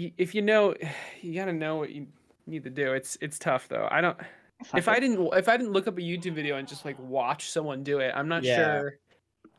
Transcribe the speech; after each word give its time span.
y- 0.00 0.12
if 0.18 0.34
you 0.34 0.42
know, 0.42 0.74
you 1.20 1.34
gotta 1.34 1.52
know 1.52 1.76
what 1.76 1.90
you 1.90 2.06
need 2.46 2.64
to 2.64 2.70
do. 2.70 2.92
It's 2.92 3.16
it's 3.20 3.38
tough 3.38 3.68
though. 3.68 3.88
I 3.90 4.00
don't. 4.00 4.16
If 4.74 4.88
I 4.88 4.98
didn't 4.98 5.32
if 5.34 5.48
I 5.48 5.56
didn't 5.56 5.72
look 5.72 5.86
up 5.86 5.98
a 5.98 6.00
YouTube 6.00 6.32
video 6.34 6.56
and 6.56 6.66
just 6.66 6.84
like 6.84 6.96
watch 6.98 7.50
someone 7.50 7.84
do 7.84 7.98
it, 8.00 8.12
I'm 8.14 8.28
not 8.28 8.42
Yeah. 8.42 8.56
sure 8.56 8.98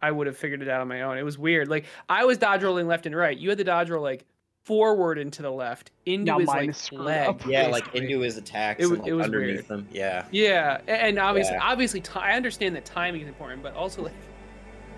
I 0.01 0.11
would 0.11 0.27
have 0.27 0.37
figured 0.37 0.61
it 0.61 0.67
out 0.69 0.81
on 0.81 0.87
my 0.87 1.03
own. 1.03 1.17
It 1.17 1.23
was 1.23 1.37
weird. 1.37 1.67
Like 1.69 1.85
I 2.09 2.25
was 2.25 2.37
dodge 2.37 2.63
rolling 2.63 2.87
left 2.87 3.05
and 3.05 3.15
right. 3.15 3.37
You 3.37 3.49
had 3.49 3.57
to 3.59 3.63
dodge 3.63 3.89
roll 3.89 4.03
like 4.03 4.25
forward 4.65 5.17
and 5.17 5.31
to 5.33 5.41
the 5.41 5.49
left 5.51 5.91
into 6.05 6.25
Now 6.25 6.39
his 6.39 6.47
like 6.47 6.91
leg. 6.91 7.29
up. 7.29 7.45
Yeah, 7.45 7.67
like 7.67 7.95
into 7.95 8.19
his 8.19 8.35
attacks 8.37 8.83
It 8.83 8.89
and 8.89 8.99
like 8.99 9.07
it 9.07 9.13
was 9.13 9.25
underneath 9.25 9.55
weird. 9.55 9.67
them. 9.67 9.87
Yeah. 9.91 10.25
Yeah, 10.31 10.81
and 10.87 11.17
obviously, 11.17 11.53
Yeah. 11.55 11.63
obviously, 11.63 12.01
ti 12.01 12.11
I 12.19 12.33
understand 12.35 12.75
that 12.75 12.83
timing 12.85 13.21
is 13.21 13.27
important, 13.29 13.63
but 13.63 13.73
also 13.75 14.03
like 14.03 14.13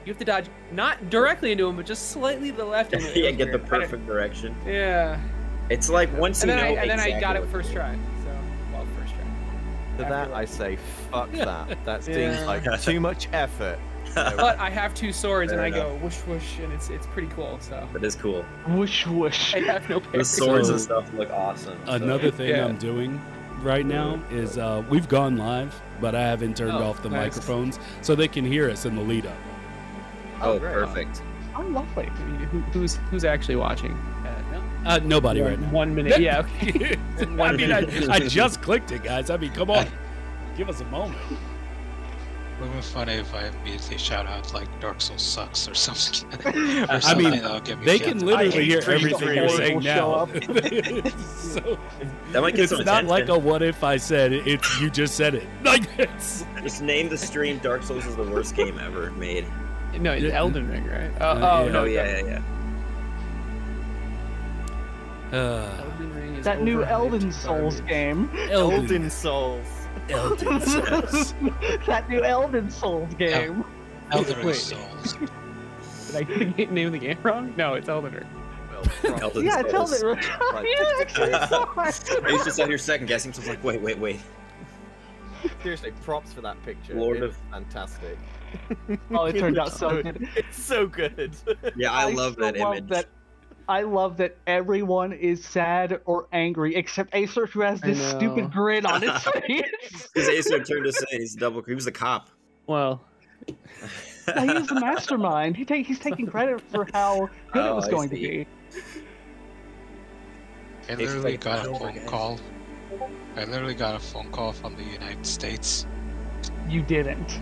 you 0.06 0.12
have 0.12 0.18
to 0.20 0.26
dodge 0.26 0.46
not 0.72 1.10
directly 1.10 1.52
into 1.52 1.68
him, 1.68 1.76
but 1.76 1.86
just 1.86 2.10
slightly 2.12 2.52
to 2.52 2.58
the 2.58 2.66
left. 2.66 2.94
And 2.94 3.04
it 3.04 3.16
yeah, 3.16 3.28
was 3.30 3.38
get 3.38 3.52
the 3.52 3.58
weird. 3.60 3.66
I 3.74 3.80
perfect 3.80 4.08
direction. 4.08 4.56
Yeah, 4.66 5.20
It's 5.70 5.90
like 5.90 6.12
once 6.18 6.42
and 6.42 6.50
you 6.52 6.56
then 6.58 6.66
I 6.66 6.74
know 6.74 6.82
and 6.82 6.90
then 6.90 7.00
I 7.00 7.20
got 7.20 7.36
it 7.36 7.42
what 7.42 7.50
first 7.52 7.72
try. 7.72 7.94
So 8.24 8.32
well, 8.74 8.86
first 9.00 9.14
try. 9.14 9.24
To 9.24 9.30
After 9.92 10.04
that, 10.04 10.10
that. 10.30 10.34
I 10.34 10.46
say, 10.46 10.78
fuck 11.12 11.32
that. 11.34 11.86
That 11.86 12.04
seems 12.06 12.18
Yeah. 12.18 12.46
like 12.46 12.82
too 12.82 13.00
much 13.00 13.28
effort. 13.34 13.80
But 14.16 14.60
I 14.60 14.70
have 14.70 14.94
two 14.94 15.14
swords, 15.14 15.52
Fair 15.54 15.64
and 15.64 15.74
I 15.74 15.78
enough. 15.78 15.88
go 16.00 16.04
whoosh 16.06 16.18
whoosh, 16.28 16.60
and 16.60 16.74
it's 16.74 16.90
it's 16.90 17.06
pretty 17.08 17.30
cool. 17.30 17.58
So 17.62 17.88
That 17.94 18.04
is 18.04 18.16
cool. 18.16 18.44
Whoosh 18.68 19.06
whoosh. 19.08 19.56
I 19.56 19.60
have 19.60 19.88
no 19.90 20.00
The 20.00 20.10
parries. 20.10 20.30
swords 20.30 20.68
and 20.70 20.82
stuff 20.82 21.10
look 21.14 21.30
awesome. 21.32 21.80
so- 21.86 21.92
Another 21.94 22.30
thing 22.32 22.50
Yeah. 22.50 22.66
I'm 22.66 22.78
doing 22.78 23.22
right 23.62 23.86
now 23.86 24.20
is 24.32 24.58
uh, 24.58 24.84
we've 24.90 25.08
gone 25.08 25.38
live, 25.38 25.80
but 26.02 26.14
I 26.16 26.22
haven't 26.24 26.58
turned 26.58 26.72
Oh, 26.74 26.84
off 26.90 27.02
the 27.04 27.10
nice. 27.10 27.28
microphones 27.38 27.80
so 28.02 28.14
they 28.16 28.28
can 28.28 28.44
hear 28.44 28.70
us 28.70 28.86
in 28.86 28.96
the 28.96 29.02
lead 29.02 29.28
up. 29.28 29.38
Oh, 30.42 30.60
great. 30.60 30.74
perfect. 30.74 31.22
Oh, 31.56 31.62
lovely. 31.64 32.06
Who, 32.52 32.60
who's 32.60 32.96
who's 33.10 33.26
actually 33.26 33.58
watching? 33.58 33.98
Uh, 34.86 35.00
nobody 35.04 35.42
right 35.42 35.60
now. 35.60 35.70
One 35.70 35.94
minute. 35.94 36.20
Yeah. 36.20 36.48
Okay. 36.62 36.98
I 37.40 37.52
mean, 37.54 37.72
I, 37.72 37.86
I 38.10 38.20
just 38.20 38.62
clicked 38.62 38.92
it, 38.92 39.04
guys. 39.04 39.30
I 39.30 39.38
mean, 39.38 39.52
come 39.52 39.70
on. 39.70 39.86
Give 40.58 40.70
us 40.70 40.82
a 40.82 40.86
moment. 40.86 41.20
It 41.30 42.64
would 42.64 42.74
be 42.74 42.82
funny 42.82 43.14
if 43.14 43.34
I 43.34 43.48
immediately 43.48 43.98
shout 43.98 44.26
out 44.28 44.54
like 44.54 44.68
Dark 44.80 45.02
Souls 45.02 45.22
sucks 45.22 45.68
or 45.68 45.76
something. 45.76 46.28
or 46.84 47.00
I 47.04 47.14
mean, 47.16 47.42
that'll 47.42 47.78
me 47.78 47.86
They 47.86 48.00
can 48.00 48.26
literally 48.26 48.66
hear 48.66 48.82
Dream 48.82 48.98
everything 48.98 49.20
Three. 49.20 49.36
you're 49.36 49.50
saying 49.50 49.80
now. 49.80 50.26
so, 50.26 51.80
That 52.32 52.42
might 52.42 52.56
get 52.56 52.64
it's 52.64 52.76
some 52.76 52.86
not 52.86 53.06
like 53.06 53.30
a 53.30 53.38
what 53.38 53.62
if 53.62 53.84
I 53.84 53.98
said 53.98 54.34
it. 54.34 54.48
It's 54.48 54.82
you 54.82 54.90
just 54.90 55.16
said 55.16 55.36
it. 55.36 55.48
Like 55.64 55.88
it's. 56.00 56.46
Just 56.62 56.82
name 56.82 57.10
the 57.10 57.18
stream. 57.18 57.60
Dark 57.60 57.84
Souls 57.84 58.06
is 58.06 58.16
the 58.16 58.24
worst 58.24 58.56
game 58.56 58.80
ever 58.80 59.12
made. 59.12 59.46
No, 60.00 60.12
it's 60.14 60.34
Elden 60.34 60.70
Ring, 60.70 60.86
right? 60.88 61.12
Oh, 61.20 61.26
Uh, 61.26 61.50
oh 61.62 61.66
yeah. 61.66 61.72
no, 61.72 61.82
Oh 61.82 61.84
yeah, 61.86 62.18
yeah, 62.20 62.42
yeah. 65.32 65.38
Uh, 65.38 65.82
Elden 65.84 66.14
Ring 66.14 66.36
is 66.36 66.46
That 66.46 66.62
new 66.62 66.84
Elden 66.84 67.32
Souls 67.32 67.76
garbage. 67.80 67.90
game. 67.90 68.30
Elden, 68.50 69.10
Souls. 69.10 69.68
Elden 70.10 70.62
Souls. 70.66 71.34
that 71.88 72.10
new 72.10 72.22
Elden 72.24 72.70
Souls 72.70 73.14
game. 73.16 73.64
Elden 74.12 74.38
Ring 74.38 74.48
Wait. 74.48 74.56
Souls. 74.56 75.14
Did 76.08 76.16
I 76.16 76.24
get 76.24 76.68
the 76.70 76.74
name 76.76 76.88
of 76.88 76.94
the 76.94 77.00
game 77.00 77.18
wrong? 77.24 77.54
No, 77.56 77.76
it's 77.76 77.88
Elden 77.88 78.14
Ring. 78.14 78.28
Elden 79.22 79.46
yeah, 79.46 79.62
tell 79.62 79.88
Souls. 79.88 80.18
it. 80.18 80.18
yeah, 80.66 80.94
actually, 81.00 81.32
sorry. 81.32 82.32
He's 82.32 82.44
just 82.44 82.60
out 82.60 82.68
here 82.68 82.78
second 82.78 83.08
guessing. 83.08 83.32
So 83.32 83.40
it's 83.40 83.48
like, 83.50 83.64
wait, 83.64 83.80
wait, 83.82 83.98
wait. 84.00 84.20
Seriously, 85.64 85.92
props 86.04 86.34
for 86.34 86.42
that 86.42 86.62
picture. 86.64 86.96
Lord 86.96 87.18
it's 87.18 87.26
of- 87.36 87.38
fantastic. 87.52 88.18
Oh, 89.12 89.26
it 89.26 89.38
turned 89.38 89.58
out 89.58 89.72
so 89.74 90.02
good. 90.02 90.28
It's 90.36 90.62
so 90.62 90.88
good. 90.88 91.36
Yeah, 91.76 91.92
I, 91.92 92.12
love 92.12 92.36
that 92.38 92.58
love 92.58 92.78
image. 92.78 92.90
That, 92.90 93.06
I 93.68 93.82
love 93.84 94.18
that 94.18 94.38
everyone 94.48 95.14
is 95.14 95.44
sad 95.44 96.02
or 96.06 96.28
angry 96.34 96.76
except 96.76 97.14
Acer, 97.16 97.46
who 97.46 97.62
has 97.62 97.80
this 97.82 98.02
stupid 98.12 98.52
grin 98.52 98.86
on 98.86 99.02
his 99.02 99.22
face. 99.48 100.10
His 100.14 100.28
Acer 100.28 100.64
turned 100.64 100.86
to 100.86 100.92
say 100.92 101.06
he's 101.12 101.36
double. 101.36 101.62
He 101.62 101.74
was 101.74 101.86
the 101.86 101.92
cop. 101.92 102.30
Well, 102.68 103.02
Yeah, 104.28 104.46
he 104.46 104.54
was 104.54 104.68
the 104.68 104.80
mastermind. 104.80 105.58
He 105.58 105.66
take, 105.66 105.88
he's 105.88 106.00
taking 106.00 106.28
credit 106.28 106.62
for 106.70 106.88
how 106.94 107.30
good 107.52 107.66
it 107.66 107.70
Oh, 107.70 107.76
was 107.76 107.88
going 107.88 108.10
to 108.10 108.16
be. 108.16 108.48
I 110.90 110.96
literally 110.96 111.38
got 111.38 111.66
a 111.66 111.74
phone 111.74 112.00
call. 112.06 112.40
I 113.36 113.46
literally 113.46 113.74
got 113.74 113.96
a 113.96 114.00
phone 114.00 114.30
call 114.32 114.52
from 114.52 114.76
the 114.76 114.84
United 114.84 115.26
States. 115.26 115.86
You 116.70 116.82
didn't. 116.82 117.40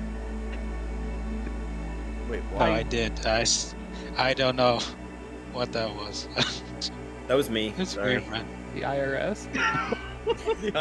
Wait, 2.29 2.43
No, 2.51 2.57
what? 2.57 2.69
I 2.69 2.83
did. 2.83 3.25
I, 3.25 3.41
s- 3.41 3.75
I 4.17 4.33
don't 4.33 4.55
know 4.55 4.79
what 5.53 5.71
that 5.73 5.93
was. 5.95 6.27
That 7.27 7.35
was 7.35 7.47
me. 7.51 7.75
it's 7.77 7.93
Sorry. 7.93 8.17
weird, 8.17 8.27
man. 8.31 8.43
the 8.73 8.81
IRS. 8.81 9.53
the 10.25 10.71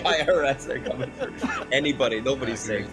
IRS 0.00 0.68
are 0.68 0.78
coming 0.78 1.10
for 1.10 1.32
anybody. 1.72 2.20
Nobody's 2.20 2.62
I 2.70 2.84
safe. 2.84 2.88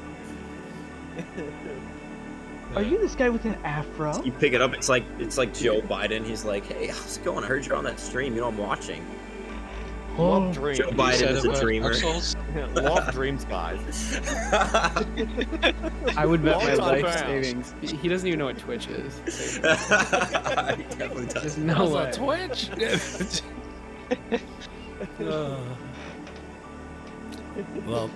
Are 2.75 2.81
you 2.81 2.97
this 2.97 3.13
guy 3.13 3.29
with 3.29 3.45
an 3.45 3.53
afro? 3.63 4.23
You 4.23 4.31
pick 4.31 4.53
it 4.53 4.61
up. 4.61 4.73
It's 4.73 4.89
like 4.89 5.03
it's 5.19 5.37
like 5.37 5.53
Joe 5.53 5.81
Biden. 5.81 6.25
He's 6.25 6.43
like, 6.45 6.65
"Hey, 6.65 6.87
how's 6.87 7.17
it 7.17 7.23
going? 7.23 7.43
I 7.43 7.47
heard 7.47 7.63
you're 7.65 7.75
on 7.75 7.83
that 7.83 7.99
stream. 7.99 8.33
You 8.33 8.41
know 8.41 8.47
I'm 8.47 8.57
watching." 8.57 9.05
Love 10.17 10.53
dreams. 10.53 10.77
Joe 10.79 10.89
Biden 10.91 11.29
is 11.31 11.43
a 11.45 11.59
dreamer. 11.59 11.89
Dark 11.89 12.01
Souls? 12.01 12.35
Love 12.75 13.11
dreams, 13.11 13.43
guys. 13.45 14.19
I 16.17 16.25
would 16.25 16.43
bet 16.43 16.57
my 16.63 16.73
Long 16.75 16.77
time 16.77 17.01
life 17.03 17.13
fans. 17.15 17.25
savings. 17.67 17.75
He 17.81 17.97
he 17.97 18.07
doesn't 18.07 18.27
even 18.27 18.39
know 18.39 18.45
what 18.45 18.57
Twitch 18.57 18.87
is. 18.87 19.19
He 19.55 19.61
definitely 19.61 21.25
does. 21.27 21.55
There's 21.55 21.57
no 21.57 21.89
way. 21.89 22.11
Twitch. 22.11 22.69
Uh, 25.19 25.57
well. 27.85 28.09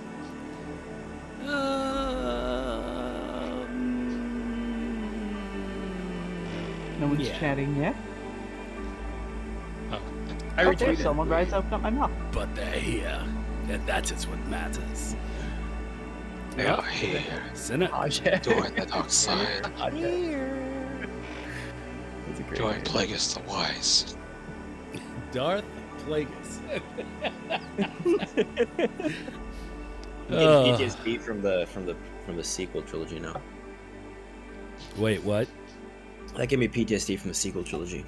No 7.00 7.06
one's 7.06 7.28
Yeah. 7.28 7.38
chatting 7.38 7.76
yet. 7.76 7.96
I 10.56 10.64
Okay, 10.66 10.94
retweeted. 10.94 11.02
someone 11.02 11.28
guys 11.28 11.52
open 11.52 11.72
up 11.74 11.80
my 11.82 11.90
mouth. 11.90 12.10
but 12.32 12.54
they're 12.54 12.72
here, 12.72 13.22
and 13.68 13.86
that 13.86 14.10
is 14.12 14.26
what 14.26 14.38
matters. 14.46 15.14
They 16.56 16.66
are 16.66 16.82
here. 16.82 17.22
Sinner. 17.54 17.88
Oh, 17.94 18.04
yeah. 18.06 18.38
Join 18.38 18.74
the 18.74 18.86
dark 18.86 19.10
side. 19.24 19.64
That's 22.26 22.40
a 22.40 22.42
great 22.42 22.58
Join 22.58 22.72
name. 22.74 22.82
Plagueis 22.84 23.34
the 23.34 23.40
Wise. 23.48 24.16
Darth 25.32 25.64
Plagueis. 26.04 26.60
I'm 30.28 30.36
Uh, 30.36 30.62
getting 30.64 30.88
PTSD 30.88 31.20
from 31.20 31.40
the 31.42 31.66
from 31.72 31.86
the 31.86 31.96
from 32.26 32.36
the 32.36 32.44
sequel 32.44 32.82
trilogy 32.82 33.18
now. 33.20 33.40
wait, 34.96 35.22
what? 35.24 35.48
That 36.36 36.48
gave 36.48 36.58
me 36.60 36.68
PTSD 36.68 37.18
from 37.18 37.28
the 37.30 37.34
sequel 37.34 37.64
trilogy. 37.64 38.04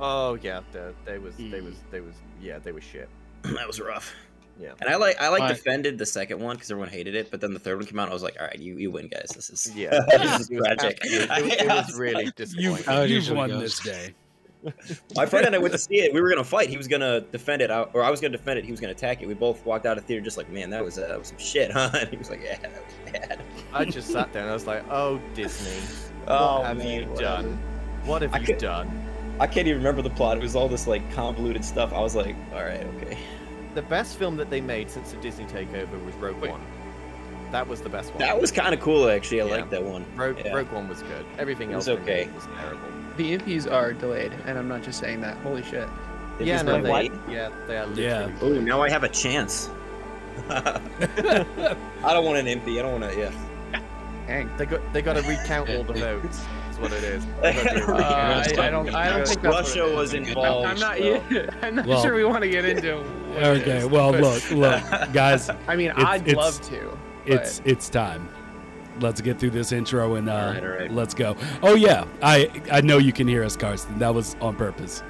Oh 0.00 0.34
yeah, 0.42 0.60
they, 0.72 0.90
they 1.04 1.18
was 1.18 1.34
they 1.36 1.60
was 1.60 1.74
they 1.90 2.00
was 2.00 2.14
yeah 2.40 2.58
they 2.58 2.72
were 2.72 2.80
shit. 2.80 3.08
that 3.42 3.66
was 3.66 3.80
rough. 3.80 4.12
Yeah. 4.58 4.72
And 4.80 4.90
I 4.90 4.96
like 4.96 5.20
I 5.20 5.28
like 5.28 5.40
But- 5.40 5.48
defended 5.56 5.98
the 5.98 6.06
second 6.06 6.40
one 6.40 6.56
because 6.56 6.70
everyone 6.70 6.90
hated 6.90 7.14
it, 7.14 7.30
but 7.30 7.40
then 7.40 7.52
the 7.54 7.58
third 7.60 7.78
one 7.78 7.86
came 7.86 7.98
out. 7.98 8.10
I 8.10 8.12
was 8.12 8.22
like, 8.22 8.36
all 8.38 8.46
right, 8.46 8.58
you, 8.58 8.76
you 8.76 8.90
win, 8.90 9.08
guys. 9.08 9.30
This 9.34 9.48
is 9.50 9.74
Yeah, 9.74 9.90
this 10.10 10.40
is 10.40 10.50
it 10.50 10.56
tragic. 10.58 10.98
it, 11.02 11.28
was- 11.30 11.52
it 11.52 11.66
was 11.66 11.98
really 11.98 12.30
disappointing. 12.36 12.84
How 12.84 13.02
you've 13.02 13.30
won 13.30 13.48
goes. 13.50 13.60
this 13.60 13.80
day. 13.80 14.14
My 15.16 15.24
friend 15.24 15.46
and 15.46 15.54
I 15.54 15.58
went 15.58 15.72
to 15.72 15.78
see 15.78 16.00
it. 16.00 16.12
We 16.12 16.20
were 16.20 16.28
gonna 16.28 16.44
fight. 16.44 16.68
He 16.68 16.76
was 16.76 16.86
gonna 16.86 17.22
defend 17.22 17.62
it, 17.62 17.70
or 17.70 18.02
I 18.02 18.10
was 18.10 18.20
gonna 18.20 18.36
defend 18.36 18.58
it. 18.58 18.66
He 18.66 18.70
was 18.70 18.78
gonna 18.80 18.90
attack 18.92 19.22
it. 19.22 19.26
We 19.26 19.32
both 19.32 19.64
walked 19.64 19.86
out 19.86 19.96
of 19.96 20.04
theater 20.04 20.22
just 20.22 20.36
like, 20.36 20.50
man, 20.50 20.68
that 20.70 20.84
was 20.84 20.98
uh, 20.98 21.08
that 21.08 21.18
was 21.18 21.28
some 21.28 21.38
shit, 21.38 21.70
huh? 21.72 21.88
And 21.98 22.10
he 22.10 22.16
was 22.18 22.28
like, 22.28 22.42
yeah, 22.44 22.58
that 22.58 22.70
was 22.70 23.12
bad. 23.12 23.40
I 23.72 23.86
just 23.86 24.08
sat 24.10 24.30
there 24.34 24.42
and 24.42 24.50
I 24.50 24.54
was 24.54 24.66
like, 24.66 24.84
oh 24.90 25.18
Disney, 25.34 25.72
Oh, 26.28 26.58
what 26.58 26.66
have 26.66 26.76
man, 26.76 26.86
you 27.00 27.06
whatever. 27.08 27.42
done? 27.42 27.62
What 28.04 28.20
have 28.22 28.34
I 28.34 28.38
you 28.40 28.44
could- 28.46 28.58
done? 28.58 29.06
I 29.40 29.46
can't 29.46 29.66
even 29.66 29.78
remember 29.78 30.02
the 30.02 30.10
plot. 30.10 30.36
It 30.36 30.42
was 30.42 30.54
all 30.54 30.68
this 30.68 30.86
like 30.86 31.10
convoluted 31.12 31.64
stuff. 31.64 31.92
I 31.94 32.00
was 32.00 32.14
like, 32.14 32.36
all 32.54 32.62
right, 32.62 32.86
okay. 32.96 33.18
The 33.74 33.82
best 33.82 34.16
film 34.18 34.36
that 34.36 34.50
they 34.50 34.60
made 34.60 34.90
since 34.90 35.12
the 35.12 35.16
Disney 35.18 35.46
takeover 35.46 36.04
was 36.04 36.14
Rogue 36.16 36.38
Wait. 36.40 36.50
One. 36.50 36.60
That 37.50 37.66
was 37.66 37.80
the 37.80 37.88
best 37.88 38.10
one. 38.10 38.18
That 38.18 38.38
was 38.40 38.52
kind 38.52 38.74
of 38.74 38.80
cool, 38.80 39.08
actually. 39.08 39.40
I 39.40 39.46
Yeah. 39.46 39.56
like 39.56 39.70
that 39.70 39.82
one. 39.82 40.04
Rogue, 40.14 40.38
yeah. 40.44 40.52
Rogue 40.54 40.70
One 40.70 40.88
was 40.88 41.02
good. 41.02 41.24
Everything 41.38 41.72
It 41.72 41.76
was 41.76 41.88
else 41.88 41.98
okay. 42.00 42.28
was 42.34 42.46
terrible. 42.58 42.80
The 43.16 43.32
impies 43.38 43.66
are 43.66 43.92
delayed, 43.92 44.32
and 44.46 44.58
I'm 44.58 44.68
not 44.68 44.82
just 44.82 45.00
saying 45.00 45.20
that. 45.22 45.36
Holy 45.38 45.62
shit. 45.62 45.88
It 46.38 46.46
yeah, 46.46 46.56
was 46.56 46.64
no, 46.64 46.78
like, 46.78 47.26
they, 47.26 47.32
yeah, 47.34 47.48
they 47.66 47.76
are 47.78 47.86
Yeah. 47.94 48.26
literally. 48.26 48.58
Oh, 48.58 48.60
now 48.60 48.82
I 48.82 48.90
have 48.90 49.04
a 49.04 49.08
chance. 49.08 49.68
I 50.50 50.72
don't 52.02 52.24
want 52.24 52.38
an 52.38 52.46
empty. 52.46 52.78
I 52.78 52.82
don't 52.82 53.00
want 53.00 53.12
to. 53.12 53.18
Yeah. 53.18 53.32
Dang. 54.26 54.50
They 54.56 54.66
got 54.66 54.92
they 54.92 55.02
got 55.02 55.14
to 55.14 55.22
recount 55.22 55.70
all 55.70 55.82
the 55.82 55.92
votes. 56.20 56.40
Is 56.82 56.90
what 56.90 56.92
it 56.92 57.04
is. 57.04 57.26
They 57.42 57.52
gotta 57.52 57.78
do 57.78 57.84
a 57.92 57.94
Uh, 57.96 58.44
I. 58.58 58.66
I 58.66 58.70
don't. 58.70 58.94
I 58.94 59.08
don't 59.10 59.26
think 59.28 59.42
that's 59.42 59.54
Russia 59.54 59.82
what 59.82 59.92
it 59.92 59.96
was 59.96 60.14
involved. 60.14 60.66
I'm 60.66 60.78
not. 60.78 60.96
so- 61.30 61.48
I'm 61.62 61.74
not 61.76 61.86
Well- 61.86 62.02
sure 62.02 62.14
we 62.14 62.24
want 62.24 62.42
to 62.42 62.48
get 62.50 62.64
into. 62.64 62.96
what 62.98 63.42
it 63.42 63.62
Okay, 63.62 63.78
is, 63.78 63.86
well, 63.86 64.12
but- 64.12 64.20
look, 64.22 64.50
look, 64.50 64.82
guys, 65.12 65.50
I 65.68 65.76
mean, 65.76 65.88
it's- 65.90 66.04
I'd 66.06 66.26
it's- 66.28 66.36
love 66.36 66.60
to. 66.70 66.98
it's 67.26 67.60
it's 67.64 67.88
time. 67.88 68.28
Let's 69.00 69.20
get 69.20 69.38
through 69.38 69.50
this 69.50 69.72
intro 69.72 70.16
and 70.16 70.28
uh, 70.28 70.32
All 70.34 70.52
right, 70.52 70.62
all 70.62 70.68
right. 70.70 70.92
let's 70.92 71.14
go. 71.14 71.36
Oh 71.62 71.74
yeah, 71.74 72.04
I 72.22 72.50
I 72.70 72.80
know 72.82 72.98
you 72.98 73.12
can 73.12 73.26
hear 73.28 73.44
us, 73.44 73.56
Karsten. 73.56 73.98
That 73.98 74.14
was 74.14 74.36
on 74.40 74.56
purpose. 74.56 75.02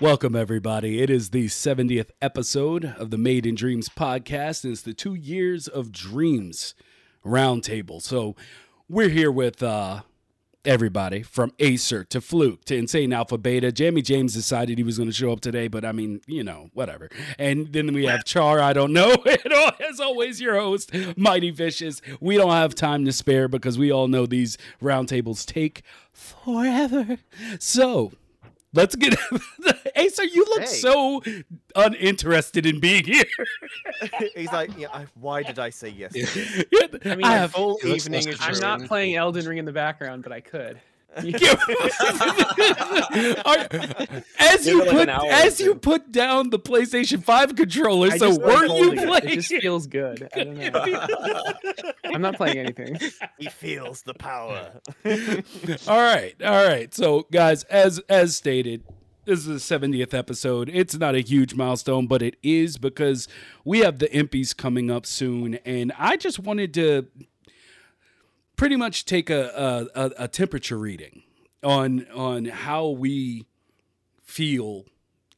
Welcome, 0.00 0.36
everybody. 0.36 1.02
It 1.02 1.10
is 1.10 1.30
the 1.30 1.46
70th 1.46 2.10
episode 2.22 2.84
of 2.84 3.10
the 3.10 3.18
Made 3.18 3.44
in 3.44 3.56
Dreams 3.56 3.88
podcast, 3.88 4.62
and 4.62 4.72
it's 4.72 4.82
the 4.82 4.94
two 4.94 5.16
years 5.16 5.66
of 5.66 5.90
dreams 5.90 6.76
roundtable. 7.26 8.00
So 8.00 8.36
we're 8.88 9.08
here 9.08 9.32
with 9.32 9.60
uh, 9.60 10.02
everybody 10.64 11.24
from 11.24 11.52
Acer 11.58 12.04
to 12.04 12.20
Fluke 12.20 12.64
to 12.66 12.76
Insane 12.76 13.12
Alpha 13.12 13.36
Beta. 13.38 13.72
Jamie 13.72 14.02
James 14.02 14.34
decided 14.34 14.78
he 14.78 14.84
was 14.84 14.98
going 14.98 15.08
to 15.08 15.12
show 15.14 15.32
up 15.32 15.40
today, 15.40 15.66
but 15.66 15.84
I 15.84 15.90
mean, 15.90 16.20
you 16.28 16.44
know, 16.44 16.70
whatever. 16.74 17.08
And 17.36 17.72
then 17.72 17.92
we 17.92 18.04
have 18.04 18.24
Char, 18.24 18.60
I 18.60 18.74
don't 18.74 18.92
know. 18.92 19.16
And 19.26 19.52
as 19.80 19.98
always, 19.98 20.40
your 20.40 20.54
host, 20.54 20.92
Mighty 21.16 21.50
Vicious. 21.50 22.00
We 22.20 22.36
don't 22.36 22.52
have 22.52 22.76
time 22.76 23.04
to 23.04 23.12
spare 23.12 23.48
because 23.48 23.76
we 23.76 23.90
all 23.90 24.06
know 24.06 24.26
these 24.26 24.58
roundtables 24.80 25.44
take 25.44 25.82
forever. 26.12 27.18
So 27.58 28.12
let's 28.74 28.94
get 28.96 29.16
Acer, 29.96 30.24
you 30.24 30.44
look 30.44 30.60
Hey. 30.60 30.66
so 30.66 31.22
uninterested 31.74 32.66
in 32.66 32.80
being 32.80 33.04
here. 33.04 33.24
He's 34.36 34.52
like, 34.52 34.70
yeah. 34.78 34.88
I, 34.92 35.06
why 35.14 35.42
did 35.42 35.58
I 35.58 35.70
say 35.70 35.88
yes? 35.88 36.12
to 36.12 36.20
this? 36.24 36.64
I, 37.04 37.10
I 37.10 37.16
mean, 37.16 37.26
I 37.26 37.34
I 37.34 37.36
have 37.38 37.52
Full 37.52 37.78
He 37.82 37.88
looks 37.88 38.06
evening. 38.06 38.24
less 38.26 38.34
is 38.34 38.40
I'm 38.40 38.58
not 38.80 38.86
playing 38.88 39.16
Elden 39.16 39.46
Ring 39.46 39.58
in 39.58 39.64
the 39.64 39.72
background, 39.72 40.22
but 40.22 40.32
I 40.32 40.40
could. 40.40 40.80
Are- 43.44 43.68
as 44.38 44.66
you 44.66 44.78
Give 44.84 44.86
like 44.86 44.90
put 44.90 45.02
an 45.02 45.08
hour 45.10 45.24
or 45.26 45.32
as 45.32 45.60
you 45.60 45.74
put 45.74 46.12
down 46.12 46.50
the 46.50 46.58
PlayStation 46.58 47.22
5 47.22 47.54
controller, 47.56 48.08
I 48.12 48.18
so 48.18 48.28
just 48.28 48.40
like 48.40 48.56
were 48.56 48.62
you 48.64 48.68
holding 48.68 48.98
it. 48.98 49.06
playing? 49.06 49.28
It 49.28 49.34
just 49.42 49.48
feels 49.48 49.86
good. 49.86 50.28
I 50.34 50.44
don't 50.44 50.56
know. 50.56 51.44
I'm 52.04 52.22
not 52.22 52.36
playing 52.36 52.58
anything. 52.58 52.98
He 53.38 53.48
feels 53.48 54.02
the 54.02 54.14
power. 54.14 54.70
all 55.04 55.98
right, 56.00 56.34
all 56.42 56.66
right. 56.66 56.92
So, 56.94 57.26
guys, 57.30 57.64
as 57.64 57.98
as 58.08 58.36
stated, 58.36 58.84
this 59.24 59.46
is 59.46 59.68
the 59.68 59.78
70th 59.78 60.14
episode. 60.14 60.70
It's 60.72 60.94
not 60.96 61.14
a 61.14 61.20
huge 61.20 61.54
milestone, 61.54 62.06
but 62.06 62.22
it 62.22 62.36
is 62.42 62.78
because 62.78 63.28
we 63.64 63.80
have 63.80 63.98
the 63.98 64.08
Impies 64.08 64.56
coming 64.56 64.90
up 64.90 65.04
soon, 65.04 65.54
and 65.66 65.92
I 65.98 66.16
just 66.16 66.38
wanted 66.38 66.72
to 66.74 67.06
pretty 68.58 68.76
much 68.76 69.06
take 69.06 69.30
a 69.30 69.88
a, 69.94 70.10
a, 70.24 70.28
temperature 70.28 70.76
reading 70.76 71.22
on 71.62 72.06
on 72.14 72.44
how 72.44 72.88
we 72.88 73.46
feel 74.22 74.84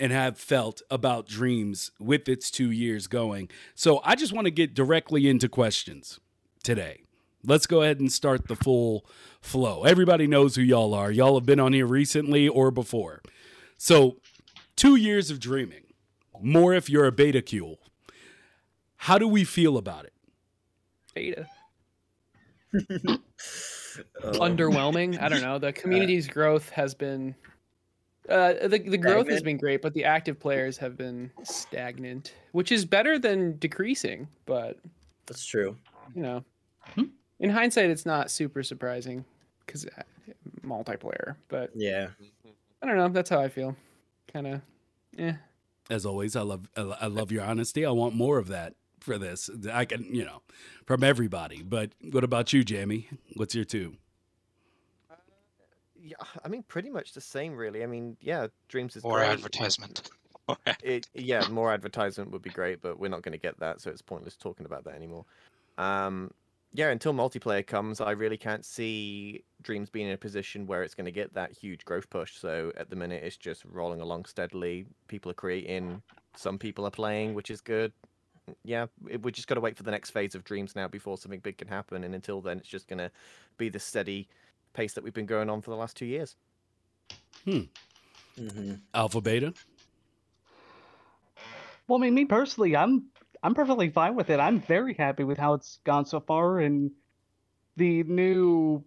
and 0.01 0.11
have 0.11 0.37
felt 0.39 0.83
about 0.91 1.29
dreams 1.29 1.93
with 2.01 2.29
its 2.29 2.51
two 2.51 2.71
years 2.71 3.07
going. 3.07 3.49
So 3.75 4.01
I 4.03 4.17
just 4.17 4.33
want 4.33 4.47
to 4.47 4.51
get 4.51 4.75
directly 4.75 5.29
into 5.29 5.49
questions 5.49 6.19
today. 6.65 7.03
Let's 7.45 7.67
go 7.67 7.83
ahead 7.83 8.01
and 8.01 8.11
start 8.11 8.49
the 8.49 8.57
full 8.57 9.07
flow. 9.41 9.85
Everybody 9.85 10.27
knows 10.27 10.57
who 10.57 10.63
y'all 10.63 10.95
are. 10.95 11.11
Y'all 11.13 11.35
have 11.35 11.47
been 11.47 11.61
on 11.61 11.73
here 11.75 11.87
recently 11.87 12.49
or 12.49 12.71
before. 12.71 13.23
So, 13.77 14.17
two 14.77 14.97
years 14.97 15.31
of 15.31 15.41
dreaming, 15.41 15.85
more 16.43 16.75
if 16.75 16.91
you're 16.91 17.07
a 17.07 17.13
beta 17.13 17.41
cule. 17.41 17.79
How 18.97 19.17
do 19.17 19.27
we 19.27 19.45
feel 19.45 19.79
about 19.79 20.05
it? 20.05 20.13
Beta. 21.15 21.47
Underwhelming. 24.25 25.21
I 25.21 25.29
don't 25.29 25.43
know. 25.43 25.59
The 25.59 25.73
community's 25.83 26.27
growth 26.29 26.71
has 26.71 26.95
been. 26.95 27.35
Uh, 28.29 28.69
the 28.69 28.79
the 28.79 28.99
growth 28.99 29.29
has 29.29 29.43
been 29.43 29.57
great, 29.57 29.83
but 29.83 29.93
the 29.95 30.05
active 30.05 30.39
players 30.39 30.77
have 30.79 30.97
been 30.97 31.31
stagnant, 31.43 32.35
which 32.53 32.71
is 32.71 32.85
better 32.85 33.19
than 33.19 33.59
decreasing. 33.59 34.29
But 34.47 34.79
That's 35.27 35.45
true. 35.45 35.77
you 36.15 36.23
know, 36.23 36.45
Hmm. 36.95 37.05
in 37.41 37.51
hindsight, 37.51 37.91
it's 37.91 38.07
not 38.07 38.31
super 38.31 38.63
surprising 38.63 39.25
because 39.67 39.87
multiplayer. 40.63 41.37
But 41.49 41.71
Yeah. 41.75 42.09
I 42.83 42.87
don't 42.87 42.97
know. 42.97 43.09
That's 43.09 43.31
how 43.31 43.41
I 43.41 43.49
feel. 43.49 43.77
Kind 44.33 44.47
of. 44.47 44.61
Yeah. 45.17 45.37
As 45.91 46.07
always, 46.07 46.37
I 46.37 46.43
love 46.43 46.69
I 46.77 47.09
love 47.09 47.33
your 47.33 47.43
honesty. 47.43 47.85
I 47.85 47.91
want 47.91 48.15
more 48.15 48.39
of 48.39 48.47
that 48.49 48.75
for 49.03 49.19
this. 49.19 49.51
I 49.73 49.85
can, 49.85 50.15
you 50.15 50.25
know, 50.25 50.43
from 50.87 51.03
everybody. 51.05 51.63
But 51.63 51.91
what 52.11 52.25
about 52.25 52.53
you, 52.53 52.65
Jamie? 52.65 53.09
What's 53.35 53.55
your 53.55 53.65
two? 53.65 53.97
yeah, 56.03 56.17
I 56.45 56.49
mean, 56.49 56.63
pretty 56.65 56.91
much 56.91 57.13
the 57.13 57.21
same, 57.21 57.55
really. 57.57 57.83
I 57.83 57.87
mean, 57.87 58.17
yeah, 58.21 58.49
Dreams 58.69 58.97
is 58.97 59.05
Or 59.05 59.19
great. 59.19 59.31
advertisement. 59.31 60.11
It, 60.83 61.07
yeah, 61.15 61.47
more 61.49 61.73
advertisement 61.73 62.33
would 62.33 62.43
be 62.43 62.51
great, 62.51 62.83
but 62.83 62.99
we're 62.99 63.07
not 63.07 63.23
going 63.23 63.35
to 63.35 63.39
get 63.39 63.61
that, 63.61 63.81
so 63.81 63.89
it's 63.89 64.03
pointless 64.03 64.35
talking 64.35 64.67
about 64.67 64.83
that 64.83 64.97
anymore. 64.97 65.25
Um, 65.79 66.33
yeah, 66.73 66.89
until 66.91 67.13
multiplayer 67.13 67.65
comes, 67.65 68.01
I 68.01 68.11
really 68.11 68.37
can't 68.37 68.65
see 68.65 69.45
Dreams 69.63 69.91
being 69.91 70.09
in 70.09 70.13
a 70.13 70.19
position 70.19 70.67
where 70.67 70.83
it's 70.83 70.95
going 70.95 71.05
to 71.05 71.13
get 71.13 71.33
that 71.35 71.53
huge 71.53 71.85
growth 71.85 72.11
push. 72.11 72.37
So 72.37 72.73
at 72.77 72.91
the 72.91 72.97
minute, 72.97 73.23
it's 73.23 73.37
just 73.37 73.65
rolling 73.65 74.01
along 74.01 74.25
steadily. 74.25 74.87
People 75.07 75.31
are 75.31 75.35
creating, 75.35 76.03
some 76.35 76.59
people 76.59 76.85
are 76.85 76.91
playing, 76.91 77.35
which 77.35 77.51
is 77.53 77.61
good. 77.61 77.93
Yeah, 78.65 78.87
it, 79.09 79.23
we 79.23 79.33
just 79.33 79.49
got 79.49 79.57
to 79.57 79.61
wait 79.61 79.77
for 79.77 79.83
the 79.83 79.91
next 79.91 80.11
phase 80.11 80.35
of 80.35 80.45
Dreams 80.45 80.75
now 80.77 80.89
before 80.89 81.19
something 81.19 81.41
big 81.41 81.59
can 81.59 81.69
happen. 81.69 82.05
And 82.05 82.15
until 82.15 82.41
then, 82.41 82.59
it's 82.59 82.69
just 82.69 82.89
going 82.89 82.99
to 82.99 83.11
be 83.59 83.69
the 83.69 83.79
steady 83.79 84.29
pace 84.73 84.93
that 84.95 85.05
we've 85.05 85.15
been 85.15 85.27
going 85.27 85.51
on 85.51 85.61
for 85.61 85.71
the 85.71 85.77
last 85.77 85.97
two 85.97 86.07
years. 86.07 86.37
hmm 88.39 88.75
Alpha 88.95 89.21
Beta? 89.21 89.53
Well, 91.89 91.99
I 91.99 92.03
mean, 92.03 92.15
me 92.15 92.25
personally, 92.25 92.77
I'm 92.77 93.07
I'm 93.43 93.55
perfectly 93.55 93.91
fine 93.91 94.15
with 94.15 94.31
it. 94.31 94.39
I'm 94.39 94.61
very 94.61 94.95
happy 94.95 95.25
with 95.25 95.39
how 95.39 95.55
it's 95.55 95.81
gone 95.85 96.05
so 96.05 96.21
far, 96.21 96.61
and 96.61 96.91
the 97.77 98.03
new, 98.05 98.85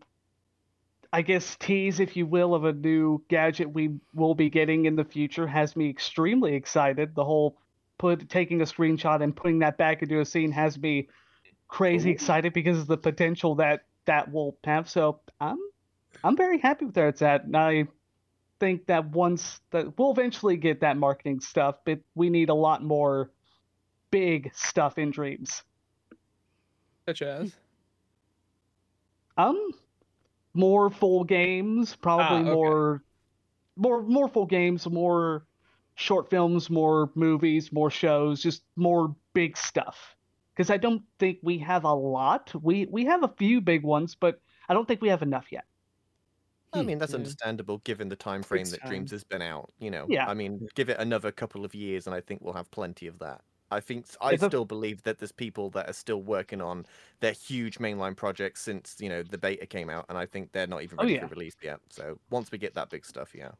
I 1.11 1.21
guess, 1.21 1.55
tease, 1.57 1.99
if 1.99 2.15
you 2.15 2.25
will, 2.25 2.53
of 2.53 2.63
a 2.63 2.73
new 2.73 3.23
gadget 3.29 3.71
we 3.73 3.99
will 4.13 4.35
be 4.35 4.49
getting 4.49 4.85
in 4.85 4.95
the 4.95 5.03
future 5.03 5.47
has 5.47 5.75
me 5.75 5.89
extremely 5.89 6.55
excited. 6.55 7.15
The 7.15 7.25
whole 7.25 7.57
put 7.97 8.29
taking 8.29 8.61
a 8.61 8.65
screenshot 8.65 9.21
and 9.21 9.35
putting 9.35 9.59
that 9.59 9.77
back 9.77 10.01
into 10.01 10.19
a 10.19 10.25
scene 10.25 10.51
has 10.51 10.77
me 10.77 11.07
crazy 11.67 12.11
excited 12.11 12.53
because 12.53 12.79
of 12.79 12.87
the 12.87 12.97
potential 12.97 13.55
that 13.55 13.85
that 14.05 14.31
will 14.31 14.57
have. 14.63 14.89
So 14.89 15.19
I'm 15.39 15.57
I'm 16.23 16.37
very 16.37 16.59
happy 16.59 16.85
with 16.85 16.95
where 16.95 17.09
it's 17.09 17.21
at. 17.21 17.45
And 17.45 17.55
I 17.55 17.87
think 18.59 18.85
that 18.87 19.09
once 19.09 19.59
that 19.71 19.97
we'll 19.97 20.11
eventually 20.11 20.57
get 20.57 20.81
that 20.81 20.97
marketing 20.97 21.39
stuff, 21.39 21.75
but 21.85 21.99
we 22.15 22.29
need 22.29 22.49
a 22.49 22.53
lot 22.53 22.83
more 22.83 23.31
big 24.11 24.51
stuff 24.53 24.97
in 24.97 25.11
dreams. 25.11 25.63
Such 27.07 27.21
as. 27.21 27.53
Um, 29.35 29.71
more 30.53 30.89
full 30.89 31.23
games, 31.23 31.95
probably 31.95 32.37
Ah, 32.37 32.41
okay. 32.41 32.51
more, 32.51 33.03
more, 33.75 34.03
more 34.03 34.27
full 34.27 34.45
games, 34.45 34.87
more 34.87 35.45
short 35.95 36.29
films, 36.29 36.69
more 36.69 37.11
movies, 37.15 37.71
more 37.71 37.91
shows, 37.91 38.41
just 38.41 38.63
more 38.75 39.15
big 39.33 39.57
stuff. 39.57 40.15
Because 40.55 40.69
I 40.69 40.77
don't 40.77 41.03
think 41.19 41.39
we 41.41 41.57
have 41.59 41.83
a 41.83 41.93
lot. 41.93 42.53
We 42.63 42.85
we 42.87 43.05
have 43.05 43.23
a 43.23 43.27
few 43.37 43.61
big 43.61 43.83
ones, 43.83 44.15
but 44.15 44.41
I 44.69 44.73
don't 44.73 44.87
think 44.87 45.01
we 45.01 45.09
have 45.09 45.21
enough 45.23 45.51
yet. 45.51 45.65
I 46.73 46.81
Hmm. 46.81 46.87
mean, 46.87 46.97
that's 46.97 47.13
Yeah. 47.13 47.17
understandable 47.19 47.79
given 47.79 48.09
the 48.09 48.15
time 48.15 48.43
frame 48.43 48.65
Takes 48.65 48.71
that 48.71 48.81
time. 48.81 48.89
Dreams 48.89 49.11
has 49.11 49.23
been 49.23 49.41
out. 49.41 49.71
You 49.79 49.91
know, 49.91 50.07
Yeah. 50.09 50.27
I 50.27 50.33
mean, 50.33 50.67
give 50.75 50.89
it 50.89 50.99
another 50.99 51.31
couple 51.31 51.65
of 51.65 51.75
years, 51.75 52.07
and 52.07 52.15
I 52.15 52.21
think 52.21 52.41
we'll 52.41 52.53
have 52.53 52.69
plenty 52.71 53.07
of 53.07 53.19
that. 53.19 53.41
I 53.71 53.79
think 53.79 54.05
I 54.21 54.33
It's 54.33 54.43
a- 54.43 54.47
still 54.47 54.65
believe 54.65 55.01
that 55.03 55.17
there's 55.19 55.31
people 55.31 55.69
that 55.71 55.89
are 55.89 55.93
still 55.93 56.21
working 56.21 56.61
on 56.61 56.85
their 57.21 57.31
huge 57.31 57.79
mainline 57.79 58.15
projects 58.15 58.61
since 58.61 58.97
you 58.99 59.09
know 59.09 59.23
the 59.23 59.37
beta 59.37 59.65
came 59.65 59.89
out, 59.89 60.05
and 60.09 60.17
I 60.17 60.25
think 60.27 60.51
they're 60.51 60.67
not 60.67 60.83
even 60.83 60.99
Oh, 60.99 61.03
ready 61.03 61.15
yeah. 61.15 61.21
for 61.27 61.27
release 61.33 61.55
yet. 61.61 61.79
So 61.89 62.19
once 62.29 62.51
we 62.51 62.57
get 62.59 62.73
that 62.75 62.89
big 62.89 63.05
stuff, 63.05 63.33
yeah. 63.35 63.51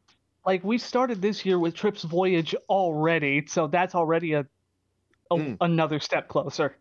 Like 0.46 0.62
we 0.64 0.78
started 0.78 1.22
this 1.22 1.44
year 1.46 1.58
with 1.58 1.74
Trips 1.74 2.02
Voyage 2.02 2.54
already, 2.68 3.44
so 3.46 3.66
that's 3.66 3.94
already 3.94 4.34
a, 4.34 4.40
a 5.30 5.36
Mm. 5.36 5.56
another 5.60 5.98
step 6.00 6.28
closer. 6.28 6.76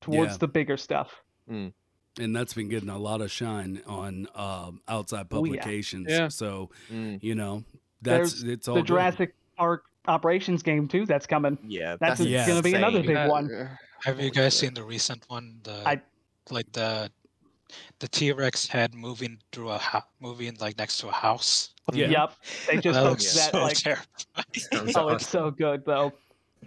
towards 0.00 0.32
Yeah. 0.32 0.36
the 0.38 0.48
bigger 0.48 0.76
stuff. 0.76 1.12
and 1.48 1.72
that's 2.36 2.52
been 2.54 2.68
getting 2.68 2.88
a 2.88 2.98
lot 2.98 3.20
of 3.20 3.30
shine 3.30 3.80
on 3.86 4.26
um, 4.34 4.80
outside 4.88 5.26
Oh, 5.30 5.44
yeah. 5.44 5.60
publications. 5.60 6.06
Yeah. 6.10 6.26
So 6.28 6.70
Mm, 6.90 7.22
you 7.22 7.34
know 7.36 7.62
that's 8.02 8.40
There's 8.40 8.42
it's 8.42 8.68
all 8.68 8.74
the 8.74 8.80
good. 8.80 8.88
Jurassic 8.88 9.34
Park 9.56 9.84
operations 10.08 10.62
game 10.64 10.88
too. 10.88 11.06
That's 11.06 11.26
coming. 11.26 11.56
yeah, 11.64 11.96
That's 12.00 12.18
that's 12.18 12.28
Yeah. 12.28 12.46
going 12.46 12.56
to 12.58 12.62
be 12.64 12.74
another 12.74 12.98
insane. 12.98 13.14
big 13.14 13.30
one. 13.30 13.78
Have 14.04 14.18
you 14.20 14.30
guys 14.32 14.58
seen 14.58 14.74
the 14.74 14.82
recent 14.82 15.24
one? 15.28 15.60
The 15.62 15.82
I- 15.88 16.02
like 16.50 16.70
the 16.72 17.10
the 18.00 18.08
T 18.08 18.32
Rex 18.32 18.66
head 18.66 18.94
moving 18.94 19.38
through 19.52 19.70
a 19.70 19.78
ho- 19.78 20.02
moving 20.20 20.56
like 20.58 20.76
next 20.78 20.98
to 20.98 21.08
a 21.08 21.12
house. 21.12 21.71
Yeah. 21.92 22.08
Yep. 22.08 22.32
They 22.68 22.76
just 22.78 22.94
that 22.94 23.06
hooked 23.06 23.22
looks 23.22 23.34
that 23.34 23.50
so 23.52 23.62
like. 23.62 23.76
terrifying. 23.76 24.94
Oh, 24.96 25.08
it's 25.08 25.26
so 25.28 25.50
good 25.50 25.84
though. 25.84 26.12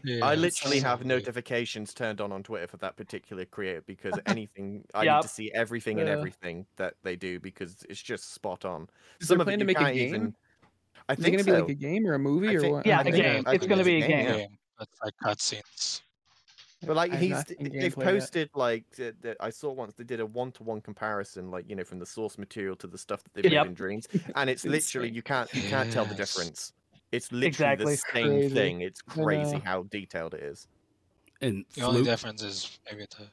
Yeah, 0.03 0.25
I 0.25 0.35
literally 0.35 0.79
so 0.81 0.87
have 0.87 0.99
weird. 0.99 1.07
notifications 1.07 1.93
turned 1.93 2.19
on 2.19 2.31
on 2.33 2.43
Twitter 2.43 2.67
for 2.67 2.77
that 2.77 2.97
particular 2.97 3.45
creator 3.45 3.81
because 3.87 4.13
anything 4.25 4.83
I 4.93 5.05
need 5.05 5.21
to 5.21 5.27
see 5.27 5.51
everything 5.53 5.99
and 6.01 6.09
everything 6.09 6.65
that 6.75 6.95
they 7.03 7.15
do 7.15 7.39
because 7.39 7.77
it's 7.89 8.01
just 8.01 8.33
spot 8.33 8.65
on. 8.65 8.89
Is 9.21 9.29
Some 9.29 9.39
of 9.39 9.47
it 9.47 9.51
plan 9.51 9.59
to 9.59 9.65
make 9.65 9.77
a 9.77 9.83
can't 9.83 9.95
game? 9.95 10.07
even. 10.15 10.35
I 11.07 11.13
Is 11.13 11.19
it 11.19 11.21
think 11.23 11.33
gonna 11.37 11.43
be 11.45 11.51
so. 11.51 11.59
like 11.61 11.69
a 11.69 11.73
game 11.75 12.05
or 12.05 12.15
a 12.15 12.19
movie 12.19 12.49
I 12.49 12.53
or 12.55 12.71
what? 12.71 12.85
Yeah, 12.85 12.97
I 12.97 13.01
a 13.01 13.03
think- 13.05 13.15
game. 13.15 13.43
It's 13.47 13.67
gonna 13.67 13.83
be 13.85 14.03
a 14.03 14.07
game, 14.07 14.25
game. 14.27 14.39
yeah. 14.39 14.45
That's 14.79 14.99
like 15.03 15.13
cutscenes. 15.23 16.01
But 16.85 16.95
like 16.95 17.13
he's 17.13 17.43
they've 17.45 17.57
gameplay 17.57 17.73
yet. 17.81 17.93
posted 17.95 18.49
like 18.53 18.83
uh, 18.99 19.11
the- 19.21 19.35
I 19.39 19.49
saw 19.49 19.71
once 19.71 19.93
they 19.95 20.03
did 20.03 20.19
a 20.19 20.25
one 20.25 20.51
to 20.53 20.63
one 20.63 20.81
comparison 20.81 21.49
like 21.49 21.67
you 21.69 21.75
know 21.75 21.83
from 21.83 21.99
the 21.99 22.05
source 22.05 22.37
material 22.37 22.75
to 22.77 22.87
the 22.87 22.97
stuff 22.97 23.23
that 23.23 23.33
they've 23.33 23.51
Yep. 23.51 23.63
made 23.63 23.69
in 23.69 23.73
dreams 23.75 24.07
and 24.35 24.49
it's 24.49 24.65
literally 24.65 25.09
you 25.09 25.21
can't 25.21 25.51
you 25.53 25.63
can't 25.63 25.91
tell 25.91 26.05
the 26.05 26.15
difference. 26.15 26.73
It's 27.11 27.31
literally 27.31 27.47
Exactly. 27.47 27.95
the 27.95 28.01
same 28.13 28.27
Crazy. 28.27 28.53
thing. 28.53 28.81
It's 28.81 29.01
crazy 29.01 29.57
how 29.59 29.83
detailed 29.83 30.33
it 30.33 30.43
is. 30.43 30.67
and 31.41 31.63
The 31.75 31.81
only 31.83 32.01
Fluke- 32.01 32.05
difference 32.07 32.43
is 32.43 32.79
maybe 32.91 33.05
the 33.17 33.27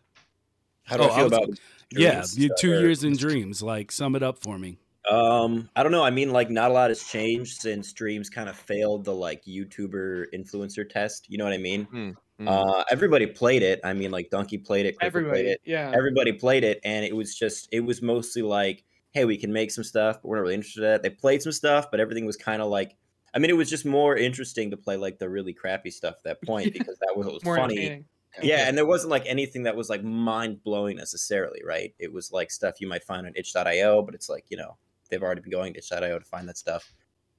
How 0.84 0.96
do 0.96 1.02
Oh, 1.02 1.06
I 1.06 1.10
I 1.10 1.14
feel 1.16 1.24
was- 1.24 1.32
about? 1.32 1.48
yeah, 1.90 2.12
dreams 2.12 2.38
you 2.38 2.46
stuff, 2.48 2.58
two 2.60 2.70
years 2.80 3.04
in 3.04 3.16
dreams. 3.16 3.62
Like 3.62 3.90
sum 3.92 4.14
it 4.14 4.22
up 4.22 4.38
for 4.38 4.58
me. 4.58 4.78
Um, 5.10 5.68
I 5.74 5.82
don't 5.82 5.92
know. 5.92 6.04
I 6.04 6.10
mean, 6.10 6.30
like, 6.30 6.50
not 6.50 6.70
a 6.70 6.74
lot 6.74 6.90
has 6.90 7.02
changed 7.04 7.60
since 7.60 7.92
Dreams 7.92 8.30
kind 8.30 8.48
of 8.48 8.56
failed 8.56 9.04
the 9.04 9.14
like 9.14 9.44
YouTuber 9.44 10.26
influencer 10.34 10.88
test. 10.88 11.26
You 11.28 11.38
know 11.38 11.44
what 11.44 11.52
I 11.52 11.58
mean? 11.58 11.86
Mm. 11.92 12.14
Uh, 12.46 12.84
everybody 12.90 13.26
played 13.26 13.62
it. 13.62 13.80
I 13.84 13.92
mean, 13.92 14.10
like, 14.10 14.30
Dunkey 14.30 14.64
played 14.64 14.86
it, 14.86 14.98
Clifford 14.98 15.24
played 15.24 15.40
Everybody, 15.40 15.48
it. 15.50 15.60
yeah. 15.64 15.92
Everybody 15.94 16.32
played 16.32 16.64
it, 16.64 16.80
and 16.84 17.04
it 17.04 17.14
was 17.14 17.36
just, 17.36 17.68
it 17.72 17.80
was 17.80 18.02
mostly 18.02 18.42
like, 18.42 18.84
hey, 19.12 19.24
we 19.24 19.36
can 19.36 19.52
make 19.52 19.70
some 19.70 19.84
stuff, 19.84 20.20
but 20.22 20.28
we're 20.28 20.36
not 20.36 20.42
really 20.42 20.54
interested 20.54 20.84
in 20.84 20.92
it. 20.92 21.02
They 21.02 21.10
played 21.10 21.42
some 21.42 21.52
stuff, 21.52 21.90
but 21.90 22.00
everything 22.00 22.24
was 22.26 22.36
kind 22.36 22.62
of 22.62 22.68
like, 22.68 22.96
I 23.34 23.38
mean, 23.38 23.50
it 23.50 23.56
was 23.56 23.70
just 23.70 23.84
more 23.84 24.16
interesting 24.16 24.70
to 24.70 24.76
play 24.76 24.96
like 24.96 25.18
the 25.18 25.28
really 25.28 25.52
crappy 25.52 25.90
stuff 25.90 26.16
at 26.18 26.24
that 26.24 26.42
point 26.46 26.72
because 26.72 26.98
that 26.98 27.16
was 27.16 27.26
what 27.26 27.34
was 27.34 27.42
funny. 27.42 27.60
entertaining. 27.60 28.04
Yeah, 28.42 28.66
and 28.66 28.78
there 28.78 28.86
wasn't 28.86 29.10
like 29.10 29.24
anything 29.26 29.64
that 29.64 29.76
was 29.76 29.90
like 29.90 30.02
mind 30.02 30.64
blowing 30.64 30.96
necessarily, 30.96 31.60
right? 31.66 31.94
It 31.98 32.12
was 32.12 32.32
like 32.32 32.50
stuff 32.50 32.80
you 32.80 32.88
might 32.88 33.04
find 33.04 33.26
on 33.26 33.34
itch.io, 33.36 34.02
but 34.02 34.14
it's 34.14 34.30
like, 34.30 34.46
you 34.48 34.56
know, 34.56 34.78
they've 35.12 35.22
already 35.22 35.42
been 35.42 35.52
going 35.52 35.74
to 35.74 35.78
itch.io 35.78 36.18
to 36.18 36.24
find 36.24 36.48
that 36.48 36.58
stuff. 36.58 36.92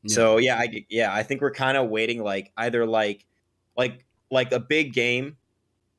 Yeah. 0.03 0.15
So 0.15 0.37
yeah, 0.37 0.57
I 0.57 0.85
yeah, 0.89 1.13
I 1.13 1.23
think 1.23 1.41
we're 1.41 1.51
kind 1.51 1.75
of 1.75 1.89
waiting 1.89 2.23
like 2.23 2.51
either 2.55 2.85
like 2.85 3.25
like 3.75 4.05
like 4.31 4.51
a 4.51 4.59
big 4.59 4.93
game 4.93 5.37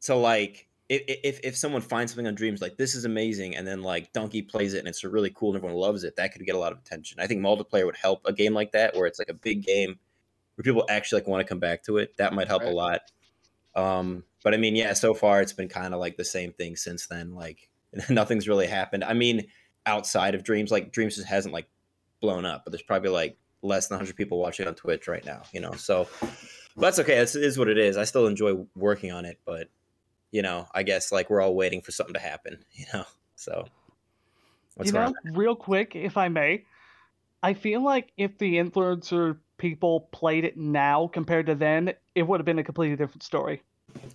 to 0.03 0.15
like 0.15 0.69
if, 0.89 1.03
if 1.07 1.41
if 1.43 1.57
someone 1.57 1.81
finds 1.81 2.13
something 2.13 2.27
on 2.27 2.35
Dreams 2.35 2.63
like 2.63 2.77
this 2.77 2.95
is 2.95 3.05
amazing 3.05 3.57
and 3.57 3.67
then 3.67 3.83
like 3.83 4.13
Dunkey 4.13 4.47
plays 4.47 4.75
it 4.75 4.79
and 4.79 4.89
it's 4.89 5.03
really 5.03 5.31
cool 5.31 5.51
and 5.51 5.57
everyone 5.57 5.77
loves 5.77 6.05
it, 6.05 6.17
that 6.17 6.33
could 6.33 6.45
get 6.45 6.55
a 6.55 6.59
lot 6.59 6.73
of 6.73 6.79
attention. 6.79 7.21
I 7.21 7.27
think 7.27 7.41
multiplayer 7.41 7.87
would 7.87 7.97
help 7.97 8.23
a 8.25 8.33
game 8.33 8.55
like 8.55 8.73
that 8.73 8.95
where 8.95 9.07
it's 9.07 9.19
like 9.19 9.31
a 9.31 9.35
big 9.35 9.65
game 9.65 9.99
where 10.55 10.63
people 10.63 10.85
actually 10.89 11.23
like 11.23 11.29
want 11.29 11.41
to 11.41 11.49
come 11.49 11.59
back 11.59 11.83
to 11.85 11.99
it. 11.99 12.17
That 12.19 12.35
might 12.35 12.49
help 12.49 12.63
a 12.63 12.71
lot. 12.71 13.01
Um 13.75 14.25
but 14.43 14.53
I 14.53 14.59
mean, 14.59 14.77
yeah, 14.77 14.93
so 14.93 15.15
far 15.15 15.41
it's 15.41 15.55
been 15.55 15.69
kind 15.69 15.95
of 15.95 16.01
like 16.01 16.19
the 16.19 16.25
same 16.25 16.53
thing 16.53 16.77
since 16.77 17.07
then. 17.07 17.35
Like 17.35 17.71
nothing's 18.11 18.49
really 18.49 18.67
happened. 18.67 19.05
I 19.05 19.15
mean, 19.15 19.47
outside 19.87 20.35
of 20.35 20.45
Dreams, 20.45 20.71
like 20.71 20.93
Dreams 20.93 21.17
just 21.17 21.29
hasn't 21.29 21.55
like 21.55 21.67
blown 22.21 22.45
up, 22.45 22.65
but 22.65 22.73
there's 22.73 22.83
probably 22.83 23.11
like 23.11 23.37
less 23.63 23.89
than 23.89 23.97
100 23.97 24.17
people 24.17 24.39
watching 24.39 24.67
on 24.67 24.75
Twitch 24.75 25.09
right 25.09 25.25
now, 25.25 25.43
you 25.53 25.61
know. 25.61 25.73
So 25.73 26.09
but 26.77 26.83
that's 26.83 26.99
okay. 27.01 27.17
This 27.17 27.35
is 27.35 27.59
what 27.59 27.69
it 27.69 27.79
is. 27.79 27.97
I 27.97 28.05
still 28.05 28.27
enjoy 28.27 28.65
working 28.75 29.13
on 29.13 29.25
it, 29.25 29.39
but 29.45 29.69
you 30.31 30.43
know, 30.43 30.67
I 30.75 30.83
guess 30.83 31.13
like 31.13 31.31
we're 31.31 31.41
all 31.41 31.55
waiting 31.55 31.81
for 31.81 31.93
something 31.93 32.15
to 32.15 32.21
happen, 32.21 32.65
you 32.73 32.87
know. 32.93 33.05
So 33.37 33.67
you 34.83 34.93
know, 34.93 35.15
real 35.33 35.55
quick, 35.55 35.95
if 35.95 36.17
I 36.17 36.29
may, 36.29 36.65
I 37.43 37.55
feel 37.55 37.83
like 37.83 38.11
if 38.17 38.39
the 38.39 38.55
influencer 38.55 39.39
people 39.57 40.09
played 40.13 40.45
it 40.45 40.57
now 40.57 41.09
compared 41.13 41.47
to 41.47 41.55
then, 41.55 41.95
it 42.15 42.23
would 42.23 42.41
have 42.41 42.45
been 42.45 42.59
a 42.59 42.65
completely 42.65 42.97
different 42.97 43.23
story. 43.23 43.63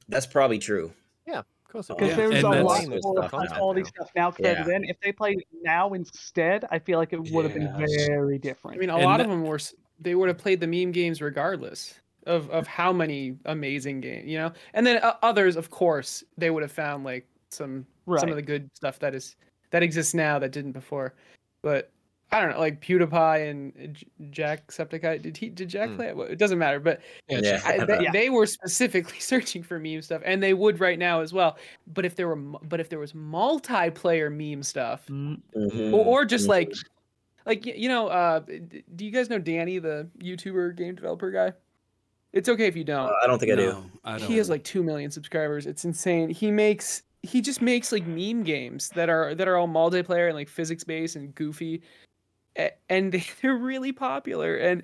That's 0.10 0.26
probably 0.26 0.60
true. 0.60 0.92
Of 1.40 1.46
course, 1.70 1.88
Because 1.88 2.10
Yeah, 2.10 2.16
there's 2.16 2.36
and 2.36 2.44
a 2.44 2.64
lot 2.64 2.88
more 2.88 3.00
stuff 3.00 3.32
high 3.32 3.44
now. 3.46 3.56
quality 3.58 3.84
stuff 3.84 4.10
now 4.16 4.32
compared 4.32 4.58
Yeah. 4.58 4.64
to 4.64 4.70
then. 4.70 4.84
If 4.84 5.00
they 5.02 5.12
played 5.12 5.44
now 5.64 5.94
instead, 5.94 6.66
I 6.72 6.80
feel 6.80 7.00
like 7.00 7.14
it 7.14 7.22
would 7.32 7.46
have 7.46 7.54
been 7.54 7.72
very 7.78 8.38
different. 8.38 8.78
I 8.78 8.80
mean, 8.80 8.90
a 8.90 8.96
And 8.96 9.06
lot 9.06 9.18
that- 9.18 9.26
of 9.26 9.30
them 9.30 9.44
were. 9.44 9.60
They 10.02 10.16
would 10.16 10.30
have 10.30 10.38
played 10.38 10.60
the 10.62 10.68
meme 10.68 10.92
games 10.94 11.22
regardless 11.22 12.00
of 12.26 12.50
of 12.52 12.68
how 12.68 12.94
many 12.94 13.38
amazing 13.46 14.02
games, 14.02 14.28
you 14.30 14.38
know. 14.38 14.52
And 14.74 14.86
then 14.88 14.98
uh, 15.04 15.16
others, 15.22 15.56
of 15.56 15.70
course, 15.70 16.24
they 16.38 16.50
would 16.50 16.64
have 16.64 16.72
found 16.72 17.04
like 17.04 17.28
some 17.50 17.86
right. 18.06 18.20
some 18.20 18.30
of 18.30 18.36
the 18.36 18.42
good 18.42 18.70
stuff 18.76 19.00
that 19.00 19.14
is 19.14 19.36
that 19.72 19.84
exists 19.84 20.14
now 20.14 20.40
that 20.40 20.52
didn't 20.52 20.72
before. 20.72 21.14
But 21.62 21.92
I 22.32 22.40
don't 22.42 22.52
know, 22.52 22.60
like 22.60 22.80
PewDiePie 22.82 23.50
and 23.50 23.74
uh, 23.82 23.88
J- 23.88 24.08
Jacksepticeye. 24.44 25.22
Did 25.22 25.36
he? 25.36 25.50
Did 25.50 25.68
Jack 25.70 25.90
Mm. 25.90 25.96
play 25.96 26.08
it? 26.10 26.16
Well, 26.16 26.28
It 26.28 26.38
doesn't 26.38 26.60
matter. 26.60 26.80
But 26.80 27.02
yeah, 27.28 27.40
Yeah. 27.42 27.62
I, 27.66 27.84
they, 27.86 28.04
Yeah. 28.04 28.12
they 28.12 28.30
were 28.30 28.46
specifically 28.46 29.20
searching 29.20 29.64
for 29.64 29.80
meme 29.80 30.02
stuff, 30.04 30.22
and 30.24 30.42
they 30.44 30.54
would 30.54 30.80
right 30.80 31.00
now 31.00 31.22
as 31.22 31.34
well. 31.34 31.58
But 31.88 32.06
if 32.06 32.16
there 32.16 32.28
were, 32.28 32.36
but 32.36 32.80
if 32.80 32.90
there 32.90 33.00
was 33.00 33.14
multiplayer 33.14 34.32
meme 34.32 34.62
stuff, 34.64 35.06
Mm, 35.08 35.42
Mhm. 35.56 35.94
or, 35.94 36.06
or 36.06 36.26
just 36.26 36.46
Mhm. 36.46 36.50
like 36.50 36.72
like 37.46 37.66
you 37.66 37.90
know 37.90 38.08
uh 38.10 38.40
do 38.96 39.06
you 39.06 39.10
guys 39.12 39.30
know 39.30 39.40
Dani 39.40 39.82
the 39.82 40.08
youtuber 40.22 40.76
game 40.76 40.94
developer 40.94 41.32
guy 41.32 41.54
it's 42.32 42.48
okay 42.50 42.68
if 42.68 42.76
you 42.76 42.84
don't 42.84 43.10
Uh, 43.10 43.14
I 43.24 43.28
don't 43.28 43.40
think 43.40 43.54
I 43.54 43.56
do. 43.56 43.66
No, 43.72 43.86
I 44.04 44.18
don't. 44.20 44.28
he 44.28 44.38
has 44.38 44.50
like 44.52 44.64
2 44.64 44.84
million 44.84 45.10
subscribers 45.10 45.66
it's 45.66 45.84
insane 45.86 46.30
he 46.30 46.52
makes 46.52 47.02
he 47.24 47.42
just 47.42 47.62
makes 47.62 47.92
like 47.92 48.06
meme 48.06 48.44
games 48.44 48.90
that 48.90 49.10
are 49.10 49.34
that 49.34 49.48
are 49.48 49.56
all 49.58 49.68
multiplayer 49.70 50.28
and 50.28 50.36
like 50.36 50.48
physics 50.50 50.84
based 50.84 51.16
and 51.16 51.34
goofy 51.34 51.76
A- 51.76 51.82
and 52.90 53.14
they're 53.42 53.56
really 53.58 53.92
popular 53.92 54.56
and 54.58 54.84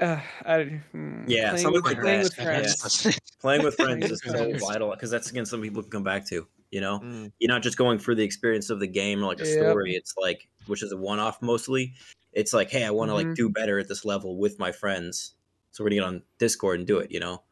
uh, 0.00 0.20
I, 0.44 0.64
hmm, 0.92 1.24
Yeah, 1.26 1.50
playing 1.50 1.56
something 1.56 1.72
with, 1.72 1.84
like 1.84 2.00
playing 2.00 2.20
that, 2.20 2.22
with 2.22 2.34
yeah. 2.50 2.74
friends 2.78 3.08
Playing 3.40 3.62
with 3.62 3.76
friends 3.76 4.10
is 4.10 4.22
so 4.26 4.48
friends. 4.48 4.62
vital 4.68 4.90
because 4.90 5.10
that's 5.10 5.30
again 5.30 5.46
something 5.46 5.68
people 5.70 5.82
can 5.82 5.90
come 5.92 6.04
back 6.04 6.26
to. 6.28 6.48
You 6.70 6.80
know, 6.80 7.02
Mm. 7.02 7.32
you're 7.38 7.48
not 7.52 7.62
just 7.62 7.78
going 7.78 7.98
for 7.98 8.14
the 8.14 8.22
experience 8.24 8.70
of 8.70 8.80
the 8.80 8.86
game 8.88 9.22
or 9.22 9.26
like 9.28 9.40
a 9.40 9.44
Yep. 9.44 9.46
story. 9.46 9.94
It's 9.94 10.14
like, 10.20 10.48
which 10.66 10.82
is 10.82 10.92
a 10.92 10.96
one-off 10.98 11.40
mostly. 11.42 11.94
It's 12.32 12.52
like, 12.52 12.70
hey, 12.70 12.84
I 12.84 12.90
want 12.90 13.10
to 13.10 13.14
Mhm. 13.14 13.14
like 13.14 13.34
do 13.34 13.48
better 13.50 13.78
at 13.78 13.88
this 13.88 14.04
level 14.04 14.38
with 14.38 14.58
my 14.58 14.72
friends, 14.72 15.34
so 15.72 15.84
we're 15.84 15.90
gonna 15.90 16.00
get 16.02 16.06
on 16.08 16.22
Discord 16.38 16.78
and 16.80 16.86
do 16.86 16.98
it. 16.98 17.10
You 17.12 17.20
know, 17.20 17.42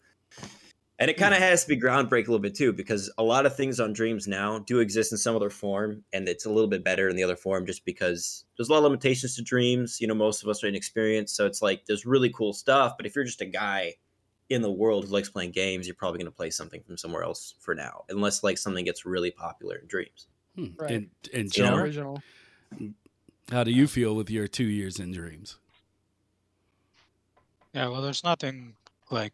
and 0.99 1.11
it 1.11 1.17
kind 1.17 1.35
of 1.35 1.41
has 1.41 1.63
to 1.63 1.69
be 1.69 1.81
groundbreak 1.81 2.27
a 2.27 2.31
little 2.31 2.39
bit 2.39 2.55
too, 2.55 2.73
because 2.73 3.11
a 3.19 3.23
lot 3.23 3.47
of 3.47 3.57
things 3.57 3.81
on 3.81 3.93
Dreams 3.93 4.27
now 4.27 4.59
do 4.61 4.81
exist 4.81 5.13
in 5.13 5.19
some 5.19 5.37
other 5.37 5.51
form, 5.51 6.05
and 6.13 6.29
it's 6.29 6.47
a 6.47 6.51
little 6.51 6.69
bit 6.69 6.85
better 6.85 7.09
in 7.09 7.17
the 7.17 7.23
other 7.23 7.37
form 7.37 7.67
just 7.67 7.85
because 7.85 8.45
there's 8.57 8.69
a 8.69 8.73
lot 8.73 8.79
of 8.79 8.85
limitations 8.85 9.37
to 9.37 9.43
Dreams. 9.43 9.99
You 10.01 10.07
know, 10.07 10.15
most 10.15 10.43
of 10.43 10.49
us 10.49 10.63
are 10.65 10.69
inexperienced, 10.69 11.37
so 11.37 11.47
it's 11.47 11.63
like 11.63 11.87
there's 11.87 12.07
really 12.07 12.31
cool 12.31 12.53
stuff, 12.53 12.95
but 12.97 13.07
if 13.07 13.15
you're 13.15 13.25
just 13.25 13.41
a 13.41 13.47
guy 13.47 13.95
in 14.49 14.63
the 14.63 14.71
world 14.71 15.05
who 15.05 15.11
likes 15.11 15.29
playing 15.29 15.51
games, 15.51 15.87
you're 15.87 15.97
probably 15.97 16.19
going 16.19 16.31
to 16.31 16.37
play 16.37 16.51
something 16.51 16.81
from 16.87 16.97
somewhere 16.97 17.23
else 17.23 17.55
for 17.61 17.75
now, 17.75 18.05
unless 18.09 18.43
like 18.43 18.59
something 18.59 18.85
gets 18.85 19.05
really 19.05 19.31
popular 19.31 19.77
in 19.77 19.87
Dreams. 19.87 20.29
Hmm. 20.55 20.67
Right. 20.79 20.91
And, 20.93 21.11
and 21.35 21.47
It's 21.47 21.57
You 21.57 21.65
know? 21.65 21.71
John, 21.71 21.79
original 21.81 22.23
how 23.51 23.63
do 23.65 23.71
you 23.71 23.87
feel 23.87 24.15
with 24.15 24.31
your 24.31 24.49
two 24.49 24.65
years 24.65 24.99
in 24.99 25.13
dreams? 25.13 25.59
Yeah, 27.73 27.89
well, 27.89 28.03
there's 28.03 28.25
nothing 28.25 28.75
like 29.11 29.33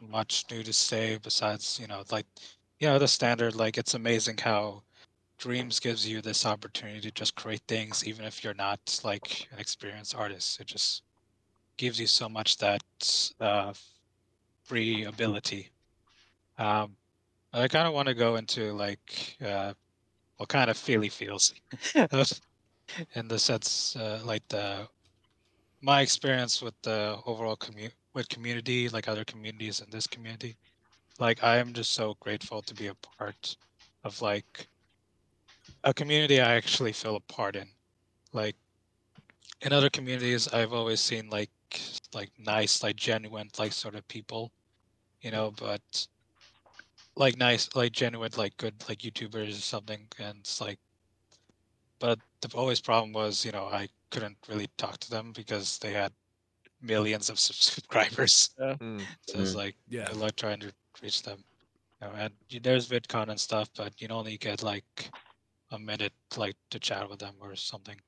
much 0.00 0.44
new 0.50 0.62
to 0.62 0.72
say 0.72 1.18
besides, 1.22 1.78
you 1.80 1.86
know, 1.86 2.04
like, 2.10 2.26
you 2.78 2.88
know, 2.88 2.98
the 2.98 3.08
standard, 3.08 3.54
like, 3.54 3.78
it's 3.78 3.94
amazing 3.94 4.38
how 4.38 4.82
Dreams 5.38 5.80
gives 5.80 6.06
you 6.08 6.20
this 6.22 6.46
opportunity 6.46 7.00
to 7.02 7.10
just 7.12 7.34
create 7.34 7.62
things, 7.68 8.06
even 8.06 8.24
if 8.26 8.44
you're 8.44 8.54
not 8.54 9.00
like 9.04 9.48
an 9.52 9.58
experienced 9.58 10.14
artist. 10.14 10.60
It 10.60 10.66
just 10.68 11.02
gives 11.78 12.00
you 12.00 12.06
so 12.06 12.28
much 12.28 12.58
that 12.58 12.82
uh, 13.40 13.72
free 14.64 15.04
ability. 15.04 15.70
Um, 16.58 16.96
I 17.52 17.68
kind 17.68 17.88
of 17.88 17.94
want 17.94 18.08
to 18.08 18.14
go 18.14 18.36
into 18.36 18.72
like 18.74 19.36
uh, 19.44 19.74
what 20.38 20.48
kind 20.48 20.70
of 20.70 20.76
Feely 20.76 21.08
feels 21.10 21.54
in 23.14 23.28
the 23.28 23.38
sense, 23.38 23.96
uh, 23.96 24.20
like 24.24 24.46
the 24.48 24.88
my 25.82 26.00
experience 26.02 26.62
with 26.62 26.74
the 26.82 27.18
overall 27.26 27.56
commu- 27.56 27.92
with 28.14 28.28
community, 28.28 28.88
like 28.88 29.08
other 29.08 29.24
communities 29.24 29.80
in 29.80 29.90
this 29.90 30.06
community, 30.06 30.56
like 31.18 31.42
I 31.44 31.58
am 31.58 31.72
just 31.72 31.92
so 31.92 32.16
grateful 32.20 32.62
to 32.62 32.74
be 32.74 32.88
a 32.88 32.94
part 32.94 33.56
of 34.04 34.20
like 34.22 34.68
a 35.84 35.94
community 35.94 36.40
I 36.40 36.54
actually 36.54 36.92
feel 36.92 37.16
a 37.16 37.20
part 37.32 37.56
in. 37.56 37.68
Like 38.32 38.56
in 39.62 39.72
other 39.72 39.90
communities, 39.90 40.48
I've 40.48 40.72
always 40.72 41.00
seen 41.00 41.28
like 41.30 41.50
like 42.14 42.30
nice, 42.38 42.82
like 42.82 42.96
genuine, 42.96 43.48
like 43.58 43.72
sort 43.72 43.94
of 43.94 44.06
people, 44.08 44.50
you 45.20 45.30
know. 45.30 45.52
But 45.58 46.06
like 47.16 47.36
nice, 47.36 47.68
like 47.74 47.92
genuine, 47.92 48.32
like 48.36 48.56
good, 48.56 48.74
like 48.88 48.98
YouTubers 48.98 49.50
or 49.50 49.62
something, 49.62 50.06
and 50.18 50.38
it's 50.40 50.60
like, 50.60 50.78
but 51.98 52.18
the 52.40 52.48
always 52.56 52.80
problem 52.80 53.12
was, 53.12 53.44
you 53.44 53.52
know, 53.52 53.66
I 53.66 53.88
couldn't 54.10 54.38
really 54.48 54.68
talk 54.78 54.98
to 54.98 55.10
them 55.10 55.32
because 55.32 55.78
they 55.78 55.92
had 55.92 56.12
millions 56.80 57.30
of 57.30 57.38
subscribers. 57.38 58.50
Mm. 58.80 59.08
So 59.26 59.40
it's 59.40 59.54
Mhm. 59.54 59.54
like 59.54 59.76
Yeah. 59.88 60.10
good 60.10 60.16
luck 60.16 60.36
trying 60.36 60.60
to 60.60 60.72
reach 61.02 61.22
them. 61.22 61.44
You 62.02 62.08
know, 62.08 62.14
and 62.14 62.36
there's 62.62 62.88
VidCon 62.88 63.28
and 63.30 63.40
stuff, 63.40 63.70
but 63.76 64.00
you 64.00 64.08
only 64.08 64.38
get 64.38 64.62
like 64.62 65.12
a 65.70 65.78
minute, 65.78 66.14
like 66.36 66.56
to 66.70 66.78
chat 66.80 67.08
with 67.10 67.20
them 67.20 67.36
or 67.40 67.56
something. 67.56 68.00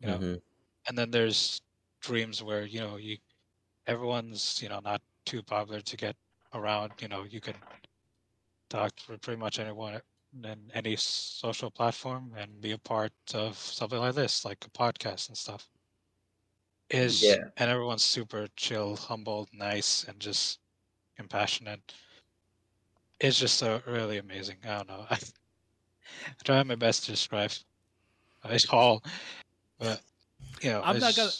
You 0.00 0.08
know, 0.08 0.22
Mhm. 0.22 0.42
and 0.88 0.98
then 0.98 1.10
there's 1.12 1.60
dreams 2.02 2.42
where 2.42 2.64
you 2.64 2.80
know 2.80 2.96
you 2.98 3.18
everyone's 3.86 4.62
you 4.62 4.68
know 4.68 4.80
not 4.80 5.02
too 5.26 5.42
popular 5.42 5.80
to 5.82 5.96
get 5.96 6.16
around 6.54 6.94
you 7.02 7.08
know 7.08 7.24
you 7.24 7.40
can 7.40 7.62
talk 8.68 8.94
to 8.96 9.18
pretty 9.18 9.38
much 9.38 9.58
anyone 9.58 10.00
in 10.32 10.70
any 10.74 10.96
social 10.96 11.70
platform 11.70 12.32
and 12.36 12.60
be 12.60 12.72
a 12.72 12.78
part 12.78 13.12
of 13.34 13.56
something 13.56 13.98
like 13.98 14.14
this 14.14 14.44
like 14.44 14.64
a 14.66 14.70
podcast 14.70 15.28
and 15.28 15.36
stuff 15.36 15.70
is 16.92 17.22
Yeah. 17.22 17.36
and 17.56 17.70
everyone's 17.70 18.02
super 18.04 18.46
chill 18.56 18.96
humble 18.96 19.48
nice 19.52 20.04
and 20.04 20.20
just 20.20 20.60
compassionate 21.16 21.80
it's 23.20 23.38
just 23.38 23.56
so 23.58 23.80
really 23.86 24.18
amazing 24.18 24.56
i 24.64 24.76
don't 24.76 24.88
know 24.88 25.06
i 25.10 25.18
try 26.44 26.62
my 26.62 26.74
best 26.76 27.04
to 27.06 27.10
describe 27.12 27.50
it 28.44 28.64
all 28.70 29.02
but 29.78 30.00
you 30.60 30.70
know 30.70 30.82
I'm 30.84 30.98
not 30.98 31.16
gonna- 31.16 31.30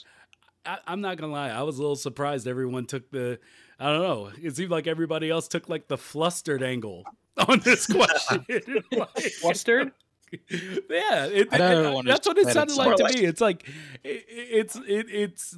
I, 0.65 0.79
I'm 0.87 1.01
not 1.01 1.17
gonna 1.17 1.33
lie. 1.33 1.49
I 1.51 1.63
was 1.63 1.79
a 1.79 1.81
little 1.81 1.97
surprised 1.97 2.47
everyone 2.47 2.87
took 2.87 3.11
the. 3.11 3.41
I 3.81 3.87
don't 3.91 4.03
know. 4.03 4.31
It 4.41 4.55
seemed 4.55 4.71
like 4.71 4.87
everybody 4.87 5.29
else 5.29 5.49
took 5.49 5.69
like 5.69 5.89
the 5.89 5.99
flustered 5.99 6.63
angle 6.63 7.05
on 7.49 7.59
this 7.65 7.85
question. 7.89 8.47
Like- 8.93 9.09
Flustered? 9.41 9.91
yeah, 10.51 11.27
it, 11.27 11.49
I 11.53 11.59
know 11.59 12.01
it- 12.01 12.07
that's 12.07 12.27
what 12.27 12.39
it 12.39 12.49
sounded 12.49 12.77
like 12.77 12.97
to 12.97 13.03
like- 13.05 13.15
me. 13.15 13.25
It's 13.25 13.41
like 13.41 13.69
it, 14.03 14.25
it's 14.29 14.77
it, 14.77 15.07
it's. 15.11 15.57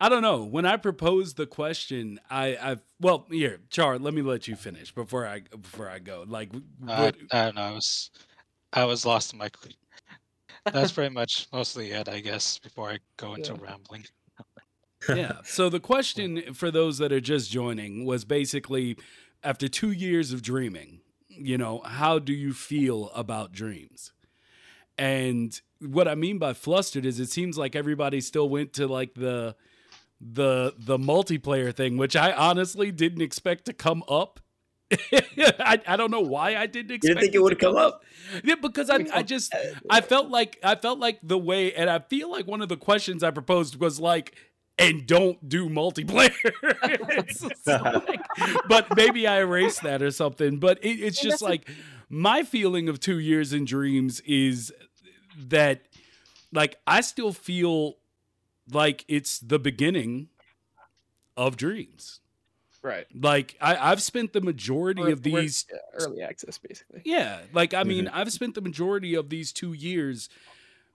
I 0.00 0.08
don't 0.08 0.22
know. 0.22 0.42
When 0.42 0.66
I 0.66 0.76
proposed 0.78 1.36
the 1.36 1.46
question, 1.46 2.18
I 2.28 2.56
I 2.56 2.76
well 3.00 3.26
here, 3.30 3.60
Char. 3.70 3.98
Let 3.98 4.14
me 4.14 4.22
let 4.22 4.48
you 4.48 4.56
finish 4.56 4.92
before 4.92 5.26
I 5.26 5.42
before 5.60 5.88
I 5.88 6.00
go. 6.00 6.24
Like, 6.26 6.50
I, 6.88 6.92
uh, 6.92 7.02
what, 7.04 7.16
I 7.30 7.44
don't 7.44 7.54
know. 7.54 7.62
I 7.62 7.70
was, 7.70 8.10
I 8.72 8.84
was 8.84 9.06
lost 9.06 9.32
in 9.32 9.38
my. 9.38 9.48
That's 10.72 10.90
pretty 10.92 11.14
much 11.14 11.46
mostly 11.52 11.90
it, 11.92 12.08
I 12.08 12.18
guess. 12.20 12.58
Before 12.58 12.90
I 12.90 12.98
go 13.16 13.34
into 13.34 13.54
rambling. 13.54 14.04
yeah. 15.08 15.38
So 15.44 15.68
the 15.68 15.80
question 15.80 16.52
for 16.54 16.70
those 16.72 16.98
that 16.98 17.12
are 17.12 17.20
just 17.20 17.50
joining 17.50 18.04
was 18.04 18.24
basically 18.24 18.96
after 19.44 19.68
two 19.68 19.92
years 19.92 20.32
of 20.32 20.42
dreaming, 20.42 21.00
you 21.36 21.58
know, 21.58 21.80
how 21.84 22.18
do 22.18 22.32
you 22.32 22.52
feel 22.52 23.10
about 23.14 23.52
dreams? 23.52 24.12
And 24.98 25.58
what 25.80 26.06
I 26.06 26.14
mean 26.14 26.38
by 26.38 26.52
flustered 26.52 27.06
is 27.06 27.18
it 27.18 27.30
seems 27.30 27.58
like 27.58 27.74
everybody 27.74 28.20
still 28.20 28.48
went 28.48 28.72
to 28.74 28.86
like 28.86 29.14
the 29.14 29.56
the 30.20 30.74
the 30.78 30.98
multiplayer 30.98 31.74
thing, 31.74 31.96
which 31.96 32.14
I 32.14 32.32
honestly 32.32 32.92
didn't 32.92 33.22
expect 33.22 33.64
to 33.66 33.72
come 33.72 34.04
up. 34.08 34.40
I, 35.12 35.80
I 35.86 35.96
don't 35.96 36.10
know 36.10 36.20
why 36.20 36.54
I 36.54 36.66
didn't 36.66 36.92
expect 36.92 37.04
You 37.04 37.08
didn't 37.08 37.20
think 37.20 37.34
it 37.34 37.38
to 37.38 37.42
would 37.42 37.58
come 37.58 37.76
up? 37.76 38.04
Yeah, 38.44 38.56
because 38.56 38.90
I, 38.90 39.06
I 39.12 39.22
just 39.22 39.54
I 39.88 40.02
felt 40.02 40.28
like 40.28 40.58
I 40.62 40.74
felt 40.74 40.98
like 40.98 41.18
the 41.22 41.38
way, 41.38 41.72
and 41.72 41.88
I 41.88 41.98
feel 41.98 42.30
like 42.30 42.46
one 42.46 42.60
of 42.60 42.68
the 42.68 42.76
questions 42.76 43.24
I 43.24 43.30
proposed 43.30 43.80
was 43.80 43.98
like, 43.98 44.36
and 44.78 45.06
don't 45.06 45.48
do 45.48 45.68
multiplayer. 45.68 46.52
It's 47.14 47.40
just 47.40 47.66
like- 47.66 48.20
but 48.68 48.96
maybe 48.96 49.26
I 49.26 49.40
erased 49.40 49.82
that 49.82 50.02
or 50.02 50.10
something. 50.10 50.58
But 50.58 50.78
it, 50.82 51.00
it's 51.00 51.20
just 51.20 51.42
like 51.42 51.68
my 52.08 52.42
feeling 52.42 52.88
of 52.88 53.00
two 53.00 53.18
years 53.18 53.52
in 53.52 53.64
dreams 53.64 54.20
is 54.20 54.72
that 55.48 55.82
like 56.52 56.76
I 56.86 57.00
still 57.00 57.32
feel 57.32 57.96
like 58.70 59.04
it's 59.08 59.38
the 59.38 59.58
beginning 59.58 60.28
of 61.36 61.56
dreams. 61.56 62.20
Right. 62.82 63.06
Like 63.14 63.56
I, 63.60 63.92
I've 63.92 64.02
spent 64.02 64.32
the 64.32 64.40
majority 64.40 65.02
We're- 65.02 65.12
of 65.12 65.22
these 65.22 65.66
yeah, 65.70 65.78
early 65.94 66.20
access, 66.20 66.58
basically. 66.58 67.02
yeah, 67.04 67.40
like 67.52 67.74
I 67.74 67.80
mm-hmm. 67.80 67.88
mean, 67.88 68.08
I've 68.08 68.32
spent 68.32 68.54
the 68.54 68.60
majority 68.60 69.14
of 69.14 69.28
these 69.28 69.52
two 69.52 69.72
years 69.72 70.28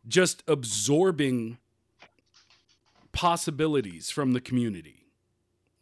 just 0.08 0.44
absorbing 0.48 1.58
possibilities 3.18 4.12
from 4.12 4.34
the 4.34 4.40
community. 4.40 5.08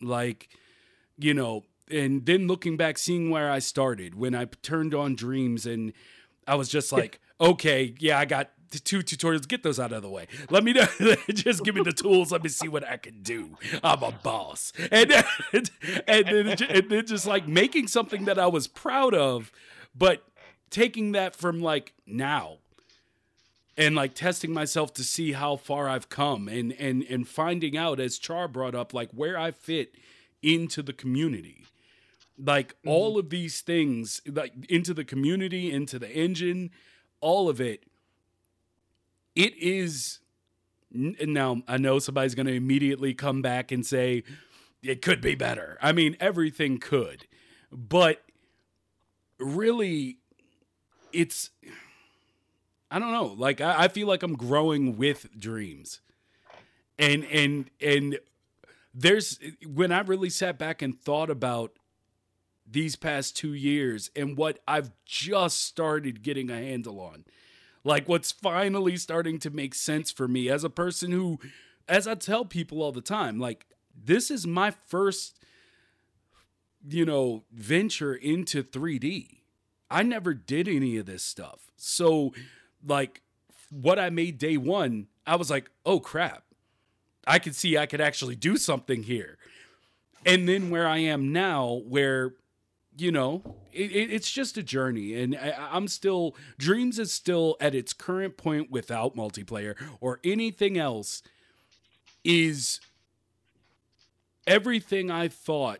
Like, 0.01 0.47
you 1.17 1.33
know, 1.33 1.65
and 1.91 2.25
then 2.25 2.47
looking 2.47 2.77
back, 2.77 2.97
seeing 2.97 3.29
where 3.29 3.51
I 3.51 3.59
started 3.59 4.15
when 4.15 4.33
I 4.33 4.45
turned 4.61 4.93
on 4.93 5.15
Dreams, 5.15 5.65
and 5.65 5.91
I 6.47 6.55
was 6.55 6.69
just 6.69 6.93
like, 6.93 7.19
okay, 7.41 7.93
yeah, 7.99 8.17
I 8.17 8.23
got 8.23 8.51
two 8.85 8.99
tutorials. 8.99 9.49
Get 9.49 9.63
those 9.63 9.81
out 9.81 9.91
of 9.91 10.01
the 10.01 10.09
way. 10.09 10.27
Let 10.49 10.63
me 10.63 10.71
know. 10.71 10.87
just 11.33 11.65
give 11.65 11.75
me 11.75 11.83
the 11.83 11.91
tools. 11.91 12.31
Let 12.31 12.41
me 12.41 12.47
see 12.47 12.69
what 12.69 12.87
I 12.87 12.95
can 12.95 13.21
do. 13.21 13.57
I'm 13.83 14.01
a 14.01 14.13
boss. 14.13 14.71
And 14.89 15.11
and, 15.51 15.71
and 16.07 16.25
then 16.27 16.47
and 16.69 16.89
then 16.89 17.05
just 17.05 17.27
like 17.27 17.49
making 17.49 17.87
something 17.87 18.23
that 18.25 18.39
I 18.39 18.47
was 18.47 18.67
proud 18.67 19.13
of, 19.13 19.51
but 19.93 20.23
taking 20.69 21.11
that 21.11 21.35
from 21.35 21.59
like 21.59 21.93
now 22.07 22.59
and 23.77 23.95
like 23.95 24.15
testing 24.15 24.53
myself 24.53 24.93
to 24.93 25.03
see 25.03 25.33
how 25.33 25.55
far 25.55 25.89
I've 25.89 26.09
come 26.09 26.47
and 26.47 26.71
and 26.73 27.03
and 27.03 27.27
finding 27.27 27.77
out 27.77 27.99
as 27.99 28.17
Char 28.17 28.47
brought 28.47 28.75
up 28.75 28.93
like 28.93 29.11
where 29.11 29.37
I 29.37 29.51
fit 29.51 29.95
into 30.41 30.81
the 30.81 30.93
community. 30.93 31.65
Like 32.37 32.73
mm-hmm. 32.73 32.89
all 32.89 33.17
of 33.17 33.29
these 33.29 33.61
things 33.61 34.21
like 34.25 34.53
into 34.69 34.93
the 34.93 35.05
community, 35.05 35.71
into 35.71 35.99
the 35.99 36.09
engine, 36.09 36.71
all 37.21 37.49
of 37.49 37.59
it 37.59 37.83
it 39.35 39.55
is 39.57 40.19
now 40.91 41.61
I 41.67 41.77
know 41.77 41.99
somebody's 41.99 42.35
going 42.35 42.47
to 42.47 42.53
immediately 42.53 43.13
come 43.13 43.41
back 43.41 43.71
and 43.71 43.85
say 43.85 44.23
it 44.81 45.01
could 45.01 45.19
be 45.19 45.35
better. 45.35 45.77
I 45.81 45.91
mean, 45.91 46.15
everything 46.19 46.77
could. 46.77 47.27
But 47.71 48.21
really 49.37 50.19
it's 51.11 51.49
I 52.95 52.99
don't 52.99 53.11
know. 53.11 53.35
Like 53.37 53.59
I, 53.59 53.83
I 53.83 53.87
feel 53.89 54.07
like 54.07 54.23
I'm 54.23 54.37
growing 54.37 54.95
with 54.95 55.37
dreams. 55.37 55.99
And 56.97 57.25
and 57.25 57.69
and 57.81 58.19
there's 58.93 59.37
when 59.67 59.91
I 59.91 59.99
really 59.99 60.29
sat 60.29 60.57
back 60.57 60.81
and 60.81 60.97
thought 60.97 61.29
about 61.29 61.73
these 62.65 62.95
past 62.95 63.35
two 63.35 63.53
years 63.53 64.09
and 64.15 64.37
what 64.37 64.59
I've 64.65 64.91
just 65.03 65.65
started 65.65 66.23
getting 66.23 66.49
a 66.49 66.55
handle 66.55 67.01
on. 67.01 67.25
Like 67.83 68.07
what's 68.07 68.31
finally 68.31 68.95
starting 68.95 69.39
to 69.39 69.49
make 69.49 69.75
sense 69.75 70.09
for 70.09 70.29
me 70.29 70.47
as 70.49 70.63
a 70.63 70.69
person 70.69 71.11
who, 71.11 71.37
as 71.89 72.07
I 72.07 72.15
tell 72.15 72.45
people 72.45 72.81
all 72.81 72.93
the 72.93 73.01
time, 73.01 73.41
like 73.41 73.65
this 73.93 74.31
is 74.31 74.47
my 74.47 74.71
first, 74.71 75.37
you 76.87 77.03
know, 77.03 77.43
venture 77.51 78.15
into 78.15 78.63
3D. 78.63 79.39
I 79.91 80.01
never 80.01 80.33
did 80.33 80.69
any 80.69 80.95
of 80.95 81.07
this 81.07 81.23
stuff. 81.23 81.59
So, 81.75 82.31
like, 82.85 83.21
what 83.69 83.99
I 83.99 84.09
made 84.09 84.37
day 84.37 84.57
one, 84.57 85.07
I 85.25 85.35
was 85.35 85.49
like, 85.49 85.69
oh 85.85 85.99
crap, 85.99 86.43
I 87.27 87.39
could 87.39 87.55
see 87.55 87.77
I 87.77 87.85
could 87.85 88.01
actually 88.01 88.35
do 88.35 88.57
something 88.57 89.03
here. 89.03 89.37
And 90.25 90.47
then 90.47 90.69
where 90.69 90.87
I 90.87 90.97
am 90.97 91.31
now, 91.31 91.81
where, 91.87 92.33
you 92.97 93.11
know, 93.11 93.41
it, 93.71 93.91
it, 93.91 94.11
it's 94.11 94.31
just 94.31 94.57
a 94.57 94.63
journey. 94.63 95.21
And 95.21 95.35
I, 95.35 95.55
I'm 95.71 95.87
still, 95.87 96.35
Dreams 96.57 96.97
is 96.99 97.11
still 97.11 97.57
at 97.59 97.75
its 97.75 97.93
current 97.93 98.37
point 98.37 98.71
without 98.71 99.15
multiplayer 99.15 99.75
or 99.99 100.19
anything 100.23 100.77
else, 100.77 101.21
is 102.23 102.79
everything 104.47 105.11
I 105.11 105.27
thought 105.27 105.79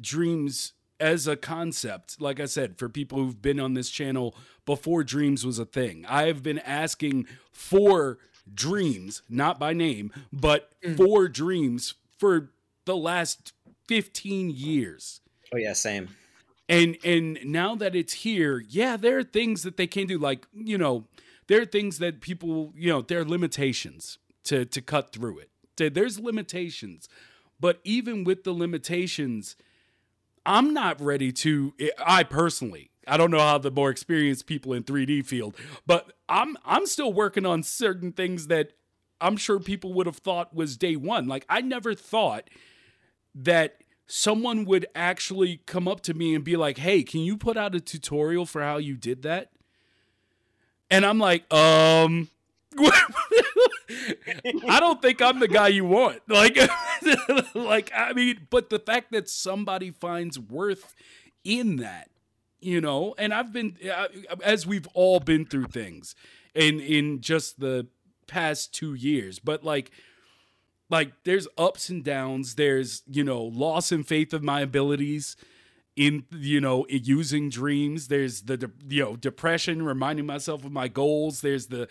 Dreams 0.00 0.72
as 1.00 1.26
a 1.26 1.36
concept, 1.36 2.20
like 2.20 2.38
I 2.38 2.44
said, 2.44 2.78
for 2.78 2.88
people 2.88 3.18
who've 3.18 3.40
been 3.40 3.58
on 3.58 3.74
this 3.74 3.90
channel 3.90 4.36
before 4.66 5.02
Dreams 5.02 5.44
was 5.44 5.58
a 5.58 5.64
thing, 5.64 6.04
I 6.08 6.26
have 6.26 6.42
been 6.42 6.58
asking 6.60 7.26
for 7.50 8.18
Dreams, 8.52 9.22
not 9.28 9.58
by 9.58 9.72
name, 9.72 10.12
but 10.32 10.72
mm. 10.84 10.96
for 10.96 11.28
Dreams 11.28 11.94
for 12.18 12.50
the 12.84 12.96
last 12.96 13.52
15 13.88 14.50
years. 14.50 15.20
Oh 15.52 15.56
yeah, 15.56 15.72
same. 15.72 16.08
And 16.68 16.96
and 17.04 17.38
now 17.44 17.74
that 17.74 17.96
it's 17.96 18.12
here, 18.12 18.62
yeah, 18.68 18.96
there 18.96 19.18
are 19.18 19.24
things 19.24 19.62
that 19.64 19.76
they 19.76 19.86
can 19.86 20.06
do. 20.06 20.18
Like, 20.18 20.46
you 20.54 20.78
know, 20.78 21.06
there 21.48 21.60
are 21.60 21.66
things 21.66 21.98
that 21.98 22.20
people, 22.20 22.72
you 22.76 22.88
know, 22.88 23.02
there 23.02 23.20
are 23.20 23.24
limitations 23.24 24.18
to 24.44 24.64
to 24.64 24.80
cut 24.80 25.12
through 25.12 25.40
it. 25.40 25.50
There- 25.76 25.90
There's 25.90 26.20
limitations. 26.20 27.08
But 27.58 27.80
even 27.84 28.24
with 28.24 28.44
the 28.44 28.52
limitations, 28.52 29.54
I'm 30.50 30.74
not 30.74 31.00
ready 31.00 31.30
to 31.30 31.72
I 32.04 32.24
personally, 32.24 32.90
I 33.06 33.16
don't 33.16 33.30
know 33.30 33.38
how 33.38 33.58
the 33.58 33.70
more 33.70 33.88
experienced 33.88 34.46
people 34.46 34.72
in 34.72 34.82
3D 34.82 35.24
field, 35.24 35.56
but 35.86 36.12
I'm 36.28 36.56
I'm 36.64 36.86
still 36.86 37.12
working 37.12 37.46
on 37.46 37.62
certain 37.62 38.10
things 38.10 38.48
that 38.48 38.72
I'm 39.20 39.36
sure 39.36 39.60
people 39.60 39.92
would 39.92 40.06
have 40.06 40.16
thought 40.16 40.52
was 40.52 40.76
day 40.76 40.96
1. 40.96 41.28
Like 41.28 41.46
I 41.48 41.60
never 41.60 41.94
thought 41.94 42.50
that 43.32 43.76
someone 44.08 44.64
would 44.64 44.86
actually 44.92 45.60
come 45.66 45.86
up 45.86 46.00
to 46.00 46.14
me 46.14 46.34
and 46.34 46.42
be 46.42 46.56
like, 46.56 46.78
"Hey, 46.78 47.04
can 47.04 47.20
you 47.20 47.36
put 47.36 47.56
out 47.56 47.76
a 47.76 47.80
tutorial 47.80 48.44
for 48.44 48.60
how 48.60 48.78
you 48.78 48.96
did 48.96 49.22
that?" 49.22 49.52
And 50.90 51.06
I'm 51.06 51.20
like, 51.20 51.52
"Um, 51.54 52.28
I 54.68 54.78
don't 54.78 55.02
think 55.02 55.20
I'm 55.20 55.40
the 55.40 55.48
guy 55.48 55.68
you 55.68 55.84
want." 55.84 56.22
Like 56.28 56.58
like 57.54 57.90
I 57.94 58.12
mean, 58.12 58.46
but 58.50 58.70
the 58.70 58.78
fact 58.78 59.12
that 59.12 59.28
somebody 59.28 59.90
finds 59.90 60.38
worth 60.38 60.94
in 61.44 61.76
that, 61.76 62.10
you 62.60 62.80
know, 62.80 63.14
and 63.18 63.34
I've 63.34 63.52
been 63.52 63.76
uh, 63.90 64.08
as 64.42 64.66
we've 64.66 64.86
all 64.94 65.20
been 65.20 65.44
through 65.44 65.66
things 65.66 66.14
in 66.54 66.80
in 66.80 67.20
just 67.20 67.60
the 67.60 67.86
past 68.26 68.72
2 68.74 68.94
years, 68.94 69.38
but 69.38 69.64
like 69.64 69.90
like 70.90 71.12
there's 71.24 71.48
ups 71.56 71.88
and 71.88 72.04
downs. 72.04 72.56
There's 72.56 73.02
you 73.10 73.24
know 73.24 73.42
loss 73.42 73.92
in 73.92 74.04
faith 74.04 74.32
of 74.32 74.42
my 74.42 74.60
abilities 74.60 75.36
in 75.96 76.24
you 76.30 76.60
know 76.60 76.86
using 76.88 77.48
dreams. 77.48 78.08
There's 78.08 78.42
the 78.42 78.70
you 78.88 79.04
know 79.04 79.16
depression 79.16 79.82
reminding 79.82 80.26
myself 80.26 80.64
of 80.64 80.72
my 80.72 80.88
goals. 80.88 81.40
There's 81.40 81.66
the 81.68 81.88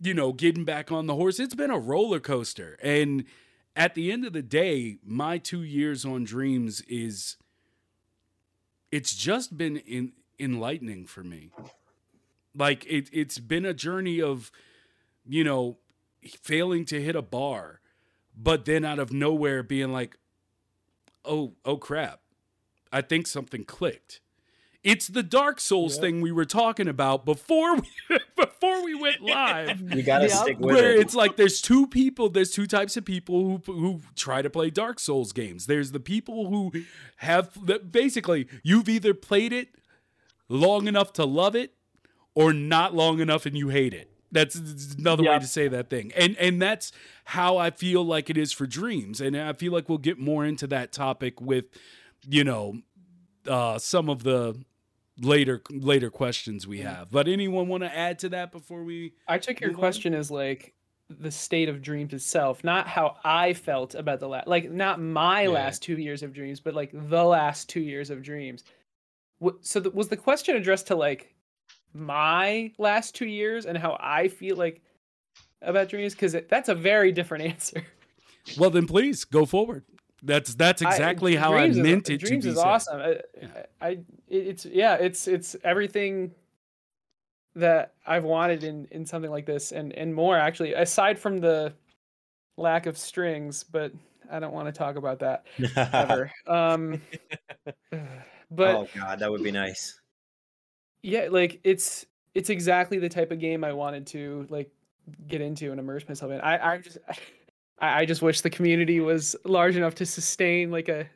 you 0.00 0.14
know 0.14 0.32
getting 0.32 0.64
back 0.64 0.90
on 0.90 1.06
the 1.06 1.14
horse 1.14 1.38
it's 1.38 1.54
been 1.54 1.70
a 1.70 1.78
roller 1.78 2.20
coaster 2.20 2.78
and 2.82 3.24
at 3.76 3.94
the 3.94 4.10
end 4.10 4.24
of 4.24 4.32
the 4.32 4.42
day 4.42 4.98
my 5.04 5.38
2 5.38 5.62
years 5.62 6.04
on 6.04 6.24
dreams 6.24 6.80
is 6.88 7.36
it's 8.90 9.14
just 9.14 9.56
been 9.56 9.76
in, 9.78 10.12
enlightening 10.38 11.06
for 11.06 11.22
me 11.22 11.50
like 12.54 12.84
it 12.86 13.08
it's 13.12 13.38
been 13.38 13.64
a 13.64 13.74
journey 13.74 14.20
of 14.20 14.50
you 15.26 15.44
know 15.44 15.78
failing 16.42 16.84
to 16.84 17.00
hit 17.00 17.14
a 17.14 17.22
bar 17.22 17.80
but 18.36 18.64
then 18.64 18.84
out 18.84 18.98
of 18.98 19.12
nowhere 19.12 19.62
being 19.62 19.92
like, 19.92 20.16
oh, 21.24 21.54
oh 21.64 21.76
crap, 21.76 22.20
I 22.92 23.02
think 23.02 23.26
something 23.26 23.64
clicked. 23.64 24.20
It's 24.82 25.08
the 25.08 25.22
Dark 25.22 25.60
Souls 25.60 25.96
Yep. 25.96 26.00
thing 26.00 26.20
we 26.22 26.32
were 26.32 26.46
talking 26.46 26.88
about 26.88 27.26
before 27.26 27.76
we 27.76 28.18
before 28.40 28.84
we 28.84 28.94
went 28.94 29.20
live. 29.20 29.80
You 29.96 30.02
gotta 30.02 30.26
Yeah. 30.28 30.34
stick 30.34 30.58
with 30.58 30.74
Where 30.74 30.92
it. 30.92 31.00
it's 31.00 31.14
like 31.14 31.36
there's 31.36 31.60
two 31.60 31.86
people, 31.86 32.28
there's 32.28 32.50
two 32.50 32.66
types 32.66 32.96
of 32.96 33.04
people 33.04 33.60
who 33.66 33.72
who 33.72 34.00
try 34.16 34.42
to 34.42 34.50
play 34.50 34.70
Dark 34.70 34.98
Souls 35.00 35.32
games. 35.32 35.66
There's 35.66 35.92
the 35.92 36.00
people 36.00 36.48
who 36.48 36.72
have 37.16 37.66
that 37.66 37.92
basically 37.92 38.46
you've 38.62 38.88
either 38.88 39.14
played 39.14 39.52
it 39.52 39.68
long 40.48 40.86
enough 40.88 41.12
to 41.14 41.24
love 41.24 41.54
it 41.54 41.74
or 42.34 42.52
not 42.52 42.94
long 42.94 43.20
enough 43.20 43.46
and 43.46 43.56
you 43.56 43.68
hate 43.68 43.94
it. 43.94 44.10
That's 44.32 44.54
another 44.96 45.24
way 45.24 45.38
to 45.40 45.46
say 45.46 45.66
that 45.68 45.90
thing. 45.90 46.12
And 46.16 46.36
and 46.36 46.62
that's 46.62 46.92
how 47.24 47.56
I 47.56 47.70
feel 47.70 48.04
like 48.04 48.30
it 48.30 48.36
is 48.38 48.52
for 48.52 48.66
dreams. 48.66 49.20
And 49.20 49.36
I 49.36 49.52
feel 49.54 49.72
like 49.72 49.88
we'll 49.88 49.98
get 49.98 50.18
more 50.18 50.44
into 50.44 50.66
that 50.68 50.92
topic 50.92 51.40
with, 51.40 51.64
you 52.28 52.44
know, 52.44 52.80
uh 53.48 53.78
some 53.78 54.08
of 54.08 54.22
the 54.22 54.56
later 55.20 55.62
later 55.70 56.10
questions 56.10 56.66
we 56.66 56.80
have. 56.80 57.10
But 57.10 57.28
anyone 57.28 57.68
want 57.68 57.82
to 57.82 57.94
add 57.96 58.18
to 58.20 58.28
that 58.30 58.52
before 58.52 58.84
we 58.84 59.12
I 59.28 59.38
took 59.38 59.60
your 59.60 59.70
Move 59.70 59.76
on. 59.78 59.80
question 59.80 60.14
as 60.14 60.30
like 60.30 60.74
the 61.08 61.30
state 61.30 61.68
of 61.68 61.82
dreams 61.82 62.14
itself, 62.14 62.62
not 62.62 62.86
how 62.86 63.16
I 63.24 63.52
felt 63.52 63.94
about 63.96 64.20
the 64.20 64.28
last, 64.28 64.46
like 64.46 64.70
not 64.70 65.00
my 65.00 65.42
Yeah. 65.42 65.48
last 65.48 65.82
two 65.82 65.98
years 65.98 66.22
of 66.22 66.32
dreams, 66.32 66.60
but 66.60 66.74
like 66.74 66.90
the 66.92 67.24
last 67.24 67.68
two 67.68 67.80
years 67.80 68.10
of 68.10 68.22
dreams. 68.22 68.62
So 69.62 69.80
th- 69.80 69.94
was 69.94 70.08
the 70.08 70.16
question 70.16 70.54
addressed 70.56 70.86
to 70.88 70.94
like 70.96 71.34
my 71.92 72.72
last 72.78 73.14
two 73.14 73.26
years 73.26 73.66
and 73.66 73.76
how 73.76 73.96
I 74.00 74.28
feel 74.28 74.56
like 74.56 74.82
about 75.62 75.88
dreams? 75.88 76.14
Because 76.14 76.36
that's 76.48 76.68
a 76.68 76.74
very 76.74 77.10
different 77.12 77.44
answer. 77.50 77.84
Well 78.58 78.70
then 78.70 78.86
please 78.86 79.24
go 79.24 79.44
forward. 79.46 79.84
That's 80.22 80.54
that's 80.54 80.82
I- 80.82 80.90
exactly 80.90 81.36
how 81.36 81.52
I 81.54 81.62
Dreams 81.62 81.76
is- 81.78 81.82
meant 81.82 82.10
it 82.10 82.18
Dreams 82.18 82.44
to 82.44 82.48
be 82.48 82.52
is 82.52 82.58
said. 82.58 82.66
awesome. 82.66 83.00
I, 83.00 83.08
Yeah. 83.40 83.48
I, 83.80 83.86
I- 83.88 83.98
it's 84.28 84.64
yeah, 84.66 84.94
it's 84.96 85.26
it's 85.28 85.56
everything 85.64 86.32
that 87.56 87.94
I've 88.06 88.24
wanted 88.24 88.62
in 88.64 88.86
in 88.90 89.04
something 89.06 89.30
like 89.30 89.46
this, 89.46 89.72
and 89.72 89.92
and 89.92 90.14
more 90.14 90.36
actually. 90.36 90.74
Aside 90.74 91.18
from 91.18 91.38
the 91.38 91.72
lack 92.56 92.86
of 92.86 92.96
strings, 92.98 93.64
but 93.64 93.92
I 94.30 94.38
don't 94.38 94.52
want 94.52 94.66
to 94.68 94.72
talk 94.72 94.96
about 94.96 95.18
that 95.20 95.46
ever. 95.76 96.30
um, 96.46 97.00
but 98.50 98.74
oh 98.74 98.88
god, 98.94 99.18
that 99.20 99.30
would 99.30 99.42
be 99.42 99.50
nice. 99.52 99.98
yeah, 101.02 101.28
like 101.30 101.60
it's 101.64 102.06
it's 102.34 102.50
exactly 102.50 102.98
the 102.98 103.08
type 103.08 103.32
of 103.32 103.38
game 103.40 103.64
I 103.64 103.72
wanted 103.72 104.06
to 104.08 104.46
like 104.50 104.70
get 105.26 105.40
into 105.40 105.70
and 105.72 105.80
immerse 105.80 106.06
myself 106.08 106.30
in. 106.30 106.40
I 106.40 106.58
I'm 106.58 106.82
just 106.82 106.98
I, 107.80 108.00
I 108.00 108.04
just 108.04 108.22
wish 108.22 108.40
the 108.40 108.50
community 108.50 109.00
was 109.00 109.36
large 109.44 109.76
enough 109.76 109.94
to 109.96 110.06
sustain 110.06 110.70
like 110.70 110.88
a 110.88 111.06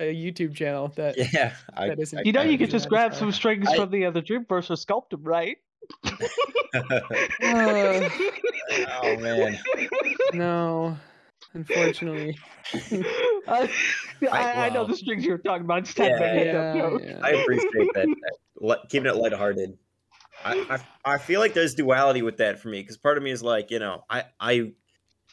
a 0.00 0.14
YouTube 0.14 0.54
channel 0.54 0.88
that 0.96 1.16
Yeah, 1.32 1.54
I, 1.76 1.88
that 1.88 1.98
isn't. 2.00 2.24
You 2.24 2.32
know, 2.32 2.40
I 2.40 2.44
you 2.44 2.54
agree. 2.54 2.66
could 2.66 2.70
just 2.72 2.88
grab 2.88 3.14
some 3.14 3.32
strings 3.32 3.68
I- 3.70 3.76
from 3.76 3.90
the 3.90 4.06
other 4.06 4.22
Dreamverse 4.22 4.70
or 4.70 4.74
sculpt 4.74 5.10
them, 5.10 5.22
right? 5.22 5.58
Uh, 6.74 8.08
oh 9.02 9.16
man, 9.18 9.58
no, 10.32 10.96
unfortunately. 11.52 12.36
I, 13.46 13.70
I, 14.30 14.66
I 14.66 14.68
know 14.70 14.86
the 14.86 14.96
strings 14.96 15.24
you 15.24 15.32
were 15.32 15.38
talking 15.38 15.64
about. 15.64 15.76
I 15.76 15.80
just 15.82 15.98
had 15.98 16.12
Yeah, 16.12 16.18
that 16.18 16.74
Yeah, 16.76 16.98
yeah. 17.00 17.20
I 17.22 17.30
appreciate 17.32 17.88
that. 17.94 18.08
that 18.60 18.88
keeping 18.88 19.06
it 19.06 19.16
lighthearted. 19.16 19.78
I, 20.44 20.64
I 20.70 21.14
I 21.14 21.18
feel 21.18 21.40
like 21.40 21.54
there's 21.54 21.74
duality 21.74 22.22
with 22.22 22.38
that 22.38 22.60
for 22.60 22.68
me 22.68 22.80
because 22.80 22.96
part 22.96 23.16
of 23.16 23.22
me 23.22 23.30
is 23.30 23.42
like, 23.42 23.70
you 23.70 23.78
know, 23.78 24.04
I 24.10 24.24
I, 24.40 24.72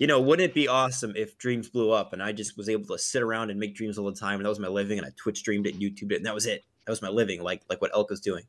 you 0.01 0.07
know, 0.07 0.19
wouldn't 0.19 0.49
it 0.49 0.55
be 0.55 0.67
awesome 0.67 1.13
if 1.15 1.37
dreams 1.37 1.69
blew 1.69 1.91
up 1.91 2.11
and 2.11 2.23
I 2.23 2.31
just 2.31 2.57
was 2.57 2.67
able 2.67 2.87
to 2.87 2.97
sit 2.97 3.21
around 3.21 3.51
and 3.51 3.59
make 3.59 3.75
dreams 3.75 3.99
all 3.99 4.05
the 4.05 4.19
time 4.19 4.39
and 4.39 4.45
that 4.45 4.49
was 4.49 4.57
my 4.57 4.67
living 4.67 4.97
and 4.97 5.05
I 5.05 5.11
Twitch 5.15 5.37
streamed 5.37 5.67
it, 5.67 5.79
YouTubed 5.79 6.11
it, 6.11 6.15
and 6.15 6.25
that 6.25 6.33
was 6.33 6.47
it. 6.47 6.63
That 6.87 6.91
was 6.91 7.03
my 7.03 7.09
living, 7.09 7.43
like 7.43 7.61
like 7.69 7.83
what 7.83 7.93
Elka's 7.93 8.19
doing. 8.19 8.43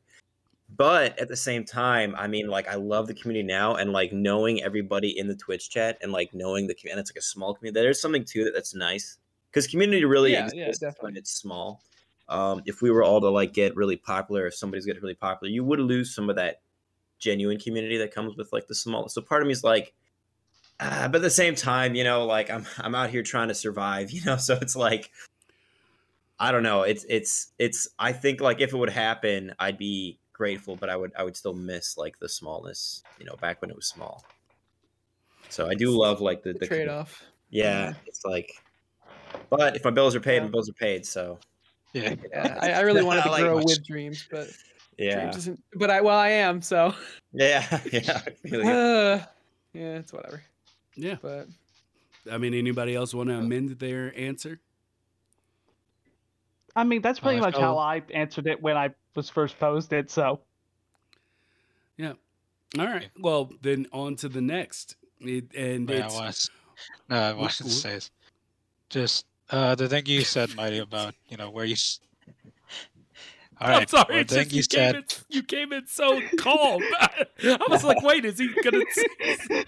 But 0.75 1.19
at 1.19 1.27
the 1.27 1.37
same 1.37 1.63
time, 1.63 2.15
I 2.17 2.25
mean, 2.25 2.47
like 2.47 2.67
I 2.67 2.73
love 2.73 3.05
the 3.05 3.13
community 3.13 3.45
now 3.45 3.75
and 3.75 3.91
like 3.91 4.11
knowing 4.11 4.63
everybody 4.63 5.15
in 5.15 5.27
the 5.27 5.35
Twitch 5.35 5.69
chat 5.69 5.99
and 6.01 6.11
like 6.11 6.33
knowing 6.33 6.65
the 6.65 6.73
community. 6.73 7.01
It's 7.01 7.11
like 7.11 7.19
a 7.19 7.21
small 7.21 7.53
community. 7.53 7.83
There's 7.83 8.01
something 8.01 8.25
to 8.25 8.47
it 8.47 8.53
that's 8.55 8.73
nice 8.73 9.19
because 9.51 9.67
community 9.67 10.05
really 10.05 10.31
Yeah, 10.31 10.45
exists 10.45 10.81
yeah, 10.81 10.91
when 11.01 11.15
it's 11.15 11.33
small. 11.33 11.83
Um, 12.29 12.63
if 12.65 12.81
we 12.81 12.89
were 12.89 13.03
all 13.03 13.21
to 13.21 13.29
like 13.29 13.53
get 13.53 13.75
really 13.75 13.97
popular, 13.97 14.47
if 14.47 14.55
somebody's 14.55 14.87
getting 14.87 15.03
really 15.03 15.13
popular, 15.13 15.51
you 15.53 15.63
would 15.63 15.79
lose 15.79 16.15
some 16.15 16.31
of 16.31 16.35
that 16.35 16.61
genuine 17.19 17.59
community 17.59 17.97
that 17.97 18.11
comes 18.11 18.35
with 18.35 18.51
like 18.51 18.65
the 18.65 18.73
small. 18.73 19.07
So 19.07 19.21
part 19.21 19.43
of 19.43 19.47
me 19.47 19.51
is 19.51 19.63
like, 19.63 19.93
ah, 20.79 21.07
but 21.11 21.17
at 21.17 21.21
the 21.21 21.29
same 21.29 21.55
time, 21.55 21.95
you 21.95 22.03
know, 22.03 22.25
like 22.25 22.49
I'm 22.49 22.65
I'm 22.77 22.95
out 22.95 23.09
here 23.09 23.23
trying 23.23 23.47
to 23.49 23.55
survive, 23.55 24.11
you 24.15 24.23
know. 24.25 24.37
So 24.37 24.57
it's 24.61 24.75
like, 24.75 25.11
I 26.39 26.51
don't 26.51 26.63
know. 26.63 26.83
It's 26.83 27.05
it's 27.09 27.51
it's. 27.59 27.87
I 27.99 28.11
think 28.11 28.41
like 28.41 28.61
if 28.61 28.73
it 28.73 28.77
would 28.77 28.89
happen, 28.89 29.53
I'd 29.59 29.77
be 29.77 30.19
grateful, 30.33 30.75
but 30.75 30.89
I 30.89 30.95
would 30.95 31.11
I 31.17 31.23
would 31.23 31.37
still 31.37 31.53
miss 31.53 31.97
like 31.97 32.19
the 32.19 32.29
smallness, 32.29 33.03
you 33.19 33.25
know, 33.25 33.35
back 33.35 33.61
when 33.61 33.69
it 33.69 33.75
was 33.75 33.87
small. 33.87 34.23
So 35.49 35.67
I 35.69 35.75
do 35.75 35.91
love 35.91 36.19
like 36.21 36.43
the, 36.43 36.53
The 36.53 36.59
the 36.59 36.67
trade 36.67 36.87
off. 36.87 37.23
Yeah, 37.49 37.93
it's 38.07 38.25
like, 38.25 38.51
but 39.51 39.75
if 39.75 39.83
my 39.83 39.91
bills 39.91 40.15
are 40.15 40.19
paid, 40.19 40.41
my 40.41 40.49
bills 40.49 40.69
are 40.69 40.73
paid. 40.73 41.05
So 41.05 41.37
Yeah. 41.93 42.15
Yeah, 42.31 42.57
I, 42.59 42.71
I 42.71 42.79
really 42.81 43.03
wanted 43.03 43.23
to 43.23 43.29
like 43.29 43.43
grow 43.43 43.55
much- 43.57 43.65
with 43.65 43.85
dreams, 43.85 44.27
but 44.31 44.49
yeah, 44.97 45.19
dreams 45.19 45.37
isn't. 45.37 45.63
But 45.75 45.91
I 45.91 46.01
well, 46.01 46.17
I 46.17 46.29
am 46.29 46.61
so. 46.63 46.95
yeah, 47.31 47.79
yeah. 47.91 48.21
I 48.25 48.47
feel 48.47 48.63
you. 48.63 48.71
Uh, 48.71 49.23
yeah, 49.73 49.97
it's 49.97 50.11
whatever. 50.11 50.43
Yeah. 50.95 51.17
But 51.21 51.47
I 52.31 52.37
mean, 52.37 52.53
anybody 52.53 52.95
else 52.95 53.13
want 53.13 53.29
to 53.29 53.35
amend 53.35 53.79
their 53.79 54.17
answer? 54.17 54.59
I 56.75 56.83
mean, 56.83 57.01
that's 57.01 57.19
pretty 57.19 57.37
Uh, 57.37 57.41
much 57.41 57.55
how 57.55 57.77
I 57.77 58.01
answered 58.13 58.47
it 58.47 58.61
when 58.61 58.77
I 58.77 58.89
was 59.15 59.29
first 59.29 59.59
posed 59.59 59.93
it. 59.93 60.09
So 60.09 60.41
Yeah. 61.97 62.13
All 62.79 62.85
right. 62.87 63.09
Well, 63.19 63.51
then 63.61 63.87
on 63.91 64.15
to 64.17 64.29
the 64.29 64.41
next. 64.41 64.95
It, 65.19 65.53
and 65.55 65.89
Yeah, 65.89 66.05
it's 66.05 66.15
want 66.15 66.35
to, 66.35 66.49
no, 67.09 67.15
I 67.21 67.33
wanted 67.33 67.57
to 67.57 67.63
wh- 67.65 67.67
say 67.67 67.93
is 67.95 68.11
just 68.89 69.25
uh, 69.49 69.75
the 69.75 69.87
thing 69.87 70.05
you 70.07 70.21
said, 70.23 70.55
Mighty, 70.55 70.79
about 70.79 71.13
you 71.29 71.37
know 71.37 71.49
where 71.49 71.65
you. 71.65 71.75
All 73.59 73.69
I'm 73.69 73.87
sorry. 73.87 74.15
well, 74.15 74.23
just 74.23 74.51
you, 74.51 74.57
you 74.57 74.63
came 74.63 74.95
in, 74.95 75.03
you 75.29 75.43
came 75.43 75.73
in 75.73 75.87
so 75.87 76.21
calm. 76.37 76.81
I 77.43 77.65
was 77.69 77.83
like, 77.83 78.01
wait, 78.01 78.25
is 78.25 78.39
he 78.39 78.53
gonna? 78.61 78.83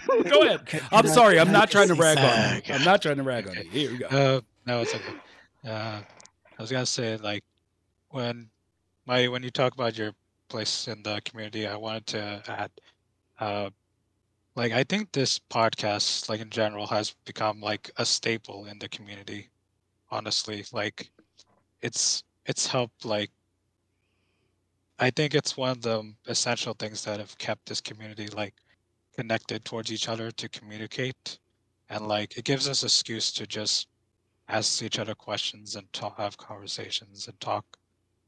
Go 0.29 0.41
ahead. 0.41 0.81
I'm 0.91 1.07
sorry. 1.07 1.39
I'm 1.39 1.51
not 1.51 1.71
trying 1.71 1.87
to 1.89 1.93
rag 1.93 2.17
on 2.17 2.61
you. 2.65 2.73
I'm 2.73 2.83
not 2.83 3.01
trying 3.01 3.17
to 3.17 3.23
rag 3.23 3.47
on 3.47 3.55
you. 3.55 3.69
Here 3.69 3.91
we 3.91 3.97
go. 3.97 4.07
Uh, 4.07 4.41
no, 4.65 4.81
it's 4.81 4.93
okay. 4.93 5.13
Uh, 5.65 6.01
I 6.57 6.61
was 6.61 6.71
gonna 6.71 6.85
say 6.85 7.17
like 7.17 7.43
when 8.09 8.49
my 9.05 9.27
when 9.27 9.43
you 9.43 9.51
talk 9.51 9.73
about 9.73 9.97
your 9.97 10.13
place 10.49 10.87
in 10.87 11.03
the 11.03 11.21
community, 11.25 11.67
I 11.67 11.75
wanted 11.75 12.07
to 12.07 12.43
add, 12.47 12.71
uh, 13.39 13.69
like 14.55 14.71
I 14.71 14.83
think 14.83 15.11
this 15.11 15.39
podcast, 15.49 16.29
like 16.29 16.39
in 16.39 16.49
general, 16.49 16.87
has 16.87 17.15
become 17.25 17.61
like 17.61 17.91
a 17.97 18.05
staple 18.05 18.65
in 18.65 18.79
the 18.79 18.89
community. 18.89 19.49
Honestly, 20.11 20.65
like 20.71 21.09
it's 21.81 22.23
it's 22.45 22.67
helped 22.67 23.05
like 23.05 23.31
I 24.99 25.09
think 25.09 25.33
it's 25.35 25.57
one 25.57 25.69
of 25.71 25.81
the 25.81 26.13
essential 26.27 26.73
things 26.73 27.03
that 27.05 27.19
have 27.19 27.37
kept 27.37 27.67
this 27.67 27.81
community 27.81 28.27
like 28.27 28.55
connected 29.15 29.63
towards 29.65 29.91
each 29.91 30.07
other 30.09 30.31
to 30.31 30.49
communicate 30.49 31.39
and 31.89 32.07
like 32.07 32.37
it 32.37 32.45
gives 32.45 32.67
us 32.67 32.83
excuse 32.83 33.31
to 33.33 33.47
just 33.47 33.87
ask 34.49 34.81
each 34.83 34.99
other 34.99 35.15
questions 35.15 35.75
and 35.75 35.91
talk, 35.93 36.17
have 36.17 36.37
conversations 36.37 37.27
and 37.27 37.39
talk 37.39 37.65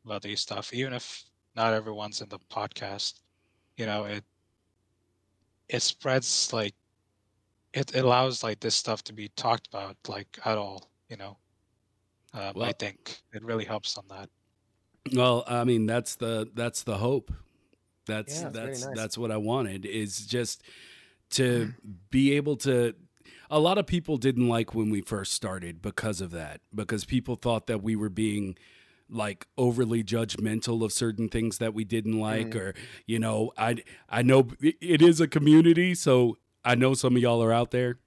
about 0.06 0.21
these 0.23 0.41
stuff, 0.41 0.73
even 0.73 0.93
if 0.93 1.25
not 1.56 1.73
everyone's 1.73 2.21
in 2.21 2.30
the 2.30 2.39
podcast. 2.51 3.21
You 3.77 3.86
know, 3.88 4.06
it 4.06 4.23
it 5.69 5.82
spreads 5.82 6.51
like 6.53 6.75
it 7.73 7.95
allows 7.95 8.43
like 8.43 8.60
this 8.60 8.75
stuff 8.75 9.03
to 9.06 9.13
be 9.13 9.30
talked 9.30 9.67
about 9.67 9.97
like 10.08 10.39
at 10.45 10.58
all. 10.58 10.89
You 11.10 11.17
know, 11.17 11.38
um, 12.34 12.53
Well- 12.56 12.69
I 12.69 12.73
think 12.73 13.21
it 13.34 13.43
really 13.43 13.65
helps 13.65 13.97
on 13.97 14.08
that. 14.10 14.30
Well, 15.13 15.43
I 15.48 15.63
mean, 15.63 15.86
that's 15.86 16.15
the 16.15 16.50
that's 16.54 16.84
the 16.84 16.98
hope. 16.98 17.32
That's 18.06 18.41
Yeah, 18.41 18.50
that's 18.50 18.86
nice. 18.86 18.96
that's 18.96 19.17
what 19.17 19.32
I 19.32 19.38
wanted 19.38 19.86
is 19.86 20.26
just 20.26 20.63
to 21.32 21.74
be 22.10 22.34
able 22.34 22.56
to 22.58 22.96
a 23.50 23.60
lot 23.60 23.78
of 23.78 23.86
people 23.86 24.17
didn't 24.17 24.48
like 24.48 24.74
when 24.74 24.89
we 24.89 25.02
first 25.02 25.34
started 25.34 25.82
because 25.82 26.22
of 26.22 26.32
that 26.32 26.62
because 26.74 27.06
people 27.06 27.36
thought 27.36 27.67
that 27.67 27.82
we 27.82 27.96
were 27.96 28.10
being 28.10 28.58
like 29.10 29.48
overly 29.58 30.04
judgmental 30.04 30.84
of 30.84 30.91
certain 30.91 31.30
things 31.30 31.60
that 31.60 31.74
we 31.74 31.86
didn't 31.86 32.20
like 32.20 32.50
mm. 32.50 32.56
or 32.56 32.76
you 33.06 33.20
know 33.20 33.52
I 33.58 33.78
I 34.10 34.22
know 34.22 34.50
it 34.62 35.02
is 35.02 35.22
a 35.22 35.28
community 35.28 35.96
so 35.96 36.38
I 36.65 36.76
know 36.76 36.93
some 36.93 37.15
of 37.15 37.22
y'all 37.22 37.43
are 37.43 37.54
out 37.54 37.72
there 37.72 38.00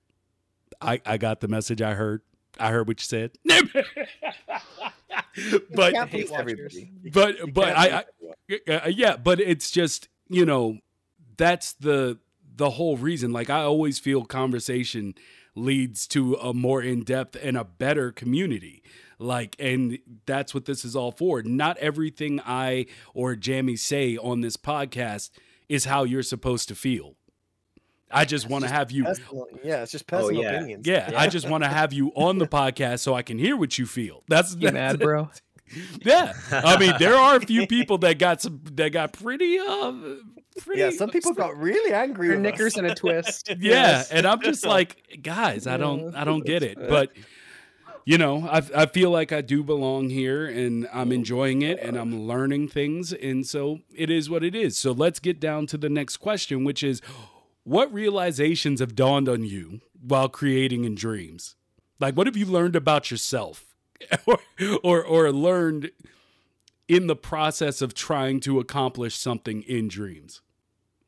I 0.80 1.00
I 1.06 1.16
got 1.16 1.40
the 1.40 1.48
message 1.48 1.80
I 1.80 1.94
heard 1.94 2.22
I 2.60 2.70
heard 2.70 2.86
what 2.86 3.00
you 3.00 3.04
said 3.04 3.32
but 5.74 5.92
can't 5.92 6.10
hate 6.10 6.10
please 6.10 6.30
watchers. 6.30 6.40
everybody. 6.40 6.92
You 7.02 7.10
but 7.10 7.54
but 7.54 7.76
I, 7.76 8.04
I 8.68 8.72
uh, 8.72 8.88
yeah, 8.88 9.16
but 9.16 9.40
it's 9.40 9.70
just 9.70 10.08
you 10.28 10.44
know 10.44 10.78
that's 11.36 11.72
the 11.74 12.18
the 12.56 12.70
whole 12.70 12.96
reason. 12.96 13.32
Like 13.32 13.50
I 13.50 13.62
always 13.62 13.98
feel 13.98 14.24
conversation 14.24 15.14
leads 15.54 16.06
to 16.08 16.34
a 16.34 16.54
more 16.54 16.82
in 16.82 17.02
depth 17.02 17.36
and 17.42 17.56
a 17.56 17.64
better 17.64 18.12
community. 18.12 18.82
Like, 19.18 19.54
and 19.58 19.98
that's 20.24 20.54
what 20.54 20.64
this 20.64 20.84
is 20.84 20.96
all 20.96 21.12
for. 21.12 21.42
Not 21.42 21.76
everything 21.78 22.40
I 22.40 22.86
or 23.12 23.36
Jamie 23.36 23.76
say 23.76 24.16
on 24.16 24.40
this 24.40 24.56
podcast 24.56 25.30
is 25.68 25.84
how 25.84 26.04
you're 26.04 26.22
supposed 26.22 26.68
to 26.68 26.74
feel. 26.74 27.16
I 28.10 28.24
just 28.24 28.48
want 28.48 28.64
to 28.64 28.70
have 28.70 28.90
you 28.90 29.04
Personal- 29.04 29.46
yeah, 29.62 29.82
it's 29.82 29.92
just 29.92 30.06
personal 30.06 30.42
yeah. 30.42 30.50
opinions. 30.52 30.86
yeah, 30.86 31.12
I 31.16 31.28
just 31.28 31.48
want 31.48 31.62
to 31.64 31.68
have 31.80 31.92
you 31.92 32.08
on 32.14 32.38
the 32.38 32.46
podcast 32.46 33.00
so 33.00 33.14
I 33.14 33.22
can 33.22 33.38
hear 33.38 33.56
what 33.56 33.78
you 33.78 33.86
feel. 33.86 34.24
That's, 34.28 34.54
You 34.54 34.60
that's 34.70 34.74
mad, 34.74 34.98
bro? 34.98 35.30
yeah. 36.02 36.32
I 36.50 36.76
mean, 36.78 36.92
there 36.98 37.14
are 37.14 37.36
a 37.36 37.40
few 37.40 37.66
people 37.66 37.98
that 37.98 38.18
got 38.18 38.40
some 38.42 38.60
that 38.72 38.90
got 38.90 39.12
pretty 39.12 39.58
uh 39.60 39.92
pretty 40.60 40.80
Yeah, 40.80 40.90
some 40.90 41.10
people 41.10 41.32
got 41.32 41.56
really 41.56 41.92
angry 41.92 42.26
Your 42.26 42.34
with 42.36 42.42
knickers 42.42 42.74
us. 42.74 42.78
in 42.78 42.86
a 42.86 42.94
twist. 42.94 43.48
yeah, 43.50 43.56
Yes. 43.60 44.10
and 44.10 44.26
I'm 44.26 44.40
just 44.40 44.66
like, 44.66 45.20
guys, 45.22 45.68
I 45.68 45.76
don't 45.76 46.14
I 46.16 46.24
don't 46.24 46.44
get 46.44 46.64
it. 46.64 46.76
But 46.76 47.12
you 48.04 48.18
know, 48.18 48.48
I 48.50 48.62
I 48.74 48.86
feel 48.86 49.10
like 49.10 49.30
I 49.30 49.42
do 49.42 49.62
belong 49.62 50.10
here 50.10 50.44
and 50.46 50.88
I'm 50.92 51.12
enjoying 51.12 51.62
it 51.62 51.78
and 51.80 51.96
I'm 51.96 52.26
learning 52.26 52.66
things 52.68 53.12
and 53.12 53.46
so 53.46 53.78
it 53.94 54.10
is 54.10 54.28
what 54.28 54.42
it 54.42 54.56
is. 54.56 54.76
So 54.76 54.90
let's 54.90 55.20
get 55.20 55.38
down 55.38 55.66
to 55.68 55.76
the 55.78 55.88
next 55.88 56.16
question, 56.16 56.64
which 56.64 56.82
is 56.82 57.00
what 57.64 57.92
realizations 57.92 58.80
have 58.80 58.94
dawned 58.94 59.28
on 59.28 59.44
you 59.44 59.80
while 60.00 60.28
creating 60.28 60.84
in 60.84 60.94
dreams? 60.94 61.56
Like 61.98 62.16
what 62.16 62.26
have 62.26 62.36
you 62.36 62.46
learned 62.46 62.76
about 62.76 63.10
yourself? 63.10 63.74
or 64.26 64.38
or 64.82 65.04
or 65.04 65.32
learned 65.32 65.90
in 66.88 67.06
the 67.06 67.16
process 67.16 67.82
of 67.82 67.94
trying 67.94 68.40
to 68.40 68.58
accomplish 68.58 69.16
something 69.16 69.62
in 69.62 69.88
dreams? 69.88 70.40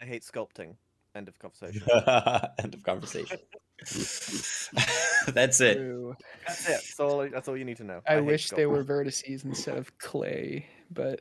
I 0.01 0.05
hate 0.05 0.23
sculpting. 0.23 0.77
End 1.15 1.29
of 1.29 1.39
conversation. 1.39 1.83
End 2.59 2.75
of 2.75 2.83
conversation. 2.83 3.39
That's 5.29 5.61
it. 5.61 5.75
True. 5.77 6.17
That's 6.47 6.69
it. 6.69 6.73
That's 6.73 7.01
all. 7.01 7.29
That's 7.29 7.49
all 7.49 7.57
you 7.57 7.65
need 7.65 7.77
to 7.79 7.85
know. 7.85 8.01
I, 8.07 8.15
hate 8.15 8.25
wish 8.25 8.51
they 8.51 8.67
were 8.67 8.85
vertices 8.85 9.45
instead 9.45 9.77
of 9.77 9.99
clay, 9.99 10.67
but 10.95 11.21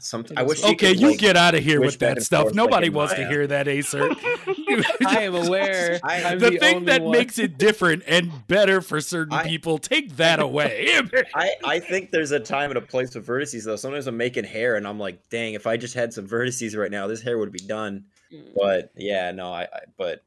Some, 0.00 0.20
It 0.22 0.32
I 0.36 0.42
is 0.42 0.48
wish. 0.48 0.64
Okay, 0.64 0.74
could, 0.74 1.00
you 1.00 1.08
like- 1.10 1.18
get 1.18 1.36
out 1.36 1.54
of 1.54 1.64
here 1.64 1.80
with 1.80 1.98
that 1.98 2.22
stuff. 2.22 2.42
forth 2.42 2.54
like 2.54 2.56
Nobody 2.56 2.86
in 2.88 2.92
wants 2.92 3.14
to 3.14 3.26
hear 3.26 3.46
that, 3.48 3.66
Acer. 3.68 4.10
I 5.06 5.22
am 5.22 5.34
aware. 5.34 5.98
I- 6.04 6.34
the, 6.36 6.50
the, 6.50 6.58
thing 6.58 6.84
that 6.84 7.02
one. 7.02 7.12
makes 7.12 7.38
it 7.38 7.58
different 7.58 8.04
and 8.06 8.46
better 8.46 8.80
for 8.80 9.00
certain 9.00 9.34
I- 9.34 9.46
people, 9.46 9.78
take 9.78 10.16
that 10.16 10.38
away. 10.40 11.00
I, 11.34 11.50
I 11.64 11.78
think 11.80 12.10
there's 12.10 12.30
a 12.30 12.40
time 12.40 12.70
and 12.70 12.78
a 12.78 12.82
place 12.82 13.12
for 13.12 13.20
vertices 13.20 13.64
though. 13.64 13.76
Sometimes 13.76 14.06
I'm 14.06 14.16
making 14.16 14.44
hair 14.44 14.76
and 14.76 14.86
I'm 14.86 14.98
like, 14.98 15.28
dang, 15.30 15.54
if 15.54 15.66
I 15.66 15.76
just 15.76 15.94
had 15.94 16.12
some 16.12 16.26
vertices 16.28 16.76
right 16.76 16.90
now, 16.90 17.06
this 17.06 17.20
hair 17.22 17.38
would 17.38 17.52
be 17.52 17.58
done. 17.58 18.04
Mm. 18.32 18.52
But 18.54 18.92
yeah, 18.96 19.30
no, 19.32 19.52
I, 19.52 19.62
I 19.62 19.80
but 19.96 20.22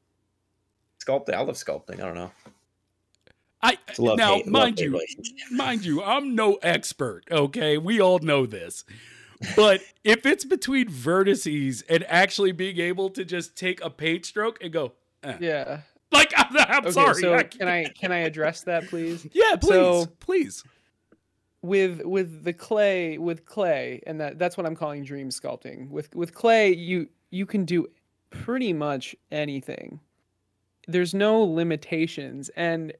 sculpting, 1.05 1.33
I 1.33 1.41
love 1.41 1.55
sculpting. 1.55 1.95
I 2.01 2.05
don't 2.05 2.15
know. 2.15 2.31
I 3.63 3.77
love 3.99 4.17
now, 4.17 4.35
hate, 4.35 4.47
mind 4.47 4.79
love-hate 4.79 4.79
you, 4.85 4.91
relationship. 4.91 5.35
mind 5.51 5.85
you, 5.85 6.03
I'm 6.03 6.35
no 6.35 6.55
expert. 6.63 7.23
Okay, 7.29 7.77
we 7.77 7.99
all 8.01 8.19
know 8.19 8.45
this. 8.45 8.83
But 9.55 9.81
if 10.03 10.25
it's 10.25 10.45
between 10.45 10.87
vertices 10.89 11.83
and 11.89 12.03
actually 12.07 12.51
being 12.51 12.79
able 12.79 13.09
to 13.11 13.23
just 13.25 13.55
take 13.55 13.83
a 13.83 13.89
paint 13.89 14.25
stroke 14.25 14.63
and 14.63 14.71
go, 14.73 14.93
eh. 15.23 15.37
Yeah. 15.39 15.81
like 16.11 16.31
I'm, 16.37 16.55
I'm 16.57 16.81
Okay, 16.83 16.91
sorry, 16.91 17.21
so 17.21 17.33
I 17.35 17.43
can 17.43 17.67
I 17.67 17.85
can 17.85 18.11
I 18.11 18.19
address 18.19 18.61
that, 18.63 18.87
please? 18.87 19.27
yeah, 19.33 19.55
please, 19.57 19.69
So- 19.69 20.05
please. 20.19 20.63
with 21.61 22.01
with 22.03 22.43
the 22.43 22.53
clay 22.53 23.17
with 23.19 23.45
clay 23.45 24.01
and 24.07 24.19
that 24.19 24.39
that's 24.39 24.57
what 24.57 24.65
i'm 24.65 24.75
calling 24.75 25.03
dream 25.03 25.29
sculpting 25.29 25.87
with 25.91 26.15
with 26.15 26.33
clay 26.33 26.73
you 26.73 27.07
you 27.29 27.45
can 27.45 27.65
do 27.65 27.85
pretty 28.31 28.73
much 28.73 29.15
anything 29.31 29.99
there's 30.87 31.13
no 31.13 31.43
limitations 31.43 32.49
and 32.55 32.93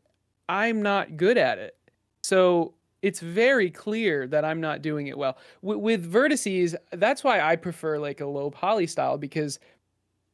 i'm 0.51 0.81
not 0.81 1.15
good 1.15 1.37
at 1.37 1.57
it. 1.57 1.77
So 2.23 2.73
it's 3.01 3.19
very 3.19 3.71
clear 3.71 4.27
that 4.27 4.45
i'm 4.45 4.61
not 4.61 4.81
doing 4.81 5.07
it 5.07 5.17
well. 5.17 5.37
With, 5.61 5.79
with 5.79 6.11
vertices 6.11 6.75
that's 6.91 7.23
why 7.23 7.39
i 7.39 7.55
prefer 7.55 7.97
like 7.97 8.21
a 8.21 8.25
low 8.25 8.51
poly 8.51 8.85
style 8.85 9.17
because 9.17 9.59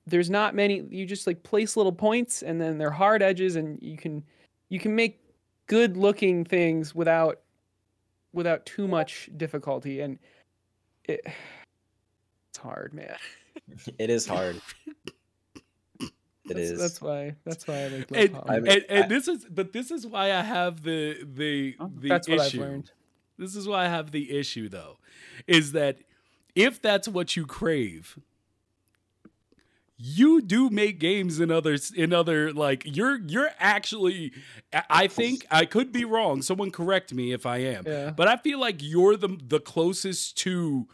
there's 0.07 0.29
not 0.29 0.55
many 0.55 0.85
you 0.89 1.05
just 1.05 1.27
like 1.27 1.43
place 1.43 1.77
little 1.77 1.91
points 1.91 2.41
and 2.41 2.59
then 2.59 2.77
they're 2.77 2.91
hard 2.91 3.21
edges 3.21 3.55
and 3.57 3.77
you 3.81 3.97
can 3.97 4.23
you 4.69 4.79
can 4.79 4.95
make 4.95 5.21
good 5.67 5.97
looking 5.97 6.43
things 6.43 6.95
without 6.95 7.41
without 8.33 8.65
too 8.65 8.87
much 8.87 9.29
difficulty 9.37 10.01
and 10.01 10.17
it 11.05 11.21
it's 12.49 12.57
hard 12.57 12.93
man. 12.93 13.15
It 13.99 14.09
is 14.09 14.25
hard. 14.25 14.61
It 16.51 16.55
that's, 16.55 16.69
is. 16.71 16.79
that's 16.79 17.01
why 17.01 17.35
that's 17.45 17.67
why 17.67 17.75
i 17.83 17.87
like 17.89 18.11
low 18.11 18.19
And. 18.19 18.37
I 18.47 18.59
mean, 18.59 18.71
and, 18.71 18.85
and 18.89 19.03
I- 19.05 19.07
this 19.07 19.27
is, 19.27 19.45
but 19.49 19.73
this 19.73 19.91
is 19.91 20.05
why 20.07 20.27
I 20.33 20.41
have 20.41 20.83
the 20.83 21.17
the 21.23 21.75
Oh, 21.79 21.91
the 21.95 22.09
that's 22.09 22.27
what 22.27 22.39
issue. 22.45 22.61
i've 22.63 22.69
learned 22.69 22.91
This 23.37 23.55
is 23.55 23.67
why 23.67 23.85
I 23.85 23.87
have 23.87 24.11
the 24.11 24.37
issue 24.37 24.67
though, 24.69 24.97
is 25.45 25.71
that 25.73 25.97
if 26.55 26.81
that's 26.81 27.07
what 27.07 27.35
you 27.35 27.45
crave, 27.45 28.17
you 29.99 30.41
do 30.41 30.69
make 30.69 30.99
games 30.99 31.39
in 31.39 31.49
others 31.51 31.91
in 31.91 32.13
other 32.13 32.53
like 32.53 32.83
you're 32.85 33.19
you're 33.27 33.49
actually 33.59 34.31
I- 34.71 34.83
I 34.89 35.07
think 35.07 35.45
I 35.49 35.65
could 35.65 35.91
be 35.91 36.05
wrong. 36.05 36.41
Someone 36.43 36.69
correct 36.71 37.13
me 37.13 37.31
if 37.31 37.45
I 37.47 37.57
am. 37.57 37.83
Yeah. 37.87 38.11
But 38.11 38.27
I 38.27 38.37
feel 38.37 38.59
like 38.59 38.77
you're 38.79 39.17
the 39.17 39.37
the 39.47 39.59
closest 39.59 40.37
to 40.39 40.87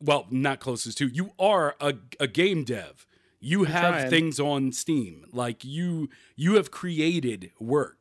well, 0.00 0.26
not 0.30 0.60
closest 0.60 0.98
to. 0.98 1.08
You 1.08 1.32
are 1.40 1.74
a 1.80 1.94
a 2.20 2.28
game 2.28 2.62
dev. 2.62 3.04
You 3.40 3.64
have 3.64 3.94
trying. 3.94 4.10
things 4.10 4.40
on 4.40 4.72
Steam. 4.72 5.24
Like 5.32 5.64
you 5.64 6.08
you 6.36 6.54
have 6.54 6.70
created 6.70 7.50
work. 7.60 7.98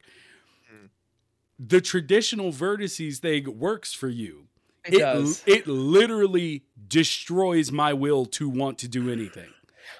Hmm. 0.69 0.85
The 1.59 1.81
traditional 1.81 2.51
vertices 2.51 3.17
thing 3.19 3.57
works 3.59 3.93
for 3.93 4.09
you. 4.09 4.47
it, 4.85 4.95
It, 4.95 4.99
does 4.99 5.43
it 5.45 5.67
literally 5.67 6.63
destroys 6.87 7.71
my 7.71 7.93
will 7.93 8.25
to 8.25 8.47
want 8.49 8.77
to 8.79 8.87
do 8.87 9.11
anything. 9.11 9.49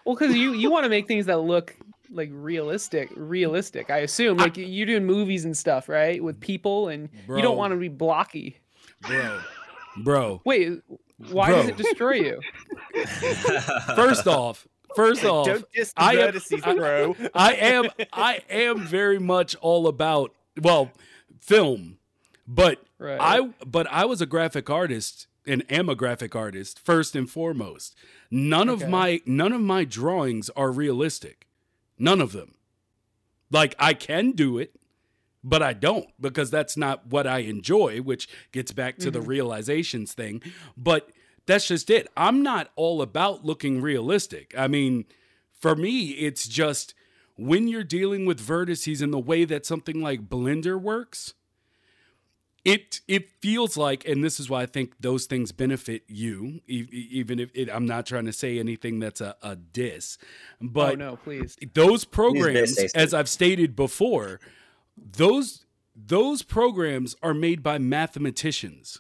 well 0.06 0.16
because 0.16 0.36
you 0.36 0.54
you 0.54 0.72
want 0.72 0.84
to 0.86 0.90
make 0.90 1.08
things 1.08 1.26
that 1.26 1.40
look 1.40 1.76
like 2.10 2.30
realistic 2.32 3.10
realistic 3.18 3.90
i 3.90 3.98
assume 3.98 4.38
like 4.38 4.56
you're 4.56 4.86
doing 4.86 5.06
movies 5.06 5.44
and 5.44 5.58
stuff 5.58 5.90
right 5.90 6.24
with 6.24 6.40
people 6.40 6.88
and 6.88 7.10
you 7.28 7.42
don't 7.42 7.58
want 7.58 7.74
to 7.74 7.78
be 7.78 7.90
blocky 7.90 8.58
Bro. 9.02 9.42
Bro. 10.06 10.42
wait 10.46 10.80
why 11.32 11.50
does 11.52 11.68
it 11.68 11.76
destroy 11.76 12.14
you 12.14 12.40
First 13.96 14.26
off, 14.28 14.66
first 14.98 15.24
off, 15.24 15.46
Don't 15.46 15.72
diss 15.72 15.94
I 15.96 16.16
am- 16.16 16.34
vertices, 16.34 16.62
I- 16.66 17.30
I 17.34 17.54
am 17.54 17.90
I 18.12 18.42
am 18.50 18.86
very 18.86 19.20
much 19.20 19.56
all 19.62 19.88
about 19.88 20.34
well, 20.62 20.92
film. 21.40 22.00
But 22.48 22.84
right 23.00 23.18
I 23.20 23.50
but 23.66 23.88
I 23.92 24.06
was 24.06 24.22
a 24.22 24.26
graphic 24.26 24.70
artist 24.70 25.28
and 25.46 25.64
am 25.72 25.88
a 25.90 25.96
graphic 25.96 26.36
artist 26.36 26.80
first 26.80 27.16
and 27.16 27.30
foremost. 27.30 27.96
None 28.32 28.68
of 28.70 28.88
my 28.90 29.22
none 29.26 29.54
of 29.54 29.62
my 29.62 29.84
drawings 29.86 30.50
are 30.52 30.72
realistic. 30.72 31.48
None 32.00 32.22
of 32.22 32.32
them. 32.34 32.56
Like 33.52 33.76
I 33.80 33.94
can 33.94 34.32
do 34.32 34.58
it, 34.58 34.76
but 35.44 35.62
I 35.64 35.74
don't 35.74 36.08
because 36.20 36.52
that's 36.52 36.76
not 36.76 37.08
what 37.08 37.26
I 37.28 37.40
enjoy, 37.40 38.00
which 38.02 38.28
gets 38.52 38.72
back 38.72 38.98
to 38.98 39.12
the 39.12 39.22
realizations 39.22 40.14
thing. 40.14 40.42
But 40.76 41.10
that's 41.48 41.68
just 41.68 41.90
it. 41.90 42.08
I'm 42.16 42.44
not 42.44 42.70
all 42.76 43.02
about 43.02 43.44
looking 43.44 43.82
realistic. 43.82 44.54
I 44.58 44.68
mean, 44.68 45.06
for 45.60 45.76
me, 45.76 46.10
it's 46.10 46.48
just 46.48 46.94
when 47.38 47.68
you're 47.68 47.84
dealing 47.84 48.26
with 48.26 48.46
vertices 48.46 49.02
and 49.02 49.14
the 49.14 49.20
way 49.20 49.46
that 49.46 49.66
something 49.66 50.02
like 50.02 50.30
Blender 50.30 50.80
works, 50.80 51.34
it 52.66 53.00
it 53.08 53.30
feels 53.42 53.78
like, 53.78 54.06
and 54.06 54.24
this 54.24 54.40
is 54.40 54.50
why 54.50 54.64
I 54.64 54.66
think 54.66 54.96
those 55.00 55.26
things 55.26 55.52
benefit 55.54 56.04
you, 56.08 56.60
e- 56.68 56.88
even 56.92 57.40
if 57.40 57.50
it, 57.54 57.70
I'm 57.70 57.86
not 57.86 58.06
trying 58.06 58.26
to 58.26 58.34
say 58.34 58.60
anything 58.60 59.00
that's 59.00 59.22
a, 59.22 59.36
a 59.42 59.56
diss, 59.56 60.18
but 60.60 60.94
oh 60.94 60.96
no, 60.96 61.16
please. 61.16 61.58
those 61.74 62.04
programs, 62.04 62.74
Stacy. 62.74 62.98
as 62.98 63.14
I've 63.14 63.30
stated 63.30 63.76
before, 63.76 64.42
those 64.98 65.66
those 65.96 66.42
programs 66.42 67.16
are 67.24 67.34
made 67.34 67.64
by 67.64 67.78
mathematicians. 67.78 69.00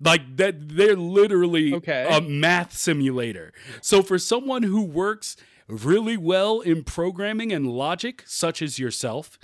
Like 0.00 0.36
that, 0.36 0.76
they're 0.76 0.96
literally 0.96 1.74
Okay. 1.74 2.06
a 2.10 2.20
math 2.20 2.76
simulator. 2.76 3.52
So 3.82 4.02
for 4.02 4.18
someone 4.18 4.62
who 4.62 4.82
works 4.82 5.36
really 5.66 6.16
well 6.16 6.60
in 6.60 6.84
programming 6.84 7.52
and 7.52 7.66
logic, 7.66 8.22
such 8.26 8.62
as 8.62 8.78
yourself, 8.78 9.38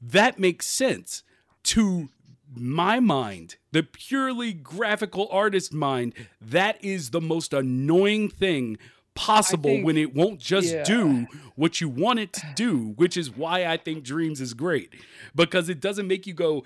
that 0.00 0.38
makes 0.38 0.66
sense 0.66 1.22
to 1.64 2.10
my 2.56 3.00
mind, 3.00 3.56
the 3.72 3.82
purely 3.82 4.52
graphical 4.52 5.26
artist 5.32 5.72
mind. 5.72 6.12
That 6.40 6.82
is 6.84 7.10
the 7.10 7.20
most 7.20 7.52
annoying 7.52 8.28
thing 8.28 8.78
possible 9.14 9.70
think- 9.70 9.86
when 9.86 9.96
it 9.96 10.14
won't 10.14 10.38
just 10.38 10.72
yeah. 10.72 10.84
do 10.84 11.26
what 11.56 11.80
you 11.80 11.88
want 11.88 12.18
it 12.20 12.32
to 12.34 12.46
do, 12.54 12.92
which 12.96 13.16
is 13.16 13.30
why 13.30 13.64
I 13.66 13.76
think 13.76 14.04
Dreams 14.04 14.40
is 14.40 14.54
great 14.54 14.92
because 15.34 15.68
it 15.68 15.80
doesn't 15.80 16.06
make 16.06 16.26
you 16.26 16.34
go, 16.34 16.64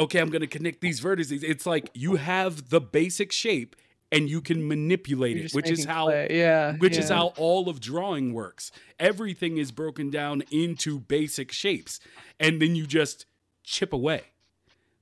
okay, 0.00 0.18
I'm 0.18 0.30
going 0.30 0.40
to 0.40 0.48
connect 0.48 0.80
these 0.80 1.00
vertices. 1.00 1.44
It's 1.44 1.66
like 1.66 1.90
you 1.94 2.16
have 2.16 2.70
the 2.70 2.80
basic 2.80 3.30
shape 3.30 3.76
and 4.10 4.28
you 4.28 4.40
can 4.40 4.66
manipulate 4.66 5.36
You're 5.36 5.46
it, 5.46 5.54
which 5.54 5.70
is 5.70 5.84
how 5.84 6.08
yeah, 6.08 6.74
which 6.78 6.96
is 6.96 7.10
how 7.10 7.28
all 7.36 7.68
of 7.68 7.80
drawing 7.80 8.32
works. 8.34 8.72
Everything 8.98 9.58
is 9.58 9.70
broken 9.70 10.10
down 10.10 10.42
into 10.50 10.98
basic 10.98 11.52
shapes, 11.52 12.00
and 12.40 12.60
then 12.60 12.74
you 12.74 12.86
just 12.86 13.26
chip 13.62 13.92
away. 13.92 14.22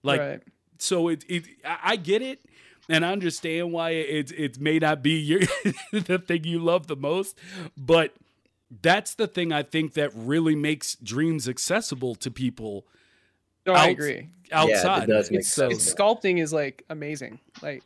Like 0.02 0.20
right. 0.20 0.42
so, 0.76 1.08
it 1.08 1.24
it 1.26 1.44
I 1.64 1.78
I 1.84 1.96
get 1.96 2.20
it, 2.20 2.44
and 2.88 3.04
I 3.04 3.12
understand 3.12 3.72
why 3.72 3.90
it 3.90 4.30
it 4.32 4.60
may 4.60 4.78
not 4.78 5.02
be 5.02 5.12
your 5.12 5.40
the 5.92 6.18
thing 6.18 6.44
you 6.44 6.58
love 6.58 6.86
the 6.86 6.96
most, 6.96 7.38
but 7.78 8.14
that's 8.82 9.14
the 9.14 9.26
thing 9.26 9.52
I 9.52 9.62
think 9.62 9.94
that 9.94 10.10
really 10.14 10.54
makes 10.54 10.96
dreams 10.96 11.48
accessible 11.48 12.14
to 12.16 12.30
people 12.30 12.84
No, 13.68 13.74
I 13.74 13.88
agree. 13.88 14.28
outside. 14.52 15.04
it 15.04 15.06
does 15.06 15.30
make 15.30 15.40
It's, 15.40 15.52
so 15.52 15.68
it's 15.68 15.94
sculpting 15.94 16.40
is 16.42 16.52
like 16.52 16.84
amazing. 16.90 17.38
Like 17.62 17.84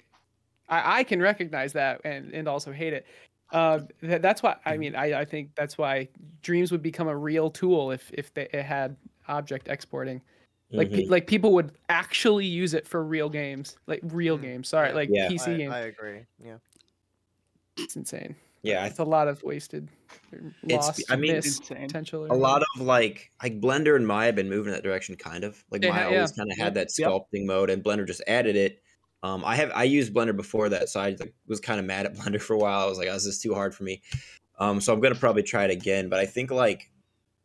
I, 0.68 1.01
I 1.01 1.05
can 1.05 1.21
recognize 1.21 1.73
that 1.75 2.01
and 2.05 2.33
and 2.33 2.49
also 2.49 2.73
hate 2.73 2.92
it. 2.92 3.07
Uh, 3.51 3.81
th- 4.01 4.23
that's 4.23 4.42
why 4.42 4.53
Mm-hmm. 4.53 4.68
I 4.68 4.77
mean 4.79 4.95
I, 4.97 5.21
I 5.21 5.25
think 5.25 5.51
that's 5.55 5.77
why 5.77 6.09
dreams 6.42 6.73
would 6.73 6.83
become 6.83 7.09
a 7.09 7.16
real 7.16 7.51
tool 7.51 7.90
if 7.90 8.11
if 8.14 8.33
they, 8.35 8.49
it 8.53 8.62
had 8.64 8.97
object 9.29 9.68
exporting. 9.68 10.23
Like 10.71 10.88
Mhm. 10.88 10.95
pe- 10.95 11.07
like 11.07 11.27
people 11.27 11.53
would 11.53 11.73
actually 11.90 12.47
use 12.47 12.73
it 12.73 12.87
for 12.88 13.05
real 13.05 13.29
games, 13.29 13.77
like 13.87 14.01
real 14.05 14.38
Mm. 14.38 14.42
games. 14.42 14.68
Sorry, 14.68 14.92
like 14.92 15.11
Yeah. 15.12 15.29
PC 15.29 15.53
I, 15.55 15.57
games. 15.59 15.75
I 15.75 15.81
agree. 15.81 16.21
Yeah. 16.42 16.57
It's 17.77 17.97
insane. 17.97 18.35
Yeah, 18.62 18.87
It's 18.87 18.98
a 18.98 19.05
lot 19.05 19.29
of 19.29 19.42
wasted, 19.42 19.88
It's- 20.33 20.87
lost, 20.87 21.05
I 21.11 21.16
mean, 21.16 21.33
missed 21.33 21.62
Insane. 21.62 21.87
potential. 21.88 22.27
a 22.31 22.35
lot 22.35 22.62
of 22.77 22.81
like 22.83 23.31
like 23.42 23.61
Blender 23.61 23.96
and 23.96 24.07
Maya 24.07 24.27
have 24.27 24.37
been 24.37 24.48
moving 24.48 24.68
in 24.68 24.72
that 24.75 24.83
direction 24.85 25.16
kind 25.16 25.44
of. 25.44 25.64
Like 25.70 25.83
Maya 25.83 26.11
yeah. 26.11 26.16
always 26.16 26.33
kind 26.33 26.51
of 26.51 26.57
had 26.57 26.75
Yep. 26.75 26.75
that 26.75 26.98
Yep. 26.98 27.09
sculpting 27.11 27.46
mode 27.46 27.70
and 27.70 27.83
Blender 27.83 28.07
just 28.07 28.22
added 28.27 28.57
it. 28.57 28.83
Um 29.22 29.44
I 29.44 29.57
have 29.57 29.70
I 29.75 29.85
used 29.85 30.14
Blender 30.14 30.37
before 30.37 30.68
that, 30.70 30.88
so 30.88 31.01
I 31.01 31.16
like, 31.18 31.35
was 31.46 31.61
kind 31.61 31.81
of 31.81 31.87
mad 31.87 32.07
at 32.07 32.14
Blender 32.16 32.40
for 32.40 32.55
a 32.55 32.59
while. 32.59 32.81
I 32.81 32.87
was 32.87 32.98
like, 32.98 33.09
oh, 33.09 33.14
this 33.14 33.27
is 33.27 33.38
too 33.40 33.55
hard 33.55 33.75
for 33.75 33.85
me. 33.85 34.03
Um 34.59 34.81
so 34.81 34.92
I'm 34.92 35.01
gonna 35.01 35.14
probably 35.14 35.42
try 35.42 35.64
it 35.64 35.70
again. 35.70 36.09
But 36.09 36.20
I 36.20 36.27
think 36.27 36.51
like 36.51 36.90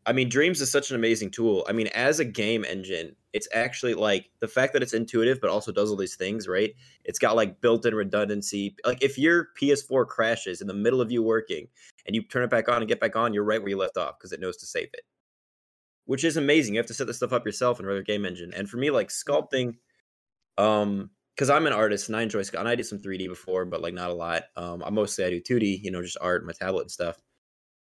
I 0.06 0.14
mean 0.14 0.30
Dreams 0.30 0.62
is 0.62 0.72
such 0.72 0.90
an 0.92 0.96
amazing 0.96 1.32
tool. 1.32 1.66
I 1.68 1.74
mean, 1.74 1.88
as 1.88 2.20
a 2.20 2.26
game 2.26 2.64
engine, 2.64 3.16
it's 3.38 3.48
actually 3.54 3.94
like 3.94 4.32
the 4.40 4.48
fact 4.48 4.74
that 4.74 4.82
it's 4.82 4.94
intuitive 4.94 5.40
but 5.40 5.52
also 5.52 5.72
does 5.72 5.92
all 5.92 5.96
these 5.96 6.16
things, 6.16 6.48
right? 6.48 6.74
It's 7.06 7.20
got 7.20 7.36
like 7.36 7.62
built-in 7.62 7.94
redundancy. 7.94 8.76
Like 8.84 9.04
if 9.04 9.18
your 9.18 9.50
PS4 9.62 10.08
crashes 10.08 10.60
in 10.60 10.68
the 10.68 10.74
middle 10.74 11.00
of 11.00 11.12
you 11.12 11.22
working 11.22 11.68
and 12.08 12.16
you 12.16 12.24
turn 12.24 12.44
it 12.44 12.50
back 12.50 12.68
on 12.68 12.78
and 12.78 12.88
get 12.88 13.00
back 13.00 13.16
on, 13.16 13.34
you're 13.34 13.44
right 13.44 13.62
where 13.62 13.70
you 13.70 13.78
left 13.78 13.96
off 13.96 14.18
because 14.18 14.34
it 14.34 14.40
knows 14.40 14.58
to 14.58 14.66
save 14.66 14.90
it. 14.94 15.02
Which 16.06 16.24
is 16.24 16.36
amazing. 16.36 16.74
You 16.74 16.80
have 16.80 16.88
to 16.88 16.96
set 16.96 17.06
this 17.06 17.18
stuff 17.18 17.32
up 17.32 17.46
yourself 17.46 17.80
in 17.80 17.86
regular 17.86 18.04
game 18.04 18.26
engine. 18.26 18.54
And 18.56 18.68
for 18.68 18.78
me, 18.78 18.90
like 18.90 19.10
sculpting, 19.10 19.76
um, 20.58 21.12
because 21.36 21.52
I'm 21.52 21.68
an 21.68 21.74
artist 21.74 22.10
and 22.10 22.16
I 22.16 22.24
enjoy 22.24 22.40
sculpting. 22.40 22.66
I 22.66 22.74
did 22.74 22.88
some 22.88 22.98
3D 22.98 23.28
before, 23.28 23.66
but 23.66 23.82
like 23.82 23.94
not 23.94 24.10
a 24.10 24.14
lot. 24.14 24.46
Um, 24.56 24.82
I 24.84 24.90
mostly 24.90 25.26
I 25.26 25.30
do 25.30 25.42
2D, 25.42 25.84
you 25.84 25.92
know, 25.92 26.02
just 26.02 26.18
art, 26.20 26.42
and 26.42 26.48
my 26.48 26.54
tablet 26.54 26.82
and 26.82 26.92
stuff. 26.92 27.22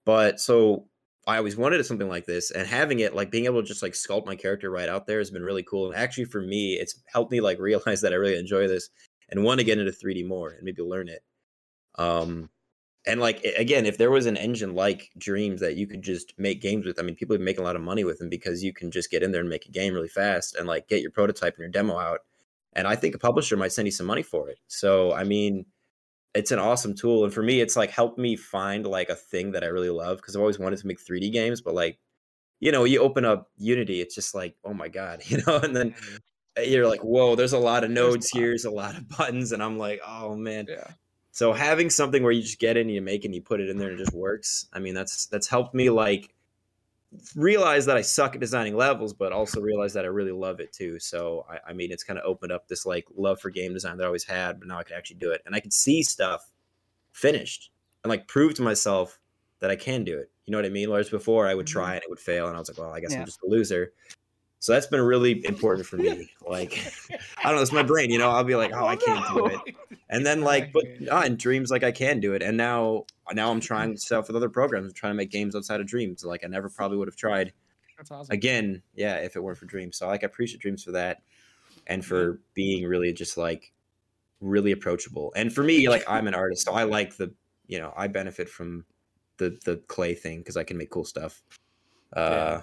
But 0.04 0.40
so 0.40 0.88
I 1.26 1.38
always 1.38 1.56
wanted 1.56 1.84
something 1.87 2.08
like 2.08 2.26
this, 2.26 2.50
and 2.50 2.66
having 2.66 3.00
it, 3.00 3.14
like 3.14 3.30
being 3.30 3.46
able 3.46 3.62
to 3.62 3.66
just 3.66 3.82
like 3.82 3.92
sculpt 3.92 4.26
my 4.26 4.37
character 4.37 4.70
right 4.70 4.88
out 4.88 5.06
there, 5.06 5.18
has 5.18 5.30
been 5.30 5.42
really 5.42 5.62
cool. 5.62 5.87
And 5.87 5.96
actually, 5.96 6.26
for 6.26 6.42
me, 6.42 6.74
it's 6.74 7.00
helped 7.06 7.32
me 7.32 7.40
like 7.40 7.58
realize 7.60 8.00
that 8.02 8.12
I 8.12 8.16
really 8.16 8.38
enjoy 8.38 8.68
this 8.68 8.90
and 9.30 9.42
want 9.42 9.58
to 9.60 9.64
get 9.64 9.78
into 9.78 9.90
3D 9.90 10.26
more 10.26 10.50
and 10.50 10.62
maybe 10.62 10.82
learn 10.82 11.08
it. 11.08 11.22
Um, 11.96 12.50
and 13.06 13.20
like 13.20 13.44
again, 13.58 13.87
if 13.87 13.98
there 13.98 14.10
was 14.10 14.26
an 14.26 14.37
engine 14.37 14.74
like 14.74 15.10
Dreams 15.18 15.60
that 15.60 15.76
you 15.76 15.87
could 15.87 16.02
just 16.02 16.32
make 16.38 16.62
games 16.62 16.87
with, 16.87 16.98
I 16.98 17.02
mean, 17.02 17.16
people 17.16 17.37
make 17.38 17.58
a 17.58 17.62
lot 17.62 17.76
of 17.76 17.82
money 17.82 18.04
with 18.04 18.18
them 18.18 18.28
because 18.28 18.62
you 18.62 18.72
can 18.72 18.90
just 18.90 19.10
get 19.10 19.22
in 19.22 19.32
there 19.32 19.40
and 19.40 19.50
make 19.50 19.66
a 19.66 19.72
game 19.72 19.94
really 19.94 20.08
fast 20.08 20.56
and 20.56 20.66
like 20.66 20.88
get 20.88 21.02
your 21.02 21.10
prototype 21.10 21.54
and 21.54 21.60
your 21.60 21.68
demo 21.68 21.98
out. 21.98 22.20
And 22.72 22.87
I 22.88 22.96
think 22.96 23.14
a 23.14 23.18
publisher 23.18 23.56
might 23.56 23.72
send 23.72 23.87
you 23.87 23.92
some 23.92 24.06
money 24.06 24.22
for 24.22 24.48
it. 24.48 24.58
So 24.68 25.12
I 25.12 25.24
mean, 25.24 25.66
it's 26.34 26.50
an 26.50 26.58
awesome 26.58 26.94
tool, 26.94 27.24
and 27.24 27.32
for 27.32 27.42
me, 27.42 27.60
it's 27.60 27.76
like 27.76 27.90
helped 27.90 28.18
me 28.18 28.36
find 28.36 28.86
like 28.86 29.08
a 29.08 29.14
thing 29.14 29.52
that 29.52 29.62
I 29.62 29.68
really 29.68 29.90
love 29.90 30.18
because 30.18 30.34
I've 30.34 30.40
always 30.40 30.58
wanted 30.58 30.78
to 30.80 30.86
make 30.86 30.98
3D 30.98 31.32
games, 31.32 31.60
but 31.60 31.74
like, 31.74 31.98
you 32.60 32.72
know, 32.72 32.84
you 32.84 33.00
open 33.00 33.24
up 33.24 33.50
Unity, 33.56 34.00
it's 34.00 34.14
just 34.14 34.34
like, 34.34 34.56
oh 34.64 34.74
my 34.74 34.88
god, 34.88 35.22
you 35.26 35.38
know, 35.46 35.58
and 35.58 35.74
then 35.74 35.92
mm. 35.92 36.70
you're 36.70 36.88
like, 36.88 37.04
whoa, 37.04 37.36
there's 37.36 37.52
a 37.52 37.58
lot 37.58 37.84
of 37.84 37.90
nodes 37.90 38.30
there's 38.30 38.64
a 38.64 38.70
lot 38.70 38.96
of 38.96 39.08
buttons, 39.16 39.52
and 39.52 39.62
I'm 39.62 39.78
like, 39.78 40.00
oh 40.06 40.34
man. 40.34 40.66
Yeah. 40.68 40.90
So 41.30 41.52
having 41.52 41.90
something 41.90 42.22
where 42.22 42.30
you 42.30 42.42
just 42.42 42.60
get 42.60 42.76
in, 42.76 42.88
you 42.88 43.02
make 43.02 43.24
it, 43.24 43.28
and 43.28 43.34
you 43.34 43.42
put 43.42 43.60
it 43.60 43.68
in 43.68 43.78
there, 43.78 43.90
and 43.90 43.98
it 43.98 44.04
just 44.04 44.14
works. 44.14 44.66
I 44.72 44.78
mean, 44.78 44.94
that's 44.94 45.26
that's 45.26 45.48
helped 45.48 45.74
me 45.74 45.90
like 45.90 46.33
realize 47.37 47.87
that 47.87 47.96
I 47.96 48.03
suck 48.03 48.35
at 48.35 48.40
designing 48.40 48.77
levels, 48.77 49.12
but 49.12 49.33
also 49.33 49.61
realize 49.61 49.92
that 49.94 50.05
I 50.05 50.09
really 50.09 50.33
love 50.33 50.61
it 50.61 50.72
too. 50.72 50.98
So 51.00 51.46
I, 51.48 51.70
I 51.70 51.72
mean, 51.72 51.92
it's 51.92 52.05
kind 52.05 52.18
of 52.18 52.24
opened 52.24 52.53
up 52.53 52.68
this 52.68 52.87
like 52.87 53.07
love 53.16 53.40
for 53.40 53.50
game 53.50 53.72
design 53.72 53.96
that 53.98 54.05
I 54.05 54.07
always 54.07 54.24
had, 54.24 54.59
but 54.59 54.68
now 54.68 54.79
I 54.79 54.85
can 54.85 54.96
actually 54.96 55.16
do 55.16 55.31
it, 55.33 55.42
and 55.46 55.55
I 55.55 55.61
can 55.61 55.70
see 55.70 56.03
stuff 56.03 56.50
finished 57.12 57.70
and 58.03 58.11
like 58.11 58.29
prove 58.29 58.55
to 58.55 58.62
myself 58.62 59.20
that 59.61 59.70
I 59.70 59.77
can 59.77 60.05
do 60.05 60.18
it. 60.18 60.31
You 60.46 60.53
know 60.53 60.59
what 60.59 60.66
I 60.66 60.70
mean? 60.70 60.90
Whereas 60.90 61.11
before 61.11 61.46
I 61.46 61.55
would 61.55 61.66
Mm-hmm. 61.66 61.72
try 61.72 61.94
and 61.94 62.03
it 62.03 62.11
would 62.11 62.20
fail, 62.20 62.46
and 62.48 62.57
I 62.57 62.59
was 62.59 62.68
like, 62.68 62.79
well, 62.79 62.92
I 62.92 63.00
guess 63.00 63.12
Yeah. 63.12 63.20
I'm 63.20 63.24
just 63.27 63.42
a 63.42 63.46
loser. 63.48 63.92
So 64.64 64.72
that's 64.72 64.87
been 64.87 65.03
really 65.03 65.44
important 65.44 65.87
for 65.87 65.96
me. 65.96 66.31
Like, 66.46 66.79
I 67.38 67.44
don't 67.44 67.57
know, 67.57 67.62
it's 67.62 67.72
my 67.72 67.83
brain. 67.83 68.11
You 68.11 68.18
know, 68.18 68.31
I'll 68.31 68.44
be 68.44 68.55
like, 68.55 68.70
oh, 68.74 68.87
I 68.87 68.96
can't 68.96 69.27
do 69.35 69.46
it 69.46 69.74
and 70.14 70.24
then 70.24 70.42
like 70.42 70.72
but 70.72 70.85
no, 71.00 71.20
in 71.20 71.37
dreams 71.37 71.70
like 71.70 71.83
i 71.83 71.90
can 71.90 72.20
do 72.20 72.35
it 72.35 72.42
and 72.42 72.57
now 72.57 73.05
now 73.33 73.50
i'm 73.50 73.61
trying 73.61 73.96
stuff 73.96 74.29
with 74.29 74.37
other 74.37 74.48
programs 74.48 74.87
i'm 74.87 74.94
trying 74.94 75.12
to 75.12 75.16
make 75.16 75.31
games 75.31 75.57
outside 75.57 75.81
of 75.81 75.87
dreams 75.87 76.24
like 76.24 76.44
i 76.44 76.46
never 76.46 76.68
probably 76.68 76.96
would 76.96 77.09
have 77.09 77.16
tried 77.16 77.53
That's 77.96 78.11
awesome. 78.11 78.33
again 78.33 78.83
yeah 78.94 79.16
if 79.16 79.37
it 79.37 79.42
weren't 79.42 79.59
for 79.59 79.66
dreams 79.66 79.96
so 79.96 80.07
like 80.07 80.22
i 80.22 80.27
appreciate 80.27 80.61
dreams 80.61 80.85
for 80.85 80.92
that 80.92 81.22
and 81.87 82.05
for 82.05 82.40
being 82.55 82.87
really 82.87 83.12
just 83.12 83.37
like 83.37 83.72
really 84.40 84.72
approachable 84.72 85.33
and 85.37 85.53
for 85.53 85.62
me 85.62 85.88
like 85.88 86.05
i'm 86.09 86.27
an 86.27 86.35
artist 86.35 86.64
so 86.64 86.72
i 86.72 86.85
like 86.85 87.16
the 87.16 87.33
you 87.66 87.79
know 87.79 87.92
i 87.96 88.07
benefit 88.07 88.48
from 88.48 88.85
the 89.38 89.59
the 89.64 89.77
clay 89.88 90.14
thing 90.14 90.38
because 90.38 90.57
i 90.57 90.64
can 90.64 90.77
make 90.77 90.90
cool 90.90 91.05
stuff 91.05 91.42
uh 92.14 92.61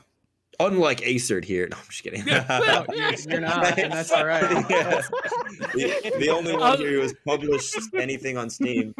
unlike 0.67 1.01
acert 1.05 1.43
here 1.45 1.67
no 1.69 1.77
i'm 1.77 1.83
just 1.89 2.03
kidding 2.03 2.23
No, 2.25 2.85
you're, 2.93 3.11
you're 3.29 3.41
not, 3.41 3.77
and 3.79 3.91
that's 3.93 4.11
all 4.11 4.25
right. 4.25 4.41
Yeah. 4.69 5.01
the, 5.73 6.13
the 6.19 6.29
only 6.29 6.55
one 6.55 6.77
here 6.77 6.91
who 6.93 6.99
has 7.01 7.13
published 7.25 7.77
anything 7.95 8.37
on 8.37 8.49
Steam, 8.49 8.95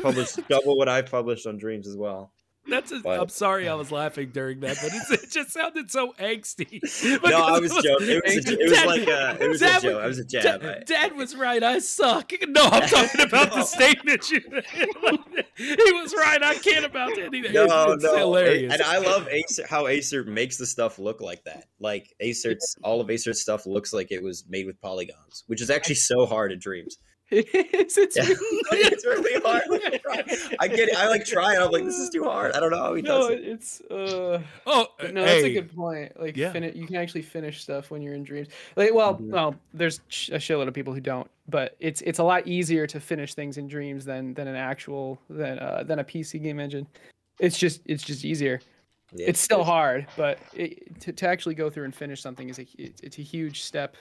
published 0.00 0.38
double 0.48 0.76
what 0.76 0.88
I 0.88 1.02
published 1.02 1.46
on 1.46 1.56
Dreams 1.56 1.86
as 1.86 1.96
well. 1.96 2.32
That's. 2.68 2.92
A, 2.92 3.00
But- 3.00 3.20
I'm 3.20 3.28
sorry, 3.28 3.68
I 3.68 3.74
was 3.74 3.92
laughing 3.92 4.30
during 4.32 4.60
that, 4.60 4.76
but 4.82 4.90
it's, 4.92 5.10
it 5.10 5.30
just 5.30 5.50
sounded 5.52 5.90
so 5.90 6.12
angsty. 6.18 6.80
No, 7.26 7.42
I 7.44 7.58
was 7.58 7.72
joking. 7.72 8.08
It 8.08 8.24
was, 8.24 8.46
a, 8.46 8.52
it 8.52 8.58
was 8.68 8.72
Dad- 8.72 8.86
like 8.86 9.08
a, 9.08 9.44
it 9.44 9.48
was 9.48 9.62
a 9.62 9.80
joke. 9.80 9.84
It 10.04 10.06
was 10.06 10.18
a 10.18 10.24
jab. 10.24 10.42
Dad, 10.62 10.64
I- 10.64 10.84
Dad 10.84 11.16
was 11.16 11.36
right. 11.36 11.62
I 11.62 11.78
suck. 11.78 12.32
No, 12.48 12.62
I'm 12.64 12.88
talking 12.88 13.20
about 13.20 13.52
the 13.52 13.62
statement 13.64 14.30
you. 14.30 14.40
he 15.56 15.92
was 15.92 16.14
right. 16.16 16.42
I 16.42 16.54
can't 16.54 16.84
about 16.84 17.16
anything. 17.18 17.52
no, 17.52 17.64
it's, 17.92 18.04
it's 18.04 18.04
no, 18.04 18.16
hilarious. 18.18 18.72
and 18.72 18.82
I 18.82 18.98
love 18.98 19.28
Acer, 19.28 19.66
how 19.68 19.86
Acer 19.86 20.24
makes 20.24 20.56
the 20.56 20.66
stuff 20.66 20.98
look 20.98 21.20
like 21.20 21.44
that. 21.44 21.66
Like 21.80 22.14
Acer's, 22.20 22.76
all 22.82 23.00
of 23.00 23.10
Acer's 23.10 23.40
stuff 23.40 23.66
looks 23.66 23.92
like 23.92 24.12
it 24.12 24.22
was 24.22 24.44
made 24.48 24.66
with 24.66 24.80
polygons, 24.80 25.44
which 25.46 25.60
is 25.62 25.70
actually 25.70 25.96
so 25.96 26.26
hard 26.26 26.52
in 26.52 26.58
Dreams. 26.58 26.98
It 27.32 27.74
is. 27.74 27.98
It's 27.98 28.16
Yeah. 28.16 28.22
really 28.24 28.36
it's 28.92 29.04
really 29.04 29.40
hard. 29.42 29.64
I 30.60 30.68
get 30.68 30.88
it. 30.90 30.96
I 30.96 31.08
like 31.08 31.24
try 31.24 31.54
it. 31.54 31.58
I'm 31.60 31.72
like, 31.72 31.84
this 31.84 31.98
is 31.98 32.08
too 32.08 32.22
hard. 32.24 32.52
I 32.52 32.60
don't 32.60 32.70
know 32.70 32.78
how 32.78 32.94
he 32.94 33.02
no, 33.02 33.22
does 33.22 33.30
it. 33.30 33.44
it's 33.44 33.80
uh. 33.90 34.40
oh, 34.66 34.86
But 35.00 35.12
no, 35.12 35.22
that's 35.24 35.42
hey, 35.42 35.50
a 35.56 35.60
good 35.62 35.74
point. 35.74 36.18
Like, 36.20 36.36
Yeah. 36.36 36.52
fini- 36.52 36.72
you 36.76 36.86
can 36.86 36.94
actually 36.96 37.22
finish 37.22 37.62
stuff 37.62 37.90
when 37.90 38.00
you're 38.00 38.14
in 38.14 38.22
dreams. 38.22 38.46
Like, 38.76 38.94
well, 38.94 39.16
Mhm. 39.16 39.30
well, 39.30 39.56
there's 39.74 39.98
a 39.98 40.38
shitload 40.38 40.68
of 40.68 40.74
people 40.74 40.94
who 40.94 41.00
don't, 41.00 41.28
but 41.48 41.74
it's 41.80 42.00
it's 42.02 42.20
a 42.20 42.24
lot 42.24 42.46
easier 42.46 42.86
to 42.86 43.00
finish 43.00 43.34
things 43.34 43.58
in 43.58 43.66
dreams 43.66 44.04
than 44.04 44.32
than 44.34 44.46
an 44.46 44.56
actual 44.56 45.20
than 45.28 45.58
uh, 45.58 45.82
than 45.84 45.98
a 45.98 46.04
PC 46.04 46.40
game 46.40 46.60
engine. 46.60 46.86
It's 47.40 47.58
just 47.58 47.82
it's 47.86 48.04
just 48.04 48.24
easier. 48.24 48.60
Yeah, 49.12 49.26
it's 49.30 49.40
still 49.40 49.64
hard, 49.64 50.06
but 50.16 50.38
it, 50.54 51.00
to 51.00 51.12
to 51.12 51.28
actually 51.28 51.56
go 51.56 51.70
through 51.70 51.84
and 51.84 51.94
finish 51.94 52.20
something 52.22 52.48
is 52.48 52.58
a 52.60 52.62
hu- 52.62 52.84
it's, 52.84 53.00
it's 53.02 53.18
a 53.18 53.22
huge 53.22 53.62
step 53.62 53.96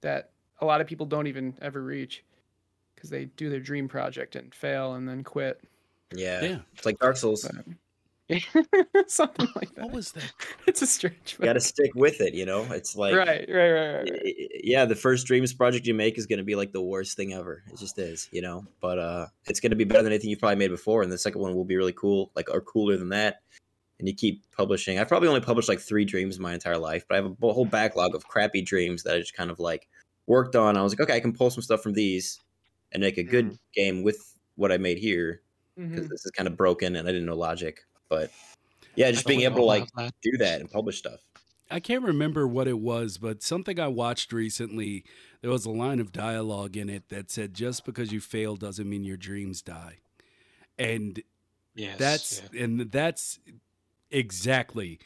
that 0.00 0.30
a 0.60 0.66
lot 0.66 0.80
of 0.80 0.86
people 0.88 1.06
don't 1.06 1.28
even 1.28 1.54
ever 1.62 1.82
reach 1.82 2.24
because 2.98 3.10
they 3.10 3.26
do 3.26 3.48
their 3.48 3.60
dream 3.60 3.86
project 3.88 4.34
and 4.34 4.52
fail 4.52 4.94
and 4.94 5.08
then 5.08 5.22
quit. 5.22 5.60
Yeah. 6.14 6.42
Yeah. 6.42 6.58
It's 6.74 6.84
like 6.84 6.98
Dark 6.98 7.16
Souls. 7.16 7.48
But 7.48 7.64
something 9.06 9.48
like 9.56 9.74
that. 9.74 9.84
What 9.84 9.92
was 9.92 10.12
that? 10.12 10.32
It's 10.66 10.82
a 10.82 10.86
strange. 10.86 11.36
You 11.38 11.46
got 11.46 11.54
to 11.54 11.60
stick 11.60 11.94
with 11.94 12.20
it, 12.20 12.34
you 12.34 12.44
know? 12.44 12.62
It's 12.70 12.94
like 12.94 13.14
right, 13.14 13.46
right, 13.48 13.70
right, 13.70 13.94
right. 13.96 14.10
y- 14.12 14.20
y- 14.38 14.48
yeah, 14.62 14.84
the 14.84 14.94
first 14.94 15.26
dreams 15.26 15.54
project 15.54 15.86
you 15.86 15.94
make 15.94 16.18
is 16.18 16.26
going 16.26 16.38
to 16.38 16.44
be 16.44 16.54
like 16.54 16.72
the 16.72 16.82
worst 16.82 17.16
thing 17.16 17.32
ever. 17.32 17.62
It 17.72 17.78
just 17.78 17.98
is, 17.98 18.28
you 18.32 18.42
know. 18.42 18.66
But 18.80 18.98
uh 18.98 19.26
it's 19.46 19.60
going 19.60 19.70
to 19.70 19.76
be 19.76 19.84
better 19.84 20.02
than 20.02 20.12
anything 20.12 20.28
you've 20.28 20.40
probably 20.40 20.56
made 20.56 20.68
before, 20.70 21.02
and 21.02 21.10
the 21.10 21.16
second 21.16 21.40
one 21.40 21.54
will 21.54 21.64
be 21.64 21.76
really 21.76 21.94
cool, 21.94 22.30
like 22.36 22.50
or 22.50 22.60
cooler 22.60 22.96
than 22.96 23.08
that. 23.10 23.40
And 23.98 24.06
you 24.06 24.14
keep 24.14 24.42
publishing. 24.56 24.98
I've 24.98 25.08
probably 25.08 25.28
only 25.28 25.40
published 25.40 25.68
like 25.68 25.80
three 25.80 26.04
dreams 26.04 26.36
in 26.36 26.42
my 26.42 26.52
entire 26.54 26.78
life, 26.78 27.04
but 27.08 27.14
I 27.18 27.22
have 27.22 27.32
a 27.42 27.52
whole 27.52 27.64
backlog 27.64 28.14
of 28.14 28.28
crappy 28.28 28.60
dreams 28.62 29.02
that 29.04 29.14
I 29.16 29.18
just 29.18 29.34
kind 29.34 29.50
of 29.50 29.58
like 29.58 29.88
worked 30.26 30.54
on. 30.54 30.76
I 30.76 30.82
was 30.82 30.92
like, 30.92 31.00
okay, 31.00 31.16
I 31.16 31.20
can 31.20 31.32
pull 31.32 31.50
some 31.50 31.62
stuff 31.62 31.82
from 31.82 31.94
these 31.94 32.38
and 32.92 33.02
make 33.02 33.18
a 33.18 33.22
good 33.22 33.58
game 33.74 34.02
with 34.02 34.34
what 34.56 34.72
I 34.72 34.78
made 34.78 34.98
here 34.98 35.42
because 35.76 36.06
Mhm. 36.06 36.10
this 36.10 36.24
is 36.24 36.30
kind 36.32 36.46
of 36.48 36.56
broken 36.56 36.96
and 36.96 37.06
I 37.08 37.12
didn't 37.12 37.26
know 37.26 37.36
logic. 37.36 37.80
But 38.08 38.30
yeah, 38.96 39.10
just 39.10 39.26
being 39.26 39.42
able 39.42 39.56
to 39.56 39.62
like 39.64 39.90
that. 39.96 40.14
do 40.22 40.32
that 40.38 40.60
and 40.60 40.70
publish 40.70 40.98
stuff. 40.98 41.20
I 41.70 41.80
can't 41.80 42.02
remember 42.02 42.48
what 42.48 42.66
it 42.66 42.78
was, 42.78 43.18
but 43.18 43.42
something 43.42 43.78
I 43.78 43.88
watched 43.88 44.32
recently, 44.32 45.04
there 45.42 45.50
was 45.50 45.66
a 45.66 45.70
line 45.70 46.00
of 46.00 46.12
dialogue 46.12 46.76
in 46.78 46.88
it 46.88 47.10
that 47.10 47.30
said, 47.30 47.52
just 47.52 47.84
because 47.84 48.10
you 48.10 48.20
fail 48.20 48.56
doesn't 48.56 48.88
mean 48.88 49.04
your 49.04 49.18
dreams 49.18 49.60
die. 49.62 49.98
And 50.78 51.22
Yes, 51.74 51.98
that's 51.98 52.42
yeah. 52.52 52.64
and 52.64 52.80
that's 52.90 53.38
exactly 54.10 54.98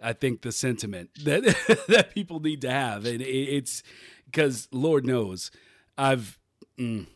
I 0.00 0.12
think 0.12 0.42
the 0.42 0.52
sentiment 0.52 1.10
that 1.24 1.42
that 1.88 2.14
people 2.14 2.40
need 2.40 2.60
to 2.62 2.70
have. 2.70 3.04
And 3.04 3.20
it, 3.20 3.26
it's 3.26 3.82
because 4.26 4.68
Lord 4.72 5.04
knows 5.04 5.50
I've 5.98 6.38
mm, 6.78 7.06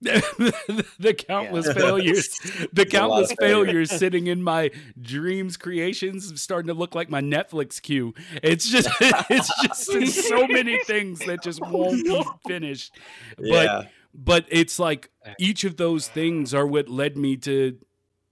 the 0.00 1.14
countless 1.26 1.66
Yeah. 1.66 1.72
failures, 1.72 2.28
the 2.72 2.86
countless 2.86 3.32
failure. 3.32 3.64
failures 3.66 3.90
sitting 3.90 4.28
in 4.28 4.42
my 4.42 4.70
dreams 5.00 5.56
creations 5.56 6.40
starting 6.40 6.68
to 6.68 6.74
look 6.74 6.94
like 6.94 7.10
my 7.10 7.20
Netflix 7.20 7.82
queue. 7.82 8.14
It's 8.42 8.68
just 8.70 8.88
it's 9.00 9.62
just 9.62 10.28
so 10.28 10.46
many 10.46 10.82
things 10.84 11.18
that 11.26 11.42
just 11.42 11.60
won't 11.60 12.04
be 12.04 12.22
finished. 12.46 12.94
But 13.36 13.44
Yeah. 13.64 13.82
but 14.14 14.46
it's 14.50 14.78
like 14.78 15.10
each 15.38 15.64
of 15.64 15.76
those 15.78 16.06
things 16.08 16.54
are 16.54 16.66
what 16.66 16.88
led 16.88 17.16
me 17.16 17.36
to 17.38 17.78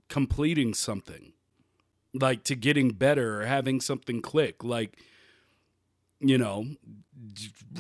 completing 0.09 0.73
something 0.73 1.33
like 2.14 2.45
to 2.45 2.55
getting 2.55 2.91
better 2.91 3.41
or 3.43 3.47
having 3.47 3.81
something 3.81 4.23
click 4.23 4.62
like 4.62 4.97
you 6.21 6.39
know 6.39 6.64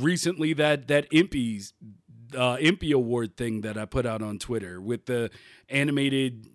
recently 0.00 0.52
that 0.52 0.88
that 0.88 1.08
impy 1.10 1.72
uh 2.36 2.56
impy 2.58 2.92
award 2.92 3.36
thing 3.36 3.62
that 3.62 3.76
i 3.76 3.84
put 3.84 4.06
out 4.06 4.22
on 4.22 4.38
twitter 4.38 4.80
with 4.80 5.06
the 5.06 5.30
animated 5.68 6.46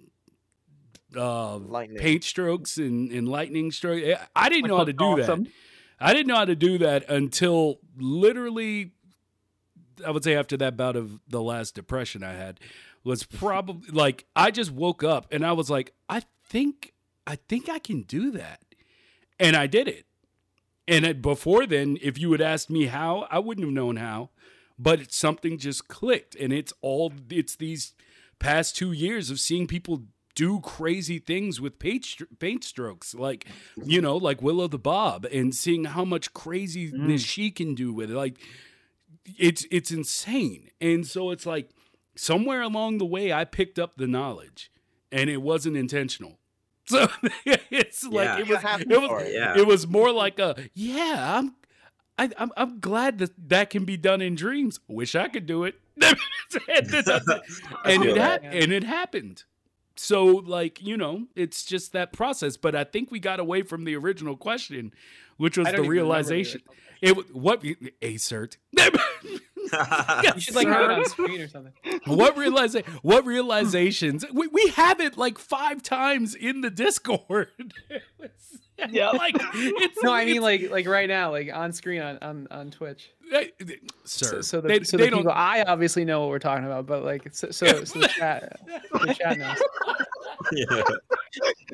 uh 1.17 1.59
paint 1.97 2.23
strokes 2.23 2.77
and, 2.77 3.11
and 3.11 3.27
lightning 3.27 3.71
stroke 3.71 4.03
i 4.35 4.47
didn't 4.49 4.67
know 4.69 4.77
how 4.77 4.85
to 4.85 4.93
do 4.93 5.15
that. 5.17 5.45
I 6.01 6.13
didn't 6.13 6.27
know 6.27 6.37
how 6.37 6.45
to 6.45 6.55
do 6.55 6.79
that 6.79 7.07
until 7.09 7.79
literally, 7.95 8.91
I 10.05 10.09
would 10.09 10.23
say 10.23 10.35
after 10.35 10.57
that 10.57 10.75
bout 10.75 10.95
of 10.95 11.19
the 11.27 11.41
last 11.41 11.75
depression 11.75 12.23
I 12.23 12.33
had 12.33 12.59
was 13.03 13.23
probably 13.23 13.91
like 13.91 14.25
I 14.35 14.49
just 14.49 14.71
woke 14.71 15.03
up 15.03 15.27
and 15.31 15.45
I 15.45 15.51
was 15.51 15.69
like, 15.69 15.93
I 16.09 16.23
think 16.43 16.93
I 17.27 17.35
think 17.35 17.69
I 17.69 17.77
can 17.77 18.01
do 18.01 18.31
that, 18.31 18.65
and 19.39 19.55
I 19.55 19.67
did 19.67 19.87
it. 19.87 20.07
And 20.87 21.21
before 21.21 21.67
then, 21.67 21.97
if 22.01 22.17
you 22.17 22.31
had 22.31 22.41
asked 22.41 22.71
me 22.71 22.87
how, 22.87 23.27
I 23.29 23.37
wouldn't 23.37 23.65
have 23.65 23.73
known 23.73 23.97
how, 23.97 24.31
but 24.79 24.99
it's 25.01 25.15
something 25.17 25.57
just 25.57 25.87
clicked, 25.87 26.35
and 26.35 26.51
it's 26.53 26.73
all 26.81 27.11
it's 27.29 27.55
these 27.55 27.93
past 28.39 28.75
two 28.75 28.91
years 28.91 29.29
of 29.29 29.39
seeing 29.39 29.67
people 29.67 30.03
do 30.33 30.59
crazy 30.61 31.19
things 31.19 31.59
with 31.59 31.77
paint, 31.77 32.07
paint 32.39 32.63
strokes, 32.63 33.13
like 33.13 33.45
you 33.83 34.01
know, 34.01 34.15
like 34.17 34.41
Willow 34.41 34.67
the 34.67 34.79
Bob, 34.79 35.25
and 35.31 35.53
seeing 35.53 35.85
how 35.85 36.05
much 36.05 36.33
craziness 36.33 37.21
she 37.21 37.51
can 37.51 37.75
do 37.75 37.93
with 37.93 38.09
it. 38.11 38.15
Like 38.15 38.37
it's 39.37 39.65
it's 39.71 39.91
insane. 39.91 40.69
And 40.79 41.05
so 41.05 41.31
it's 41.31 41.45
like 41.45 41.69
somewhere 42.15 42.61
along 42.61 42.97
the 42.97 43.05
way, 43.05 43.31
I 43.33 43.45
picked 43.45 43.77
up 43.77 43.97
the 43.97 44.07
knowledge, 44.07 44.71
and 45.11 45.29
it 45.29 45.41
wasn't 45.41 45.77
intentional. 45.77 46.37
So 46.87 47.07
it's 47.45 48.03
like 48.05 48.25
Yeah. 48.25 48.39
it 48.39 48.47
was 48.49 48.63
it 48.81 48.87
was 49.01 49.23
it. 49.23 49.33
Yeah. 49.33 49.57
it 49.57 49.67
was 49.67 49.87
more 49.87 50.11
like 50.11 50.39
a 50.39 50.55
yeah. 50.73 51.37
I'm 51.37 51.53
I, 52.17 52.29
I'm 52.37 52.51
I'm 52.55 52.79
glad 52.79 53.17
that 53.19 53.31
that 53.49 53.69
can 53.69 53.85
be 53.85 53.97
done 53.97 54.21
in 54.21 54.35
dreams. 54.35 54.79
Wish 54.87 55.15
I 55.15 55.27
could 55.27 55.45
do 55.45 55.63
it. 55.63 55.75
and 56.01 56.15
it 56.67 57.05
that. 58.15 58.43
hap- 58.43 58.53
and 58.53 58.71
it 58.71 58.83
happened. 58.83 59.43
So 59.95 60.25
like 60.25 60.81
you 60.81 60.97
know, 60.97 61.27
it's 61.35 61.63
just 61.65 61.93
that 61.93 62.13
process. 62.13 62.57
But 62.57 62.75
I 62.75 62.83
think 62.83 63.11
we 63.11 63.19
got 63.19 63.39
away 63.39 63.61
from 63.63 63.83
the 63.85 63.95
original 63.95 64.35
question, 64.37 64.93
which 65.37 65.57
was 65.57 65.65
the 65.67 65.71
don't 65.71 65.85
even 65.85 65.89
remember 65.89 66.01
the 66.01 66.03
realization. 66.03 66.61
It 67.01 67.15
wa- 67.17 67.23
what 67.33 67.63
a 68.01 68.15
cert. 68.15 68.57
You 70.23 70.39
should 70.41 70.55
like 70.55 70.67
have 70.67 70.91
it 70.91 70.97
on 70.97 71.05
screen 71.05 71.39
or 71.41 71.47
something. 71.47 71.71
what 72.05 72.35
realiza- 72.35 72.85
What 73.03 73.25
realizations? 73.25 74.25
We 74.33 74.47
we 74.47 74.67
have 74.75 74.99
it 74.99 75.17
like 75.17 75.37
five 75.37 75.81
times 75.81 76.35
in 76.35 76.59
the 76.61 76.69
Discord. 76.69 77.47
Yeah. 78.89 79.09
like 79.11 79.35
it's 79.39 80.01
No, 80.03 80.11
I 80.13 80.25
mean 80.25 80.37
it's- 80.37 80.43
like 80.61 80.71
like 80.71 80.87
right 80.87 81.07
now, 81.07 81.31
like 81.31 81.49
on 81.53 81.71
screen 81.73 82.01
on 82.01 82.17
on, 82.21 82.47
on 82.51 82.71
Twitch. 82.71 83.11
Hey, 83.29 83.51
So, 84.03 84.25
sir. 84.25 84.41
so 84.41 84.59
the, 84.61 84.67
they, 84.67 84.83
so 84.83 84.97
they 84.97 85.05
the 85.05 85.09
don't. 85.11 85.19
people, 85.19 85.31
I 85.33 85.63
obviously 85.63 86.03
know 86.03 86.19
what 86.21 86.29
we're 86.29 86.39
talking 86.39 86.65
about, 86.65 86.85
but 86.85 87.03
like 87.03 87.29
so 87.33 87.49
so, 87.51 87.83
so 87.85 87.99
the 87.99 88.07
chat 88.09 88.59
the 88.91 89.13
chat 89.19 89.37
knows. 89.37 89.57
yeah. 90.51 90.81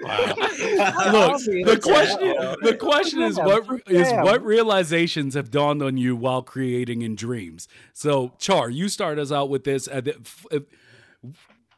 Wow. 0.03 0.27
Look, 0.27 1.41
the 1.43 1.79
question 1.81 2.35
the 2.61 2.77
question 2.79 3.21
is 3.23 3.37
what 3.37 3.65
is 3.87 4.11
what 4.11 4.43
realizations 4.45 5.33
have 5.33 5.49
dawned 5.49 5.81
on 5.81 5.97
you 5.97 6.15
while 6.15 6.41
creating 6.43 7.01
in 7.01 7.15
dreams. 7.15 7.67
So 7.93 8.33
Char, 8.37 8.69
you 8.69 8.87
start 8.89 9.17
us 9.17 9.31
out 9.31 9.49
with 9.49 9.63
this. 9.63 9.87
At 9.87 10.05
the, 10.05 10.15
uh, 10.51 10.59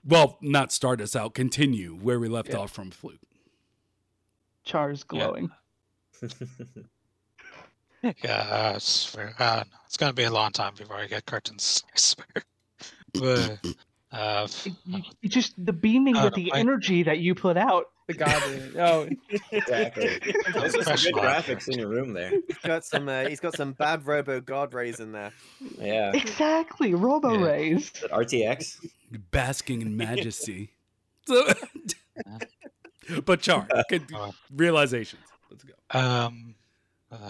well, 0.06 0.38
not 0.42 0.72
start 0.72 1.00
us 1.02 1.16
out. 1.16 1.34
Continue 1.34 1.96
where 1.96 2.20
we 2.20 2.28
left 2.28 2.50
Yeah. 2.50 2.58
off 2.58 2.72
from 2.72 2.92
Fluke. 2.92 3.20
Char's 4.70 5.03
Yeah. 5.11 5.20
glowing. 5.26 5.49
Yeah, 8.01 8.76
it's, 8.76 9.13
very- 9.13 9.34
uh, 9.39 9.63
it's 9.86 9.97
gonna 9.97 10.13
be 10.13 10.24
a 10.24 10.32
long 10.32 10.51
time 10.51 10.74
before 10.78 10.95
I 10.95 11.05
get 11.07 11.26
curtains. 11.26 11.84
I 11.93 11.97
swear. 11.99 12.43
But 13.13 13.59
uh, 14.13 14.47
It, 14.65 14.74
it's 15.22 15.34
just 15.34 15.53
the 15.65 15.74
beaming 15.74 16.15
Uh, 16.15 16.26
with 16.26 16.36
the 16.36 16.49
I- 16.53 16.59
energy 16.59 17.03
that 17.03 17.20
you 17.20 17.36
put 17.36 17.57
out. 17.57 17.88
The 18.07 18.13
god. 18.13 18.41
Oh, 18.80 19.09
Exactly. 19.51 20.17
Those 20.53 20.76
are 20.76 20.84
some 20.84 20.95
good 20.95 21.13
Professional. 21.13 21.20
graphics 21.24 21.67
in 21.67 21.78
your 21.78 21.89
room 21.89 22.13
there. 22.13 22.32
He's 22.47 22.57
got 22.63 22.86
some. 22.86 23.09
Uh, 23.09 23.26
he's 23.28 23.39
got 23.41 23.55
some 23.57 23.74
bad 23.74 24.05
Robo 24.07 24.39
God 24.39 24.74
rays 24.74 24.99
in 25.01 25.11
there. 25.11 25.34
Yeah. 25.78 26.11
Exactly, 26.13 26.93
Robo 26.93 27.34
Yeah. 27.38 27.45
Rays. 27.45 27.91
RTX? 28.13 28.78
Basking 29.32 29.82
in 29.82 29.97
majesty. 29.97 30.70
So, 31.28 31.53
but 33.26 33.41
Char, 33.41 33.68
Uh, 34.14 34.32
realizations. 34.55 35.22
Let's 35.49 35.64
go. 35.64 35.74
Um, 35.99 36.55
uh, 37.12 37.30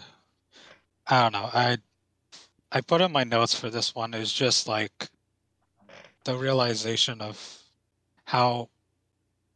I 1.07 1.23
don't 1.23 1.34
know. 1.34 1.49
I 1.53 1.77
I 2.71 2.82
put 2.82 3.01
in 3.01 3.11
my 3.11 3.23
notes 3.23 3.55
for 3.55 3.69
this 3.69 3.95
one 3.95 4.13
is 4.13 4.32
just 4.32 4.67
like 4.67 5.09
the 6.25 6.36
realization 6.36 7.21
of 7.21 7.38
how 8.25 8.69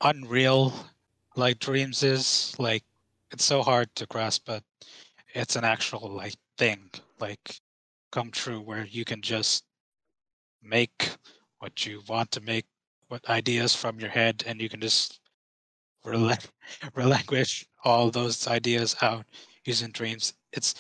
unreal 0.02 0.74
like 1.36 1.60
dreams 1.60 2.04
is. 2.04 2.56
Like 2.58 2.84
it's 3.32 3.46
so 3.46 3.62
hard 3.62 3.94
to 3.96 4.06
grasp, 4.08 4.46
but 4.46 4.64
it's 5.34 5.56
an 5.56 5.64
actual 5.64 6.10
like 6.10 6.36
thing, 6.58 6.90
like 7.20 7.60
come 8.12 8.32
true, 8.32 8.62
where 8.62 8.86
you 8.86 9.06
can 9.06 9.22
just 9.22 9.66
make 10.62 11.10
what 11.60 11.86
you 11.86 12.02
want 12.08 12.32
to 12.32 12.42
make, 12.42 12.66
what 13.10 13.28
ideas 13.30 13.76
from 13.76 14.00
your 14.00 14.10
head, 14.10 14.44
and 14.48 14.62
you 14.62 14.70
can 14.70 14.80
just 14.82 15.20
relinquish 16.96 17.66
all 17.84 18.12
those 18.12 18.48
ideas 18.48 18.96
out 19.02 19.26
using 19.66 19.92
dreams. 19.92 20.34
It's 20.54 20.76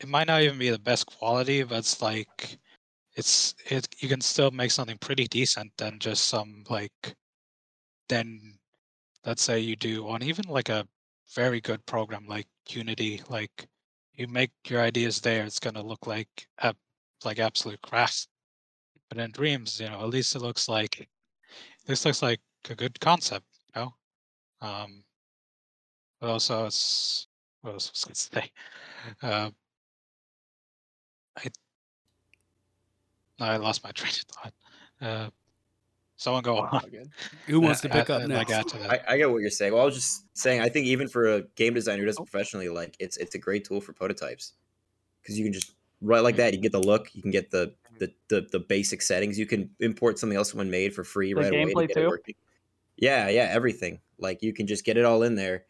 it 0.00 0.08
might 0.08 0.26
not 0.28 0.42
even 0.42 0.58
be 0.58 0.70
the 0.70 0.78
best 0.78 1.06
quality, 1.06 1.62
but 1.62 1.78
it's 1.78 2.02
like 2.02 2.58
it's 3.16 3.54
it 3.66 3.88
you 4.00 4.08
can 4.08 4.20
still 4.20 4.50
make 4.50 4.70
something 4.70 4.98
pretty 4.98 5.26
decent 5.28 5.72
than 5.78 5.98
just 5.98 6.28
some 6.28 6.64
like 6.70 7.16
then 8.08 8.58
let's 9.26 9.42
say 9.42 9.58
you 9.60 9.76
do 9.76 10.08
on 10.08 10.22
even 10.22 10.46
like 10.48 10.68
a 10.68 10.86
very 11.34 11.60
good 11.60 11.84
program 11.86 12.26
like 12.26 12.46
Unity, 12.68 13.22
like 13.28 13.68
you 14.14 14.26
make 14.28 14.52
your 14.68 14.80
ideas 14.82 15.20
there, 15.20 15.44
it's 15.44 15.60
gonna 15.60 15.82
look 15.82 16.06
like 16.06 16.48
ab- 16.60 16.76
like 17.24 17.38
absolute 17.38 17.80
crap. 17.82 18.10
But 19.08 19.18
in 19.18 19.30
dreams, 19.32 19.80
you 19.80 19.88
know, 19.90 20.00
at 20.00 20.08
least 20.08 20.34
it 20.34 20.40
looks 20.40 20.68
like 20.68 21.08
this 21.86 22.04
looks 22.04 22.22
like 22.22 22.40
a 22.68 22.74
good 22.74 23.00
concept. 23.00 23.46
Um, 24.60 25.04
but 26.20 26.30
also 26.30 26.66
it's 26.66 27.28
what 27.62 27.72
else 27.74 27.90
was 27.90 28.04
I 28.04 28.08
gonna 28.08 28.14
say? 28.46 28.52
Uh, 29.22 29.50
I 31.36 31.50
I 33.38 33.56
lost 33.56 33.82
my 33.84 33.90
train 33.94 34.12
of 34.12 34.18
thought. 34.34 34.54
Uh, 35.00 35.30
someone 36.16 36.42
go 36.42 36.58
Oh, 36.58 36.66
on. 36.74 36.90
good. 36.90 37.10
Who 37.46 37.60
wants 37.60 37.80
to 37.82 37.88
Uh, 37.88 37.92
pick 37.94 38.10
uh, 38.10 38.14
up 38.14 38.22
uh, 38.22 38.26
next? 38.26 38.50
Like 38.50 38.60
add 38.60 38.68
to 38.68 38.78
that. 38.78 39.08
I, 39.08 39.14
I 39.14 39.16
get 39.18 39.30
what 39.30 39.40
you're 39.40 39.50
saying. 39.50 39.72
Well, 39.72 39.82
I 39.82 39.86
was 39.86 39.94
just 39.94 40.36
saying. 40.36 40.60
I 40.60 40.68
think 40.68 40.86
even 40.86 41.08
for 41.08 41.26
a 41.26 41.42
game 41.56 41.74
designer 41.74 42.00
who 42.00 42.06
does 42.06 42.16
it 42.18 42.24
professionally, 42.24 42.68
like 42.68 42.96
it's 43.00 43.16
it's 43.16 43.34
a 43.34 43.38
great 43.38 43.64
tool 43.64 43.80
for 43.80 43.92
prototypes 43.92 44.54
because 45.22 45.38
you 45.38 45.44
can 45.44 45.52
just 45.52 45.72
right 46.00 46.20
like 46.20 46.36
that. 46.36 46.54
You 46.54 46.60
get 46.60 46.72
the 46.72 46.80
look. 46.80 47.14
You 47.14 47.22
can 47.22 47.30
get 47.30 47.50
the 47.50 47.74
the 47.98 48.12
the, 48.28 48.42
the 48.52 48.60
basic 48.60 49.02
settings. 49.02 49.38
You 49.38 49.46
can 49.46 49.70
import 49.80 50.18
something 50.18 50.36
else 50.36 50.54
when 50.54 50.70
made 50.70 50.94
for 50.94 51.04
free 51.04 51.34
The 51.34 51.40
right 51.40 51.52
away. 51.52 51.74
gameplay 51.74 51.82
to 51.82 51.88
get 51.88 51.96
it 51.98 52.00
too? 52.02 52.08
working. 52.08 52.34
Yeah, 53.00 53.28
yeah, 53.28 53.48
everything. 53.50 54.00
Like 54.18 54.42
you 54.42 54.52
can 54.52 54.66
just 54.66 54.84
get 54.84 54.96
it 54.96 55.04
all 55.04 55.22
in 55.22 55.34
there 55.34 55.64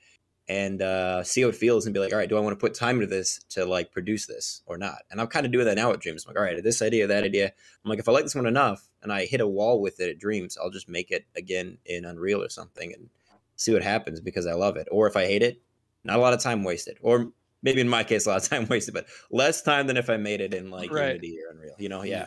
and 0.48 0.82
uh, 0.82 1.22
see 1.22 1.42
how 1.42 1.48
it 1.48 1.54
feels 1.54 1.86
and 1.86 1.94
be 1.94 2.00
like, 2.00 2.12
all 2.12 2.18
right, 2.18 2.28
do 2.28 2.36
I 2.36 2.40
want 2.40 2.58
to 2.58 2.60
put 2.60 2.74
time 2.74 2.96
into 2.96 3.06
this 3.06 3.38
to 3.50 3.64
like 3.64 3.92
produce 3.92 4.26
this 4.26 4.62
or 4.66 4.76
not? 4.76 5.02
And 5.10 5.20
I'm 5.20 5.28
kind 5.28 5.46
of 5.46 5.52
doing 5.52 5.64
that 5.66 5.76
now 5.76 5.92
at 5.92 6.00
Dreams. 6.00 6.24
I'm 6.26 6.34
like, 6.34 6.38
all 6.38 6.44
right, 6.44 6.62
this 6.62 6.82
idea, 6.82 7.06
that 7.06 7.22
idea. 7.22 7.52
I'm 7.84 7.88
like, 7.88 8.00
if 8.00 8.08
I 8.08 8.12
like 8.12 8.24
this 8.24 8.34
one 8.34 8.46
enough 8.46 8.88
and 9.00 9.12
I 9.12 9.26
hit 9.26 9.40
a 9.40 9.46
wall 9.46 9.80
with 9.80 10.00
it 10.00 10.10
at 10.10 10.18
Dreams, 10.18 10.58
I'll 10.60 10.70
just 10.70 10.88
make 10.88 11.12
it 11.12 11.24
again 11.36 11.78
in 11.86 12.04
Unreal 12.04 12.42
or 12.42 12.48
something 12.48 12.92
and 12.92 13.08
see 13.54 13.72
what 13.72 13.84
happens 13.84 14.20
because 14.20 14.46
I 14.46 14.54
love 14.54 14.76
it. 14.76 14.88
Or 14.90 15.06
if 15.06 15.16
I 15.16 15.24
hate 15.26 15.44
it, 15.44 15.62
not 16.02 16.18
a 16.18 16.20
lot 16.20 16.32
of 16.32 16.40
time 16.40 16.64
wasted. 16.64 16.98
Or 17.00 17.30
maybe 17.62 17.80
in 17.80 17.88
my 17.88 18.02
case, 18.02 18.26
a 18.26 18.30
lot 18.30 18.42
of 18.42 18.48
time 18.50 18.66
wasted, 18.66 18.92
but 18.92 19.06
less 19.30 19.62
time 19.62 19.86
than 19.86 19.96
if 19.96 20.10
I 20.10 20.16
made 20.16 20.40
it 20.40 20.52
in 20.52 20.70
like 20.70 20.90
Right. 20.90 21.10
Unity 21.10 21.38
or 21.46 21.52
Unreal. 21.52 21.74
You 21.78 21.88
know, 21.90 22.02
yeah. 22.02 22.26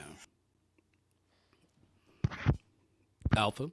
Alpha. 3.35 3.69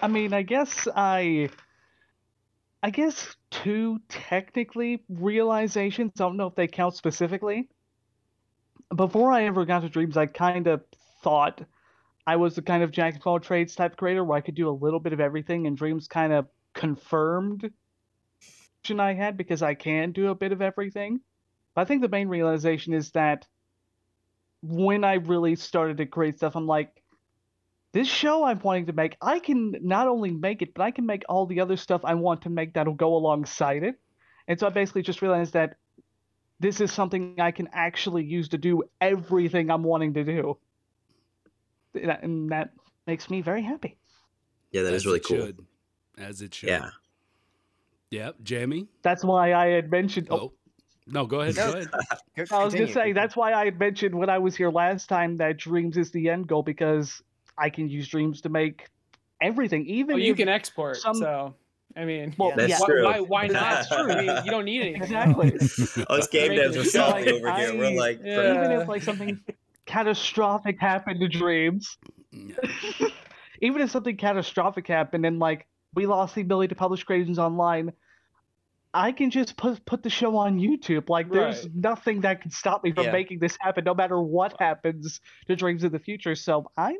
I 0.00 0.08
mean, 0.08 0.32
I 0.32 0.42
guess 0.42 0.86
I, 0.94 1.48
I 2.82 2.90
guess 2.90 3.36
two 3.50 3.98
technically 4.08 5.02
realizations. 5.08 6.12
I 6.16 6.24
don't 6.24 6.36
know 6.36 6.46
if 6.46 6.54
they 6.54 6.68
count 6.68 6.94
specifically. 6.94 7.68
Before 8.94 9.32
I 9.32 9.44
ever 9.44 9.64
got 9.64 9.80
to 9.80 9.88
Dreams, 9.88 10.16
I 10.16 10.26
kind 10.26 10.66
of 10.66 10.82
thought 11.22 11.60
I 12.26 12.36
was 12.36 12.54
the 12.54 12.62
kind 12.62 12.82
of 12.82 12.90
jack 12.90 13.16
of 13.16 13.26
all 13.26 13.40
trades 13.40 13.74
type 13.74 13.96
creator 13.96 14.24
where 14.24 14.38
I 14.38 14.40
could 14.40 14.54
do 14.54 14.68
a 14.68 14.70
little 14.70 15.00
bit 15.00 15.12
of 15.12 15.20
everything, 15.20 15.66
and 15.66 15.76
Dreams 15.76 16.06
kind 16.08 16.32
of 16.32 16.46
confirmed 16.74 17.70
I 18.98 19.12
had 19.12 19.36
because 19.36 19.62
I 19.62 19.74
can 19.74 20.12
do 20.12 20.30
a 20.30 20.34
bit 20.34 20.52
of 20.52 20.62
everything. 20.62 21.20
But 21.74 21.82
I 21.82 21.84
think 21.84 22.00
the 22.00 22.08
main 22.08 22.28
realization 22.28 22.94
is 22.94 23.10
that 23.10 23.46
when 24.62 25.04
I 25.04 25.14
really 25.14 25.56
started 25.56 25.98
to 25.98 26.06
create 26.06 26.38
stuff, 26.38 26.56
I'm 26.56 26.66
like, 26.66 27.02
this 27.92 28.08
show 28.08 28.44
I'm 28.44 28.60
wanting 28.60 28.86
to 28.86 28.92
make, 28.92 29.16
I 29.20 29.38
can 29.38 29.74
not 29.80 30.08
only 30.08 30.30
make 30.30 30.62
it, 30.62 30.74
but 30.74 30.82
I 30.82 30.90
can 30.90 31.06
make 31.06 31.24
all 31.28 31.46
the 31.46 31.60
other 31.60 31.76
stuff 31.76 32.02
I 32.04 32.14
want 32.14 32.42
to 32.42 32.50
make 32.50 32.74
that'll 32.74 32.94
go 32.94 33.14
alongside 33.14 33.82
it. 33.82 33.96
And 34.46 34.58
so 34.58 34.66
I 34.66 34.70
basically 34.70 35.02
just 35.02 35.22
realized 35.22 35.54
that 35.54 35.76
this 36.60 36.80
is 36.80 36.92
something 36.92 37.36
I 37.38 37.50
can 37.50 37.68
actually 37.72 38.24
use 38.24 38.48
to 38.50 38.58
do 38.58 38.82
everything 39.00 39.70
I'm 39.70 39.82
wanting 39.82 40.14
to 40.14 40.24
do. 40.24 40.58
And 41.94 42.50
that- 42.50 42.72
makes 43.08 43.30
me 43.30 43.40
very 43.40 43.62
happy. 43.62 43.96
Yeah, 44.70 44.82
that 44.82 44.92
is 44.92 45.02
As 45.02 45.06
really 45.06 45.18
it 45.18 45.24
cool. 45.24 45.36
should. 45.38 45.66
As 46.18 46.42
it 46.42 46.54
should. 46.54 46.68
Yeah. 46.68 46.90
Yep. 48.10 48.36
Jamie. 48.42 48.86
That's 49.02 49.24
why 49.24 49.54
I 49.54 49.68
had 49.68 49.90
mentioned. 49.90 50.28
Oh. 50.30 50.36
oh. 50.36 50.52
No, 51.06 51.24
go 51.24 51.40
ahead. 51.40 51.56
Go 51.56 51.70
ahead. 51.70 51.88
I 52.52 52.64
was 52.64 52.74
gonna 52.74 52.92
say 52.92 53.12
that's 53.12 53.34
why 53.34 53.54
I 53.54 53.64
had 53.64 53.78
mentioned 53.78 54.14
when 54.14 54.28
I 54.28 54.38
was 54.38 54.54
here 54.54 54.70
last 54.70 55.08
time 55.08 55.38
that 55.38 55.56
dreams 55.56 55.96
is 55.96 56.10
the 56.10 56.28
end 56.28 56.48
goal 56.48 56.62
because 56.62 57.22
I 57.58 57.70
can 57.70 57.88
use 57.88 58.08
dreams 58.08 58.40
to 58.42 58.48
make 58.48 58.86
everything, 59.40 59.86
even 59.86 60.14
Oh, 60.14 60.18
you 60.18 60.32
if- 60.32 60.36
can 60.38 60.48
export. 60.48 60.96
some- 60.96 61.14
So, 61.16 61.54
I 61.96 62.04
mean, 62.04 62.34
Well, 62.38 62.52
That's 62.56 62.70
yeah, 62.70 62.86
true. 62.86 63.04
why, 63.04 63.20
why 63.20 63.46
not? 63.48 63.52
That's 63.62 63.88
true. 63.94 64.10
I 64.12 64.22
mean, 64.22 64.44
you 64.44 64.50
don't 64.50 64.64
need 64.64 64.82
anything. 64.82 65.02
exactly. 65.02 65.52
Us 66.08 66.26
game 66.28 66.52
devs 66.52 66.76
are 66.76 66.80
it 66.80 66.86
salty 66.86 67.24
like, 67.24 67.34
over 67.34 67.52
here. 67.54 67.76
We're 67.78 67.98
like, 67.98 68.20
Yeah. 68.22 68.64
even 68.66 68.72
if 68.80 68.88
like 68.88 69.02
something 69.02 69.40
catastrophic 69.86 70.80
happened 70.80 71.20
to 71.20 71.28
dreams, 71.28 71.96
even 73.60 73.82
if 73.82 73.90
something 73.90 74.16
catastrophic 74.16 74.86
happened 74.86 75.24
and 75.26 75.38
like 75.38 75.66
we 75.94 76.06
lost 76.06 76.34
the 76.34 76.42
ability 76.42 76.68
to 76.68 76.74
publish 76.74 77.02
creations 77.04 77.38
online, 77.38 77.92
I 78.94 79.12
can 79.12 79.30
just 79.30 79.56
put 79.56 79.84
put 79.84 80.02
the 80.02 80.10
show 80.10 80.36
on 80.36 80.58
YouTube. 80.58 81.08
Like 81.08 81.30
there's 81.30 81.64
Right. 81.64 81.74
nothing 81.74 82.20
that 82.22 82.42
can 82.42 82.50
stop 82.50 82.84
me 82.84 82.92
from 82.92 83.04
Yeah. 83.06 83.12
making 83.12 83.38
this 83.38 83.56
happen, 83.60 83.84
no 83.84 83.94
matter 83.94 84.20
what 84.20 84.54
happens 84.60 85.20
to 85.46 85.56
dreams 85.56 85.84
in 85.84 85.92
the 85.92 85.98
future. 85.98 86.34
So 86.34 86.70
I'm, 86.76 86.96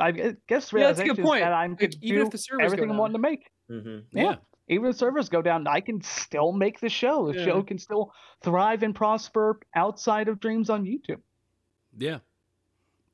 I 0.00 0.10
guess 0.12 0.24
Yeah, 0.26 0.32
that's 0.48 0.72
a 0.72 0.76
realization 0.76 1.08
good 1.14 1.18
is 1.20 1.24
point. 1.26 1.40
that 1.42 1.52
I'm 1.52 1.76
Like, 1.80 1.94
even 2.02 2.16
do 2.20 2.26
if 2.26 2.30
the 2.30 2.38
servers 2.38 2.64
everything 2.64 2.86
go 2.88 2.90
I'm 2.92 2.96
down. 2.96 2.98
wanting 2.98 3.14
to 3.14 3.18
make. 3.18 3.50
mhm. 3.70 4.04
yeah. 4.12 4.36
Even 4.68 4.90
if 4.90 4.96
servers 4.96 5.28
go 5.28 5.42
down, 5.42 5.66
I 5.66 5.80
can 5.80 6.00
still 6.00 6.52
make 6.52 6.78
the 6.80 6.88
show. 6.88 7.32
The 7.32 7.38
Yeah. 7.40 7.44
show 7.44 7.62
can 7.62 7.78
still 7.78 8.12
thrive 8.42 8.82
and 8.84 8.94
prosper 8.94 9.58
outside 9.74 10.28
of 10.28 10.38
Dreams 10.38 10.70
on 10.70 10.84
YouTube. 10.84 11.20
Yeah. 11.98 12.18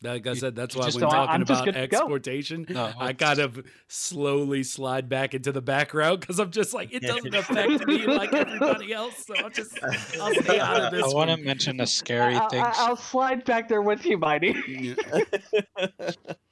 Like 0.03 0.27
I 0.27 0.35
said, 0.35 0.55
that's 0.55 0.77
why 0.77 0.85
just 0.85 0.97
when 0.97 1.05
don't- 1.05 1.11
talking 1.13 1.35
I'm 1.37 1.43
about 1.43 1.65
good 1.65 1.73
to 1.75 1.87
go. 1.87 1.97
exportation, 1.97 2.67
No, 2.69 2.93
I 2.99 3.11
it's- 3.11 3.17
kind 3.27 3.39
of 3.39 3.65
slowly 3.89 4.63
slide 4.63 5.09
back 5.09 5.33
into 5.33 5.51
the 5.53 5.63
background 5.63 6.21
because 6.21 6.39
I'm 6.39 6.51
just 6.51 6.75
like, 6.75 6.93
it 6.93 7.01
doesn't 7.03 7.35
affect 7.35 7.87
me 7.87 8.05
like 8.07 8.35
everybody 8.35 8.93
else. 8.93 9.25
So 9.27 9.35
I'll 9.39 9.49
just, 9.49 9.83
I'll 10.21 10.35
stay 10.43 10.61
out 10.61 10.79
of 10.83 10.93
this. 10.93 11.03
I 11.03 11.09
want 11.17 11.31
to 11.31 11.39
mention 11.39 11.81
a 11.81 11.87
scary 11.87 12.39
thing. 12.51 12.63
I, 12.63 12.91
will 12.91 12.97
slide 12.97 13.47
back 13.47 13.67
there 13.71 13.81
with 13.81 14.05
you, 14.05 14.19
Mighty. 14.19 14.55
Yeah. 14.69 14.95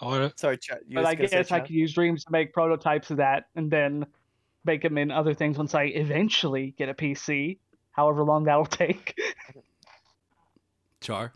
I 0.00 0.30
Sorry, 0.36 0.56
chat. 0.56 0.80
But 0.92 1.04
I 1.04 1.14
guess 1.14 1.52
I 1.52 1.60
could 1.60 1.70
use 1.70 1.92
Dreams 1.92 2.24
to 2.24 2.32
make 2.32 2.52
prototypes 2.52 3.10
of 3.10 3.18
that 3.18 3.46
and 3.54 3.70
then 3.70 4.06
make 4.64 4.82
them 4.82 4.98
in 4.98 5.10
other 5.10 5.34
things 5.34 5.58
once 5.58 5.74
I 5.74 5.84
eventually 5.84 6.74
get 6.78 6.88
a 6.88 6.94
PC, 6.94 7.58
however 7.92 8.24
long 8.24 8.44
that'll 8.44 8.64
take. 8.66 9.18
Char. 11.00 11.32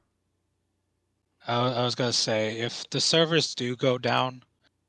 I, 1.46 1.56
I 1.56 1.84
was 1.84 1.94
gonna 1.94 2.12
say 2.12 2.58
if 2.58 2.88
the 2.90 3.00
servers 3.00 3.54
do 3.54 3.76
go 3.76 3.98
down, 3.98 4.42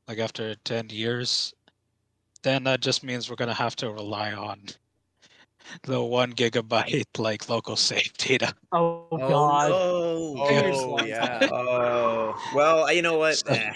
like 0.07 0.19
after 0.19 0.55
ten 0.55 0.89
years, 0.89 1.53
then 2.43 2.63
that 2.63 2.81
just 2.81 3.03
means 3.03 3.29
we're 3.29 3.35
gonna 3.35 3.53
have 3.53 3.75
to 3.77 3.91
rely 3.91 4.33
on 4.33 4.59
the 5.83 6.01
one 6.01 6.33
gigabyte 6.33 7.05
like 7.17 7.49
local 7.49 7.75
save 7.75 8.13
data. 8.17 8.53
Oh, 8.71 9.07
Oh, 9.11 9.17
God. 9.17 9.69
no. 9.69 9.75
Oh, 10.39 11.05
yeah. 11.05 11.47
Oh, 11.51 12.35
well, 12.53 12.91
you 12.93 13.01
know 13.01 13.17
what? 13.17 13.35
So- 13.37 13.53
Eh, 13.53 13.71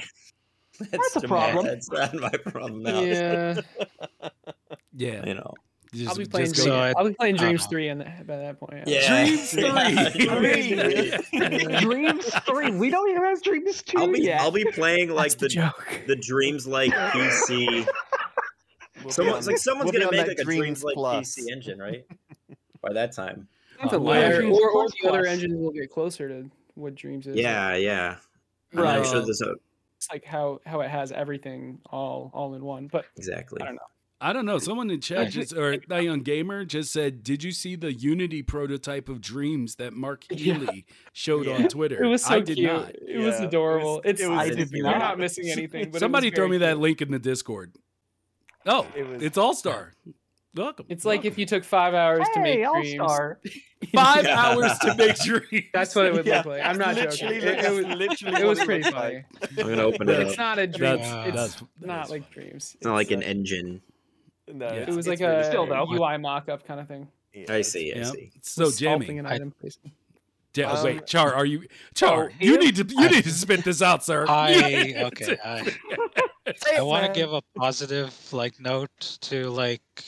That's 0.91 1.15
a 1.17 1.21
too 1.21 1.27
bad. 1.27 1.51
problem. 1.51 1.65
That's 1.65 1.91
not 1.91 2.13
my 2.15 2.29
problem 2.29 2.83
now. 2.83 3.01
Yeah, 3.01 3.59
Yeah. 4.95 5.25
You 5.25 5.33
know. 5.35 5.53
Just, 5.93 6.09
I'll 6.11 6.15
be 6.17 6.25
playing. 6.25 6.45
just 6.53 6.57
So 6.61 6.65
Dreams, 6.69 6.95
I- 6.95 6.99
I'll 6.99 7.07
be 7.07 7.15
playing 7.15 7.35
Dreams 7.37 7.65
three 7.65 7.87
in 7.89 7.97
the, 7.97 8.05
by 8.25 8.37
that 8.37 8.59
point. 8.59 8.83
Yeah. 8.87 9.25
Dreams 9.25 9.53
Yeah. 9.55 10.09
three. 10.09 11.79
Dreams 11.81 12.25
3. 12.45 12.71
We 12.71 12.89
don't 12.91 13.09
even 13.09 13.23
have 13.23 13.41
Dreams 13.41 13.81
2 13.81 13.97
I'll 13.97 14.07
be 14.11 14.21
yet. 14.21 14.39
I'll 14.41 14.51
be 14.51 14.65
playing 14.65 15.09
like 15.09 15.31
That's 15.31 15.35
the 15.35 15.47
the 15.47 15.53
joke. 15.55 16.01
the 16.07 16.15
dreams 16.15 16.67
like 16.67 16.91
PC. 16.91 17.87
We'll 19.03 19.11
Someone's 19.11 19.47
like 19.47 19.57
someone's 19.57 19.91
we'll 19.91 20.01
gonna 20.01 20.15
make 20.15 20.27
like 20.27 20.37
a 20.39 20.43
dreams 20.43 20.59
Dreams 20.61 20.83
like 20.83 20.95
Plus. 20.95 21.35
PC 21.35 21.51
engine, 21.51 21.79
right? 21.87 22.05
By 22.81 22.93
that 22.93 23.11
time. 23.13 23.47
Something 23.79 24.01
like 24.03 24.21
yeah. 24.21 24.37
or, 24.49 24.69
or 24.71 24.87
the 24.89 25.07
other 25.09 25.19
Plus. 25.23 25.27
engines 25.27 25.55
will 25.55 25.71
get 25.71 25.89
closer 25.89 26.27
to 26.27 26.49
what 26.75 26.95
Dreams 26.95 27.27
is. 27.27 27.35
Yeah, 27.35 27.75
yeah. 27.75 28.17
I'm 28.73 28.79
Right. 28.83 28.97
not 28.97 29.05
sure 29.07 29.21
there's 29.21 29.41
a 29.41 29.51
uh, 29.51 29.55
It's 29.97 30.09
like 30.11 30.25
how 30.25 30.59
how 30.65 30.81
it 30.81 30.89
has 30.89 31.11
everything 31.11 31.79
all 31.89 32.29
all 32.33 32.53
in 32.55 32.63
one. 32.63 32.87
But 32.87 33.05
exactly. 33.17 33.61
I 33.61 33.65
don't 33.65 33.75
know. 33.75 33.81
I 34.21 34.33
don't 34.33 34.45
know. 34.45 34.57
Someone 34.59 34.91
in 34.91 34.99
chat 34.99 35.31
just, 35.31 35.55
or 35.55 35.77
that 35.87 36.03
young 36.03 36.19
gamer 36.23 36.65
just 36.65 36.91
said, 36.91 37.23
"Did 37.23 37.41
you 37.41 37.53
see 37.53 37.77
the 37.77 37.93
Unity 37.93 38.41
prototype 38.43 39.07
of 39.07 39.21
Dreams 39.21 39.75
that 39.75 39.93
Mark 39.93 40.25
Yeah. 40.29 40.55
Healey 40.55 40.85
showed 41.13 41.45
Yeah. 41.45 41.53
on 41.55 41.67
Twitter?" 41.69 42.03
It 42.03 42.07
was 42.07 42.25
so 42.25 42.33
I 42.35 42.39
did 42.41 42.57
cute. 42.57 42.69
not. 42.69 42.89
It 42.95 43.17
was 43.19 43.35
Yeah, 43.35 43.43
it 43.43 43.47
adorable. 43.47 43.93
was- 43.95 44.01
it's 44.03 44.21
it 44.21 44.29
was 44.29 44.39
I 44.39 44.49
did 44.49 44.71
you're 44.71 44.83
not. 44.85 44.99
not 44.99 45.19
missing 45.19 45.47
anything. 45.49 45.89
But 45.91 45.99
Somebody 46.01 46.31
throw 46.31 46.47
very 46.47 46.49
me 46.51 46.57
that 46.65 46.79
link 46.79 47.01
in 47.01 47.11
the 47.11 47.19
Discord. 47.19 47.73
Oh, 48.65 48.87
It 48.95 49.07
was- 49.07 49.21
it's 49.23 49.37
All 49.37 49.53
Star. 49.53 49.93
Welcome. 50.55 50.87
It's 50.89 51.05
like 51.05 51.25
if 51.25 51.37
you 51.37 51.45
took 51.45 51.63
five 51.63 51.93
hours 51.93 52.25
to 52.33 52.39
Hey, 52.41 52.57
make 52.57 52.99
All-star. 52.99 53.39
five 53.93 54.25
Yeah. 54.25 54.39
hours 54.43 54.77
to 54.79 54.95
make 54.95 55.15
Dreams. 55.23 55.65
That's 55.73 55.93
what 55.95 56.05
it 56.07 56.13
would 56.13 56.25
Yeah, 56.25 56.37
look 56.37 56.47
like. 56.47 56.65
I'm 56.65 56.77
not 56.77 56.95
literally 56.95 57.17
joking. 57.17 57.37
It, 57.49 57.65
it 57.65 57.71
was 57.71 57.85
literally 57.85 58.41
it 58.41 58.45
was 58.47 58.59
it 58.59 58.65
pretty 58.65 58.89
funny. 58.91 59.23
I'm 59.41 59.55
gonna 59.55 59.83
open 59.83 60.09
it 60.09 60.19
It's 60.21 60.31
up. 60.33 60.37
not 60.39 60.59
a 60.59 60.67
dream. 60.67 60.97
That's- 60.97 61.27
it's 61.27 61.35
that's- 61.35 61.63
not 61.81 62.05
is 62.05 62.11
like 62.11 62.33
funny. 62.33 62.47
dreams. 62.47 62.71
It's 62.75 62.83
not 62.83 62.93
like 62.95 63.11
an 63.11 63.21
engine. 63.23 63.81
No, 64.47 64.65
Yeah. 64.65 64.73
it's- 64.73 64.87
It 64.89 64.95
was 64.95 65.07
like 65.07 65.19
really 65.19 65.35
a 65.35 65.43
Still 65.45 65.67
though. 65.67 65.85
UI 65.91 66.17
mock-up 66.17 66.65
kind 66.65 66.79
of 66.79 66.87
thing. 66.87 67.07
Yeah, 67.33 67.53
I 67.53 67.61
see, 67.61 67.93
I 67.93 67.97
Yeah. 67.99 68.03
see. 68.05 68.31
So 68.41 68.63
Assaulting 68.65 69.05
Jamie, 69.07 69.19
an 69.19 69.25
item 69.27 69.51
placement. 69.51 69.93
Ja- 70.55 70.73
Um, 70.75 70.83
wait, 70.83 71.05
Char, 71.05 71.35
are 71.35 71.45
you 71.45 71.67
Char? 71.93 72.31
Oh, 72.31 72.35
you 72.39 72.57
need 72.57 72.75
to 72.77 72.83
you 72.83 73.07
need 73.07 73.23
to 73.23 73.31
spit 73.31 73.63
this 73.63 73.83
out, 73.83 74.03
sir. 74.03 74.25
I 74.27 74.95
okay. 75.13 75.37
I, 75.45 75.63
Say 75.63 75.77
I 76.77 76.81
want 76.81 77.03
to 77.05 77.09
give 77.09 77.33
a 77.33 77.41
positive 77.57 78.33
like 78.33 78.59
note 78.59 79.17
to 79.21 79.49
like 79.49 80.03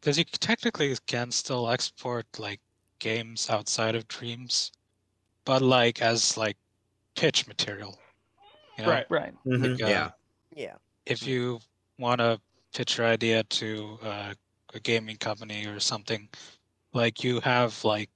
because 0.00 0.18
you 0.18 0.24
technically 0.24 0.94
can 1.06 1.30
still 1.30 1.68
export 1.70 2.38
like 2.38 2.60
games 2.98 3.50
outside 3.50 3.94
of 3.94 4.08
Dreams, 4.08 4.72
but 5.44 5.62
like 5.62 6.02
as 6.02 6.36
like 6.36 6.58
pitch 7.16 7.46
material. 7.46 7.98
You 8.78 8.84
know, 8.84 8.90
Right. 8.90 9.06
Right. 9.10 9.34
Mhm, 9.46 9.72
Like, 9.72 9.82
uh, 9.82 9.88
Yeah. 9.88 10.10
Yeah. 10.54 10.76
if 11.06 11.26
you 11.26 11.60
want 11.98 12.20
to 12.20 12.40
pitch 12.74 12.98
your 12.98 13.06
idea 13.06 13.44
to 13.44 13.98
uh, 14.02 14.34
a 14.74 14.80
gaming 14.80 15.16
company 15.16 15.66
or 15.66 15.80
something, 15.80 16.28
like 16.92 17.24
you 17.24 17.40
have 17.40 17.84
like 17.84 18.10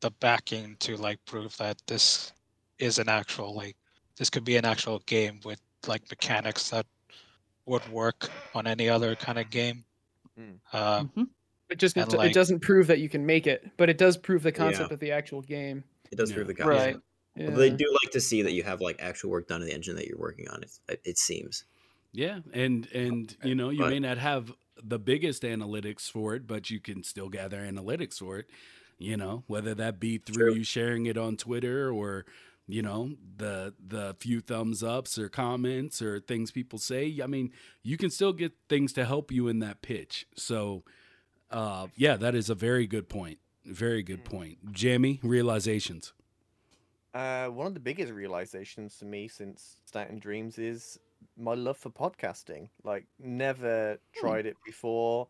the 0.00 0.10
backing 0.10 0.76
to 0.78 0.96
like 0.96 1.24
prove 1.26 1.56
that 1.58 1.82
this 1.86 2.32
is 2.78 2.98
an 2.98 3.08
actual 3.08 3.54
like 3.54 3.76
this 4.16 4.30
could 4.30 4.44
be 4.44 4.56
an 4.56 4.64
actual 4.64 5.00
game 5.00 5.40
with 5.44 5.60
like 5.86 6.08
mechanics 6.10 6.70
that 6.70 6.86
would 7.66 7.86
work 7.90 8.30
on 8.54 8.66
any 8.66 8.88
other 8.88 9.14
kind 9.16 9.38
of 9.38 9.50
game. 9.50 9.84
Mm. 10.38 10.58
Uh, 10.72 11.04
Mhm. 11.04 11.28
It 11.70 11.78
just 11.78 11.96
it 11.96 12.12
like- 12.12 12.32
doesn't 12.34 12.60
prove 12.60 12.86
that 12.88 12.98
you 12.98 13.08
can 13.08 13.24
make 13.24 13.46
it, 13.46 13.70
but 13.78 13.88
it 13.88 13.96
does 13.96 14.16
prove 14.18 14.42
the 14.42 14.50
Yeah. 14.50 14.56
concept 14.56 14.92
of 14.92 15.00
the 15.00 15.10
actual 15.12 15.40
game. 15.42 15.84
It 16.10 16.16
does 16.16 16.30
Yeah. 16.30 16.36
prove 16.36 16.46
the 16.48 16.54
concept. 16.54 16.96
Right. 16.96 16.96
Yeah. 17.36 17.46
Although 17.46 17.58
they 17.60 17.70
do 17.70 17.90
like 18.02 18.12
to 18.12 18.20
see 18.20 18.42
that 18.42 18.52
you 18.52 18.62
have 18.62 18.80
like 18.82 18.96
actual 19.00 19.30
work 19.30 19.48
done 19.48 19.62
in 19.62 19.68
the 19.68 19.72
engine 19.74 19.96
that 19.96 20.06
you're 20.06 20.18
working 20.18 20.48
on. 20.48 20.62
It, 20.88 21.00
it 21.04 21.18
seems. 21.18 21.64
Yeah, 22.12 22.40
and 22.52 22.86
and 22.92 23.34
you 23.42 23.54
know 23.54 23.70
you 23.70 23.78
But- 23.78 23.90
may 23.90 24.00
not 24.00 24.18
have 24.18 24.52
the 24.82 24.98
biggest 24.98 25.44
analytics 25.44 26.10
for 26.10 26.34
it, 26.34 26.46
but 26.46 26.68
you 26.68 26.78
can 26.78 27.02
still 27.04 27.30
gather 27.30 27.58
analytics 27.58 28.18
for 28.18 28.38
it. 28.38 28.46
You 28.98 29.16
know, 29.16 29.44
whether 29.46 29.74
that 29.76 29.98
be 29.98 30.18
through 30.18 30.50
True. 30.50 30.54
you 30.56 30.64
sharing 30.64 31.06
it 31.06 31.16
on 31.16 31.36
Twitter 31.38 31.90
or 31.90 32.26
you 32.68 32.82
know 32.82 33.12
the 33.36 33.74
the 33.84 34.14
few 34.18 34.40
thumbs 34.40 34.82
ups 34.82 35.18
or 35.18 35.28
comments 35.28 36.00
or 36.00 36.20
things 36.20 36.50
people 36.50 36.78
say. 36.78 37.20
I 37.22 37.26
mean, 37.26 37.50
you 37.82 37.96
can 37.96 38.10
still 38.10 38.32
get 38.32 38.52
things 38.68 38.92
to 38.94 39.04
help 39.04 39.32
you 39.32 39.48
in 39.48 39.58
that 39.60 39.82
pitch. 39.82 40.26
So, 40.36 40.84
uh, 41.50 41.88
yeah, 41.96 42.16
that 42.16 42.34
is 42.34 42.50
a 42.50 42.54
very 42.54 42.86
good 42.86 43.08
point. 43.08 43.38
Very 43.64 44.02
good 44.02 44.24
point. 44.24 44.72
Jamie, 44.72 45.20
realizations. 45.22 46.12
Uh, 47.14 47.46
one 47.48 47.66
of 47.66 47.74
the 47.74 47.80
biggest 47.80 48.10
realizations 48.12 48.96
to 48.96 49.04
me 49.04 49.28
since 49.28 49.76
starting 49.84 50.18
Dreams 50.18 50.58
is 50.58 50.98
my 51.36 51.54
love 51.54 51.76
for 51.76 51.90
podcasting. 51.90 52.68
Like, 52.84 53.06
never 53.18 53.98
tried 54.14 54.46
it 54.46 54.56
before, 54.64 55.28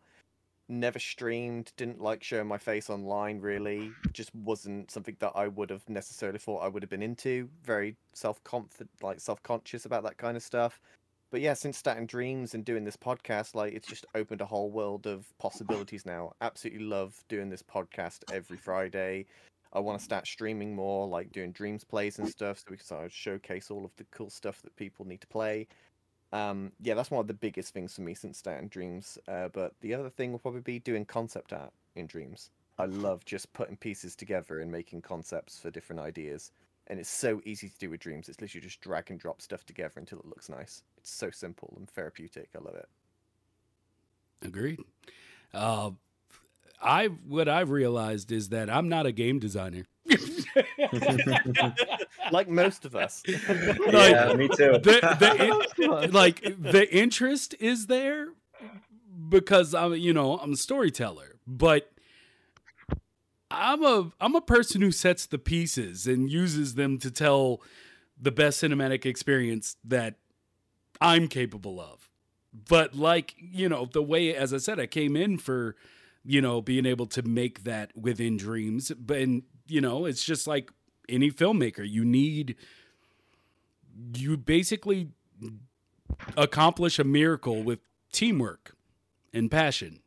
never 0.67 0.99
streamed, 0.99 1.71
didn't 1.77 2.01
like 2.01 2.23
showing 2.23 2.47
my 2.47 2.57
face 2.57 2.89
online. 2.89 3.39
Really, 3.39 3.91
just 4.13 4.33
wasn't 4.35 4.91
something 4.91 5.15
that 5.19 5.33
I 5.35 5.47
would 5.47 5.69
have 5.69 5.87
necessarily 5.89 6.39
thought 6.39 6.63
I 6.63 6.67
would 6.67 6.83
have 6.83 6.89
been 6.89 7.03
into. 7.03 7.49
Very 7.63 7.95
self 8.13 8.43
confident, 8.43 8.89
like 9.01 9.19
self 9.19 9.41
conscious 9.43 9.85
about 9.85 10.03
that 10.03 10.17
kind 10.17 10.37
of 10.37 10.43
stuff. 10.43 10.79
But 11.31 11.41
yeah, 11.41 11.55
since 11.55 11.77
starting 11.77 12.05
Dreams 12.05 12.53
and 12.53 12.63
doing 12.63 12.83
this 12.83 12.95
podcast, 12.95 13.55
like 13.55 13.73
it's 13.73 13.87
just 13.87 14.05
opened 14.13 14.41
a 14.41 14.45
whole 14.45 14.69
world 14.69 15.07
of 15.07 15.25
possibilities 15.39 16.05
now. 16.05 16.33
Absolutely 16.41 16.85
love 16.85 17.23
doing 17.27 17.49
this 17.49 17.63
podcast 17.63 18.19
every 18.31 18.57
Friday. 18.57 19.25
I 19.73 19.79
want 19.79 19.97
to 19.97 20.05
start 20.05 20.27
streaming 20.27 20.75
more, 20.75 21.07
like 21.07 21.31
doing 21.31 21.51
dreams 21.51 21.83
plays 21.83 22.19
and 22.19 22.29
stuff, 22.29 22.59
so 22.59 22.65
we 22.69 22.77
can 22.77 22.85
sort 22.85 23.05
of 23.05 23.11
showcase 23.11 23.71
all 23.71 23.83
of 23.83 23.95
the 23.97 24.05
cool 24.11 24.29
stuff 24.29 24.61
that 24.61 24.75
people 24.75 25.05
need 25.05 25.21
to 25.21 25.27
play. 25.27 25.67
Um, 26.33 26.71
yeah, 26.81 26.95
that's 26.95 27.11
one 27.11 27.21
of 27.21 27.27
the 27.27 27.33
biggest 27.33 27.73
things 27.73 27.93
for 27.93 28.01
me 28.01 28.15
since 28.15 28.39
starting 28.39 28.67
Dreams. 28.67 29.19
Uh, 29.27 29.49
but 29.53 29.75
the 29.81 29.93
other 29.93 30.09
thing 30.09 30.31
will 30.31 30.39
probably 30.39 30.61
be 30.61 30.79
doing 30.79 31.05
concept 31.05 31.53
art 31.53 31.71
in 31.95 32.07
Dreams. 32.07 32.49
I 32.79 32.85
love 32.85 33.23
just 33.23 33.53
putting 33.53 33.77
pieces 33.77 34.15
together 34.15 34.59
and 34.59 34.71
making 34.71 35.03
concepts 35.03 35.59
for 35.59 35.69
different 35.69 36.01
ideas. 36.01 36.51
And 36.87 36.99
it's 36.99 37.09
so 37.09 37.39
easy 37.45 37.69
to 37.69 37.77
do 37.77 37.91
with 37.91 37.99
Dreams. 37.99 38.27
It's 38.29 38.41
literally 38.41 38.65
just 38.65 38.81
drag 38.81 39.11
and 39.11 39.19
drop 39.19 39.43
stuff 39.43 39.63
together 39.63 39.93
until 39.97 40.19
it 40.19 40.25
looks 40.25 40.49
nice. 40.49 40.81
It's 40.97 41.11
so 41.11 41.29
simple 41.29 41.71
and 41.77 41.87
therapeutic. 41.87 42.49
I 42.55 42.63
love 42.63 42.75
it. 42.75 42.89
Agreed. 44.41 44.79
Uh, 45.53 45.91
I 46.81 47.05
what 47.05 47.47
I've 47.47 47.69
realized 47.69 48.31
is 48.31 48.49
that 48.49 48.71
I'm 48.71 48.89
not 48.89 49.05
a 49.05 49.11
game 49.11 49.37
designer. 49.37 49.85
Like 52.31 52.47
most 52.47 52.85
of 52.85 52.95
us. 52.95 53.21
yeah, 53.27 54.33
me 54.33 54.47
too. 54.47 54.79
the, 54.79 55.67
the, 55.77 56.09
like 56.11 56.41
the 56.41 56.87
interest 56.91 57.55
is 57.59 57.87
there 57.87 58.29
because 59.29 59.73
I'm 59.73 59.93
you 59.95 60.13
know 60.13 60.37
I'm 60.37 60.53
a 60.53 60.57
storyteller, 60.57 61.35
but 61.45 61.91
I'm 63.51 63.83
a 63.83 64.11
I'm 64.19 64.35
a 64.35 64.41
person 64.41 64.81
who 64.81 64.91
sets 64.91 65.25
the 65.25 65.37
pieces 65.37 66.07
and 66.07 66.31
uses 66.31 66.75
them 66.75 66.97
to 66.99 67.11
tell 67.11 67.61
the 68.19 68.31
best 68.31 68.61
cinematic 68.61 69.05
experience 69.05 69.75
that 69.83 70.15
I'm 70.99 71.27
capable 71.27 71.79
of. 71.79 72.09
But 72.53 72.95
like 72.95 73.35
you 73.37 73.69
know 73.69 73.85
the 73.85 74.03
way 74.03 74.35
as 74.35 74.53
I 74.53 74.57
said 74.57 74.79
I 74.79 74.87
came 74.87 75.15
in 75.15 75.37
for 75.37 75.75
you 76.23 76.41
know 76.41 76.61
being 76.61 76.85
able 76.85 77.05
to 77.07 77.21
make 77.21 77.63
that 77.63 77.95
within 77.95 78.37
dreams, 78.37 78.91
but 78.97 79.17
and, 79.17 79.43
you 79.67 79.81
know 79.81 80.05
it's 80.05 80.23
just 80.23 80.47
like 80.47 80.71
any 81.09 81.31
filmmaker 81.31 81.87
you 81.87 82.05
need 82.05 82.55
you 84.15 84.37
basically 84.37 85.09
accomplish 86.37 86.99
a 86.99 87.03
miracle 87.03 87.63
with 87.63 87.79
teamwork 88.11 88.75
and 89.33 89.49
passion. 89.49 89.99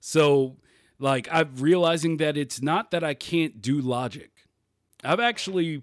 So, 0.00 0.56
like, 0.98 1.28
I'm 1.30 1.54
realizing 1.56 2.16
that 2.18 2.36
it's 2.36 2.62
not 2.62 2.90
that 2.90 3.04
I 3.04 3.14
can't 3.14 3.60
do 3.60 3.80
logic. 3.80 4.30
I've 5.04 5.20
actually 5.20 5.82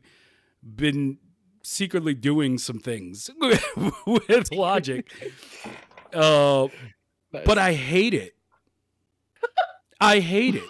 been 0.64 1.18
secretly 1.64 2.14
doing 2.14 2.58
some 2.58 2.80
things 2.80 3.30
with 4.06 4.52
logic, 4.52 5.12
uh, 6.14 6.68
but 7.32 7.58
I 7.58 7.74
hate 7.74 8.14
it. 8.14 8.36
I 10.00 10.20
hate 10.20 10.56
it. 10.56 10.64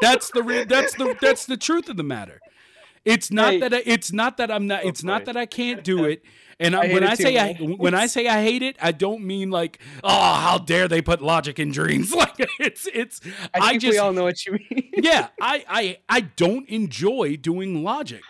That's 0.00 0.30
the 0.30 0.42
re- 0.42 0.64
that's 0.64 0.94
the 0.94 1.16
that's 1.20 1.46
the 1.46 1.56
truth 1.56 1.88
of 1.88 1.96
the 1.96 2.02
matter. 2.02 2.40
It's 3.04 3.30
not 3.30 3.54
Hey. 3.54 3.58
that 3.60 3.74
I, 3.74 3.82
it's 3.84 4.12
not 4.12 4.38
that 4.38 4.50
I'm 4.50 4.66
not 4.66 4.84
Oh, 4.84 4.88
it's 4.88 5.04
not 5.04 5.26
that 5.26 5.36
I 5.36 5.46
can't 5.46 5.84
do 5.84 6.04
it. 6.04 6.22
And 6.58 6.74
I 6.74 6.84
I, 6.84 6.92
when 6.92 7.04
I 7.04 7.14
say 7.14 7.38
I 7.38 7.52
man. 7.54 7.72
when 7.78 7.94
I 7.94 8.06
say 8.06 8.26
I 8.26 8.42
hate 8.42 8.62
it, 8.62 8.76
I 8.80 8.92
don't 8.92 9.24
mean 9.24 9.50
like 9.50 9.78
oh 10.02 10.34
how 10.34 10.58
dare 10.58 10.88
they 10.88 11.02
put 11.02 11.20
logic 11.20 11.58
in 11.58 11.70
dreams. 11.70 12.14
Like 12.24 12.48
it's 12.58 12.88
it's 12.92 13.20
I 13.52 13.58
I 13.58 13.68
think 13.70 13.82
just 13.82 13.92
we 13.92 13.98
all 13.98 14.12
know 14.12 14.24
what 14.24 14.44
you 14.46 14.52
mean. 14.52 14.90
yeah, 14.94 15.28
I, 15.40 15.64
I 15.68 15.98
I 16.08 16.20
don't 16.20 16.68
enjoy 16.68 17.36
doing 17.36 17.84
logic. 17.84 18.22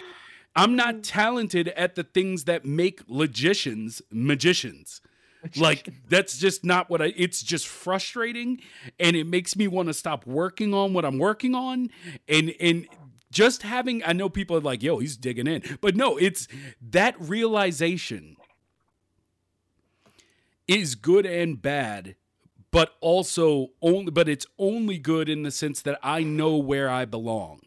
I'm 0.57 0.77
not 0.77 0.97
mm. 0.97 1.01
talented 1.03 1.69
at 1.69 1.95
the 1.95 2.05
things 2.05 2.45
that 2.45 2.65
make 2.65 3.03
logicians 3.07 4.03
magicians. 4.11 5.01
Like 5.57 5.89
that's 6.09 6.39
just 6.39 6.65
not 6.65 6.91
what 6.91 7.03
I 7.03 7.13
it's 7.17 7.43
just 7.43 7.67
frustrating 7.67 8.61
and 8.99 9.15
it 9.17 9.27
makes 9.27 9.57
me 9.57 9.69
want 9.69 9.89
to 9.89 9.95
stop 9.95 10.27
working 10.27 10.73
on 10.75 10.95
what 10.95 11.05
I'm 11.05 11.19
working 11.19 11.55
on 11.55 11.91
and 12.29 12.55
and 12.61 12.87
just 13.31 13.63
having 13.63 14.03
I 14.05 14.13
know 14.13 14.29
people 14.29 14.57
are 14.57 14.61
like, 14.61 14.83
"Yo, 14.83 14.99
he's 14.99 15.17
digging 15.17 15.47
in." 15.47 15.63
But 15.81 15.97
no, 15.97 16.17
it's 16.17 16.47
that 16.81 17.15
realization 17.21 18.37
is 20.67 20.95
good 20.95 21.27
and 21.27 21.61
bad 21.61 22.17
but 22.71 22.97
also 23.01 23.69
only 23.83 24.11
but 24.11 24.29
it's 24.29 24.47
only 24.59 24.99
good 24.99 25.29
in 25.29 25.43
the 25.43 25.51
sense 25.51 25.81
that 25.83 25.99
I 26.03 26.23
know 26.23 26.57
where 26.57 26.91
I 26.91 27.05
belong. 27.05 27.61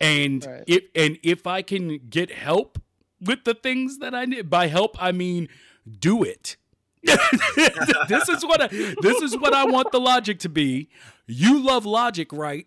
And 0.00 0.46
Right. 0.46 0.64
if 0.66 0.84
and 0.94 1.18
if 1.22 1.46
I 1.46 1.62
can 1.62 1.98
get 2.08 2.30
help 2.30 2.78
with 3.20 3.44
the 3.44 3.54
things 3.54 3.98
that 3.98 4.14
I 4.14 4.24
need 4.26 4.48
by 4.48 4.68
help 4.68 4.96
I 5.02 5.12
mean 5.12 5.48
do 5.88 6.22
it. 6.22 6.56
this 7.02 8.28
is 8.28 8.44
what 8.44 8.62
I, 8.62 8.66
this 8.66 9.22
is 9.22 9.36
what 9.36 9.54
I 9.54 9.64
want 9.64 9.92
the 9.92 10.00
logic 10.00 10.40
to 10.40 10.48
be. 10.48 10.88
You 11.26 11.62
love 11.62 11.86
logic, 11.86 12.32
right? 12.32 12.66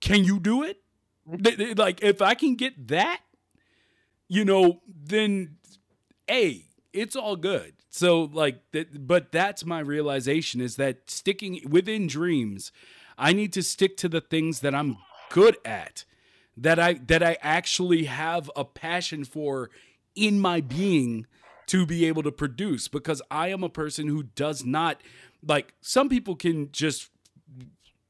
Can 0.00 0.24
you 0.24 0.40
do 0.40 0.62
it? 0.62 0.80
Like 1.76 2.02
if 2.02 2.22
I 2.22 2.34
can 2.34 2.54
get 2.54 2.88
that, 2.88 3.20
you 4.28 4.44
know, 4.44 4.80
then 4.86 5.56
a 6.30 6.64
it's 6.92 7.16
all 7.16 7.36
good. 7.36 7.74
So 7.90 8.30
like 8.32 8.60
that, 8.72 9.06
but 9.06 9.32
that's 9.32 9.64
my 9.64 9.80
realization 9.80 10.60
is 10.60 10.76
that 10.76 11.10
sticking 11.10 11.60
within 11.68 12.06
dreams, 12.06 12.72
I 13.16 13.32
need 13.32 13.52
to 13.54 13.62
stick 13.62 13.96
to 13.98 14.08
the 14.08 14.20
things 14.20 14.60
that 14.60 14.74
I'm 14.74 14.98
good 15.30 15.56
at, 15.64 16.04
that 16.56 16.78
I 16.78 16.94
that 16.94 17.22
I 17.22 17.36
actually 17.42 18.04
have 18.04 18.50
a 18.56 18.64
passion 18.64 19.24
for 19.24 19.70
in 20.14 20.40
my 20.40 20.60
being 20.60 21.26
to 21.68 21.86
be 21.86 22.04
able 22.06 22.22
to 22.22 22.32
produce 22.32 22.88
because 22.88 23.22
I 23.30 23.48
am 23.48 23.62
a 23.62 23.68
person 23.68 24.08
who 24.08 24.24
does 24.24 24.64
not 24.64 25.00
like 25.46 25.74
some 25.80 26.08
people 26.08 26.34
can 26.34 26.70
just 26.72 27.10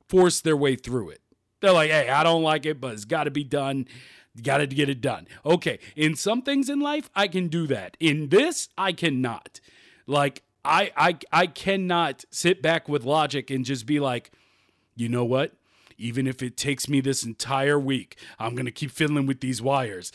force 0.09 0.41
their 0.41 0.57
way 0.57 0.77
through 0.77 1.11
it. 1.11 1.21
They're 1.61 1.73
like, 1.73 1.91
"Hey, 1.91 2.09
I 2.09 2.23
don't 2.23 2.43
like 2.43 2.67
it, 2.67 2.81
but 2.81 2.95
it's 2.95 3.05
got 3.05 3.25
to 3.25 3.31
be 3.31 3.45
done. 3.45 3.87
Got 4.43 4.59
to 4.59 4.67
get 4.67 4.89
it 4.89 5.01
done." 5.01 5.27
Okay, 5.45 5.79
in 5.97 6.15
some 6.15 6.43
things 6.43 6.69
in 6.69 6.81
life, 6.81 7.11
I 7.15 7.29
can 7.29 7.49
do 7.49 7.67
that. 7.67 7.97
In 8.01 8.29
this, 8.29 8.69
I 8.79 8.93
cannot. 8.93 9.61
Like, 10.07 10.43
I 10.65 10.93
I 10.97 11.19
I 11.33 11.47
cannot 11.47 12.25
sit 12.31 12.63
back 12.63 12.89
with 12.89 13.05
logic 13.05 13.51
and 13.51 13.65
just 13.65 13.87
be 13.87 14.01
like, 14.01 14.31
"You 14.95 15.09
know 15.09 15.25
what? 15.25 15.55
Even 15.99 16.29
if 16.29 16.43
it 16.43 16.57
takes 16.57 16.89
me 16.89 17.01
this 17.01 17.25
entire 17.25 17.79
week, 17.79 18.17
I'm 18.39 18.55
going 18.55 18.67
to 18.67 18.73
keep 18.73 18.93
fiddling 18.93 19.27
with 19.27 19.41
these 19.41 19.61
wires." 19.61 20.13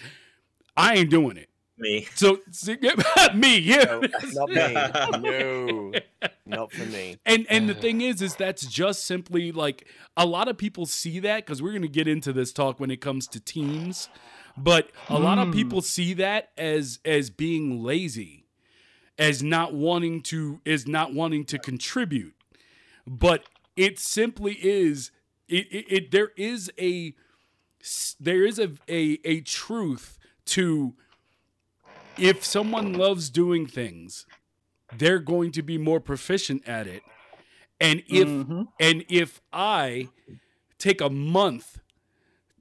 I 0.75 0.95
ain't 0.95 1.11
doing 1.11 1.37
it. 1.37 1.49
Me. 1.78 2.07
So, 2.13 2.39
me, 3.34 3.57
yeah. 3.57 3.99
No, 4.34 4.45
not 4.45 5.21
me. 5.21 5.93
No, 6.45 6.57
not 6.57 6.71
for 6.71 6.86
me. 6.86 7.17
And 7.26 7.47
and 7.49 7.67
the 7.67 7.74
thing 7.74 8.01
is, 8.01 8.21
is 8.21 8.36
that's 8.36 8.65
just 8.65 9.05
simply 9.05 9.51
like 9.51 9.88
a 10.15 10.26
lot 10.26 10.47
of 10.47 10.57
people 10.57 10.86
see 10.86 11.19
that 11.19 11.45
because 11.45 11.61
we're 11.61 11.74
gonna 11.74 11.88
get 11.88 12.07
into 12.07 12.32
this 12.34 12.53
talk 12.53 12.80
when 12.80 12.91
it 12.91 13.01
comes 13.01 13.28
to 13.28 13.39
teams, 13.39 14.09
but 14.57 14.91
a 15.09 15.17
lot 15.17 15.39
of 15.39 15.53
people 15.53 15.80
hmm. 15.80 15.86
see 15.86 16.13
that 16.15 16.51
as 16.57 16.99
as 17.05 17.30
being 17.30 17.82
lazy, 17.82 18.45
as 19.17 19.41
not 19.41 19.74
wanting 19.74 20.21
to 20.24 20.59
is 20.65 20.86
not 20.88 21.13
wanting 21.13 21.45
to 21.45 21.57
contribute, 21.57 22.36
but 23.07 23.45
it 23.76 23.99
simply 23.99 24.53
is. 24.61 25.11
It, 25.47 25.67
it, 25.71 25.86
it 25.89 26.11
there 26.11 26.32
is 26.38 26.71
a 26.80 27.15
there 28.19 28.45
is 28.45 28.59
a, 28.59 28.71
a 28.88 29.19
a 29.26 29.41
truth 29.41 30.17
to 30.45 30.95
if 32.18 32.43
someone 32.45 32.93
loves 32.93 33.30
doing 33.30 33.66
things, 33.68 34.26
they're 34.97 35.20
going 35.20 35.51
to 35.53 35.61
be 35.61 35.78
more 35.78 35.99
proficient 35.99 36.68
at 36.68 36.88
it. 36.88 37.03
And 37.80 38.03
if 38.07 38.28
Mhm. 38.28 38.68
and 38.80 39.03
if 39.09 39.41
I 39.51 40.09
take 40.78 41.01
a 41.01 41.09
month 41.09 41.80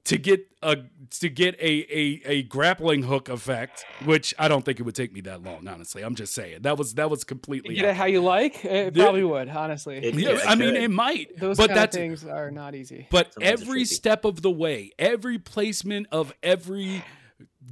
to 0.05 0.17
get 0.17 0.45
a 0.61 0.77
to 1.11 1.29
get 1.29 1.55
a, 1.61 1.85
a 1.97 2.21
a 2.25 2.43
grappling 2.43 3.03
hook 3.03 3.29
effect, 3.29 3.85
which 4.03 4.33
I 4.37 4.49
don't 4.49 4.65
think 4.65 4.79
it 4.79 4.83
would 4.83 4.95
take 4.95 5.13
me 5.13 5.21
that 5.21 5.41
long, 5.43 5.65
honestly. 5.67 6.01
I'm 6.01 6.15
just 6.15 6.33
saying. 6.33 6.63
That 6.63 6.77
was 6.77 6.95
that 6.95 7.09
was 7.09 7.23
completely 7.23 7.75
Get 7.75 7.85
it 7.85 7.95
how 7.95 8.05
you 8.05 8.21
like? 8.21 8.65
It 8.65 8.95
Yeah. 8.97 9.03
probably 9.03 9.23
would, 9.23 9.47
honestly. 9.47 9.97
It- 9.97 10.15
yeah, 10.15 10.31
Yeah, 10.31 10.39
I 10.45 10.55
mean 10.55 10.75
it 10.75 10.91
might. 10.91 11.37
Those 11.37 11.55
but 11.55 11.67
kind 11.67 11.77
that's 11.79 11.95
of 11.95 12.01
things 12.01 12.25
are 12.25 12.51
not 12.51 12.75
easy. 12.75 13.07
but 13.11 13.33
Sometimes 13.33 13.61
every 13.61 13.85
step 13.85 14.25
of 14.25 14.41
the 14.41 14.51
way, 14.51 14.91
every 14.99 15.37
placement 15.39 16.07
of 16.11 16.33
every 16.43 17.03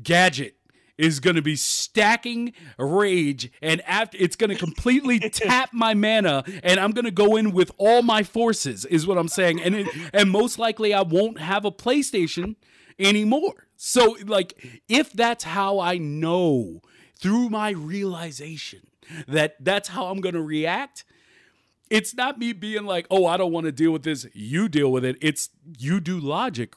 gadget 0.02 0.56
is 0.98 1.20
going 1.20 1.36
to 1.36 1.42
be 1.42 1.56
stacking 1.56 2.54
rage 2.78 3.52
and 3.62 3.82
after 3.82 4.18
it's 4.20 4.36
going 4.36 4.50
to 4.50 4.56
completely 4.56 5.20
tap 5.30 5.70
my 5.74 5.94
mana 5.94 6.44
and 6.64 6.80
I'm 6.80 6.92
going 6.92 7.06
to 7.06 7.12
go 7.12 7.36
in 7.36 7.52
with 7.52 7.72
all 7.78 8.02
my 8.02 8.24
forces 8.24 8.86
is 8.86 9.08
what 9.08 9.18
I'm 9.18 9.28
saying 9.28 9.62
and 9.62 9.76
it, 9.76 9.88
and 10.14 10.30
most 10.30 10.60
likely 10.60 10.94
I 10.94 11.02
won't 11.02 11.40
have 11.40 11.66
a 11.66 11.72
PlayStation 11.72 12.56
anymore. 13.00 13.68
So 13.76 14.18
like 14.26 14.82
if 14.88 15.12
that's 15.14 15.44
how 15.44 15.80
I 15.80 15.98
know 15.98 16.82
through 17.20 17.50
my 17.50 17.72
realization 17.72 18.82
that 19.28 19.56
that's 19.64 19.90
how 19.90 20.08
I'm 20.08 20.22
going 20.22 20.36
to 20.36 20.42
react, 20.42 21.04
it's 21.92 22.16
not 22.16 22.40
me 22.40 22.54
being 22.54 22.86
like, 22.86 23.06
oh, 23.12 23.26
I 23.26 23.38
don't 23.38 23.52
want 23.52 23.66
to 23.66 23.72
deal 23.72 23.92
with 23.92 24.04
this. 24.04 24.26
You 24.34 24.70
deal 24.70 24.92
with 24.92 25.04
it. 25.04 25.18
It's 25.22 25.50
you 25.78 26.00
do 26.00 26.20
logic, 26.20 26.76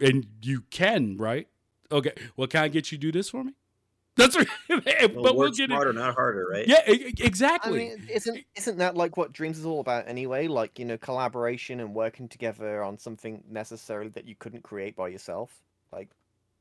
and 0.00 0.26
you 0.40 0.62
can, 0.70 1.18
right? 1.18 1.48
Okay. 1.90 2.12
Well, 2.36 2.46
can 2.48 2.62
I 2.64 2.68
get 2.68 2.92
you 2.92 2.98
to 2.98 3.00
do 3.02 3.12
this 3.12 3.30
for 3.30 3.44
me? 3.44 3.52
That's 4.16 4.36
right. 4.36 4.48
Well, 4.68 4.78
but 4.78 5.22
we'll 5.22 5.36
work 5.36 5.54
get 5.54 5.64
it. 5.64 5.68
smarter, 5.70 5.92
not 5.92 6.14
harder, 6.14 6.44
right? 6.50 6.66
Yeah, 6.66 6.80
e- 6.88 6.92
e- 6.92 7.14
I 7.22 7.24
exactly. 7.24 7.78
mean, 7.78 8.08
isn't 8.12 8.44
isn't 8.56 8.78
that 8.78 8.96
like 8.96 9.16
what 9.16 9.32
Dreams 9.32 9.58
is 9.58 9.64
all 9.64 9.80
about 9.80 10.08
anyway? 10.08 10.48
Like 10.48 10.78
you 10.78 10.84
know, 10.84 10.98
collaboration 10.98 11.78
and 11.80 11.94
working 11.94 12.28
together 12.28 12.82
on 12.82 12.98
something 12.98 13.44
necessarily 13.48 14.10
that 14.10 14.26
you 14.26 14.34
couldn't 14.34 14.64
create 14.64 14.96
by 14.96 15.08
yourself. 15.08 15.52
Like 15.92 16.10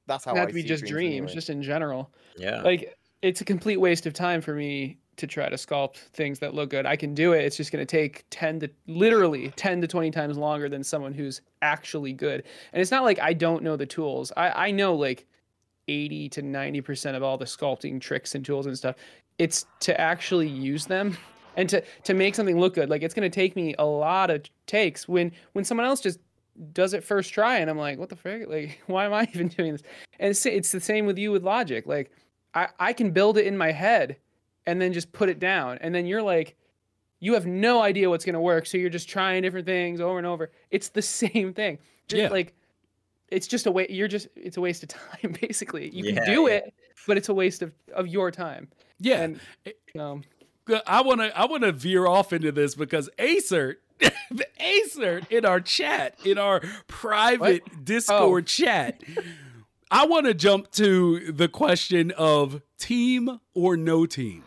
that's 0.06 0.24
how 0.24 0.34
not 0.34 0.44
I 0.44 0.46
to 0.46 0.54
be 0.54 0.62
see 0.62 0.68
just 0.68 0.82
dreams. 0.82 0.92
dreams, 0.94 1.14
anyway. 1.16 1.34
just 1.34 1.50
in 1.50 1.64
general. 1.64 2.12
Yeah. 2.38 2.62
Like 2.62 2.96
it's 3.24 3.42
a 3.42 3.46
complete 3.46 3.78
waste 3.78 4.06
of 4.06 4.14
time 4.14 4.42
for 4.42 4.54
me 4.54 5.00
to 5.18 5.28
try 5.28 5.50
to 5.50 5.56
sculpt 5.56 5.98
things 5.98 6.40
that 6.40 6.54
look 6.54 6.70
good. 6.70 6.86
I 6.86 6.96
can 6.96 7.14
do 7.14 7.34
it. 7.34 7.44
It's 7.44 7.58
just 7.58 7.72
going 7.72 7.86
to 7.86 7.90
take 7.92 8.26
10 8.30 8.62
to 8.62 8.70
literally 8.88 9.52
10 9.56 9.82
to 9.82 9.88
20 9.88 10.12
times 10.12 10.38
longer 10.38 10.70
than 10.70 10.84
someone 10.84 11.14
who's 11.14 11.42
actually 11.62 12.14
good. 12.14 12.44
And 12.72 12.82
it's 12.82 12.92
not 12.92 13.04
like 13.04 13.20
I 13.20 13.34
don't 13.34 13.64
know 13.64 13.76
the 13.76 13.86
tools. 13.86 14.32
I 14.38 14.68
I 14.68 14.72
know 14.72 14.96
like 14.96 15.28
80 15.88 16.30
to 16.30 16.42
90% 16.42 17.16
of 17.16 17.24
all 17.24 17.38
the 17.38 17.46
sculpting 17.46 18.00
tricks 18.00 18.36
and 18.36 18.46
tools 18.46 18.66
and 18.66 18.78
stuff. 18.78 18.96
It's 19.38 19.66
to 19.82 20.00
actually 20.00 20.48
use 20.48 20.86
them 20.86 21.18
and 21.56 21.68
to 21.70 21.84
to 22.04 22.14
make 22.14 22.36
something 22.36 22.60
look 22.60 22.76
good. 22.76 22.90
Like 22.90 23.02
it's 23.02 23.14
going 23.14 23.30
to 23.30 23.36
take 23.36 23.56
me 23.56 23.76
a 23.80 23.86
lot 23.86 24.30
of 24.30 24.44
takes 24.68 25.08
when 25.08 25.32
when 25.54 25.66
someone 25.66 25.86
else 25.86 26.02
just 26.02 26.20
does 26.74 26.94
it 26.94 27.04
first 27.04 27.34
try 27.34 27.58
and 27.58 27.70
I'm 27.70 27.78
like, 27.78 28.00
what 28.00 28.10
the 28.10 28.16
frick? 28.16 28.48
Like 28.48 28.82
why 28.88 29.06
am 29.06 29.14
I 29.14 29.28
even 29.34 29.48
doing 29.50 29.74
this? 29.74 29.84
And 30.20 30.30
it's 30.30 30.46
it's 30.46 30.72
the 30.72 30.80
same 30.80 31.06
with 31.06 31.18
you 31.18 31.32
with 31.32 31.44
logic. 31.44 31.88
Like 31.88 32.12
I 32.54 32.68
I 32.80 32.94
can 32.94 33.12
build 33.12 33.38
it 33.38 33.48
in 33.48 33.58
my 33.58 33.72
head 33.72 34.18
and 34.68 34.80
then 34.80 34.94
just 34.94 35.12
put 35.12 35.30
it 35.30 35.40
down 35.40 35.80
and 35.82 35.96
then 35.96 36.06
you're 36.06 36.22
like 36.22 36.56
you 37.20 37.34
have 37.34 37.48
no 37.48 37.82
idea 37.82 38.08
what's 38.12 38.24
going 38.26 38.36
to 38.36 38.40
work 38.40 38.68
so 38.68 38.78
you're 38.78 38.92
just 38.92 39.10
trying 39.10 39.42
different 39.42 39.66
things 39.66 40.00
over 40.00 40.20
and 40.20 40.28
over. 40.28 40.52
It's 40.70 40.90
the 40.90 41.02
same 41.24 41.54
thing. 41.54 41.80
Just 42.08 42.22
Yeah. 42.22 42.30
like 42.30 42.54
it's 43.30 43.48
just 43.48 43.66
a 43.66 43.72
way 43.72 43.88
you're 43.90 44.08
just 44.08 44.28
it's 44.36 44.58
a 44.58 44.62
waste 44.62 44.84
of 44.84 44.90
time 44.90 45.36
basically. 45.42 45.90
You 45.90 46.04
Yeah, 46.04 46.14
can 46.24 46.26
do 46.36 46.42
yeah. 46.44 46.56
it, 46.58 46.74
but 47.08 47.18
it's 47.18 47.30
a 47.30 47.34
waste 47.34 47.62
of 47.64 47.72
of 47.94 48.08
your 48.08 48.30
time. 48.30 48.68
yeah. 49.00 49.22
And 49.22 49.40
um 50.00 50.24
I 50.86 51.02
want 51.02 51.22
to 51.22 51.36
I 51.38 51.46
want 51.46 51.64
to 51.64 51.72
veer 51.72 52.06
off 52.06 52.34
into 52.34 52.52
this 52.52 52.76
because 52.76 53.10
Acert, 53.18 53.78
Acert 54.60 55.32
in 55.32 55.46
our 55.46 55.62
chat, 55.62 56.16
in 56.26 56.38
our 56.38 56.62
private 56.88 57.64
Discord 57.86 58.44
Oh. 58.44 58.46
chat, 58.46 59.02
I 59.90 60.06
want 60.06 60.26
to 60.26 60.34
jump 60.34 60.70
to 60.74 61.32
the 61.32 61.48
question 61.48 62.12
of 62.12 62.62
team 62.78 63.40
or 63.54 63.78
no 63.78 64.06
team. 64.06 64.44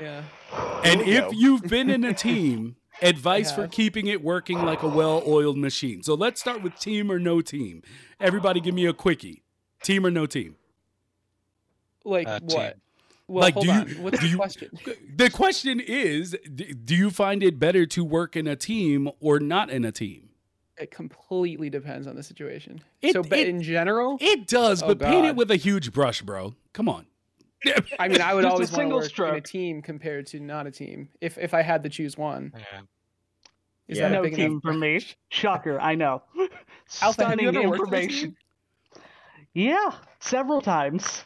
Yeah. 0.00 0.22
And 0.84 1.00
if 1.02 1.24
go. 1.24 1.30
you've 1.32 1.62
been 1.62 1.88
in 1.90 2.04
a 2.04 2.12
team, 2.14 2.76
advice 3.02 3.52
for 3.52 3.66
keeping 3.68 4.06
it 4.06 4.22
working 4.22 4.62
like 4.62 4.82
a 4.82 4.88
well-oiled 4.88 5.56
machine. 5.58 6.02
So 6.02 6.14
let's 6.14 6.40
start 6.40 6.62
with 6.62 6.78
team 6.78 7.10
or 7.10 7.18
no 7.18 7.40
team. 7.40 7.82
Everybody 8.20 8.60
give 8.60 8.74
me 8.74 8.86
a 8.86 8.92
quickie. 8.92 9.42
Team 9.82 10.06
or 10.06 10.10
no 10.10 10.26
team? 10.26 10.56
Like 12.04 12.26
Uh, 12.28 12.40
what? 12.42 12.50
team. 12.50 12.80
Well, 13.26 13.40
Like, 13.42 13.54
hold 13.54 13.66
do 13.66 13.72
you- 13.72 13.78
on. 13.78 14.02
What's 14.02 14.18
do 14.18 14.26
the 14.26 14.30
you- 14.32 14.36
question? 14.36 14.70
The 15.16 15.30
question 15.30 15.80
is, 15.80 16.36
do 16.54 16.94
you 16.94 17.10
find 17.10 17.42
it 17.42 17.58
better 17.58 17.86
to 17.86 18.04
work 18.04 18.36
in 18.36 18.46
a 18.46 18.56
team 18.56 19.10
or 19.20 19.40
not 19.40 19.70
in 19.70 19.84
a 19.84 19.92
team? 19.92 20.28
It 20.76 20.90
completely 20.90 21.70
depends 21.70 22.06
on 22.06 22.16
the 22.16 22.22
situation. 22.22 22.80
It- 23.00 23.12
so, 23.14 23.22
but 23.22 23.38
it- 23.38 23.48
in 23.48 23.62
general, 23.62 24.18
It 24.20 24.46
does, 24.46 24.82
Oh, 24.82 24.88
but 24.88 24.98
paint 24.98 25.24
it 25.26 25.36
with 25.36 25.50
a 25.50 25.56
huge 25.56 25.92
brush, 25.92 26.20
bro. 26.22 26.54
Come 26.74 26.88
on. 26.88 27.06
I 27.98 28.08
mean, 28.08 28.20
I 28.20 28.34
would 28.34 28.44
always 28.44 28.70
want 28.70 28.70
to 28.70 28.76
single 28.76 28.98
work 29.00 29.18
in 29.32 29.34
a 29.36 29.40
team 29.40 29.82
compared 29.82 30.26
to 30.28 30.40
not 30.40 30.66
a 30.66 30.70
team. 30.70 31.08
If 31.20 31.38
if 31.38 31.54
I 31.54 31.62
had 31.62 31.82
to 31.84 31.88
choose 31.88 32.16
one, 32.18 32.52
Yeah. 32.56 32.80
is 33.88 33.98
Yeah. 33.98 34.08
that 34.08 34.12
a 34.12 34.16
no 34.16 34.22
big 34.22 34.34
team 34.36 34.50
enough? 34.52 34.62
for 34.62 34.72
me. 34.74 35.00
Shocker, 35.30 35.80
I 35.80 35.94
know. 35.94 36.22
Alpha, 37.02 37.24
have 37.26 37.40
you 37.40 37.48
Stunning 37.50 37.56
ever 37.64 37.68
worked 37.70 37.80
with 37.90 37.92
a 37.92 38.02
information. 38.02 38.36
Yeah, 39.54 39.90
several 40.20 40.60
times. 40.60 41.24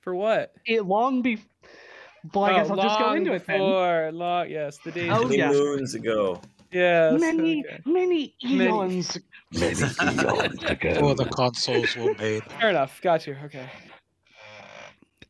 For 0.00 0.14
what? 0.14 0.52
It 0.66 0.84
long 0.86 1.22
be. 1.22 1.38
Well, 2.34 2.44
I 2.44 2.50
Oh, 2.50 2.56
guess 2.56 2.70
I'll 2.70 2.76
just 2.76 2.98
go 2.98 3.04
long 3.06 3.16
into 3.18 3.32
it 3.34 3.46
then. 3.46 3.58
before, 3.58 4.10
Long, 4.12 4.50
yes, 4.50 4.78
the 4.84 4.90
days. 4.90 5.10
Oh, 5.12 5.22
Many 5.22 5.38
yeah. 5.38 5.50
moons 5.52 5.94
ago. 5.94 6.40
yes. 6.72 7.20
Many, 7.20 7.62
okay. 7.66 7.78
many 7.86 8.34
Many. 8.42 8.64
eons. 8.66 9.18
Many 9.52 9.66
eons 9.76 10.64
ago. 10.64 10.94
Before 10.94 11.14
the 11.14 11.24
consoles 11.26 11.94
were 11.96 12.14
made. 12.14 12.42
Fair 12.44 12.70
enough. 12.70 13.00
Got 13.02 13.26
you. 13.26 13.36
Okay. 13.44 13.66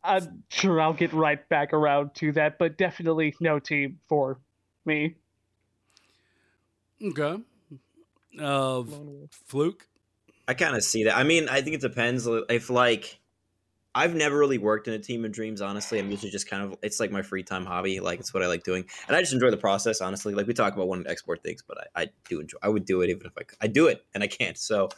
I'm 0.08 0.42
sure 0.48 0.80
I'll 0.80 0.94
get 0.94 1.12
right 1.12 1.46
back 1.48 1.72
around 1.72 2.14
to 2.16 2.32
that, 2.32 2.58
but 2.58 2.78
definitely 2.78 3.34
no 3.40 3.58
team 3.58 3.98
for 4.08 4.40
me. 4.84 5.16
Okay. 7.02 7.42
Uh, 8.40 8.82
Fluke. 9.30 9.86
I 10.46 10.54
kind 10.54 10.74
of 10.74 10.82
see 10.82 11.04
that. 11.04 11.16
I 11.16 11.24
mean, 11.24 11.48
I 11.48 11.60
think 11.60 11.76
it 11.76 11.82
depends. 11.82 12.26
If 12.26 12.70
like, 12.70 13.18
I've 13.94 14.14
never 14.14 14.38
really 14.38 14.58
worked 14.58 14.88
in 14.88 14.94
a 14.94 14.98
team 14.98 15.24
of 15.24 15.32
dreams. 15.32 15.60
Honestly, 15.60 15.98
I'm 15.98 16.10
usually 16.10 16.30
just 16.30 16.48
kind 16.48 16.62
of. 16.62 16.78
It's 16.82 17.00
like 17.00 17.10
my 17.10 17.20
free 17.20 17.42
time 17.42 17.66
hobby. 17.66 18.00
Like 18.00 18.18
it's 18.20 18.32
what 18.32 18.42
I 18.42 18.46
like 18.46 18.64
doing, 18.64 18.84
and 19.06 19.16
I 19.16 19.20
just 19.20 19.34
enjoy 19.34 19.50
the 19.50 19.58
process. 19.58 20.00
Honestly, 20.00 20.34
like 20.34 20.46
we 20.46 20.54
talk 20.54 20.74
about 20.74 20.88
wanting 20.88 21.04
to 21.04 21.10
export 21.10 21.42
things, 21.42 21.62
but 21.66 21.78
I, 21.94 22.02
I 22.02 22.06
do 22.28 22.40
enjoy. 22.40 22.58
I 22.62 22.68
would 22.68 22.86
do 22.86 23.02
it 23.02 23.10
even 23.10 23.26
if 23.26 23.32
I 23.36 23.42
could. 23.42 23.58
I 23.60 23.66
do 23.66 23.88
it 23.88 24.04
and 24.14 24.22
I 24.22 24.26
can't. 24.26 24.56
So, 24.56 24.88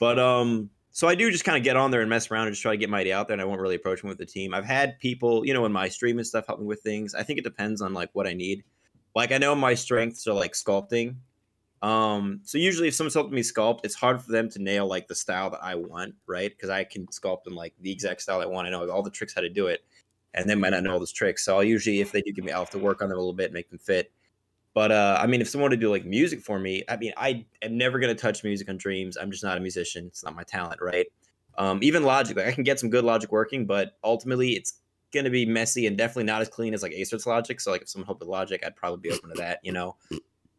but 0.00 0.18
um, 0.18 0.70
so 0.98 1.06
I 1.06 1.14
do 1.14 1.30
just 1.30 1.44
kind 1.44 1.56
of 1.56 1.62
get 1.62 1.76
on 1.76 1.92
there 1.92 2.00
and 2.00 2.10
mess 2.10 2.28
around 2.28 2.48
and 2.48 2.52
just 2.52 2.60
try 2.60 2.72
to 2.72 2.76
get 2.76 2.90
my 2.90 2.98
idea 2.98 3.16
out 3.16 3.28
there, 3.28 3.34
and 3.34 3.40
I 3.40 3.44
won't 3.44 3.60
really 3.60 3.76
approach 3.76 4.00
them 4.00 4.08
with 4.08 4.18
the 4.18 4.26
team. 4.26 4.52
I've 4.52 4.64
had 4.64 4.98
people, 4.98 5.46
you 5.46 5.54
know, 5.54 5.64
in 5.64 5.70
my 5.70 5.88
stream 5.88 6.18
and 6.18 6.26
stuff 6.26 6.48
help 6.48 6.58
me 6.58 6.66
with 6.66 6.80
things. 6.80 7.14
I 7.14 7.22
think 7.22 7.38
it 7.38 7.44
depends 7.44 7.80
on 7.80 7.94
like 7.94 8.10
what 8.14 8.26
I 8.26 8.32
need. 8.32 8.64
Like 9.14 9.30
I 9.30 9.38
know 9.38 9.54
my 9.54 9.74
strengths 9.74 10.26
are 10.26 10.32
like 10.32 10.54
sculpting. 10.54 11.14
Um, 11.82 12.40
so 12.42 12.58
usually 12.58 12.88
if 12.88 12.96
someone's 12.96 13.14
helping 13.14 13.36
me 13.36 13.42
sculpt, 13.42 13.82
it's 13.84 13.94
hard 13.94 14.20
for 14.20 14.32
them 14.32 14.50
to 14.50 14.58
nail 14.60 14.88
like 14.88 15.06
the 15.06 15.14
style 15.14 15.50
that 15.50 15.62
I 15.62 15.76
want, 15.76 16.16
right? 16.26 16.50
Because 16.50 16.68
I 16.68 16.82
can 16.82 17.06
sculpt 17.06 17.46
in 17.46 17.54
like 17.54 17.74
the 17.80 17.92
exact 17.92 18.20
style 18.20 18.40
I 18.40 18.46
want. 18.46 18.66
I 18.66 18.70
know 18.70 18.90
all 18.90 19.04
the 19.04 19.08
tricks 19.08 19.32
how 19.32 19.42
to 19.42 19.48
do 19.48 19.68
it, 19.68 19.84
and 20.34 20.50
they 20.50 20.56
might 20.56 20.70
not 20.70 20.82
know 20.82 20.94
all 20.94 20.98
those 20.98 21.12
tricks. 21.12 21.44
So 21.44 21.54
I'll 21.54 21.62
usually, 21.62 22.00
if 22.00 22.10
they 22.10 22.22
do 22.22 22.32
give 22.32 22.44
me, 22.44 22.50
I'll 22.50 22.62
have 22.62 22.70
to 22.70 22.78
work 22.80 23.02
on 23.02 23.08
them 23.08 23.18
a 23.18 23.20
little 23.20 23.34
bit, 23.34 23.52
make 23.52 23.70
them 23.70 23.78
fit. 23.78 24.10
But 24.74 24.92
uh, 24.92 25.18
I 25.20 25.26
mean, 25.26 25.40
if 25.40 25.48
someone 25.48 25.70
to 25.70 25.76
do 25.76 25.90
like 25.90 26.04
music 26.04 26.40
for 26.40 26.58
me, 26.58 26.84
I 26.88 26.96
mean, 26.96 27.12
I 27.16 27.44
am 27.62 27.76
never 27.76 27.98
gonna 27.98 28.14
touch 28.14 28.44
music 28.44 28.68
on 28.68 28.76
Dreams. 28.76 29.16
I'm 29.16 29.30
just 29.30 29.42
not 29.42 29.56
a 29.56 29.60
musician. 29.60 30.06
It's 30.06 30.24
not 30.24 30.36
my 30.36 30.44
talent, 30.44 30.80
right? 30.80 31.06
Um, 31.56 31.80
even 31.82 32.04
Logic, 32.04 32.36
like 32.36 32.46
I 32.46 32.52
can 32.52 32.64
get 32.64 32.78
some 32.78 32.90
good 32.90 33.04
Logic 33.04 33.30
working, 33.32 33.66
but 33.66 33.96
ultimately 34.04 34.50
it's 34.50 34.74
gonna 35.12 35.30
be 35.30 35.46
messy 35.46 35.86
and 35.86 35.96
definitely 35.96 36.24
not 36.24 36.42
as 36.42 36.48
clean 36.48 36.74
as 36.74 36.82
like 36.82 36.92
Acer's 36.92 37.26
Logic. 37.26 37.60
So 37.60 37.72
like 37.72 37.82
if 37.82 37.88
someone 37.88 38.06
helped 38.06 38.20
with 38.20 38.28
Logic, 38.28 38.62
I'd 38.64 38.76
probably 38.76 39.00
be 39.00 39.14
open 39.14 39.30
to 39.30 39.36
that, 39.36 39.60
you 39.62 39.72
know. 39.72 39.96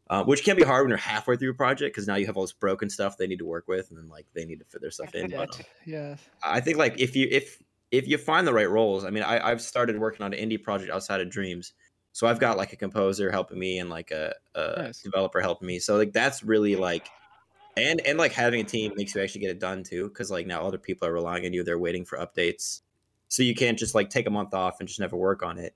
Uh, 0.10 0.24
which 0.24 0.44
can 0.44 0.58
be 0.58 0.64
hard 0.64 0.84
when 0.84 0.90
you're 0.90 0.98
halfway 0.98 1.38
through 1.38 1.52
a 1.52 1.54
project 1.54 1.94
because 1.94 2.08
now 2.08 2.16
you 2.16 2.26
have 2.26 2.36
all 2.36 2.42
this 2.42 2.52
broken 2.52 2.90
stuff 2.90 3.16
they 3.16 3.28
need 3.28 3.38
to 3.38 3.46
work 3.46 3.68
with, 3.68 3.90
and 3.92 3.98
then 4.00 4.10
like 4.10 4.26
they 4.34 4.44
need 4.44 4.58
to 4.58 4.66
fit 4.66 4.82
their 4.82 4.90
stuff 4.90 5.14
in. 5.14 5.30
But, 5.30 5.56
um, 5.56 5.66
Yes. 5.86 6.20
I 6.44 6.60
think 6.62 6.78
like 6.78 7.00
if 7.00 7.16
you 7.16 7.28
if 7.30 7.62
if 7.92 8.08
you 8.08 8.18
find 8.18 8.48
the 8.48 8.54
right 8.54 8.70
roles, 8.70 9.06
I 9.06 9.12
mean, 9.12 9.22
I, 9.22 9.52
I've 9.52 9.62
started 9.62 10.00
working 10.00 10.24
on 10.24 10.34
an 10.34 10.40
indie 10.40 10.62
project 10.62 10.92
outside 10.92 11.22
of 11.22 11.30
Dreams, 11.30 11.74
so 12.12 12.28
I've 12.28 12.40
got 12.40 12.58
like 12.58 12.74
a 12.74 12.76
composer 12.76 13.32
helping 13.32 13.60
me 13.60 13.80
and 13.80 13.90
like 13.90 14.12
a, 14.12 14.34
a 14.56 14.84
Nice. 14.84 15.02
developer 15.02 15.42
helping 15.42 15.68
me. 15.68 15.80
So 15.80 15.98
like 15.98 16.12
that's 16.12 16.44
really 16.44 16.76
like, 16.76 17.08
and 17.78 18.02
and 18.02 18.18
like 18.18 18.34
having 18.34 18.62
a 18.62 18.64
team 18.64 18.94
makes 18.96 19.16
you 19.16 19.22
actually 19.22 19.42
get 19.42 19.52
it 19.52 19.60
done 19.60 19.84
too, 19.84 20.10
because 20.10 20.30
like 20.32 20.48
now 20.48 20.62
other 20.62 20.78
people 20.78 21.08
are 21.08 21.14
relying 21.14 21.46
on 21.46 21.54
you. 21.54 21.64
They're 21.64 21.80
waiting 21.80 22.06
for 22.06 22.18
updates, 22.18 22.82
so 23.28 23.44
you 23.44 23.56
can't 23.56 23.78
just 23.78 23.96
like 23.96 24.10
take 24.10 24.28
a 24.28 24.32
month 24.32 24.54
off 24.54 24.80
and 24.80 24.88
just 24.88 25.00
never 25.00 25.16
work 25.16 25.44
on 25.44 25.58
it. 25.58 25.76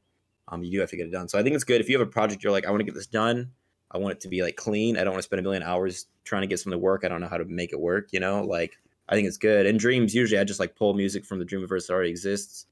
Um, 0.49 0.63
you 0.63 0.71
do 0.71 0.79
have 0.81 0.89
to 0.89 0.97
get 0.97 1.07
it 1.07 1.11
done. 1.11 1.29
So 1.29 1.39
I 1.39 1.43
think 1.43 1.55
it's 1.55 1.63
good 1.63 1.79
if 1.79 1.87
you 1.87 1.97
have 1.97 2.05
a 2.05 2.11
project 2.11 2.43
you're 2.43 2.51
like, 2.51 2.65
I 2.65 2.71
want 2.71 2.81
to 2.81 2.85
get 2.85 2.95
this 2.95 3.07
done. 3.07 3.51
I 3.91 3.97
want 3.99 4.13
it 4.13 4.19
to 4.21 4.27
be 4.27 4.41
like 4.41 4.55
clean. 4.55 4.97
I 4.97 5.03
don't 5.03 5.13
want 5.13 5.21
to 5.21 5.27
spend 5.27 5.39
a 5.39 5.43
million 5.43 5.63
hours 5.63 6.07
trying 6.25 6.41
to 6.41 6.47
get 6.47 6.59
something 6.59 6.77
to 6.77 6.83
work. 6.83 7.05
I 7.05 7.07
don't 7.07 7.21
know 7.21 7.27
how 7.27 7.37
to 7.37 7.45
make 7.45 7.71
it 7.71 7.79
work. 7.79 8.09
You 8.11 8.19
know, 8.19 8.43
like 8.43 8.77
I 9.07 9.15
think 9.15 9.27
it's 9.27 9.37
good. 9.37 9.65
In 9.65 9.77
dreams, 9.77 10.15
usually 10.15 10.39
I 10.39 10.43
just 10.43 10.59
like 10.59 10.75
pull 10.75 10.93
music 10.93 11.25
from 11.25 11.39
the 11.39 11.45
Dreamverse 11.45 11.87
that 11.87 11.93
already 11.93 12.09
exists, 12.09 12.65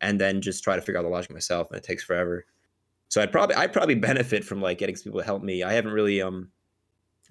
and 0.00 0.20
then 0.20 0.40
just 0.40 0.62
try 0.64 0.76
to 0.76 0.82
figure 0.82 0.98
out 0.98 1.02
the 1.02 1.08
logic 1.08 1.32
myself, 1.32 1.68
and 1.70 1.76
it 1.76 1.84
takes 1.84 2.04
forever. 2.04 2.46
So 3.08 3.22
I'd 3.22 3.32
probably 3.32 3.56
I'd 3.56 3.72
probably 3.72 3.94
benefit 3.94 4.44
from 4.44 4.60
like 4.60 4.78
getting 4.78 4.96
people 4.96 5.20
to 5.20 5.26
help 5.26 5.42
me. 5.42 5.62
I 5.62 5.72
haven't 5.72 5.92
really 5.92 6.22
um 6.22 6.50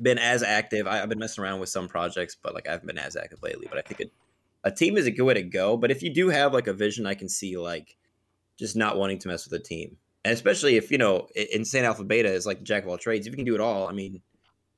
been 0.02 0.18
as 0.18 0.44
active. 0.44 0.88
I, 0.88 0.98
have 0.98 1.10
been 1.10 1.20
messing 1.20 1.44
around 1.44 1.60
with 1.60 1.70
some 1.70 1.88
projects, 1.88 2.36
but 2.36 2.54
like 2.54 2.68
I 2.68 2.72
haven't 2.72 2.88
been 2.88 2.98
as 2.98 3.16
active 3.16 3.42
lately. 3.44 3.68
But 3.70 3.80
I 3.80 3.82
think 3.82 4.02
a, 4.66 4.70
a 4.70 4.72
team 4.72 4.98
is 4.98 5.08
a 5.08 5.12
good 5.12 5.24
way 5.24 5.36
to 5.36 5.44
go. 5.44 5.78
But 5.78 5.92
if 5.92 6.04
you 6.04 6.14
do 6.14 6.30
have 6.30 6.54
like 6.54 6.68
a 6.68 6.74
vision, 6.74 7.06
I 7.06 7.16
can 7.16 7.30
see 7.30 7.58
like 7.58 7.98
just 8.60 8.76
not 8.76 8.98
wanting 8.98 9.20
to 9.20 9.28
mess 9.30 9.50
with 9.50 9.60
a 9.60 9.64
team, 9.64 9.98
and 10.26 10.34
especially 10.34 10.78
if 10.78 10.92
you 10.92 10.98
know 10.98 11.28
Insane 11.36 11.86
Alpha 11.86 12.04
Beta 12.04 12.32
is 12.32 12.46
like 12.46 12.60
the 12.60 12.66
jack 12.66 12.84
of 12.84 12.90
all 12.90 12.98
trades. 12.98 13.28
If 13.28 13.34
you 13.34 13.38
can 13.38 13.46
do 13.46 13.56
it 13.56 13.62
all, 13.62 13.88
I 13.88 13.94
mean, 13.94 14.22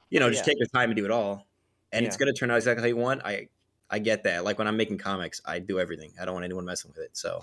you 0.09 0.19
know, 0.19 0.29
just 0.29 0.45
Yeah. 0.45 0.45
take 0.45 0.59
your 0.59 0.67
time 0.69 0.89
and 0.89 0.97
do 0.97 1.05
it 1.05 1.11
all, 1.11 1.47
and 1.91 2.05
it's 2.05 2.17
gonna 2.17 2.33
turn 2.33 2.51
out 2.51 2.57
exactly 2.57 2.81
how 2.83 2.87
you 2.87 2.97
want. 2.97 3.21
I 3.25 3.49
I 3.89 3.99
get 3.99 4.23
that. 4.23 4.43
Like 4.45 4.57
when 4.59 4.67
I'm 4.67 4.77
making 4.77 4.97
comics, 4.99 5.41
I 5.45 5.59
do 5.59 5.79
everything. 5.79 6.13
I 6.21 6.25
don't 6.25 6.35
want 6.35 6.45
anyone 6.45 6.65
messing 6.65 6.91
with 6.95 6.99
it. 7.05 7.17
So 7.17 7.41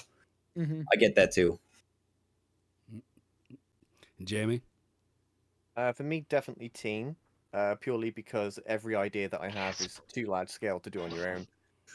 hmm 0.56 0.88
I 0.92 0.96
get 0.96 1.14
that 1.16 1.32
too. 1.32 1.58
Jamie. 4.22 4.62
Uh, 5.76 5.92
for 5.92 6.04
me, 6.04 6.24
definitely 6.28 6.68
team. 6.68 7.16
Uh, 7.52 7.76
purely 7.76 8.10
because 8.10 8.58
every 8.66 8.96
idea 8.96 9.28
that 9.28 9.40
I 9.40 9.48
have 9.48 9.80
is 9.80 10.00
too 10.12 10.26
large 10.26 10.48
scale 10.48 10.80
to 10.80 10.90
do 10.90 11.02
on 11.02 11.12
your 11.12 11.28
own. 11.36 11.46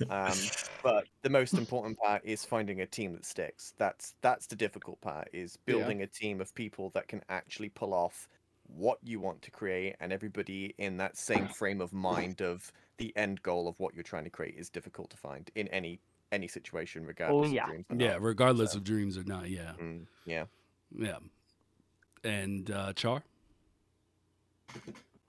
Um, 0.09 0.33
but 0.83 1.03
the 1.21 1.29
most 1.29 1.53
important 1.53 1.97
part 1.97 2.21
is 2.23 2.45
finding 2.45 2.79
a 2.79 2.85
team 2.85 3.11
that 3.13 3.25
sticks. 3.25 3.73
That's 3.77 4.15
that's 4.21 4.47
the 4.47 4.55
difficult 4.55 5.01
part. 5.01 5.27
Is 5.33 5.57
Yeah. 5.67 5.73
building 5.75 6.01
a 6.01 6.07
team 6.07 6.39
of 6.39 6.53
people 6.55 6.91
that 6.91 7.09
can 7.09 7.21
actually 7.27 7.69
pull 7.69 7.93
off 7.93 8.29
what 8.67 8.99
you 9.03 9.19
want 9.19 9.41
to 9.41 9.51
create, 9.51 9.95
and 9.99 10.13
everybody 10.13 10.73
in 10.77 10.95
that 10.97 11.17
same 11.17 11.47
frame 11.47 11.81
of 11.81 11.91
mind 11.91 12.41
of 12.41 12.71
the 12.97 13.11
end 13.17 13.41
goal 13.41 13.67
of 13.67 13.77
what 13.81 13.93
you're 13.93 14.03
trying 14.03 14.23
to 14.25 14.29
create 14.29 14.55
is 14.57 14.69
difficult 14.69 15.09
to 15.09 15.17
find 15.17 15.51
in 15.55 15.67
any 15.69 15.99
any 16.31 16.47
situation, 16.47 17.05
regardless 17.05 17.49
oh, 17.49 17.53
yeah. 17.53 17.63
of 17.63 17.69
dreams. 17.69 17.85
or 17.89 17.95
Yeah, 17.97 18.11
not. 18.11 18.21
regardless 18.21 18.71
so- 18.71 18.77
of 18.77 18.83
dreams 18.85 19.17
or 19.17 19.23
not. 19.23 19.49
Yeah, 19.49 19.73
Mm, 19.81 20.05
yeah. 20.25 20.45
yeah. 20.97 21.17
And 22.23 22.69
uh, 22.71 22.93
Char. 22.93 23.23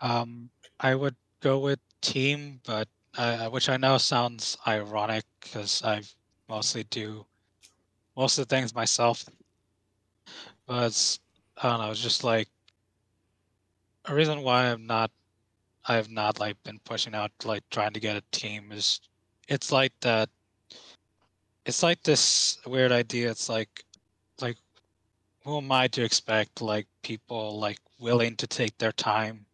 Um, 0.00 0.50
I 0.78 0.94
would 0.94 1.16
go 1.40 1.58
with 1.58 1.78
team, 2.00 2.60
but 2.66 2.88
uh, 3.18 3.48
which 3.48 3.68
I 3.68 3.76
know 3.76 3.98
sounds 3.98 4.56
ironic 4.66 5.24
because 5.40 5.82
I 5.84 6.02
mostly 6.48 6.84
do 6.84 7.26
most 8.16 8.38
of 8.38 8.48
the 8.48 8.54
things 8.54 8.74
myself. 8.74 9.24
But 10.66 11.18
I 11.62 11.68
don't 11.68 11.80
know, 11.80 11.90
it's 11.90 12.02
just 12.02 12.24
like 12.24 12.48
a 14.06 14.14
reason 14.14 14.42
why 14.42 14.66
I'm 14.70 14.86
not, 14.86 15.10
I 15.86 15.96
have 15.96 16.10
not 16.10 16.38
like 16.38 16.62
been 16.62 16.78
pushing 16.84 17.14
out 17.14 17.32
like 17.44 17.62
trying 17.70 17.92
to 17.92 18.00
get 18.00 18.16
a 18.16 18.22
team 18.30 18.72
is, 18.72 19.00
it's 19.48 19.72
like 19.72 19.92
that. 20.00 20.28
It's 21.66 21.82
like 21.82 22.02
this 22.02 22.58
weird 22.66 22.92
idea. 22.92 23.30
It's 23.30 23.48
like, 23.48 23.84
who 25.44 25.58
am 25.58 25.72
I 25.72 25.88
to 25.88 26.04
expect 26.04 26.60
like 26.60 26.86
people 27.02 27.58
like 27.58 27.78
willing 27.98 28.36
to 28.36 28.46
take 28.46 28.76
their 28.78 28.92
time 28.92 29.46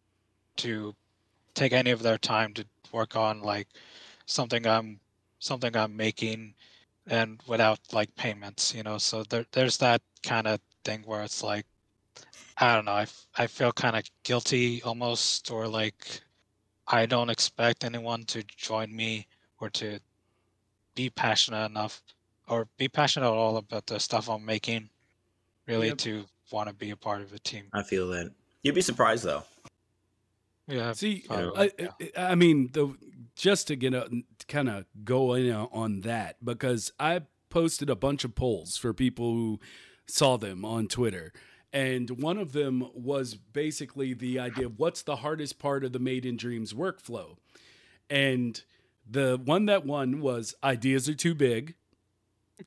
to 0.57 0.95
take 1.53 1.73
any 1.73 1.91
of 1.91 2.01
their 2.03 2.17
time 2.17 2.53
to 2.53 2.65
work 2.91 3.15
on 3.15 3.41
like 3.41 3.67
something 4.25 4.65
I'm 4.67 4.99
something 5.39 5.75
I'm 5.75 5.95
making 5.95 6.55
and 7.07 7.39
without 7.47 7.79
like 7.93 8.15
payments, 8.15 8.73
you 8.73 8.83
know. 8.83 8.97
So 8.97 9.23
there 9.23 9.45
there's 9.51 9.77
that 9.77 10.01
kind 10.23 10.47
of 10.47 10.59
thing 10.83 11.03
where 11.05 11.23
it's 11.23 11.43
like 11.43 11.65
I 12.57 12.75
don't 12.75 12.85
know, 12.85 12.91
I, 12.93 13.07
I 13.37 13.47
feel 13.47 13.71
kind 13.71 13.95
of 13.95 14.03
guilty 14.23 14.81
almost 14.83 15.51
or 15.51 15.67
like 15.67 16.21
I 16.87 17.05
don't 17.05 17.29
expect 17.29 17.83
anyone 17.83 18.23
to 18.25 18.43
join 18.43 18.95
me 18.95 19.27
or 19.59 19.69
to 19.71 19.99
be 20.95 21.09
passionate 21.09 21.65
enough 21.65 22.01
or 22.47 22.67
be 22.77 22.87
passionate 22.87 23.27
at 23.27 23.33
all 23.33 23.57
about 23.57 23.85
the 23.87 23.99
stuff 23.99 24.29
I'm 24.29 24.45
making 24.45 24.89
really 25.67 25.87
Yep. 25.87 25.97
to 25.99 26.25
want 26.51 26.69
to 26.69 26.73
be 26.73 26.91
a 26.91 26.95
part 26.95 27.21
of 27.21 27.33
a 27.33 27.39
team. 27.39 27.65
I 27.73 27.83
feel 27.83 28.07
that. 28.09 28.31
You'd 28.63 28.75
be 28.75 28.81
surprised 28.81 29.23
though. 29.23 29.43
Yeah. 30.67 30.93
See, 30.93 31.19
fine 31.21 31.51
I, 31.55 31.71
yeah. 31.79 31.87
I 32.17 32.31
I 32.31 32.35
mean, 32.35 32.69
the 32.73 32.95
just 33.35 33.67
to 33.67 33.75
get 33.75 33.93
a 33.93 34.09
kind 34.47 34.69
of 34.69 34.85
go 35.03 35.33
in 35.33 35.51
on 35.51 36.01
that 36.01 36.43
because 36.43 36.91
I 36.99 37.21
posted 37.49 37.89
a 37.89 37.95
bunch 37.95 38.23
of 38.23 38.35
polls 38.35 38.77
for 38.77 38.93
people 38.93 39.33
who 39.33 39.59
saw 40.07 40.37
them 40.37 40.65
on 40.65 40.87
Twitter. 40.87 41.31
And 41.73 42.21
one 42.21 42.37
of 42.37 42.53
them 42.53 42.89
was 42.93 43.35
basically 43.35 44.13
the 44.13 44.39
idea 44.39 44.65
of 44.65 44.79
what's 44.79 45.01
the 45.03 45.17
hardest 45.17 45.59
part 45.59 45.83
of 45.83 45.91
the 45.91 45.99
Made 45.99 46.25
in 46.25 46.37
Dreams 46.37 46.73
workflow. 46.73 47.37
And 48.09 48.61
the 49.09 49.39
one 49.43 49.65
that 49.65 49.85
won 49.85 50.21
was 50.21 50.55
ideas 50.63 51.07
are 51.09 51.13
too 51.13 51.35
big, 51.35 51.75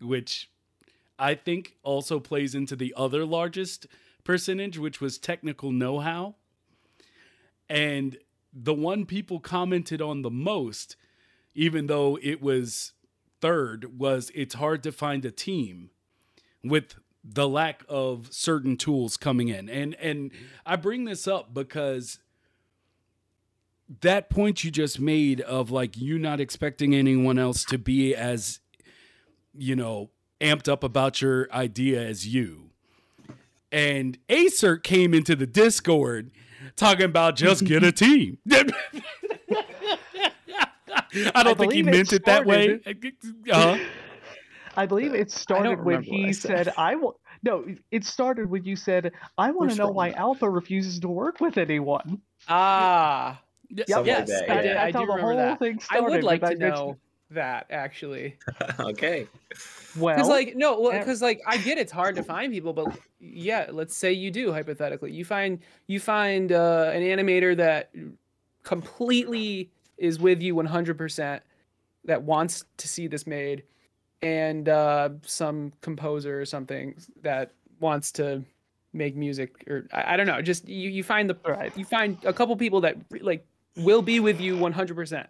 which 0.00 0.49
I 1.20 1.34
think 1.34 1.76
also 1.82 2.18
plays 2.18 2.54
into 2.54 2.74
the 2.74 2.94
other 2.96 3.24
largest 3.24 3.86
percentage, 4.24 4.78
which 4.78 5.00
was 5.00 5.18
technical 5.18 5.70
know 5.70 6.00
how. 6.00 6.36
And 7.68 8.16
the 8.52 8.74
one 8.74 9.06
people 9.06 9.38
commented 9.38 10.02
on 10.02 10.22
the 10.22 10.30
most, 10.30 10.96
even 11.54 11.86
though 11.86 12.18
it 12.22 12.42
was 12.42 12.94
third, 13.40 13.98
was 13.98 14.32
it's 14.34 14.54
hard 14.54 14.82
to 14.82 14.92
find 14.92 15.24
a 15.24 15.30
team 15.30 15.90
with 16.64 16.96
the 17.22 17.48
lack 17.48 17.84
of 17.88 18.28
certain 18.32 18.76
tools 18.76 19.16
coming 19.16 19.48
in. 19.48 19.68
And 19.68 19.94
and 19.96 20.32
I 20.64 20.76
bring 20.76 21.04
this 21.04 21.28
up 21.28 21.52
because 21.52 22.18
that 24.00 24.30
point 24.30 24.64
you 24.64 24.70
just 24.70 24.98
made 24.98 25.40
of 25.42 25.70
like 25.70 25.96
you 25.96 26.18
not 26.18 26.40
expecting 26.40 26.94
anyone 26.94 27.38
else 27.38 27.64
to 27.64 27.78
be 27.78 28.14
as 28.14 28.60
you 29.52 29.76
know 29.76 30.10
amped 30.40 30.68
up 30.68 30.82
about 30.84 31.20
your 31.22 31.48
idea 31.52 32.00
as 32.02 32.26
you. 32.26 32.70
And 33.72 34.18
Acer 34.28 34.76
came 34.76 35.14
into 35.14 35.36
the 35.36 35.46
Discord 35.46 36.30
talking 36.76 37.04
about 37.04 37.36
just 37.36 37.64
get 37.64 37.82
a 37.84 37.92
team. 37.92 38.38
I 41.34 41.42
don't 41.42 41.58
think 41.58 41.72
he 41.72 41.82
believe 41.82 41.88
it 41.88 41.96
meant 41.96 42.12
it 42.12 42.24
that 42.24 42.46
way. 42.46 42.80
Uh-huh. 43.50 43.78
I 44.76 44.86
believe 44.86 45.14
it 45.14 45.30
started 45.30 45.82
when 45.84 45.96
remember 46.02 46.10
what 46.10 46.20
I 46.20 46.26
he 46.28 46.32
said. 46.32 46.66
said, 46.66 46.74
"I 46.76 46.94
will." 46.94 47.18
No, 47.42 47.64
it 47.90 48.04
started 48.04 48.48
when 48.48 48.64
you 48.64 48.76
said, 48.76 49.12
"I 49.36 49.50
want 49.50 49.70
to 49.72 49.76
know 49.76 49.90
why 49.90 50.10
strong. 50.10 50.20
Alpha 50.28 50.48
refuses 50.48 51.00
to 51.00 51.08
work 51.08 51.40
with 51.40 51.58
anyone." 51.58 52.20
Ah, 52.48 53.40
Yeah, 53.68 53.84
Something 53.88 54.06
yes, 54.06 54.30
like 54.30 54.50
I, 54.50 54.62
did, 54.62 54.76
I 54.76 54.84
That's 54.92 54.96
do 54.96 55.00
remember 55.02 55.20
whole 55.22 55.36
that. 55.36 55.58
thing 55.58 55.80
I 55.90 56.00
would 56.00 56.22
like 56.24 56.42
when 56.42 56.52
to 56.52 56.58
mentioned- 56.58 56.76
know 56.86 56.96
that 57.30 57.66
actually, 57.70 58.36
okay. 58.80 59.26
Well, 59.96 60.16
because 60.16 60.28
like 60.28 60.56
no, 60.56 60.88
ev- 60.88 61.00
because 61.00 61.22
like 61.22 61.40
I 61.46 61.56
get 61.56 61.78
it's 61.78 61.92
hard 61.92 62.16
to 62.16 62.22
find 62.22 62.52
people, 62.52 62.72
but 62.72 62.88
yeah, 63.18 63.66
let's 63.70 63.96
say 63.96 64.12
you 64.12 64.30
do 64.30 64.52
hypothetically, 64.52 65.12
you 65.12 65.24
find 65.24 65.60
you 65.86 66.00
find 66.00 66.52
uh, 66.52 66.90
an 66.92 67.02
animator 67.02 67.56
that 67.56 67.90
completely 68.62 69.70
is 69.98 70.18
with 70.18 70.40
you 70.40 70.54
100%, 70.54 71.40
that 72.04 72.22
wants 72.22 72.64
to 72.78 72.88
see 72.88 73.06
this 73.06 73.26
made, 73.26 73.64
and 74.22 74.68
uh, 74.68 75.10
some 75.22 75.72
composer 75.82 76.40
or 76.40 76.44
something 76.44 76.94
that 77.22 77.52
wants 77.80 78.12
to 78.12 78.42
make 78.92 79.14
music 79.16 79.64
or 79.68 79.86
I, 79.92 80.14
I 80.14 80.16
don't 80.16 80.26
know, 80.26 80.42
just 80.42 80.68
you 80.68 80.90
you 80.90 81.02
find 81.02 81.30
the 81.30 81.36
right. 81.46 81.76
you 81.76 81.84
find 81.84 82.18
a 82.24 82.32
couple 82.32 82.56
people 82.56 82.80
that 82.82 82.96
like 83.20 83.46
will 83.76 84.02
be 84.02 84.20
with 84.20 84.40
you 84.40 84.56
100% 84.56 85.26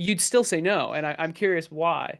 you'd 0.00 0.20
still 0.20 0.44
say 0.44 0.60
no 0.60 0.92
and 0.92 1.06
I, 1.06 1.14
i'm 1.18 1.32
curious 1.32 1.70
why 1.70 2.18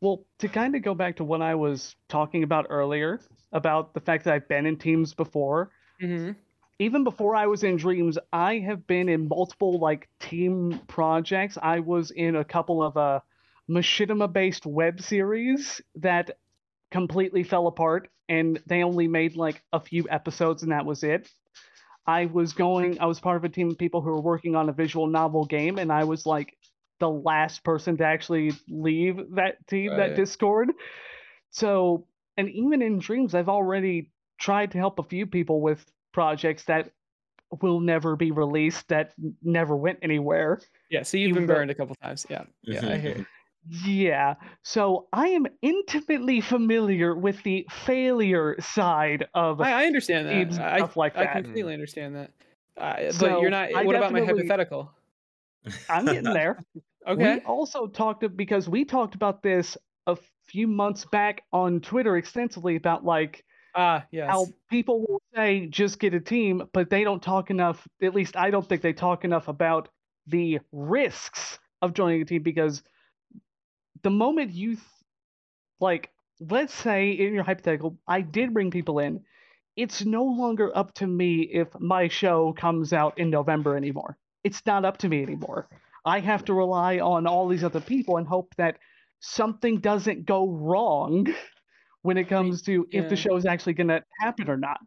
Well, 0.00 0.24
to 0.38 0.48
kind 0.48 0.76
of 0.76 0.82
go 0.82 0.94
back 0.94 1.16
to 1.16 1.24
what 1.24 1.42
I 1.42 1.54
was 1.54 1.96
talking 2.08 2.42
about 2.44 2.66
earlier 2.70 3.20
about 3.52 3.94
the 3.94 4.00
fact 4.00 4.24
that 4.24 4.34
I've 4.34 4.48
been 4.48 4.66
in 4.66 4.76
teams 4.76 5.14
before, 5.14 5.70
mm-hmm. 6.00 6.32
even 6.78 7.02
before 7.04 7.34
I 7.34 7.46
was 7.46 7.64
in 7.64 7.76
Dreams, 7.76 8.18
I 8.32 8.58
have 8.58 8.86
been 8.86 9.08
in 9.08 9.26
multiple 9.28 9.78
like 9.78 10.08
team 10.20 10.80
projects. 10.86 11.58
I 11.60 11.80
was 11.80 12.10
in 12.10 12.36
a 12.36 12.44
couple 12.44 12.82
of 12.82 12.96
uh 12.96 13.20
machinima 13.68 14.32
based 14.32 14.64
web 14.66 15.00
series 15.00 15.80
that 15.96 16.30
completely 16.90 17.42
fell 17.42 17.66
apart 17.66 18.08
and 18.28 18.60
they 18.66 18.82
only 18.82 19.08
made 19.08 19.36
like 19.36 19.62
a 19.72 19.80
few 19.80 20.06
episodes 20.08 20.62
and 20.62 20.72
that 20.72 20.86
was 20.86 21.02
it. 21.02 21.28
I 22.08 22.24
was 22.24 22.54
going 22.54 22.98
I 23.00 23.04
was 23.06 23.20
part 23.20 23.36
of 23.36 23.44
a 23.44 23.48
team 23.50 23.68
of 23.70 23.76
people 23.78 24.00
who 24.00 24.08
were 24.10 24.20
working 24.22 24.56
on 24.56 24.68
a 24.70 24.72
visual 24.72 25.06
novel 25.06 25.44
game 25.44 25.78
and 25.78 25.92
I 25.92 26.04
was 26.04 26.24
like 26.24 26.56
the 27.00 27.08
last 27.10 27.62
person 27.62 27.96
to 27.98 28.04
actually 28.04 28.52
leave 28.68 29.34
that 29.36 29.64
team, 29.68 29.94
that 29.98 30.16
Discord. 30.16 30.70
So, 31.50 32.06
and 32.36 32.48
even 32.48 32.82
in 32.82 32.98
Dreams, 32.98 33.34
I've 33.34 33.48
already 33.50 34.10
tried 34.38 34.72
to 34.72 34.78
help 34.78 34.98
a 34.98 35.02
few 35.02 35.26
people 35.26 35.60
with 35.60 35.84
projects 36.12 36.64
that 36.64 36.90
will 37.62 37.78
never 37.80 38.16
be 38.16 38.30
released, 38.30 38.88
that 38.88 39.12
never 39.42 39.76
went 39.76 39.98
anywhere. 40.02 40.60
yeah 40.90 41.02
so 41.02 41.16
you've 41.18 41.28
Even 41.30 41.42
been 41.42 41.46
though- 41.46 41.54
burned 41.54 41.70
a 41.70 41.74
couple 41.74 41.94
times 42.02 42.26
yeah 42.30 42.44
yeah 42.62 42.80
i 42.80 42.96
Mhm, 42.96 43.00
hear. 43.00 43.26
Yeah, 43.70 44.34
so 44.62 45.08
I 45.12 45.28
am 45.28 45.46
intimately 45.62 46.40
familiar 46.40 47.14
with 47.14 47.42
the 47.42 47.66
failure 47.70 48.56
side 48.60 49.26
of 49.34 49.60
I, 49.60 49.82
I 49.82 49.86
understand 49.86 50.26
that 50.28 50.34
and 50.34 50.54
I, 50.54 50.78
stuff 50.78 50.96
like 50.96 51.16
I 51.16 51.24
that. 51.24 51.42
completely 51.42 51.74
understand 51.74 52.16
that 52.16 52.30
Uh, 52.76 52.94
but 52.96 53.14
So, 53.14 53.40
you're 53.42 53.50
not. 53.50 53.74
I 53.74 53.84
what 53.84 53.94
about 53.96 54.12
my 54.12 54.20
hypothetical? 54.24 54.90
I'm 55.90 56.04
getting 56.06 56.22
there. 56.32 56.64
Okay. 57.06 57.34
We 57.36 57.40
also 57.42 57.86
talked 57.86 58.22
to, 58.22 58.28
because 58.28 58.68
we 58.68 58.84
talked 58.84 59.14
about 59.14 59.42
this 59.42 59.76
a 60.06 60.16
few 60.46 60.66
months 60.66 61.04
back 61.04 61.42
on 61.52 61.80
Twitter 61.80 62.16
extensively 62.16 62.76
about 62.76 63.04
like 63.04 63.44
Ah, 63.74 64.04
yes. 64.10 64.28
how 64.30 64.46
people 64.70 65.00
will 65.06 65.22
say 65.34 65.66
just 65.66 66.00
get 66.00 66.14
a 66.14 66.20
team, 66.20 66.62
but 66.72 66.90
they 66.90 67.04
don't 67.04 67.22
talk 67.22 67.50
enough. 67.50 67.86
At 68.02 68.14
least 68.14 68.36
I 68.36 68.50
don't 68.50 68.66
think 68.66 68.82
they 68.82 68.92
talk 68.94 69.24
enough 69.24 69.46
about 69.48 69.90
the 70.26 70.58
risks 70.72 71.58
of 71.82 71.92
joining 71.94 72.22
a 72.22 72.24
team 72.24 72.42
because 72.42 72.82
the 74.02 74.10
moment 74.10 74.52
you 74.52 74.74
th- 74.74 74.84
like, 75.80 76.10
let's 76.40 76.74
say 76.74 77.10
in 77.10 77.34
your 77.34 77.44
hypothetical, 77.44 77.98
I 78.06 78.20
did 78.20 78.54
bring 78.54 78.70
people 78.70 78.98
in. 78.98 79.24
It's 79.76 80.04
no 80.04 80.24
longer 80.24 80.76
up 80.76 80.94
to 80.94 81.06
me 81.06 81.42
if 81.42 81.68
my 81.78 82.08
show 82.08 82.52
comes 82.52 82.92
out 82.92 83.18
in 83.18 83.30
November 83.30 83.76
anymore. 83.76 84.16
It's 84.42 84.64
not 84.66 84.84
up 84.84 84.98
to 84.98 85.08
me 85.08 85.22
anymore. 85.22 85.68
I 86.04 86.20
have 86.20 86.44
to 86.46 86.54
rely 86.54 86.98
on 86.98 87.26
all 87.26 87.48
these 87.48 87.64
other 87.64 87.80
people 87.80 88.16
and 88.16 88.26
hope 88.26 88.54
that 88.56 88.78
something 89.20 89.78
doesn't 89.78 90.26
go 90.26 90.48
wrong 90.48 91.26
when 92.02 92.16
it 92.16 92.28
comes 92.28 92.62
to 92.62 92.86
if 92.90 93.08
the 93.08 93.16
show 93.16 93.36
is 93.36 93.46
actually 93.46 93.74
going 93.74 93.88
to 93.88 94.02
happen 94.18 94.48
or 94.48 94.56
not. 94.56 94.78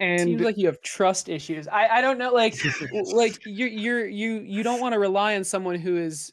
And 0.00 0.28
Seems 0.28 0.42
like 0.42 0.56
you 0.56 0.66
have 0.66 0.80
trust 0.80 1.28
issues. 1.28 1.66
I, 1.66 1.88
I 1.88 2.00
don't 2.00 2.18
know, 2.18 2.32
like 2.32 2.54
like 2.92 3.40
you're 3.44 3.68
you're 3.68 4.06
you 4.06 4.40
you 4.40 4.62
don't 4.62 4.80
want 4.80 4.92
to 4.92 4.98
rely 4.98 5.34
on 5.34 5.42
someone 5.44 5.76
who 5.76 5.96
is 5.96 6.32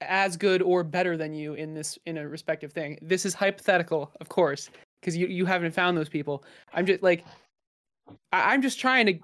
as 0.00 0.36
good 0.36 0.62
or 0.62 0.84
better 0.84 1.16
than 1.16 1.34
you 1.34 1.54
in 1.54 1.74
this 1.74 1.98
in 2.06 2.18
a 2.18 2.28
respective 2.28 2.72
thing. 2.72 2.98
This 3.00 3.24
is 3.24 3.34
hypothetical, 3.34 4.10
of 4.20 4.28
course, 4.28 4.70
because 5.00 5.16
you, 5.16 5.26
you 5.26 5.46
haven't 5.46 5.72
found 5.72 5.96
those 5.96 6.08
people. 6.08 6.44
I'm 6.74 6.86
just 6.86 7.02
like 7.02 7.24
I, 8.32 8.52
I'm 8.52 8.62
just 8.62 8.78
trying 8.78 9.06
to 9.06 9.18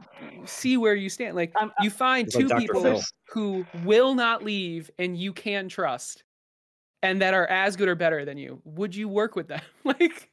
see 0.46 0.76
where 0.76 0.94
you 0.94 1.08
stand. 1.08 1.36
Like 1.36 1.52
I'm- 1.56 1.72
you 1.80 1.90
find 1.90 2.26
It's 2.26 2.36
like 2.36 2.48
two 2.48 2.54
people 2.56 2.82
Phil. 2.82 3.02
who 3.28 3.66
will 3.84 4.14
not 4.14 4.42
leave 4.42 4.90
and 4.98 5.16
you 5.16 5.32
can 5.32 5.68
trust 5.68 6.24
and 7.02 7.20
that 7.20 7.34
are 7.34 7.46
as 7.46 7.76
good 7.76 7.88
or 7.88 7.94
better 7.94 8.24
than 8.24 8.38
you. 8.38 8.60
Would 8.64 8.94
you 8.94 9.08
work 9.08 9.36
with 9.36 9.48
them? 9.48 9.60
like 9.84 10.30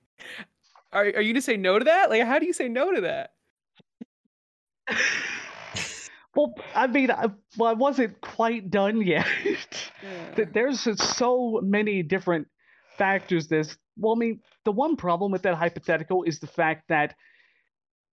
are, 0.91 1.03
are 1.03 1.21
you 1.21 1.33
gonna 1.33 1.41
say 1.41 1.57
no 1.57 1.77
to 1.79 1.85
that? 1.85 2.09
Like 2.09 2.23
how 2.23 2.39
do 2.39 2.45
you 2.45 2.53
say 2.53 2.69
no 2.69 2.93
to 2.93 3.01
that? 3.01 3.33
well, 6.35 6.53
I 6.75 6.87
mean, 6.87 7.11
I, 7.11 7.27
well, 7.57 7.69
I 7.69 7.73
wasn't 7.73 8.19
quite 8.21 8.69
done 8.69 9.01
yet. 9.01 9.27
Yeah. 10.03 10.45
There's 10.53 10.81
so 11.01 11.59
many 11.63 12.03
different 12.03 12.47
factors. 12.97 13.47
This, 13.47 13.77
well, 13.97 14.13
I 14.13 14.17
mean, 14.17 14.41
the 14.65 14.71
one 14.71 14.95
problem 14.95 15.31
with 15.31 15.41
that 15.43 15.55
hypothetical 15.55 16.23
is 16.23 16.39
the 16.39 16.47
fact 16.47 16.83
that 16.89 17.15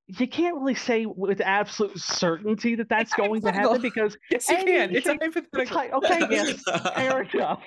you 0.06 0.28
can't 0.28 0.56
really 0.56 0.74
say 0.74 1.04
with 1.04 1.40
absolute 1.40 1.98
certainty 1.98 2.76
that 2.76 2.88
that's 2.88 3.12
going 3.14 3.42
to 3.42 3.52
happen 3.52 3.82
because 3.82 4.16
Yes, 4.30 4.48
you 4.48 4.56
can. 4.56 4.94
It's 4.94 5.06
a 5.06 5.18
it's 5.20 5.70
hypothetical. 5.70 5.76
hy- 5.76 5.90
okay, 5.90 6.26
yes, 6.30 6.62
fair 6.94 7.22
enough. 7.22 7.62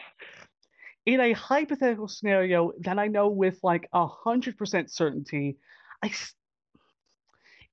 In 1.06 1.20
a 1.20 1.34
hypothetical 1.34 2.08
scenario 2.08 2.72
that 2.82 2.98
I 2.98 3.08
know 3.08 3.28
with 3.30 3.60
like 3.62 3.90
a 3.94 4.08
hundred 4.08 4.58
percent 4.58 4.92
certainty, 4.92 5.58
I, 6.04 6.12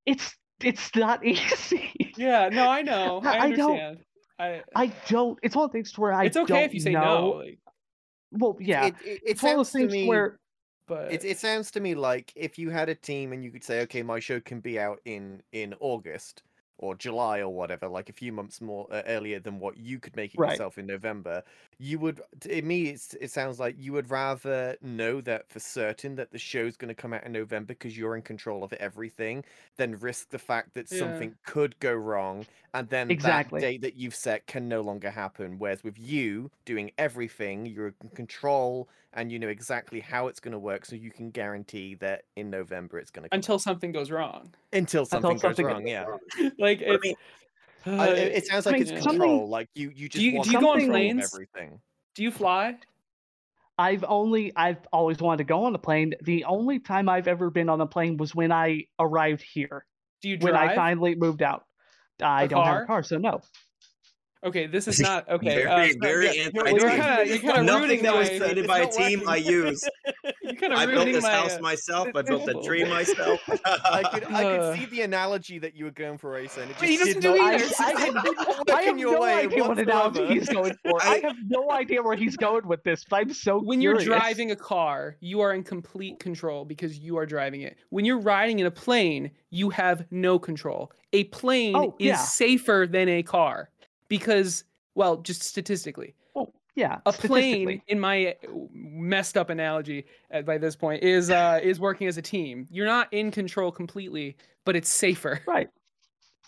it's 0.04 0.34
it's 0.60 0.94
not 0.94 1.24
easy. 1.24 2.12
Yeah, 2.16 2.48
no, 2.48 2.68
I 2.68 2.82
know. 2.82 3.20
I 3.24 3.36
I- 3.38 3.42
I 3.44 3.50
don't- 3.52 3.98
I, 4.38 4.62
I 4.74 4.86
don't. 5.08 5.38
It's 5.42 5.56
one 5.56 5.64
of 5.64 5.70
the 5.72 5.78
things 5.78 5.96
where 5.98 6.12
I 6.12 6.24
it's 6.26 6.36
okay 6.36 6.52
don't 6.52 6.64
if 6.64 6.74
you 6.74 6.80
say 6.80 6.92
know. 6.92 7.00
no, 7.00 7.28
like, 7.38 7.58
Well, 8.32 8.56
yeah, 8.60 8.86
It, 8.88 8.94
it, 9.02 9.08
it 9.08 9.20
it's 9.24 9.42
one 9.42 9.52
of 9.52 9.58
those 9.58 9.70
sounds 9.70 9.72
to 9.72 9.78
things 9.78 9.92
me. 9.92 10.06
where 10.08 10.38
but 10.86 11.10
It, 11.12 11.24
it 11.24 11.38
sounds 11.38 11.70
to 11.72 11.80
me 11.80 11.94
like 11.94 12.32
if 12.36 12.58
you 12.58 12.68
had 12.70 12.88
a 12.90 12.94
team 12.94 13.32
and 13.32 13.42
you 13.42 13.50
could 13.50 13.64
say, 13.64 13.80
okay, 13.82 14.02
my 14.02 14.20
show 14.20 14.38
can 14.40 14.60
be 14.60 14.78
out 14.78 15.00
in 15.06 15.42
in 15.52 15.74
August 15.80 16.42
or 16.78 16.94
July 16.94 17.38
or 17.40 17.48
whatever, 17.48 17.88
like 17.88 18.10
a 18.10 18.12
few 18.12 18.30
months 18.32 18.60
more 18.60 18.86
uh, 18.90 19.02
earlier 19.06 19.40
than 19.40 19.58
what 19.58 19.78
you 19.78 19.98
could 19.98 20.14
make 20.16 20.34
it 20.34 20.38
Right. 20.38 20.50
yourself 20.50 20.76
in 20.76 20.84
November, 20.86 21.42
you 21.78 21.98
would. 21.98 22.20
To 22.40 22.62
me, 22.62 22.88
it's, 22.88 23.14
it 23.14 23.30
sounds 23.30 23.58
like 23.60 23.76
you 23.78 23.92
would 23.92 24.10
rather 24.10 24.76
know 24.80 25.20
that 25.22 25.48
for 25.50 25.60
certain 25.60 26.14
that 26.16 26.30
the 26.30 26.38
show's 26.38 26.76
going 26.76 26.88
to 26.88 26.94
come 26.94 27.12
out 27.12 27.24
in 27.24 27.32
November 27.32 27.68
because 27.74 27.96
you're 27.98 28.16
in 28.16 28.22
control 28.22 28.64
of 28.64 28.72
everything, 28.74 29.44
than 29.76 29.98
risk 29.98 30.30
the 30.30 30.38
fact 30.38 30.74
that 30.74 30.88
Yeah. 30.90 31.26
something 31.26 31.36
could 31.44 31.78
go 31.78 31.94
wrong 31.94 32.46
and 32.74 32.88
then 32.88 33.18
Exactly. 33.18 33.58
that 33.58 33.58
date 33.58 33.82
that 33.82 33.94
you've 33.94 34.14
set 34.14 34.46
can 34.46 34.68
no 34.68 34.80
longer 34.80 35.10
happen. 35.10 35.58
Whereas 35.58 35.82
with 35.84 35.98
you 35.98 36.50
doing 36.64 36.90
everything, 36.98 37.66
you're 37.66 37.94
in 38.02 38.10
control 38.14 38.88
and 39.12 39.30
you 39.32 39.38
know 39.38 39.48
exactly 39.48 40.00
how 40.00 40.28
it's 40.28 40.40
going 40.40 40.52
to 40.52 40.58
work, 40.58 40.84
so 40.86 40.96
you 40.96 41.10
can 41.10 41.30
guarantee 41.30 41.94
that 41.96 42.24
in 42.36 42.50
November 42.50 42.98
it's 42.98 43.10
going 43.10 43.28
to 43.28 43.30
until 43.32 43.58
something 43.58 43.92
goes 43.92 44.10
wrong. 44.10 44.54
until 44.72 45.06
something 45.06 45.38
something 45.38 45.38
goes 45.38 45.58
goes 45.58 45.62
wrong. 45.62 45.86
Yeah, 45.86 46.10
like 46.58 46.82
I 46.82 46.98
mean, 47.02 47.14
I- 47.86 48.08
it, 48.08 48.32
it 48.36 48.46
sounds 48.46 48.66
I 48.66 48.70
like 48.70 48.80
mean, 48.80 48.94
it's 48.94 49.02
something- 49.04 49.20
control. 49.20 49.48
Like 49.48 49.68
you, 49.74 49.90
you 49.94 50.08
just 50.08 50.22
you- 50.24 50.34
want 50.34 50.44
do 50.46 50.52
you 50.52 50.60
go 50.60 50.68
on 50.70 50.78
control 50.78 50.96
of 50.96 51.00
planes? 51.00 51.34
Everything. 51.34 51.80
do 52.14 52.22
you 52.22 52.30
fly? 52.30 52.76
I've 53.78 54.04
only 54.08 54.52
I've 54.56 54.78
always 54.92 55.18
wanted 55.18 55.38
to 55.38 55.44
go 55.44 55.64
on 55.64 55.74
a 55.74 55.78
plane. 55.78 56.14
The 56.22 56.44
only 56.44 56.78
time 56.78 57.08
I've 57.10 57.28
ever 57.28 57.50
been 57.50 57.68
on 57.68 57.80
a 57.80 57.86
plane 57.86 58.16
was 58.16 58.34
when 58.34 58.50
I 58.50 58.86
arrived 58.98 59.42
here. 59.42 59.84
Do 60.22 60.30
you 60.30 60.38
When 60.40 60.56
I 60.56 60.74
finally 60.74 61.14
moved 61.14 61.42
out. 61.42 61.66
I 62.22 62.44
A 62.44 62.48
don't 62.48 62.64
have 62.64 62.82
a 62.84 62.86
car, 62.86 63.02
so 63.02 63.18
no. 63.18 63.42
Okay, 64.44 64.66
this 64.66 64.86
is 64.86 65.00
not 65.10 65.28
okay. 65.28 65.64
very, 65.64 65.92
uh, 65.92 65.94
very 66.00 66.26
yeah, 66.26 66.42
anti 66.44 66.70
you're 66.70 66.78
team. 66.78 67.00
kinda- 67.00 67.24
you're 67.26 67.38
kinda 67.38 67.62
Nothing 67.62 68.02
that 68.02 68.14
was 68.14 68.30
my- 68.30 68.38
said 68.38 68.58
it's 68.58 68.66
by 68.68 68.78
a 68.80 68.90
team 68.90 69.28
I 69.28 69.36
use. 69.36 69.82
You're 70.42 70.54
kind 70.54 70.72
of 70.72 70.78
I 70.78 70.86
built 70.86 71.06
this 71.06 71.22
my. 71.24 71.30
house 71.30 71.56
uh, 71.56 71.60
myself. 71.60 72.08
I 72.14 72.22
built 72.22 72.46
the 72.46 72.60
tree 72.62 72.84
myself. 72.84 73.40
I 73.64 74.02
could, 74.12 74.24
I 74.32 74.44
Uh. 74.44 74.70
could 74.72 74.78
see 74.78 74.86
the 74.86 75.02
analogy 75.02 75.58
that 75.58 75.74
you 75.74 75.84
were 75.86 75.90
going 75.90 76.18
for, 76.18 76.36
Acer, 76.38 76.62
and 76.62 76.70
it 76.70 76.74
just 76.78 76.84
he 76.84 76.96
doesn't 76.96 77.20
do 77.20 77.34
not, 77.36 77.54
either. 77.54 77.64
it 77.64 77.68
just 77.68 77.80
I- 77.80 78.04
did 78.04 78.14
not 78.14 78.48
work 78.48 78.70
I 78.72 78.82
have 78.82 78.96
no 78.96 79.22
idea 79.24 79.64
what 79.64 79.78
analogy 79.78 80.26
he's 80.26 80.48
going 80.48 80.74
for. 80.84 81.02
I 81.02 81.14
I- 81.16 81.20
have 81.26 81.36
no 81.48 81.70
idea 81.72 82.00
where 82.02 82.16
he's 82.16 82.36
going 82.36 82.66
with 82.68 82.84
this, 82.84 83.04
but 83.08 83.16
I'm 83.16 83.32
so 83.34 83.58
when 83.60 83.80
curious. 83.80 84.04
you're 84.04 84.16
driving 84.18 84.52
a 84.52 84.56
car, 84.56 85.16
you 85.20 85.40
are 85.40 85.52
in 85.52 85.64
complete 85.64 86.20
control 86.20 86.64
because 86.64 86.96
you 86.98 87.16
are 87.18 87.26
driving 87.26 87.62
it. 87.62 87.76
When 87.90 88.04
you're 88.04 88.20
riding 88.20 88.60
in 88.60 88.66
a 88.66 88.70
plane, 88.70 89.32
you 89.50 89.70
have 89.70 90.06
no 90.12 90.38
control. 90.38 90.92
A 91.12 91.24
plane 91.24 91.74
Oh, 91.76 91.96
is 91.98 92.18
safer 92.32 92.86
than 92.88 93.08
a 93.08 93.22
car 93.24 93.70
because, 94.08 94.64
well, 94.94 95.16
just 95.16 95.42
statistically, 95.42 96.14
Well, 96.34 96.52
yeah, 96.74 96.98
a 97.06 97.12
plane, 97.12 97.80
in 97.88 97.98
my 97.98 98.28
uh, 98.28 98.48
messed 98.72 99.36
up 99.36 99.50
analogy 99.50 100.06
uh, 100.32 100.42
by 100.42 100.58
this 100.58 100.76
point, 100.76 101.02
is 101.02 101.30
uh, 101.30 101.60
is 101.62 101.80
working 101.80 102.06
as 102.06 102.18
a 102.18 102.22
team. 102.22 102.66
You're 102.70 102.86
not 102.86 103.12
in 103.12 103.30
control 103.30 103.70
completely, 103.70 104.36
but 104.64 104.76
it's 104.76 104.90
safer. 104.90 105.40
Right. 105.46 105.68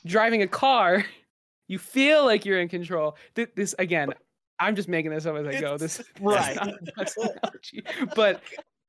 Driving 0.07 0.43
a 0.43 0.49
car, 0.49 1.05
you 1.69 1.79
feel 1.79 2.25
like 2.25 2.45
you're 2.45 2.61
in 2.61 2.69
control. 2.69 3.17
Th- 3.35 3.51
This 3.57 3.75
again, 3.79 4.13
I'm 4.61 4.77
just 4.77 4.89
making 4.89 5.11
this 5.13 5.27
up 5.27 5.37
as 5.37 5.47
I 5.47 5.61
go. 5.61 5.79
This 5.79 6.03
Right. 6.21 6.59
that's 6.97 7.17
not 7.17 7.31
analogy, 7.43 7.85
but 8.15 8.43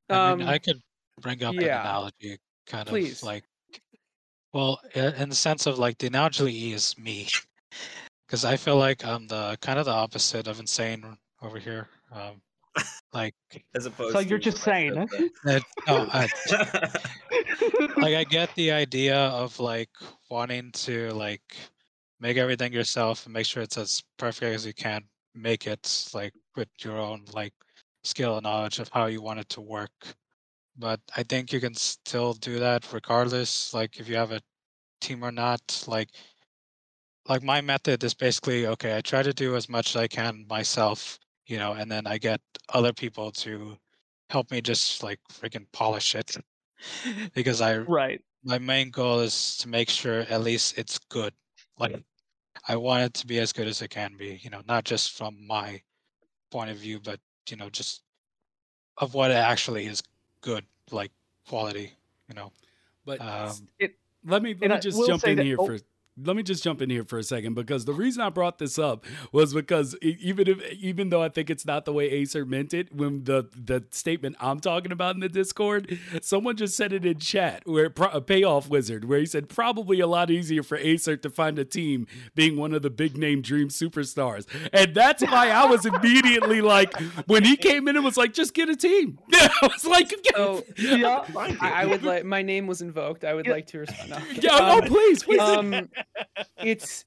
I 0.09 0.32
um, 0.32 0.39
mean, 0.39 0.47
I 0.47 0.57
could 0.57 0.82
bring 1.22 1.43
up 1.43 1.55
yeah. 1.55 1.82
an 1.82 1.88
analogy, 1.88 2.38
kind 2.67 2.88
Please. 2.88 3.22
of 3.22 3.24
like, 3.24 3.43
well, 4.53 4.80
in 4.95 5.30
the 5.30 5.36
sense 5.36 5.67
of 5.67 5.78
like 5.78 5.97
the 5.99 6.07
analogy 6.07 6.74
is 6.74 6.97
me, 6.97 7.28
because 8.30 8.45
I 8.45 8.57
feel 8.57 8.77
like 8.77 9.03
I'm 9.03 9.25
the 9.25 9.57
kind 9.59 9.80
of 9.80 9.86
the 9.86 9.91
opposite 9.91 10.47
of 10.47 10.59
insane 10.59 11.17
over 11.41 11.57
here. 11.57 11.88
Um, 12.11 12.43
like, 13.13 13.34
As 13.73 13.88
opposed 13.88 14.13
So 14.13 14.19
to 14.19 14.25
you're 14.25 14.38
just 14.38 14.61
saying, 14.61 14.93
that, 15.45 15.63
no, 15.88 16.07
I, 16.13 16.30
like 17.97 18.15
I 18.15 18.23
get 18.23 18.53
the 18.53 18.71
idea 18.71 19.17
of 19.17 19.59
like 19.59 19.89
wanting 20.30 20.71
to 20.73 21.11
like 21.13 21.41
make 22.19 22.38
everything 22.38 22.71
yourself 22.71 23.25
and 23.25 23.34
make 23.34 23.47
sure 23.47 23.63
it's 23.63 23.77
as 23.77 24.03
perfect 24.17 24.53
as 24.53 24.65
you 24.65 24.73
can 24.73 25.01
make 25.34 25.65
it 25.65 26.09
like 26.13 26.34
with 26.55 26.69
your 26.82 26.97
own 26.97 27.25
like 27.34 27.53
skill 28.03 28.36
and 28.38 28.43
knowledge 28.43 28.77
of 28.77 28.89
how 28.89 29.07
you 29.07 29.21
want 29.21 29.39
it 29.39 29.49
to 29.49 29.61
work 29.61 29.91
but 30.77 30.99
i 31.15 31.23
think 31.23 31.53
you 31.53 31.59
can 31.59 31.73
still 31.73 32.34
do 32.34 32.59
that 32.59 32.91
regardless 32.91 33.73
like 33.73 33.99
if 33.99 34.09
you 34.09 34.15
have 34.15 34.32
a 34.32 34.41
team 35.01 35.23
or 35.23 35.32
not 35.32 35.61
like 35.88 36.09
like 37.30 37.43
my 37.43 37.61
method 37.61 38.03
is 38.03 38.13
basically 38.13 38.65
okay 38.67 38.97
i 38.97 39.01
try 39.01 39.21
to 39.23 39.34
do 39.34 39.55
as 39.55 39.69
much 39.69 39.91
as 39.91 39.95
i 39.95 40.07
can 40.07 40.45
myself 40.49 41.19
you 41.45 41.57
know 41.57 41.73
and 41.73 41.89
then 41.91 42.05
i 42.07 42.17
get 42.17 42.41
other 42.73 42.91
people 42.91 43.32
to 43.32 43.77
help 44.30 44.49
me 44.51 44.61
just 44.61 45.03
like 45.03 45.19
freaking 45.32 45.65
polish 45.71 46.15
it 46.15 46.36
because 47.34 47.61
i 47.61 47.77
right. 47.77 48.21
my 48.43 48.57
main 48.57 48.89
goal 48.89 49.19
is 49.19 49.57
to 49.57 49.67
make 49.67 49.89
sure 49.89 50.21
at 50.30 50.41
least 50.41 50.77
it's 50.77 50.97
good. 51.09 51.34
Like 51.77 52.01
I 52.67 52.75
want 52.75 53.03
it 53.03 53.13
to 53.15 53.27
be 53.27 53.39
as 53.39 53.51
good 53.53 53.67
as 53.67 53.82
it 53.82 53.89
can 53.89 54.15
be, 54.17 54.39
you 54.41 54.49
know, 54.49 54.61
not 54.67 54.84
just 54.84 55.17
from 55.17 55.36
my 55.47 55.82
point 56.51 56.69
of 56.69 56.77
view, 56.77 56.99
but 56.99 57.19
you 57.49 57.57
know, 57.57 57.69
just 57.69 58.03
of 58.97 59.13
what 59.13 59.32
actually 59.32 59.86
is 59.88 60.03
good, 60.41 60.65
like 60.91 61.11
quality, 61.47 61.91
you 62.27 62.36
know. 62.36 62.51
But 63.05 63.21
Um, 63.21 63.67
It- 63.80 63.97
let 64.25 64.41
me 64.43 64.53
let 64.53 64.71
me 64.71 64.80
just 64.80 65.05
jump 65.07 65.23
in 65.25 65.38
that- 65.38 65.45
here 65.45 65.57
oh. 65.59 65.65
for 65.65 65.80
let 66.24 66.36
me 66.36 66.43
just 66.43 66.63
jump 66.63 66.82
in 66.82 66.89
here 66.89 67.03
for 67.03 67.17
a 67.17 67.24
second 67.24 67.53
because 67.53 67.86
the 67.86 67.93
reason 67.93 68.22
I 68.22 68.30
brought 68.30 68.57
this 68.57 68.78
up 68.80 69.05
was 69.32 69.53
because 69.53 69.95
even 70.01 70.47
if 70.47 70.72
even 70.74 71.09
though 71.09 71.22
I 71.22 71.30
think 71.30 71.49
it's 71.49 71.65
not 71.65 71.86
the 71.86 71.93
way 71.93 72.09
Acer 72.09 72.45
meant 72.45 72.74
it, 72.74 72.93
when 72.93 73.24
the 73.24 73.47
the 73.55 73.84
statement 73.91 74.36
I'm 74.39 74.59
talking 74.59 74.91
about 74.91 75.15
in 75.15 75.22
the 75.22 75.30
Discord, 75.30 75.97
someone 76.22 76.55
just 76.57 76.76
said 76.76 76.93
it 76.93 77.05
in 77.05 77.20
chat 77.20 77.63
where 77.65 77.91
a 78.11 78.22
payoff 78.22 78.70
wizard 78.70 79.05
where 79.05 79.20
he 79.20 79.26
said 79.26 79.49
probably 79.49 79.99
a 79.99 80.07
lot 80.07 80.30
easier 80.32 80.63
for 80.63 80.78
Acer 80.78 81.17
to 81.17 81.30
find 81.30 81.57
a 81.59 81.65
team 81.65 82.07
being 82.36 82.57
one 82.57 82.74
of 82.74 82.82
the 82.82 82.89
big 82.89 83.17
name 83.17 83.41
dream 83.41 83.70
superstars, 83.70 84.45
and 84.74 84.93
that's 84.95 85.24
why 85.24 85.49
I 85.49 85.65
was 85.65 85.86
immediately 85.86 86.61
like 86.76 86.93
when 87.28 87.43
he 87.43 87.55
came 87.57 87.88
in 87.88 87.95
and 87.95 88.05
was 88.05 88.17
like 88.17 88.34
just 88.34 88.53
get 88.53 88.70
a 88.70 88.76
team. 88.76 89.20
Yeah, 89.30 89.47
I 89.61 89.67
was 89.67 89.86
like, 89.86 90.13
So 90.36 90.63
yeah. 90.78 91.26
I, 91.36 91.84
I 91.84 91.86
would 91.86 92.03
like 92.03 92.26
my 92.26 92.41
name 92.41 92.67
was 92.67 92.82
invoked. 92.82 93.24
I 93.24 93.34
would 93.34 93.47
like 93.47 93.67
to 93.67 93.80
respond. 93.80 94.09
No. 94.09 94.17
yeah, 94.41 94.49
oh 94.53 94.78
Um, 94.80 94.84
please, 94.86 95.24
please. 95.24 95.39
um, 95.39 95.89
it's 96.64 97.05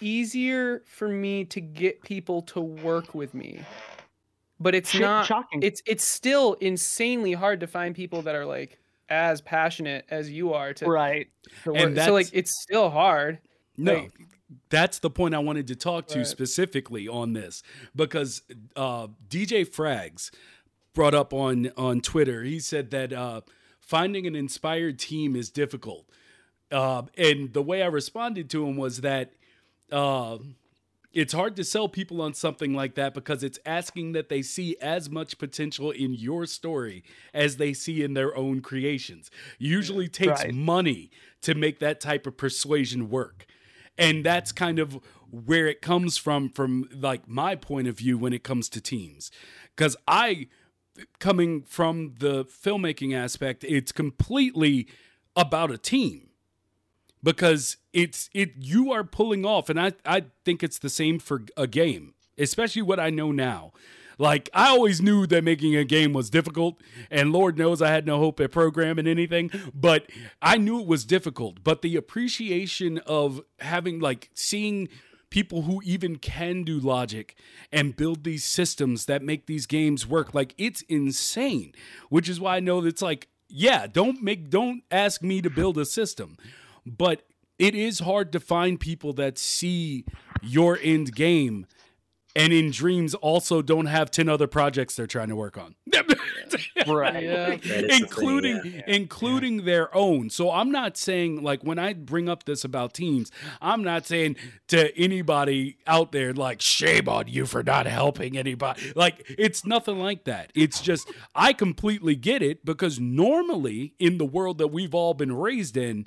easier 0.00 0.82
for 0.86 1.08
me 1.08 1.44
to 1.46 1.60
get 1.60 2.02
people 2.02 2.42
to 2.42 2.60
work 2.60 3.14
with 3.14 3.34
me, 3.34 3.60
but 4.60 4.74
it's 4.74 4.90
Shit, 4.90 5.02
not. 5.02 5.26
shocking. 5.26 5.62
It's 5.62 5.82
it's 5.86 6.04
still 6.04 6.54
insanely 6.54 7.32
hard 7.32 7.60
to 7.60 7.66
find 7.66 7.94
people 7.94 8.22
that 8.22 8.34
are 8.34 8.46
like 8.46 8.78
as 9.08 9.40
passionate 9.40 10.04
as 10.10 10.30
you 10.30 10.54
are 10.54 10.72
to, 10.74 10.86
right. 10.86 11.28
to 11.64 11.72
work. 11.72 11.80
And 11.80 11.96
So 11.98 12.12
like 12.12 12.28
it's 12.32 12.60
still 12.62 12.90
hard. 12.90 13.38
No, 13.76 13.94
Like- 13.94 14.12
that's 14.70 14.98
the 15.00 15.10
point 15.10 15.34
I 15.34 15.38
wanted 15.40 15.66
to 15.68 15.76
talk 15.76 16.06
to 16.08 16.18
Right. 16.18 16.26
specifically 16.26 17.08
on 17.08 17.32
this 17.32 17.62
because 17.94 18.42
uh, 18.76 19.08
DJ 19.28 19.66
Frags 19.68 20.30
brought 20.94 21.14
up 21.14 21.32
on 21.32 21.70
on 21.76 22.00
Twitter. 22.00 22.44
He 22.44 22.60
said 22.60 22.90
that 22.92 23.12
uh, 23.12 23.40
finding 23.80 24.26
an 24.26 24.34
inspired 24.36 24.98
team 24.98 25.34
is 25.36 25.50
difficult, 25.50 26.08
uh, 26.74 27.02
and 27.16 27.52
the 27.52 27.62
way 27.62 27.82
I 27.82 27.86
responded 27.86 28.50
to 28.50 28.66
him 28.66 28.76
was 28.76 29.00
that. 29.00 29.32
Uh, 29.92 30.38
it's 31.12 31.32
hard 31.32 31.54
to 31.54 31.62
sell 31.62 31.88
people 31.88 32.20
on 32.20 32.34
something 32.34 32.74
like 32.74 32.96
that 32.96 33.14
because 33.14 33.44
it's 33.44 33.60
asking 33.64 34.14
that 34.14 34.28
they 34.28 34.42
see 34.42 34.76
as 34.80 35.08
much 35.08 35.38
potential 35.38 35.92
in 35.92 36.12
your 36.12 36.44
story 36.44 37.04
as 37.32 37.56
they 37.56 37.72
see 37.72 38.02
in 38.02 38.14
their 38.14 38.36
own 38.36 38.60
creations. 38.60 39.30
Usually 39.56 40.08
takes 40.08 40.42
Right. 40.42 40.52
money 40.52 41.12
to 41.42 41.54
make 41.54 41.78
that 41.78 42.00
type 42.00 42.26
of 42.26 42.36
persuasion 42.36 43.08
work. 43.10 43.46
And 43.96 44.24
that's 44.24 44.50
kind 44.50 44.80
of 44.80 44.98
where 45.30 45.68
it 45.68 45.80
comes 45.80 46.16
from 46.16 46.48
from 46.48 46.88
like 46.92 47.28
my 47.28 47.54
point 47.54 47.86
of 47.86 47.96
view 47.98 48.18
when 48.18 48.32
it 48.32 48.42
comes 48.42 48.68
to 48.70 48.80
teams. 48.80 49.30
Cuz 49.76 49.96
I 50.08 50.48
coming 51.20 51.62
from 51.62 52.14
the 52.18 52.44
filmmaking 52.44 53.14
aspect, 53.14 53.62
it's 53.62 53.92
completely 53.92 54.88
about 55.36 55.70
a 55.70 55.78
team 55.78 56.30
because 57.24 57.78
it's 57.92 58.30
it 58.32 58.52
you 58.60 58.92
are 58.92 59.02
pulling 59.02 59.44
off 59.44 59.68
and 59.68 59.80
I 59.80 59.92
I 60.04 60.26
think 60.44 60.62
it's 60.62 60.78
the 60.78 60.90
same 60.90 61.18
for 61.18 61.42
a 61.56 61.66
game, 61.66 62.14
especially 62.38 62.82
what 62.82 63.00
I 63.00 63.10
know 63.10 63.32
now. 63.32 63.72
Like 64.18 64.48
I 64.54 64.68
always 64.68 65.00
knew 65.00 65.26
that 65.26 65.42
making 65.42 65.74
a 65.74 65.84
game 65.84 66.12
was 66.12 66.30
difficult 66.30 66.80
and 67.10 67.32
Lord 67.32 67.58
knows 67.58 67.82
I 67.82 67.88
had 67.88 68.06
no 68.06 68.18
hope 68.18 68.38
at 68.40 68.52
programming 68.52 69.08
anything, 69.08 69.50
but 69.74 70.08
I 70.40 70.58
knew 70.58 70.80
it 70.80 70.86
was 70.86 71.04
difficult, 71.04 71.64
but 71.64 71.82
the 71.82 71.96
appreciation 71.96 72.98
of 72.98 73.40
having 73.58 73.98
like 73.98 74.30
seeing 74.34 74.88
people 75.30 75.62
who 75.62 75.82
even 75.84 76.14
can 76.14 76.62
do 76.62 76.78
logic 76.78 77.34
and 77.72 77.96
build 77.96 78.22
these 78.22 78.44
systems 78.44 79.06
that 79.06 79.20
make 79.20 79.46
these 79.46 79.66
games 79.66 80.06
work 80.06 80.32
like 80.32 80.54
it's 80.56 80.82
insane 80.82 81.72
which 82.08 82.28
is 82.28 82.38
why 82.38 82.56
i 82.56 82.60
know 82.60 82.80
that 82.80 82.86
it's 82.86 83.02
like 83.02 83.26
yeah 83.48 83.84
don't 83.88 84.22
make 84.22 84.48
don't 84.48 84.84
ask 84.92 85.22
me 85.22 85.42
to 85.42 85.50
build 85.50 85.76
a 85.76 85.84
system 85.84 86.36
but 86.86 87.22
it 87.58 87.74
is 87.74 88.00
hard 88.00 88.32
to 88.32 88.40
find 88.40 88.80
people 88.80 89.12
that 89.14 89.38
see 89.38 90.04
your 90.42 90.78
end 90.82 91.14
game 91.14 91.66
and 92.36 92.52
in 92.52 92.70
dreams 92.70 93.14
also 93.14 93.62
don't 93.62 93.86
have 93.86 94.10
10 94.10 94.28
other 94.28 94.46
projects 94.46 94.96
they're 94.96 95.06
trying 95.06 95.28
to 95.28 95.36
work 95.36 95.56
on 95.56 95.74
Right. 96.86 97.22
Yeah. 97.22 97.56
That 97.56 97.62
is 97.62 97.62
the 97.62 97.88
thing, 97.88 98.00
including 98.00 98.60
yeah. 98.64 98.82
including 98.86 99.64
their 99.64 99.94
own. 99.96 100.30
So 100.30 100.50
I'm 100.50 100.70
not 100.70 100.96
saying 100.96 101.42
like 101.42 101.62
when 101.62 101.78
I 101.78 101.92
bring 101.94 102.28
up 102.28 102.44
this 102.44 102.64
about 102.64 102.94
teams, 102.94 103.30
I'm 103.60 103.82
not 103.82 104.06
saying 104.06 104.36
to 104.68 104.96
anybody 104.98 105.78
out 105.86 106.12
there 106.12 106.32
like 106.32 106.60
shame 106.60 107.08
on 107.08 107.28
you 107.28 107.46
for 107.46 107.62
not 107.62 107.86
helping 107.86 108.36
anybody. 108.36 108.92
Like 108.94 109.24
it's 109.28 109.64
nothing 109.64 109.98
like 109.98 110.24
that. 110.24 110.50
It's 110.54 110.80
just 110.80 111.10
I 111.34 111.52
completely 111.52 112.16
get 112.16 112.42
it 112.42 112.64
because 112.64 113.00
normally 113.00 113.94
in 113.98 114.18
the 114.18 114.26
world 114.26 114.58
that 114.58 114.68
we've 114.68 114.94
all 114.94 115.14
been 115.14 115.34
raised 115.34 115.76
in, 115.76 116.06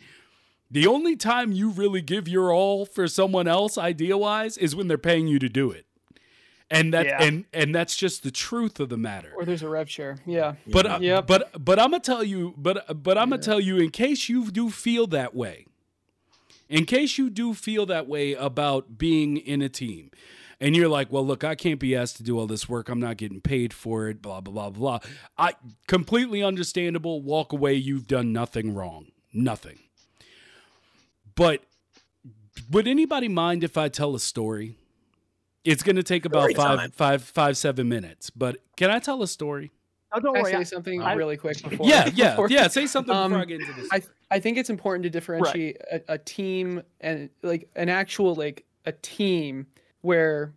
the 0.70 0.88
only 0.88 1.16
time 1.16 1.52
you 1.52 1.70
really 1.70 2.02
give 2.02 2.28
your 2.28 2.52
all 2.54 2.86
for 2.86 3.08
someone 3.08 3.48
else 3.48 3.78
idea 3.78 4.18
wise 4.18 4.58
is 4.58 4.76
when 4.76 4.88
they're 4.88 4.98
paying 4.98 5.28
you 5.28 5.40
to 5.40 5.50
do 5.50 5.72
it. 5.72 5.86
And 6.70 6.94
that 6.94 7.06
Yeah. 7.06 7.24
and 7.24 7.46
and 7.54 7.74
that's 7.74 7.96
just 7.96 8.24
the 8.24 8.32
truth 8.32 8.80
of 8.82 8.90
the 8.90 8.98
matter. 8.98 9.32
Or 9.38 9.46
there's 9.46 9.64
a 9.64 9.70
rev 9.70 9.90
share. 9.90 10.18
Yeah. 10.26 10.56
But 10.68 10.86
uh, 10.86 11.00
Yep. 11.02 11.26
but 11.28 11.64
but 11.64 11.80
I'm 11.80 11.92
gonna 11.92 12.02
tell 12.02 12.24
you, 12.26 12.54
but 12.58 13.02
but 13.04 13.18
I'm 13.18 13.30
gonna 13.30 13.42
tell 13.42 13.62
you, 13.62 13.78
in 13.78 13.90
case 13.90 14.28
you 14.28 14.52
do 14.52 14.70
feel 14.70 15.08
that 15.08 15.34
way, 15.34 15.66
in 16.68 16.86
case 16.86 17.18
you 17.18 17.30
do 17.30 17.54
feel 17.54 17.86
that 17.86 18.08
way 18.08 18.34
about 18.34 18.98
being 18.98 19.38
in 19.38 19.62
a 19.62 19.70
team, 19.70 20.12
and 20.60 20.76
you're 20.76 20.90
like, 20.90 21.10
well, 21.10 21.26
look, 21.26 21.46
I 21.46 21.56
can't 21.56 21.80
be 21.80 21.96
asked 21.96 22.18
to 22.18 22.24
do 22.24 22.38
all 22.38 22.48
this 22.48 22.68
work. 22.68 22.90
I'm 22.90 23.00
not 23.00 23.16
getting 23.16 23.40
paid 23.40 23.72
for 23.74 24.10
it. 24.10 24.22
Blah 24.22 24.42
blah 24.42 24.70
blah 24.70 25.00
blah. 25.00 25.00
I 25.38 25.54
completely 25.88 26.44
understandable. 26.44 27.22
Walk 27.22 27.54
away. 27.54 27.76
You've 27.76 28.08
done 28.08 28.34
nothing 28.34 28.74
wrong. 28.74 29.08
Nothing. 29.32 29.80
But 31.38 31.62
would 32.72 32.88
anybody 32.88 33.30
mind 33.30 33.64
if 33.64 33.78
I 33.78 33.88
tell 33.88 34.16
a 34.16 34.20
story? 34.20 34.76
It's 35.64 35.84
gonna 35.84 36.04
take 36.04 36.26
about 36.26 36.50
Story 36.50 36.54
five, 36.56 36.80
time. 36.80 36.92
five, 36.92 37.24
five, 37.24 37.58
seven 37.58 37.88
minutes. 37.88 38.30
But 38.30 38.58
can 38.76 38.90
I 38.90 39.00
tell 39.00 39.22
a 39.22 39.28
story? 39.28 39.72
Oh, 40.14 40.20
don't 40.22 40.34
Can 40.34 40.40
I 40.40 40.44
worry. 40.44 40.52
say 40.54 40.58
I- 40.60 40.64
something 40.64 41.02
I- 41.02 41.14
really 41.14 41.36
quick 41.38 41.62
before? 41.62 41.86
Yeah, 41.88 42.10
yeah, 42.16 42.32
before- 42.32 42.48
yeah. 42.50 42.68
Say 42.68 42.88
something 42.88 43.14
before 43.14 43.38
I 43.38 43.42
Um, 43.42 43.48
get 43.48 43.62
into 43.62 43.74
this. 43.74 43.88
I 43.92 44.02
I 44.32 44.40
think 44.40 44.58
it's 44.58 44.70
important 44.70 45.04
to 45.04 45.10
differentiate 45.10 45.78
a, 45.92 46.02
a 46.14 46.18
team 46.18 46.82
and 47.02 47.30
like 47.44 47.70
an 47.76 47.90
actual 47.90 48.34
like 48.36 48.66
a 48.86 48.92
team 48.94 49.68
where 50.02 50.54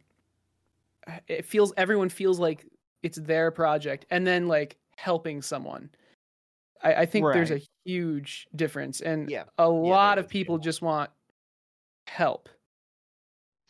it 1.28 1.44
feels 1.44 1.72
everyone 1.76 2.08
feels 2.08 2.38
like 2.38 2.64
it's 3.02 3.18
their 3.18 3.50
project 3.50 4.06
and 4.10 4.24
then 4.26 4.46
like 4.48 4.76
helping 4.96 5.42
someone. 5.42 5.90
I, 6.82 6.94
I 6.94 7.06
think 7.06 7.26
there's 7.32 7.50
a 7.50 7.60
huge 7.84 8.46
difference 8.56 9.00
and 9.00 9.30
Yeah. 9.30 9.44
a 9.58 9.64
there 9.64 9.68
lot 9.68 10.18
of 10.18 10.26
yeah. 10.26 10.30
people 10.32 10.58
just 10.58 10.82
want 10.82 11.10
help. 12.06 12.48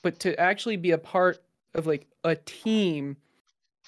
But 0.03 0.19
to 0.21 0.39
actually 0.39 0.77
be 0.77 0.93
a 0.93 0.99
part 0.99 1.43
of 1.75 1.87
like 1.87 2.07
a 2.25 2.37
team 2.37 3.17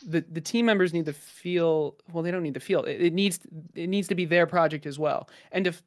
the 0.07 0.25
the 0.31 0.41
team 0.41 0.66
members 0.66 0.93
need 0.93 1.05
to 1.07 1.12
feel 1.12 1.97
well 2.12 2.23
they 2.23 2.31
don't 2.31 2.43
need 2.43 2.55
to 2.55 2.61
feel 2.61 2.83
it, 2.85 3.01
it 3.01 3.12
needs 3.12 3.41
it 3.75 3.89
needs 3.89 4.09
to 4.09 4.14
be 4.14 4.25
their 4.25 4.47
project 4.47 4.87
as 4.87 4.99
well 4.99 5.29
and 5.53 5.66
if 5.66 5.83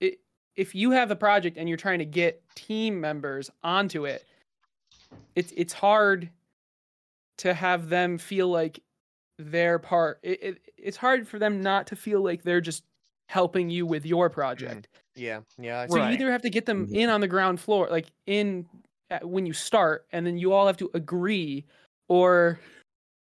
it, 0.00 0.18
if 0.56 0.74
you 0.74 0.90
have 0.90 1.10
a 1.10 1.16
project 1.16 1.56
and 1.56 1.68
you're 1.68 1.78
trying 1.78 1.98
to 2.00 2.04
get 2.04 2.42
team 2.54 3.00
members 3.00 3.50
onto 3.62 4.06
it 4.06 4.24
it's 5.34 5.52
it's 5.56 5.72
hard 5.72 6.28
to 7.38 7.54
have 7.54 7.88
them 7.88 8.18
feel 8.18 8.48
like 8.48 8.80
they're 9.38 9.78
part 9.78 10.18
it, 10.22 10.42
it, 10.42 10.58
it's 10.76 10.96
hard 10.96 11.26
for 11.26 11.38
them 11.38 11.60
not 11.60 11.86
to 11.88 11.96
feel 11.96 12.22
like 12.22 12.42
they're 12.42 12.60
just 12.60 12.84
helping 13.28 13.68
you 13.70 13.84
with 13.86 14.04
your 14.06 14.28
project 14.30 14.88
Yeah, 15.16 15.40
yeah. 15.58 15.86
So 15.86 15.94
see. 15.96 16.00
you 16.00 16.06
either 16.08 16.30
have 16.32 16.42
to 16.42 16.50
get 16.50 16.66
them 16.66 16.86
Mhm. 16.86 16.94
in 16.96 17.08
on 17.10 17.20
the 17.20 17.28
ground 17.28 17.60
floor, 17.60 17.88
like 17.90 18.06
in 18.26 18.66
at, 19.10 19.24
when 19.28 19.46
you 19.46 19.52
start, 19.52 20.06
and 20.12 20.26
then 20.26 20.36
you 20.38 20.52
all 20.52 20.66
have 20.66 20.76
to 20.78 20.90
agree, 20.94 21.64
or 22.08 22.58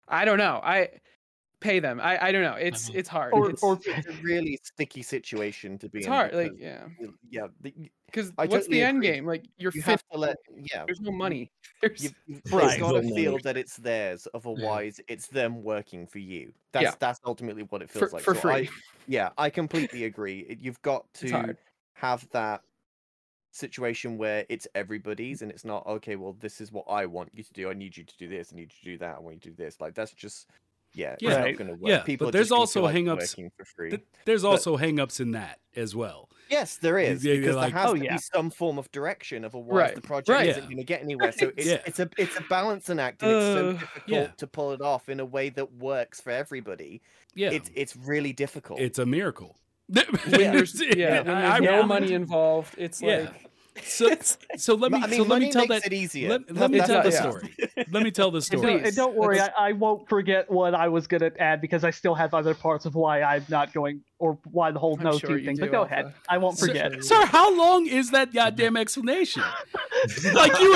I 0.07 0.26
don't 0.26 0.38
know. 0.38 0.60
I 0.64 0.90
pay 1.61 1.80
them. 1.80 1.99
I 2.02 2.27
I 2.27 2.32
don't 2.32 2.41
know. 2.44 2.56
It's 2.56 2.90
Mhm. 2.90 2.95
it's 2.95 3.10
hard. 3.10 3.34
Or- 3.34 3.49
it's, 3.52 3.64
or- 3.64 3.80
it's 3.86 4.07
a 4.07 4.14
really 4.23 4.60
sticky 4.64 5.02
situation 5.03 5.77
to 5.80 5.90
be 5.90 5.99
it's 5.99 6.07
in. 6.07 6.14
hard. 6.14 6.34
Like 6.34 6.53
yeah, 6.57 6.88
yeah, 7.30 7.48
the, 7.61 7.72
you 7.77 7.90
because 8.16 8.32
what's 8.38 8.52
totally 8.52 8.78
the 8.78 8.84
end 8.84 8.98
agree. 9.00 9.08
game? 9.08 9.26
Like 9.26 9.46
you're 9.58 9.72
you 9.76 9.82
have 9.82 10.02
to 10.12 10.18
let. 10.18 10.38
Yeah, 10.56 10.86
There's 10.86 11.02
no 11.02 11.12
money. 11.12 11.52
There's 11.82 12.02
You've, 12.02 12.14
you've 12.28 12.54
Right. 12.54 12.80
got 12.80 12.94
to 12.94 13.02
feel 13.02 13.38
that 13.40 13.58
it's 13.58 13.76
theirs. 13.78 14.28
Otherwise, 14.34 15.02
it's 15.08 15.28
them 15.28 15.64
working 15.64 16.08
for 16.08 16.20
you. 16.20 16.54
That's 16.72 16.84
Yeah. 16.84 16.96
that's 17.00 17.20
ultimately 17.26 17.64
what 17.64 17.82
it 17.82 17.90
for, 17.90 18.00
feels 18.00 18.14
like. 18.14 18.24
for 18.24 18.36
So 18.36 18.42
free. 18.42 18.54
I, 18.54 18.70
yeah, 19.08 19.30
I 19.38 19.50
completely 19.50 20.06
agree. 20.06 20.58
You've 20.60 20.82
got 20.82 21.12
to 21.16 21.56
have 21.94 22.28
that 22.32 22.62
situation 23.52 24.18
where 24.18 24.46
it's 24.50 24.68
everybody's 24.76 25.42
and 25.42 25.52
it's 25.52 25.66
not 25.66 25.86
okay. 25.86 26.16
Well, 26.16 26.36
this 26.40 26.62
is 26.62 26.72
what 26.72 26.86
I 26.90 27.06
want 27.06 27.30
you 27.34 27.44
to 27.44 27.54
do. 27.54 27.70
I 27.70 27.74
need 27.74 27.98
you 27.98 28.04
to 28.04 28.18
do 28.18 28.28
this. 28.30 28.52
I 28.54 28.56
need 28.56 28.72
you 28.74 28.80
to 28.80 28.86
do 28.94 28.98
that. 29.00 29.18
I 29.18 29.20
want 29.20 29.36
you 29.36 29.42
to 29.42 29.50
do 29.50 29.56
this. 29.56 29.82
Like 29.82 29.94
that's 29.94 30.14
just 30.14 30.50
yeah, 30.96 31.16
Yeah. 31.20 31.36
Right. 31.42 31.58
going 31.58 31.70
work. 31.72 31.80
Yeah, 31.84 32.00
People 32.02 32.28
but 32.28 32.32
there's 32.32 32.52
also 32.52 32.80
feel 32.80 32.84
like 32.86 32.94
hang-ups 32.96 33.34
for 33.36 33.66
free. 33.76 33.90
Th- 33.92 34.04
There's 34.26 34.42
but- 34.44 34.50
also 34.50 34.78
hangups 34.78 35.20
in 35.20 35.32
that 35.32 35.60
as 35.76 35.96
well. 35.96 36.30
Yes, 36.50 36.78
there 36.78 37.00
is 37.00 37.26
Yeah, 37.26 37.36
because 37.36 37.56
like- 37.56 37.74
there 37.74 37.82
has 37.82 37.90
Oh, 37.92 37.96
to 37.96 38.04
yeah. 38.04 38.14
be 38.14 38.20
some 38.20 38.50
form 38.52 38.78
of 38.78 38.92
direction. 38.92 39.44
Of 39.44 39.56
otherwise, 39.56 39.76
Right, 39.78 39.96
the 39.96 40.02
project 40.02 40.30
right. 40.30 40.48
isn't 40.50 40.64
Yeah. 40.64 40.68
going 40.70 40.78
to 40.78 40.84
get 40.84 41.02
anywhere. 41.02 41.32
So 41.32 41.52
it's 41.58 41.68
Yeah. 41.68 41.82
it's 41.86 42.00
a 42.00 42.10
it's 42.18 42.38
a 42.38 42.44
balancing 42.44 43.00
act, 43.00 43.24
and 43.24 43.32
it's 43.32 43.46
so 43.46 43.70
Uh, 43.70 43.72
difficult 43.74 44.04
Yeah. 44.08 44.28
to 44.38 44.48
pull 44.48 44.72
it 44.72 44.82
off 44.82 45.10
in 45.10 45.20
a 45.20 45.26
way 45.26 45.50
that 45.50 45.74
works 45.74 46.22
for 46.22 46.30
everybody. 46.32 47.02
Yeah, 47.34 47.50
It's 47.52 47.70
it's 47.76 47.96
really 47.96 48.32
difficult. 48.32 48.80
it's 48.80 49.00
a 49.00 49.06
miracle. 49.06 49.58
when 49.90 50.06
there's 50.32 50.80
yeah, 50.80 51.18
when 51.22 51.26
there's 51.26 51.52
I- 51.52 51.60
no 51.60 51.84
money 51.84 52.14
involved, 52.14 52.76
it's 52.78 53.02
Yeah. 53.02 53.18
like 53.32 53.50
So 53.84 54.10
so 54.58 54.76
let 54.76 54.92
me 54.92 55.00
I 55.02 55.08
mean, 55.08 55.20
so 55.20 55.24
let 55.26 55.42
me 55.42 55.52
tell 55.52 55.68
that 55.68 55.86
it 55.86 55.94
easier. 55.94 56.30
let, 56.30 56.52
let 56.56 56.72
me 56.72 56.80
tell 56.80 56.96
not- 56.96 57.04
the 57.04 57.12
yeah. 57.12 57.22
story. 57.22 57.52
Let 57.92 58.04
me 58.04 58.12
tell 58.12 58.32
the 58.32 58.42
story. 58.42 58.62
don't, 58.78 58.86
and 58.86 58.96
don't 58.96 59.16
worry, 59.16 59.40
I, 59.40 59.50
I 59.58 59.72
won't 59.74 60.08
forget 60.10 60.50
what 60.50 60.74
I 60.74 60.88
was 60.88 61.08
gonna 61.08 61.32
add 61.40 61.60
because 61.62 61.84
I 61.84 61.92
still 61.92 62.16
have 62.16 62.34
other 62.34 62.54
parts 62.56 62.86
of 62.86 62.96
why 62.96 63.22
I'm 63.22 63.46
not 63.50 63.74
going 63.74 64.02
or 64.18 64.38
why 64.52 64.72
the 64.72 64.80
whole 64.80 64.96
I'm 64.98 65.04
no 65.04 65.18
sure 65.20 65.38
to 65.38 65.44
thing. 65.46 65.56
do, 65.56 65.62
But 65.62 65.72
go 65.72 65.82
Alpha. 65.82 65.94
ahead, 65.94 66.14
I 66.30 66.38
won't 66.38 66.58
Sir- 66.58 66.68
forget. 66.68 67.04
Sir, 67.04 67.26
how 67.26 67.56
long 67.56 67.86
is 67.86 68.12
that 68.12 68.34
goddamn 68.34 68.78
explanation? 68.84 69.44
like 70.34 70.58
you 70.60 70.72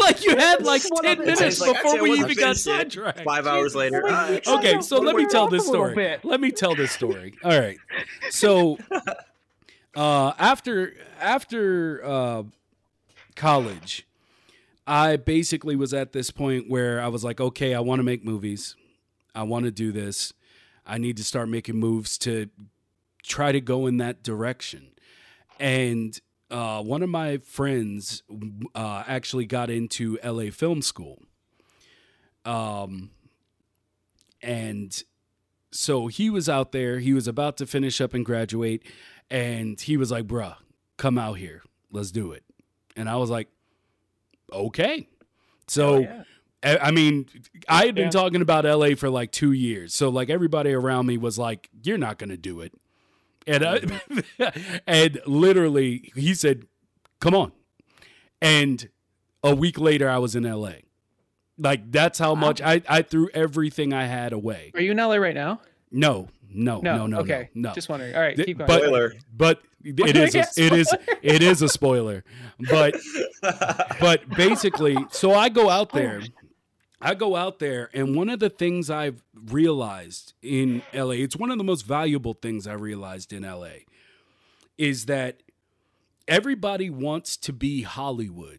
like 0.00 0.24
you 0.24 0.36
had 0.36 0.64
like 0.64 0.82
ten 1.02 1.18
minutes 1.20 1.60
like, 1.60 1.74
before 1.82 2.02
we 2.02 2.12
even 2.12 2.28
got 2.28 2.56
finished 2.56 2.64
sidetracked. 2.64 3.20
Five 3.24 3.46
hours 3.46 3.74
later. 3.74 4.06
Uh, 4.06 4.38
Okay, 4.46 4.80
so 4.80 4.98
let 4.98 5.14
me 5.16 5.26
tell 5.26 5.48
this 5.48 5.66
story. 5.66 6.16
Let 6.24 6.40
me 6.40 6.50
tell 6.50 6.74
this 6.74 6.92
story. 6.92 7.34
All 7.44 7.58
right. 7.58 7.76
So 8.30 8.78
uh 9.96 10.32
after 10.38 10.94
after 11.20 12.04
uh 12.04 12.42
college, 13.36 14.06
I 14.86 15.16
basically 15.16 15.76
was 15.76 15.94
at 15.94 16.12
this 16.12 16.30
point 16.30 16.68
where 16.68 17.00
I 17.00 17.08
was 17.08 17.24
like, 17.24 17.40
okay, 17.40 17.74
I 17.74 17.80
want 17.80 17.98
to 17.98 18.02
make 18.02 18.24
movies. 18.24 18.74
I 19.34 19.42
want 19.42 19.64
to 19.66 19.70
do 19.70 19.92
this. 19.92 20.32
I 20.86 20.98
need 20.98 21.16
to 21.18 21.24
start 21.24 21.48
making 21.48 21.76
moves 21.76 22.16
to 22.18 22.48
try 23.22 23.52
to 23.52 23.60
go 23.60 23.86
in 23.86 23.98
that 23.98 24.22
direction. 24.22 24.88
And 25.60 26.18
uh, 26.50 26.82
one 26.82 27.02
of 27.02 27.10
my 27.10 27.38
friends 27.38 28.22
uh, 28.74 29.04
actually 29.06 29.44
got 29.44 29.70
into 29.70 30.18
LA 30.24 30.50
Film 30.50 30.80
School. 30.80 31.22
Um, 32.44 33.10
and 34.40 35.02
so 35.70 36.06
he 36.06 36.30
was 36.30 36.48
out 36.48 36.72
there, 36.72 36.98
he 36.98 37.12
was 37.12 37.28
about 37.28 37.58
to 37.58 37.66
finish 37.66 38.00
up 38.00 38.14
and 38.14 38.24
graduate, 38.24 38.82
and 39.30 39.80
he 39.80 39.96
was 39.96 40.10
like, 40.10 40.26
bruh, 40.26 40.56
come 40.96 41.18
out 41.18 41.34
here. 41.34 41.62
Let's 41.90 42.10
do 42.10 42.32
it. 42.32 42.44
And 42.96 43.08
I 43.08 43.16
was 43.16 43.30
like, 43.30 43.48
okay. 44.52 45.08
So, 45.66 45.98
yeah. 45.98 46.22
I 46.62 46.90
mean, 46.90 47.26
I 47.68 47.86
had 47.86 47.94
been 47.94 48.04
Yeah. 48.04 48.10
talking 48.10 48.42
about 48.42 48.64
LA 48.64 48.94
for 48.96 49.08
like 49.08 49.30
two 49.30 49.52
years. 49.52 49.94
So, 49.94 50.08
like, 50.08 50.28
everybody 50.28 50.72
around 50.72 51.06
me 51.06 51.16
was 51.16 51.38
like, 51.38 51.68
you're 51.84 51.98
not 51.98 52.18
going 52.18 52.30
to 52.30 52.36
do 52.36 52.60
it. 52.60 52.72
And, 53.46 53.64
I, 53.64 53.78
mm-hmm. 53.78 54.70
and 54.86 55.20
literally, 55.24 56.10
he 56.16 56.34
said, 56.34 56.66
come 57.20 57.34
on. 57.34 57.52
And 58.42 58.88
a 59.44 59.54
week 59.54 59.78
later, 59.78 60.08
I 60.10 60.18
was 60.18 60.34
in 60.34 60.42
LA. 60.42 60.72
Like, 61.56 61.90
that's 61.90 62.18
how 62.18 62.34
much 62.34 62.60
I, 62.60 62.82
I 62.88 63.02
threw 63.02 63.28
everything 63.34 63.92
I 63.92 64.04
had 64.06 64.32
away. 64.32 64.72
Are 64.74 64.80
you 64.80 64.90
in 64.92 64.96
LA 64.96 65.16
right 65.16 65.34
now? 65.34 65.60
No, 65.90 66.28
no, 66.52 66.80
no, 66.80 67.06
no, 67.06 67.20
okay. 67.20 67.50
no. 67.54 67.68
no. 67.70 67.74
Just 67.74 67.88
wondering. 67.88 68.14
All 68.14 68.20
right, 68.20 68.36
keep 68.36 68.58
going. 68.58 68.68
but- 68.68 68.80
Spoiler. 68.82 69.14
but 69.32 69.62
it 69.84 70.16
is 70.16 70.34
a, 70.34 70.38
Yeah, 70.38 70.44
it 70.56 70.72
is 70.72 70.94
it 71.22 71.42
is 71.42 71.62
a 71.62 71.68
spoiler. 71.68 72.24
But 72.68 72.96
but 74.00 74.28
basically, 74.30 74.96
so 75.10 75.34
I 75.34 75.48
go 75.48 75.70
out 75.70 75.92
there. 75.92 76.22
I 77.00 77.14
go 77.14 77.36
out 77.36 77.60
there, 77.60 77.90
and 77.94 78.16
one 78.16 78.28
of 78.28 78.40
the 78.40 78.50
things 78.50 78.90
I've 78.90 79.22
realized 79.32 80.32
in 80.42 80.82
LA, 80.92 81.10
it's 81.12 81.36
one 81.36 81.52
of 81.52 81.58
the 81.58 81.62
most 81.62 81.82
valuable 81.86 82.34
things 82.34 82.66
I 82.66 82.72
realized 82.72 83.32
in 83.32 83.44
LA, 83.44 83.84
is 84.76 85.06
that 85.06 85.44
everybody 86.26 86.90
wants 86.90 87.36
to 87.36 87.52
be 87.52 87.82
Hollywood, 87.82 88.58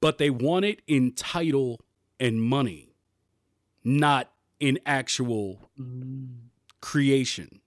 but 0.00 0.18
they 0.18 0.30
want 0.30 0.64
it 0.64 0.82
in 0.88 1.12
title 1.12 1.80
and 2.18 2.42
money, 2.42 2.90
not 3.84 4.30
in 4.60 4.78
actual 4.86 5.70
mm. 5.80 6.28
creation. 6.80 7.60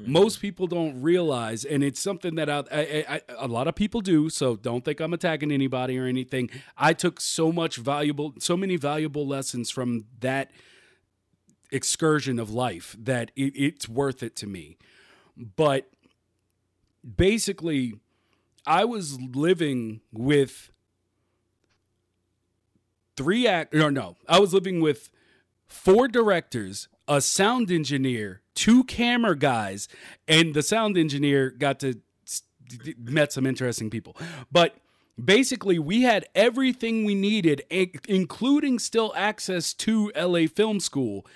Mm. 0.00 0.06
Most 0.08 0.40
people 0.40 0.66
don't 0.66 1.00
realize 1.02 1.64
and 1.64 1.82
it's 1.84 2.00
something 2.00 2.34
that 2.36 2.48
I, 2.50 2.64
I, 2.72 3.04
I, 3.08 3.20
a 3.38 3.48
lot 3.48 3.68
of 3.68 3.74
people 3.74 4.00
do 4.00 4.30
so 4.30 4.56
don't 4.56 4.84
think 4.84 5.00
i'm 5.00 5.12
attacking 5.12 5.52
anybody 5.52 5.98
or 5.98 6.06
anything. 6.06 6.50
I 6.76 6.92
took 6.92 7.20
so 7.20 7.52
much 7.52 7.76
valuable 7.76 8.34
so 8.38 8.56
many 8.56 8.76
valuable 8.76 9.26
lessons 9.26 9.70
from 9.70 10.06
that 10.20 10.50
excursion 11.70 12.38
of 12.38 12.50
life 12.50 12.96
that 12.98 13.30
it, 13.36 13.52
it's 13.56 13.88
worth 13.88 14.22
it 14.22 14.36
to 14.36 14.46
me. 14.46 14.76
But 15.36 15.88
basically 17.16 17.94
i 18.66 18.84
was 18.84 19.20
living 19.20 20.00
with 20.12 20.70
three 23.16 23.46
act 23.46 23.74
or 23.74 23.90
no 23.90 24.16
i 24.28 24.38
was 24.38 24.54
living 24.54 24.80
with 24.80 25.10
four 25.72 26.06
directors 26.06 26.88
a 27.08 27.20
sound 27.20 27.70
engineer 27.70 28.42
two 28.54 28.84
camera 28.84 29.36
guys 29.36 29.88
and 30.28 30.54
the 30.54 30.62
sound 30.62 30.96
engineer 30.96 31.50
got 31.50 31.80
to 31.80 32.00
met 32.98 33.32
some 33.32 33.44
interesting 33.44 33.90
people. 33.90 34.16
But 34.50 34.76
basically 35.22 35.78
we 35.78 36.02
had 36.02 36.26
everything 36.34 37.04
we 37.04 37.14
needed 37.14 37.62
including 38.08 38.78
still 38.78 39.12
access 39.16 39.74
to 39.74 40.12
la 40.16 40.46
film 40.46 40.80
school. 40.80 41.26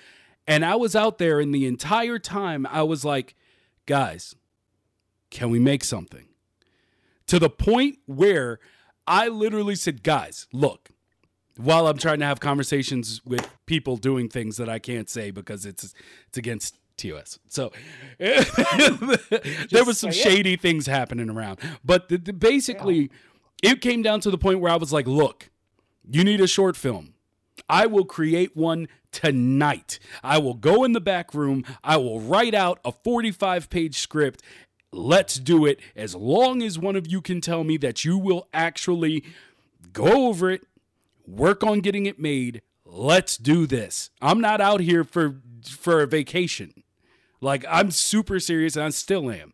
And 0.47 0.63
i 0.63 0.75
was 0.75 0.95
out 0.95 1.17
there 1.17 1.39
and 1.39 1.53
the 1.53 1.65
entire 1.65 2.19
time 2.19 2.65
i 2.67 2.81
was 2.81 3.03
like 3.03 3.35
guys 3.85 4.35
can 5.29 5.49
we 5.49 5.59
make 5.59 5.83
something? 5.83 6.29
To 7.27 7.39
the 7.39 7.49
point 7.49 7.99
where 8.05 8.59
i 9.05 9.27
literally 9.27 9.75
said 9.75 10.03
guys 10.03 10.47
look 10.53 10.91
while 11.57 11.87
I'm 11.87 11.97
trying 11.97 12.19
to 12.19 12.25
have 12.25 12.39
conversations 12.39 13.21
with 13.25 13.47
people 13.65 13.97
doing 13.97 14.29
things 14.29 14.57
that 14.57 14.69
I 14.69 14.79
can't 14.79 15.09
say 15.09 15.31
because 15.31 15.65
it's 15.65 15.93
it's 16.27 16.37
against 16.37 16.77
TOS. 16.97 17.39
So 17.47 17.71
there 18.19 19.85
was 19.85 19.97
some 19.99 20.11
say 20.11 20.19
it. 20.19 20.23
shady 20.23 20.55
things 20.55 20.87
happening 20.87 21.29
around. 21.29 21.59
But 21.83 22.09
the, 22.09 22.17
the- 22.17 22.33
basically, 22.33 23.11
it 23.63 23.81
came 23.81 24.01
down 24.01 24.19
to 24.21 24.31
the 24.31 24.37
point 24.37 24.59
where 24.59 24.71
I 24.71 24.77
was 24.77 24.91
like, 24.93 25.07
look, 25.07 25.49
you 26.09 26.23
need 26.23 26.41
a 26.41 26.47
short 26.47 26.75
film. 26.75 27.13
I 27.69 27.85
will 27.87 28.05
create 28.05 28.55
one 28.55 28.87
tonight. 29.11 29.99
I 30.23 30.37
will 30.37 30.53
go 30.53 30.83
in 30.83 30.93
the 30.93 31.01
back 31.01 31.33
room. 31.33 31.65
I 31.83 31.97
will 31.97 32.19
write 32.19 32.53
out 32.53 32.79
a 32.85 32.91
45 32.91 33.69
page 33.69 33.97
script. 33.97 34.41
Let's 34.93 35.35
do 35.35 35.65
it 35.65 35.79
as 35.95 36.15
long 36.15 36.61
as 36.61 36.79
one 36.79 36.95
of 36.95 37.07
you 37.07 37.21
can 37.21 37.41
tell 37.41 37.63
me 37.63 37.77
that 37.77 38.05
you 38.05 38.17
will 38.17 38.47
actually 38.53 39.23
go 39.91 40.27
over 40.27 40.49
it, 40.49 40.65
work 41.27 41.63
on 41.63 41.81
getting 41.81 42.05
it 42.05 42.19
made. 42.19 42.61
Let's 42.85 43.37
do 43.37 43.67
this. 43.67 44.09
I'm 44.21 44.39
not 44.39 44.61
out 44.61 44.79
here 44.79 45.03
for 45.03 45.41
for 45.63 46.01
a 46.01 46.07
vacation. 46.07 46.83
Like 47.41 47.65
I'm 47.69 47.91
super 47.91 48.39
serious 48.39 48.75
and 48.75 48.85
I 48.85 48.89
still 48.89 49.29
am. 49.29 49.53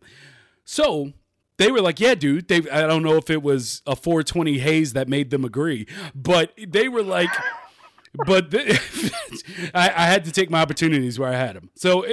So 0.64 1.12
they 1.56 1.70
were 1.70 1.80
like, 1.80 2.00
"Yeah, 2.00 2.14
dude." 2.14 2.48
They 2.48 2.58
I 2.70 2.86
don't 2.86 3.02
know 3.02 3.16
if 3.16 3.28
it 3.28 3.42
was 3.42 3.82
a 3.86 3.96
420 3.96 4.58
haze 4.58 4.92
that 4.94 5.08
made 5.08 5.30
them 5.30 5.44
agree, 5.44 5.86
but 6.14 6.52
they 6.56 6.88
were 6.88 7.02
like, 7.02 7.30
"But 8.26 8.50
the, 8.50 8.80
I, 9.74 9.88
I 9.88 10.06
had 10.06 10.24
to 10.24 10.32
take 10.32 10.50
my 10.50 10.62
opportunities 10.62 11.18
where 11.18 11.30
I 11.30 11.36
had 11.36 11.56
them." 11.56 11.70
So 11.74 12.06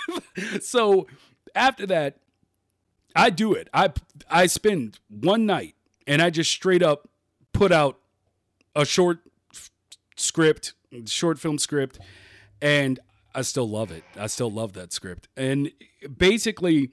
so 0.60 1.06
after 1.54 1.86
that, 1.86 2.18
I 3.14 3.30
do 3.30 3.52
it. 3.54 3.68
I 3.74 3.92
I 4.30 4.46
spend 4.46 4.98
one 5.08 5.46
night 5.46 5.74
and 6.06 6.22
I 6.22 6.30
just 6.30 6.50
straight 6.50 6.82
up 6.82 7.08
put 7.52 7.72
out 7.72 7.98
a 8.74 8.84
short 8.84 9.18
f- 9.54 9.70
script, 10.16 10.74
short 11.06 11.38
film 11.38 11.58
script, 11.58 11.98
and 12.62 12.98
I 13.34 13.42
still 13.42 13.68
love 13.68 13.90
it. 13.90 14.04
I 14.16 14.26
still 14.26 14.50
love 14.50 14.72
that 14.74 14.92
script. 14.92 15.28
And 15.36 15.70
basically, 16.16 16.90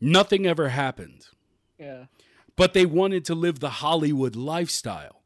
nothing 0.00 0.46
ever 0.46 0.68
happened, 0.68 1.26
Yeah. 1.78 2.06
but 2.56 2.72
they 2.74 2.86
wanted 2.86 3.24
to 3.26 3.34
live 3.34 3.60
the 3.60 3.70
Hollywood 3.70 4.36
lifestyle. 4.36 5.22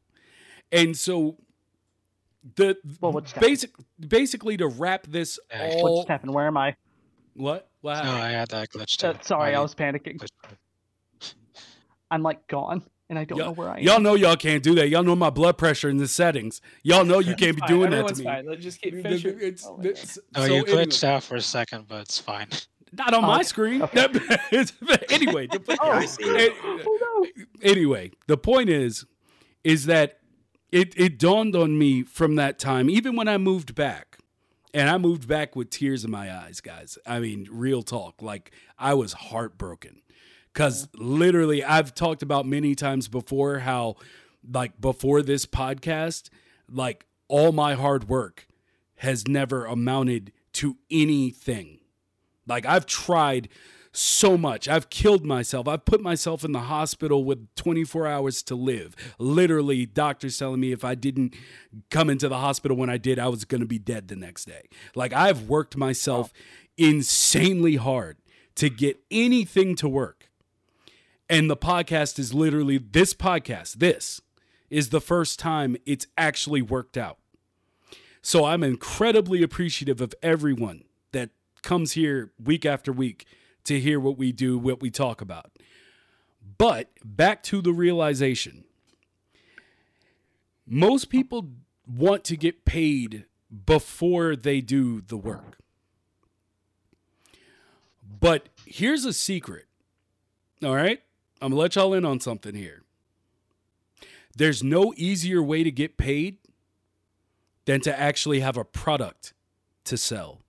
And 0.71 0.97
so, 0.97 1.37
the 2.55 2.77
Well, 3.01 3.11
what 3.11 3.33
basic, 3.39 3.71
basically 3.99 4.57
to 4.57 4.67
wrap 4.67 5.05
this 5.07 5.39
Yeah. 5.49 5.67
What 5.75 5.77
all 5.83 5.97
just 6.01 6.09
happened? 6.09 6.33
Where 6.33 6.47
am 6.47 6.57
I? 6.57 6.75
what 7.33 7.69
what 7.81 8.03
No. 8.03 8.11
I 8.11 8.29
had 8.29 8.47
that 8.49 8.69
glitch 8.71 8.97
too. 8.97 9.07
Uh, 9.07 9.21
sorry, 9.21 9.51
I 9.51 9.57
My 9.57 9.61
was 9.61 9.75
panicking. 9.75 10.17
glitch- 10.17 11.33
I'm 12.09 12.23
like 12.23 12.47
gone, 12.47 12.83
and 13.09 13.17
I 13.17 13.23
don't 13.25 13.37
know 13.39 13.51
where 13.51 13.69
I 13.69 13.77
am. 13.77 13.83
Y'all 13.83 13.99
know 13.99 14.15
y'all 14.15 14.35
can't 14.35 14.61
do 14.63 14.75
that. 14.75 14.89
Y'all 14.89 15.03
know 15.03 15.15
my 15.15 15.29
blood 15.29 15.57
pressure 15.57 15.89
in 15.89 15.97
the 15.97 16.07
settings. 16.07 16.61
Y'all 16.83 17.05
know 17.05 17.19
you 17.19 17.35
can't 17.35 17.55
be 17.55 17.61
Fine, 17.61 17.69
doing 17.69 17.91
that 17.91 18.07
to 18.09 18.15
me. 18.15 18.23
fine. 18.23 18.45
Let's 18.45 18.63
just 18.63 18.81
keep 18.81 18.95
The- 18.95 19.01
finish 19.03 19.23
the- 19.23 19.37
it's- 19.37 19.65
oh 19.67 19.79
it's- 19.81 20.19
Oh, 20.35 20.45
so 20.45 20.53
you 20.53 20.63
anyway- 20.65 20.85
glitched 20.85 21.03
out 21.03 21.23
for 21.23 21.35
a 21.35 21.41
second, 21.41 21.87
but 21.87 22.01
it's 22.01 22.19
fine. 22.19 22.47
Not 22.93 23.13
on 23.13 23.23
Oh, 23.23 23.27
my 23.27 23.35
okay. 23.37 23.43
screen. 23.43 23.81
Okay. 23.81 24.07
Anyway, 25.09 25.47
the, 25.47 25.61
Yeah, 25.69 25.77
I 25.81 26.05
see 26.05 26.23
it. 26.23 26.53
Oh 26.63 26.97
no! 27.01 27.25
Uh, 27.43 27.45
anyway, 27.61 28.11
the 28.27 28.37
point 28.37 28.69
is, 28.69 29.05
is 29.63 29.85
that 29.87 30.19
it 30.71 30.93
it 30.97 31.17
dawned 31.19 31.55
on 31.55 31.77
me 31.77 32.03
from 32.03 32.35
that 32.35 32.59
time, 32.59 32.89
even 32.89 33.15
when 33.15 33.27
I 33.27 33.37
moved 33.37 33.75
back, 33.75 34.17
and 34.73 34.89
I 34.89 34.97
moved 34.97 35.27
back 35.27 35.55
with 35.55 35.69
tears 35.69 36.03
in 36.05 36.11
my 36.11 36.33
eyes, 36.33 36.61
guys. 36.61 36.97
I 37.05 37.19
mean, 37.19 37.47
real 37.51 37.83
talk. 37.83 38.21
Like 38.21 38.51
I 38.77 38.93
was 38.93 39.13
heartbroken 39.13 40.01
because 40.57 40.87
literally, 40.95 41.63
I've 41.63 41.93
talked 41.93 42.23
about 42.23 42.47
many 42.47 42.73
times 42.73 43.07
before 43.07 43.59
how, 43.59 43.97
like 44.51 44.81
before 44.81 45.21
this 45.21 45.45
podcast, 45.45 46.31
like 46.67 47.05
all 47.27 47.51
my 47.51 47.75
hard 47.75 48.09
work 48.09 48.47
has 48.95 49.27
never 49.27 49.65
amounted 49.65 50.31
to 50.53 50.77
anything 50.89 51.77
Like 52.47 52.65
I've 52.65 52.87
tried 52.87 53.49
so 53.91 54.35
much. 54.35 54.67
I've 54.67 54.89
killed 54.89 55.23
myself. 55.23 55.67
I've 55.67 55.85
put 55.85 56.01
myself 56.01 56.43
in 56.43 56.53
the 56.53 56.61
hospital 56.61 57.23
with 57.23 57.53
24 57.53 58.07
hours 58.07 58.41
to 58.43 58.55
live. 58.55 58.95
Literally, 59.19 59.85
doctors 59.85 60.39
telling 60.39 60.59
me 60.59 60.71
if 60.71 60.83
I 60.83 60.95
didn't 60.95 61.35
come 61.91 62.09
into 62.09 62.27
the 62.27 62.39
hospital 62.39 62.75
when 62.75 62.89
I 62.89 62.97
did, 62.97 63.19
I 63.19 63.27
was 63.27 63.45
going 63.45 63.61
to 63.61 63.67
be 63.67 63.77
dead 63.77 64.07
the 64.07 64.15
next 64.15 64.45
day. 64.45 64.63
Like 64.95 65.13
I've 65.13 65.43
worked 65.43 65.77
myself 65.77 66.33
insanely 66.79 67.75
hard 67.75 68.17
to 68.55 68.71
get 68.71 68.99
anything 69.11 69.75
to 69.75 69.87
work. 69.87 70.26
And 71.29 71.49
the 71.49 71.57
podcast 71.57 72.19
is 72.19 72.33
literally 72.33 72.77
this 72.77 73.13
podcast, 73.13 73.75
this 73.75 74.21
is 74.69 74.89
the 74.89 75.01
first 75.01 75.39
time 75.39 75.75
it's 75.85 76.07
actually 76.17 76.61
worked 76.61 76.97
out. 76.97 77.17
So 78.21 78.45
I'm 78.45 78.63
incredibly 78.63 79.43
appreciative 79.43 80.01
of 80.01 80.13
everyone 80.21 80.83
that 81.11 81.29
comes 81.63 81.93
here 81.93 82.31
week 82.41 82.65
after 82.65 82.91
week 82.91 83.25
to 83.65 83.79
hear 83.79 83.99
what 83.99 84.17
we 84.17 84.31
do, 84.31 84.57
what 84.57 84.81
we 84.81 84.89
talk 84.89 85.21
about. 85.21 85.51
But 86.57 86.89
back 87.03 87.43
to 87.43 87.61
the 87.61 87.73
realization 87.73 88.63
most 90.67 91.09
people 91.09 91.51
want 91.87 92.25
to 92.25 92.35
get 92.35 92.65
paid 92.65 93.25
before 93.65 94.35
they 94.35 94.59
do 94.59 95.01
the 95.01 95.15
work. 95.17 95.57
But 98.19 98.49
here's 98.65 99.05
a 99.05 99.13
secret. 99.13 99.65
All 100.61 100.75
right? 100.75 101.01
I'm 101.41 101.51
to 101.51 101.57
let 101.57 101.75
y'all 101.75 101.93
in 101.93 102.05
on 102.05 102.19
something 102.19 102.55
here. 102.55 102.83
There's 104.35 104.63
no 104.63 104.93
easier 104.97 105.41
way 105.41 105.63
to 105.63 105.71
get 105.71 105.97
paid 105.97 106.37
than 107.65 107.81
to 107.81 107.99
actually 107.99 108.39
have 108.39 108.57
a 108.57 108.63
product 108.63 109.33
to 109.85 109.97
sell. 109.97 110.41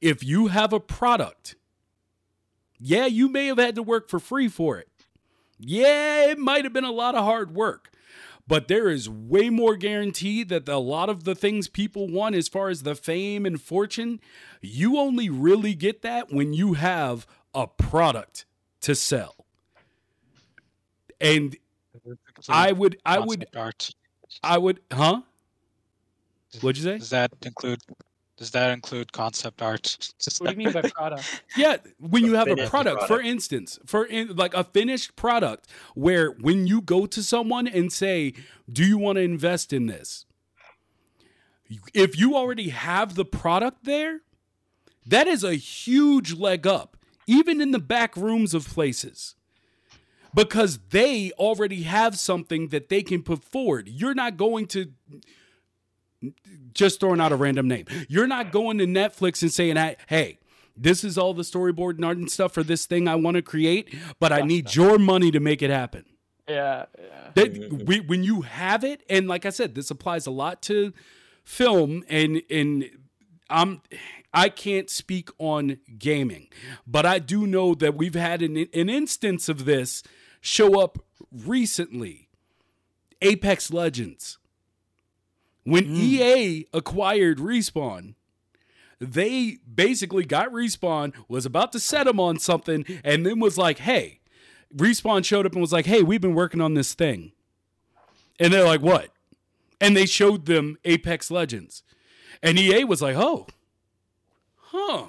If 0.00 0.22
you 0.22 0.48
have 0.48 0.72
a 0.72 0.80
product, 0.80 1.56
yeah, 2.78 3.06
you 3.06 3.28
may 3.28 3.46
have 3.46 3.58
had 3.58 3.74
to 3.76 3.82
work 3.82 4.08
for 4.08 4.18
free 4.18 4.48
for 4.48 4.78
it. 4.78 4.88
Yeah, 5.58 6.26
it 6.26 6.38
might 6.38 6.64
have 6.64 6.72
been 6.72 6.84
a 6.84 6.92
lot 6.92 7.14
of 7.14 7.24
hard 7.24 7.54
work, 7.54 7.90
but 8.46 8.68
there 8.68 8.88
is 8.88 9.08
way 9.08 9.48
more 9.48 9.76
guarantee 9.76 10.44
that 10.44 10.68
a 10.68 10.76
lot 10.76 11.08
of 11.08 11.24
the 11.24 11.34
things 11.34 11.68
people 11.68 12.08
want, 12.08 12.34
as 12.34 12.48
far 12.48 12.68
as 12.68 12.82
the 12.82 12.94
fame 12.94 13.46
and 13.46 13.60
fortune, 13.60 14.20
you 14.60 14.98
only 14.98 15.30
really 15.30 15.74
get 15.74 16.02
that 16.02 16.30
when 16.30 16.52
you 16.52 16.74
have 16.74 17.26
a 17.54 17.66
product 17.66 18.44
to 18.82 18.94
sell. 18.94 19.46
And 21.20 21.56
I 22.48 22.72
would, 22.72 22.98
I 23.04 23.18
would, 23.18 23.40
Concept 23.40 23.56
art. 23.56 23.90
I 24.42 24.58
would, 24.58 24.80
huh? 24.92 25.22
What'd 26.60 26.78
you 26.78 26.84
say? 26.84 26.98
Does 26.98 27.10
that 27.10 27.32
include? 27.42 27.80
Does 28.36 28.50
that 28.50 28.70
include 28.70 29.12
concept 29.12 29.62
art? 29.62 30.12
What 30.38 30.50
do 30.50 30.60
you 30.60 30.66
mean 30.66 30.72
by 30.72 30.82
product? 30.82 31.42
Yeah, 31.56 31.78
when 31.98 32.22
you 32.22 32.34
have 32.34 32.48
a 32.48 32.50
finished 32.50 32.70
product, 32.70 33.04
for 33.04 33.20
instance, 33.20 33.78
for 33.86 34.04
in, 34.04 34.36
like 34.36 34.52
a 34.52 34.62
finished 34.62 35.16
product, 35.16 35.66
where 35.94 36.32
when 36.32 36.66
you 36.66 36.82
go 36.82 37.06
to 37.06 37.22
someone 37.22 37.66
and 37.66 37.90
say, 37.90 38.34
"Do 38.70 38.84
you 38.84 38.98
want 38.98 39.16
to 39.16 39.22
invest 39.22 39.72
in 39.72 39.86
this?" 39.86 40.26
If 41.94 42.18
you 42.18 42.36
already 42.36 42.68
have 42.68 43.14
the 43.14 43.24
product 43.24 43.84
there, 43.84 44.20
that 45.06 45.26
is 45.26 45.42
a 45.42 45.54
huge 45.54 46.34
leg 46.34 46.66
up, 46.66 46.96
even 47.26 47.60
in 47.60 47.70
the 47.72 47.78
back 47.78 48.16
rooms 48.16 48.54
of 48.54 48.66
places. 48.68 49.34
Because 50.34 50.78
they 50.90 51.32
already 51.32 51.82
have 51.84 52.18
something 52.18 52.68
that 52.68 52.90
they 52.90 53.02
can 53.02 53.22
put 53.22 53.42
forward. 53.42 53.88
You're 53.88 54.14
not 54.14 54.36
going 54.36 54.66
to 54.68 54.92
just 56.74 57.00
throwing 57.00 57.20
out 57.20 57.32
a 57.32 57.36
random 57.36 57.68
name. 57.68 57.86
You're 58.08 58.26
not 58.26 58.52
going 58.52 58.78
to 58.78 58.86
Netflix 58.86 59.42
and 59.42 59.52
saying, 59.52 59.76
"Hey, 60.08 60.38
this 60.76 61.04
is 61.04 61.16
all 61.16 61.32
the 61.32 61.42
storyboard 61.42 61.96
and 61.96 62.04
art 62.04 62.18
and 62.18 62.30
stuff 62.30 62.52
for 62.52 62.62
this 62.62 62.84
thing 62.86 63.08
I 63.08 63.14
want 63.14 63.36
to 63.36 63.42
create, 63.42 63.94
but 64.20 64.32
I 64.32 64.42
need 64.42 64.74
your 64.74 64.98
money 64.98 65.30
to 65.30 65.40
make 65.40 65.62
it 65.62 65.70
happen." 65.70 66.04
Yeah, 66.48 66.86
yeah. 66.98 67.30
That 67.34 67.86
we, 67.86 68.00
when 68.00 68.22
you 68.22 68.42
have 68.42 68.84
it, 68.84 69.02
and 69.08 69.26
like 69.26 69.46
I 69.46 69.50
said, 69.50 69.74
this 69.74 69.90
applies 69.90 70.26
a 70.26 70.30
lot 70.30 70.62
to 70.62 70.92
film, 71.44 72.04
and 72.08 72.42
and 72.50 72.90
I'm 73.48 73.80
I 74.36 74.50
can't 74.50 74.90
speak 74.90 75.30
on 75.38 75.78
gaming, 75.98 76.48
but 76.86 77.06
I 77.06 77.18
do 77.18 77.46
know 77.46 77.74
that 77.74 77.96
we've 77.96 78.14
had 78.14 78.42
an 78.42 78.68
an 78.74 78.90
instance 78.90 79.48
of 79.48 79.64
this 79.64 80.02
show 80.42 80.78
up 80.78 80.98
recently. 81.32 82.28
Apex 83.22 83.72
Legends. 83.72 84.36
When 85.64 85.86
hmm. 85.86 85.94
EA 85.96 86.66
acquired 86.74 87.38
Respawn, 87.38 88.14
they 89.00 89.56
basically 89.74 90.26
got 90.26 90.52
Respawn, 90.52 91.14
was 91.28 91.46
about 91.46 91.72
to 91.72 91.80
set 91.80 92.04
them 92.04 92.20
on 92.20 92.38
something, 92.38 92.84
and 93.02 93.24
then 93.24 93.40
was 93.40 93.56
like, 93.56 93.78
hey, 93.78 94.20
Respawn 94.74 95.24
showed 95.24 95.46
up 95.46 95.52
and 95.52 95.62
was 95.62 95.72
like, 95.72 95.86
hey, 95.86 96.02
we've 96.02 96.20
been 96.20 96.34
working 96.34 96.60
on 96.60 96.74
this 96.74 96.92
thing. 96.92 97.32
And 98.38 98.52
they're 98.52 98.66
like, 98.66 98.82
what? 98.82 99.10
And 99.80 99.96
they 99.96 100.06
showed 100.06 100.44
them 100.44 100.76
Apex 100.84 101.30
Legends. 101.30 101.82
And 102.42 102.58
EA 102.58 102.84
was 102.84 103.00
like, 103.00 103.16
oh, 103.16 103.46
huh. 104.76 105.06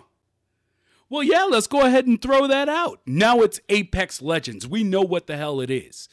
Well, 1.09 1.23
yeah, 1.23 1.43
let's 1.43 1.67
go 1.67 1.81
ahead 1.81 2.05
and 2.05 2.21
throw 2.21 2.47
that 2.47 2.67
out. 2.67 2.99
Now 3.05 3.39
it's 3.39 3.61
Apex 3.69 4.21
Legends. 4.21 4.67
We 4.67 4.83
know 4.83 5.01
what 5.01 5.27
the 5.27 5.37
hell 5.37 5.61
it 5.61 5.69
is. 5.69 6.09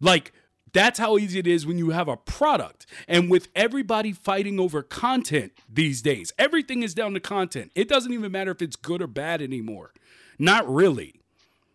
Like, 0.00 0.32
that's 0.72 1.00
how 1.00 1.18
easy 1.18 1.40
it 1.40 1.48
is 1.48 1.66
when 1.66 1.78
you 1.78 1.90
have 1.90 2.06
a 2.08 2.16
product. 2.16 2.86
And 3.08 3.28
with 3.28 3.48
everybody 3.56 4.12
fighting 4.12 4.60
over 4.60 4.82
content 4.82 5.52
these 5.68 6.00
days, 6.00 6.32
everything 6.38 6.82
is 6.82 6.94
down 6.94 7.14
to 7.14 7.20
content. 7.20 7.72
It 7.74 7.88
doesn't 7.88 8.12
even 8.12 8.30
matter 8.30 8.52
if 8.52 8.62
it's 8.62 8.76
good 8.76 9.02
or 9.02 9.08
bad 9.08 9.42
anymore. 9.42 9.92
Not 10.38 10.68
really. 10.72 11.20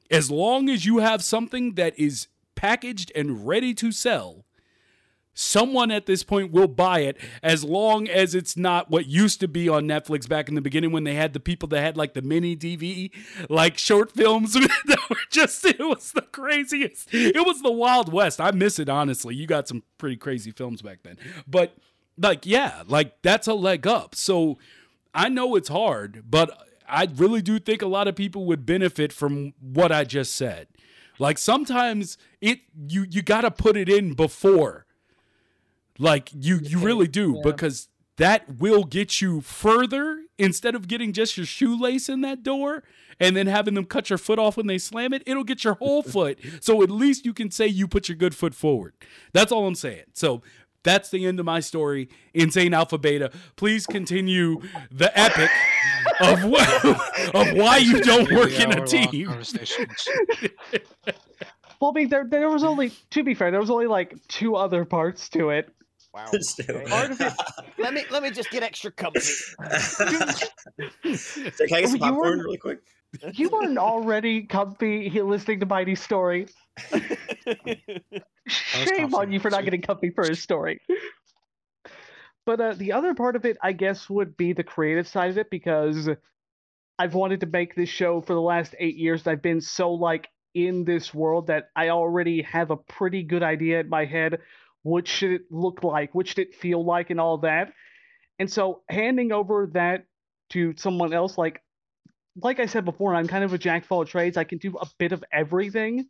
As 0.09 0.31
long 0.31 0.69
as 0.69 0.85
you 0.85 0.99
have 0.99 1.23
something 1.23 1.73
that 1.73 1.97
is 1.99 2.27
packaged 2.55 3.11
and 3.15 3.45
ready 3.45 3.73
to 3.73 3.91
sell, 3.91 4.44
someone 5.35 5.91
at 5.91 6.07
this 6.07 6.23
point 6.23 6.51
will 6.51 6.67
buy 6.67 7.01
it 7.01 7.17
as 7.43 7.63
long 7.63 8.07
as 8.07 8.33
it's 8.33 8.57
not 8.57 8.89
what 8.89 9.05
used 9.05 9.39
to 9.41 9.47
be 9.47 9.69
on 9.69 9.83
Netflix 9.83 10.27
back 10.27 10.49
in 10.49 10.55
the 10.55 10.61
beginning 10.61 10.91
when 10.91 11.03
they 11.03 11.13
had 11.13 11.33
the 11.33 11.39
people 11.39 11.67
that 11.69 11.81
had 11.81 11.97
like 11.97 12.13
the 12.13 12.21
mini 12.21 12.55
DV, 12.55 13.11
like 13.49 13.77
short 13.77 14.11
films 14.11 14.53
that 14.53 14.99
were 15.09 15.17
just, 15.29 15.63
it 15.65 15.79
was 15.79 16.13
the 16.13 16.21
craziest. 16.21 17.13
It 17.13 17.45
was 17.45 17.61
the 17.61 17.71
Wild 17.71 18.11
West. 18.11 18.41
I 18.41 18.51
miss 18.51 18.79
it, 18.79 18.89
honestly. 18.89 19.35
You 19.35 19.45
got 19.45 19.67
some 19.67 19.83
pretty 19.97 20.15
crazy 20.15 20.51
films 20.51 20.81
back 20.81 20.99
then. 21.03 21.17
But 21.45 21.75
like, 22.17 22.45
yeah, 22.45 22.83
like 22.87 23.21
that's 23.21 23.47
a 23.47 23.53
leg 23.53 23.85
up. 23.85 24.15
So 24.15 24.57
I 25.13 25.27
know 25.27 25.55
it's 25.55 25.69
hard, 25.69 26.23
but 26.29 26.49
I 26.87 27.09
really 27.13 27.41
do 27.41 27.59
think 27.59 27.81
a 27.81 27.87
lot 27.87 28.07
of 28.07 28.15
people 28.15 28.45
would 28.45 28.65
benefit 28.65 29.11
from 29.11 29.53
what 29.59 29.91
I 29.91 30.05
just 30.05 30.33
said. 30.33 30.67
Like 31.19 31.37
sometimes 31.37 32.17
it 32.41 32.59
you 32.87 33.05
you 33.09 33.21
got 33.21 33.41
to 33.41 33.51
put 33.51 33.77
it 33.77 33.89
in 33.89 34.13
before 34.13 34.85
like 35.97 36.29
you 36.33 36.59
you 36.61 36.79
really 36.79 37.07
do 37.07 37.35
Yeah. 37.35 37.41
because 37.51 37.89
that 38.17 38.59
will 38.59 38.83
get 38.85 39.21
you 39.21 39.41
further 39.41 40.21
instead 40.37 40.73
of 40.75 40.87
getting 40.87 41.11
just 41.13 41.35
your 41.37 41.45
shoelace 41.45 42.07
in 42.09 42.21
that 42.21 42.43
door 42.43 42.83
and 43.19 43.35
then 43.35 43.47
having 43.47 43.73
them 43.73 43.85
cut 43.85 44.09
your 44.09 44.17
foot 44.17 44.39
off 44.39 44.55
when 44.57 44.67
they 44.67 44.77
slam 44.77 45.13
it. 45.13 45.23
It'll 45.25 45.43
get 45.43 45.63
your 45.63 45.75
whole 45.75 46.01
foot. 46.03 46.39
So 46.61 46.81
at 46.81 46.89
least 46.89 47.25
you 47.25 47.33
can 47.33 47.51
say 47.51 47.67
you 47.67 47.87
put 47.87 48.07
your 48.09 48.15
good 48.17 48.33
foot 48.35 48.53
forward. 48.55 48.93
That's 49.33 49.51
all 49.51 49.67
I'm 49.67 49.75
saying. 49.75 50.03
So 50.13 50.41
that's 50.83 51.09
the 51.09 51.25
end 51.25 51.39
of 51.39 51.45
my 51.45 51.59
story. 51.61 52.07
Insane 52.33 52.73
Alpha 52.73 52.97
Beta. 52.97 53.31
Please 53.55 53.85
continue 53.87 54.61
the 54.91 55.11
epic 55.19 55.49
of 56.21 56.39
wh- 56.39 57.33
of 57.35 57.53
why 57.57 57.77
you 57.77 57.99
don't 58.01 58.31
work 58.31 58.57
in 58.59 58.71
a 58.71 58.85
team. 58.85 59.29
Well, 61.81 61.91
I 61.91 61.99
mean, 61.99 62.09
there 62.09 62.25
there 62.25 62.49
was 62.49 62.63
only 62.63 62.91
to 63.11 63.23
be 63.23 63.33
fair, 63.33 63.51
there 63.51 63.59
was 63.59 63.69
only 63.69 63.87
like 63.87 64.15
two 64.29 64.55
other 64.55 64.85
parts 64.85 65.27
to 65.29 65.49
it. 65.49 65.69
Wow. 66.15 66.27
Part 66.87 67.11
of 67.11 67.19
it, 67.19 67.33
let 67.77 67.93
me 67.93 68.05
let 68.09 68.23
me 68.23 68.31
just 68.31 68.49
get 68.49 68.63
extra 68.63 68.89
comfy. 68.89 69.19
So 69.19 70.05
can 71.67 71.75
I 71.75 71.81
get 71.81 71.89
some 71.89 71.95
You 71.95 71.99
popcorn 71.99 72.15
were- 72.37 72.37
really 72.45 72.57
quick? 72.57 72.79
you 73.33 73.49
weren't 73.49 73.77
already 73.77 74.43
comfy 74.43 75.09
he- 75.09 75.21
listening 75.21 75.59
to 75.59 75.65
Mighty's 75.65 76.01
story. 76.01 76.47
Shame 78.47 79.13
on 79.13 79.31
you 79.33 79.39
for 79.41 79.49
not 79.49 79.65
getting 79.65 79.81
comfy 79.81 80.09
for 80.11 80.25
his 80.27 80.41
story. 80.41 80.79
But 82.45 82.61
uh, 82.61 82.73
the 82.75 82.93
other 82.93 83.13
part 83.13 83.35
of 83.35 83.43
it, 83.43 83.57
I 83.61 83.73
guess, 83.73 84.09
would 84.09 84.37
be 84.37 84.53
the 84.53 84.63
creative 84.63 85.07
side 85.09 85.31
of 85.31 85.37
it 85.37 85.49
because 85.49 86.07
I've 86.97 87.13
wanted 87.13 87.41
to 87.41 87.45
make 87.47 87.75
this 87.75 87.89
show 87.89 88.21
for 88.21 88.33
the 88.33 88.41
last 88.41 88.73
eight 88.79 88.95
years. 88.95 89.27
I've 89.27 89.41
been 89.41 89.59
so 89.61 89.91
like 89.91 90.29
in 90.53 90.85
this 90.85 91.13
world 91.13 91.47
that 91.47 91.69
I 91.75 91.89
already 91.89 92.41
have 92.43 92.71
a 92.71 92.77
pretty 92.77 93.23
good 93.23 93.43
idea 93.43 93.81
in 93.81 93.89
my 93.89 94.05
head. 94.05 94.39
What 94.85 95.09
should 95.09 95.33
it 95.33 95.43
look 95.51 95.83
like? 95.83 96.15
What 96.15 96.29
should 96.29 96.39
it 96.39 96.55
feel 96.55 96.85
like, 96.85 97.11
and 97.11 97.21
all 97.21 97.39
that. 97.39 97.73
And 98.39 98.51
so 98.51 98.83
handing 98.89 99.31
over 99.31 99.69
that 99.73 100.05
to 100.51 100.73
someone 100.77 101.13
else, 101.13 101.37
like 101.37 101.61
like 102.41 102.59
I 102.59 102.65
said 102.65 102.85
before, 102.85 103.15
I'm 103.15 103.27
kind 103.27 103.43
of 103.43 103.53
a 103.53 103.57
jack 103.57 103.85
of 103.85 103.91
all 103.91 104.05
trades. 104.05 104.37
I 104.37 104.43
can 104.43 104.57
do 104.57 104.75
a 104.81 104.87
bit 104.99 105.11
of 105.13 105.23
everything. 105.31 106.05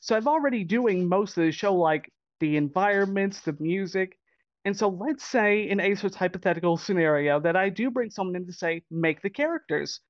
So 0.00 0.16
I'm 0.16 0.28
already 0.28 0.64
doing 0.64 1.08
most 1.08 1.36
of 1.38 1.44
the 1.44 1.52
show, 1.52 1.74
like 1.74 2.12
the 2.40 2.56
environments, 2.56 3.40
the 3.42 3.56
music, 3.60 4.16
And 4.64 4.76
so 4.76 4.88
let's 4.88 5.24
say 5.24 5.68
in 5.68 5.80
Acer's 5.80 6.14
hypothetical 6.14 6.76
scenario 6.76 7.40
that 7.40 7.56
I 7.56 7.70
do 7.70 7.90
bring 7.90 8.10
someone 8.10 8.36
in 8.36 8.46
to 8.46 8.52
say, 8.52 8.84
make 8.90 9.22
the 9.22 9.30
characters. 9.30 10.00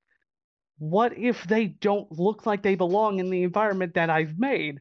What 0.79 1.17
if 1.19 1.45
they 1.47 1.67
don't 1.69 2.11
look 2.13 2.47
like 2.47 2.63
they 2.63 2.75
belong 2.77 3.21
in 3.21 3.31
the 3.31 3.45
environment 3.45 3.95
that 3.95 4.11
I've 4.11 4.39
made? 4.39 4.81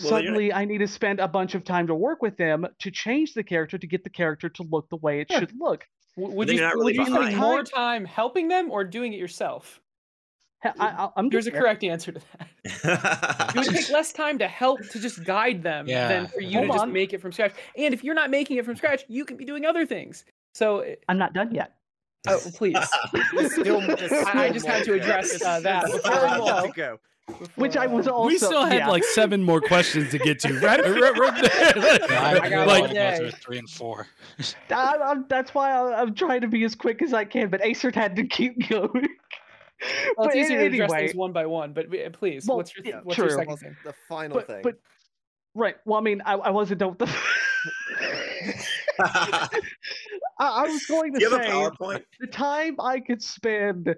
Well, 0.00 0.08
Suddenly, 0.10 0.52
I 0.52 0.64
need 0.64 0.78
to 0.78 0.88
spend 0.88 1.20
a 1.20 1.28
bunch 1.28 1.54
of 1.54 1.64
time 1.64 1.86
to 1.88 1.94
work 1.94 2.22
with 2.22 2.36
them 2.36 2.66
to 2.78 2.90
change 2.90 3.34
the 3.34 3.42
character 3.42 3.78
to 3.78 3.86
get 3.86 4.04
the 4.04 4.10
character 4.10 4.48
to 4.48 4.62
look 4.64 4.88
the 4.90 4.96
way 4.96 5.20
it 5.20 5.30
Sure. 5.30 5.40
should 5.40 5.52
look. 5.58 5.86
W- 6.16 6.36
Would 6.36 6.48
you, 6.50 6.58
you're 6.58 6.68
would 6.76 6.78
really 6.80 6.94
you 6.94 7.04
spend 7.06 7.18
behind. 7.18 7.36
more 7.36 7.62
time 7.64 8.04
helping 8.04 8.48
them 8.48 8.70
or 8.70 8.84
doing 8.84 9.12
it 9.12 9.18
yourself? 9.18 9.80
I, 10.64 10.72
I, 10.80 11.08
I'm 11.16 11.28
There's 11.28 11.46
a 11.46 11.52
correct 11.52 11.84
answer 11.84 12.12
to 12.12 12.20
that. 12.20 12.48
It 13.54 13.66
would 13.66 13.74
take 13.76 13.90
less 13.90 14.12
time 14.12 14.38
to 14.38 14.48
help 14.48 14.80
to 14.90 14.98
just 15.00 15.22
guide 15.24 15.62
them 15.62 15.86
Yeah. 15.88 16.08
than 16.08 16.26
for 16.26 16.40
you 16.40 16.58
Hold 16.58 16.70
to 16.72 16.72
just 16.78 16.88
make 16.88 17.12
it 17.12 17.20
from 17.20 17.30
scratch. 17.32 17.52
And 17.76 17.94
if 17.94 18.02
you're 18.04 18.14
not 18.14 18.30
making 18.30 18.56
it 18.58 18.64
from 18.64 18.74
scratch, 18.76 19.04
you 19.08 19.24
can 19.24 19.36
be 19.36 19.44
doing 19.44 19.64
other 19.64 19.86
things. 19.86 20.24
So, 20.54 20.80
uh, 20.80 20.94
I'm 21.08 21.18
not 21.18 21.32
done 21.32 21.52
yet. 21.54 21.74
oh, 22.26 22.40
please. 22.56 22.76
There's 23.32 23.52
still, 23.60 23.80
I- 23.80 24.46
I 24.46 24.50
just 24.50 24.66
had 24.66 24.84
to 24.84 24.94
address, 24.94 25.30
There's- 25.38 25.42
uh, 25.42 25.60
that 25.60 25.84
there's 25.86 26.02
before 26.02 26.98
still 27.28 27.36
I 27.36 27.36
more 27.36 27.36
go. 27.36 27.44
to 27.46 27.50
go. 27.54 27.62
Which 27.62 27.76
I 27.76 27.86
was 27.86 28.08
also. 28.08 28.26
we 28.26 28.38
still 28.38 28.64
had 28.64 28.78
yeah. 28.78 28.88
like 28.88 29.04
seven 29.04 29.42
more 29.42 29.60
questions 29.60 30.10
to 30.10 30.18
get 30.18 30.40
to. 30.40 30.58
Right, 30.60 30.80
right, 30.84 31.18
right 31.18 31.42
Yeah, 32.10 32.22
I, 32.22 32.48
I 32.48 32.62
I 32.62 32.64
like 32.64 32.82
all 32.82 32.88
to 32.88 32.94
day. 32.94 33.10
go 33.12 33.16
through 33.18 33.30
three 33.32 33.58
and 33.58 33.68
four. 33.70 34.06
I, 34.70 34.96
I'm, 34.96 35.26
that's 35.28 35.54
why 35.54 35.70
I, 35.72 36.00
I'm 36.00 36.14
trying 36.14 36.40
to 36.42 36.48
be 36.48 36.64
as 36.64 36.74
quick 36.74 37.02
as 37.02 37.12
I 37.12 37.24
can, 37.24 37.48
but 37.50 37.64
Acer 37.64 37.90
had 37.94 38.16
to 38.16 38.26
keep 38.26 38.68
going. 38.68 39.08
Well, 40.16 40.26
it's 40.26 40.34
But 40.34 40.36
easier 40.36 40.58
to 40.58 40.66
address 40.66 40.90
anyway, 40.92 41.06
things 41.06 41.14
one 41.16 41.32
by 41.32 41.46
one, 41.46 41.72
but 41.72 41.86
please, 42.14 42.46
Well, 42.46 42.56
what's 42.56 42.74
your 42.76 42.84
yeah, 42.84 43.00
what's 43.04 43.16
your 43.18 43.30
second 43.30 43.56
thing? 43.58 43.76
the 43.84 43.94
final 44.08 44.36
but, 44.38 44.46
thing. 44.48 44.60
but 44.62 44.74
right. 45.54 45.76
Well, 45.84 45.98
I 45.98 46.02
mean, 46.02 46.20
I, 46.26 46.34
I 46.34 46.50
wasn't 46.50 46.80
done 46.80 46.90
with 46.90 46.98
the. 46.98 47.16
I, 49.00 49.48
I 50.40 50.62
was 50.68 50.84
going 50.86 51.12
to 51.14 51.18
Do 51.20 51.24
you 51.26 51.30
have 51.30 51.40
a 51.40 51.44
say 51.44 51.50
PowerPoint? 51.50 52.02
the 52.20 52.26
time 52.26 52.76
I 52.80 53.00
could 53.00 53.22
spend 53.22 53.94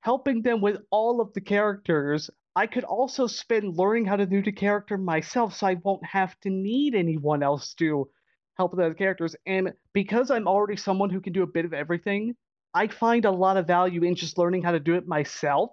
helping 0.00 0.42
them 0.42 0.60
with 0.60 0.78
all 0.90 1.20
of 1.20 1.32
the 1.34 1.40
characters, 1.40 2.28
I 2.56 2.66
could 2.66 2.84
also 2.84 3.26
spend 3.26 3.76
learning 3.78 4.06
how 4.06 4.16
to 4.16 4.26
do 4.26 4.42
the 4.42 4.52
character 4.52 4.98
myself, 4.98 5.54
so 5.54 5.66
I 5.66 5.74
won't 5.74 6.04
have 6.04 6.38
to 6.40 6.50
need 6.50 6.94
anyone 6.94 7.42
else 7.42 7.74
to 7.74 8.10
help 8.56 8.74
with 8.74 8.86
the 8.86 8.94
characters. 8.94 9.36
And 9.46 9.72
because 9.92 10.30
I'm 10.30 10.48
already 10.48 10.76
someone 10.76 11.10
who 11.10 11.20
can 11.20 11.32
do 11.32 11.42
a 11.42 11.46
bit 11.46 11.64
of 11.64 11.72
everything, 11.72 12.36
I 12.74 12.88
find 12.88 13.24
a 13.24 13.30
lot 13.30 13.56
of 13.56 13.66
value 13.66 14.02
in 14.02 14.14
just 14.14 14.38
learning 14.38 14.62
how 14.62 14.72
to 14.72 14.80
do 14.80 14.94
it 14.94 15.06
myself. 15.06 15.70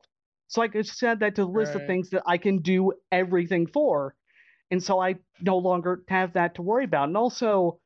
So 0.47 0.61
I 0.61 0.67
could 0.67 0.85
just 0.85 1.03
add 1.03 1.19
that 1.19 1.35
to 1.35 1.43
the 1.43 1.47
list 1.51 1.75
of 1.75 1.83
things 1.83 2.09
that 2.11 2.23
I 2.25 2.37
can 2.37 2.59
do 2.59 2.93
everything 3.11 3.67
for. 3.67 4.15
And 4.71 4.83
so 4.83 4.99
I 4.99 5.17
no 5.41 5.57
longer 5.57 6.03
have 6.09 6.33
that 6.33 6.55
to 6.55 6.61
worry 6.61 6.85
about. 6.85 7.07
And 7.09 7.17
also, 7.17 7.79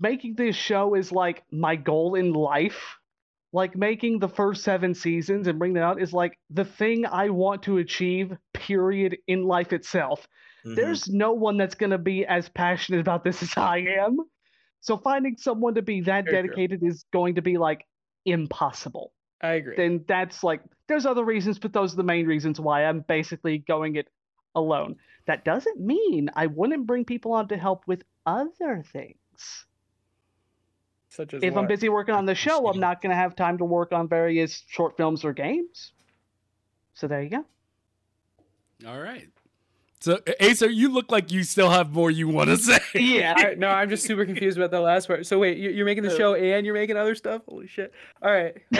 making 0.00 0.34
this 0.36 0.56
show 0.56 0.94
is 0.94 1.12
like 1.12 1.44
my 1.52 1.76
goal 1.76 2.14
in 2.16 2.32
life. 2.32 2.97
Like 3.52 3.76
making 3.76 4.18
the 4.18 4.28
first 4.28 4.62
seven 4.62 4.94
seasons 4.94 5.46
and 5.46 5.58
bringing 5.58 5.74
them 5.74 5.84
out 5.84 6.02
is 6.02 6.12
like 6.12 6.38
the 6.50 6.64
thing 6.64 7.06
I 7.06 7.30
want 7.30 7.62
to 7.64 7.78
achieve, 7.78 8.36
period, 8.52 9.16
in 9.26 9.44
life 9.44 9.72
itself. 9.72 10.28
Mhm. 10.66 10.76
There's 10.76 11.08
no 11.08 11.32
one 11.32 11.56
that's 11.56 11.74
going 11.74 11.90
to 11.90 11.98
be 11.98 12.26
as 12.26 12.48
passionate 12.50 13.00
about 13.00 13.24
this 13.24 13.42
as 13.42 13.56
I 13.56 13.78
am. 13.78 14.18
So 14.80 14.98
finding 14.98 15.36
someone 15.38 15.74
to 15.74 15.82
be 15.82 16.02
that 16.02 16.24
Very 16.24 16.24
true. 16.24 16.42
dedicated 16.42 16.82
is 16.82 17.04
going 17.12 17.36
to 17.36 17.42
be 17.42 17.56
like 17.56 17.86
impossible. 18.24 19.12
I 19.40 19.52
agree. 19.52 19.76
Then 19.76 20.04
that's 20.06 20.44
like, 20.44 20.62
there's 20.88 21.06
other 21.06 21.24
reasons, 21.24 21.58
but 21.58 21.72
those 21.72 21.94
are 21.94 21.96
the 21.96 22.02
main 22.02 22.26
reasons 22.26 22.60
why 22.60 22.84
I'm 22.84 23.00
basically 23.00 23.58
going 23.58 23.96
it 23.96 24.08
alone. 24.54 24.96
That 25.26 25.44
doesn't 25.44 25.80
mean 25.80 26.30
I 26.34 26.46
wouldn't 26.46 26.86
bring 26.86 27.04
people 27.04 27.32
on 27.32 27.48
to 27.48 27.56
help 27.56 27.86
with 27.86 28.02
other 28.26 28.82
things. 28.92 29.66
Such 31.18 31.34
as 31.34 31.42
If 31.42 31.56
I'm 31.56 31.66
busy 31.66 31.88
working 31.88 32.14
on 32.14 32.26
the 32.26 32.34
show, 32.36 32.68
I'm 32.68 32.78
not 32.78 33.02
going 33.02 33.10
to 33.10 33.16
have 33.16 33.34
time 33.34 33.58
to 33.58 33.64
work 33.64 33.90
on 33.90 34.08
various 34.08 34.62
short 34.68 34.96
films 34.96 35.24
or 35.24 35.32
games. 35.32 35.90
So 36.94 37.08
there 37.08 37.20
you 37.20 37.28
go. 37.28 37.44
All 38.86 39.00
right. 39.00 39.28
So, 40.00 40.20
Acer, 40.38 40.70
you 40.70 40.90
look 40.92 41.10
like 41.10 41.32
you 41.32 41.42
still 41.42 41.70
have 41.70 41.92
more 41.92 42.08
you 42.10 42.28
want 42.28 42.50
to 42.50 42.56
say. 42.56 42.78
Yeah. 42.94 43.34
I, 43.36 43.54
no, 43.54 43.68
I'm 43.68 43.90
just 43.90 44.04
super 44.06 44.24
confused 44.24 44.56
about 44.56 44.70
the 44.70 44.80
last 44.80 45.08
part. 45.08 45.26
So 45.26 45.38
wait, 45.40 45.58
you- 45.58 45.70
you're 45.70 45.84
making 45.86 46.04
the 46.04 46.16
show 46.16 46.34
and 46.34 46.64
you're 46.64 46.74
making 46.74 46.96
other 46.96 47.14
stuff? 47.16 47.42
Holy 47.48 47.66
shit! 47.66 47.92
All 48.22 48.30
right. 48.30 48.56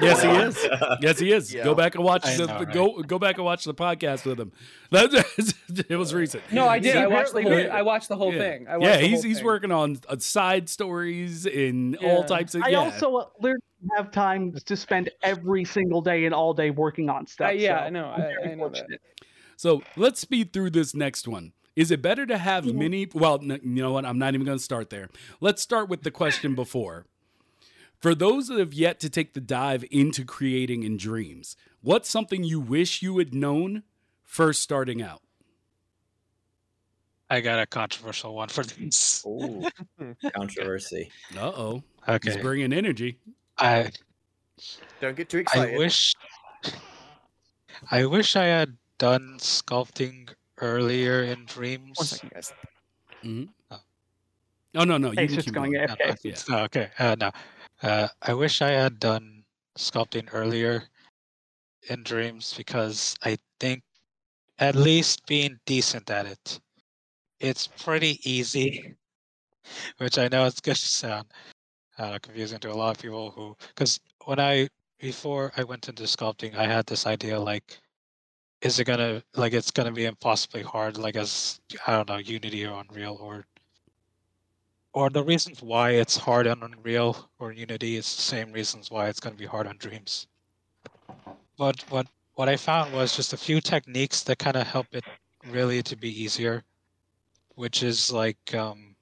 Yes, 0.00 0.22
he 0.22 0.28
is. 0.28 0.66
Yes, 1.00 1.18
he 1.18 1.32
is. 1.32 1.52
Yeah. 1.54 1.64
Go 1.64 1.74
back 1.74 1.94
and 1.94 2.04
watch 2.04 2.22
the, 2.36 2.46
know, 2.46 2.54
right? 2.54 2.72
go 2.72 3.02
go 3.02 3.18
back 3.18 3.36
and 3.36 3.44
watch 3.44 3.64
the 3.64 3.74
podcast 3.74 4.24
with 4.24 4.40
him. 4.40 4.52
That, 4.90 5.84
it 5.88 5.96
was 5.96 6.14
recent. 6.14 6.44
No, 6.52 6.68
I 6.68 6.78
did. 6.78 6.96
I 6.96 7.08
watched 7.08 7.32
the 7.32 7.42
whole. 7.42 7.70
I 7.72 7.82
watched 7.82 8.08
the 8.08 8.16
whole 8.16 8.32
Yeah. 8.32 8.38
thing. 8.38 8.68
I 8.68 8.78
yeah, 8.78 8.96
he's 8.98 9.14
whole 9.14 9.22
he's 9.22 9.36
thing. 9.38 9.44
working 9.46 9.72
on 9.72 9.98
uh, 10.08 10.16
side 10.18 10.68
stories 10.68 11.46
and 11.46 11.96
Yeah. 12.00 12.08
all 12.14 12.22
types 12.24 12.54
of. 12.54 12.62
I 12.62 12.68
yeah. 12.68 12.78
also 12.78 13.16
uh, 13.16 13.26
literally 13.40 13.60
have 13.96 14.12
time 14.12 14.52
to 14.52 14.76
spend 14.76 15.10
every 15.22 15.64
single 15.64 16.00
day 16.00 16.24
and 16.26 16.34
all 16.34 16.54
day 16.54 16.70
working 16.70 17.10
on 17.10 17.26
stuff. 17.26 17.50
Uh, 17.50 17.52
yeah, 17.54 17.80
so 17.80 17.84
I 17.84 17.90
know. 17.90 18.04
I'm 18.06 18.20
I, 18.20 18.24
know 18.54 18.68
that. 18.68 18.78
fortunate. 18.78 19.00
So 19.56 19.82
let's 19.96 20.20
speed 20.20 20.52
through 20.52 20.70
this 20.70 20.94
next 20.94 21.26
one. 21.28 21.52
Is 21.76 21.90
it 21.90 22.02
better 22.02 22.24
to 22.26 22.38
have 22.38 22.64
many? 22.72 23.08
Well, 23.12 23.40
n- 23.42 23.60
you 23.62 23.82
know 23.82 23.92
what? 23.92 24.04
I'm 24.04 24.18
not 24.18 24.34
even 24.34 24.46
going 24.46 24.58
to 24.58 24.62
start 24.64 24.90
there. 24.90 25.08
Let's 25.40 25.60
start 25.62 25.88
with 25.88 26.02
the 26.02 26.10
question 26.10 26.54
before. 26.56 27.06
For 27.98 28.14
those 28.14 28.48
that 28.48 28.58
have 28.58 28.74
yet 28.74 29.00
to 29.00 29.08
take 29.10 29.32
the 29.34 29.40
dive 29.40 29.84
into 29.90 30.24
creating 30.24 30.82
in 30.82 30.96
dreams, 30.96 31.56
what's 31.80 32.08
something 32.08 32.44
you 32.44 32.60
wish 32.60 33.02
you 33.02 33.16
had 33.18 33.34
known 33.34 33.82
first 34.22 34.62
starting 34.62 35.00
out? 35.02 35.22
I 37.30 37.40
got 37.40 37.58
a 37.58 37.66
controversial 37.66 38.34
one 38.34 38.48
for 38.48 38.62
this. 38.62 39.24
Ooh, 39.26 39.66
controversy. 40.36 41.10
Uh 41.36 41.46
oh. 41.46 41.82
Okay. 42.06 42.32
He's 42.32 42.42
bringing 42.42 42.72
energy. 42.72 43.18
I 43.58 43.90
Don't 45.00 45.16
get 45.16 45.30
too 45.30 45.38
excited. 45.38 45.74
I 45.74 45.78
wish 45.78 46.14
I 47.90 48.04
wish 48.04 48.36
I 48.36 48.44
had 48.44 48.76
done 48.98 49.36
sculpting 49.38 50.30
earlier 50.60 51.22
in 51.22 51.44
dreams. 51.46 51.98
second, 52.08 52.30
guys. 52.32 52.52
Oh 54.76 54.84
no, 54.84 54.98
no, 54.98 55.12
you 55.12 55.20
it's 55.20 55.34
just 55.34 55.46
keep 55.46 55.54
going 55.54 55.72
going. 55.72 55.88
AFK. 55.88 56.10
Uh, 56.10 56.14
Yeah. 56.22 56.34
oh, 56.50 56.64
okay. 56.64 56.90
Uh, 56.98 57.16
no. 57.18 57.30
Uh, 57.82 58.08
I 58.22 58.34
wish 58.34 58.62
I 58.62 58.70
had 58.70 58.98
done 58.98 59.44
sculpting 59.78 60.28
earlier 60.32 60.84
in 61.88 62.02
dreams 62.02 62.54
because 62.56 63.14
I 63.22 63.36
think 63.60 63.82
at 64.58 64.74
least 64.74 65.26
being 65.26 65.58
decent 65.66 66.10
at 66.10 66.26
it, 66.26 66.60
it's 67.40 67.66
pretty 67.66 68.18
easy. 68.28 68.94
Which 69.98 70.18
I 70.18 70.28
know 70.28 70.44
it's 70.44 70.60
going 70.60 70.74
to 70.74 70.80
sound 70.80 71.26
uh, 71.98 72.18
confusing 72.20 72.58
to 72.60 72.70
a 72.70 72.74
lot 72.74 72.96
of 72.96 73.02
people 73.02 73.30
who, 73.30 73.56
because 73.74 73.98
when 74.24 74.38
I 74.38 74.68
before 74.98 75.52
I 75.56 75.64
went 75.64 75.88
into 75.88 76.04
sculpting, 76.04 76.56
I 76.56 76.66
had 76.66 76.86
this 76.86 77.06
idea 77.06 77.38
like, 77.38 77.78
is 78.64 78.80
it 78.80 78.84
gonna 78.84 79.22
like 79.36 79.52
it's 79.52 79.70
gonna 79.70 79.92
be 79.92 80.06
impossibly 80.06 80.62
hard, 80.62 80.96
like 80.96 81.16
as 81.16 81.60
I 81.86 81.92
don't 81.92 82.08
know 82.08 82.16
Unity 82.16 82.66
or 82.66 82.80
Unreal 82.80 83.18
or 83.20 83.44
or 84.94 85.10
the 85.10 85.22
reasons 85.22 85.62
why 85.62 85.90
it's 85.90 86.16
hard 86.16 86.46
on 86.46 86.62
Unreal 86.62 87.28
or 87.38 87.52
Unity 87.52 87.96
is 87.96 88.16
the 88.16 88.22
same 88.22 88.52
reasons 88.52 88.90
why 88.90 89.08
it's 89.08 89.20
to 89.20 89.30
be 89.30 89.44
hard 89.46 89.66
on 89.66 89.76
Dreams. 89.76 90.26
But 91.58 91.84
what 91.90 92.06
what 92.34 92.48
I 92.48 92.56
found 92.56 92.94
was 92.94 93.14
just 93.14 93.34
a 93.34 93.36
few 93.36 93.60
techniques 93.60 94.22
that 94.22 94.38
kind 94.38 94.56
of 94.56 94.66
help 94.66 94.86
it 94.92 95.04
really 95.46 95.82
to 95.82 95.96
be 95.96 96.08
easier, 96.22 96.64
which 97.56 97.82
is 97.82 98.10
like 98.10 98.54
um, 98.54 98.96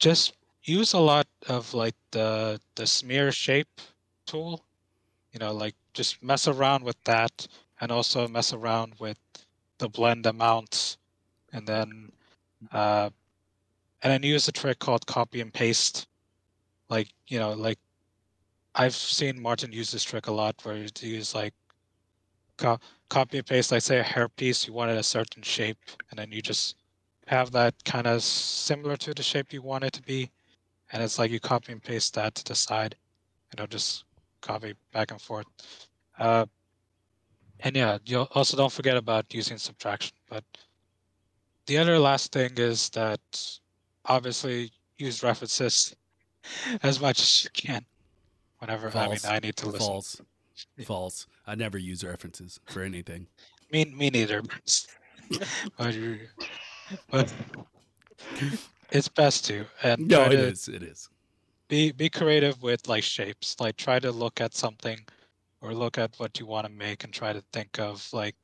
just 0.00 0.34
use 0.64 0.92
a 0.92 0.98
lot 0.98 1.28
of 1.48 1.74
like 1.74 1.94
the 2.10 2.60
the 2.74 2.88
smear 2.88 3.30
shape 3.30 3.80
tool, 4.26 4.64
you 5.32 5.38
know, 5.38 5.52
like 5.52 5.76
just 5.94 6.22
mess 6.24 6.48
around 6.48 6.82
with 6.82 7.02
that, 7.04 7.46
and 7.80 7.92
also 7.92 8.26
mess 8.28 8.52
around 8.52 8.94
with 8.98 9.18
the 9.78 9.88
blend 9.88 10.26
amounts, 10.26 10.98
and 11.52 11.66
then 11.66 12.10
uh, 12.72 13.10
and 14.02 14.12
then 14.12 14.22
use 14.22 14.48
a 14.48 14.52
trick 14.52 14.78
called 14.78 15.06
copy 15.06 15.40
and 15.40 15.52
paste. 15.52 16.06
Like 16.88 17.08
you 17.28 17.38
know, 17.38 17.52
like 17.52 17.78
I've 18.74 18.94
seen 18.94 19.40
Martin 19.40 19.72
use 19.72 19.90
this 19.90 20.04
trick 20.04 20.26
a 20.26 20.32
lot, 20.32 20.56
where 20.62 20.76
you 20.76 20.88
use 21.00 21.34
like 21.34 21.54
co- 22.56 22.80
copy 23.08 23.38
and 23.38 23.46
paste. 23.46 23.72
Like 23.72 23.82
say 23.82 24.00
a 24.00 24.04
hairpiece, 24.04 24.66
you 24.66 24.72
wanted 24.72 24.98
a 24.98 25.02
certain 25.02 25.42
shape, 25.42 25.78
and 26.10 26.18
then 26.18 26.32
you 26.32 26.42
just 26.42 26.76
have 27.26 27.50
that 27.52 27.74
kind 27.84 28.06
of 28.06 28.22
similar 28.22 28.96
to 28.96 29.12
the 29.12 29.22
shape 29.22 29.52
you 29.52 29.62
want 29.62 29.84
it 29.84 29.92
to 29.94 30.02
be, 30.02 30.30
and 30.92 31.02
it's 31.02 31.18
like 31.18 31.30
you 31.30 31.40
copy 31.40 31.72
and 31.72 31.82
paste 31.82 32.14
that 32.14 32.34
to 32.36 32.44
the 32.44 32.54
side, 32.54 32.96
and 33.50 33.60
it'll 33.60 33.66
just 33.70 34.04
copy 34.40 34.74
back 34.92 35.10
and 35.10 35.20
forth. 35.20 35.46
Uh, 36.18 36.46
and 37.60 37.76
yeah, 37.76 37.98
you 38.04 38.20
also 38.32 38.56
don't 38.56 38.72
forget 38.72 38.96
about 38.96 39.32
using 39.32 39.58
subtraction. 39.58 40.16
But 40.28 40.44
the 41.66 41.78
other 41.78 41.98
last 41.98 42.32
thing 42.32 42.52
is 42.56 42.88
that 42.90 43.20
obviously 44.04 44.70
use 44.98 45.22
references 45.22 45.94
as 46.82 47.00
much 47.00 47.20
as 47.20 47.44
you 47.44 47.50
can. 47.52 47.84
Whenever 48.58 48.90
I 48.96 49.08
mean 49.08 49.18
I 49.28 49.38
need 49.38 49.56
to 49.56 49.66
listen. 49.66 49.86
False. 49.86 50.20
False. 50.84 51.26
I 51.46 51.54
never 51.54 51.78
use 51.78 52.02
references 52.02 52.58
for 52.66 52.82
anything. 52.82 53.26
Me, 53.70 53.84
me 53.84 54.10
neither. 54.10 54.42
but, 55.76 55.94
but 57.10 57.32
it's 58.90 59.08
best 59.08 59.44
to 59.46 59.66
and 59.82 60.08
No, 60.08 60.24
it 60.24 60.30
to 60.30 60.38
is. 60.38 60.68
It 60.68 60.82
is. 60.82 61.08
be 61.68 61.92
be 61.92 62.08
creative 62.08 62.62
with 62.62 62.88
like 62.88 63.02
shapes. 63.02 63.56
Like 63.60 63.76
try 63.76 63.98
to 63.98 64.10
look 64.10 64.40
at 64.40 64.54
something 64.54 64.98
or 65.66 65.74
look 65.74 65.98
at 65.98 66.14
what 66.18 66.38
you 66.38 66.46
want 66.46 66.66
to 66.66 66.72
make 66.72 67.04
and 67.04 67.12
try 67.12 67.32
to 67.32 67.42
think 67.52 67.78
of 67.78 68.08
like, 68.12 68.36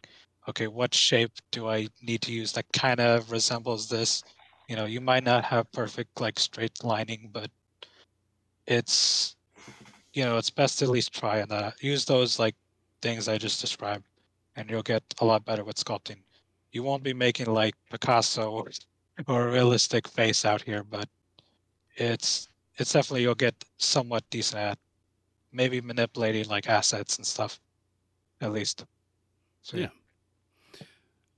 okay, 0.48 0.66
what 0.66 0.92
shape 0.92 1.32
do 1.52 1.68
I 1.68 1.88
need 2.02 2.20
to 2.22 2.32
use 2.32 2.52
that 2.52 2.66
kind 2.72 3.00
of 3.00 3.30
resembles 3.30 3.88
this? 3.88 4.22
You 4.68 4.76
know, 4.76 4.86
you 4.86 5.00
might 5.00 5.24
not 5.24 5.44
have 5.44 5.70
perfect 5.72 6.20
like 6.20 6.38
straight 6.38 6.82
lining, 6.82 7.30
but 7.32 7.50
it's 8.66 9.36
you 10.14 10.24
know, 10.24 10.36
it's 10.36 10.50
best 10.50 10.78
to 10.78 10.84
at 10.84 10.90
least 10.90 11.12
try 11.14 11.38
and 11.38 11.50
uh, 11.52 11.70
use 11.80 12.04
those 12.04 12.38
like 12.38 12.54
things 13.00 13.28
I 13.28 13.38
just 13.38 13.60
described, 13.60 14.06
and 14.56 14.68
you'll 14.68 14.82
get 14.82 15.02
a 15.20 15.24
lot 15.24 15.44
better 15.44 15.64
with 15.64 15.76
sculpting. 15.76 16.18
You 16.72 16.82
won't 16.82 17.02
be 17.02 17.14
making 17.14 17.46
like 17.46 17.74
Picasso 17.90 18.50
or, 18.50 18.70
or 19.26 19.48
realistic 19.48 20.08
face 20.08 20.44
out 20.44 20.62
here, 20.62 20.84
but 20.84 21.08
it's 21.96 22.48
it's 22.76 22.92
definitely 22.92 23.22
you'll 23.22 23.34
get 23.34 23.54
somewhat 23.78 24.24
decent 24.30 24.60
at 24.60 24.78
maybe 25.52 25.80
manipulating 25.80 26.48
like 26.48 26.68
assets 26.68 27.16
and 27.16 27.26
stuff, 27.26 27.60
at 28.40 28.52
least. 28.52 28.84
So 29.62 29.76
Yeah. 29.76 29.88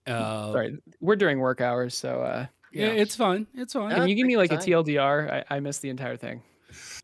Uh, 0.06 0.52
Sorry, 0.52 0.78
we're 1.00 1.16
during 1.16 1.38
work 1.38 1.60
hours, 1.62 1.96
so 1.96 2.20
uh, 2.20 2.46
yeah, 2.72 2.88
it's 2.88 3.16
fine. 3.16 3.46
It's 3.54 3.72
fine. 3.72 3.94
Can 3.94 4.06
you 4.08 4.14
give 4.14 4.26
me 4.26 4.32
your 4.32 4.42
like 4.42 4.52
a. 4.52 4.56
TLDR? 4.56 5.44
I, 5.50 5.56
I 5.56 5.60
missed 5.60 5.80
the 5.80 5.88
entire 5.88 6.16
thing. 6.16 6.42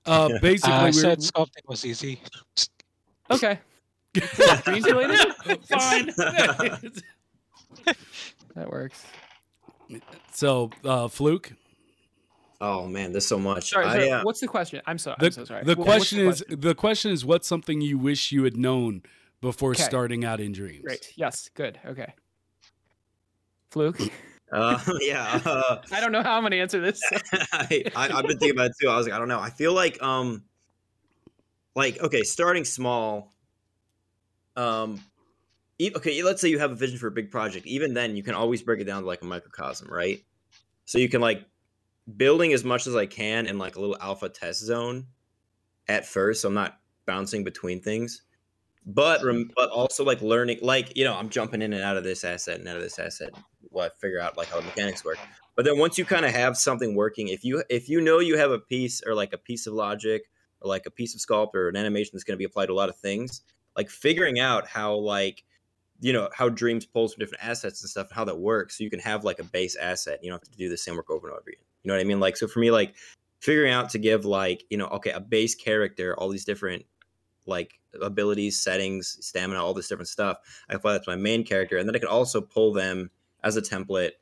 Uh, 0.04 0.28
basically, 0.42 0.74
I 0.74 0.84
we're 0.84 0.92
said 0.92 1.20
sculpting 1.20 1.66
was 1.66 1.86
easy. 1.86 2.20
Okay, 3.30 3.58
dreams 4.64 4.84
related. 4.84 5.32
fine. 5.66 6.10
That 8.54 8.68
works. 8.68 9.06
so, 10.32 10.70
uh, 10.84 11.08
fluke. 11.08 11.52
Oh 12.60 12.86
man, 12.86 13.12
there's 13.12 13.26
so 13.26 13.38
much. 13.38 13.70
Sorry, 13.70 13.86
I, 13.86 14.08
uh, 14.10 14.22
what's 14.22 14.40
the 14.40 14.48
question? 14.48 14.80
I'm 14.86 14.98
so 14.98 15.14
The, 15.18 15.26
I'm 15.26 15.32
so 15.32 15.44
sorry. 15.44 15.64
the 15.64 15.74
Wh- 15.74 15.78
what's 15.78 15.88
question 15.88 16.20
is 16.20 16.42
question? 16.42 16.60
the 16.60 16.74
question 16.74 17.12
is 17.12 17.24
what's 17.24 17.46
something 17.48 17.80
you 17.80 17.98
wish 17.98 18.32
you 18.32 18.44
had 18.44 18.56
known 18.56 19.02
before 19.40 19.70
Okay. 19.72 19.82
starting 19.82 20.24
out 20.24 20.40
in 20.40 20.52
dreams. 20.52 20.82
great. 20.84 21.12
Yes, 21.16 21.48
good. 21.54 21.78
Okay. 21.86 22.12
Fluke. 23.70 23.98
uh, 24.52 24.78
yeah. 25.00 25.40
Uh, 25.44 25.80
I 25.92 26.00
don't 26.00 26.12
know 26.12 26.22
how 26.22 26.36
I'm 26.36 26.42
gonna 26.42 26.56
answer 26.56 26.80
this. 26.80 27.00
I, 27.52 27.84
I, 27.96 28.08
I've 28.08 28.26
been 28.26 28.38
thinking 28.38 28.50
about 28.50 28.66
it 28.66 28.72
too. 28.80 28.88
I 28.88 28.96
was 28.96 29.06
like, 29.06 29.14
I 29.14 29.18
don't 29.18 29.28
know. 29.28 29.40
I 29.40 29.50
feel 29.50 29.72
like, 29.72 30.02
um, 30.02 30.44
like 31.74 32.00
okay, 32.00 32.22
starting 32.24 32.64
small. 32.64 33.32
Um, 34.56 35.00
e- 35.78 35.92
okay, 35.94 36.22
let's 36.22 36.40
say 36.42 36.48
you 36.48 36.58
have 36.58 36.72
a 36.72 36.74
vision 36.74 36.98
for 36.98 37.06
a 37.06 37.12
big 37.12 37.30
project. 37.30 37.66
Even 37.66 37.94
then, 37.94 38.16
you 38.16 38.22
can 38.22 38.34
always 38.34 38.60
break 38.60 38.80
it 38.80 38.84
down 38.84 39.02
to 39.02 39.06
like 39.06 39.22
a 39.22 39.24
microcosm, 39.24 39.88
right? 39.88 40.22
So 40.84 40.98
you 40.98 41.08
can 41.08 41.20
like 41.20 41.46
building 42.16 42.52
as 42.52 42.64
much 42.64 42.86
as 42.86 42.96
I 42.96 43.06
can 43.06 43.46
in 43.46 43.58
like 43.58 43.76
a 43.76 43.80
little 43.80 43.96
alpha 44.00 44.28
test 44.28 44.60
zone 44.60 45.06
at 45.88 46.06
first. 46.06 46.42
So 46.42 46.48
I'm 46.48 46.54
not 46.54 46.78
bouncing 47.06 47.44
between 47.44 47.80
things, 47.80 48.22
but 48.86 49.22
rem- 49.22 49.44
mm-hmm. 49.44 49.52
but 49.56 49.70
also 49.70 50.04
like 50.04 50.22
learning, 50.22 50.58
like 50.62 50.96
you 50.96 51.04
know, 51.04 51.14
I'm 51.14 51.28
jumping 51.28 51.62
in 51.62 51.72
and 51.72 51.82
out 51.82 51.96
of 51.96 52.04
this 52.04 52.24
asset 52.24 52.58
and 52.58 52.68
out 52.68 52.76
of 52.76 52.82
this 52.82 52.98
asset. 52.98 53.30
While 53.70 53.86
I 53.86 53.90
figure 54.00 54.20
out 54.20 54.36
like 54.36 54.48
how 54.48 54.56
the 54.56 54.66
mechanics 54.66 55.04
work. 55.04 55.18
But 55.54 55.64
then 55.64 55.78
once 55.78 55.98
you 55.98 56.04
kind 56.04 56.24
of 56.24 56.32
have 56.32 56.56
something 56.56 56.94
working, 56.94 57.28
if 57.28 57.44
you 57.44 57.62
if 57.68 57.88
you 57.88 58.00
know 58.00 58.18
you 58.18 58.38
have 58.38 58.50
a 58.50 58.58
piece 58.58 59.02
or 59.06 59.14
like 59.14 59.32
a 59.32 59.38
piece 59.38 59.66
of 59.66 59.74
logic 59.74 60.22
or 60.60 60.68
like 60.68 60.86
a 60.86 60.90
piece 60.90 61.14
of 61.14 61.20
sculpt 61.20 61.54
or 61.54 61.68
an 61.68 61.76
animation 61.76 62.12
that's 62.14 62.24
going 62.24 62.34
to 62.34 62.38
be 62.38 62.44
applied 62.44 62.66
to 62.66 62.72
a 62.72 62.74
lot 62.74 62.88
of 62.88 62.96
things, 62.96 63.42
like 63.76 63.90
figuring 63.90 64.40
out 64.40 64.66
how 64.66 64.94
like 64.94 65.44
you 66.00 66.12
know 66.12 66.28
how 66.34 66.48
dreams 66.48 66.86
pulls 66.86 67.12
from 67.12 67.20
different 67.20 67.44
assets 67.44 67.82
and 67.82 67.90
stuff 67.90 68.08
and 68.08 68.16
how 68.16 68.24
that 68.24 68.38
works, 68.38 68.78
so 68.78 68.84
you 68.84 68.90
can 68.90 69.00
have 69.00 69.24
like 69.24 69.38
a 69.38 69.44
base 69.44 69.76
asset. 69.76 70.20
You 70.22 70.30
don't 70.30 70.42
have 70.42 70.50
to 70.50 70.56
do 70.56 70.68
the 70.68 70.76
same 70.76 70.96
work 70.96 71.10
over 71.10 71.28
and 71.28 71.36
over 71.36 71.50
again. 71.50 71.64
You 71.82 71.88
know 71.88 71.94
what 71.94 72.00
I 72.00 72.04
mean? 72.04 72.20
Like 72.20 72.36
so 72.36 72.46
for 72.46 72.58
me, 72.58 72.70
like 72.70 72.94
figuring 73.40 73.72
out 73.72 73.90
to 73.90 73.98
give 73.98 74.24
like 74.24 74.64
you 74.70 74.76
know 74.76 74.86
okay 74.86 75.10
a 75.10 75.20
base 75.20 75.54
character 75.54 76.14
all 76.18 76.28
these 76.28 76.44
different 76.44 76.84
like 77.46 77.80
abilities, 78.00 78.60
settings, 78.60 79.18
stamina, 79.20 79.62
all 79.62 79.74
this 79.74 79.88
different 79.88 80.08
stuff. 80.08 80.38
I 80.68 80.74
apply 80.74 80.92
that 80.92 81.04
to 81.04 81.10
my 81.10 81.16
main 81.16 81.44
character, 81.44 81.76
and 81.76 81.88
then 81.88 81.96
I 81.96 81.98
can 81.98 82.08
also 82.08 82.40
pull 82.40 82.72
them 82.72 83.10
as 83.42 83.56
a 83.56 83.62
template 83.62 84.12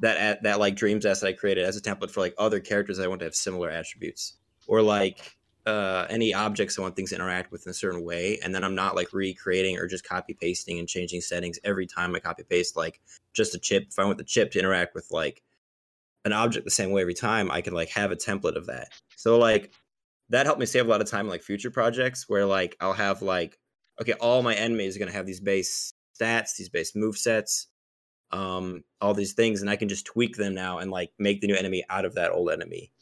that 0.00 0.42
that 0.42 0.58
like 0.60 0.76
dreams 0.76 1.04
that 1.04 1.22
I 1.22 1.32
created 1.32 1.64
as 1.64 1.76
a 1.76 1.80
template 1.80 2.10
for 2.10 2.20
like 2.20 2.34
other 2.38 2.60
characters 2.60 2.98
I 2.98 3.08
want 3.08 3.20
to 3.20 3.26
have 3.26 3.34
similar 3.34 3.70
attributes 3.70 4.34
or 4.66 4.82
like 4.82 5.36
uh, 5.66 6.06
any 6.08 6.32
objects 6.32 6.78
I 6.78 6.82
want 6.82 6.96
things 6.96 7.10
to 7.10 7.16
interact 7.16 7.52
with 7.52 7.66
in 7.66 7.70
a 7.70 7.74
certain 7.74 8.04
way, 8.04 8.38
and 8.42 8.54
then 8.54 8.64
I'm 8.64 8.74
not 8.74 8.96
like 8.96 9.12
recreating 9.12 9.78
or 9.78 9.86
just 9.86 10.06
copy 10.08 10.34
pasting 10.34 10.78
and 10.78 10.88
changing 10.88 11.20
settings 11.20 11.58
every 11.64 11.86
time 11.86 12.14
I 12.14 12.20
copy 12.20 12.42
paste 12.42 12.76
like 12.76 13.00
just 13.34 13.54
a 13.54 13.58
chip. 13.58 13.86
If 13.90 13.98
I 13.98 14.04
want 14.04 14.18
the 14.18 14.24
chip 14.24 14.50
to 14.52 14.58
interact 14.58 14.94
with 14.94 15.08
like 15.10 15.42
an 16.28 16.38
object 16.38 16.64
the 16.64 16.70
same 16.70 16.90
way 16.90 17.00
every 17.00 17.14
time, 17.14 17.50
I 17.50 17.60
can 17.60 17.74
like 17.74 17.88
have 17.90 18.12
a 18.12 18.16
template 18.16 18.56
of 18.56 18.66
that. 18.66 18.88
So 19.16 19.38
like 19.38 19.72
that 20.30 20.46
helped 20.46 20.60
me 20.60 20.66
save 20.66 20.86
a 20.86 20.88
lot 20.88 21.00
of 21.00 21.10
time 21.10 21.26
in, 21.26 21.30
like 21.30 21.42
future 21.42 21.70
projects 21.70 22.28
where 22.28 22.46
like 22.46 22.76
I'll 22.80 22.92
have 22.92 23.22
like 23.22 23.58
okay, 24.00 24.12
all 24.14 24.42
my 24.42 24.54
enemies 24.54 24.94
are 24.94 25.00
gonna 25.00 25.12
have 25.12 25.26
these 25.26 25.40
base 25.40 25.92
stats, 26.20 26.56
these 26.56 26.68
base 26.68 26.94
move 26.94 27.18
sets, 27.18 27.66
um, 28.30 28.84
all 29.00 29.14
these 29.14 29.32
things, 29.32 29.60
and 29.60 29.70
I 29.70 29.76
can 29.76 29.88
just 29.88 30.06
tweak 30.06 30.36
them 30.36 30.54
now 30.54 30.78
and 30.78 30.90
like 30.90 31.10
make 31.18 31.40
the 31.40 31.46
new 31.46 31.56
enemy 31.56 31.84
out 31.90 32.04
of 32.04 32.14
that 32.14 32.30
old 32.30 32.50
enemy. 32.50 32.92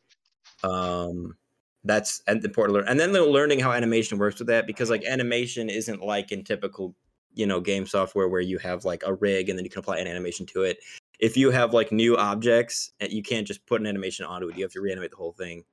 Um, 0.62 1.36
that's 1.84 2.22
an 2.26 2.40
important 2.44 2.74
to 2.74 2.80
learn. 2.80 2.88
And 2.88 2.98
then 2.98 3.12
the 3.12 3.24
learning 3.24 3.60
how 3.60 3.72
animation 3.72 4.18
works 4.18 4.38
with 4.38 4.48
that 4.48 4.66
because 4.66 4.90
like 4.90 5.04
animation 5.04 5.70
isn't 5.70 6.02
like 6.02 6.32
in 6.32 6.44
typical, 6.44 6.94
you 7.34 7.46
know, 7.46 7.60
game 7.60 7.86
software 7.86 8.28
where 8.28 8.40
you 8.40 8.58
have 8.58 8.84
like 8.84 9.02
a 9.06 9.14
rig 9.14 9.48
and 9.48 9.58
then 9.58 9.64
you 9.64 9.70
can 9.70 9.80
apply 9.80 9.98
an 9.98 10.06
animation 10.06 10.46
to 10.46 10.62
it. 10.62 10.78
If 11.18 11.36
you 11.36 11.51
have 11.51 11.72
like 11.72 11.93
new 11.93 12.16
objects, 12.16 12.93
eh, 13.01 13.09
you 13.10 13.22
can't 13.22 13.47
just 13.47 13.66
put 13.66 13.80
an 13.80 13.86
animation 13.86 14.26
onto 14.26 14.48
it. 14.48 14.56
You 14.56 14.64
have 14.64 14.72
to 14.72 14.80
reanimate 14.80 15.10
the 15.10 15.16
whole 15.16 15.32
thing. 15.32 15.64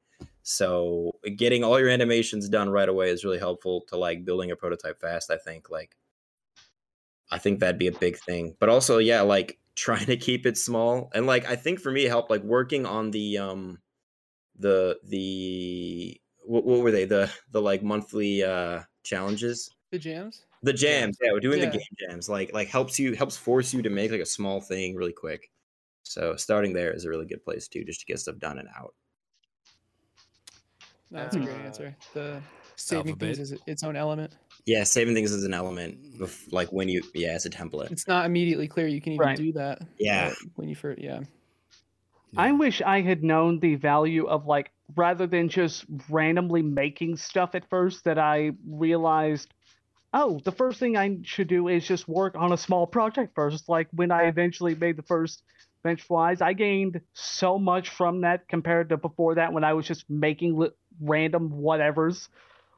So 0.44 1.14
getting 1.38 1.64
all 1.64 1.80
your 1.80 1.90
animations 1.90 2.49
done 2.49 2.70
right 2.70 2.90
away 2.90 3.10
is 3.10 3.24
really 3.24 3.40
helpful 3.40 3.82
to 3.90 3.98
like 3.98 4.26
building 4.26 4.52
a 4.52 4.56
prototype 4.56 4.99
fast. 4.99 5.32
I 5.32 5.38
think 5.38 5.70
like 5.70 5.95
I 7.32 7.40
think 7.40 7.60
that'd 7.60 7.80
be 7.80 7.88
a 7.88 7.91
big 7.91 8.18
thing. 8.18 8.56
But 8.60 8.70
also, 8.70 8.98
yeah, 8.99 9.22
like 9.22 9.60
trying 9.76 10.06
to 10.06 10.18
keep 10.18 10.45
it 10.45 10.56
small 10.56 11.10
and 11.15 11.26
like 11.26 11.49
I 11.49 11.56
think 11.56 11.80
for 11.80 11.91
me 11.91 12.06
it 12.06 12.10
helped 12.10 12.30
like 12.30 12.44
working 12.44 12.86
on 12.86 13.10
the 13.10 13.40
um 13.40 13.80
the 14.60 14.99
the 15.03 16.22
what, 16.45 16.64
what 16.64 16.82
were 16.82 16.91
they 16.91 17.06
the 17.06 17.32
the 17.52 17.60
like 17.60 17.82
monthly 17.82 18.44
uh 18.44 18.82
challenges 19.03 19.72
The 19.90 19.98
jams. 19.98 20.45
The 20.64 20.73
jams 20.73 21.18
yeah 21.22 21.31
we're 21.31 21.40
doing 21.40 21.60
Yeah. 21.60 21.69
the 21.69 21.77
game 21.77 21.88
jams 22.10 22.27
like 22.30 22.53
like 22.53 22.68
helps 22.68 22.98
you 22.98 23.14
helps 23.14 23.38
force 23.38 23.73
you 23.73 23.81
to 23.81 23.90
make 23.90 24.11
like 24.11 24.22
a 24.22 24.26
small 24.26 24.61
thing 24.61 24.95
really 24.95 25.14
quick 25.14 25.52
so 26.03 26.35
starting 26.35 26.73
there 26.73 26.91
is 26.91 27.06
a 27.06 27.10
really 27.10 27.26
good 27.26 27.44
place 27.44 27.68
too 27.68 27.84
just 27.84 27.99
to 28.02 28.06
get 28.06 28.19
stuff 28.19 28.38
done 28.40 28.57
and 28.60 28.68
out 28.77 28.94
That's 31.11 31.35
a 31.35 31.40
great 31.40 31.56
Uh, 31.56 31.60
answer. 31.68 31.95
The 32.14 32.41
saving 32.76 33.11
Alphabet. 33.11 33.35
things 33.35 33.52
is 33.52 33.60
its 33.68 33.84
own 33.84 33.95
element. 33.95 34.35
yeah 34.65 34.84
saving 34.84 35.14
things 35.14 35.31
is 35.31 35.44
an 35.44 35.53
element 35.53 36.22
of 36.22 36.35
like 36.52 36.69
when 36.72 36.90
you 36.90 37.02
yeah 37.14 37.30
as 37.34 37.45
a 37.45 37.49
template 37.49 37.91
It's 37.91 38.07
not 38.07 38.26
immediately 38.26 38.68
clear 38.68 38.88
you 38.88 38.99
can 39.02 39.14
even 39.14 39.26
Right. 39.27 39.38
do 39.38 39.52
that. 39.53 39.81
Yeah. 39.99 40.31
uh, 40.31 40.34
When 40.56 40.69
you 40.69 40.76
first, 40.76 40.99
yeah. 41.02 41.22
I 42.35 42.52
wish 42.52 42.81
I 42.81 43.02
had 43.02 43.23
known 43.23 43.60
the 43.60 43.76
value 43.76 44.26
of 44.26 44.48
like 44.48 44.72
rather 44.95 45.27
than 45.27 45.49
just 45.49 45.85
randomly 46.10 46.64
making 46.64 47.18
stuff 47.18 47.53
at 47.53 47.69
first 47.69 48.03
that 48.06 48.18
I 48.18 48.52
realized 48.68 49.53
oh, 50.14 50.40
the 50.44 50.52
first 50.52 50.80
thing 50.80 50.98
I 50.98 51.18
should 51.23 51.48
do 51.48 51.68
is 51.68 51.85
just 51.88 52.07
work 52.07 52.35
on 52.35 52.52
a 52.53 52.57
small 52.57 52.88
project 52.88 53.34
first. 53.35 53.69
Like 53.69 53.88
when 53.91 54.11
I 54.11 54.23
eventually 54.26 54.76
made 54.76 54.98
the 54.98 55.03
first 55.03 55.44
bench 55.84 56.02
flies, 56.03 56.41
I 56.41 56.53
gained 56.53 57.02
so 57.14 57.57
much 57.60 57.90
from 57.90 58.22
that 58.22 58.48
compared 58.48 58.90
to 58.90 58.98
before 58.98 59.35
that 59.35 59.53
when 59.53 59.64
I 59.64 59.73
was 59.73 59.88
just 59.88 60.10
making 60.10 60.57
li- 60.57 60.69
random 61.02 61.49
whatevers. 61.49 62.30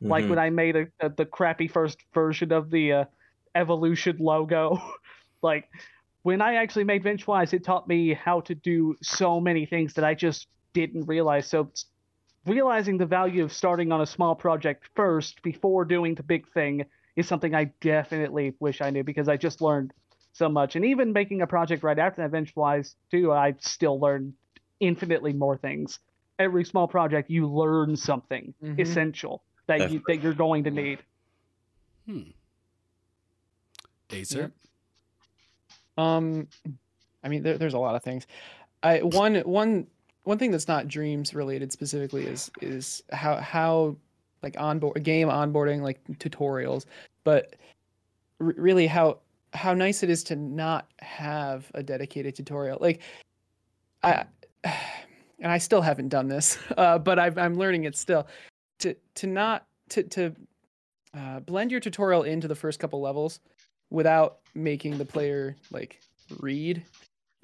Like 0.02 0.26
Mhm. 0.26 0.30
when 0.30 0.40
I 0.40 0.50
made 0.50 0.76
a, 0.76 0.88
a, 1.00 1.10
the 1.10 1.26
crappy 1.26 1.68
first 1.68 1.98
version 2.14 2.52
of 2.52 2.70
the 2.72 2.94
uh, 2.94 3.06
evolution 3.56 4.18
logo. 4.20 4.82
like 5.42 5.70
when 6.24 6.42
I 6.42 6.56
actually 6.56 6.86
made 6.86 7.04
Benchwise, 7.04 7.54
it 7.54 7.64
taught 7.64 7.88
me 7.88 8.14
how 8.14 8.42
to 8.42 8.56
do 8.56 8.96
so 9.02 9.40
many 9.40 9.66
things 9.66 9.94
that 9.96 10.06
I 10.06 10.14
just 10.16 10.48
didn't 10.74 11.06
realize. 11.06 11.48
So 11.48 11.72
realizing 12.46 12.98
the 12.98 13.06
value 13.06 13.44
of 13.44 13.52
starting 13.54 13.92
on 13.92 14.02
a 14.02 14.06
small 14.06 14.36
project 14.36 14.90
first 14.96 15.42
before 15.44 15.86
doing 15.86 16.16
the 16.16 16.24
big 16.24 16.48
thing 16.54 16.86
is 17.16 17.28
something 17.28 17.56
I 17.56 17.66
definitely 17.82 18.54
wish 18.60 18.82
I 18.82 18.90
knew 18.90 19.04
because 19.04 19.30
I 19.30 19.38
just 19.38 19.62
learned 19.62 19.94
so 20.34 20.50
much. 20.50 20.76
And 20.76 20.86
even 20.86 21.14
making 21.14 21.42
a 21.42 21.48
project 21.48 21.84
right 21.84 21.98
after 21.98 22.22
that 22.28 22.32
Benchwise 22.32 22.96
too, 23.10 23.32
I 23.32 23.56
still 23.60 24.00
learned 24.00 24.34
infinitely 24.80 25.34
more 25.34 25.58
things. 25.58 26.00
Every 26.38 26.66
small 26.66 26.88
project, 26.88 27.30
you 27.30 27.48
learn 27.48 27.96
something 27.96 28.54
Mhm. 28.62 28.80
essential 28.80 29.44
that 29.68 29.90
you 29.90 30.04
that 30.08 30.22
you're 30.22 30.34
going 30.34 30.66
to 30.66 30.72
need. 30.72 31.00
Hmm. 32.06 32.32
Acer. 34.12 34.52
Um, 35.98 36.48
I 37.24 37.30
mean, 37.30 37.44
there, 37.44 37.58
there's 37.58 37.74
a 37.74 37.80
lot 37.80 37.96
of 37.96 38.04
things. 38.04 38.28
I 38.84 39.02
one 39.02 39.36
one 39.38 39.88
one 40.24 40.38
thing 40.38 40.52
that's 40.52 40.68
not 40.68 40.88
dreams 40.88 41.34
related 41.34 41.72
specifically 41.72 42.26
is 42.26 42.52
is 42.62 43.02
how 43.12 43.38
how 43.38 43.96
like 44.46 44.56
onboard 44.58 45.04
game 45.04 45.28
onboarding 45.28 45.82
like 45.82 46.02
tutorials, 46.20 46.86
but 47.26 47.56
r- 48.40 48.54
really 48.56 48.88
how 48.88 49.18
how 49.54 49.74
nice 49.74 50.04
it 50.04 50.10
is 50.10 50.24
to 50.26 50.36
not 50.36 50.88
have 51.00 51.70
a 51.74 51.84
dedicated 51.84 52.36
tutorial. 52.36 52.78
Like 52.80 53.02
I 54.04 54.24
and 54.64 55.52
I 55.52 55.58
still 55.58 55.82
haven't 55.82 56.10
done 56.10 56.30
this, 56.30 56.58
uh, 56.78 57.00
but 57.00 57.20
I've, 57.20 57.38
I'm 57.38 57.58
learning 57.58 57.84
it 57.84 57.98
still. 57.98 58.28
To 58.80 58.96
to 59.16 59.28
not 59.28 59.66
to 59.90 60.04
to 60.04 60.36
uh, 61.18 61.40
blend 61.42 61.72
your 61.72 61.80
tutorial 61.80 62.24
into 62.24 62.48
the 62.48 62.56
first 62.56 62.80
couple 62.80 63.02
levels 63.02 63.40
without 63.90 64.40
making 64.54 64.98
the 64.98 65.06
player 65.06 65.56
like 65.72 66.00
read 66.40 66.84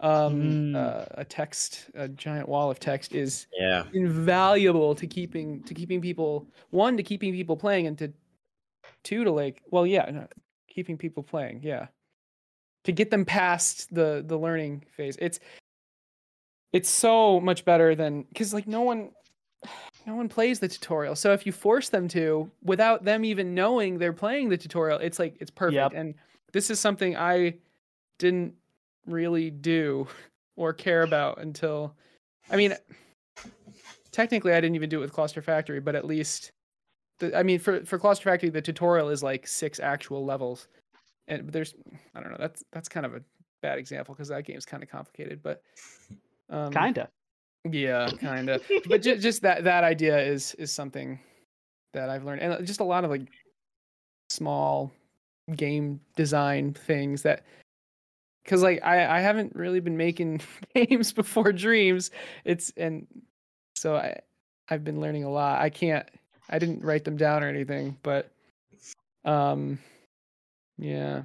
um, 0.02 0.42
Mm. 0.42 0.76
uh, 0.76 1.06
a 1.12 1.24
text, 1.26 1.90
a 1.94 2.08
giant 2.08 2.50
wall 2.50 2.70
of 2.72 2.80
text 2.80 3.14
is 3.14 3.48
Yeah. 3.60 3.86
invaluable 3.94 4.96
to 4.96 5.08
keeping 5.08 5.64
to 5.64 5.74
keeping 5.74 6.02
people 6.02 6.48
one 6.72 6.98
to 6.98 7.04
keeping 7.04 7.32
people 7.34 7.56
playing 7.56 7.88
and 7.88 7.98
to 8.00 8.12
two 9.04 9.24
to 9.24 9.32
like 9.32 9.62
well 9.72 9.86
yeah 9.86 10.10
no, 10.10 10.28
keeping 10.68 10.98
people 10.98 11.22
playing 11.24 11.62
yeah 11.64 11.88
to 12.84 12.92
get 12.92 13.12
them 13.12 13.26
past 13.26 13.94
the 13.94 14.24
the 14.26 14.38
learning 14.38 14.84
phase 14.96 15.16
it's 15.20 15.40
it's 16.74 16.90
so 16.90 17.40
much 17.40 17.66
better 17.66 17.94
than 17.96 18.24
because 18.24 18.54
like 18.54 18.68
no 18.68 18.82
one 18.82 19.12
no 20.08 20.16
one 20.16 20.28
plays 20.30 20.60
the 20.60 20.68
tutorial 20.68 21.16
so 21.16 21.34
if 21.34 21.46
you 21.46 21.52
force 21.52 21.90
them 21.90 22.08
to 22.08 22.50
without 22.64 23.04
them 23.04 23.24
even 23.26 23.54
knowing 23.54 23.98
they're 24.00 24.14
playing 24.14 24.50
the 24.50 24.58
tutorial 24.58 24.98
it's 25.00 25.20
like 25.20 25.36
it's 25.40 25.52
perfect 25.52 25.76
Yep. 25.76 25.92
and 25.94 26.16
this 26.54 26.70
is 26.72 26.80
something 26.80 27.16
i 27.16 27.54
didn't 28.18 28.56
really 29.06 29.50
do 29.50 30.08
or 30.58 30.74
care 30.74 31.04
about 31.04 31.40
until 31.40 31.96
i 32.50 32.56
mean 32.56 32.76
technically 34.12 34.54
i 34.54 34.62
didn't 34.62 34.76
even 34.76 34.90
do 34.90 34.98
it 34.98 35.02
with 35.02 35.14
cluster 35.14 35.42
factory 35.42 35.80
but 35.80 35.96
at 35.96 36.06
least 36.06 36.52
the, 37.20 37.38
i 37.38 37.44
mean 37.44 37.60
for 37.60 37.84
for 37.86 37.98
cluster 37.98 38.30
factory 38.30 38.50
the 38.50 38.62
tutorial 38.62 39.10
is 39.10 39.24
like 39.24 39.48
six 39.48 39.80
actual 39.80 40.26
levels. 40.26 40.68
And 41.28 41.50
there's 41.50 41.76
i 42.16 42.20
don't 42.20 42.32
know 42.32 42.38
that's 42.38 42.64
that's 42.74 42.90
kind 42.90 43.06
of 43.06 43.16
a 43.16 43.22
bad 43.62 43.78
example 43.78 44.14
because 44.14 44.28
that 44.30 44.44
game's 44.44 44.66
kind 44.66 44.84
of 44.84 44.90
complicated 44.90 45.42
but 45.42 45.62
um, 46.50 46.72
Kinda. 46.72 47.08
yeah 47.70 48.10
kind 48.20 48.50
of 48.50 48.62
but 48.88 49.02
just, 49.02 49.22
just 49.22 49.42
that 49.44 49.64
that 49.64 49.84
idea 49.84 50.20
is 50.20 50.56
is 50.56 50.74
something 50.74 51.20
that 51.94 52.10
i've 52.10 52.26
learned. 52.26 52.42
And 52.42 52.54
uh, 52.54 52.62
just 52.62 52.80
a 52.80 52.84
lot 52.84 53.06
of 53.06 53.12
like 53.12 53.28
small 54.30 54.92
game 55.56 56.00
design 56.16 56.74
things 56.74 57.22
that 57.22 57.44
because 58.44 58.64
like 58.64 58.84
I, 58.84 59.18
I 59.18 59.20
haven't 59.22 59.56
really 59.56 59.80
been 59.80 59.98
making 59.98 60.42
games 60.76 61.12
before 61.14 61.52
dreams 61.52 62.12
it's 62.46 62.72
and 62.78 63.08
so 63.76 63.96
i 63.96 64.20
i've 64.70 64.84
been 64.84 65.00
learning 65.00 65.24
a 65.24 65.30
lot 65.32 65.62
i 65.62 65.70
can't 65.70 66.08
i 66.50 66.60
didn't 66.60 66.84
write 66.84 67.04
them 67.04 67.18
down 67.18 67.44
or 67.44 67.48
anything 67.48 67.98
but 68.04 68.32
um 69.26 69.80
yeah 70.78 71.24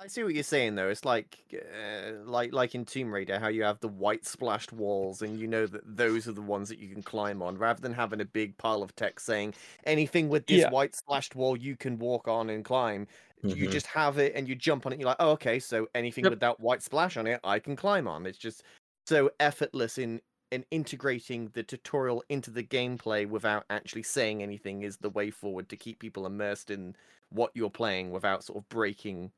I 0.00 0.06
see 0.06 0.22
what 0.22 0.34
you're 0.34 0.42
saying 0.42 0.74
though. 0.76 0.88
It's 0.88 1.04
like, 1.04 1.38
uh, 1.52 2.12
like, 2.24 2.52
like 2.52 2.74
in 2.74 2.84
Tomb 2.84 3.12
Raider, 3.12 3.38
how 3.38 3.48
you 3.48 3.64
have 3.64 3.80
the 3.80 3.88
white 3.88 4.24
splashed 4.24 4.72
walls, 4.72 5.22
and 5.22 5.38
you 5.38 5.46
know 5.46 5.66
that 5.66 5.82
those 5.84 6.26
are 6.28 6.32
the 6.32 6.40
ones 6.40 6.68
that 6.68 6.78
you 6.78 6.88
can 6.88 7.02
climb 7.02 7.42
on, 7.42 7.58
rather 7.58 7.80
than 7.80 7.92
having 7.92 8.20
a 8.20 8.24
big 8.24 8.56
pile 8.56 8.82
of 8.82 8.94
text 8.96 9.26
saying 9.26 9.54
anything 9.84 10.28
with 10.28 10.46
this 10.46 10.60
Yeah. 10.62 10.70
white 10.70 10.94
splashed 10.96 11.34
wall 11.34 11.56
you 11.56 11.76
can 11.76 11.98
walk 11.98 12.26
on 12.28 12.48
and 12.48 12.64
climb. 12.64 13.06
You 13.42 13.68
Mhm. 13.68 13.72
just 13.72 13.86
have 13.88 14.18
it, 14.18 14.34
and 14.36 14.48
you 14.48 14.54
jump 14.54 14.86
on 14.86 14.92
it. 14.92 15.00
You're 15.00 15.08
like, 15.08 15.16
oh, 15.18 15.30
okay, 15.32 15.58
so 15.58 15.88
anything 15.94 16.24
Yep. 16.24 16.30
with 16.30 16.40
that 16.40 16.60
white 16.60 16.82
splash 16.82 17.16
on 17.16 17.26
it, 17.26 17.40
I 17.44 17.58
can 17.58 17.74
climb 17.76 18.06
on. 18.06 18.24
It's 18.26 18.38
just 18.38 18.62
so 19.06 19.30
effortless 19.40 19.98
in 19.98 20.20
in 20.52 20.66
integrating 20.70 21.48
the 21.54 21.62
tutorial 21.62 22.22
into 22.28 22.50
the 22.50 22.62
gameplay 22.62 23.26
without 23.26 23.64
actually 23.70 24.02
saying 24.02 24.42
anything 24.42 24.82
is 24.82 24.98
the 24.98 25.08
way 25.08 25.30
forward 25.30 25.66
to 25.70 25.78
keep 25.78 25.98
people 25.98 26.26
immersed 26.26 26.70
in 26.70 26.94
what 27.30 27.50
you're 27.54 27.70
playing 27.70 28.10
without 28.10 28.44
sort 28.44 28.58
of 28.58 28.68
breaking 28.68 29.32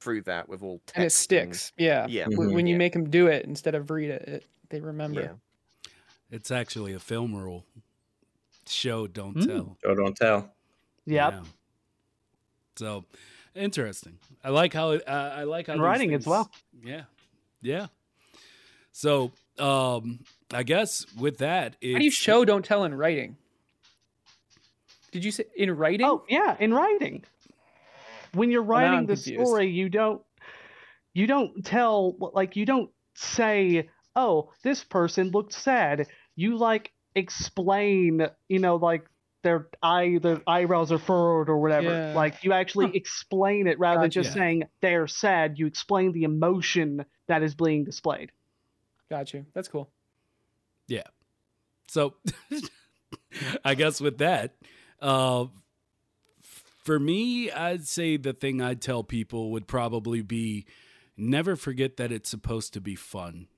through 0.00 0.22
that 0.22 0.48
with 0.48 0.62
all 0.62 0.78
text 0.86 0.96
and 0.98 1.04
it 1.06 1.10
sticks 1.10 1.72
yeah 1.76 2.06
Yeah. 2.08 2.26
Wh- 2.26 2.36
Mhm. 2.36 2.52
when 2.54 2.66
you 2.68 2.74
Yeah. 2.74 2.78
make 2.78 2.92
them 2.92 3.10
do 3.10 3.26
it 3.26 3.44
instead 3.46 3.74
of 3.74 3.90
read 3.90 4.10
it, 4.10 4.22
it 4.28 4.46
they 4.68 4.80
remember 4.80 5.20
Yeah. 5.22 5.34
It's 6.30 6.52
actually 6.52 6.92
a 6.92 7.00
film 7.00 7.34
rule. 7.34 7.66
Show, 8.68 9.08
don't 9.08 9.36
Mm. 9.36 9.46
tell. 9.46 9.78
Show 9.82 9.94
don't 9.96 10.16
tell. 10.16 10.54
Yep. 11.06 11.32
Yeah. 11.32 11.44
So 12.76 13.04
interesting. 13.54 14.18
I 14.42 14.50
like 14.50 14.72
how 14.72 14.90
it. 14.90 15.08
Uh, 15.08 15.32
I 15.34 15.44
like 15.44 15.66
how 15.66 15.74
And 15.74 15.80
these 15.82 15.86
writing 15.86 16.14
as 16.14 16.26
well. 16.26 16.50
Yeah, 16.82 17.02
yeah. 17.62 17.86
So 18.92 19.32
um, 19.58 20.20
I 20.52 20.62
guess 20.62 21.06
with 21.18 21.38
that, 21.38 21.76
how 21.82 21.98
do 21.98 22.04
you 22.04 22.10
show 22.10 22.44
don't 22.44 22.64
tell 22.64 22.84
in 22.84 22.94
writing 22.94 23.36
did 25.12 25.24
you 25.24 25.30
say 25.30 25.44
in 25.56 25.70
writing 25.76 26.06
Oh 26.06 26.24
yeah, 26.28 26.56
in 26.58 26.72
writing. 26.72 27.24
When 28.32 28.50
you're 28.50 28.62
writing 28.62 29.06
the 29.06 29.14
confused. 29.14 29.40
story, 29.40 29.68
you 29.70 29.88
don't 29.88 30.22
you 31.14 31.26
don't 31.26 31.64
tell 31.64 32.16
like 32.32 32.56
you 32.56 32.64
don't 32.64 32.90
say, 33.14 33.88
"Oh, 34.14 34.52
this 34.62 34.84
person 34.84 35.30
looked 35.30 35.52
sad." 35.52 36.06
You 36.36 36.56
like 36.56 36.92
explain, 37.14 38.26
you 38.48 38.60
know, 38.60 38.76
like 38.76 39.04
their 39.42 39.68
eye 39.82 40.18
their 40.20 40.40
eyebrows 40.46 40.92
are 40.92 40.98
furrowed 40.98 41.48
or 41.48 41.58
whatever. 41.58 41.88
Yeah. 41.90 42.12
Like 42.14 42.44
you 42.44 42.52
actually 42.52 42.94
explain 42.96 43.66
it 43.66 43.78
rather 43.78 44.02
than 44.02 44.10
just 44.10 44.32
saying 44.32 44.64
they're 44.80 45.06
sad. 45.06 45.58
You 45.58 45.66
explain 45.66 46.12
the 46.12 46.24
emotion 46.24 47.04
that 47.26 47.42
is 47.42 47.54
being 47.54 47.84
displayed. 47.84 48.32
got 49.08 49.32
you 49.34 49.46
that's 49.54 49.68
cool 49.68 49.90
Yeah. 50.88 51.04
So 51.88 52.14
I 53.64 53.74
guess 53.74 54.00
with 54.00 54.18
that, 54.18 54.54
uh, 55.00 55.46
for 56.42 56.98
me, 56.98 57.50
I'd 57.50 57.86
say 57.86 58.16
the 58.16 58.32
thing 58.32 58.60
I'd 58.60 58.80
tell 58.80 59.02
people 59.04 59.50
would 59.52 59.66
probably 59.66 60.22
be 60.22 60.66
never 61.16 61.56
forget 61.56 61.96
that 61.98 62.10
it's 62.12 62.28
supposed 62.30 62.72
to 62.74 62.80
be 62.80 62.94
fun. 62.94 63.48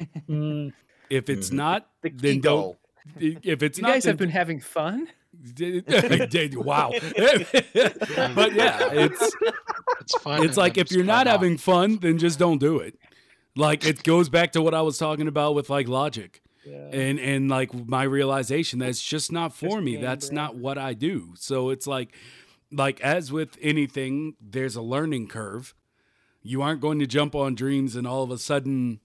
Mm. 0.28 0.72
If 1.08 1.30
it's 1.30 1.50
Mhm. 1.50 1.54
not, 1.54 1.88
The 2.02 2.10
then 2.10 2.40
don't. 2.40 2.42
goal. 2.42 2.78
If 3.20 3.62
it's 3.62 3.78
you 3.78 3.82
not, 3.82 3.92
guys 3.92 4.04
have 4.04 4.18
then- 4.18 4.28
been 4.28 4.32
having 4.32 4.60
fun 4.60 5.08
wow. 5.60 6.92
but 8.34 8.54
yeah, 8.54 8.88
it's 8.92 9.36
It's 10.00 10.14
fun. 10.22 10.42
it's 10.44 10.56
like 10.56 10.78
if 10.78 10.90
you're 10.90 11.04
not 11.04 11.26
off. 11.26 11.32
having 11.32 11.58
fun, 11.58 11.98
then 11.98 12.18
just 12.18 12.38
don't 12.38 12.58
do 12.58 12.78
it. 12.78 12.98
Like 13.54 13.84
it 13.86 14.02
goes 14.02 14.28
back 14.28 14.52
to 14.52 14.62
what 14.62 14.74
I 14.74 14.82
was 14.82 14.98
talking 14.98 15.28
about 15.28 15.54
with 15.54 15.68
like 15.70 15.88
logic 15.88 16.42
yeah 16.64 16.88
and 16.90 17.18
and 17.20 17.48
like 17.48 17.72
my 17.88 18.02
realization 18.02 18.78
that 18.80 18.88
it's 18.88 19.02
just 19.02 19.30
not 19.30 19.54
for 19.54 19.68
Just 19.68 19.82
me. 19.82 19.96
That's 19.96 20.28
brain. 20.28 20.34
not 20.36 20.56
what 20.56 20.78
I 20.78 20.94
do. 20.94 21.34
So 21.36 21.70
it's 21.70 21.86
like 21.86 22.14
like 22.72 23.00
as 23.00 23.30
with 23.30 23.56
anything, 23.62 24.34
there's 24.40 24.74
a 24.76 24.82
learning 24.82 25.28
curve. 25.28 25.74
You 26.42 26.62
aren't 26.62 26.80
going 26.80 26.98
to 27.00 27.06
jump 27.06 27.34
on 27.34 27.54
dreams 27.54 27.94
and 27.96 28.06
all 28.06 28.22
of 28.22 28.30
a 28.30 28.38
sudden, 28.38 29.00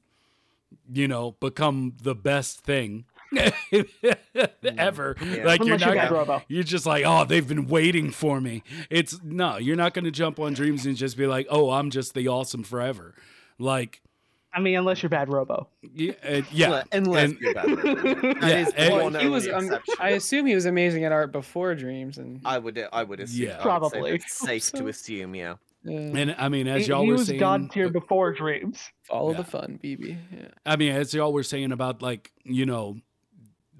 you 0.91 1.07
know, 1.07 1.31
become 1.39 1.93
the 2.01 2.15
best 2.15 2.61
thing 2.61 3.05
ever. 4.77 5.15
Yeah. 5.21 5.43
Like 5.45 5.59
you're 5.63 5.75
Unless 5.75 5.85
you're 5.85 5.95
not 6.15 6.27
bad 6.27 6.43
you're 6.47 6.63
just 6.63 6.85
like, 6.85 7.03
oh, 7.05 7.25
they've 7.25 7.47
been 7.47 7.67
waiting 7.67 8.11
for 8.11 8.41
me. 8.41 8.63
It's 8.89 9.19
no, 9.23 9.57
you're 9.57 9.75
not 9.75 9.93
going 9.93 10.05
to 10.05 10.11
jump 10.11 10.39
on 10.39 10.53
dreams 10.53 10.85
and 10.85 10.95
just 10.95 11.17
be 11.17 11.27
like, 11.27 11.47
oh, 11.49 11.71
I'm 11.71 11.89
just 11.89 12.13
the 12.13 12.27
awesome 12.27 12.63
forever. 12.63 13.15
Like, 13.59 14.01
I 14.53 14.59
mean, 14.59 14.75
unless 14.77 15.01
you're 15.01 15.09
bad 15.09 15.29
robo. 15.31 15.69
yeah, 15.93 16.11
uh, 16.27 16.41
yeah, 16.51 16.83
Unless 16.91 17.29
and- 17.31 17.39
you're 17.39 17.53
bad. 17.53 17.65
That 17.69 18.37
Yeah, 18.41 18.57
is 18.59 18.73
the 18.73 18.81
and- 19.05 19.15
he 19.17 19.29
was 19.29 19.47
um, 19.47 19.69
i 19.99 20.09
assume 20.09 20.45
he 20.45 20.55
was 20.55 20.65
amazing 20.65 21.05
at 21.05 21.13
art 21.13 21.31
before 21.31 21.73
dreams 21.75 22.17
and 22.17 22.41
I 22.43 22.57
would 22.57 22.83
I 22.91 23.03
would 23.03 23.21
assume. 23.21 23.45
Yeah. 23.47 23.51
I 23.51 23.55
would 23.55 23.61
say 23.61 23.63
Probably. 23.63 24.11
that's 24.11 24.33
safe 24.33 24.63
So- 24.63 24.79
to 24.79 24.87
assume, 24.89 25.35
yeah. 25.35 25.51
uh, 25.87 25.91
and 25.91 26.35
I 26.37 26.49
mean, 26.49 26.67
as 26.67 26.81
He, 26.85 26.89
y'all 26.91 27.03
he 27.03 27.07
were 27.11 27.13
was 27.17 27.27
saying, 27.27 27.39
god 27.39 27.71
tier 27.71 27.87
before 27.89 28.33
dreams. 28.33 28.89
follow 29.03 29.31
Yeah. 29.31 29.37
the 29.37 29.43
fun 29.45 29.79
bb 29.81 30.17
yeah 30.31 30.47
I 30.65 30.75
mean, 30.75 30.91
as 30.91 31.13
y'all 31.13 31.31
were 31.31 31.43
saying 31.43 31.71
about 31.71 32.01
like, 32.01 32.33
you 32.43 32.65
know, 32.65 32.97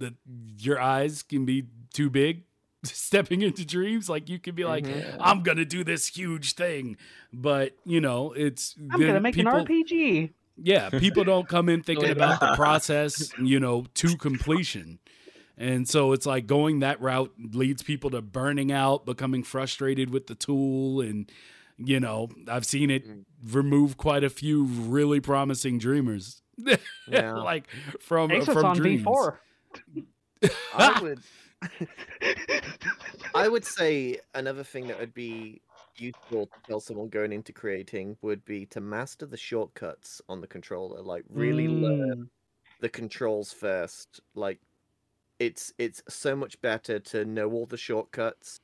that 0.01 0.13
your 0.57 0.79
eyes 0.79 1.23
can 1.23 1.45
be 1.45 1.65
too 1.93 2.09
big 2.09 2.43
stepping 2.83 3.41
into 3.41 3.65
dreams. 3.65 4.09
Like 4.09 4.27
you 4.29 4.37
can 4.39 4.53
be 4.55 4.65
like, 4.65 4.85
Mhm. 4.85 5.17
I'm 5.19 5.41
gonna 5.43 5.65
do 5.65 5.83
this 5.83 6.07
huge 6.07 6.53
thing, 6.53 6.97
but 7.31 7.75
you 7.85 8.01
know, 8.01 8.33
it's 8.33 8.75
I'm 8.91 8.99
gonna 8.99 9.19
make 9.19 9.35
people, 9.35 9.55
an 9.55 9.65
RPG. 9.65 10.31
Yeah, 10.63 10.89
people 10.89 11.23
don't 11.23 11.47
come 11.47 11.69
in 11.69 11.81
thinking 11.81 12.09
about 12.11 12.39
the 12.39 12.53
process, 12.55 13.31
you 13.41 13.59
know, 13.59 13.85
to 13.95 14.15
completion. 14.17 14.99
And 15.57 15.87
so 15.87 16.11
it's 16.13 16.25
like 16.25 16.45
going 16.47 16.79
that 16.79 16.99
route 17.01 17.31
leads 17.53 17.83
people 17.83 18.09
to 18.11 18.21
burning 18.21 18.71
out, 18.71 19.05
becoming 19.05 19.43
frustrated 19.43 20.09
with 20.11 20.25
the 20.27 20.33
tool. 20.35 21.01
And, 21.01 21.31
you 21.77 21.99
know, 21.99 22.29
I've 22.47 22.65
seen 22.65 22.89
it 22.89 23.07
Mm. 23.07 23.23
remove 23.53 23.95
quite 23.97 24.23
a 24.23 24.29
few 24.29 24.63
really 24.65 25.19
promising 25.19 25.77
dreamers. 25.77 26.41
Yeah. 27.07 27.33
like 27.35 27.65
from, 27.99 28.29
Asus 28.29 28.53
from 28.53 28.65
on 28.65 28.75
dreams. 28.77 29.03
D4. 29.03 29.37
I 30.73 30.91
would 31.01 31.21
I 33.33 33.47
would 33.47 33.65
say 33.65 34.19
another 34.33 34.63
thing 34.63 34.87
that 34.87 34.99
would 34.99 35.13
be 35.13 35.61
useful 35.97 36.47
to 36.47 36.51
tell 36.67 36.79
someone 36.79 37.09
going 37.09 37.31
into 37.31 37.53
creating 37.53 38.17
would 38.21 38.43
be 38.45 38.65
to 38.67 38.81
master 38.81 39.25
the 39.25 39.37
shortcuts 39.37 40.21
on 40.29 40.41
the 40.41 40.47
controller. 40.47 41.01
Like 41.01 41.23
really 41.29 41.67
learn 41.67 41.97
Mm. 42.25 42.29
the 42.79 42.89
controls 42.89 43.51
first. 43.53 44.21
Like 44.35 44.59
it's 45.39 45.73
it's 45.77 46.01
so 46.09 46.35
much 46.35 46.59
better 46.61 46.99
to 46.99 47.25
know 47.25 47.51
all 47.51 47.65
the 47.65 47.77
shortcuts 47.77 48.57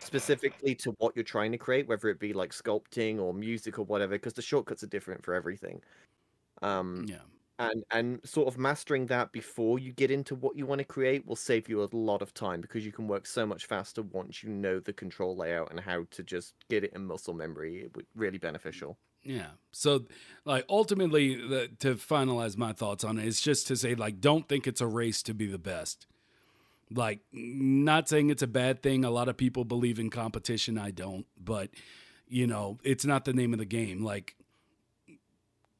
specifically 0.00 0.74
to 0.76 0.92
what 0.98 1.14
you're 1.16 1.24
trying 1.24 1.52
to 1.52 1.58
create, 1.58 1.86
whether 1.88 2.08
it 2.08 2.18
be 2.20 2.32
like 2.32 2.52
sculpting 2.52 3.20
or 3.20 3.32
music 3.34 3.78
or 3.78 3.84
whatever, 3.84 4.14
because 4.14 4.34
the 4.34 4.42
shortcuts 4.42 4.82
are 4.82 4.88
different 4.88 5.24
for 5.24 5.34
everything. 5.34 5.80
Um, 6.62 7.06
Yeah. 7.08 7.22
And 7.62 7.84
and 7.90 8.20
sort 8.24 8.48
of 8.48 8.58
mastering 8.58 9.06
that 9.06 9.32
before 9.32 9.78
you 9.78 9.92
get 9.92 10.10
into 10.10 10.34
what 10.34 10.56
you 10.56 10.66
want 10.66 10.78
to 10.80 10.84
create 10.84 11.26
will 11.26 11.36
save 11.36 11.68
you 11.68 11.82
a 11.82 11.88
lot 11.92 12.22
of 12.22 12.34
time 12.34 12.60
because 12.60 12.84
you 12.84 12.92
can 12.92 13.06
work 13.06 13.26
so 13.26 13.46
much 13.46 13.66
faster 13.66 14.02
once 14.02 14.42
you 14.42 14.50
know 14.50 14.80
the 14.80 14.92
control 14.92 15.36
layout 15.36 15.70
and 15.70 15.80
how 15.80 16.04
to 16.10 16.22
just 16.22 16.54
get 16.68 16.84
it 16.84 16.92
in 16.94 17.06
muscle 17.06 17.34
memory. 17.34 17.80
It 17.80 17.96
would 17.96 18.06
really 18.14 18.38
beneficial. 18.38 18.98
Yeah. 19.24 19.50
So, 19.70 20.06
like, 20.44 20.64
ultimately, 20.68 21.36
the, 21.36 21.70
to 21.78 21.94
finalize 21.94 22.56
my 22.56 22.72
thoughts 22.72 23.04
on 23.04 23.18
it, 23.18 23.26
is 23.26 23.40
just 23.40 23.68
to 23.68 23.76
say, 23.76 23.94
like, 23.94 24.20
don't 24.20 24.48
think 24.48 24.66
it's 24.66 24.80
a 24.80 24.86
race 24.86 25.22
to 25.24 25.34
be 25.34 25.46
the 25.46 25.58
best. 25.58 26.06
Like, 26.90 27.20
not 27.32 28.08
saying 28.08 28.30
it's 28.30 28.42
a 28.42 28.48
bad 28.48 28.82
thing. 28.82 29.04
A 29.04 29.10
lot 29.10 29.28
of 29.28 29.36
people 29.36 29.64
believe 29.64 29.98
in 29.98 30.10
competition. 30.10 30.76
I 30.76 30.90
don't. 30.90 31.26
But, 31.42 31.70
you 32.28 32.46
know, 32.46 32.78
it's 32.82 33.04
not 33.04 33.24
the 33.24 33.32
name 33.32 33.52
of 33.52 33.60
the 33.60 33.64
game. 33.64 34.02
Like, 34.02 34.34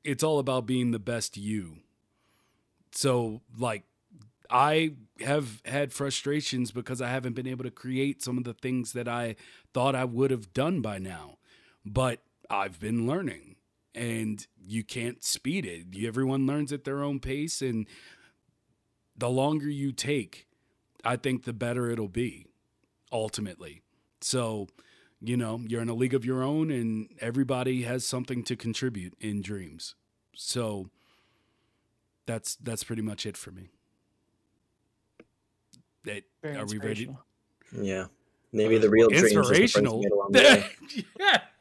it's 0.05 0.23
all 0.23 0.39
about 0.39 0.67
being 0.67 0.91
the 0.91 0.99
best 0.99 1.37
you. 1.37 1.79
So, 2.93 3.41
like, 3.59 3.85
I 4.51 4.93
have 5.21 5.63
had 5.65 5.93
frustrations 5.93 6.73
because 6.73 7.01
I 7.01 7.09
haven't 7.09 7.35
been 7.35 7.47
able 7.47 7.65
to 7.65 7.71
create 7.71 8.23
some 8.23 8.37
of 8.37 8.45
the 8.45 8.53
things 8.55 8.93
that 8.93 9.09
I 9.09 9.37
thought 9.73 9.95
I 9.95 10.05
would 10.05 10.31
have 10.31 10.53
done 10.53 10.81
by 10.81 10.99
now. 10.99 11.39
But 11.87 12.21
I've 12.51 12.79
been 12.79 13.07
learning 13.07 13.57
and 13.95 14.47
you 14.61 14.85
can't 14.85 15.25
speed 15.25 15.65
it. 15.65 15.87
Everyone 16.07 16.47
learns 16.47 16.73
at 16.73 16.85
their 16.85 17.03
own 17.03 17.19
pace 17.19 17.63
and 17.63 17.87
the 19.17 19.31
longer 19.31 19.69
you 19.69 19.93
take, 19.93 20.47
I 21.05 21.17
think 21.17 21.45
the 21.45 21.53
better 21.53 21.91
it'll 21.91 22.09
be 22.09 22.47
ultimately. 23.11 23.83
So, 24.21 24.69
you 25.23 25.37
know, 25.37 25.61
you're 25.67 25.81
in 25.83 25.89
a 25.89 25.95
league 25.95 26.15
of 26.15 26.25
your 26.25 26.43
own 26.43 26.71
and 26.71 27.09
everybody 27.21 27.83
has 27.83 28.05
something 28.05 28.43
to 28.45 28.57
contribute 28.57 29.15
in 29.21 29.41
dreams. 29.43 29.95
So 30.35 30.89
that's 32.27 32.57
that's 32.57 32.83
pretty 32.85 33.03
much 33.03 33.25
it 33.27 33.37
for 33.37 33.51
me. 33.53 33.71
It, 36.05 36.25
are 36.45 36.67
we 36.67 36.79
ready? 36.79 37.09
Yeah. 37.81 38.07
Maybe 38.55 38.77
the 38.77 38.91
real 38.91 39.09
dreams 39.09 39.25
is 39.27 39.33
the 39.33 39.39
Inspirational. 39.39 39.95
along 40.13 40.33
the 40.33 40.65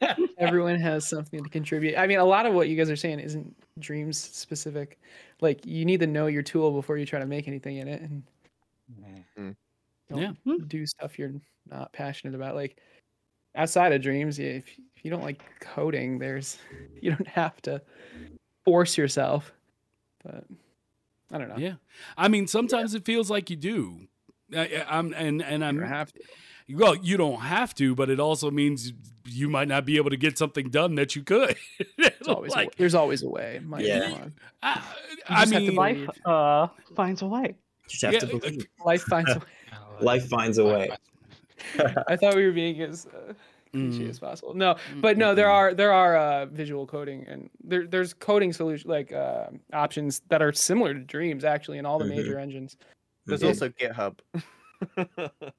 way. 0.00 0.16
Everyone 0.38 0.78
has 0.78 1.08
something 1.08 1.42
to 1.42 1.48
contribute. 1.48 1.96
I 1.96 2.06
mean, 2.06 2.18
a 2.18 2.24
lot 2.24 2.44
of 2.44 2.52
what 2.52 2.68
you 2.68 2.76
guys 2.76 2.90
are 2.90 2.96
saying 2.96 3.20
isn't 3.20 3.56
dreams 3.78 4.18
specific. 4.18 4.98
Like 5.40 5.64
you 5.64 5.84
need 5.84 6.00
to 6.00 6.06
know 6.06 6.26
your 6.26 6.42
tool 6.42 6.72
before 6.72 6.98
you 6.98 7.06
try 7.06 7.18
to 7.20 7.26
make 7.26 7.48
anything 7.48 7.76
in 7.76 7.88
it, 7.88 8.02
and 8.02 8.22
Mm. 9.38 9.56
don't 10.10 10.36
Yeah. 10.44 10.54
do 10.66 10.84
stuff 10.86 11.18
you're 11.18 11.32
not 11.70 11.90
passionate 11.94 12.34
about. 12.34 12.54
Like 12.54 12.78
outside 13.54 13.92
of 13.92 14.02
dreams, 14.02 14.38
if, 14.38 14.64
if 14.96 15.04
you 15.04 15.10
don't 15.10 15.22
like 15.22 15.42
coding, 15.60 16.18
there's 16.18 16.58
you 17.00 17.10
don't 17.10 17.28
have 17.28 17.60
to 17.62 17.82
force 18.64 18.96
yourself. 18.96 19.52
But 20.24 20.44
I 21.30 21.38
don't 21.38 21.48
know. 21.48 21.56
Yeah, 21.56 21.74
I 22.16 22.28
mean, 22.28 22.46
sometimes 22.46 22.94
it 22.94 23.04
feels 23.04 23.30
like 23.30 23.50
you 23.50 23.56
do. 23.56 24.08
I, 24.54 24.84
I'm 24.88 25.12
and 25.14 25.42
and 25.42 25.64
I'm 25.64 25.78
don't 25.78 25.88
have 25.88 26.12
to. 26.12 26.20
well. 26.70 26.94
You 26.94 27.16
don't 27.16 27.40
have 27.40 27.74
to, 27.76 27.94
but 27.94 28.10
it 28.10 28.20
also 28.20 28.50
means 28.50 28.92
you 29.26 29.48
might 29.48 29.68
not 29.68 29.84
be 29.86 29.96
able 29.96 30.10
to 30.10 30.16
get 30.16 30.36
something 30.36 30.68
done 30.68 30.94
that 30.96 31.16
you 31.16 31.22
could. 31.22 31.56
There's 31.96 32.12
always 32.28 32.52
a, 32.52 32.56
like, 32.56 32.66
w- 32.66 32.70
there's 32.76 32.94
always 32.94 33.22
a 33.22 33.28
way. 33.28 33.60
My 33.64 33.80
Yeah. 33.80 34.26
I, 34.62 34.82
You 35.10 35.16
I 35.28 35.40
just 35.44 35.52
mean, 35.52 35.74
Life 35.74 36.08
uh, 36.26 36.68
finds 36.94 37.22
a 37.22 37.26
way. 37.26 37.54
Just 37.88 38.02
have 38.02 38.12
Yeah, 38.14 38.20
to 38.20 38.26
believe. 38.26 38.66
life 38.84 39.02
finds 39.02 39.30
a 39.30 39.38
way. 39.38 39.44
Life 40.00 40.28
finds 40.28 40.58
a 40.58 40.64
way. 40.64 40.90
I 42.08 42.16
thought 42.16 42.34
we 42.34 42.44
were 42.46 42.52
being 42.52 42.80
as 42.82 43.06
uh, 43.06 43.32
cliche 43.72 44.04
Mm. 44.04 44.10
as 44.10 44.18
possible. 44.18 44.52
No, 44.54 44.76
but 45.00 45.16
no, 45.16 45.34
there 45.34 45.48
are 45.50 45.72
there 45.74 45.92
are 45.92 46.16
uh, 46.16 46.46
visual 46.46 46.86
coding 46.86 47.24
and 47.26 47.48
there 47.64 47.86
there's 47.86 48.12
coding 48.12 48.52
solution 48.52 48.90
like 48.90 49.12
uh, 49.12 49.46
options 49.72 50.20
that 50.28 50.42
are 50.42 50.52
similar 50.52 50.92
to 50.92 51.00
Dreams 51.00 51.42
actually 51.44 51.78
in 51.78 51.86
all 51.86 51.98
the 51.98 52.04
major 52.04 52.38
engines. 52.38 52.76
There's 53.26 53.40
Mhm. 53.42 53.48
also 53.48 53.68
GitHub. 53.70 54.18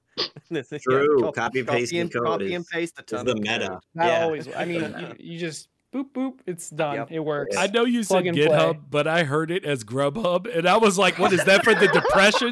There's- 0.49 0.67
yeah, 0.71 0.77
True, 0.83 1.31
copy, 1.31 1.63
pasting 1.63 2.01
and, 2.01 2.13
code 2.13 2.25
copy 2.25 2.53
and 2.53 2.67
paste 2.67 2.99
a 2.99 3.01
is 3.01 3.05
ton 3.07 3.25
the 3.25 3.35
meta. 3.35 3.69
code. 3.69 3.79
Not 3.95 4.05
Yeah. 4.05 4.23
always. 4.23 4.47
I 4.53 4.65
mean, 4.65 4.81
you, 5.17 5.33
you 5.33 5.39
just 5.39 5.69
boop 5.93 6.11
boop, 6.13 6.33
it's 6.47 6.69
done. 6.69 6.95
Yep. 6.95 7.11
It 7.11 7.19
works. 7.19 7.55
I 7.55 7.67
know 7.67 7.85
you 7.85 8.03
Plug 8.03 8.25
said 8.25 8.33
GitHub, 8.33 8.71
play. 8.73 8.79
but 8.89 9.07
I 9.07 9.23
heard 9.23 9.51
it 9.51 9.63
as 9.63 9.83
Grubhub, 9.83 10.53
and 10.57 10.67
I 10.67 10.77
was 10.77 10.97
like, 10.97 11.19
"What 11.19 11.31
is 11.33 11.43
that 11.45 11.63
for 11.63 11.73
the 11.75 11.87
depression 11.87 12.49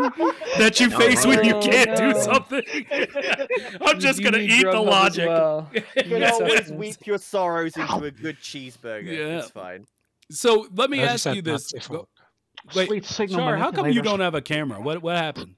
that 0.57 0.79
you 0.79 0.87
No, 0.89 0.97
face 0.99 1.25
when 1.25 1.43
you 1.43 1.55
oh, 1.55 1.61
can't 1.61 1.97
do 1.97 2.11
no. 2.11 2.19
something?" 2.21 2.63
I'm 3.81 3.99
just 3.99 4.19
do 4.19 4.23
gonna 4.25 4.37
eat 4.37 4.61
the 4.63 4.67
Grubhub 4.69 4.81
as 4.81 4.87
logic. 4.87 5.27
well. 5.27 5.69
You 5.73 5.81
You 5.95 6.01
can 6.03 6.19
need 6.19 6.23
always 6.31 6.71
weep 6.71 7.05
your 7.07 7.17
sorrows 7.17 7.75
into 7.75 8.03
a 8.03 8.11
good 8.11 8.37
cheeseburger. 8.37 9.05
Yeah. 9.05 9.39
It's 9.39 9.49
fine. 9.51 9.85
So 10.29 10.67
let 10.75 10.89
me 10.89 11.01
ask 11.01 11.25
you 11.25 11.41
this: 11.41 11.69
safe 11.69 11.83
for 11.83 11.93
Go- 11.93 11.99
work. 11.99 12.07
Wait, 12.75 12.87
Sweet 12.87 13.05
signal 13.05 13.39
Char, 13.39 13.57
how 13.57 13.71
come 13.71 13.89
you 13.89 14.01
don't 14.03 14.19
have 14.19 14.35
a 14.35 14.41
camera? 14.41 14.79
What 14.79 15.01
what 15.01 15.17
happened? 15.17 15.55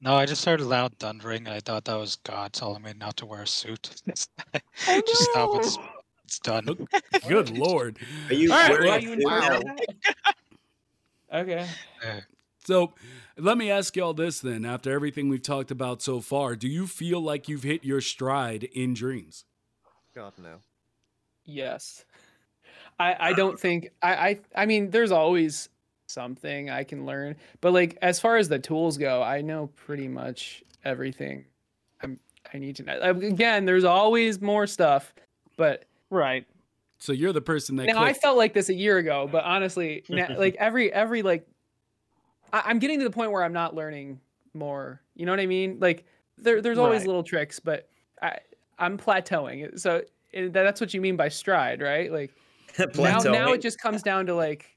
No, 0.00 0.14
I 0.14 0.26
just 0.26 0.44
heard 0.44 0.60
a 0.60 0.64
loud 0.64 0.94
thundering, 1.00 1.46
and 1.46 1.54
I 1.54 1.58
thought 1.58 1.84
that 1.86 1.94
was 1.96 2.14
God 2.16 2.52
telling 2.52 2.82
me 2.82 2.92
not 2.96 3.16
to 3.16 3.26
wear 3.26 3.42
a 3.42 3.46
suit. 3.48 4.00
Oh, 4.86 5.00
just 5.04 5.22
stop. 5.24 5.56
It's, 5.56 5.76
it's 6.28 6.38
done. 6.38 6.86
Good 7.28 7.56
lord! 7.56 7.98
Are 8.28 8.34
you 8.34 8.52
All 8.52 8.58
right, 8.58 8.70
wearing 8.70 8.86
well, 8.86 9.00
you 9.00 9.18
wow. 9.24 9.60
now? 9.64 11.40
Okay. 11.40 11.66
So 12.64 12.92
let 13.38 13.56
me 13.56 13.70
ask 13.70 13.96
y'all 13.96 14.12
this 14.12 14.40
then: 14.40 14.66
After 14.66 14.92
everything 14.92 15.30
we've 15.30 15.42
talked 15.42 15.70
about 15.70 16.02
so 16.02 16.20
far, 16.20 16.54
do 16.54 16.68
you 16.68 16.86
feel 16.86 17.20
like 17.20 17.48
you've 17.48 17.62
hit 17.62 17.82
your 17.82 18.02
stride 18.02 18.64
in 18.64 18.92
dreams? 18.92 19.46
God 20.14 20.34
no. 20.36 20.56
Yes. 21.46 22.04
I 22.98 23.16
I 23.30 23.32
don't 23.32 23.58
think 23.58 23.90
I 24.02 24.14
I 24.14 24.40
I 24.54 24.66
mean 24.66 24.90
there's 24.90 25.12
always 25.12 25.70
something 26.08 26.68
I 26.68 26.84
can 26.84 27.06
learn, 27.06 27.36
but 27.62 27.72
like 27.72 27.96
as 28.02 28.20
far 28.20 28.36
as 28.36 28.50
the 28.50 28.58
tools 28.58 28.98
go, 28.98 29.22
I 29.22 29.40
know 29.40 29.68
pretty 29.76 30.08
much 30.08 30.62
everything 30.84 31.46
I'm 32.02 32.18
I 32.52 32.58
need 32.58 32.76
to 32.76 32.82
know. 32.82 33.00
Again, 33.00 33.64
there's 33.64 33.84
always 33.84 34.42
more 34.42 34.66
stuff, 34.66 35.14
but 35.56 35.84
Right. 36.10 36.46
So 36.98 37.12
you're 37.12 37.32
the 37.32 37.40
person 37.40 37.76
that. 37.76 37.86
now 37.86 38.02
I 38.02 38.12
felt 38.12 38.36
like 38.36 38.54
this 38.54 38.68
a 38.68 38.74
year 38.74 38.98
ago, 38.98 39.28
but 39.30 39.44
honestly, 39.44 40.02
now, 40.08 40.36
like 40.36 40.56
every 40.56 40.92
every 40.92 41.22
like 41.22 41.46
I, 42.52 42.62
I'm 42.66 42.78
getting 42.78 42.98
to 42.98 43.04
the 43.04 43.10
point 43.10 43.30
where 43.30 43.42
I'm 43.44 43.52
not 43.52 43.74
learning 43.74 44.20
more. 44.54 45.00
You 45.14 45.26
know 45.26 45.32
what 45.32 45.40
I 45.40 45.46
mean? 45.46 45.78
Like 45.80 46.04
there 46.36 46.60
there's 46.60 46.78
always 46.78 47.00
Right. 47.00 47.06
little 47.06 47.22
tricks, 47.22 47.60
but 47.60 47.88
I 48.20 48.38
I'm 48.78 48.98
plateauing. 48.98 49.78
So 49.78 49.98
eh, 50.32 50.40
it, 50.44 50.52
that's 50.52 50.80
what 50.80 50.92
you 50.92 51.00
mean 51.00 51.16
by 51.16 51.28
stride, 51.28 51.80
right? 51.82 52.10
Like 52.12 52.32
now, 52.96 53.18
now 53.20 53.52
it 53.52 53.60
just 53.60 53.80
comes 53.80 54.02
down 54.02 54.26
to 54.26 54.34
like 54.34 54.76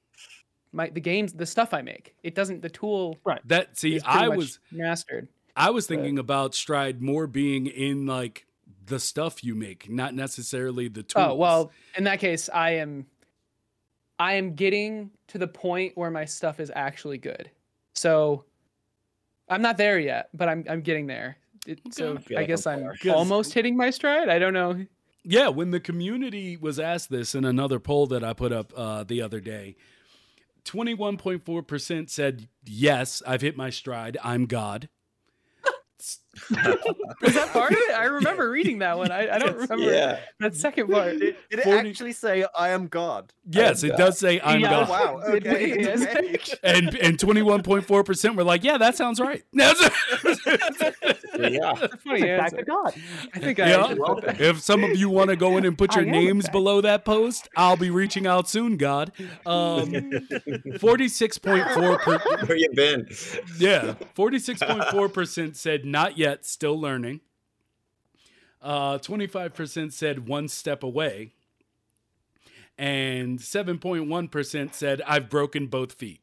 my 0.72 0.90
the 0.90 1.02
games 1.02 1.34
the 1.34 1.45
stuff 1.45 1.74
i 1.74 1.82
make 1.82 2.16
it 2.24 2.34
doesn't 2.34 2.62
the 2.62 2.70
tool 2.70 3.20
Right. 3.26 3.41
that. 3.45 3.78
See, 3.78 3.99
I 4.06 4.30
was 4.30 4.60
mastered 4.72 5.28
I 5.56 5.70
was 5.72 5.86
but- 5.88 5.95
thinking 5.95 6.18
about 6.20 6.56
stride 6.56 7.02
more 7.02 7.28
being 7.28 7.68
in 7.68 8.06
like 8.06 8.45
the 8.86 8.99
stuff 8.99 9.44
you 9.44 9.56
make, 9.56 9.90
not 9.90 10.14
necessarily 10.14 10.88
the 10.88 11.03
tools. 11.03 11.28
oh 11.30 11.36
well 11.36 11.72
in 11.95 12.03
that 12.06 12.20
case 12.20 12.49
i 12.53 12.72
am 12.72 13.06
i 14.20 14.34
am 14.34 14.56
getting 14.56 15.12
to 15.28 15.38
the 15.38 15.48
point 15.48 15.95
where 15.95 16.10
my 16.12 16.26
stuff 16.26 16.60
is 16.60 16.72
actually 16.76 17.18
good 17.18 17.49
so 17.94 18.44
i'm 19.49 19.62
not 19.62 19.78
there 19.78 19.99
yet 19.99 20.30
but 20.34 20.48
i'm 20.49 20.66
i'm 20.70 20.82
getting 20.82 21.08
there 21.08 21.38
it, 21.68 21.80
so 21.91 22.18
I 22.36 22.40
i 22.40 22.44
guess 22.44 22.66
I'm 22.66 22.86
i'm 23.03 23.12
almost 23.12 23.53
hitting 23.53 23.78
my 23.78 23.90
stride 23.91 24.30
i 24.30 24.40
don't 24.40 24.53
know 24.53 24.86
Yeah, 25.24 25.49
when 25.49 25.70
the 25.70 25.80
community 25.80 26.58
was 26.58 26.80
asked 26.80 27.12
this 27.12 27.36
in 27.36 27.45
another 27.45 27.80
poll 27.80 28.08
that 28.08 28.24
I 28.24 28.34
put 28.34 28.52
up 28.52 28.74
uh, 28.76 29.03
the 29.03 29.22
other 29.22 29.40
day, 29.40 29.76
21.4% 30.66 32.10
said, 32.10 32.48
Yes, 32.66 33.22
I've 33.28 33.41
hit 33.41 33.56
my 33.56 33.70
stride. 33.70 34.18
I'm 34.24 34.48
God. 34.48 34.90
is 37.22 37.34
that 37.35 37.49
part 37.53 37.72
of 37.72 37.77
it 37.77 37.95
i 37.95 38.05
remember 38.05 38.49
reading 38.49 38.80
that 38.80 38.97
one 38.97 39.11
i, 39.11 39.35
I 39.35 39.39
don't 39.39 39.59
Yes. 39.59 39.69
remember 39.69 39.93
Yeah. 39.93 40.19
that 40.39 40.55
second 40.55 40.89
part 40.89 41.19
Did, 41.19 41.35
did 41.49 41.59
it 41.59 41.63
40 41.63 41.89
actually 41.89 42.13
say 42.13 42.45
I 42.55 42.69
am 42.69 42.88
God? 42.88 43.34
Yes, 43.49 43.84
it 43.84 43.97
does 43.97 44.18
say 44.19 44.39
I'm 44.41 44.61
Yeah. 44.61 44.80
Oh, 44.81 44.85
God. 44.85 44.89
wow. 44.89 45.22
Okay. 45.35 45.81
Yes. 45.81 46.01
okay. 46.03 46.38
And 46.63 46.95
and 46.95 47.18
21.4% 47.18 48.35
were 48.35 48.43
like, 48.43 48.63
Yeah, 48.63 48.77
that 48.77 48.95
sounds 48.95 49.19
right. 49.19 49.43
Yeah. 49.53 49.73
That's 51.80 51.93
a 51.93 51.97
funny 51.97 52.22
Back 52.23 52.55
to 52.55 52.63
God. 52.63 52.93
i 53.34 53.39
think 53.39 53.59
i 53.59 53.69
Yeah. 53.69 53.88
should 53.88 54.41
if 54.41 54.59
some 54.61 54.84
of 54.84 54.95
you 54.95 55.09
want 55.09 55.30
to 55.30 55.35
go 55.35 55.57
in 55.57 55.65
and 55.65 55.77
put 55.77 55.95
your 55.95 56.05
names 56.05 56.45
back. 56.45 56.51
below 56.53 56.81
that 56.81 57.05
post, 57.05 57.49
I'll 57.55 57.77
be 57.77 57.89
reaching 57.89 58.27
out 58.27 58.49
soon, 58.49 58.77
God. 58.77 59.11
Um, 59.45 59.91
46.4 59.91 61.99
per, 61.99 62.18
Where 62.45 62.57
you 62.57 62.69
been? 62.73 63.07
Yeah, 63.57 63.95
forty-six 64.15 64.61
point 64.61 64.84
four 64.85 65.09
percent 65.09 65.55
said 65.57 65.85
not 65.85 66.18
yet, 66.18 66.31
still 66.45 66.80
learning. 66.80 67.22
Uh, 68.62 68.98
twenty-five 68.99 69.53
percent 69.53 69.94
said 69.94 70.28
one 70.28 70.48
step 70.48 70.84
away, 70.84 71.34
and 72.78 73.41
seven 73.41 73.80
point 73.80 74.08
one 74.08 74.28
percent 74.28 74.76
said 74.76 75.02
I've 75.08 75.30
broken 75.30 75.68
both 75.68 75.94
feet. 75.94 76.22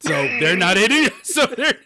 So 0.00 0.10
they're 0.10 0.56
not 0.56 0.76
hitting. 0.76 1.10
So 1.24 1.46
they're 1.46 1.78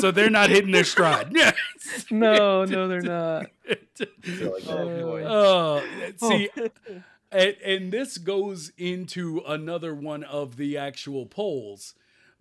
so 0.00 0.10
they're 0.10 0.30
not 0.30 0.50
hitting 0.50 0.70
their 0.70 0.84
stride. 0.84 1.32
Yeah. 1.32 1.52
no 2.10 2.64
no 2.64 2.86
they're 2.86 3.00
not 3.00 3.46
I 3.68 3.74
feel 4.20 4.52
like 4.52 4.62
that. 4.64 4.78
Oh 4.78 5.02
boy. 5.02 5.24
Oh, 5.26 5.82
see, 6.16 6.50
and, 7.32 7.56
and 7.64 7.92
this 7.92 8.18
goes 8.18 8.70
into 8.76 9.42
another 9.46 9.94
one 9.94 10.22
of 10.22 10.58
the 10.58 10.76
actual 10.76 11.26
polls 11.26 11.94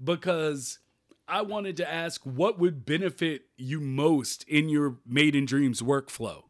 because 0.03 0.79
I 1.27 1.41
wanted 1.41 1.75
to 1.77 1.91
ask 1.91 2.21
what 2.23 2.57
would 2.57 2.85
benefit 2.85 3.43
you 3.57 3.81
most 3.81 4.43
in 4.47 4.69
your 4.69 4.97
Made 5.05 5.35
in 5.35 5.45
Dreams 5.45 5.81
workflow. 5.81 6.43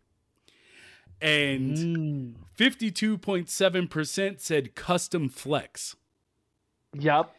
And 1.20 1.76
Mm. 1.76 2.34
52.7% 2.56 4.40
said 4.40 4.76
custom 4.76 5.30
flecks. 5.30 5.96
Yep. 6.94 7.34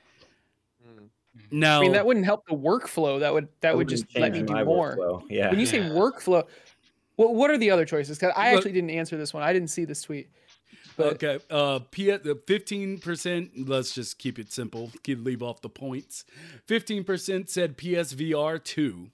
Mm. 0.85 1.09
Now, 1.52 1.78
I 1.78 1.82
mean, 1.82 1.93
that 1.93 2.05
wouldn't 2.05 2.27
help 2.27 2.44
the 2.48 2.56
workflow. 2.56 3.20
That 3.20 3.32
would 3.32 3.48
that 3.60 3.77
would 3.77 3.86
wouldn't 3.86 4.09
just 4.09 4.19
let 4.19 4.32
me 4.32 4.43
do 4.43 4.65
more. 4.65 4.97
workflow. 4.97 5.23
Yeah. 5.31 5.51
When 5.51 5.60
you 5.60 5.66
say 5.66 5.78
Yeah. 5.78 5.90
workflow, 5.90 6.47
what 7.15 7.35
what 7.35 7.51
are 7.51 7.59
the 7.59 7.70
other 7.70 7.85
choices? 7.85 8.19
Because 8.19 8.35
I 8.36 8.48
Well- 8.48 8.56
actually 8.56 8.73
didn't 8.73 8.90
answer 8.90 9.16
this 9.16 9.32
one. 9.32 9.44
I 9.44 9.52
didn't 9.52 9.69
see 9.70 9.85
this 9.85 10.02
tweet. 10.02 10.28
But 10.99 11.15
okay, 11.23 11.39
uh, 11.49 11.79
P- 11.91 12.11
the 12.11 12.35
15%, 12.35 13.66
let's 13.69 13.95
just 13.95 14.19
keep 14.19 14.39
it 14.39 14.53
simple, 14.53 14.91
keep, 15.05 15.25
leave 15.25 15.43
off 15.43 15.62
the 15.62 15.69
points. 15.70 16.25
15% 16.69 17.49
said 17.49 17.79
PSVR 17.79 18.62
2. 18.62 19.11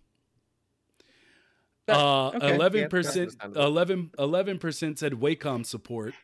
Uh, 1.86 2.28
okay. 2.28 2.54
Eleven 2.54 2.88
percent, 2.88 3.36
understandable. 3.42 4.10
11 4.18 4.58
percent 4.58 4.98
said 4.98 5.12
Wacom 5.12 5.66
support. 5.66 6.14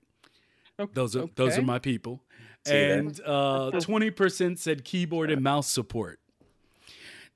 o- 0.78 0.88
Those 0.94 1.14
are 1.14 1.26
those 1.36 1.58
are 1.58 1.62
my 1.62 1.78
people, 1.78 2.22
See 2.66 2.72
that. 2.72 2.98
and 2.98 3.20
uh, 3.26 3.70
twenty 3.80 4.10
percent 4.10 4.58
said 4.58 4.86
keyboard 4.86 5.30
and 5.30 5.42
mouse 5.42 5.70
support. 5.70 6.18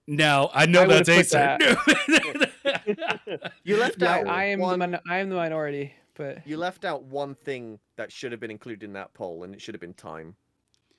Now 0.06 0.48
I 0.54 0.64
know 0.64 0.84
I 0.84 1.02
that's 1.02 1.08
put 1.10 1.18
Acer. 1.18 1.58
You 3.62 3.76
left 3.76 4.00
yeah, 4.00 4.20
out 4.20 4.26
I 4.26 4.44
am 4.46 4.60
one. 4.60 4.78
the 4.78 4.88
min- 4.88 5.00
I 5.06 5.18
am 5.18 5.28
the 5.28 5.36
minority. 5.36 5.92
But 6.14 6.46
You 6.46 6.56
left 6.56 6.84
out 6.84 7.02
one 7.04 7.34
thing 7.34 7.78
that 7.96 8.12
should 8.12 8.30
have 8.32 8.40
been 8.40 8.50
included 8.50 8.84
in 8.84 8.92
that 8.92 9.12
poll, 9.14 9.42
and 9.44 9.54
it 9.54 9.60
should 9.60 9.74
have 9.74 9.80
been 9.80 9.94
time. 9.94 10.36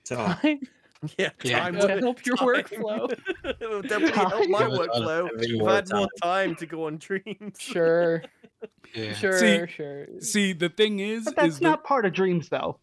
Time 0.04 0.38
Yeah, 1.18 1.30
Yeah. 1.44 1.60
time 1.60 1.76
to 1.76 1.88
would- 1.88 2.00
help 2.04 2.26
your 2.26 2.36
time. 2.38 2.48
workflow. 2.48 3.12
it 3.44 3.60
will 3.70 3.82
definitely 3.82 4.12
help 4.12 4.50
my 4.50 4.60
Give 4.60 4.68
it 4.68 4.74
a- 4.74 4.78
workflow. 4.80 5.30
Give 5.40 5.42
it 5.52 5.56
If 5.62 5.68
I 5.68 5.76
had 5.76 5.90
more 5.92 6.00
time. 6.02 6.08
time 6.22 6.56
to 6.56 6.66
go 6.66 6.86
on 6.88 6.98
dreams. 6.98 7.58
Sure, 7.60 8.24
Yeah. 8.96 9.14
sure, 9.14 9.38
See- 9.40 9.68
sure. 9.74 10.06
See, 10.20 10.54
the 10.54 10.70
thing 10.70 11.00
is, 11.00 11.26
But 11.26 11.36
that's 11.36 11.56
is 11.56 11.62
not 11.62 11.84
part 11.84 12.06
of 12.06 12.14
dreams, 12.14 12.50
though. 12.50 12.80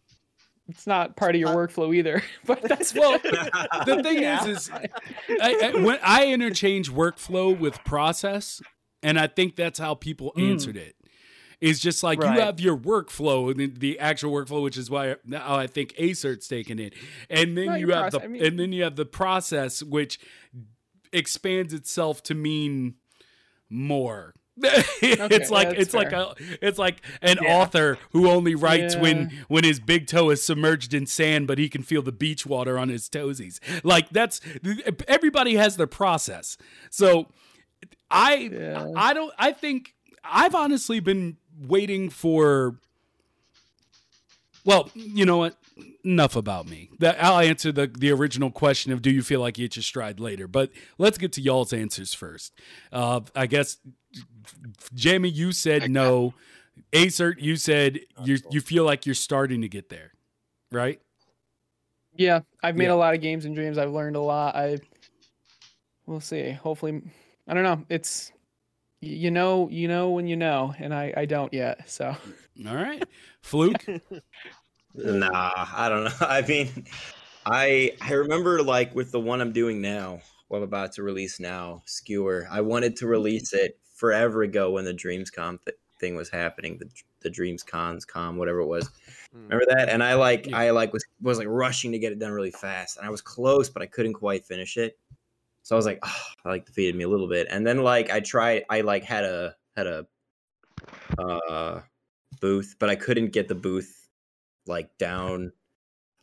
It's 0.69 0.87
not 0.87 1.17
part 1.17 1.35
of 1.35 1.41
your 1.41 1.49
Uh, 1.49 1.55
workflow 1.55 1.93
either. 1.93 2.23
But 2.45 2.61
that's 2.61 2.93
well, 2.95 3.19
the 3.19 3.99
thing 4.03 4.21
Yeah. 4.21 4.45
is, 4.45 4.69
is 4.69 4.71
I, 4.71 4.89
I, 5.73 5.81
when 5.83 5.99
I 6.01 6.27
interchange 6.27 6.89
workflow 6.89 7.57
with 7.57 7.83
process, 7.83 8.61
and 9.01 9.19
I 9.19 9.27
think 9.27 9.57
that's 9.57 9.77
how 9.79 9.93
people 9.95 10.31
Mm. 10.37 10.51
answered 10.51 10.77
it. 10.77 10.95
Is 11.63 11.79
just 11.79 12.03
like 12.03 12.19
Right. 12.21 12.35
you 12.35 12.41
have 12.41 12.59
your 12.59 12.75
workflow, 12.77 13.49
and 13.49 13.57
the, 13.59 13.67
the 13.67 13.99
actual 13.99 14.31
workflow, 14.33 14.61
which 14.61 14.75
is 14.77 14.89
why 14.89 15.15
now 15.25 15.55
I 15.55 15.67
think 15.67 15.93
Acer's 15.97 16.45
taking 16.47 16.77
it, 16.77 16.93
and 17.29 17.57
then 17.57 17.79
you 17.79 17.89
have 17.91 18.11
the, 18.11 18.19
process- 18.19 18.21
I 18.23 18.27
mean- 18.27 18.45
and 18.45 18.59
then 18.59 18.73
you 18.73 18.83
have 18.83 18.95
the 18.97 19.05
process, 19.05 19.81
which 19.81 20.19
expands 21.13 21.73
itself 21.73 22.21
to 22.23 22.35
mean 22.35 22.95
more. 23.69 24.33
it's 24.61 25.49
like 25.49 25.69
that's 25.69 25.81
it's 25.81 25.93
like 25.95 26.11
a 26.11 26.35
it's 26.61 26.77
like 26.77 26.97
an 27.23 27.37
Yeah. 27.41 27.55
author 27.61 27.97
who 28.11 28.29
only 28.29 28.53
writes 28.55 28.95
when 28.95 29.29
Yeah. 29.31 29.39
when 29.47 29.63
his 29.63 29.79
big 29.79 30.05
toe 30.05 30.29
is 30.29 30.43
submerged 30.43 30.93
in 30.93 31.07
sand 31.07 31.47
but 31.47 31.57
he 31.57 31.69
can 31.69 31.81
feel 31.81 32.03
the 32.03 32.11
beach 32.11 32.45
water 32.45 32.77
on 32.77 32.89
his 32.89 33.09
toesies 33.09 33.59
like 33.83 34.09
that's 34.11 34.41
everybody 35.07 35.55
has 35.55 35.75
their 35.77 35.87
process 35.87 36.55
so 36.91 37.29
i 38.11 38.91
i 38.95 39.11
don't 39.11 39.33
i 39.39 39.51
think 39.51 39.95
i've 40.23 40.53
honestly 40.53 40.99
been 40.99 41.37
waiting 41.61 42.09
for 42.09 42.75
well 44.65 44.89
you 44.93 45.25
know 45.25 45.37
what 45.37 45.55
enough 46.03 46.35
about 46.35 46.67
me 46.67 46.89
that 46.99 47.21
i'll 47.23 47.39
answer 47.39 47.71
the 47.71 47.87
the 47.87 48.11
original 48.11 48.51
question 48.51 48.91
of 48.91 49.01
do 49.01 49.09
you 49.11 49.21
feel 49.23 49.39
like 49.39 49.57
you 49.57 49.63
hit 49.65 49.75
your 49.75 49.83
stride 49.83 50.19
later 50.19 50.47
but 50.47 50.69
let's 50.97 51.17
get 51.17 51.31
to 51.31 51.41
y'all's 51.41 51.73
answers 51.73 52.13
first 52.13 52.53
uh 52.91 53.19
i 53.35 53.45
guess 53.45 53.77
jamie 54.93 55.29
you 55.29 55.51
said 55.51 55.89
no 55.89 56.33
Acer, 56.91 57.35
you 57.37 57.55
said 57.55 57.99
you 58.23 58.39
you 58.49 58.59
feel 58.59 58.83
like 58.83 59.05
you're 59.05 59.13
starting 59.13 59.61
to 59.61 59.67
get 59.67 59.89
there, 59.89 60.11
right? 60.71 60.99
yeah, 62.15 62.39
I've 62.63 62.75
made 62.75 62.85
Yeah. 62.85 62.93
a 62.93 62.95
lot 62.95 63.13
of 63.13 63.21
games 63.21 63.45
and 63.45 63.53
dreams. 63.55 63.77
I've 63.77 63.91
learned 63.91 64.15
a 64.15 64.21
lot. 64.21 64.55
I 64.55 64.79
we'll 66.07 66.19
see. 66.19 66.49
Hopefully, 66.49 67.01
I 67.47 67.53
don't 67.53 67.61
know. 67.63 67.85
It's 67.89 68.31
y- 68.31 68.37
you 69.03 69.31
know, 69.31 69.69
you 69.69 69.87
know 69.87 70.11
when 70.11 70.27
you 70.27 70.35
know, 70.35 70.73
and 70.79 70.93
I 70.93 71.13
I 71.15 71.25
don't 71.25 71.53
yet. 71.53 71.89
So 71.89 72.15
All 72.67 72.75
right, 72.75 73.03
fluke. 73.41 73.85
Nah, 74.95 75.51
I 75.75 75.89
don't 75.89 76.03
know. 76.03 76.11
I 76.21 76.41
mean, 76.41 76.85
I 77.45 77.93
I 78.01 78.13
remember 78.13 78.61
like 78.61 78.93
with 78.95 79.11
the 79.11 79.19
one 79.19 79.41
I'm 79.41 79.51
doing 79.51 79.81
now, 79.81 80.21
what 80.47 80.57
I'm 80.57 80.63
about 80.63 80.91
to 80.93 81.03
release 81.03 81.39
now, 81.39 81.81
Skewer. 81.85 82.47
I 82.51 82.61
wanted 82.61 82.95
to 82.97 83.07
release 83.07 83.53
it 83.53 83.79
forever 83.95 84.43
ago 84.43 84.71
when 84.71 84.85
the 84.85 84.93
DreamsCom 84.93 85.59
th- 85.65 85.77
thing 85.99 86.15
was 86.15 86.29
happening, 86.29 86.77
the 86.77 86.89
the 87.21 87.29
Dreams 87.29 87.63
Cons 87.63 88.05
Com, 88.05 88.37
whatever 88.37 88.59
it 88.59 88.67
was. 88.67 88.87
Mm. 89.35 89.49
Remember 89.49 89.65
that? 89.75 89.89
And 89.89 90.03
I 90.03 90.13
like 90.13 90.47
Yeah. 90.47 90.57
I 90.57 90.69
like 90.71 90.93
was 90.93 91.03
was 91.21 91.39
like 91.39 91.47
rushing 91.49 91.91
to 91.93 91.99
get 91.99 92.11
it 92.11 92.19
done 92.19 92.31
really 92.31 92.51
fast, 92.51 92.97
and 92.97 93.05
I 93.07 93.09
was 93.09 93.21
close, 93.21 93.69
but 93.69 93.81
I 93.81 93.87
couldn't 93.87 94.13
quite 94.13 94.45
finish 94.45 94.77
it. 94.77 94.99
So 95.63 95.75
I 95.75 95.77
was 95.77 95.85
like, 95.85 95.99
oh, 96.03 96.21
I 96.45 96.49
like 96.49 96.65
defeated 96.65 96.95
me 96.95 97.03
a 97.03 97.09
little 97.09 97.27
bit, 97.27 97.47
and 97.49 97.65
then 97.65 97.83
like 97.83 98.11
I 98.11 98.19
tried, 98.19 98.63
I 98.69 98.81
like 98.81 99.03
had 99.03 99.23
a 99.23 99.55
had 99.75 99.87
a 99.87 100.07
uh 101.17 101.81
booth, 102.41 102.75
but 102.79 102.89
I 102.89 102.95
couldn't 102.95 103.31
get 103.31 103.47
the 103.47 103.55
booth 103.55 104.09
like 104.65 104.97
down 104.97 105.51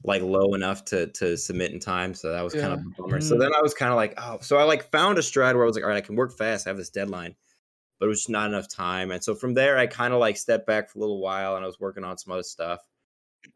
like 0.05 0.23
low 0.23 0.55
enough 0.55 0.85
to 0.87 1.09
to 1.09 1.37
submit 1.37 1.73
in 1.73 1.81
time. 1.81 2.15
So 2.15 2.33
that 2.33 2.43
was 2.43 2.55
kind 2.55 2.73
of 2.73 2.81
a 2.81 3.03
bummer. 3.03 3.21
So 3.21 3.37
then 3.39 3.51
I 3.55 3.61
was 3.61 3.75
kind 3.75 3.91
of 3.91 3.97
like, 3.97 4.15
oh, 4.19 4.39
so 4.41 4.57
I 4.57 4.65
like 4.65 4.91
found 4.91 5.19
a 5.19 5.23
stride 5.23 5.55
where 5.55 5.65
I 5.65 5.67
was 5.67 5.77
like, 5.77 5.85
all 5.85 5.91
right, 5.91 5.99
I 5.99 6.07
can 6.07 6.17
work 6.17 6.37
fast. 6.37 6.67
I 6.67 6.71
have 6.71 6.77
this 6.77 6.91
deadline, 6.91 7.35
but 7.99 8.07
it 8.07 8.09
was 8.09 8.21
just 8.21 8.31
not 8.31 8.49
enough 8.49 8.69
time. 8.69 9.11
And 9.11 9.23
so 9.23 9.35
from 9.35 9.55
there, 9.55 9.79
I 9.79 9.87
kind 9.87 10.15
of 10.15 10.21
like 10.21 10.37
stepped 10.37 10.67
back 10.67 10.91
for 10.91 10.99
a 10.99 11.01
little 11.01 11.21
while 11.21 11.57
and 11.57 11.65
I 11.65 11.67
was 11.67 11.79
working 11.79 12.05
on 12.05 12.17
some 12.19 12.33
other 12.33 12.43
stuff. 12.43 12.81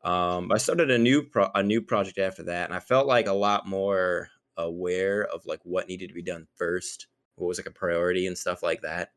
Um, 0.03 0.51
I 0.53 0.59
started 0.59 0.91
a 0.91 0.99
new 0.99 1.23
pro- 1.23 1.51
a 1.55 1.63
new 1.63 1.83
project 1.83 2.19
after 2.19 2.45
that, 2.45 2.65
and 2.67 2.75
I 2.75 2.81
felt 2.81 3.07
like 3.07 3.27
a 3.27 3.33
lot 3.33 3.67
more 3.67 4.29
aware 4.57 5.25
of 5.27 5.47
like 5.47 5.61
what 5.65 5.89
needed 5.89 6.09
to 6.09 6.15
be 6.15 6.23
done 6.23 6.47
first, 6.57 7.07
what 7.37 7.49
was 7.49 7.59
like 7.59 7.67
a 7.67 7.71
priority 7.71 8.27
and 8.27 8.37
stuff 8.37 8.63
like 8.63 8.83
that. 8.83 9.13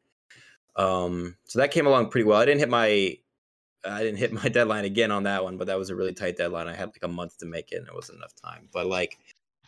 Um, 0.75 1.35
so 1.45 1.59
that 1.59 1.71
came 1.71 1.87
along 1.87 2.09
pretty 2.09 2.25
well. 2.25 2.39
I 2.39 2.45
didn't 2.45 2.59
hit 2.59 2.69
my 2.69 3.17
I 3.85 4.03
didn't 4.03 4.17
hit 4.17 4.33
my 4.43 4.49
deadline 4.49 4.85
again 4.85 5.11
on 5.11 5.23
that 5.23 5.43
one, 5.43 5.57
but 5.57 5.67
that 5.67 5.77
was 5.77 5.89
a 5.89 5.95
really 5.95 6.13
tight 6.13 6.37
deadline. 6.37 6.67
I 6.67 6.75
had 6.75 6.89
like 6.89 7.03
a 7.03 7.07
month 7.07 7.37
to 7.39 7.45
make 7.45 7.71
it, 7.71 7.77
and 7.77 7.87
it 7.87 7.95
wasn't 7.95 8.17
enough 8.17 8.33
time. 8.35 8.69
But 8.71 8.87
like, 8.87 9.17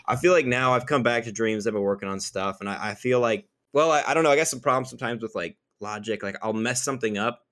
I 0.06 0.16
feel 0.16 0.34
like 0.34 0.46
now 0.46 0.74
I've 0.74 0.86
come 0.86 1.04
back 1.04 1.24
to 1.26 1.32
dreams. 1.32 1.68
I've 1.68 1.74
been 1.74 1.82
working 1.82 2.10
on 2.10 2.20
stuff, 2.20 2.58
and 2.60 2.70
I, 2.70 2.90
I 2.90 2.94
feel 2.96 3.20
like, 3.20 3.48
well, 3.74 3.92
I, 3.92 4.04
I 4.08 4.14
don't 4.14 4.24
know. 4.24 4.32
I 4.32 4.36
got 4.36 4.48
some 4.48 4.60
problems 4.60 4.90
sometimes 4.90 5.22
with 5.22 5.36
like 5.36 5.58
logic. 5.80 6.24
Like 6.24 6.38
I'll 6.42 6.54
mess 6.54 6.84
something 6.84 7.18
up, 7.18 7.46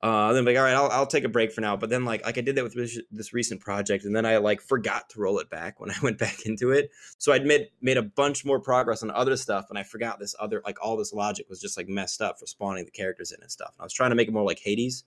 uh, 0.00 0.32
then 0.32 0.44
be 0.44 0.52
like, 0.52 0.58
all 0.58 0.64
right, 0.64 0.74
I'll, 0.74 0.90
I'll 0.90 1.06
take 1.06 1.24
a 1.24 1.28
break 1.28 1.50
for 1.52 1.60
now. 1.60 1.76
But 1.76 1.90
then 1.90 2.04
like 2.04 2.24
like 2.24 2.38
I 2.38 2.40
did 2.40 2.54
that 2.56 2.62
with 2.64 2.74
this, 2.74 3.00
this 3.10 3.32
recent 3.32 3.60
project, 3.60 4.04
and 4.04 4.14
then 4.14 4.24
I 4.24 4.36
like 4.36 4.60
forgot 4.60 5.08
to 5.10 5.20
roll 5.20 5.38
it 5.40 5.50
back 5.50 5.80
when 5.80 5.90
I 5.90 5.96
went 6.02 6.18
back 6.18 6.46
into 6.46 6.70
it. 6.70 6.90
So 7.18 7.32
I'd 7.32 7.44
made 7.44 7.68
made 7.80 7.96
a 7.96 8.02
bunch 8.02 8.44
more 8.44 8.60
progress 8.60 9.02
on 9.02 9.10
other 9.10 9.36
stuff, 9.36 9.66
and 9.70 9.78
I 9.78 9.82
forgot 9.82 10.20
this 10.20 10.34
other 10.38 10.62
like 10.64 10.78
all 10.84 10.96
this 10.96 11.12
logic 11.12 11.46
was 11.48 11.60
just 11.60 11.76
like 11.76 11.88
messed 11.88 12.20
up 12.22 12.38
for 12.38 12.46
spawning 12.46 12.84
the 12.84 12.90
characters 12.92 13.32
in 13.32 13.40
and 13.42 13.50
stuff. 13.50 13.72
And 13.76 13.80
I 13.82 13.84
was 13.84 13.92
trying 13.92 14.10
to 14.10 14.16
make 14.16 14.28
it 14.28 14.32
more 14.34 14.44
like 14.44 14.60
Hades. 14.60 15.04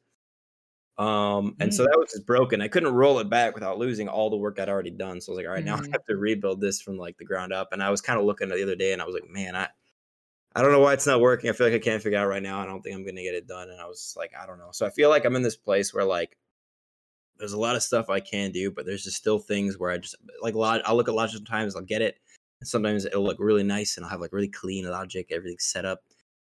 Um, 0.98 1.56
and 1.60 1.74
so 1.74 1.84
that 1.84 1.98
was 1.98 2.12
just 2.12 2.28
broken. 2.28 2.62
I 2.62 2.68
couldn't 2.68 2.94
roll 2.94 3.18
it 3.20 3.30
back 3.30 3.56
without 3.56 3.80
losing 3.80 4.08
all 4.08 4.30
the 4.30 4.38
work 4.38 4.60
I'd 4.60 4.70
already 4.70 4.92
done. 4.92 5.20
So 5.20 5.32
I 5.32 5.34
was 5.34 5.38
like, 5.38 5.48
all 5.48 5.54
right, 5.54 5.64
now 5.66 5.78
I 5.78 5.80
Mhm. 5.80 5.92
have 5.94 6.06
to 6.06 6.16
rebuild 6.18 6.62
this 6.62 6.80
from 6.80 6.98
like 6.98 7.18
the 7.18 7.26
ground 7.26 7.54
up. 7.54 7.70
And 7.72 7.82
I 7.82 7.90
was 7.90 8.02
kind 8.02 8.20
of 8.20 8.26
looking 8.26 8.52
at 8.52 8.58
the 8.58 8.64
other 8.64 8.76
day, 8.76 8.94
and 8.94 9.02
I 9.02 9.06
was 9.06 9.16
like, 9.16 9.28
man, 9.28 9.56
I 9.56 9.70
I 10.56 10.62
don't 10.62 10.72
know 10.72 10.80
why 10.80 10.94
it's 10.94 11.08
not 11.08 11.22
working. 11.22 11.50
I 11.50 11.54
feel 11.54 11.68
like 11.68 11.76
I 11.76 11.80
can't 11.80 12.04
figure 12.04 12.20
out 12.20 12.28
right 12.28 12.44
now. 12.44 12.60
I 12.60 12.66
don't 12.66 12.82
think 12.82 12.96
I'm 12.96 13.06
gonna 13.06 13.22
get 13.24 13.36
it 13.36 13.48
done. 13.48 13.70
And 13.70 13.80
I 13.80 13.86
was 13.86 14.14
like, 14.18 14.32
I 14.40 14.46
don't 14.46 14.58
know. 14.58 14.70
So 14.72 14.86
I 14.86 14.90
feel 14.90 15.10
like 15.10 15.24
I'm 15.26 15.36
in 15.36 15.42
this 15.44 15.56
place 15.56 15.94
where 15.94 16.04
like 16.06 16.38
there's 17.38 17.54
a 17.54 17.60
lot 17.60 17.76
of 17.76 17.84
stuff 17.84 18.10
I 18.10 18.20
can 18.20 18.52
do, 18.52 18.70
but 18.72 18.86
there's 18.86 19.04
just 19.04 19.18
still 19.18 19.40
things 19.40 19.78
where 19.80 19.92
I 19.92 19.98
just 19.98 20.16
like 20.42 20.54
a 20.56 20.60
lot. 20.60 20.82
I'll 20.86 20.96
look 20.96 21.08
at 21.08 21.16
logic 21.16 21.38
sometimes, 21.38 21.76
I'll 21.76 21.82
get 21.82 22.02
it, 22.02 22.18
and 22.60 22.68
sometimes 22.68 23.06
it'll 23.06 23.24
look 23.24 23.38
really 23.40 23.64
nice, 23.64 23.98
and 23.98 24.06
I'll 24.06 24.12
have 24.12 24.22
like 24.22 24.34
really 24.34 24.48
clean 24.50 24.90
logic, 24.90 25.28
everything 25.32 25.58
set 25.60 25.86
up. 25.86 26.02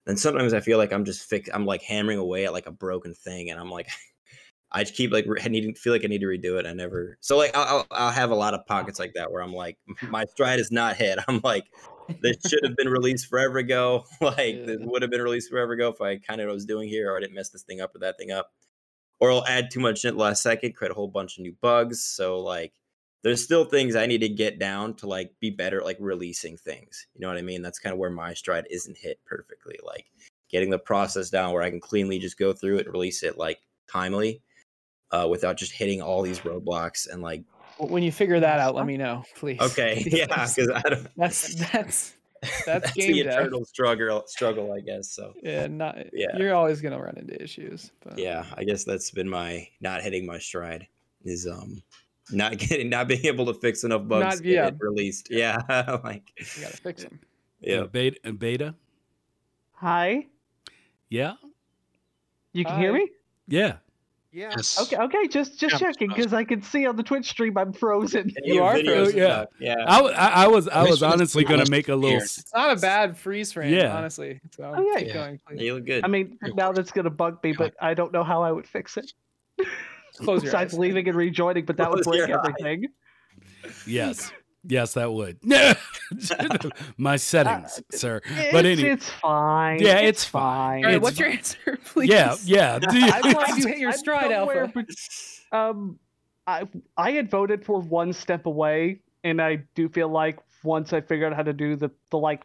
And 0.08 0.20
sometimes 0.20 0.54
I 0.54 0.60
feel 0.60 0.78
like 0.78 0.92
I'm 0.92 1.06
just 1.06 1.30
fix. 1.30 1.50
I'm 1.54 1.66
like 1.66 1.82
hammering 1.82 2.20
away 2.20 2.46
at 2.46 2.52
like 2.54 2.66
a 2.66 2.72
broken 2.72 3.14
thing, 3.14 3.50
and 3.52 3.60
I'm 3.60 3.70
like, 3.72 3.88
I 4.74 4.84
just 4.84 4.96
keep 4.96 5.14
like 5.14 5.26
re- 5.28 5.40
I 5.42 5.48
need 5.50 5.78
feel 5.78 5.94
like 5.94 6.04
I 6.04 6.08
need 6.08 6.22
to 6.22 6.28
redo 6.28 6.60
it. 6.60 6.66
I 6.66 6.74
never. 6.74 7.18
So 7.22 7.38
like 7.38 7.56
I'll- 7.56 7.88
I'll 7.92 8.12
have 8.12 8.32
a 8.32 8.36
lot 8.36 8.54
of 8.56 8.66
pockets 8.66 9.00
like 9.00 9.14
that 9.14 9.32
where 9.32 9.42
I'm 9.44 9.54
like, 9.54 9.78
my 10.10 10.26
stride 10.26 10.60
is 10.60 10.72
not 10.72 10.98
hit. 10.98 11.20
I'm 11.28 11.40
like, 11.44 11.66
this 12.22 12.38
should 12.48 12.64
have 12.64 12.76
been 12.76 12.90
released 12.90 13.28
forever 13.28 13.58
ago. 13.58 14.06
like 14.22 14.66
this 14.66 14.80
would 14.82 15.02
have 15.02 15.12
been 15.12 15.22
released 15.22 15.50
forever 15.50 15.74
ago 15.74 15.90
if 15.90 16.02
I 16.02 16.18
kind 16.18 16.42
of 16.42 16.50
was 16.50 16.66
doing 16.66 16.90
here, 16.90 17.12
or 17.12 17.18
I 17.18 17.22
didn't 17.22 17.36
mess 17.36 17.50
this 17.50 17.64
thing 17.64 17.82
up 17.82 17.96
or 17.96 18.00
that 18.00 18.18
thing 18.18 18.32
up, 18.32 18.52
or 19.20 19.32
I'll 19.32 19.46
add 19.46 19.72
too 19.72 19.80
much 19.80 20.06
in 20.06 20.18
last 20.18 20.44
second, 20.44 20.76
create 20.76 20.92
a 20.92 20.96
whole 20.96 21.08
bunch 21.08 21.38
of 21.38 21.44
new 21.44 21.56
bugs. 21.62 22.04
So 22.04 22.40
like, 22.40 22.74
there's 23.24 23.44
still 23.44 23.66
things 23.66 23.96
I 23.96 24.06
need 24.06 24.22
to 24.22 24.30
get 24.30 24.60
down 24.60 24.96
to 24.96 25.08
like 25.08 25.32
be 25.40 25.50
better 25.50 25.80
at 25.80 25.86
like 25.86 25.98
releasing 26.00 26.58
things. 26.58 27.08
You 27.14 27.22
know 27.22 27.30
what 27.30 27.38
I 27.38 27.42
mean? 27.42 27.62
That's 27.62 27.80
kind 27.80 27.94
of 27.94 28.00
where 28.00 28.10
my 28.10 28.34
stride 28.34 28.68
isn't 28.70 28.98
hit 28.98 29.20
perfectly. 29.26 29.80
Like 29.86 30.06
getting 30.50 30.70
the 30.70 30.80
process 30.80 31.30
down 31.30 31.54
where 31.54 31.64
I 31.64 31.70
can 31.70 31.80
cleanly 31.80 32.20
just 32.20 32.38
go 32.38 32.54
through 32.54 32.78
it 32.78 32.86
and 32.86 32.94
release 32.94 33.24
it 33.24 33.38
like 33.38 33.60
timely. 33.88 34.42
uh, 35.14 35.28
without 35.30 35.58
just 35.58 35.72
hitting 35.72 36.02
all 36.02 36.24
these 36.24 36.40
roadblocks 36.40 37.08
and 37.10 37.22
like 37.22 37.44
When 37.78 38.04
you 38.04 38.12
figure 38.12 38.40
that 38.40 38.60
out, 38.60 38.76
let 38.76 38.86
me 38.86 38.98
know, 38.98 39.24
please. 39.36 39.60
okay 39.62 40.04
yeah 40.08 40.26
because 40.28 40.70
I 40.70 40.82
don't 40.82 41.08
That's 41.18 41.56
that's 41.56 42.14
that's 42.42 42.66
that's 42.66 42.92
game 42.94 43.14
the 43.14 43.24
dev. 43.24 43.34
eternal 43.40 43.66
struggle 43.66 44.24
struggle 44.28 44.74
I 44.74 44.82
guess 44.82 45.10
so 45.12 45.34
Yeah, 45.42 45.68
not 45.68 45.98
Yeah. 46.14 46.36
You're 46.38 46.54
always 46.54 46.82
gonna 46.82 47.00
run 47.02 47.18
into 47.18 47.42
issues. 47.42 47.92
But 48.04 48.18
yeah 48.20 48.46
I 48.58 48.64
guess 48.64 48.84
that's 48.84 49.12
been 49.12 49.30
my 49.30 49.68
not 49.82 50.02
hitting 50.02 50.26
my 50.26 50.38
stride 50.40 50.88
is 51.24 51.48
um 51.48 51.82
not 52.32 52.58
getting 52.58 52.90
not 52.90 53.08
being 53.08 53.26
able 53.26 53.46
to 53.48 53.54
fix 53.54 53.84
enough 53.84 54.08
bugs 54.08 54.24
Not- 54.26 54.38
to 54.38 54.44
get 54.44 54.52
yeah. 54.54 54.70
released 54.80 55.28
yeah 55.32 55.58
like 56.04 56.32
you 56.38 56.64
gotta 56.64 56.78
fix 56.78 57.04
them. 57.04 57.20
yeah 57.62 57.78
Uh, 57.82 57.88
beta, 57.88 58.34
beta. 58.34 58.76
Hi, 59.74 60.28
Yeah. 61.10 61.34
you 62.54 62.64
can 62.66 62.80
hear 62.80 62.94
me? 62.94 63.10
Yeah. 63.48 63.78
Yeah. 64.36 64.52
Yes. 64.56 64.82
Okay, 64.82 64.98
okay, 64.98 65.28
just 65.28 65.60
just 65.60 65.74
Yeah, 65.74 65.78
checking 65.92 66.10
because 66.10 66.34
I 66.34 66.44
can 66.44 66.60
see 66.64 66.88
on 66.88 66.96
the 66.96 67.04
Twitch 67.04 67.30
stream 67.30 67.56
I'm 67.56 67.72
frozen. 67.72 68.22
And 68.22 68.38
You 68.44 68.64
are 68.64 68.74
frozen. 68.84 69.06
and 69.06 69.16
Yeah. 69.16 69.32
stuff, 69.44 69.50
yeah 69.60 69.76
I 69.88 70.02
was 70.48 70.68
I 70.68 70.82
was 70.82 70.90
was 70.90 71.04
honestly 71.04 71.44
gonna 71.44 71.70
make 71.70 71.88
a 71.88 71.96
little. 71.96 72.18
It's 72.18 72.44
not 72.54 72.76
a 72.76 72.82
bad 72.82 73.16
freeze 73.16 73.54
frame, 73.54 73.72
Yeah. 73.74 73.96
honestly. 73.96 74.42
So 74.56 74.74
Oh, 74.76 74.82
yeah, 74.92 75.00
keep 75.00 75.08
yeah. 75.10 75.14
going, 75.14 75.40
please. 75.48 75.62
you 75.62 75.76
look 75.76 75.86
good 75.86 76.04
I 76.04 76.08
mean, 76.08 76.38
It 76.42 76.56
now 76.56 76.72
that's 76.72 76.92
gonna 76.92 77.12
bug 77.12 77.44
me, 77.44 77.54
but 77.54 77.76
I 77.80 77.94
don't 77.94 78.12
know 78.12 78.24
how 78.24 78.42
I 78.42 78.52
would 78.52 78.68
fix 78.68 78.98
it. 78.98 79.12
Close 80.18 80.42
your 80.44 80.52
Besides 80.52 80.74
eyes. 80.74 80.80
leaving 80.80 81.08
and 81.08 81.16
rejoining, 81.18 81.66
but 81.66 81.78
that 81.78 81.92
would 81.92 82.04
Close 82.04 82.18
break 82.18 82.28
your 82.28 82.40
eyes. 82.40 82.54
everything. 82.60 82.88
Yes. 83.86 84.32
Yes, 84.66 84.94
that 84.94 85.12
would. 85.12 85.40
My 86.98 87.18
settings, 87.18 87.82
sir. 87.92 88.22
It's, 88.26 88.52
But 88.52 88.66
any, 88.66 88.84
it's 88.84 89.10
fine. 89.10 89.82
Yeah, 89.82 89.98
it's, 90.00 90.22
it's 90.22 90.26
fine. 90.26 90.86
All 90.86 90.90
right, 90.90 90.96
It's 90.96 91.04
what's 91.04 91.20
your 91.20 91.30
answer, 91.30 91.78
please? 91.86 92.10
yeah, 92.10 92.36
yeah. 92.46 92.80
I'm 92.82 93.34
Why 93.34 93.54
you 93.58 93.68
hit 93.68 93.78
your 93.78 93.92
stride, 93.92 94.32
Alpha? 94.32 94.72
bet- 94.74 94.90
um, 95.52 96.00
I 96.48 96.68
I 96.98 97.12
had 97.12 97.30
voted 97.30 97.66
for 97.66 97.80
one 97.82 98.14
step 98.14 98.46
away, 98.46 99.02
and 99.24 99.42
I 99.42 99.64
do 99.76 99.90
feel 99.90 100.10
like 100.10 100.40
once 100.64 100.94
I 100.94 101.02
figure 101.02 101.28
out 101.28 101.34
how 101.36 101.44
to 101.44 101.54
do 101.54 101.76
the 101.76 101.92
the 102.10 102.18
like 102.18 102.44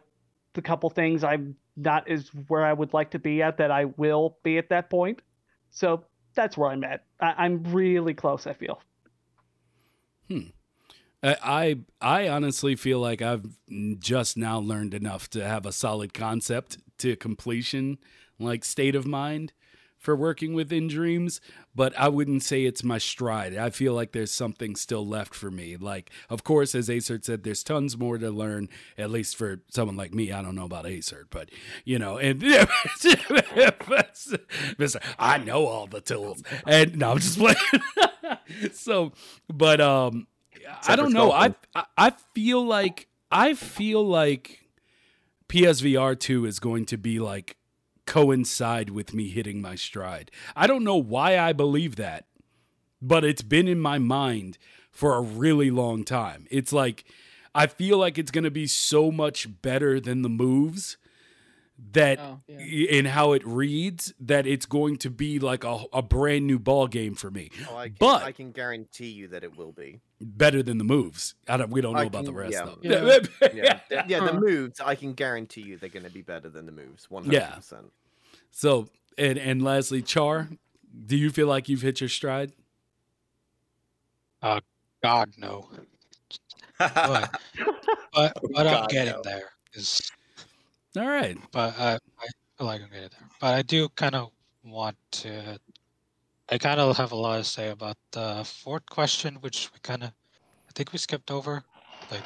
the 0.53 0.61
couple 0.61 0.89
things, 0.89 1.23
I'm 1.23 1.55
not 1.77 2.09
as 2.09 2.29
where 2.47 2.65
I 2.65 2.73
would 2.73 2.93
like 2.93 3.11
to 3.11 3.19
be 3.19 3.41
at. 3.41 3.57
That 3.57 3.71
I 3.71 3.85
will 3.85 4.37
be 4.43 4.57
at 4.57 4.69
that 4.69 4.89
point. 4.89 5.21
So 5.69 6.03
that's 6.35 6.57
where 6.57 6.69
I'm 6.69 6.83
at. 6.83 7.05
I, 7.19 7.33
I'm 7.45 7.63
really 7.63 8.13
close. 8.13 8.45
I 8.47 8.53
feel. 8.53 8.81
I 10.31 10.51
I 11.23 11.79
I 11.99 12.29
honestly 12.29 12.75
feel 12.75 12.99
like 12.99 13.21
I've 13.21 13.45
just 13.99 14.37
now 14.37 14.59
learned 14.59 14.93
enough 14.93 15.29
to 15.31 15.45
have 15.45 15.65
a 15.65 15.71
solid 15.71 16.13
concept 16.13 16.77
to 16.99 17.15
completion, 17.15 17.97
like 18.39 18.63
state 18.63 18.95
of 18.95 19.05
mind 19.05 19.53
for 19.97 20.15
working 20.15 20.53
within 20.53 20.87
dreams, 20.87 21.41
but 21.75 21.93
I 21.99 22.07
wouldn't 22.07 22.41
say 22.41 22.63
it's 22.63 22.85
my 22.85 22.97
stride. 22.97 23.57
I 23.57 23.69
feel 23.69 23.93
like 23.93 24.13
there's 24.13 24.31
something 24.31 24.77
still 24.77 25.05
left 25.05 25.35
for 25.35 25.51
me. 25.51 25.75
Like, 25.75 26.09
of 26.29 26.45
course, 26.45 26.73
as 26.73 26.89
Acer 26.89 27.19
said, 27.21 27.43
there's 27.43 27.63
tons 27.63 27.97
more 27.97 28.17
to 28.17 28.31
learn, 28.31 28.69
at 28.97 29.11
least 29.11 29.35
for 29.35 29.61
someone 29.69 29.97
like 29.97 30.13
me. 30.13 30.31
I 30.31 30.41
don't 30.41 30.55
know 30.55 30.63
about 30.63 30.85
Acer, 30.85 31.27
but 31.29 31.49
you 31.83 31.99
know, 31.99 32.17
and 32.17 32.41
I 35.19 35.37
know 35.37 35.65
all 35.65 35.87
the 35.87 36.01
tools. 36.01 36.43
And 36.65 36.97
no, 36.97 37.11
I'm 37.11 37.19
just 37.19 37.37
playing. 37.37 37.57
so, 38.73 39.11
but 39.49 39.81
um 39.81 40.27
I 40.87 40.95
don't 40.95 41.13
know. 41.13 41.31
I 41.31 41.53
I 41.97 42.11
feel 42.33 42.65
like 42.65 43.07
I 43.31 43.53
feel 43.53 44.03
like 44.03 44.65
PSVR 45.47 46.19
2 46.19 46.45
is 46.45 46.59
going 46.59 46.85
to 46.87 46.97
be 46.97 47.19
like 47.19 47.57
coincide 48.05 48.89
with 48.89 49.13
me 49.13 49.29
hitting 49.29 49.61
my 49.61 49.75
stride. 49.75 50.31
I 50.55 50.67
don't 50.67 50.83
know 50.83 50.95
why 50.95 51.37
I 51.37 51.53
believe 51.53 51.95
that, 51.97 52.25
but 53.01 53.23
it's 53.23 53.41
been 53.41 53.67
in 53.67 53.79
my 53.79 53.99
mind 53.99 54.57
for 54.91 55.15
a 55.15 55.21
really 55.21 55.69
long 55.71 56.03
time. 56.03 56.47
It's 56.49 56.73
like 56.73 57.05
I 57.53 57.67
feel 57.67 57.97
like 57.97 58.17
it's 58.17 58.31
going 58.31 58.43
to 58.43 58.51
be 58.51 58.67
so 58.67 59.11
much 59.11 59.61
better 59.61 59.99
than 59.99 60.21
the 60.21 60.29
moves 60.29 60.97
that 61.93 62.19
Oh, 62.19 62.41
yeah. 62.47 62.57
in 62.59 63.05
how 63.05 63.31
it 63.33 63.41
reads 63.45 64.13
that 64.19 64.45
it's 64.45 64.65
going 64.65 64.97
to 64.97 65.09
be 65.09 65.39
like 65.39 65.63
a, 65.63 65.83
a 65.93 66.01
brand 66.01 66.45
new 66.45 66.59
ball 66.59 66.87
game 66.87 67.15
for 67.15 67.31
me 67.31 67.49
Oh, 67.69 67.77
I 67.77 67.87
can, 67.87 67.95
But- 67.99 68.23
I 68.23 68.31
can 68.31 68.51
guarantee 68.51 69.09
you 69.09 69.27
that 69.29 69.43
it 69.43 69.57
will 69.57 69.71
be. 69.71 70.01
better 70.21 70.61
than 70.61 70.77
the 70.77 70.83
moves 70.83 71.35
I 71.47 71.57
don't, 71.57 71.71
we 71.71 71.81
don't 71.81 71.93
know 71.93 71.99
I 71.99 72.03
about 72.03 72.25
the 72.25 72.33
rest 72.33 72.53
yeah. 72.53 72.65
though 72.65 72.77
Yeah. 72.81 73.19
Yeah, 73.53 73.79
th- 73.89 74.05
yeah. 74.07 74.19
The 74.25 74.33
moves, 74.33 74.79
I 74.79 74.95
can 74.95 75.13
guarantee 75.13 75.61
you 75.61 75.77
they're 75.77 75.89
going 75.89 76.03
to 76.05 76.11
be 76.11 76.21
better 76.21 76.49
than 76.49 76.65
the 76.65 76.71
moves. 76.71 77.09
One 77.09 77.23
hundred 77.23 77.37
Yeah. 77.37 77.55
percent. 77.55 77.91
So, 78.51 78.87
and 79.17 79.37
and 79.39 79.63
lastly, 79.63 80.01
Char, 80.01 80.49
do 81.05 81.15
you 81.17 81.29
feel 81.31 81.47
like 81.47 81.69
you've 81.69 81.81
hit 81.81 82.01
your 82.01 82.09
stride? 82.09 82.51
Uh, 84.41 84.59
God 85.03 85.31
no. 85.37 85.69
But 86.79 87.39
but, 88.13 88.33
but 88.53 88.67
I'm 88.67 88.87
getting 88.87 89.13
no. 89.13 89.21
there. 89.23 89.49
Is 89.73 90.01
All 90.99 91.07
right. 91.07 91.37
but 91.51 91.73
I 91.79 91.93
I 91.95 92.27
feel 92.57 92.67
like 92.67 92.81
I'm 92.81 92.89
getting 92.89 93.09
there. 93.09 93.29
But 93.39 93.55
I 93.55 93.61
do 93.61 93.89
kind 93.89 94.15
of 94.15 94.31
want 94.63 94.97
to. 95.11 95.59
I 96.51 96.57
kind 96.57 96.79
of 96.79 96.97
have 96.97 97.11
a 97.11 97.15
lot 97.15 97.37
to 97.37 97.43
say 97.43 97.69
about 97.69 97.95
the 98.11 98.43
fourth 98.43 98.85
question, 98.89 99.35
which 99.35 99.69
we 99.73 99.79
kind 99.81 100.03
of, 100.03 100.09
I 100.09 100.71
think 100.73 100.91
we 100.91 100.97
skipped 100.97 101.29
over. 101.29 101.63
Like, 102.11 102.23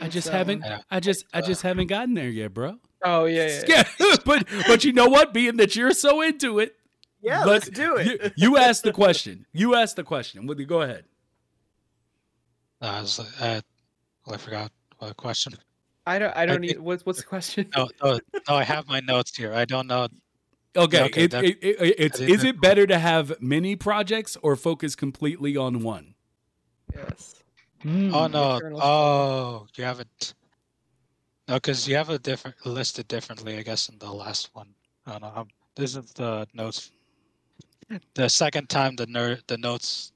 I 0.00 0.08
just 0.08 0.28
that 0.28 0.36
haven't. 0.36 0.62
one? 0.62 0.80
I 0.90 1.00
just. 1.00 1.24
I 1.34 1.40
just 1.40 1.62
haven't 1.62 1.88
gotten 1.88 2.14
there 2.14 2.28
yet, 2.28 2.54
bro. 2.54 2.78
Oh 3.04 3.24
yeah, 3.26 3.62
yeah. 3.68 3.84
yeah. 3.98 4.16
but 4.24 4.46
but 4.66 4.84
you 4.84 4.92
know 4.92 5.08
what? 5.08 5.34
Being 5.34 5.56
that 5.56 5.74
you're 5.76 5.92
so 5.92 6.20
into 6.22 6.58
it, 6.60 6.76
Yeah, 7.20 7.40
But 7.44 7.48
let's 7.48 7.68
do 7.70 7.96
it. 7.96 8.06
you, 8.06 8.30
you 8.50 8.56
asked 8.56 8.84
the 8.84 8.92
question. 8.92 9.46
You 9.52 9.74
asked 9.74 9.96
the 9.96 10.04
question. 10.04 10.46
Will 10.46 10.58
you 10.58 10.66
go 10.66 10.82
ahead? 10.82 11.04
uh, 12.80 12.86
I 12.86 13.00
was 13.00 13.18
like, 13.18 13.28
uh, 13.40 13.60
well, 14.26 14.34
I 14.34 14.38
forgot 14.38 14.72
what 14.98 15.08
the 15.08 15.14
question. 15.14 15.54
I 16.08 16.18
don't. 16.18 16.36
I 16.36 16.46
don't 16.46 16.60
think- 16.60 16.72
need. 16.76 16.80
What's 16.80 17.04
what's 17.06 17.18
the 17.20 17.26
question? 17.26 17.68
No, 17.76 17.88
no, 18.02 18.18
no, 18.48 18.54
I 18.54 18.64
have 18.64 18.86
my 18.88 19.00
notes 19.00 19.36
here. 19.36 19.52
I 19.52 19.64
don't 19.64 19.86
know. 19.86 20.08
Okay. 20.76 21.02
Okay, 21.04 21.24
it, 21.24 21.30
that- 21.32 21.44
it, 21.44 21.58
it, 21.62 21.94
it's 21.98 22.20
is 22.20 22.44
it 22.44 22.60
better 22.60 22.86
to 22.86 22.98
have 22.98 23.40
many 23.40 23.76
projects 23.76 24.36
or 24.42 24.56
focus 24.56 24.94
completely 24.96 25.56
on 25.56 25.82
one? 25.82 26.14
Yes. 26.94 27.34
Mm. 27.84 28.12
Oh 28.12 28.26
no! 28.26 28.60
Oh, 28.82 29.66
you 29.76 29.84
haven't. 29.84 30.34
No, 31.46 31.54
because 31.54 31.86
you 31.88 31.94
have 31.96 32.10
a 32.10 32.18
different 32.18 32.56
listed 32.66 33.06
differently, 33.08 33.56
I 33.56 33.62
guess, 33.62 33.88
in 33.88 33.98
the 33.98 34.10
last 34.12 34.50
one. 34.54 34.68
Oh 35.06 35.18
no, 35.18 35.46
this 35.76 35.94
is 35.96 36.12
the 36.12 36.46
notes. 36.54 36.90
The 38.14 38.28
second 38.28 38.68
time 38.68 38.96
the 38.96 39.06
ner- 39.06 39.38
the 39.46 39.56
notes, 39.58 40.12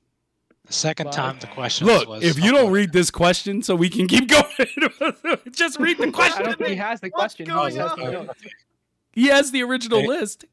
the 0.66 0.72
second 0.72 1.06
Wow. 1.06 1.12
time 1.12 1.38
the 1.40 1.46
question 1.48 1.86
Look, 1.86 2.08
was. 2.08 2.22
if 2.22 2.38
you 2.38 2.52
don't 2.52 2.70
read 2.70 2.92
this 2.92 3.10
question, 3.10 3.62
so 3.62 3.74
we 3.74 3.88
can 3.88 4.06
keep 4.06 4.28
going, 4.36 4.46
just 5.52 5.78
read 5.80 5.98
the 5.98 6.08
I 6.08 6.10
question. 6.10 6.44
don't 6.44 6.56
think 6.58 6.68
he 6.70 6.76
has 6.76 7.00
the 7.00 7.08
What's 7.08 7.34
question. 7.34 7.46
He 7.46 7.52
going 7.52 7.74
just 7.74 7.98
has 7.98 8.10
the. 8.12 8.34
He 9.12 9.26
has 9.26 9.50
the 9.50 9.62
original 9.62 10.00
Hey. 10.00 10.06
list. 10.06 10.44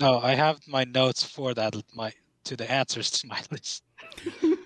no, 0.00 0.18
I 0.20 0.34
have 0.34 0.58
my 0.66 0.84
notes 0.84 1.22
for 1.24 1.54
that. 1.54 1.74
My 1.94 2.12
to 2.44 2.56
the 2.56 2.70
answers 2.70 3.10
to 3.10 3.26
my 3.26 3.40
list. 3.50 3.82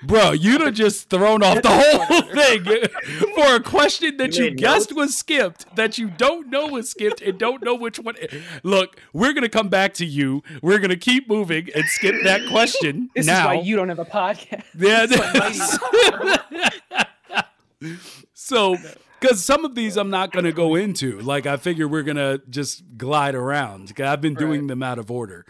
Bro, 0.05 0.33
you'd 0.33 0.61
have 0.61 0.75
just 0.75 1.09
thrown 1.11 1.43
off 1.43 1.63
the 1.63 1.69
whole 1.71 2.23
thing 2.35 2.65
for 3.35 3.55
a 3.57 3.61
question 3.61 4.17
that 4.17 4.37
You 4.37 4.47
you 4.47 4.51
guessed 4.51 4.91
notes? 4.91 4.95
was 4.95 5.17
skipped, 5.17 5.77
that 5.77 5.97
you 5.99 6.09
don't 6.11 6.49
know 6.49 6.67
was 6.67 6.91
skipped, 6.91 7.21
and 7.23 7.39
don't 7.39 7.63
know 7.65 7.75
which 7.75 7.99
one. 7.99 8.17
Look, 8.63 9.01
we're 9.13 9.33
gonna 9.33 9.49
come 9.49 9.69
back 9.69 9.95
to 9.95 10.05
you. 10.07 10.43
We're 10.61 10.79
gonna 10.81 10.97
keep 10.97 11.29
moving 11.29 11.69
and 11.75 11.85
skip 11.87 12.17
that 12.25 12.41
question 12.51 13.11
This 13.15 13.27
now. 13.27 13.41
is 13.53 13.57
why 13.59 13.63
you 13.63 13.77
don't 13.77 13.89
have 13.91 13.99
a 14.01 14.05
podcast. 14.05 14.65
yeah. 14.79 15.07
So, 18.35 18.77
because 19.21 19.45
some 19.45 19.65
of 19.65 19.75
these 19.75 19.97
I'm 19.97 20.11
not 20.11 20.33
gonna 20.33 20.53
go 20.53 20.75
into. 20.75 21.21
Like, 21.21 21.47
I 21.47 21.57
figure 21.57 21.87
we're 21.89 22.03
gonna 22.03 22.39
just 22.51 22.83
glide 22.97 23.35
around. 23.35 23.93
I've 24.01 24.21
been 24.21 24.35
doing 24.35 24.63
Right. 24.63 24.69
them 24.69 24.83
out 24.83 24.99
of 24.99 25.11
order. 25.11 25.47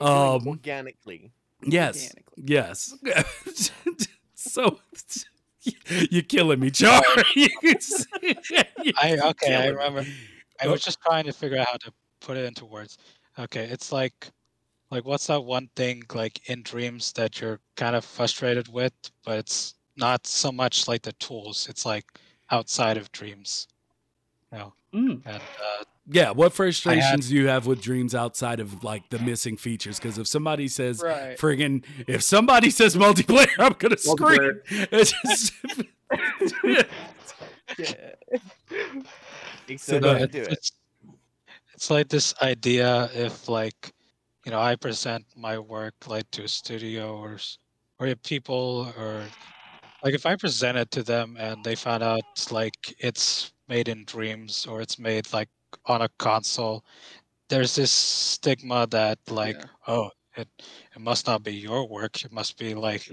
Um, 0.00 0.46
organically. 0.48 1.32
Yes. 1.62 2.14
Yes. 2.36 2.94
so 4.34 4.78
you're 6.10 6.22
killing 6.22 6.60
me, 6.60 6.70
Char. 6.70 7.02
I 7.16 7.22
okay, 8.22 9.18
I 9.18 9.32
killing 9.32 9.62
me. 9.62 9.68
remember. 9.68 10.06
I 10.60 10.66
was 10.66 10.82
just 10.82 11.00
trying 11.00 11.24
to 11.24 11.32
figure 11.32 11.58
out 11.58 11.66
how 11.66 11.76
to 11.78 11.92
put 12.20 12.36
it 12.36 12.44
into 12.44 12.64
words. 12.64 12.98
Okay, 13.38 13.64
it's 13.64 13.92
like, 13.92 14.30
like 14.90 15.04
what's 15.04 15.26
that 15.28 15.44
one 15.44 15.68
thing 15.76 16.02
like 16.14 16.48
in 16.48 16.62
dreams 16.62 17.12
that 17.12 17.40
you're 17.40 17.60
kind 17.76 17.96
of 17.96 18.04
frustrated 18.04 18.68
with, 18.68 18.92
but 19.24 19.38
it's 19.38 19.74
not 19.96 20.26
so 20.26 20.50
much 20.50 20.88
like 20.88 21.02
the 21.02 21.12
tools. 21.14 21.68
It's 21.68 21.86
like 21.86 22.04
outside 22.50 22.96
of 22.96 23.12
dreams. 23.12 23.68
You 24.52 24.58
know, 24.58 24.72
Mm. 24.94 25.22
and 25.24 25.36
uh, 25.36 25.84
Yeah, 26.10 26.30
what 26.32 26.52
frustrations 26.52 27.28
do 27.28 27.36
you 27.36 27.46
have 27.46 27.66
with 27.66 27.80
dreams 27.80 28.12
outside 28.14 28.58
of 28.58 28.82
like 28.82 29.08
the 29.10 29.20
missing 29.20 29.56
features? 29.56 29.98
Because 30.00 30.18
if 30.18 30.26
somebody 30.26 30.66
says 30.66 31.00
Right. 31.00 31.38
friggin' 31.38 31.84
if 32.08 32.22
somebody 32.24 32.70
says 32.70 32.96
multiplayer, 32.96 33.48
I'm 33.60 33.74
gonna 33.78 33.96
scream. 33.96 34.60
It's 34.90 35.12
just- 35.24 35.52
Yeah. 37.78 38.14
So 39.78 39.98
no, 40.00 40.14
don't 40.14 40.22
it's, 40.22 40.32
do 40.32 40.40
it. 40.42 40.52
it's 40.52 40.72
it's 41.74 41.90
like 41.90 42.08
this 42.08 42.34
idea 42.42 43.08
if 43.14 43.48
like 43.48 43.92
you 44.44 44.50
know, 44.50 44.60
I 44.60 44.74
present 44.74 45.24
my 45.36 45.58
work 45.58 45.94
like 46.08 46.28
to 46.32 46.42
a 46.44 46.48
studio 46.48 47.16
or 47.16 47.38
or 48.00 48.06
if 48.08 48.20
people 48.24 48.92
or 48.98 49.22
like 50.02 50.14
if 50.14 50.26
I 50.26 50.34
present 50.34 50.76
it 50.78 50.90
to 50.92 51.02
them 51.04 51.36
and 51.38 51.62
they 51.62 51.76
found 51.76 52.02
out 52.02 52.24
like 52.50 52.74
it's 52.98 53.52
made 53.70 53.88
in 53.88 54.04
Dreams 54.06 54.66
or 54.66 54.82
it's 54.82 54.98
made 55.00 55.32
like 55.34 55.50
on 55.86 56.02
a 56.02 56.10
console, 56.18 56.84
there's 57.48 57.74
this 57.76 57.92
stigma 57.92 58.86
that 58.88 59.18
like 59.30 59.58
Yeah. 59.58 59.68
oh 59.88 60.10
it 60.36 60.48
it 60.94 61.00
must 61.00 61.26
not 61.26 61.42
be 61.44 61.54
your 61.54 61.88
work. 61.88 62.24
It 62.24 62.32
must 62.32 62.58
be 62.58 62.74
like 62.74 63.08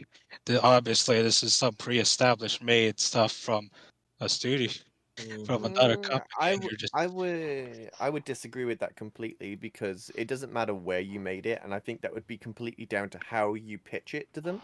the, 0.45 0.61
obviously 0.61 1.21
this 1.21 1.43
is 1.43 1.55
some 1.55 1.75
pre-established 1.75 2.63
made 2.63 2.99
stuff 2.99 3.33
from 3.33 3.69
a 4.21 4.29
studio 4.29 4.71
from 5.43 5.65
another 5.65 5.97
Mm, 5.97 6.11
company. 6.11 6.29
I 6.39 6.59
and 6.69 6.77
just 6.79 6.93
I 6.93 7.07
would 7.07 7.89
I 7.99 8.09
would 8.09 8.23
disagree 8.23 8.65
with 8.65 8.79
that 8.79 8.95
completely 8.95 9.55
because 9.55 10.11
it 10.15 10.27
doesn't 10.27 10.53
matter 10.53 10.73
where 10.75 10.99
you 10.99 11.19
made 11.19 11.45
it, 11.47 11.61
and 11.63 11.73
I 11.73 11.79
think 11.79 12.01
that 12.01 12.13
would 12.13 12.27
be 12.27 12.37
completely 12.37 12.85
down 12.85 13.09
to 13.11 13.17
how 13.17 13.55
you 13.55 13.79
pitch 13.79 14.13
it 14.13 14.31
to 14.33 14.41
them. 14.41 14.61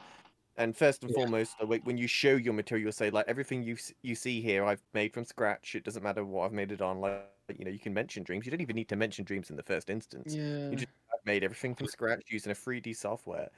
And 0.55 0.77
first 0.77 1.01
and 1.03 1.11
Yeah. 1.11 1.15
foremost, 1.15 1.55
like, 1.63 1.83
when 1.83 1.97
you 1.97 2.07
show 2.07 2.35
your 2.35 2.53
material, 2.53 2.91
say 2.91 3.09
like 3.09 3.27
everything 3.27 3.63
you 3.63 3.75
you 4.03 4.13
see 4.15 4.41
here, 4.41 4.63
I've 4.65 4.83
made 4.93 5.13
from 5.13 5.25
scratch. 5.25 5.75
It 5.75 5.83
doesn't 5.83 6.03
matter 6.03 6.23
what 6.25 6.45
I've 6.45 6.53
made 6.53 6.71
it 6.71 6.81
on. 6.81 6.99
Like 6.99 7.23
you 7.57 7.65
know, 7.65 7.71
you 7.71 7.79
can 7.79 7.93
mention 7.93 8.23
dreams. 8.23 8.45
You 8.45 8.51
don't 8.51 8.61
even 8.61 8.75
need 8.75 8.89
to 8.89 8.95
mention 8.95 9.25
dreams 9.25 9.49
in 9.49 9.55
the 9.57 9.63
first 9.63 9.89
instance. 9.89 10.35
Yeah. 10.35 10.69
just- 10.75 10.87
I've 11.13 11.25
made 11.25 11.43
everything 11.43 11.75
from 11.75 11.87
scratch 11.87 12.23
using 12.31 12.51
a 12.51 12.55
3D 12.55 12.93
software. 12.93 13.49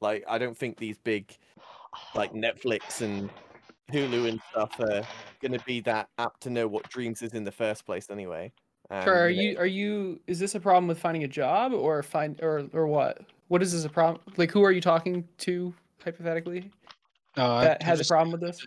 Like 0.00 0.24
I 0.28 0.38
don't 0.38 0.56
think 0.56 0.78
these 0.78 0.98
big 0.98 1.36
like 2.14 2.32
Netflix 2.34 3.00
and 3.02 3.30
Hulu 3.90 4.28
and 4.28 4.40
stuff 4.50 4.78
are 4.80 5.06
gonna 5.40 5.60
be 5.66 5.80
that 5.80 6.10
apt 6.18 6.42
to 6.42 6.50
know 6.50 6.68
what 6.68 6.88
dreams 6.88 7.22
is 7.22 7.34
in 7.34 7.44
the 7.44 7.52
first 7.52 7.84
place 7.86 8.10
anyway. 8.10 8.52
Um, 8.90 9.02
Sure. 9.04 9.26
Are 9.26 9.30
know, 9.30 9.42
you 9.42 9.58
are 9.58 9.66
you 9.66 10.20
is 10.26 10.38
this 10.38 10.54
a 10.54 10.60
problem 10.60 10.86
with 10.88 10.98
finding 10.98 11.24
a 11.24 11.28
job 11.28 11.72
or 11.72 12.02
find 12.02 12.40
or 12.42 12.68
or 12.72 12.86
what? 12.86 13.22
What 13.48 13.62
is 13.62 13.72
this 13.72 13.84
a 13.84 13.90
problem? 13.90 14.22
Like 14.36 14.50
who 14.50 14.62
are 14.62 14.72
you 14.72 14.80
talking 14.80 15.28
to 15.38 15.74
hypothetically 16.04 16.70
no, 17.36 17.46
I- 17.52 17.64
that 17.64 17.82
I 17.82 17.84
has 17.86 18.00
a 18.00 18.04
problem 18.04 18.32
with 18.32 18.40
this? 18.40 18.64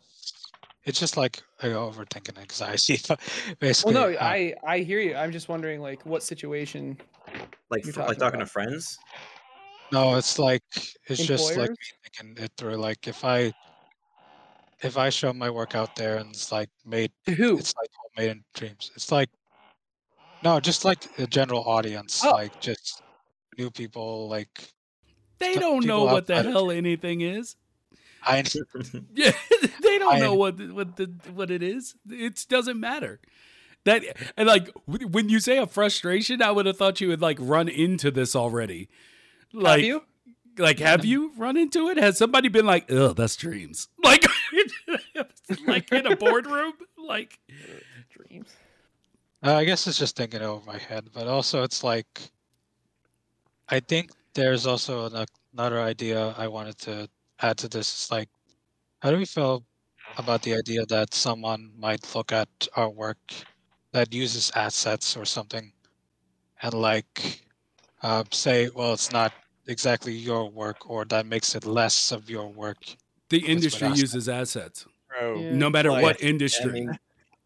It's 0.85 0.99
just 1.01 1.17
like 1.17 1.43
uh, 1.61 1.67
overthinking 1.67 2.37
anxiety. 2.39 2.99
Basically, 3.59 3.93
Well, 3.93 4.09
no, 4.11 4.17
uh, 4.17 4.23
I 4.23 4.53
I 4.65 4.79
hear 4.79 4.99
you. 5.01 5.15
I'm 5.15 5.33
just 5.33 5.49
wondering 5.49 5.81
like 5.81 6.05
what 6.05 6.23
situation. 6.23 6.97
Like 7.69 7.83
You're 7.83 7.93
fr- 7.93 7.99
like 8.01 8.07
talking 8.17 8.19
talking 8.19 8.39
to 8.39 8.45
friends. 8.45 8.97
no, 9.91 10.15
it's 10.15 10.39
like 10.39 10.63
it's 11.07 11.25
just 11.25 11.43
like 11.57 11.69
Employers? 11.69 11.69
me 11.69 12.09
thinking 12.25 12.43
it 12.45 12.51
through. 12.57 12.77
Like 12.77 13.05
if 13.07 13.25
I 13.25 13.51
if 14.81 14.97
I 14.97 15.09
show 15.09 15.33
my 15.33 15.49
work 15.49 15.75
out 15.75 15.93
there 15.97 16.17
and 16.17 16.29
it's 16.29 16.51
like 16.53 16.69
made, 16.85 17.11
To 17.25 17.33
who? 17.33 17.57
it's 17.57 17.73
like 17.75 17.89
all 17.99 18.11
made 18.23 18.29
in 18.31 18.43
dreams. 18.53 18.91
It's 18.95 19.11
like 19.11 19.29
no, 20.41 20.59
just 20.61 20.85
like 20.85 21.05
a 21.19 21.27
general 21.27 21.63
audience, 21.67 22.23
Oh. 22.23 22.29
like 22.31 22.61
just 22.61 23.01
new 23.57 23.69
people. 23.71 24.29
Like 24.29 24.71
They 25.39 25.55
don't 25.55 25.85
know 25.85 26.05
what 26.05 26.27
the 26.27 26.43
hell 26.43 26.71
anything 26.71 27.21
is. 27.21 27.55
I 28.23 28.43
Yeah, 29.15 29.31
they 29.81 29.97
don't 29.99 30.15
I- 30.15 30.19
know 30.19 30.33
what 30.33 30.59
what 30.71 30.95
the 30.97 31.11
what 31.33 31.51
it 31.51 31.63
is. 31.63 31.95
It 32.09 32.45
doesn't 32.49 32.79
matter. 32.79 33.19
That 33.85 34.03
and 34.35 34.47
like 34.47 34.69
when 34.85 35.29
you 35.29 35.39
say 35.39 35.57
a 35.59 35.67
frustration, 35.67 36.41
I 36.41 36.51
would 36.51 36.65
have 36.65 36.77
thought 36.77 36.99
you 36.99 37.07
would 37.07 37.21
like 37.21 37.37
run 37.39 37.69
into 37.69 38.11
this 38.11 38.35
already. 38.35 38.89
Like 39.53 39.79
have 39.79 39.85
you? 39.85 40.01
like 40.57 40.79
have 40.79 41.05
you 41.05 41.31
run 41.37 41.55
into 41.55 41.87
it? 41.87 41.97
Has 41.97 42.17
somebody 42.17 42.49
been 42.49 42.65
like, 42.65 42.91
"Oh, 42.91 43.13
that's 43.13 43.35
dreams." 43.35 43.87
Like 44.03 44.25
like 45.65 45.91
in 45.91 46.05
a 46.07 46.15
boardroom? 46.15 46.73
Like 46.97 47.39
Dreams. 48.09 48.49
Uh, 49.43 49.53
I 49.55 49.65
guess 49.65 49.85
it's 49.87 49.97
just 49.97 50.15
thinking 50.15 50.41
over 50.41 50.65
my 50.65 50.77
head, 50.77 51.09
but 51.13 51.27
also 51.27 51.63
it's 51.63 51.83
like 51.83 52.31
I 53.69 53.79
think 53.79 54.11
there's 54.37 54.67
also 54.67 55.07
an, 55.07 55.25
another 55.53 55.81
idea 55.81 56.33
I 56.37 56.47
wanted 56.47 56.77
to 56.79 57.09
add 57.41 57.57
to 57.59 57.67
this. 57.69 57.89
It's 57.93 58.11
like, 58.11 58.29
how 59.01 59.11
do 59.11 59.17
we 59.17 59.25
feel 59.25 59.65
about 60.17 60.43
the 60.43 60.55
idea 60.55 60.85
that 60.87 61.13
someone 61.13 61.73
might 61.77 62.15
look 62.15 62.31
at 62.31 62.49
our 62.75 62.89
work 62.89 63.19
that 63.93 64.13
uses 64.13 64.51
assets 64.55 65.17
or 65.17 65.25
something 65.25 65.73
and 66.61 66.73
like 66.73 67.43
uh, 68.03 68.23
say, 68.31 68.69
well, 68.75 68.93
it's 68.93 69.11
not 69.11 69.33
exactly 69.67 70.13
your 70.13 70.49
work, 70.49 70.89
or 70.89 71.05
that 71.05 71.25
makes 71.25 71.55
it 71.55 71.65
less 71.65 72.11
of 72.11 72.29
your 72.29 72.47
work. 72.49 72.79
the 73.29 73.39
industry 73.47 73.89
uses 73.89 74.29
assets. 74.29 74.85
bro, 75.09 75.41
Yeah. 75.43 75.57
No 75.57 75.69
matter 75.69 75.91
Like, 75.91 76.03
what 76.03 76.21
I 76.21 76.23
industry. 76.23 76.71
mean, 76.71 76.97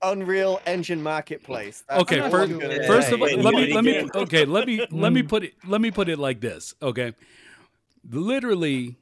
Unreal 0.03 0.61
Engine 0.65 1.02
Marketplace. 1.02 1.84
that's 1.88 2.02
Okay, 2.02 2.19
I'm 2.22 2.32
what 2.32 2.40
not 2.40 2.44
I'm 2.44 2.60
sure. 2.60 2.60
gonna 2.60 2.88
First 2.88 3.11
of 3.11 3.22
all, 3.22 3.28
let 3.38 3.53
me 3.56 3.73
let 3.73 3.84
me 3.84 4.10
okay, 4.15 4.45
let 4.45 4.68
me 4.68 4.86
let 4.91 5.14
me 5.14 5.23
Mm. 5.23 5.30
put 5.30 5.44
it 5.44 5.53
let 5.68 5.82
me 5.82 5.91
put 5.91 6.10
it 6.10 6.19
like 6.19 6.41
this, 6.41 6.73
okay? 6.82 7.14
Literally 8.10 8.95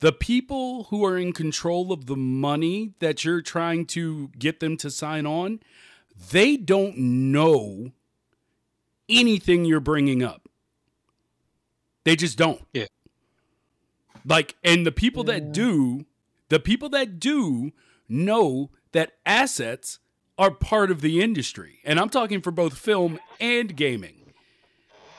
the 0.00 0.12
people 0.12 0.84
who 0.84 1.04
are 1.04 1.16
in 1.16 1.32
control 1.32 1.92
of 1.92 2.06
the 2.06 2.16
money 2.16 2.92
that 2.98 3.24
you're 3.24 3.40
trying 3.40 3.86
to 3.86 4.28
get 4.38 4.60
them 4.60 4.76
to 4.78 4.90
sign 4.90 5.24
on, 5.26 5.60
they 6.30 6.56
don't 6.56 6.98
know 6.98 7.92
anything 9.08 9.64
you're 9.64 9.80
bringing 9.80 10.22
up. 10.22 10.48
They 12.04 12.16
just 12.16 12.36
don't. 12.36 12.62
Yeah. 12.74 12.86
Like 14.24 14.56
and 14.62 14.84
the 14.86 14.92
people 14.92 15.24
Yeah. 15.24 15.34
that 15.34 15.52
do, 15.52 16.04
the 16.50 16.60
people 16.60 16.88
that 16.90 17.18
do 17.18 17.72
know 18.08 18.70
that 18.92 19.12
assets 19.24 19.98
are 20.38 20.50
part 20.50 20.90
of 20.90 21.00
the 21.00 21.20
industry. 21.20 21.80
And 21.84 21.98
I'm 21.98 22.10
talking 22.10 22.40
for 22.40 22.50
both 22.50 22.76
film 22.76 23.18
and 23.40 23.74
gaming. 23.76 24.32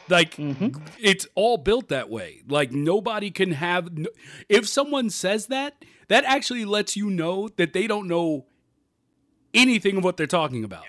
Like 0.09 0.35
Mhm. 0.37 0.79
it's 0.99 1.27
all 1.35 1.57
built 1.57 1.89
that 1.89 2.09
way. 2.09 2.41
Like 2.47 2.71
nobody 2.71 3.29
can 3.31 3.51
have 3.53 3.89
if 4.47 4.67
someone 4.67 5.09
says 5.09 5.47
that, 5.47 5.83
that 6.07 6.23
actually 6.23 6.63
lets 6.65 6.95
you 6.95 7.09
know 7.09 7.49
that 7.57 7.73
they 7.73 7.87
don't 7.87 8.07
know 8.07 8.45
anything 9.53 9.97
of 9.97 10.03
what 10.03 10.15
they're 10.17 10.27
talking 10.27 10.63
about. 10.63 10.85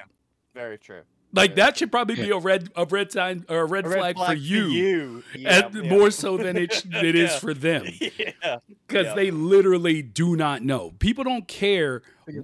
Very 0.55 0.79
true. 0.79 1.03
Like 1.33 1.57
that 1.57 1.77
should 1.77 1.93
probably 1.93 2.15
be 2.17 2.31
a 2.31 2.39
red 2.39 2.71
a 2.75 2.87
red 2.87 3.13
sign 3.13 3.45
or 3.51 3.59
a 3.61 3.65
red, 3.67 3.85
A 3.85 3.89
red 3.91 4.17
flag, 4.17 4.17
for 4.17 4.35
you, 4.35 4.65
you. 4.69 5.25
Yeah, 5.37 5.67
and 5.67 5.75
yeah. 5.85 5.91
more 5.91 6.11
so 6.11 6.39
than 6.39 6.57
it 6.57 6.73
sh- 6.73 6.85
it 6.91 7.15
is 7.15 7.31
Yeah. 7.33 7.39
for 7.39 7.53
them 7.53 7.85
yeah. 8.01 8.57
because 8.87 9.07
Yeah. 9.07 9.15
they 9.15 9.31
literally 9.31 10.01
do 10.01 10.37
not 10.37 10.63
know. 10.63 10.93
People 10.99 11.25
don't 11.25 11.47
care. 11.47 12.03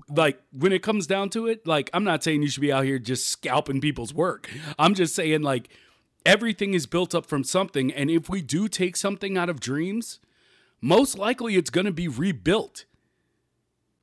Like 0.08 0.40
when 0.52 0.72
it 0.72 0.82
comes 0.82 1.06
down 1.06 1.30
to 1.30 1.46
it, 1.46 1.66
like 1.66 1.88
I'm 1.94 2.04
not 2.04 2.22
saying 2.22 2.42
you 2.42 2.48
should 2.48 2.60
be 2.60 2.72
out 2.72 2.84
here 2.84 2.98
just 2.98 3.26
scalping 3.28 3.80
people's 3.80 4.12
work. 4.12 4.50
I'm 4.78 4.94
just 4.94 5.14
saying 5.14 5.40
like 5.42 5.70
everything 6.26 6.74
is 6.74 6.86
built 6.86 7.14
up 7.14 7.24
from 7.24 7.42
something, 7.42 7.90
and 7.92 8.10
if 8.10 8.28
we 8.28 8.42
do 8.42 8.68
take 8.68 8.96
something 8.96 9.38
out 9.38 9.48
of 9.48 9.60
dreams, 9.60 10.20
most 10.82 11.16
likely 11.18 11.56
it's 11.56 11.70
going 11.70 11.86
to 11.86 11.92
be 11.92 12.06
rebuilt. 12.08 12.84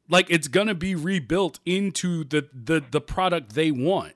Like 0.10 0.26
it's 0.30 0.48
going 0.48 0.68
to 0.68 0.76
be 0.76 0.96
rebuilt 0.96 1.60
into 1.68 2.24
the 2.24 2.48
the 2.52 2.84
the 2.90 3.00
product 3.02 3.54
they 3.54 3.70
want. 3.72 4.14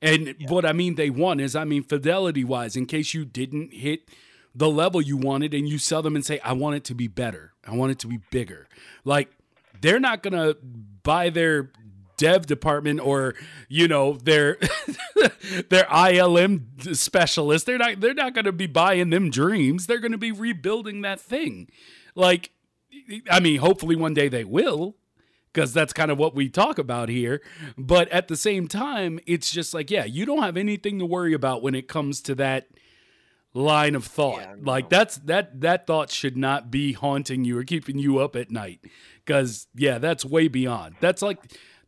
And 0.00 0.36
what 0.48 0.64
I 0.64 0.72
mean 0.72 0.94
they 0.94 1.10
want 1.10 1.40
is 1.40 1.56
I 1.56 1.64
mean 1.64 1.82
fidelity 1.82 2.44
wise 2.44 2.76
in 2.76 2.86
case 2.86 3.14
you 3.14 3.24
didn't 3.24 3.72
hit 3.72 4.08
the 4.54 4.68
level 4.68 5.00
you 5.00 5.16
wanted 5.16 5.54
and 5.54 5.68
you 5.68 5.78
sell 5.78 6.02
them 6.02 6.16
and 6.16 6.24
say 6.24 6.38
I 6.40 6.52
want 6.52 6.76
it 6.76 6.84
to 6.84 6.94
be 6.94 7.08
better. 7.08 7.52
I 7.66 7.74
want 7.74 7.92
it 7.92 7.98
to 8.00 8.06
be 8.06 8.18
bigger. 8.30 8.68
Like 9.04 9.30
they're 9.80 10.00
not 10.00 10.22
going 10.22 10.34
to 10.34 10.56
buy 11.02 11.30
their 11.30 11.70
dev 12.16 12.46
department 12.46 13.00
or 13.00 13.34
you 13.68 13.88
know 13.88 14.14
their 14.14 14.56
their 15.70 15.84
ILM 15.84 16.96
specialist. 16.96 17.66
They're 17.66 17.78
not 17.78 18.00
they're 18.00 18.14
not 18.14 18.34
going 18.34 18.44
to 18.44 18.52
be 18.52 18.66
buying 18.66 19.10
them 19.10 19.30
dreams. 19.30 19.86
They're 19.86 20.00
going 20.00 20.12
to 20.12 20.18
be 20.18 20.32
rebuilding 20.32 21.02
that 21.02 21.20
thing. 21.20 21.68
Like 22.14 22.50
I 23.30 23.40
mean 23.40 23.58
hopefully 23.58 23.96
one 23.96 24.14
day 24.14 24.28
they 24.28 24.44
will 24.44 24.96
because 25.52 25.72
that's 25.72 25.92
kind 25.92 26.10
of 26.10 26.18
what 26.18 26.34
we 26.34 26.48
talk 26.48 26.78
about 26.78 27.08
here. 27.08 27.42
But 27.76 28.08
at 28.08 28.28
the 28.28 28.36
same 28.36 28.68
time 28.68 29.20
it's 29.26 29.50
just 29.50 29.74
like 29.74 29.90
yeah 29.90 30.04
you 30.04 30.26
don't 30.26 30.42
have 30.42 30.56
anything 30.56 30.98
to 30.98 31.06
worry 31.06 31.32
about 31.34 31.62
when 31.62 31.74
it 31.74 31.88
comes 31.88 32.20
to 32.22 32.34
that 32.36 32.68
line 33.54 33.94
of 33.94 34.04
thought. 34.04 34.40
Yeah, 34.40 34.54
like 34.62 34.88
that's 34.88 35.16
that 35.18 35.60
that 35.60 35.86
thought 35.86 36.10
should 36.10 36.36
not 36.36 36.70
be 36.70 36.92
haunting 36.92 37.44
you 37.44 37.58
or 37.58 37.64
keeping 37.64 37.98
you 37.98 38.18
up 38.18 38.36
at 38.36 38.50
night 38.50 38.80
because 39.24 39.66
yeah 39.74 39.98
that's 39.98 40.24
way 40.24 40.48
beyond. 40.48 40.96
That's 41.00 41.22
like 41.22 41.38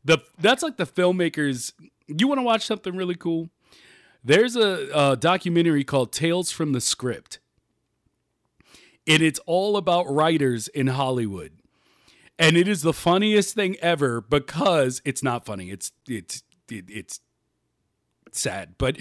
the 0.05 0.19
that's 0.39 0.63
like 0.63 0.77
the 0.77 0.87
filmmakers 0.87 1.73
you 2.07 2.27
want 2.27 2.39
to 2.39 2.43
watch 2.43 2.67
something 2.67 2.97
really 2.97 3.15
cool? 3.15 3.51
There's 4.23 4.55
a, 4.57 4.91
a 4.95 5.17
documentary 5.17 5.85
called 5.85 6.13
tales 6.13 6.51
from 6.51 6.73
the 6.73 6.81
script 6.81 7.39
and 9.07 9.23
it's 9.23 9.41
all 9.47 9.77
about 9.77 10.11
writers 10.13 10.69
in 10.69 10.87
hollywood 10.89 11.53
and 12.41 12.57
it 12.57 12.67
is 12.67 12.83
the 12.83 12.93
funniest 12.93 13.55
thing 13.55 13.77
ever 13.81 14.21
because 14.21 15.01
it's 15.05 15.23
not 15.23 15.47
funny 15.47 15.71
it's 15.71 15.93
it's 16.09 16.43
it, 16.69 16.85
it's 16.89 17.21
sad 18.33 18.75
but 18.79 18.97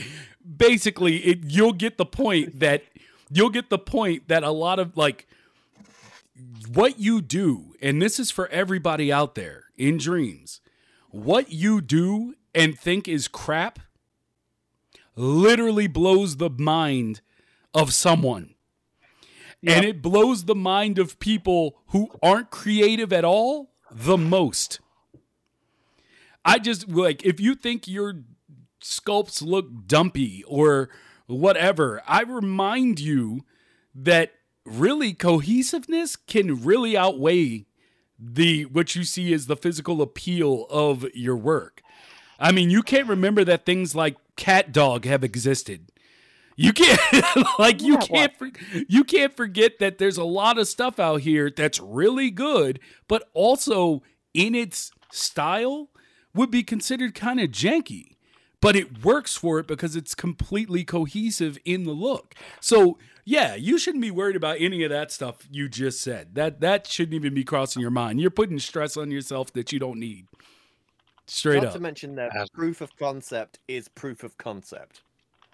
basically 0.57 1.17
it 1.17 1.39
you'll 1.45 1.73
get 1.73 1.97
the 1.97 2.05
point 2.05 2.59
that 2.59 2.83
you'll 3.31 3.49
get 3.49 3.69
the 3.69 3.79
point 3.79 4.27
that 4.27 4.43
a 4.43 4.51
lot 4.51 4.77
of 4.77 4.95
like 4.95 5.27
what 6.71 6.99
you 6.99 7.21
do 7.21 7.73
and 7.81 8.01
this 8.01 8.19
is 8.19 8.29
for 8.29 8.47
everybody 8.49 9.11
out 9.11 9.35
there 9.35 9.65
in 9.77 9.97
dreams 9.97 10.61
what 11.09 11.51
you 11.51 11.81
do 11.81 12.35
and 12.53 12.77
think 12.77 13.07
is 13.07 13.27
crap 13.27 13.79
literally 15.19 15.87
blows 15.87 16.37
the 16.37 16.49
mind 16.49 17.21
of 17.73 17.93
someone. 17.93 18.55
And 19.65 19.83
it 19.83 20.01
blows 20.01 20.45
the 20.45 20.55
mind 20.55 20.97
of 20.97 21.19
people 21.19 21.79
who 21.87 22.09
aren't 22.23 22.49
creative 22.49 23.11
at 23.11 23.25
all 23.25 23.71
the 23.91 24.17
most. 24.17 24.79
I 26.45 26.59
just 26.59 26.87
like 26.87 27.25
if 27.25 27.39
you 27.39 27.55
think 27.55 27.87
your 27.87 28.23
sculpts 28.81 29.41
look 29.41 29.67
dumpy 29.85 30.43
or 30.47 30.89
whatever, 31.27 32.01
I 32.07 32.21
remind 32.21 32.99
you 32.99 33.43
that 33.93 34.31
really 34.65 35.13
cohesiveness 35.13 36.15
can 36.15 36.63
really 36.63 36.95
outweigh 36.95 37.65
the 38.17 38.65
what 38.65 38.95
you 38.95 39.03
see 39.03 39.33
as 39.33 39.47
the 39.47 39.55
physical 39.55 40.01
appeal 40.01 40.65
of 40.69 41.05
your 41.13 41.35
work. 41.35 41.81
I 42.39 42.51
mean, 42.51 42.69
you 42.69 42.83
can't 42.83 43.07
remember 43.07 43.43
that 43.43 43.65
things 43.65 43.95
like 43.95 44.15
CatDog 44.37 45.05
have 45.05 45.23
existed. 45.23 45.91
You 46.59 46.73
can't 46.73 46.99
like 47.59 47.81
you 47.81 47.93
Yeah, 47.93 47.99
can't 47.99 48.35
for, 48.37 48.49
you 48.89 49.05
can't 49.05 49.35
forget 49.35 49.79
that 49.79 49.97
there's 49.97 50.17
a 50.17 50.25
lot 50.25 50.57
of 50.57 50.67
stuff 50.67 50.99
out 50.99 51.21
here 51.21 51.49
that's 51.49 51.79
really 51.79 52.29
good, 52.31 52.81
but 53.07 53.29
also 53.33 54.03
in 54.33 54.53
its 54.53 54.91
style 55.09 55.89
would 56.35 56.51
be 56.51 56.63
considered 56.63 57.15
kind 57.15 57.39
of 57.39 57.49
janky. 57.51 58.17
But 58.59 58.75
it 58.75 59.05
works 59.05 59.37
for 59.37 59.59
it 59.59 59.67
because 59.67 59.95
it's 59.95 60.13
completely 60.13 60.83
cohesive 60.83 61.57
in 61.63 61.85
the 61.85 61.93
look. 61.93 62.35
So 62.59 62.97
yeah, 63.23 63.55
you 63.55 63.77
shouldn't 63.77 64.01
be 64.01 64.11
worried 64.11 64.35
about 64.35 64.57
any 64.59 64.83
of 64.83 64.89
that 64.89 65.13
stuff 65.13 65.47
you 65.49 65.69
just 65.69 66.01
said. 66.01 66.35
That 66.35 66.59
that 66.59 66.87
shouldn't 66.87 67.15
even 67.15 67.33
be 67.33 67.45
crossing 67.45 67.81
your 67.81 67.89
mind. 67.89 68.19
You're 68.19 68.31
putting 68.31 68.59
stress 68.59 68.97
on 68.97 69.11
yourself 69.11 69.53
that 69.53 69.71
you 69.71 69.79
don't 69.79 69.97
need. 69.97 70.27
Straight 71.25 71.55
Not 71.55 71.63
up. 71.63 71.69
Not 71.69 71.73
to 71.75 71.79
mention 71.79 72.15
that 72.15 72.49
proof 72.53 72.81
of 72.81 72.93
concept 72.97 73.59
is 73.69 73.87
proof 73.87 74.25
of 74.25 74.37
concept. 74.37 75.03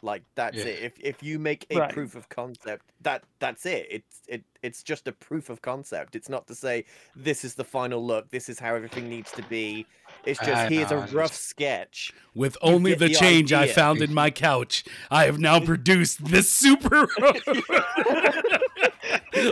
Like 0.02 0.24
that's 0.36 0.58
Yeah. 0.58 0.66
it. 0.66 0.84
If 0.84 1.00
if 1.00 1.24
you 1.24 1.40
make 1.40 1.66
a 1.70 1.78
Right. 1.80 1.92
proof 1.92 2.16
of 2.16 2.30
concept, 2.30 2.86
that 3.02 3.24
that's 3.40 3.66
it. 3.66 3.88
It's 3.90 4.22
it 4.28 4.44
it's 4.62 4.84
just 4.84 5.08
a 5.08 5.12
proof 5.12 5.50
of 5.50 5.62
concept. 5.62 6.16
It's 6.16 6.30
not 6.30 6.46
to 6.48 6.56
say 6.56 6.86
this 7.16 7.44
is 7.44 7.56
the 7.56 7.64
final 7.64 8.06
look. 8.06 8.30
This 8.30 8.50
is 8.50 8.60
how 8.60 8.76
everything 8.76 9.10
needs 9.10 9.32
to 9.32 9.42
be. 9.44 9.86
It's 10.26 10.40
just 10.40 10.52
I 10.52 10.68
here's 10.70 10.92
know, 10.92 10.98
a 10.98 11.08
rough 11.08 11.32
just- 11.32 11.46
sketch. 11.48 12.14
With 12.34 12.58
only 12.62 12.94
the 12.94 13.08
the 13.08 13.14
change 13.14 13.54
I 13.54 13.68
found 13.68 14.02
in 14.02 14.14
my 14.14 14.30
couch, 14.32 14.84
I 15.10 15.26
have 15.26 15.40
now 15.40 15.60
produced 15.60 16.26
this 16.26 16.52
super. 16.52 17.08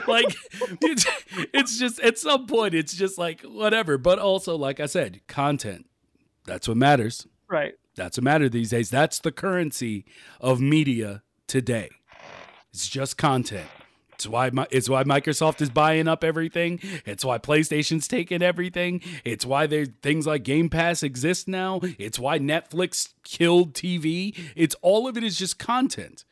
like, 0.07 0.35
it's, 0.81 1.05
it's 1.53 1.77
just 1.77 1.99
at 2.01 2.17
some 2.17 2.45
point, 2.47 2.73
it's 2.73 2.93
just 2.93 3.17
like 3.17 3.41
whatever. 3.41 3.97
But 3.97 4.19
also, 4.19 4.55
like 4.57 4.79
I 4.79 4.85
said, 4.85 5.21
content. 5.27 5.87
That's 6.45 6.67
what 6.67 6.77
matters. 6.77 7.27
Right. 7.47 7.75
That's 7.95 8.17
what 8.17 8.23
matters 8.23 8.51
these 8.51 8.71
days. 8.71 8.89
That's 8.89 9.19
the 9.19 9.31
currency 9.31 10.05
of 10.41 10.59
media 10.59 11.23
today. 11.47 11.89
It's 12.71 12.87
just 12.87 13.17
content. 13.17 13.67
It's 14.13 14.27
why 14.27 14.49
Mi- 14.51 14.67
it's 14.71 14.89
why 14.89 15.03
Microsoft 15.03 15.61
is 15.61 15.69
buying 15.69 16.07
up 16.07 16.23
everything. 16.23 16.79
It's 17.05 17.25
why 17.25 17.37
PlayStation's 17.39 18.07
taking 18.07 18.41
everything. 18.41 19.01
It's 19.23 19.45
why 19.45 19.67
there 19.67 19.85
things 19.85 20.25
like 20.25 20.43
Game 20.43 20.69
Pass 20.69 21.03
exist 21.03 21.47
now. 21.47 21.81
It's 21.97 22.17
why 22.17 22.39
Netflix 22.39 23.13
killed 23.23 23.73
TV. 23.73 24.37
It's 24.55 24.75
all 24.81 25.07
of 25.07 25.17
it 25.17 25.23
is 25.23 25.37
just 25.37 25.59
content. 25.59 26.25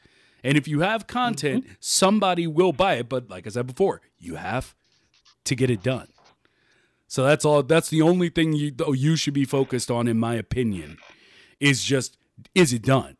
And 0.44 0.58
if 0.58 0.68
you 0.68 0.80
have 0.80 1.06
content, 1.08 1.66
mm-hmm. 1.66 1.74
somebody 1.80 2.48
will 2.48 2.74
buy 2.74 2.96
it. 2.96 3.10
But 3.10 3.30
like 3.30 3.46
I 3.46 3.50
said 3.50 3.68
before, 3.68 4.02
you 4.20 4.36
have 4.36 4.74
to 5.46 5.56
get 5.56 5.70
it 5.70 5.84
done. 5.84 6.08
So 7.08 7.26
that's 7.26 7.44
all. 7.44 7.62
That's 7.62 7.90
the 7.90 8.02
only 8.02 8.30
thing 8.30 8.54
you 8.54 8.74
you 8.94 9.16
should 9.16 9.34
be 9.34 9.46
focused 9.46 9.92
on, 9.92 10.08
in 10.08 10.18
my 10.18 10.36
opinion, 10.36 10.98
is 11.62 11.82
just 11.82 12.18
is 12.54 12.74
it 12.74 12.82
done? 12.82 13.16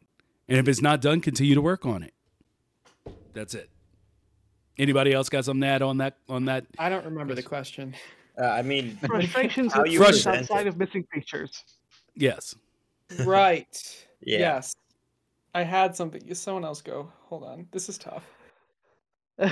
And 0.50 0.58
if 0.58 0.68
it's 0.68 0.82
not 0.82 1.00
done, 1.00 1.22
continue 1.22 1.56
to 1.56 1.62
work 1.62 1.86
on 1.86 2.04
it. 2.04 2.14
That's 3.34 3.54
it. 3.54 3.70
Anybody 4.78 5.14
else 5.14 5.30
got 5.30 5.46
something 5.46 5.62
to 5.62 5.68
add 5.68 5.82
on 5.82 6.00
that? 6.00 6.18
On 6.28 6.44
that? 6.46 6.66
I 6.78 6.90
don't 6.90 7.06
remember 7.06 7.36
the 7.36 7.44
question. 7.44 7.96
Uh, 8.42 8.46
I 8.46 8.62
mean, 8.62 8.98
Frustrations 8.98 9.74
How 9.74 9.84
with 9.84 9.92
you 9.92 10.04
games 10.04 10.26
outside 10.26 10.66
it. 10.66 10.70
of 10.70 10.78
missing 10.78 11.06
features. 11.14 11.64
Yes. 12.16 12.56
Right. 13.24 14.06
yeah. 14.22 14.40
Yes. 14.40 14.76
I 15.54 15.64
had 15.64 15.96
something. 15.96 16.34
Someone 16.34 16.66
else 16.66 16.82
go. 16.82 17.12
Hold 17.28 17.44
on. 17.44 17.68
This 17.72 17.88
is 17.90 17.98
tough. 17.98 18.24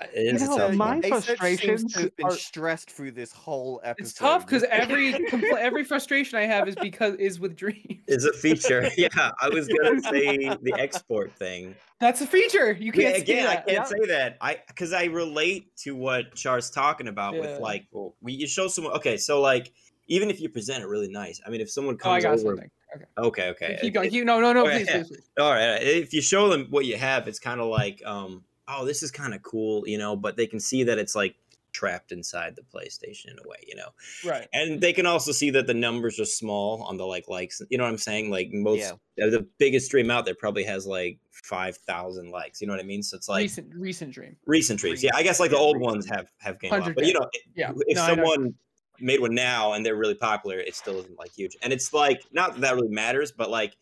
It 0.00 0.36
is 0.36 0.42
You 0.42 0.56
know, 0.56 0.70
my 0.72 0.98
Ace 0.98 1.04
Search 1.04 1.10
seems 1.24 1.24
frustrations 1.38 1.94
have 1.96 2.16
been 2.16 2.26
are- 2.26 2.30
stressed 2.32 2.90
through 2.90 3.12
this 3.12 3.32
whole 3.32 3.80
episode. 3.82 4.02
It's 4.04 4.12
tough 4.14 4.46
because 4.46 4.62
every 4.70 5.12
compl- 5.12 5.56
every 5.58 5.82
frustration 5.82 6.38
I 6.38 6.46
have 6.46 6.68
is 6.68 6.76
because 6.76 7.14
is 7.16 7.40
with 7.40 7.56
dreams. 7.56 8.00
Is 8.06 8.24
a 8.24 8.32
feature. 8.32 8.88
yeah, 8.96 9.08
I 9.40 9.48
was 9.48 9.66
gonna 9.68 10.00
say 10.02 10.36
the 10.62 10.74
export 10.78 11.32
thing. 11.36 11.74
That's 12.00 12.20
a 12.20 12.26
feature. 12.28 12.72
You 12.72 12.92
can't 12.92 13.16
say 13.16 13.22
again, 13.22 13.46
I 13.48 13.54
that. 13.56 13.66
can't 13.66 13.88
say 13.88 14.06
that. 14.06 14.36
I 14.40 14.58
because 14.68 14.92
I 14.92 15.06
relate 15.06 15.74
to 15.78 15.96
what 15.96 16.34
Char's 16.36 16.70
talking 16.70 17.08
about 17.08 17.34
Yeah. 17.34 17.40
with 17.40 17.60
like, 17.60 17.86
well, 17.90 18.14
we 18.20 18.34
you 18.34 18.46
show 18.46 18.68
someone. 18.68 18.92
Okay, 18.94 19.16
so 19.16 19.40
like, 19.40 19.72
even 20.06 20.30
if 20.30 20.40
you 20.40 20.48
present 20.48 20.84
it 20.84 20.86
really 20.86 21.08
nice, 21.10 21.40
I 21.44 21.50
mean, 21.50 21.60
if 21.60 21.70
someone 21.70 21.98
Oh, 22.04 22.10
I 22.10 22.20
comes 22.20 22.24
got 22.24 22.30
over, 22.34 22.40
something. 22.56 22.70
Okay. 22.94 23.04
okay, 23.18 23.48
okay, 23.50 23.78
Keep 23.80 23.88
It- 23.90 23.94
going. 23.94 24.06
it- 24.06 24.10
Keep, 24.10 24.24
no, 24.26 24.40
no, 24.40 24.52
no, 24.52 24.62
okay, 24.64 24.78
please, 24.78 24.86
yeah. 24.86 24.96
please, 24.98 25.08
please. 25.08 25.30
all 25.40 25.52
right. 25.52 25.82
If 25.82 26.14
you 26.14 26.22
show 26.22 26.48
them 26.48 26.68
what 26.70 26.86
you 26.86 26.96
have, 26.96 27.26
it's 27.28 27.38
kind 27.40 27.60
of 27.60 27.66
like, 27.66 28.00
um, 28.06 28.44
oh, 28.68 28.84
this 28.84 29.02
is 29.02 29.10
kind 29.10 29.34
of 29.34 29.42
cool, 29.42 29.86
you 29.88 29.98
know, 29.98 30.14
but 30.16 30.36
they 30.36 30.46
can 30.46 30.60
see 30.60 30.84
that 30.84 30.98
it's 30.98 31.14
like 31.14 31.36
trapped 31.72 32.12
inside 32.12 32.56
the 32.56 32.62
PlayStation 32.62 33.26
in 33.30 33.38
a 33.44 33.48
way, 33.48 33.56
you 33.66 33.76
know. 33.76 33.88
Right. 34.24 34.48
And 34.52 34.80
they 34.80 34.92
can 34.92 35.06
also 35.06 35.32
see 35.32 35.50
that 35.50 35.66
the 35.66 35.74
numbers 35.74 36.18
are 36.18 36.24
small 36.24 36.82
on 36.82 36.96
the 36.96 37.04
like 37.06 37.28
likes. 37.28 37.60
You 37.70 37.78
know 37.78 37.84
what 37.84 37.90
I'm 37.90 37.98
saying? 37.98 38.30
Like 38.30 38.48
most, 38.52 38.92
Yeah. 39.16 39.26
the 39.26 39.46
biggest 39.58 39.86
stream 39.86 40.10
out 40.10 40.24
there 40.24 40.34
probably 40.34 40.64
has 40.64 40.86
like 40.86 41.18
five 41.30 41.76
thousand 41.76 42.30
likes. 42.30 42.60
You 42.60 42.66
know 42.66 42.72
what 42.72 42.80
I 42.80 42.84
mean? 42.86 43.02
So 43.02 43.16
it's 43.16 43.28
like 43.28 43.42
recent, 43.42 43.72
recent 43.74 44.12
dreams. 44.12 44.36
recent 44.46 44.80
dream. 44.80 44.96
streams. 44.96 45.12
Yeah, 45.14 45.18
I 45.18 45.22
guess 45.22 45.40
like 45.40 45.50
the 45.50 45.58
old 45.58 45.78
ones 45.78 46.06
have 46.08 46.30
have 46.38 46.58
gained 46.58 46.74
a 46.74 46.78
lot. 46.78 46.94
But 46.94 47.06
you 47.06 47.14
know, 47.14 47.28
Yeah. 47.54 47.72
if 47.86 47.96
No, 47.96 48.06
someone 48.06 48.54
made 49.00 49.20
one 49.20 49.34
now 49.34 49.74
and 49.74 49.86
they're 49.86 49.94
really 49.96 50.14
popular, 50.14 50.58
it 50.58 50.74
still 50.74 50.98
isn't 50.98 51.18
like 51.18 51.30
huge. 51.32 51.56
And 51.62 51.72
it's 51.72 51.92
like 51.92 52.22
not 52.32 52.54
that 52.54 52.60
that 52.62 52.74
really 52.74 52.88
matters, 52.88 53.30
but 53.30 53.50
like 53.50 53.76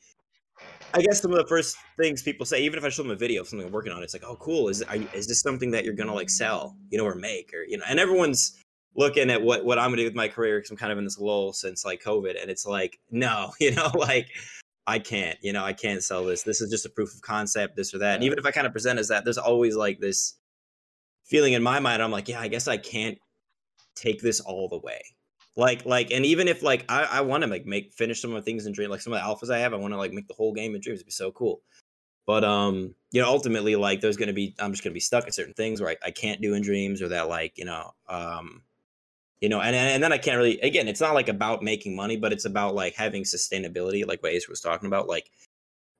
I 0.96 1.02
guess 1.02 1.20
some 1.20 1.30
of 1.30 1.36
the 1.36 1.46
first 1.46 1.76
things 1.98 2.22
people 2.22 2.46
say, 2.46 2.62
even 2.62 2.78
if 2.78 2.84
I 2.84 2.88
show 2.88 3.02
them 3.02 3.12
a 3.12 3.16
video 3.16 3.42
of 3.42 3.48
something 3.48 3.66
I'm 3.66 3.72
working 3.72 3.92
on, 3.92 4.02
it's 4.02 4.14
like, 4.14 4.24
oh, 4.24 4.36
cool. 4.36 4.68
Is 4.68 4.82
are 4.82 4.96
is 5.12 5.26
this 5.28 5.40
something 5.40 5.70
that 5.72 5.84
you're 5.84 5.94
gonna 5.94 6.14
like 6.14 6.30
sell, 6.30 6.74
you 6.90 6.96
know, 6.96 7.04
or 7.04 7.14
make, 7.14 7.52
or 7.52 7.64
you 7.64 7.76
know? 7.76 7.84
And 7.86 8.00
everyone's 8.00 8.58
looking 8.94 9.28
at 9.28 9.42
what 9.42 9.66
what 9.66 9.78
I'm 9.78 9.90
gonna 9.90 9.98
do 9.98 10.04
with 10.04 10.14
my 10.14 10.28
career 10.28 10.58
because 10.58 10.70
I'm 10.70 10.78
kind 10.78 10.92
of 10.92 10.96
in 10.96 11.04
this 11.04 11.18
lull 11.18 11.52
since 11.52 11.84
like 11.84 12.02
COVID, 12.02 12.40
and 12.40 12.50
it's 12.50 12.64
like, 12.64 12.98
no, 13.10 13.52
you 13.60 13.72
know, 13.72 13.90
like 13.94 14.28
I 14.86 14.98
can't, 14.98 15.38
you 15.42 15.52
know, 15.52 15.64
I 15.64 15.74
can't 15.74 16.02
sell 16.02 16.24
this. 16.24 16.42
This 16.42 16.62
is 16.62 16.70
just 16.70 16.86
a 16.86 16.90
proof 16.90 17.14
of 17.14 17.20
concept, 17.20 17.76
this 17.76 17.92
or 17.92 17.98
that. 17.98 18.14
And 18.14 18.24
even 18.24 18.38
if 18.38 18.46
I 18.46 18.50
kind 18.50 18.66
of 18.66 18.72
present 18.72 18.98
as 18.98 19.08
that, 19.08 19.24
there's 19.24 19.38
always 19.38 19.76
like 19.76 20.00
this 20.00 20.34
feeling 21.24 21.52
in 21.52 21.62
my 21.62 21.78
mind. 21.78 22.02
I'm 22.02 22.10
like, 22.10 22.28
yeah, 22.28 22.40
I 22.40 22.48
guess 22.48 22.68
I 22.68 22.78
can't 22.78 23.18
take 23.96 24.22
this 24.22 24.40
all 24.40 24.68
the 24.68 24.78
way 24.78 25.02
like 25.56 25.86
like 25.86 26.10
and 26.10 26.24
even 26.26 26.48
if 26.48 26.62
like 26.62 26.84
i, 26.88 27.04
I 27.04 27.20
want 27.22 27.42
to 27.42 27.48
like 27.48 27.66
make 27.66 27.92
finish 27.92 28.20
some 28.20 28.30
of 28.30 28.36
the 28.36 28.42
things 28.42 28.66
in 28.66 28.72
dream 28.72 28.90
like 28.90 29.00
some 29.00 29.12
of 29.12 29.20
the 29.20 29.24
alphas 29.24 29.52
i 29.52 29.58
have 29.58 29.72
i 29.72 29.76
want 29.76 29.94
to 29.94 29.98
like 29.98 30.12
make 30.12 30.28
the 30.28 30.34
whole 30.34 30.52
game 30.52 30.74
in 30.74 30.80
dreams 30.80 30.98
it'd 31.00 31.06
be 31.06 31.12
so 31.12 31.30
cool. 31.32 31.62
But 32.26 32.42
um 32.42 32.94
you 33.12 33.22
know 33.22 33.28
ultimately 33.28 33.76
like 33.76 34.00
there's 34.00 34.16
gonna 34.16 34.32
be 34.32 34.54
i'm 34.58 34.72
just 34.72 34.82
gonna 34.82 34.94
be 34.94 35.00
stuck 35.00 35.26
at 35.26 35.34
certain 35.34 35.54
things 35.54 35.80
where 35.80 35.90
i, 35.90 35.96
I 36.06 36.10
can't 36.10 36.40
do 36.40 36.54
in 36.54 36.62
dreams 36.62 37.00
or 37.00 37.08
that 37.08 37.28
like 37.28 37.56
you 37.56 37.64
know 37.64 37.92
um 38.08 38.62
you 39.40 39.48
know 39.48 39.60
and, 39.60 39.76
and 39.76 40.02
then 40.02 40.12
i 40.12 40.18
can't 40.18 40.36
really 40.36 40.60
again 40.60 40.88
it's 40.88 41.00
not 41.00 41.14
like 41.14 41.28
about 41.28 41.62
making 41.62 41.94
money 41.94 42.16
but 42.16 42.32
it's 42.32 42.44
about 42.44 42.74
like 42.74 42.94
having 42.94 43.22
sustainability 43.22 44.04
like 44.04 44.22
what 44.24 44.32
ace 44.32 44.48
was 44.48 44.60
talking 44.60 44.88
about 44.88 45.06
like 45.06 45.30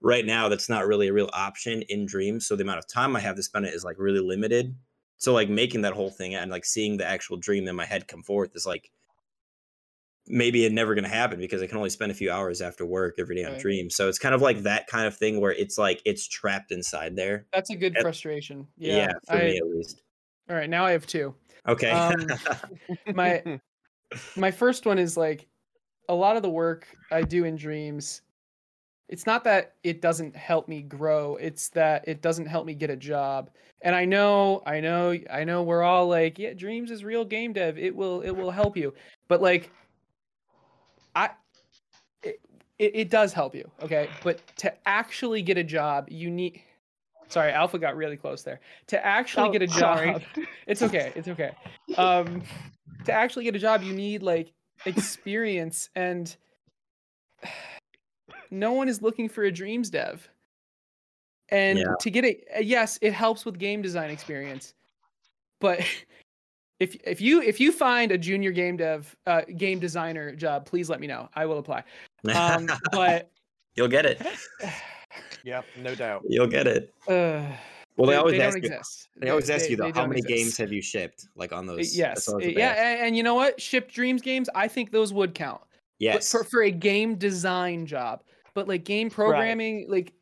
right 0.03 0.27
now 0.27 0.49
that's 0.49 0.69
not 0.69 0.87
really 0.87 1.09
a 1.09 1.12
real 1.12 1.31
option 1.33 1.83
in 1.83 2.07
dreams 2.07 2.47
so 2.47 2.57
the 2.57 2.65
amount 2.65 2.81
of 2.81 2.89
time 2.89 3.15
i 3.15 3.20
have 3.20 3.37
to 3.37 3.43
spend 3.43 3.65
it 3.65 3.74
is 3.74 3.85
like 3.85 3.97
really 3.99 4.20
limited. 4.20 4.74
So 5.19 5.33
like 5.33 5.49
making 5.49 5.83
that 5.83 5.95
whole 5.95 6.11
thing 6.11 6.35
and 6.35 6.51
like 6.51 6.65
seeing 6.65 6.97
the 6.97 7.07
actual 7.07 7.39
dream 7.39 7.66
in 7.69 7.77
my 7.77 7.87
head 7.87 8.07
come 8.07 8.23
forth 8.23 8.51
is 8.55 8.66
like 8.66 8.91
maybe 10.28 10.65
it 10.65 10.73
never 10.73 10.94
going 10.94 11.05
to 11.05 11.11
happen 11.11 11.39
because 11.39 11.62
I 11.62 11.66
can 11.66 11.77
only 11.77 11.90
spend 11.90 12.11
a 12.12 12.15
few 12.15 12.31
hours 12.31 12.61
after 12.61 12.85
work 12.85 13.15
every 13.19 13.36
day 13.36 13.44
on 13.44 13.53
Right. 13.53 13.61
dream. 13.61 13.90
So 13.90 14.09
it's 14.09 14.19
kind 14.19 14.35
of 14.35 14.43
like 14.43 14.62
that 14.62 14.86
kind 14.86 15.07
of 15.07 15.16
thing 15.16 15.40
where 15.40 15.53
it's 15.53 15.78
like 15.78 16.03
it's 16.05 16.27
trapped 16.28 16.73
inside 16.73 17.16
there. 17.16 17.47
That's 17.53 17.70
a 17.70 17.77
good 17.77 17.94
Yep. 17.94 18.03
frustration. 18.03 18.66
Yeah, 18.77 18.97
Yeah. 18.97 19.12
for 19.28 19.36
I, 19.36 19.44
me 19.44 19.57
at 19.59 19.66
least. 19.66 20.03
all 20.51 20.57
right. 20.57 20.70
Now 20.70 20.86
I 20.86 20.93
have 20.93 21.07
two. 21.07 21.35
Okay. 21.69 21.90
Um, 21.93 22.28
my 23.15 23.43
my 24.36 24.51
first 24.51 24.86
one 24.86 24.98
is 24.98 25.16
like 25.16 25.48
a 26.09 26.15
lot 26.15 26.36
of 26.36 26.43
the 26.43 26.51
work 26.51 26.97
I 27.11 27.23
do 27.23 27.44
in 27.44 27.57
dreams. 27.57 28.23
It's 29.09 29.24
not 29.27 29.44
that 29.44 29.77
it 29.85 30.01
doesn't 30.03 30.35
help 30.35 30.66
me 30.69 30.82
grow. 30.82 31.36
It's 31.36 31.69
that 31.70 32.07
it 32.09 32.23
doesn't 32.23 32.47
help 32.47 32.66
me 32.66 32.74
get 32.74 32.90
a 32.90 32.97
job. 32.97 33.51
And 33.82 33.94
I 33.94 34.05
know, 34.05 34.62
I 34.66 34.81
know, 34.81 35.16
I 35.31 35.44
know 35.44 35.62
we're 35.62 35.82
all 35.85 36.09
like, 36.09 36.39
yeah, 36.40 36.55
dreams 36.55 36.90
is 36.90 37.05
real 37.05 37.24
game 37.24 37.53
dev. 37.53 37.78
It 37.78 37.94
will 37.94 38.20
it 38.23 38.32
will 38.32 38.51
help 38.51 38.77
you. 38.77 38.94
But 39.28 39.40
like 39.40 39.70
I 41.16 41.30
it, 42.22 42.40
it, 42.78 42.93
it 42.94 43.10
does 43.10 43.32
help 43.32 43.55
you, 43.55 43.68
okay? 43.82 44.10
But 44.22 44.40
to 44.59 44.72
actually 44.86 45.43
get 45.43 45.59
a 45.59 45.64
job, 45.64 46.06
you 46.09 46.30
need 46.30 46.62
Sorry, 47.28 47.51
Alpha 47.52 47.78
got 47.78 47.97
really 47.97 48.16
close 48.16 48.43
there. 48.43 48.60
To 48.88 49.05
actually 49.05 49.48
Oh, 49.48 49.52
get 49.52 49.62
a 49.62 49.66
job, 49.66 49.98
sorry. 49.98 50.26
it's 50.66 50.82
okay. 50.82 51.12
It's 51.16 51.26
okay. 51.28 51.51
Um, 51.98 52.43
to 53.05 53.12
actually 53.12 53.44
get 53.44 53.56
a 53.56 53.59
job, 53.59 53.82
you 53.82 53.93
need 53.93 54.22
like 54.22 54.52
experience, 54.84 55.90
and 55.97 56.36
no 58.51 58.72
one 58.72 58.88
is 58.88 59.02
looking 59.02 59.28
for 59.28 59.44
a 59.44 59.51
dreams 59.51 59.90
dev. 59.90 60.28
And 61.48 61.78
Yeah. 61.78 61.94
to 62.01 62.10
get 62.10 62.24
it, 62.24 62.44
yes, 62.62 62.98
it 63.02 63.12
helps 63.12 63.44
with 63.44 63.59
game 63.59 63.82
design 63.82 64.10
experience, 64.10 64.74
but 65.60 65.80
if 66.81 66.97
if 67.05 67.20
you 67.20 67.40
if 67.43 67.59
you 67.61 67.73
find 67.73 68.12
a 68.12 68.19
junior 68.19 68.51
game 68.53 68.77
dev 68.77 69.15
uh, 69.27 69.43
game 69.57 69.78
designer 69.78 70.35
job, 70.35 70.66
please 70.66 70.89
let 70.90 71.01
me 71.01 71.07
know. 71.07 71.28
I 71.35 71.47
will 71.47 71.59
apply. 71.59 71.85
Um, 72.35 72.69
but 72.93 73.31
You'll 73.74 73.89
get 73.89 74.07
it. 74.07 74.20
Yeah, 75.44 75.62
no 75.78 75.94
doubt. 75.94 76.23
You'll 76.28 76.48
get 76.48 76.66
it. 76.66 76.93
uh, 77.09 77.12
Well, 77.97 78.07
they, 78.07 78.07
they, 78.07 78.15
always 78.16 78.32
they 78.36 78.43
ask 78.43 78.57
you. 78.59 78.65
exist. 78.65 79.09
They 79.16 79.31
always 79.31 79.48
ask 79.48 79.70
you 79.70 79.77
though, 79.77 79.93
how 79.93 80.07
many 80.07 80.19
exist. 80.20 80.36
games 80.36 80.57
have 80.59 80.73
you 80.73 80.82
shipped? 80.82 81.28
Like 81.36 81.53
on 81.53 81.66
those. 81.66 81.97
Yes, 81.97 82.16
that's 82.16 82.28
always 82.28 82.47
what 82.48 82.55
they 82.55 82.61
yeah, 82.61 82.73
and, 82.74 83.07
and 83.09 83.16
you 83.16 83.23
know 83.23 83.35
what? 83.35 83.59
Shipped 83.61 83.94
Dreams 83.94 84.20
games. 84.20 84.51
I 84.55 84.69
think 84.69 84.90
those 84.90 85.12
would 85.12 85.35
count. 85.35 85.61
but 85.62 85.69
Yes. 86.01 86.31
for 86.31 86.43
for 86.44 86.65
a 86.65 86.70
game 86.70 87.15
design 87.15 87.86
job. 87.86 88.23
But 88.55 88.66
like 88.69 88.85
game 88.85 89.09
programming, 89.09 89.86
like 89.89 90.12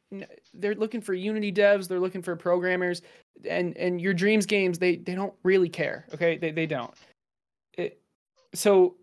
they're 0.53 0.75
looking 0.75 1.01
for 1.01 1.15
Unity 1.15 1.51
devs, 1.53 1.89
they're 1.89 2.01
looking 2.01 2.23
for 2.23 2.37
programmers, 2.37 3.03
and 3.49 3.77
and 3.77 4.01
your 4.01 4.15
dreams 4.15 4.47
games, 4.47 4.79
they 4.79 4.97
they 4.97 5.15
don't 5.15 5.35
really 5.43 5.69
care. 5.69 6.07
Okay, 6.15 6.39
they 6.39 6.51
they 6.51 6.67
don't. 6.67 6.95
It, 7.77 8.01
so 8.55 8.97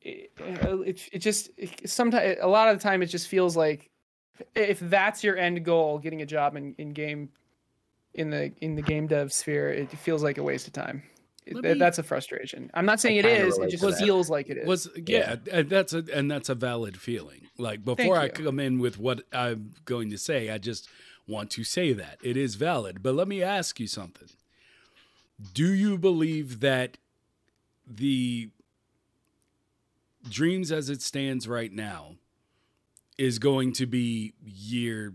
it, 0.00 0.30
it 0.38 1.08
it 1.12 1.18
just 1.18 1.50
sometimes 1.84 2.38
a 2.40 2.48
lot 2.48 2.68
of 2.68 2.78
the 2.78 2.82
time 2.82 3.02
it 3.02 3.06
just 3.06 3.28
feels 3.28 3.56
like 3.56 3.90
if 4.54 4.80
that's 4.80 5.24
your 5.24 5.36
end 5.36 5.64
goal, 5.64 5.98
getting 5.98 6.22
a 6.22 6.26
job 6.26 6.56
in 6.56 6.74
in 6.78 6.90
game 6.90 7.30
in 8.14 8.30
the 8.30 8.52
in 8.60 8.74
the 8.74 8.82
game 8.82 9.06
dev 9.06 9.32
sphere, 9.32 9.70
it 9.70 9.90
feels 9.90 10.22
like 10.22 10.38
a 10.38 10.42
waste 10.42 10.66
of 10.66 10.72
time. 10.72 11.02
It- 11.46 11.62
me- 11.62 11.74
that's 11.74 11.98
a 11.98 12.02
frustration. 12.02 12.70
I'm 12.74 12.86
not 12.86 13.00
saying 13.00 13.16
it 13.18 13.24
is. 13.24 13.56
It 13.58 13.70
just 13.70 14.00
feels 14.00 14.28
like 14.28 14.50
it 14.50 14.58
is. 14.58 14.66
was 14.66 14.88
yeah, 15.06 15.36
and 15.52 15.66
uh, 15.66 15.68
that's 15.76 15.92
a 15.92 16.04
and 16.12 16.30
that's 16.30 16.48
a 16.48 16.54
valid 16.54 16.96
feeling. 16.96 17.42
Like 17.56 17.84
before 17.84 18.16
I 18.16 18.28
come 18.28 18.58
in 18.58 18.80
with 18.80 18.98
what 18.98 19.22
I'm 19.32 19.74
going 19.84 20.10
to 20.10 20.18
say, 20.18 20.50
I 20.50 20.58
just 20.58 20.88
want 21.26 21.50
to 21.52 21.64
say 21.64 21.92
that 21.92 22.18
it 22.22 22.36
is 22.36 22.54
valid. 22.54 23.02
But 23.02 23.14
let 23.14 23.28
me 23.28 23.42
ask 23.42 23.80
you 23.80 23.86
something. 23.86 24.28
Do 25.52 25.72
you 25.72 25.98
believe 25.98 26.60
that 26.60 26.98
the 27.86 28.50
dreams 30.28 30.72
as 30.72 30.88
it 30.88 31.02
stands 31.02 31.46
right 31.46 31.72
now 31.72 32.16
is 33.18 33.38
going 33.38 33.72
to 33.74 33.86
be 33.86 34.34
year 34.44 35.14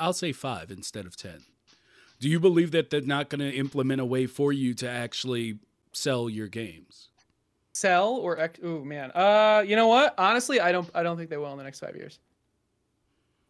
I'll 0.00 0.12
say 0.12 0.32
5 0.32 0.72
instead 0.72 1.06
of 1.06 1.16
10? 1.16 1.44
Do 2.18 2.28
you 2.28 2.40
believe 2.40 2.72
that 2.72 2.90
they're 2.90 3.00
not 3.00 3.28
going 3.28 3.40
to 3.40 3.56
implement 3.56 4.00
a 4.00 4.04
way 4.04 4.26
for 4.26 4.52
you 4.52 4.74
to 4.74 4.88
actually 4.88 5.58
sell 5.92 6.28
your 6.28 6.48
games? 6.48 7.10
sell 7.74 8.10
or 8.10 8.50
oh 8.62 8.84
man 8.84 9.10
uh 9.16 9.62
you 9.66 9.74
know 9.74 9.88
what 9.88 10.14
honestly 10.16 10.60
i 10.60 10.70
don't 10.70 10.88
i 10.94 11.02
don't 11.02 11.16
think 11.16 11.28
they 11.28 11.36
will 11.36 11.50
in 11.50 11.58
the 11.58 11.64
next 11.64 11.80
five 11.80 11.96
years 11.96 12.20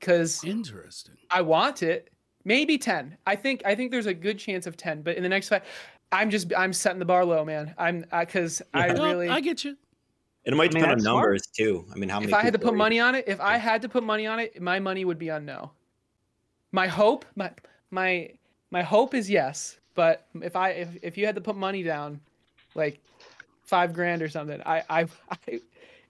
because 0.05 0.45
Interesting. 0.45 1.15
i 1.31 1.41
want 1.41 1.83
it 1.83 2.11
maybe 2.45 2.77
10 2.77 3.17
i 3.27 3.35
think 3.35 3.63
i 3.65 3.75
think 3.75 3.91
there's 3.91 4.07
a 4.07 4.13
good 4.15 4.39
chance 4.39 4.67
of 4.67 4.77
10 4.77 5.01
but 5.03 5.17
in 5.17 5.23
the 5.23 5.29
next 5.29 5.49
five 5.49 5.63
i'm 6.13 6.29
just 6.29 6.53
i'm 6.57 6.73
setting 6.75 6.99
the 6.99 7.05
bar 7.07 7.25
low 7.25 7.45
man 7.45 7.75
i'm 7.79 8.05
because 8.21 8.61
i 8.75 8.89
Yeah. 8.89 8.93
No, 8.93 9.05
really 9.05 9.29
I 9.29 9.41
get 9.41 9.65
you. 9.65 9.77
And 10.47 10.53
it 10.53 10.57
might 10.57 10.73
I 10.73 10.75
mean, 10.75 10.83
depend 10.83 10.85
on 10.85 10.91
that's 10.99 11.05
smart. 11.05 11.23
numbers 11.23 11.47
too. 11.47 11.87
I 11.91 11.95
mean, 11.97 12.11
how 12.11 12.21
many? 12.21 12.31
if 12.31 12.35
i 12.35 12.43
had 12.43 12.53
to 12.53 12.59
put 12.59 12.75
money 12.75 13.01
on 13.01 13.15
it 13.15 13.25
if 13.27 13.41
i 13.41 13.57
had 13.57 13.81
to 13.83 13.89
put 13.89 14.05
money 14.05 14.27
on 14.27 14.39
it 14.39 14.61
my 14.61 14.79
money 14.79 15.07
would 15.07 15.19
be 15.19 15.31
on 15.31 15.47
no 15.47 15.71
my 16.71 16.87
hope 16.87 17.25
my 17.35 17.51
my 17.91 18.31
my 18.71 18.83
hope 18.83 19.15
is 19.15 19.31
yes 19.31 19.79
but 19.95 20.27
if 20.43 20.55
i 20.55 20.71
if, 20.71 20.89
if 21.03 21.17
you 21.17 21.25
had 21.25 21.35
to 21.35 21.41
put 21.41 21.57
money 21.57 21.83
down 21.83 22.21
like 22.75 23.01
five 23.63 23.95
grand 23.95 24.21
or 24.21 24.29
something 24.29 24.61
i 24.67 24.83
i, 24.91 25.01
I 25.31 25.61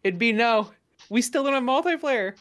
it'd 0.03 0.19
be 0.19 0.33
no 0.33 0.71
we 1.11 1.23
still 1.23 1.45
don't 1.45 1.53
have 1.53 1.63
multiplayer 1.63 2.35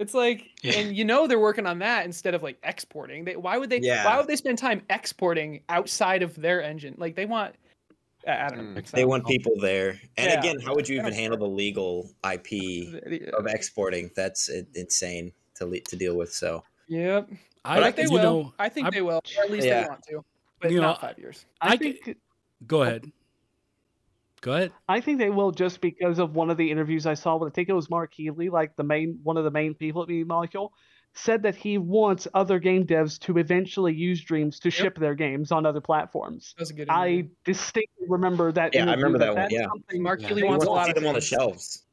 it's 0.00 0.14
like 0.14 0.50
Yeah. 0.62 0.72
and 0.78 0.96
you 0.96 1.04
know 1.04 1.26
they're 1.28 1.38
working 1.38 1.66
on 1.66 1.78
that 1.80 2.04
instead 2.06 2.34
of 2.34 2.42
like 2.42 2.58
exporting 2.64 3.24
they 3.24 3.36
why 3.36 3.58
would 3.58 3.70
they 3.70 3.78
Yeah. 3.80 4.04
why 4.04 4.16
would 4.16 4.26
they 4.26 4.34
spend 4.36 4.58
time 4.58 4.82
exporting 4.90 5.62
outside 5.68 6.22
of 6.22 6.34
their 6.34 6.62
engine 6.62 6.94
like 6.98 7.14
they 7.14 7.26
want 7.26 7.54
i, 8.26 8.46
I 8.46 8.48
don't 8.48 8.74
know 8.74 8.80
Mm. 8.80 8.90
They 8.90 9.04
want 9.04 9.26
people 9.26 9.52
there. 9.60 9.90
And 10.16 10.30
Yeah. 10.32 10.38
again, 10.40 10.60
how 10.60 10.74
would 10.74 10.88
you 10.88 10.98
even 10.98 11.12
handle 11.12 11.38
the 11.38 11.46
legal 11.48 12.10
IP 12.24 12.48
the- 12.90 13.02
the- 13.06 13.36
of 13.36 13.46
exporting? 13.46 14.10
That's 14.16 14.48
insane 14.74 15.32
to 15.56 15.66
le- 15.66 15.80
to 15.80 15.96
deal 15.96 16.16
with. 16.16 16.32
So 16.32 16.64
yep 16.88 17.28
I, 17.64 17.76
but 17.76 17.84
I 17.84 17.92
think 17.92 18.08
they 18.08 18.14
will 18.14 18.22
know, 18.22 18.54
i 18.58 18.68
think 18.68 18.86
I- 18.88 18.90
they 18.90 19.02
will 19.02 19.20
or 19.38 19.44
at 19.44 19.50
least 19.50 19.66
Yeah. 19.66 19.82
they 19.82 19.88
want 19.88 20.02
to 20.08 20.24
but 20.60 20.70
You 20.70 20.76
know, 20.78 20.88
not 20.88 21.00
five 21.00 21.18
years 21.18 21.44
I, 21.60 21.74
I 21.74 21.76
think 21.76 22.16
go 22.66 22.82
ahead. 22.82 23.10
Go 24.42 24.52
ahead. 24.54 24.72
I 24.88 25.00
think 25.00 25.18
they 25.18 25.30
will 25.30 25.50
just 25.50 25.80
because 25.80 26.18
of 26.18 26.34
one 26.34 26.48
of 26.50 26.56
the 26.56 26.70
interviews 26.70 27.06
I 27.06 27.14
saw. 27.14 27.36
With 27.36 27.52
I 27.52 27.54
think 27.54 27.68
it 27.68 27.74
was 27.74 27.90
Mark 27.90 28.12
Healey, 28.14 28.48
like 28.48 28.74
the 28.76 28.82
main 28.84 29.18
one 29.22 29.36
of 29.36 29.44
the 29.44 29.50
main 29.50 29.74
people 29.74 30.02
at 30.02 30.08
Media 30.08 30.24
Molecule, 30.24 30.72
said 31.14 31.42
that 31.42 31.54
he 31.54 31.76
wants 31.76 32.26
other 32.32 32.58
game 32.58 32.86
devs 32.86 33.18
to 33.20 33.36
eventually 33.38 33.92
use 33.94 34.22
Dreams 34.22 34.58
to 34.60 34.70
ship 34.70 34.96
their 34.98 35.14
games 35.14 35.52
on 35.52 35.66
other 35.66 35.80
platforms. 35.80 36.54
that 36.56 36.62
was 36.62 36.70
a 36.70 36.74
good 36.74 36.88
I 36.88 37.28
distinctly 37.44 38.06
remember 38.08 38.50
that. 38.52 38.74
Yeah, 38.74 38.86
I 38.88 38.94
remember 38.94 39.18
but 39.18 39.24
that 39.26 39.32
one, 39.32 39.36
that's 39.42 39.52
yeah. 39.52 39.66
something- 39.66 40.02
mark 40.02 40.22
Yeah. 40.22 40.28
Healey 40.28 40.44
wants 40.44 40.64
wants 40.64 40.64
a 40.64 40.66
to 40.66 40.70
lot 40.72 40.84
see 40.86 40.90
of 40.92 40.94
them 40.96 41.06
on 41.06 41.14
the 41.14 41.20
shelves. 41.20 41.84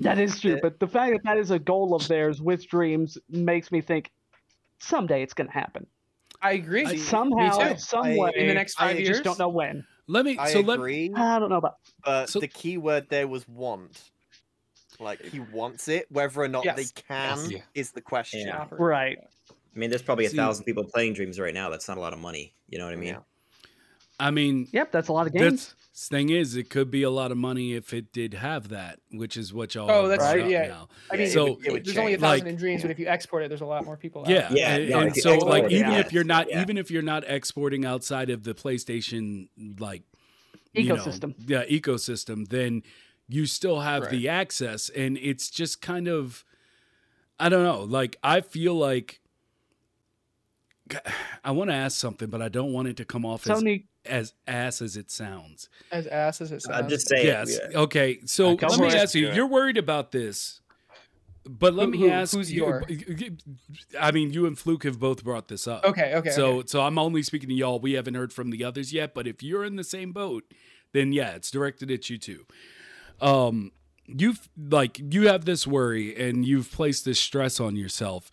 That 0.00 0.18
is 0.18 0.38
true, 0.38 0.58
but 0.60 0.78
the 0.78 0.86
fact 0.86 1.12
that 1.12 1.22
that 1.24 1.38
is 1.38 1.50
a 1.52 1.58
goal 1.58 1.94
of 1.94 2.06
theirs 2.06 2.42
with 2.42 2.68
Dreams 2.68 3.16
makes 3.30 3.72
me 3.72 3.80
think 3.80 4.10
someday 4.78 5.22
it's 5.22 5.32
going 5.32 5.46
to 5.46 5.54
happen. 5.54 5.86
i 6.42 6.52
agree 6.52 6.98
Somehow, 6.98 7.56
too. 7.72 7.78
some 7.78 8.14
way. 8.14 8.30
in 8.36 8.48
the 8.48 8.52
next 8.54 8.78
I 8.78 8.88
five 8.88 8.96
I 8.96 8.98
years 8.98 9.08
just 9.08 9.24
don't 9.24 9.38
know 9.38 9.48
when. 9.48 9.86
Let 10.08 10.24
me. 10.24 10.38
I 10.38 10.52
so 10.52 10.60
let. 10.60 10.78
agree, 10.78 11.12
I 11.14 11.38
don't 11.38 11.50
know 11.50 11.56
about. 11.56 11.76
but 12.04 12.28
So- 12.28 12.40
the 12.40 12.48
key 12.48 12.78
word 12.78 13.06
there 13.08 13.26
was 13.28 13.46
want. 13.48 14.10
Like 14.98 15.20
he 15.22 15.40
wants 15.40 15.88
it, 15.88 16.06
whether 16.10 16.40
or 16.40 16.48
not 16.48 16.64
Yes. 16.64 16.76
they 16.76 17.02
can 17.02 17.50
Yeah. 17.50 17.58
is 17.74 17.90
the 17.92 18.00
question. 18.00 18.46
Yeah. 18.46 18.66
Right. 18.70 19.18
I 19.50 19.78
mean, 19.78 19.90
there's 19.90 20.00
probably 20.02 20.24
a 20.24 20.30
See- 20.30 20.36
thousand 20.36 20.64
people 20.64 20.84
playing 20.84 21.12
Dreams 21.12 21.38
right 21.38 21.52
now. 21.52 21.68
That's 21.68 21.86
not 21.86 21.98
a 21.98 22.00
lot 22.00 22.14
of 22.14 22.18
money. 22.18 22.54
You 22.70 22.78
know 22.78 22.86
what 22.86 22.94
I 22.94 22.96
mean? 22.96 23.08
Yeah. 23.10 23.18
I 24.18 24.30
mean, 24.30 24.68
Yep, 24.72 24.92
that's 24.92 25.08
a 25.08 25.12
lot 25.12 25.26
of 25.26 25.34
games. 25.34 25.74
That's 25.96 26.08
thing 26.08 26.28
is, 26.28 26.56
it 26.56 26.68
could 26.68 26.90
be 26.90 27.02
a 27.02 27.08
lot 27.10 27.32
of 27.32 27.38
money 27.38 27.72
if 27.72 27.94
it 27.94 28.12
did 28.12 28.34
have 28.34 28.68
that, 28.68 29.00
which 29.12 29.34
is 29.38 29.54
what 29.54 29.74
y'all. 29.74 29.90
Oh, 29.90 30.02
have 30.02 30.10
that's 30.10 30.22
brought 30.22 30.32
true, 30.34 30.48
yeah. 30.50 30.66
Now. 30.66 30.88
I 31.10 31.16
mean, 31.16 31.26
it 31.26 31.30
So- 31.32 31.54
would- 31.54 31.66
it 31.66 31.72
would 31.72 31.84
there's 31.86 31.96
only 31.96 32.12
a 32.12 32.18
thousand 32.18 32.44
Like- 32.44 32.52
in 32.52 32.56
dreams, 32.58 32.82
but 32.82 32.90
if 32.90 32.98
you 32.98 33.06
export 33.06 33.44
it, 33.44 33.48
there's 33.48 33.62
a 33.62 33.66
lot 33.66 33.86
more 33.86 33.96
people. 33.96 34.20
out. 34.20 34.28
Yeah, 34.28 34.52
Yeah, 34.52 34.76
and, 34.76 34.90
no, 34.90 34.98
and 35.00 35.16
so 35.16 35.32
export 35.32 35.50
like 35.50 35.64
it, 35.64 35.72
even 35.72 35.92
if 35.92 36.12
you're 36.12 36.22
not 36.24 36.50
Yeah. 36.50 36.60
even 36.60 36.76
if 36.76 36.90
you're 36.90 37.00
not 37.00 37.24
exporting 37.26 37.86
outside 37.86 38.28
of 38.28 38.44
the 38.44 38.52
PlayStation 38.52 39.48
like 39.80 40.02
you 40.74 40.84
know, 40.84 40.96
Ecosystem. 40.96 41.34
yeah, 41.46 41.64
ecosystem, 41.64 42.46
then 42.48 42.82
you 43.26 43.46
still 43.46 43.80
have 43.80 44.02
Right. 44.02 44.10
the 44.10 44.28
access, 44.28 44.90
and 44.90 45.16
it's 45.16 45.48
just 45.48 45.80
kind 45.80 46.08
of, 46.08 46.44
I 47.40 47.48
don't 47.48 47.64
know. 47.64 47.84
Like 47.84 48.16
I 48.22 48.42
feel 48.42 48.74
like 48.74 49.20
I 51.44 51.50
want 51.52 51.70
to 51.70 51.74
ask 51.74 51.98
something, 51.98 52.28
but 52.28 52.42
I 52.42 52.48
don't 52.50 52.72
want 52.74 52.88
it 52.88 52.96
to 52.98 53.04
come 53.06 53.24
off 53.24 53.48
as 53.48 53.62
Sony, 53.62 53.84
as 54.06 54.32
ass 54.46 54.80
as 54.82 54.96
it 54.96 55.10
sounds. 55.10 55.68
As 55.92 56.06
ass 56.06 56.40
as 56.40 56.52
it 56.52 56.62
sounds. 56.62 56.76
I'm 56.78 56.88
just 56.88 57.08
saying. 57.08 57.26
Yes. 57.26 57.58
yeah. 57.70 57.78
Okay. 57.80 58.18
So 58.26 58.52
let 58.54 58.78
me 58.78 58.88
ask 58.88 59.14
you. 59.14 59.28
Yeah. 59.28 59.34
You're 59.34 59.46
worried 59.46 59.76
about 59.76 60.12
this, 60.12 60.60
but 61.48 61.74
let 61.74 61.86
Who- 61.86 61.90
me 61.92 61.98
who- 61.98 62.10
ask. 62.10 62.34
who's 62.34 62.52
you, 62.52 62.64
your- 62.66 62.84
I 64.00 64.10
mean, 64.12 64.32
you 64.32 64.46
and 64.46 64.58
Fluke 64.58 64.84
have 64.84 64.98
both 64.98 65.22
brought 65.24 65.48
this 65.48 65.66
up. 65.68 65.84
Okay. 65.84 66.14
Okay. 66.14 66.30
So, 66.30 66.58
okay. 66.58 66.66
so 66.68 66.80
I'm 66.82 66.98
only 66.98 67.22
speaking 67.22 67.48
to 67.48 67.54
y'all. 67.54 67.78
We 67.78 67.92
haven't 67.92 68.14
heard 68.14 68.32
from 68.32 68.50
the 68.50 68.64
others 68.64 68.92
yet. 68.92 69.14
But 69.14 69.26
if 69.26 69.42
you're 69.42 69.64
in 69.64 69.76
the 69.76 69.84
same 69.84 70.12
boat, 70.12 70.44
then 70.92 71.12
yeah, 71.12 71.30
it's 71.34 71.50
directed 71.50 71.90
at 71.90 72.08
you 72.10 72.18
too. 72.18 72.46
Um, 73.20 73.72
you've 74.06 74.48
like 74.56 74.98
you 75.12 75.26
have 75.28 75.44
this 75.46 75.66
worry 75.66 76.14
and 76.16 76.44
you've 76.44 76.70
placed 76.70 77.04
this 77.04 77.18
stress 77.18 77.58
on 77.60 77.74
yourself 77.76 78.30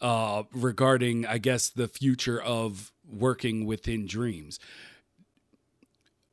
uh, 0.00 0.44
regarding, 0.52 1.26
I 1.26 1.38
guess, 1.38 1.68
the 1.68 1.88
future 1.88 2.40
of 2.40 2.90
working 3.06 3.66
within 3.66 4.06
dreams. 4.06 4.58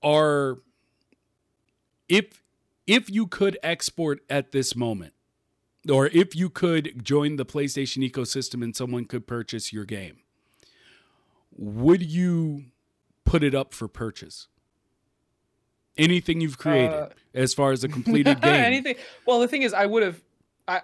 Are 0.03 0.59
if 2.07 2.43
if 2.85 3.09
you 3.09 3.27
could 3.27 3.57
export 3.63 4.19
at 4.29 4.51
this 4.51 4.75
moment, 4.75 5.13
or 5.91 6.07
if 6.07 6.35
you 6.35 6.49
could 6.49 7.03
join 7.03 7.35
the 7.35 7.45
PlayStation 7.45 8.09
ecosystem 8.09 8.63
and 8.63 8.75
someone 8.75 9.05
could 9.05 9.27
purchase 9.27 9.73
your 9.73 9.85
game, 9.85 10.19
would 11.57 12.01
you 12.03 12.65
put 13.25 13.43
it 13.43 13.53
up 13.55 13.73
for 13.73 13.87
purchase? 13.87 14.47
Anything 15.97 16.41
you've 16.41 16.59
created 16.59 16.91
Uh, 16.93 17.09
as 17.33 17.53
far 17.55 17.71
as 17.71 17.83
a 17.83 17.87
completed 17.89 18.39
game. 18.41 18.53
Anything. 18.53 18.95
Well, 19.25 19.39
the 19.39 19.47
thing 19.47 19.63
is, 19.63 19.73
I 19.73 19.85
would 19.85 20.03
have. 20.03 20.21
I. 20.67 20.81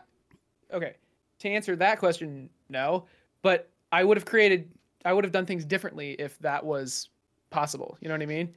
Okay. 0.73 0.95
To 1.39 1.49
answer 1.49 1.75
that 1.75 1.99
question, 1.99 2.49
no. 2.69 3.05
But 3.43 3.69
I 3.91 4.03
would 4.03 4.17
have 4.17 4.25
created. 4.25 4.71
I 5.05 5.13
would 5.13 5.23
have 5.23 5.31
done 5.31 5.45
things 5.45 5.65
differently 5.65 6.13
if 6.13 6.39
that 6.39 6.65
was 6.65 7.09
possible. 7.51 7.97
You 8.01 8.07
know 8.07 8.15
what 8.15 8.21
I 8.23 8.25
mean? 8.25 8.55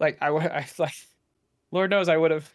Like 0.00 0.18
I 0.20 0.30
would. 0.30 0.42
I 0.46 0.66
like. 0.78 0.94
Lord 1.70 1.90
knows 1.90 2.08
I 2.08 2.16
would 2.16 2.32
have 2.32 2.50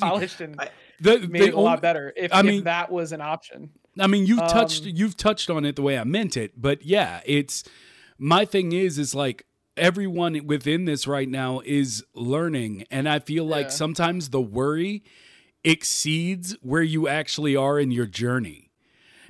polished 0.00 0.40
and 0.40 0.54
I- 0.60 0.70
the, 1.00 1.18
made 1.20 1.42
the 1.42 1.46
it 1.48 1.54
a 1.54 1.60
lot 1.60 1.82
better 1.82 2.12
if, 2.16 2.32
I 2.32 2.40
if 2.40 2.46
mean- 2.46 2.64
that 2.64 2.92
was 2.92 3.10
an 3.12 3.20
option. 3.20 3.70
I 3.98 4.06
mean, 4.06 4.24
you've 4.26 4.38
touched 4.46 4.84
Um, 4.84 4.92
you've 4.94 5.16
touched 5.16 5.50
on 5.50 5.64
it 5.66 5.76
the 5.76 5.82
way 5.82 5.98
I 5.98 6.04
meant 6.04 6.36
it, 6.36 6.52
but 6.60 6.82
yeah, 6.84 7.20
it's 7.26 7.64
my 8.18 8.44
thing 8.46 8.72
is 8.72 8.98
is 8.98 9.14
like 9.14 9.44
everyone 9.76 10.46
within 10.46 10.84
this 10.86 11.06
right 11.06 11.28
now 11.28 11.60
is 11.64 12.02
learning, 12.14 12.84
and 12.90 13.06
I 13.08 13.18
feel 13.18 13.44
like 13.44 13.66
Yeah. 13.66 13.70
sometimes 13.70 14.30
the 14.30 14.40
worry 14.40 15.02
exceeds 15.64 16.56
where 16.62 16.82
you 16.82 17.06
actually 17.08 17.54
are 17.56 17.78
in 17.78 17.90
your 17.90 18.06
journey. 18.06 18.70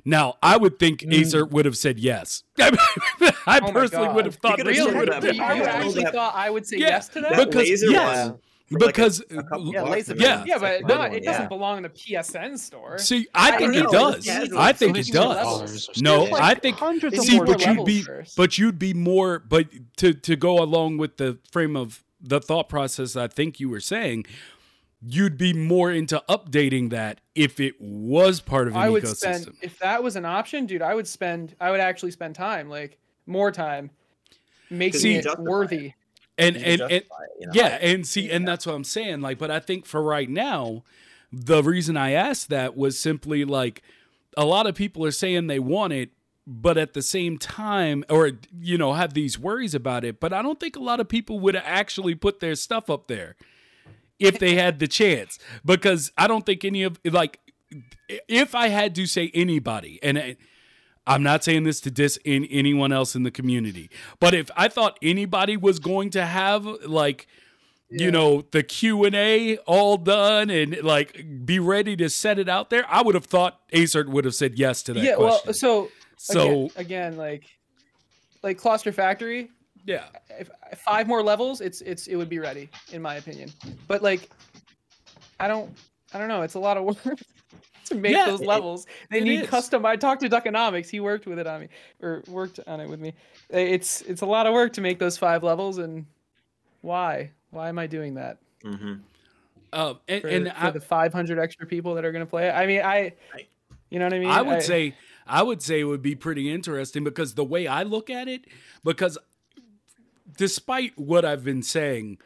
Now, 0.05 0.35
I 0.43 0.57
would 0.57 0.79
think 0.79 1.01
Mm. 1.01 1.13
Acer 1.13 1.45
would 1.45 1.65
have 1.65 1.77
said 1.77 1.97
yes. 1.99 2.43
I 2.59 3.59
Oh 3.63 3.71
personally 3.71 4.09
would 4.13 4.25
have 4.25 4.35
thought 4.35 4.57
You 4.57 4.63
that 4.65 4.75
could've 4.75 4.93
would 4.95 5.09
Really? 5.09 5.13
have. 5.13 5.23
that, 5.23 5.35
You, 5.35 5.41
I 5.43 5.57
actually 5.59 6.03
have- 6.03 6.13
thought 6.13 6.35
I 6.35 6.49
would 6.49 6.65
say 6.67 6.77
Yeah, 6.77 6.87
yes 6.87 7.07
to 7.09 7.21
that? 7.21 7.31
That 7.35 7.49
Because- 7.49 7.69
laser 7.69 7.89
yes. 7.89 8.27
one 8.29 8.37
for 8.69 8.79
like 8.79 8.83
a- 8.83 8.87
Because 8.87 9.19
a 9.31 9.43
couple 9.43 9.73
Yeah, 9.73 9.83
laser. 9.83 10.15
Yeah. 10.17 10.43
yeah, 10.45 10.57
but 10.57 10.85
no, 10.87 11.01
it 11.03 11.23
doesn't 11.23 11.49
belong 11.49 11.77
in 11.77 11.83
the 11.83 11.89
PSN 11.89 12.57
store. 12.57 12.97
See, 12.97 13.27
I 13.33 13.49
I 13.53 13.57
think 13.57 13.73
don't 13.73 13.75
it 13.75 13.83
know, 13.83 14.11
does. 14.11 14.27
it's 14.27 14.53
I 14.55 14.73
think 14.73 14.97
it 14.97 15.07
does. 15.07 15.89
No, 16.01 16.25
It's 16.25 16.33
I 16.39 16.55
think 16.55 16.77
hundreds 16.77 17.19
see, 17.25 17.37
more 17.37 17.45
but 17.45 17.65
you'd 17.65 17.85
be, 17.85 18.01
first. 18.01 18.35
but 18.35 18.57
you'd 18.57 18.79
be 18.79 18.93
more, 18.93 19.39
but 19.39 19.67
to 19.97 20.13
to 20.13 20.35
go 20.35 20.61
along 20.61 20.97
with 20.97 21.17
the 21.17 21.37
frame 21.51 21.75
of 21.75 22.03
the 22.25 22.39
thought 22.39 22.69
process, 22.69 23.15
I 23.17 23.27
think 23.27 23.59
you 23.59 23.67
were 23.69 23.81
saying, 23.81 24.25
you'd 25.05 25.37
be 25.37 25.53
more 25.53 25.91
into 25.91 26.23
updating 26.29 26.89
that 26.91 27.19
if 27.35 27.59
it 27.59 27.75
was 27.79 28.39
part 28.39 28.67
of 28.67 28.73
an 28.75 28.79
I 28.81 28.89
would 28.89 29.03
ecosystem. 29.03 29.15
spend 29.15 29.53
if 29.61 29.77
that 29.79 30.01
was 30.03 30.15
an 30.15 30.25
option, 30.25 30.65
dude. 30.65 30.81
I 30.81 30.95
would 30.95 31.07
spend. 31.07 31.55
I 31.59 31.71
would 31.71 31.79
actually 31.79 32.11
spend 32.11 32.35
time, 32.35 32.69
like 32.69 32.97
more 33.25 33.51
time, 33.51 33.89
making 34.69 34.99
See- 34.99 35.15
it 35.15 35.23
Justify 35.23 35.41
worthy. 35.43 35.93
and 36.37 36.55
and, 36.55 36.81
and 36.81 36.91
it, 36.91 37.07
you 37.39 37.47
know? 37.47 37.53
yeah, 37.55 37.77
and 37.81 38.07
see, 38.07 38.29
and 38.31 38.47
that's 38.47 38.65
what 38.65 38.73
I'm 38.75 38.83
saying. 38.83 39.21
Like, 39.21 39.37
but 39.37 39.51
I 39.51 39.59
think 39.59 39.85
for 39.85 40.01
right 40.01 40.29
now, 40.29 40.83
the 41.31 41.63
reason 41.63 41.97
I 41.97 42.11
asked 42.11 42.49
that 42.49 42.77
was 42.77 42.97
simply 42.97 43.45
like 43.45 43.81
a 44.37 44.45
lot 44.45 44.67
of 44.67 44.75
people 44.75 45.05
are 45.05 45.11
saying 45.11 45.47
they 45.47 45.59
want 45.59 45.93
it, 45.93 46.11
but 46.47 46.77
at 46.77 46.93
the 46.93 47.01
same 47.01 47.37
time, 47.37 48.03
or 48.09 48.31
you 48.59 48.77
know, 48.77 48.93
have 48.93 49.13
these 49.13 49.37
worries 49.37 49.75
about 49.75 50.03
it. 50.05 50.19
But 50.19 50.33
I 50.33 50.41
don't 50.41 50.59
think 50.59 50.75
a 50.75 50.81
lot 50.81 50.99
of 50.99 51.07
people 51.07 51.39
would 51.41 51.55
actually 51.55 52.15
put 52.15 52.39
their 52.39 52.55
stuff 52.55 52.89
up 52.89 53.07
there 53.07 53.35
if 54.19 54.39
they 54.39 54.55
had 54.55 54.79
the 54.79 54.87
chance, 54.87 55.39
because 55.65 56.11
I 56.17 56.27
don't 56.27 56.45
think 56.45 56.63
any 56.65 56.83
of 56.83 56.99
like 57.05 57.39
if 58.27 58.55
I 58.55 58.67
had 58.67 58.95
to 58.95 59.05
say 59.05 59.31
anybody, 59.33 59.99
and. 60.03 60.17
I, 60.17 60.37
I'm 61.05 61.21
not 61.21 61.43
saying 61.43 61.65
this 61.65 61.81
to 61.81 61.91
diss 61.91 62.17
in 62.23 62.45
anyone 62.45 62.93
else 62.93 63.13
in 63.13 63.23
the 63.23 63.29
community, 63.31 63.89
but 64.21 64.33
if 64.33 64.49
I 64.55 64.69
thought 64.69 64.97
anybody 65.01 65.57
was 65.57 65.79
going 65.79 66.11
to 66.11 66.25
have 66.25 66.63
like, 66.65 67.27
you 67.89 68.09
know, 68.09 68.45
the 68.51 68.63
Q 68.63 69.03
and 69.03 69.13
A 69.13 69.57
all 69.65 69.97
done 69.97 70.49
and 70.49 70.81
like 70.81 71.45
be 71.45 71.59
ready 71.59 71.97
to 71.97 72.09
set 72.09 72.39
it 72.39 72.47
out 72.47 72.69
there, 72.69 72.85
I 72.87 73.01
would 73.01 73.15
have 73.15 73.25
thought 73.25 73.59
Acer 73.73 74.05
would 74.07 74.23
have 74.23 74.33
said 74.33 74.57
yes 74.57 74.81
to 74.83 74.93
that 74.93 75.03
Yeah. 75.03 75.15
question. 75.15 75.41
Well, 75.47 75.53
so 75.53 75.89
so 76.17 76.41
again, 76.41 76.69
again, 76.77 77.17
like 77.17 77.49
like 78.41 78.57
Cluster 78.57 78.93
Factory, 78.93 79.49
yeah, 79.85 80.05
if, 80.29 80.49
if 80.71 80.79
five 80.79 81.07
more 81.07 81.21
levels, 81.23 81.61
it's 81.61 81.81
it's 81.81 82.07
it 82.07 82.15
would 82.15 82.29
be 82.29 82.39
ready 82.39 82.69
in 82.91 83.01
my 83.01 83.15
opinion. 83.15 83.51
But 83.87 84.01
like, 84.01 84.29
I 85.39 85.47
don't 85.47 85.75
I 86.13 86.19
don't 86.19 86.27
know. 86.27 86.41
It's 86.41 86.53
a 86.55 86.59
lot 86.59 86.77
of 86.77 86.83
work 86.85 87.19
to 87.85 87.95
make 87.95 88.13
Yeah, 88.13 88.27
those 88.27 88.41
it- 88.41 88.47
levels. 88.47 88.85
They 89.11 89.19
it 89.19 89.23
need 89.25 89.41
is. 89.41 89.49
custom. 89.49 89.85
I 89.85 89.95
talked 89.95 90.21
to 90.21 90.29
Duckonomics. 90.29 90.89
He 90.89 90.99
worked 90.99 91.25
with 91.25 91.39
it 91.39 91.47
on 91.47 91.61
me 91.61 91.67
or 92.01 92.23
worked 92.27 92.59
on 92.67 92.79
it 92.79 92.89
with 92.89 92.99
me. 92.99 93.13
It's 93.49 94.01
it's 94.01 94.21
a 94.21 94.25
lot 94.25 94.45
of 94.47 94.53
work 94.53 94.73
to 94.73 94.81
make 94.81 94.99
those 94.99 95.17
five 95.17 95.43
levels. 95.43 95.77
And 95.79 96.05
why 96.81 97.31
why 97.51 97.69
am 97.69 97.77
I 97.79 97.87
doing 97.87 98.15
that? 98.15 98.37
mm-hmm. 98.63 98.93
uh, 99.73 99.95
and, 100.07 100.21
For, 100.21 100.27
and 100.29 100.47
for 100.47 100.53
I, 100.67 100.71
the 100.71 100.79
500 100.79 101.37
extra 101.39 101.67
people 101.67 101.95
that 101.95 102.05
are 102.05 102.11
going 102.13 102.25
to 102.25 102.29
play 102.29 102.47
it. 102.47 102.51
I 102.51 102.65
mean, 102.65 102.81
I, 102.81 103.13
I- 103.33 103.47
you 103.89 103.99
know 103.99 104.05
what 104.05 104.13
I 104.13 104.19
mean. 104.19 104.29
I 104.29 104.41
would 104.41 104.63
say 104.63 104.95
I 105.27 105.43
would 105.43 105.61
say 105.61 105.79
it 105.81 105.83
would 105.83 106.01
be 106.01 106.15
pretty 106.15 106.49
interesting 106.51 107.03
because 107.03 107.35
the 107.35 107.43
way 107.43 107.67
I 107.67 107.83
look 107.83 108.09
at 108.09 108.27
it, 108.27 108.45
because 108.83 109.17
despite 110.37 110.97
what 110.97 111.25
I've 111.25 111.43
been 111.43 111.63
saying, 111.63 112.17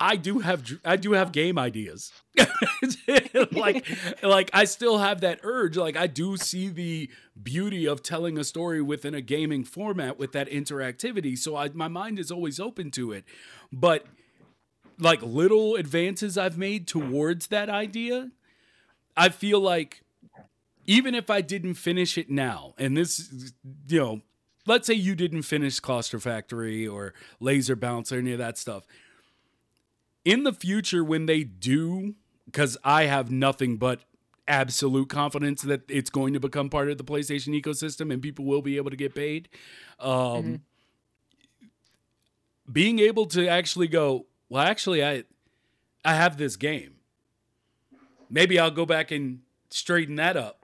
I 0.00 0.16
do 0.16 0.40
have 0.40 0.64
I 0.84 0.96
do 0.96 1.12
have 1.12 1.32
game 1.32 1.58
ideas. 1.58 2.12
like 3.52 3.86
like 4.22 4.50
I 4.52 4.64
still 4.64 4.98
have 4.98 5.20
that 5.20 5.40
urge. 5.42 5.76
Like 5.76 5.96
I 5.96 6.06
do 6.06 6.36
see 6.36 6.68
the 6.68 7.10
beauty 7.40 7.86
of 7.86 8.02
telling 8.02 8.36
a 8.36 8.44
story 8.44 8.82
within 8.82 9.14
a 9.14 9.20
gaming 9.20 9.64
format 9.64 10.18
with 10.18 10.32
that 10.32 10.48
interactivity. 10.50 11.38
So 11.38 11.56
I, 11.56 11.70
my 11.70 11.88
mind 11.88 12.18
is 12.18 12.30
always 12.30 12.58
open 12.58 12.90
to 12.92 13.12
it. 13.12 13.24
But 13.72 14.06
like 14.98 15.22
little 15.22 15.76
advances 15.76 16.36
I've 16.36 16.58
made 16.58 16.86
towards 16.86 17.48
that 17.48 17.68
idea, 17.68 18.30
I 19.16 19.28
feel 19.28 19.60
like 19.60 20.02
even 20.86 21.14
if 21.14 21.30
I 21.30 21.40
didn't 21.40 21.74
finish 21.74 22.18
it 22.18 22.30
now, 22.30 22.74
and 22.78 22.96
this, 22.96 23.32
you 23.88 23.98
know, 23.98 24.20
let's 24.66 24.86
say 24.86 24.94
you 24.94 25.14
didn't 25.14 25.42
finish 25.42 25.80
Cluster 25.80 26.18
Factory 26.18 26.86
or 26.86 27.14
Laser 27.40 27.76
Bounce 27.76 28.12
or 28.12 28.18
any 28.18 28.32
of 28.32 28.38
that 28.38 28.58
stuff. 28.58 28.84
In 30.24 30.44
the 30.44 30.52
future, 30.52 31.04
when 31.04 31.26
they 31.26 31.44
do, 31.44 32.14
because 32.46 32.76
I 32.82 33.04
have 33.04 33.30
nothing 33.30 33.76
but 33.76 34.00
absolute 34.46 35.08
confidence 35.08 35.62
that 35.62 35.82
it's 35.88 36.10
going 36.10 36.34
to 36.34 36.40
become 36.40 36.68
part 36.68 36.90
of 36.90 36.98
the 36.98 37.04
PlayStation 37.04 37.58
ecosystem 37.60 38.12
and 38.12 38.20
people 38.22 38.44
will 38.44 38.62
be 38.62 38.76
able 38.76 38.90
to 38.90 38.96
get 38.96 39.14
paid. 39.14 39.48
Um, 39.98 40.62
Being 42.70 42.98
able 42.98 43.26
to 43.26 43.46
actually 43.46 43.88
go, 43.88 44.26
well, 44.48 44.62
actually, 44.62 45.04
I, 45.04 45.24
I 46.04 46.14
have 46.14 46.36
this 46.38 46.56
game. 46.56 46.94
Maybe 48.30 48.58
I'll 48.58 48.70
go 48.70 48.86
back 48.86 49.10
and 49.10 49.40
straighten 49.70 50.16
that 50.16 50.36
up 50.36 50.63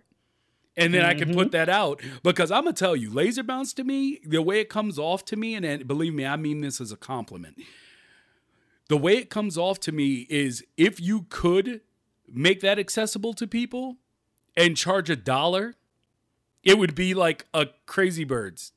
and 0.77 0.95
then 0.95 1.05
I 1.05 1.15
can 1.15 1.35
put 1.35 1.49
mm-hmm. 1.49 1.51
that 1.51 1.69
out 1.69 2.01
because 2.23 2.51
I'm 2.51 2.65
gonna 2.65 2.75
tell 2.75 2.97
you, 2.97 3.11
laser 3.11 3.43
bounce 3.43 3.73
to 3.75 3.85
me, 3.85 4.21
the 4.25 4.43
way 4.43 4.61
it 4.61 4.69
comes 4.69 4.99
off 4.99 5.25
to 5.27 5.37
me, 5.37 5.55
and, 5.55 5.65
and 5.65 5.87
believe 5.87 6.15
me, 6.15 6.25
I 6.25 6.37
mean 6.37 6.61
this 6.61 6.81
as 6.81 6.93
a 6.93 6.97
compliment. 6.97 7.57
The 8.89 8.97
way 8.97 9.17
it 9.17 9.31
comes 9.31 9.57
off 9.57 9.79
to 9.81 9.93
me 9.93 10.27
is 10.29 10.65
if 10.77 11.01
you 11.01 11.27
could 11.29 11.81
make 12.29 12.61
that 12.61 12.79
accessible 12.79 13.35
to 13.35 13.47
people 13.47 13.99
and 14.57 14.77
charge 14.77 15.11
a 15.11 15.17
dollar, 15.17 15.75
it 16.63 16.79
would 16.79 16.95
be 16.95 17.15
like 17.15 17.47
a 17.55 17.69
Crazy 17.87 18.25
Birds 18.25 18.73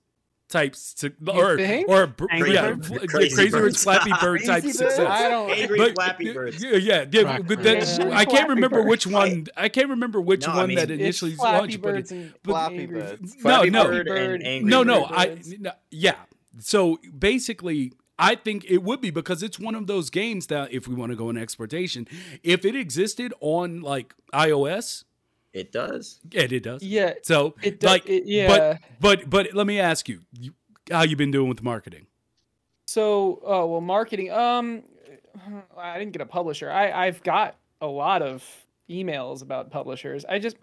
type 0.50 0.76
su- 0.76 1.12
or 1.28 1.58
think? 1.58 1.88
or 1.90 2.14
Angry 2.30 2.54
yeah, 2.54 2.72
Birds? 2.74 2.88
fl- 2.88 2.94
yeah, 2.94 3.00
Crazy 3.08 3.36
Crazy 3.36 3.52
Birds, 3.52 3.52
Birds. 3.52 3.84
Flappy 3.84 4.12
Bird 4.22 4.42
type 4.46 4.62
Crazy 4.64 4.78
success. 4.78 5.00
I 5.00 5.30
don't. 5.30 5.50
Angry 5.50 5.78
But- 5.80 5.96
Flappy 5.96 6.34
Birds. 6.34 6.64
Yeah, 6.64 6.72
yeah, 6.78 7.06
yeah, 7.12 7.22
Crack 7.24 7.48
but 7.48 7.64
Birds. 7.64 7.98
Yeah. 7.98 8.10
I 8.18 8.26
can't 8.26 8.50
remember 8.50 8.78
Birds. 8.84 8.90
which 8.90 9.08
one. 9.08 9.48
I 9.58 9.70
can't 9.70 9.90
remember 9.90 10.22
which 10.22 10.46
No, 10.46 10.54
I 10.54 10.56
one 10.58 10.68
mean- 10.70 10.78
that 10.78 10.92
initially 10.92 11.32
Flappy 11.36 11.58
launched. 11.58 11.82
But 11.82 11.92
Birds 11.94 12.12
it, 12.12 12.16
and 12.16 12.34
Flappy 12.44 12.78
Angry 12.80 13.02
Birds. 13.02 13.36
Flappy 13.36 13.70
no. 13.70 13.84
Bird 13.86 14.08
Bird. 14.08 14.32
and 14.42 14.44
Angry 14.48 14.70
no, 14.70 14.80
Bird. 14.80 14.88
no, 14.88 15.06
I 15.06 15.42
no, 15.60 15.72
yeah. 15.92 16.16
So 16.60 17.00
basically, 17.18 17.94
I 18.20 18.36
think 18.36 18.66
it 18.66 18.84
would 18.84 19.02
be 19.02 19.10
because 19.10 19.42
it's 19.42 19.58
one 19.60 19.74
of 19.74 19.88
those 19.88 20.12
games 20.12 20.48
that 20.48 20.72
if 20.72 20.88
we 20.88 20.94
want 20.94 21.12
to 21.12 21.16
go 21.16 21.30
in 21.32 21.38
exportation, 21.38 22.08
if 22.44 22.64
it 22.64 22.76
existed 22.76 23.34
on 23.42 23.82
like 23.82 24.14
iOS, 24.34 25.04
It 25.54 25.72
does. 25.72 26.20
yeah, 26.32 26.42
it 26.42 26.64
does. 26.64 26.82
Yeah, 26.84 27.14
So 27.22 27.54
it 27.62 27.80
does. 27.80 27.90
like, 27.90 28.10
it, 28.10 28.24
yeah. 28.26 28.48
but 28.48 28.80
but 29.00 29.30
but 29.30 29.54
let 29.54 29.68
me 29.68 29.80
ask 29.80 30.10
you, 30.10 30.22
you 30.40 30.54
how 30.92 31.04
you 31.04 31.16
been 31.16 31.32
doing 31.32 31.48
with 31.48 31.62
marketing? 31.64 32.08
So, 32.88 33.40
oh 33.46 33.66
well, 33.68 33.82
marketing. 33.82 34.32
Um, 34.32 34.84
I 35.78 36.00
didn't 36.00 36.12
get 36.14 36.22
a 36.22 36.26
publisher. 36.26 36.70
I 36.72 36.92
I've 36.92 37.22
got 37.24 37.56
a 37.82 37.88
lot 37.88 38.22
of 38.22 38.44
emails 38.90 39.42
about 39.42 39.70
publishers. 39.72 40.26
I 40.26 40.40
just, 40.40 40.58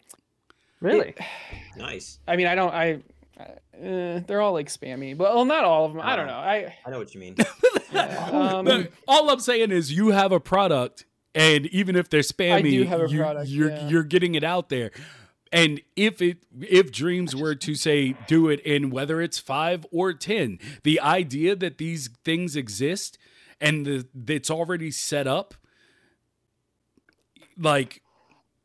Really? 0.81 1.15
Nice. 1.77 2.19
I 2.27 2.37
mean, 2.37 2.47
I 2.49 2.55
don't. 2.55 2.75
I, 2.75 3.01
uh, 3.39 4.21
they're 4.27 4.41
all 4.43 4.53
like 4.53 4.69
spammy. 4.69 5.17
But 5.17 5.35
well, 5.35 5.45
not 5.45 5.65
all 5.65 5.87
of 5.87 5.93
them. 5.95 6.03
I 6.05 6.17
don't 6.17 6.27
Oh. 6.27 6.33
know. 6.33 6.37
I. 6.37 6.75
I 6.85 6.91
know 6.91 6.99
what 6.99 7.15
you 7.15 7.21
mean. 7.21 7.37
yeah, 7.93 8.29
um, 8.33 8.89
all 9.09 9.31
I'm 9.31 9.41
saying 9.41 9.71
is 9.71 9.93
you 9.93 10.09
have 10.09 10.33
a 10.33 10.41
product, 10.41 11.07
and 11.35 11.67
even 11.67 11.97
if 11.97 12.09
they're 12.09 12.21
spammy, 12.21 12.71
do 12.71 12.85
have 12.85 13.03
a 13.03 13.09
you, 13.09 13.19
product, 13.19 13.49
you're 13.49 13.71
yeah. 13.71 13.89
you're 13.89 14.03
getting 14.03 14.35
it 14.35 14.45
out 14.45 14.69
there. 14.69 14.91
And 15.53 15.81
if 15.97 16.23
it 16.23 16.39
if 16.61 16.93
dreams 16.93 17.35
were 17.35 17.55
to 17.57 17.75
say 17.75 18.15
do 18.27 18.49
it 18.49 18.61
in 18.61 18.91
whether 18.91 19.21
it's 19.21 19.39
five 19.39 19.87
or 19.91 20.13
ten, 20.13 20.59
the 20.83 21.01
idea 21.01 21.57
that 21.57 21.79
these 21.79 22.09
things 22.25 22.57
exist 22.57 23.19
and 23.61 23.87
the 23.87 24.07
it's 24.29 24.51
already 24.51 24.91
set 24.91 25.27
up, 25.27 25.55
like 27.59 28.03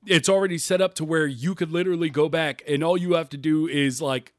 it's 0.06 0.30
already 0.30 0.58
set 0.58 0.82
up 0.82 0.94
to 0.96 1.06
where 1.06 1.26
you 1.26 1.56
could 1.56 1.72
literally 1.72 2.10
go 2.10 2.30
back 2.30 2.62
and 2.68 2.84
all 2.84 2.98
you 2.98 3.14
have 3.14 3.30
to 3.30 3.38
do 3.38 3.68
is 3.68 4.02
like 4.02 4.34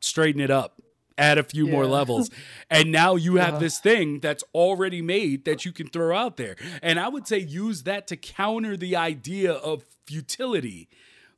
straighten 0.00 0.40
it 0.40 0.50
up 0.50 0.77
add 1.18 1.36
a 1.38 1.42
few 1.42 1.66
more 1.66 1.86
levels 1.86 2.30
and 2.70 2.90
now 2.92 3.16
you 3.16 3.36
have 3.36 3.54
Yeah. 3.54 3.58
this 3.60 3.78
thing 3.80 4.20
that's 4.20 4.44
already 4.54 5.02
made 5.02 5.44
that 5.44 5.64
you 5.64 5.72
can 5.72 5.88
throw 5.88 6.16
out 6.16 6.36
there 6.36 6.56
and 6.82 6.98
i 7.00 7.08
would 7.08 7.26
say 7.26 7.38
use 7.38 7.82
that 7.82 8.06
to 8.06 8.16
counter 8.16 8.76
the 8.76 8.96
idea 8.96 9.52
of 9.52 9.84
futility 10.06 10.88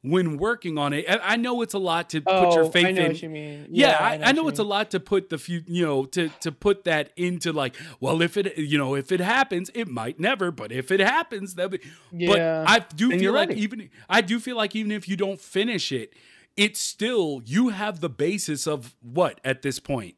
when 0.02 0.38
working 0.38 0.78
on 0.78 0.92
it 0.94 1.04
I- 1.08 1.32
i 1.32 1.36
know 1.36 1.60
it's 1.60 1.74
a 1.74 1.78
lot 1.78 2.08
to 2.10 2.20
put 2.22 2.32
oh, 2.32 2.54
your 2.54 2.70
faith 2.72 2.86
I 2.86 2.90
know 2.92 3.02
in 3.02 3.08
what 3.12 3.22
you 3.22 3.28
mean. 3.28 3.66
yeah, 3.70 3.96
I, 4.00 4.14
I 4.14 4.32
know, 4.32 4.42
what 4.44 4.48
you 4.48 4.48
it's 4.48 4.58
a 4.58 4.64
lot 4.64 4.90
to 4.92 5.00
put 5.00 5.28
the 5.28 5.36
few, 5.36 5.62
you 5.66 5.84
know, 5.84 6.06
to 6.06 6.30
to 6.40 6.50
put 6.52 6.84
that 6.84 7.10
into 7.16 7.52
like, 7.52 7.76
well, 8.00 8.22
if 8.22 8.36
it, 8.38 8.56
you 8.56 8.78
know, 8.78 8.94
if 8.94 9.12
it 9.12 9.20
happens, 9.20 9.70
it 9.74 9.88
might 9.88 10.18
never, 10.18 10.50
but 10.50 10.72
if 10.72 10.90
it 10.90 11.00
happens, 11.00 11.54
that. 11.56 11.70
Be, 11.70 11.80
Yeah. 12.12 12.28
But 12.28 12.40
I 12.40 12.78
do 12.96 13.08
Then 13.10 13.18
feel 13.18 13.32
like 13.34 13.50
ready. 13.50 13.60
even 13.62 13.90
I 14.08 14.22
do 14.22 14.40
feel 14.40 14.56
like 14.56 14.74
even 14.74 14.90
if 14.92 15.06
you 15.06 15.16
don't 15.16 15.38
finish 15.40 15.92
it, 15.92 16.14
it's 16.56 16.80
still 16.80 17.42
you 17.44 17.68
have 17.70 18.00
the 18.00 18.08
basis 18.10 18.66
of 18.66 18.94
what 19.00 19.40
at 19.44 19.62
this 19.62 19.78
point, 19.80 20.16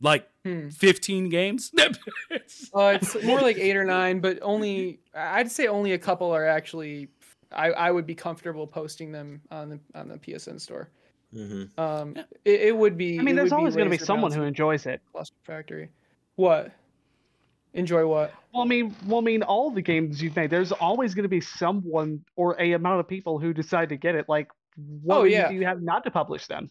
like 0.00 0.28
Hmm. 0.44 0.68
fifteen 0.70 1.28
games. 1.28 1.72
Uh, 2.72 2.98
it's 3.00 3.22
more 3.24 3.40
like 3.40 3.58
eight 3.58 3.76
or 3.76 3.84
nine, 3.84 4.20
but 4.20 4.38
only 4.42 5.00
I'd 5.14 5.50
say 5.50 5.66
only 5.66 5.92
a 5.92 5.98
couple 5.98 6.30
are 6.32 6.46
actually 6.46 7.08
I, 7.52 7.70
I 7.72 7.90
would 7.90 8.06
be 8.06 8.14
comfortable 8.14 8.66
posting 8.66 9.12
them 9.12 9.42
on 9.50 9.70
the 9.70 9.80
on 9.94 10.08
the 10.08 10.16
PSN 10.16 10.60
store. 10.60 10.88
hmm 11.32 11.64
Um, 11.76 12.16
it, 12.44 12.60
it 12.60 12.76
would 12.76 12.96
be. 12.96 13.18
I 13.18 13.22
mean, 13.22 13.36
there's 13.36 13.52
always 13.52 13.74
going 13.74 13.90
to 13.90 13.96
be 13.96 14.02
someone 14.02 14.32
who 14.32 14.42
enjoys 14.42 14.86
it. 14.86 15.00
Cluster 15.12 15.36
Factory. 15.44 15.90
What? 16.36 16.72
Enjoy 17.74 18.06
what? 18.06 18.32
Well, 18.52 18.62
I 18.64 18.66
mean, 18.66 18.94
well, 19.06 19.18
I 19.18 19.22
mean, 19.22 19.42
all 19.42 19.70
the 19.70 19.82
games 19.82 20.20
you've 20.22 20.34
made, 20.34 20.50
there's 20.50 20.72
always 20.72 21.14
going 21.14 21.24
to 21.24 21.28
be 21.28 21.40
someone 21.40 22.24
or 22.34 22.56
a 22.60 22.72
amount 22.72 23.00
of 23.00 23.06
people 23.08 23.38
who 23.38 23.52
decide 23.52 23.90
to 23.90 23.96
get 23.96 24.14
it. 24.16 24.28
Like, 24.28 24.48
what 25.02 25.18
Oh, 25.18 25.22
yeah. 25.24 25.48
do 25.48 25.54
you 25.54 25.64
have 25.66 25.82
not 25.82 26.04
to 26.04 26.10
publish 26.10 26.46
them? 26.46 26.70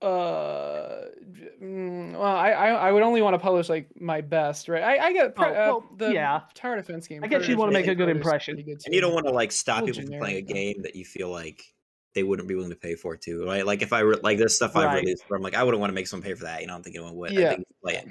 Uh, 0.00 1.02
mm, 1.62 2.12
well, 2.12 2.22
I, 2.22 2.50
I 2.50 2.68
I 2.88 2.92
would 2.92 3.04
only 3.04 3.22
want 3.22 3.34
to 3.34 3.38
publish 3.38 3.68
like 3.68 3.88
my 4.00 4.20
best, 4.20 4.68
right? 4.68 4.82
I 4.82 4.98
I 5.06 5.12
get 5.12 5.36
pre- 5.36 5.46
Oh, 5.46 5.52
well, 5.52 5.84
uh, 5.92 5.96
the 5.96 6.12
yeah. 6.12 6.40
tower 6.54 6.74
defense 6.76 7.06
game. 7.06 7.22
I 7.22 7.28
guess 7.28 7.46
you 7.46 7.56
wanna 7.56 7.70
make 7.72 7.86
a 7.86 7.94
good 7.94 8.08
impression. 8.08 8.56
good 8.56 8.80
And 8.84 8.92
you 8.94 9.00
don't 9.00 9.14
want 9.14 9.26
to 9.26 9.32
like 9.32 9.52
stop 9.52 9.82
Little 9.82 9.94
people 10.02 10.10
from 10.12 10.18
playing 10.18 10.36
a 10.38 10.42
generic, 10.42 10.48
though. 10.48 10.54
game 10.54 10.82
that 10.82 10.96
you 10.96 11.04
feel 11.04 11.28
like 11.30 11.62
they 12.14 12.24
wouldn't 12.24 12.48
be 12.48 12.56
willing 12.56 12.70
to 12.70 12.76
pay 12.76 12.96
for 12.96 13.16
too, 13.16 13.44
right? 13.46 13.64
Like 13.64 13.80
if 13.82 13.92
I 13.92 14.00
re- 14.00 14.18
like 14.24 14.38
there's 14.38 14.56
stuff 14.56 14.74
I've 14.74 14.92
released 14.92 15.22
where 15.28 15.36
I'm 15.36 15.42
like 15.42 15.54
I 15.54 15.62
wouldn't 15.62 15.80
want 15.80 15.90
to 15.90 15.94
make 15.94 16.08
someone 16.08 16.26
pay 16.26 16.34
for 16.34 16.44
that. 16.44 16.60
You 16.62 16.66
know, 16.66 16.72
I 16.72 16.76
don't 16.76 16.82
think 16.82 16.96
anyone 16.96 17.14
would. 17.14 17.30
I 17.30 17.34
Yeah. 17.40 17.48
think 17.50 17.60
you 17.60 17.76
play 17.80 17.94
it. 17.98 18.08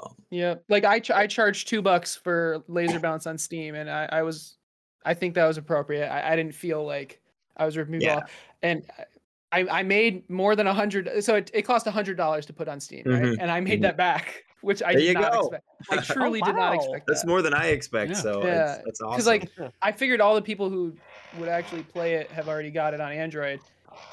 Um, 0.00 0.16
Yeah, 0.30 0.54
like 0.70 0.84
I 0.84 0.98
ch- 1.00 1.10
I 1.10 1.26
charged 1.26 1.68
two 1.68 1.82
bucks 1.82 2.16
for 2.16 2.64
Laser 2.68 3.00
Bounce 3.00 3.26
on 3.26 3.36
Steam, 3.38 3.74
and 3.74 3.88
I, 3.90 4.08
I 4.10 4.22
was, 4.22 4.56
I 5.04 5.12
think 5.14 5.34
that 5.34 5.46
was 5.46 5.58
appropriate. 5.58 6.08
I, 6.08 6.32
I 6.32 6.36
didn't 6.36 6.54
feel 6.54 6.84
like 6.84 7.20
I 7.56 7.64
was 7.64 7.76
ripping 7.76 7.94
people 7.94 8.06
Yeah. 8.06 8.16
off, 8.16 8.30
and 8.62 8.84
I 9.52 9.66
I 9.70 9.82
made 9.82 10.28
more 10.28 10.56
than 10.56 10.66
a 10.66 10.74
hundred. 10.74 11.22
So 11.24 11.36
it, 11.36 11.50
it 11.54 11.62
cost 11.62 11.86
a 11.86 11.90
hundred 11.90 12.16
dollars 12.16 12.46
to 12.46 12.52
put 12.52 12.68
on 12.68 12.80
Steam, 12.80 13.02
right? 13.06 13.22
Mhm, 13.22 13.36
And 13.40 13.50
I 13.50 13.60
made 13.60 13.78
mhm. 13.78 13.82
that 13.82 13.96
back, 13.96 14.44
which 14.60 14.82
I 14.82 14.92
There 14.92 15.00
did 15.02 15.14
not 15.14 15.32
go. 15.32 15.40
expect. 15.40 15.64
I 15.90 15.96
truly 15.98 16.40
did 16.40 16.54
not 16.56 16.72
wow. 16.72 16.80
expect 16.80 17.06
that's 17.06 17.22
that. 17.22 17.28
more 17.28 17.42
than 17.42 17.54
I 17.54 17.68
expect. 17.68 18.12
Yeah. 18.12 18.16
So 18.18 18.44
Yeah, 18.44 18.74
it's, 18.74 18.84
that's 18.84 19.00
awesome. 19.00 19.10
Because 19.12 19.26
like 19.26 19.72
I 19.82 19.92
figured 19.92 20.20
all 20.20 20.34
the 20.34 20.42
people 20.42 20.68
who 20.70 20.94
would 21.38 21.48
actually 21.48 21.82
play 21.82 22.14
it 22.14 22.30
have 22.30 22.48
already 22.48 22.70
got 22.70 22.94
it 22.94 23.00
on 23.00 23.12
Android, 23.12 23.60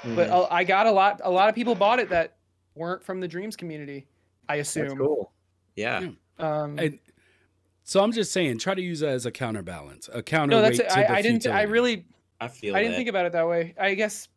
but 0.03 0.29
Mhm. 0.29 0.31
uh, 0.31 0.47
I 0.51 0.63
got 0.63 0.87
a 0.87 0.91
lot. 0.91 1.21
A 1.23 1.31
lot 1.31 1.49
of 1.49 1.55
people 1.55 1.75
bought 1.75 1.99
it 1.99 2.09
that 2.09 2.37
weren't 2.75 3.03
from 3.03 3.19
the 3.19 3.27
Dreams 3.27 3.55
community. 3.55 4.07
I 4.49 4.57
that's 4.57 4.69
assume. 4.69 4.97
cool. 4.97 5.31
Yeah. 5.75 6.01
Yeah. 6.01 6.09
Um, 6.39 6.77
And 6.79 6.99
so 7.83 8.01
I'm 8.03 8.11
just 8.11 8.31
saying, 8.31 8.59
try 8.59 8.75
to 8.75 8.81
use 8.81 8.99
that 9.01 9.09
as 9.09 9.25
a 9.25 9.31
counterbalance, 9.31 10.09
a 10.13 10.21
counterweight 10.23 10.61
no, 10.63 10.67
that's 10.67 10.79
it. 10.79 10.89
to 10.89 10.97
I, 10.99 11.03
the 11.03 11.11
I 11.11 11.21
didn't. 11.21 11.47
I 11.47 11.61
really 11.63 12.05
I 12.41 12.47
feel 12.47 12.75
I 12.75 12.79
didn't 12.79 12.91
that. 12.93 12.97
think 12.97 13.09
about 13.09 13.25
it 13.25 13.31
that 13.33 13.47
way. 13.47 13.73
I 13.79 13.93
guess, 13.93 14.27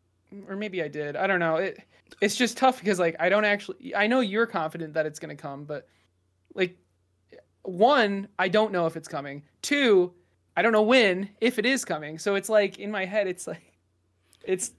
or 0.47 0.55
maybe 0.55 0.81
I 0.81 0.87
did. 0.87 1.15
I 1.15 1.27
don't 1.27 1.39
know. 1.39 1.55
It 1.57 1.79
it's 2.21 2.35
just 2.35 2.57
tough 2.57 2.79
because 2.79 2.99
like 2.99 3.15
I 3.19 3.29
don't 3.29 3.45
actually. 3.45 3.93
I 3.95 4.07
know 4.07 4.21
you're 4.21 4.45
confident 4.45 4.93
that 4.93 5.05
it's 5.05 5.19
gonna 5.19 5.35
come, 5.35 5.65
but 5.65 5.87
like, 6.53 6.77
one, 7.63 8.27
I 8.39 8.47
don't 8.47 8.71
know 8.71 8.85
if 8.85 8.95
it's 8.95 9.07
coming. 9.07 9.43
Two, 9.61 10.13
I 10.55 10.61
don't 10.61 10.71
know 10.71 10.81
when 10.83 11.29
if 11.41 11.59
it 11.59 11.65
is 11.65 11.83
coming. 11.85 12.17
So 12.17 12.35
it's 12.35 12.49
like 12.49 12.79
in 12.79 12.89
my 12.91 13.05
head, 13.05 13.27
it's 13.27 13.45
like, 13.47 13.73
it's. 14.43 14.71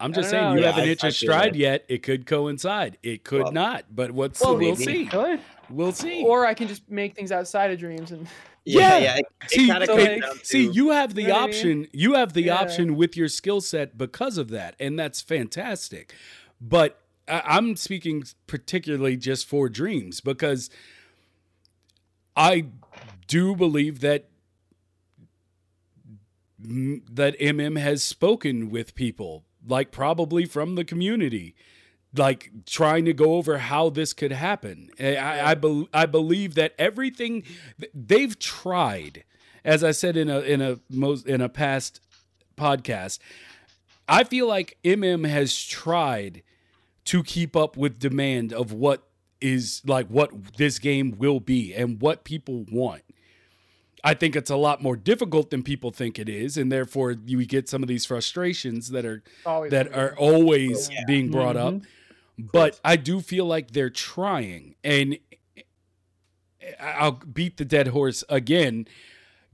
I'm 0.00 0.12
just 0.12 0.30
saying 0.30 0.42
know. 0.42 0.54
you 0.54 0.60
Yeah, 0.62 0.72
haven't 0.72 0.88
hit 0.88 1.04
I 1.04 1.08
your 1.08 1.12
stride 1.12 1.52
that. 1.54 1.58
yet. 1.58 1.84
It 1.88 2.02
could 2.02 2.26
coincide. 2.26 2.98
It 3.04 3.22
could 3.22 3.42
Well- 3.44 3.52
not. 3.52 3.84
But 3.94 4.10
what's 4.10 4.40
Well, 4.40 4.56
we'll 4.56 4.72
maybe. 4.72 4.84
see. 4.84 5.04
Good. 5.04 5.40
We'll 5.70 5.92
see. 5.92 6.24
Or 6.24 6.44
I 6.44 6.54
can 6.54 6.66
just 6.66 6.88
make 6.90 7.14
things 7.14 7.30
outside 7.30 7.70
of 7.70 7.78
dreams 7.78 8.10
and. 8.10 8.26
Yeah, 8.64 8.98
Yeah. 8.98 8.98
yeah. 8.98 9.16
It, 9.18 9.26
See, 9.50 9.66
kind 9.68 9.82
of 9.82 9.88
like- 9.88 10.20
down 10.20 10.38
to 10.38 10.44
See, 10.46 10.68
you 10.68 10.90
have 10.90 11.14
the 11.14 11.22
You 11.22 11.28
know 11.28 11.34
what 11.34 11.42
I 11.42 11.46
mean? 11.46 11.54
option. 11.54 11.88
You 11.92 12.14
have 12.14 12.32
the 12.32 12.42
Yeah. 12.44 12.54
option 12.56 12.96
with 12.96 13.16
your 13.16 13.28
skill 13.28 13.60
set 13.60 13.98
because 13.98 14.38
of 14.38 14.50
that, 14.50 14.76
and 14.78 14.98
that's 14.98 15.20
fantastic. 15.20 16.14
But 16.60 17.00
I- 17.26 17.42
I'm 17.44 17.76
speaking 17.76 18.24
particularly 18.46 19.16
just 19.16 19.46
for 19.46 19.68
dreams 19.68 20.20
because 20.20 20.70
I 22.36 22.66
do 23.26 23.54
believe 23.56 24.00
that 24.00 24.28
that 26.64 27.34
MM 27.40 27.76
has 27.76 28.04
spoken 28.04 28.70
with 28.70 28.94
people, 28.94 29.44
like 29.66 29.90
probably 29.90 30.44
from 30.44 30.76
the 30.76 30.84
community, 30.84 31.56
like 32.16 32.50
trying 32.66 33.04
to 33.06 33.12
go 33.12 33.34
over 33.34 33.58
how 33.58 33.88
this 33.90 34.12
could 34.12 34.32
happen. 34.32 34.90
I, 35.00 35.16
I, 35.16 35.50
I, 35.50 35.54
bel 35.54 35.88
I 35.94 36.06
believe 36.06 36.54
that 36.56 36.74
everything 36.78 37.42
they've 37.94 38.38
tried, 38.38 39.24
as 39.64 39.82
I 39.82 39.92
said 39.92 40.16
in 40.16 40.28
a 40.28 40.40
in 40.40 40.60
a 40.60 40.78
most 40.90 41.26
in 41.26 41.40
a 41.40 41.48
past 41.48 42.00
podcast, 42.56 43.18
I 44.08 44.24
feel 44.24 44.46
like 44.46 44.76
MM 44.84 45.26
has 45.28 45.56
tried 45.64 46.42
to 47.06 47.22
keep 47.22 47.56
up 47.56 47.76
with 47.76 47.98
demand 47.98 48.52
of 48.52 48.72
what 48.72 49.08
is 49.40 49.82
like 49.86 50.06
what 50.08 50.30
this 50.56 50.78
game 50.78 51.16
will 51.18 51.40
be 51.40 51.74
and 51.74 52.00
what 52.00 52.24
people 52.24 52.64
want. 52.70 53.02
I 54.04 54.14
think 54.14 54.34
it's 54.34 54.50
a 54.50 54.56
lot 54.56 54.82
more 54.82 54.96
difficult 54.96 55.50
than 55.50 55.62
people 55.62 55.92
think 55.92 56.18
it 56.18 56.28
is, 56.28 56.56
and 56.56 56.72
therefore 56.72 57.12
you 57.24 57.44
get 57.46 57.68
some 57.68 57.82
of 57.82 57.88
these 57.88 58.04
frustrations 58.04 58.90
that 58.90 59.04
are 59.04 59.22
Always 59.46 59.70
that 59.70 59.96
are 59.96 60.16
always 60.16 60.90
Yeah. 60.90 61.04
being 61.06 61.30
brought 61.30 61.56
up. 61.56 61.74
But 62.50 62.80
I 62.84 62.96
do 62.96 63.20
feel 63.20 63.46
like 63.46 63.70
they're 63.70 63.90
trying, 63.90 64.74
and 64.82 65.18
I'll 66.80 67.12
beat 67.12 67.56
the 67.56 67.64
dead 67.64 67.88
horse 67.88 68.24
again, 68.28 68.86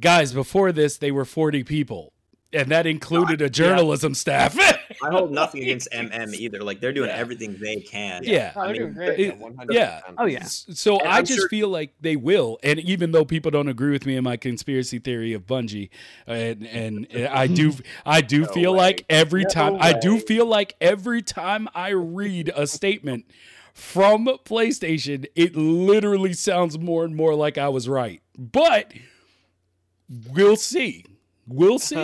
guys. 0.00 0.32
Before 0.32 0.72
this, 0.72 0.96
they 0.96 1.10
were 1.10 1.24
forty 1.24 1.64
people, 1.64 2.12
and 2.52 2.68
that 2.70 2.86
included 2.86 3.42
a 3.42 3.50
journalism 3.50 4.14
staff. 4.14 4.56
I 5.02 5.10
hold 5.10 5.30
nothing 5.32 5.62
against 5.64 5.88
MM 5.92 6.34
either. 6.34 6.60
Like 6.62 6.80
they're 6.80 6.92
doing 6.92 7.10
everything 7.10 7.56
they 7.60 7.76
can. 7.76 8.22
yeah. 8.24 8.52
Oh, 8.56 8.60
I 8.60 8.72
mean. 8.72 8.94
It- 8.98 9.38
yeah. 9.70 10.00
Oh 10.18 10.26
yeah. 10.26 10.44
So 10.44 10.98
And 10.98 11.08
I 11.08 11.18
I'm 11.18 11.24
just 11.24 11.40
sure- 11.40 11.48
feel 11.48 11.68
like 11.68 11.92
they 12.00 12.16
will, 12.16 12.58
and 12.62 12.78
even 12.80 13.12
though 13.12 13.24
people 13.24 13.50
don't 13.50 13.68
agree 13.68 13.90
with 13.90 14.06
me 14.06 14.16
in 14.16 14.24
my 14.24 14.36
conspiracy 14.36 14.98
theory 14.98 15.32
of 15.32 15.46
Bungie, 15.46 15.90
and 16.26 16.66
and 16.66 17.06
I 17.30 17.46
do, 17.46 17.72
I 18.06 18.20
do 18.20 18.40
No 18.42 18.46
feel 18.48 18.72
way. 18.72 18.78
like 18.78 19.06
every 19.10 19.42
No 19.44 19.48
time 19.50 19.76
I 19.80 19.92
do 19.92 20.18
feel 20.18 20.46
like 20.46 20.74
every 20.80 21.22
time 21.22 21.68
I 21.74 21.90
read 21.90 22.50
a 22.56 22.66
statement 22.66 23.26
from 23.74 24.26
PlayStation, 24.44 25.26
it 25.36 25.54
literally 25.54 26.32
sounds 26.32 26.78
more 26.78 27.04
and 27.04 27.14
more 27.14 27.34
like 27.34 27.58
I 27.58 27.68
was 27.68 27.88
right. 27.88 28.20
But 28.36 28.92
we'll 30.32 30.56
see. 30.56 31.04
We'll 31.46 31.78
see. 31.78 31.96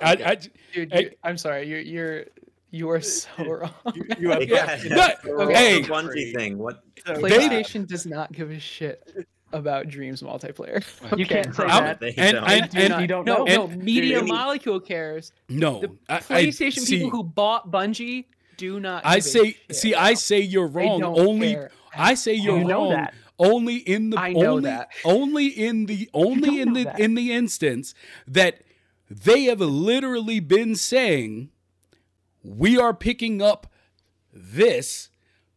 I, 0.00 0.12
I, 0.12 0.38
Dude, 0.76 0.92
Hey. 0.92 1.02
you- 1.04 1.10
I'm 1.24 1.38
sorry. 1.38 1.66
You're 1.68 1.80
you're 1.80 2.24
you 2.70 2.90
are 2.90 3.00
so 3.00 3.28
wrong. 3.44 3.70
You 4.18 4.30
have 4.30 4.42
Yeah. 4.48 4.78
But- 4.94 5.24
Okay. 5.30 5.54
hey, 5.54 5.80
the 5.82 5.88
Bungie 5.88 6.34
thing. 6.34 6.58
What? 6.58 6.82
PlayStation 7.04 7.86
does 7.86 8.04
not 8.06 8.30
give 8.32 8.50
a 8.50 8.58
shit 8.60 9.26
about 9.52 9.88
Dreams 9.88 10.22
multiplayer. 10.22 10.84
You 11.18 11.24
can't 11.24 11.54
say 11.54 11.64
I'm- 11.64 11.84
that. 11.84 12.00
They 12.00 12.14
and- 12.18 12.36
don't. 12.36 12.50
and- 12.50 12.70
Do 12.70 12.78
and- 12.80 13.00
you 13.00 13.06
don't 13.06 13.24
no, 13.24 13.44
know. 13.44 13.66
no. 13.66 13.68
Media 13.68 14.16
Really? 14.16 14.30
Molecule 14.30 14.80
cares. 14.80 15.32
no, 15.48 15.80
The 15.80 15.92
I- 16.08 16.16
I- 16.16 16.20
PlayStation 16.20 16.80
see, 16.80 16.96
people 16.96 17.10
who 17.10 17.22
bought 17.24 17.70
Bungie 17.70 18.26
do 18.58 18.80
not. 18.80 19.06
I 19.06 19.16
give 19.16 19.24
a 19.24 19.28
say, 19.28 19.44
shit. 19.52 19.76
see, 19.76 19.94
I 19.94 20.14
say 20.14 20.40
you're 20.40 20.68
They 20.68 20.80
wrong. 20.86 21.00
don't 21.00 21.18
Only 21.18 21.54
care. 21.54 21.70
I 21.96 22.12
say 22.14 22.34
you're 22.34 22.58
You 22.58 22.64
know 22.64 22.80
wrong. 22.90 22.90
that. 22.90 23.14
Only 23.38 23.76
in 23.76 24.10
the 24.10 24.18
I 24.18 24.32
know 24.32 24.52
only, 24.56 24.62
that. 24.70 24.88
only 25.04 25.46
in 25.46 25.84
the 25.86 26.08
only 26.14 26.60
in 26.60 26.72
the 26.72 26.84
that. 26.84 26.98
in 26.98 27.14
the 27.14 27.32
instance 27.32 27.94
that 28.26 28.62
they 29.10 29.44
have 29.44 29.60
literally 29.60 30.40
been 30.40 30.74
saying 30.74 31.50
we 32.42 32.78
are 32.78 32.94
picking 32.94 33.42
up 33.42 33.66
this 34.32 35.08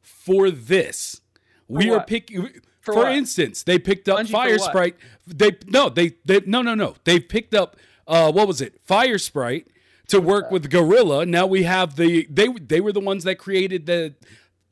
for 0.02 0.50
this. 0.50 1.22
we 1.68 1.90
are 1.90 2.04
picking 2.04 2.50
for, 2.82 2.94
For 2.94 3.10
instance, 3.10 3.64
they 3.64 3.78
picked 3.78 4.10
up 4.10 4.20
Bungie 4.20 4.32
Fire? 4.32 4.58
Sprite. 4.58 4.96
They 5.28 5.52
no, 5.68 5.90
they 5.90 6.14
they 6.26 6.42
no 6.46 6.62
no 6.62 6.76
no. 6.76 6.96
They 7.04 7.20
picked 7.20 7.54
up 7.54 7.78
uh 8.08 8.32
what 8.32 8.48
was 8.48 8.62
it? 8.62 8.80
Fire 8.84 9.18
Sprite 9.18 9.68
to 10.08 10.20
work 10.20 10.50
with 10.52 10.70
Guerrilla. 10.70 11.26
Now 11.26 11.46
we 11.46 11.64
have 11.64 11.96
the 11.96 12.26
they 12.30 12.48
they 12.48 12.82
were 12.82 12.92
the 12.92 13.00
ones 13.00 13.24
that 13.26 13.36
created 13.36 13.86
the 13.86 14.16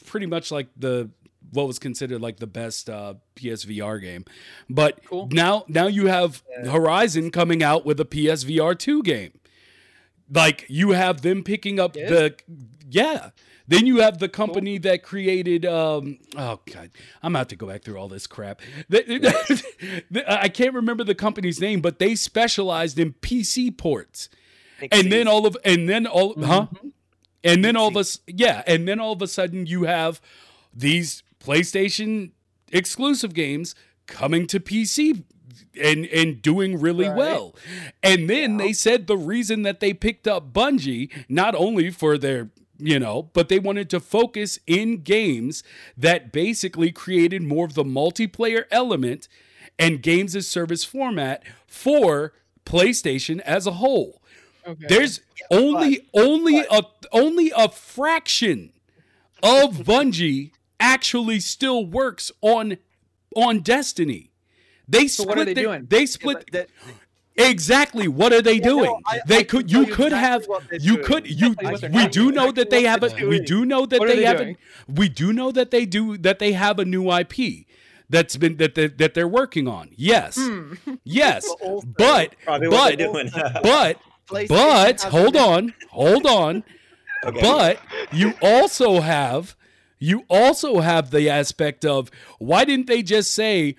pretty 0.05 0.25
much 0.25 0.51
like 0.51 0.67
the 0.77 1.09
what 1.51 1.67
was 1.67 1.79
considered 1.79 2.21
like 2.21 2.37
the 2.37 2.47
best 2.47 2.89
uh, 2.89 3.15
PSVR 3.35 4.01
game. 4.01 4.25
But 4.69 5.03
Cool. 5.05 5.29
now 5.31 5.65
now 5.67 5.87
you 5.87 6.07
have 6.07 6.43
Horizon 6.65 7.31
coming 7.31 7.63
out 7.63 7.85
with 7.85 7.99
a 7.99 8.05
PSVR 8.05 8.77
2 8.77 9.03
game. 9.03 9.31
Like 10.29 10.65
you 10.67 10.91
have 10.91 11.21
them 11.21 11.43
picking 11.43 11.79
up 11.79 11.95
Yes. 11.95 12.09
the 12.09 12.35
yeah. 12.89 13.29
Then 13.69 13.85
you 13.85 13.97
have 13.97 14.19
the 14.19 14.29
company 14.29 14.77
that 14.77 15.03
created 15.03 15.65
um 15.65 16.19
oh 16.37 16.59
god, 16.73 16.91
I'm 17.21 17.35
about 17.35 17.49
to 17.49 17.55
go 17.55 17.67
back 17.67 17.83
through 17.83 17.97
all 17.97 18.07
this 18.07 18.25
crap. 18.27 18.61
I 20.27 20.49
can't 20.49 20.73
remember 20.73 21.03
the 21.03 21.15
company's 21.15 21.59
name, 21.59 21.81
but 21.81 21.99
they 21.99 22.15
specialized 22.15 22.97
in 22.99 23.13
PC 23.13 23.77
ports. 23.77 24.29
And 24.91 25.11
then 25.11 25.27
all 25.27 25.45
of 25.45 25.57
and 25.65 25.89
then 25.89 26.05
all 26.05 26.33
huh? 26.41 26.67
And 27.43 27.63
then 27.63 27.75
all 27.75 27.87
of 27.87 27.97
us 27.97 28.19
yeah, 28.27 28.63
and 28.67 28.87
then 28.87 28.99
all 28.99 29.13
of 29.13 29.21
a 29.21 29.27
sudden 29.27 29.65
you 29.65 29.83
have 29.83 30.21
these 30.73 31.23
PlayStation 31.47 32.31
exclusive 32.71 33.33
games 33.33 33.75
coming 34.07 34.47
to 34.47 34.59
PC 34.59 35.23
and 35.81 36.05
and 36.07 36.41
doing 36.41 36.79
really 36.79 37.07
Right. 37.07 37.17
well. 37.17 37.55
And 38.03 38.29
then 38.29 38.57
they 38.57 38.73
said 38.73 39.07
the 39.07 39.17
reason 39.17 39.61
that 39.63 39.79
they 39.79 39.93
picked 39.93 40.27
up 40.27 40.51
Bungie 40.53 41.09
not 41.29 41.55
only 41.55 41.89
for 41.91 42.17
their 42.17 42.49
you 42.79 42.99
know, 42.99 43.23
but 43.33 43.49
they 43.49 43.57
wanted 43.57 43.89
to 43.89 43.99
focus 43.99 44.59
in 44.67 45.01
games 45.01 45.63
that 45.97 46.31
basically 46.31 46.91
created 46.91 47.41
more 47.41 47.65
of 47.65 47.73
the 47.73 47.83
multiplayer 47.83 48.65
element 48.69 49.27
and 49.79 50.03
games 50.03 50.35
as 50.35 50.47
service 50.47 50.83
format 50.83 51.41
for 51.65 52.33
PlayStation 52.65 53.39
as 53.39 53.65
a 53.65 53.71
whole. 53.73 54.21
Okay. 54.67 54.85
There's 54.89 55.21
only 55.49 56.01
only 56.13 56.59
a 56.69 56.83
only 57.11 57.51
a 57.55 57.69
fraction 57.69 58.73
of 59.41 59.77
Bungie 59.77 60.51
actually 60.79 61.39
still 61.39 61.85
works 61.85 62.31
on 62.41 62.77
on 63.35 63.59
Destiny. 63.59 64.31
They 64.87 65.07
So 65.07 65.23
split 65.23 65.27
what 65.27 65.37
are 65.39 65.45
they 65.45 65.53
their- 65.53 65.63
doing? 65.65 65.87
They 65.89 66.05
split 66.05 66.49
That- 66.51 66.69
exactly 67.35 68.07
what 68.07 68.33
are 68.33 68.41
they 68.41 68.59
doing? 68.59 68.85
no, 68.85 68.99
I- 69.05 69.19
they 69.27 69.39
I 69.39 69.43
could 69.43 69.67
can 69.67 69.67
tell 69.67 69.81
you 69.83 69.87
you 69.89 69.93
could 69.95 70.13
exactly 70.13 70.55
have 70.55 70.81
you 70.83 70.93
doing. 70.93 71.05
could 71.05 71.27
you 71.41 71.55
Exactly 71.59 71.89
we 71.89 72.03
do 72.07 72.09
doing. 72.23 72.35
know 72.35 72.51
that 72.51 72.69
they 72.69 72.83
have 72.83 73.03
a 73.03 73.07
Exactly 73.07 73.27
we 73.27 73.39
do 73.39 73.65
know 73.65 73.85
that 73.85 73.99
What 73.99 74.07
they 74.09 74.15
they 74.17 74.23
have 74.25 74.41
a, 74.41 74.55
we 74.87 75.09
do 75.09 75.33
know 75.33 75.51
that 75.51 75.71
they 75.71 75.85
do 75.85 76.17
that 76.17 76.39
they 76.39 76.53
have 76.53 76.79
a 76.79 76.85
new 76.85 77.11
IP 77.11 77.65
that's 78.09 78.37
been 78.37 78.55
that 78.57 78.75
they, 78.75 78.87
that 78.87 79.13
they're 79.13 79.27
working 79.27 79.67
on. 79.67 79.89
Yes. 79.97 80.37
Hmm. 80.37 80.73
Yes. 81.03 81.45
But 81.97 82.35
But 82.45 82.61
but 82.69 82.97
but 83.63 83.97
PlayStation 84.27 84.47
but 84.49 84.91
has 85.01 85.03
a 85.03 85.09
hold 85.09 85.35
on. 85.35 85.73
Hold 85.91 86.25
on. 86.25 86.63
Okay. 87.25 87.41
But 87.41 87.79
you 88.13 88.35
also 88.43 89.01
have 89.01 89.55
you 89.99 90.23
also 90.29 90.79
have 90.79 91.11
the 91.11 91.29
aspect 91.29 91.85
of 91.85 92.11
why 92.39 92.65
didn't 92.65 92.87
they 92.87 93.03
just 93.03 93.31
say 93.31 93.75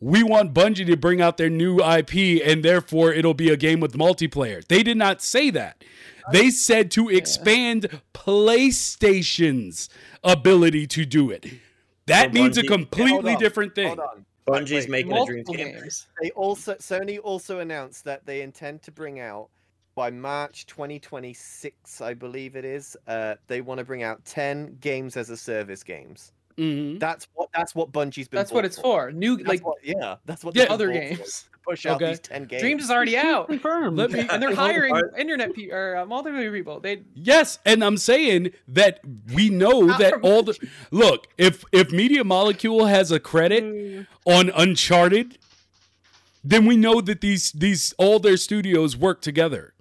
we 0.00 0.22
want 0.22 0.52
Bungie 0.52 0.86
to 0.86 0.96
bring 0.96 1.20
out 1.20 1.36
their 1.36 1.48
new 1.50 1.78
IP 1.78 2.42
and 2.44 2.64
therefore 2.64 3.12
it'll 3.12 3.34
be 3.34 3.50
a 3.50 3.56
game 3.56 3.80
with 3.80 3.92
multiplayer. 3.92 4.66
They 4.66 4.82
did 4.82 4.96
not 4.96 5.22
say 5.22 5.50
that. 5.50 5.84
They 6.32 6.50
said 6.50 6.90
to 6.92 7.08
expand 7.08 8.00
PlayStation's 8.14 9.88
ability 10.22 10.86
to 10.88 11.04
do 11.04 11.30
it. 11.30 11.46
That 12.06 12.26
So 12.26 12.32
means 12.32 12.58
a 12.58 12.62
completely 12.64 13.12
Hold 13.12 13.26
on, 13.26 13.38
different 13.38 13.74
thing. 13.74 13.88
Hold 13.88 14.00
on. 14.00 14.26
Bungie's 14.46 14.88
Wait, 14.88 15.06
making 15.06 15.12
a 15.12 15.24
Dreams 15.24 15.48
game. 15.48 15.80
games. 15.80 16.08
They 16.20 16.30
also 16.30 16.74
Sony 16.74 17.18
also 17.22 17.60
announced 17.60 18.04
that 18.04 18.26
they 18.26 18.42
intend 18.42 18.82
to 18.82 18.90
bring 18.90 19.20
out 19.20 19.48
by 19.94 20.10
March 20.10 20.66
2026, 20.66 22.00
I 22.00 22.14
believe 22.14 22.56
it 22.56 22.64
is. 22.64 22.96
Uh, 23.06 23.34
they 23.46 23.60
want 23.60 23.78
to 23.78 23.84
bring 23.84 24.02
out 24.02 24.24
10 24.24 24.78
games 24.80 25.16
as 25.16 25.30
a 25.30 25.36
service 25.36 25.82
games. 25.82 26.32
Mhm. 26.58 27.00
That's 27.00 27.26
what 27.34 27.48
that's 27.54 27.74
what 27.74 27.92
Bungie's 27.92 28.28
been. 28.28 28.36
That's 28.36 28.52
what 28.52 28.66
it's 28.66 28.78
for. 28.78 29.10
New 29.10 29.36
That's 29.38 29.48
like 29.48 29.66
what- 29.66 29.78
yeah, 29.82 30.16
that's 30.26 30.44
what 30.44 30.54
Yeah. 30.54 30.64
other 30.64 30.92
games. 30.92 31.44
to 31.50 31.58
push 31.70 31.86
out 31.86 31.96
Okay. 31.96 32.10
these 32.10 32.20
10 32.20 32.44
games. 32.44 32.60
Dreams 32.60 32.84
is 32.84 32.90
already 32.90 33.16
out, 33.16 33.46
Confirmed. 33.48 33.96
Let 33.96 34.10
me 34.10 34.26
and 34.28 34.42
they're 34.42 34.54
hiring 34.54 34.94
internet 35.16 35.54
pe- 35.54 35.70
or 35.70 35.96
uh, 35.96 36.04
multiplayer 36.04 36.52
people. 36.52 36.78
They 36.80 37.02
Yes, 37.14 37.58
and 37.64 37.82
I'm 37.82 37.96
saying 37.96 38.50
that 38.68 39.00
we 39.34 39.48
know 39.48 39.80
Not 39.82 39.98
that 40.00 40.14
all 40.22 40.42
the 40.42 40.58
look 40.90 41.26
if 41.38 41.64
if 41.72 41.90
Media 41.90 42.22
Molecule 42.22 42.84
has 42.86 43.10
a 43.10 43.18
credit 43.20 43.64
Mm. 43.64 44.06
on 44.26 44.50
Uncharted, 44.54 45.38
then 46.44 46.66
we 46.66 46.76
know 46.76 47.00
that 47.00 47.22
these 47.22 47.50
these 47.52 47.94
all 47.96 48.18
their 48.18 48.36
studios 48.36 48.94
work 48.94 49.22
together. 49.22 49.71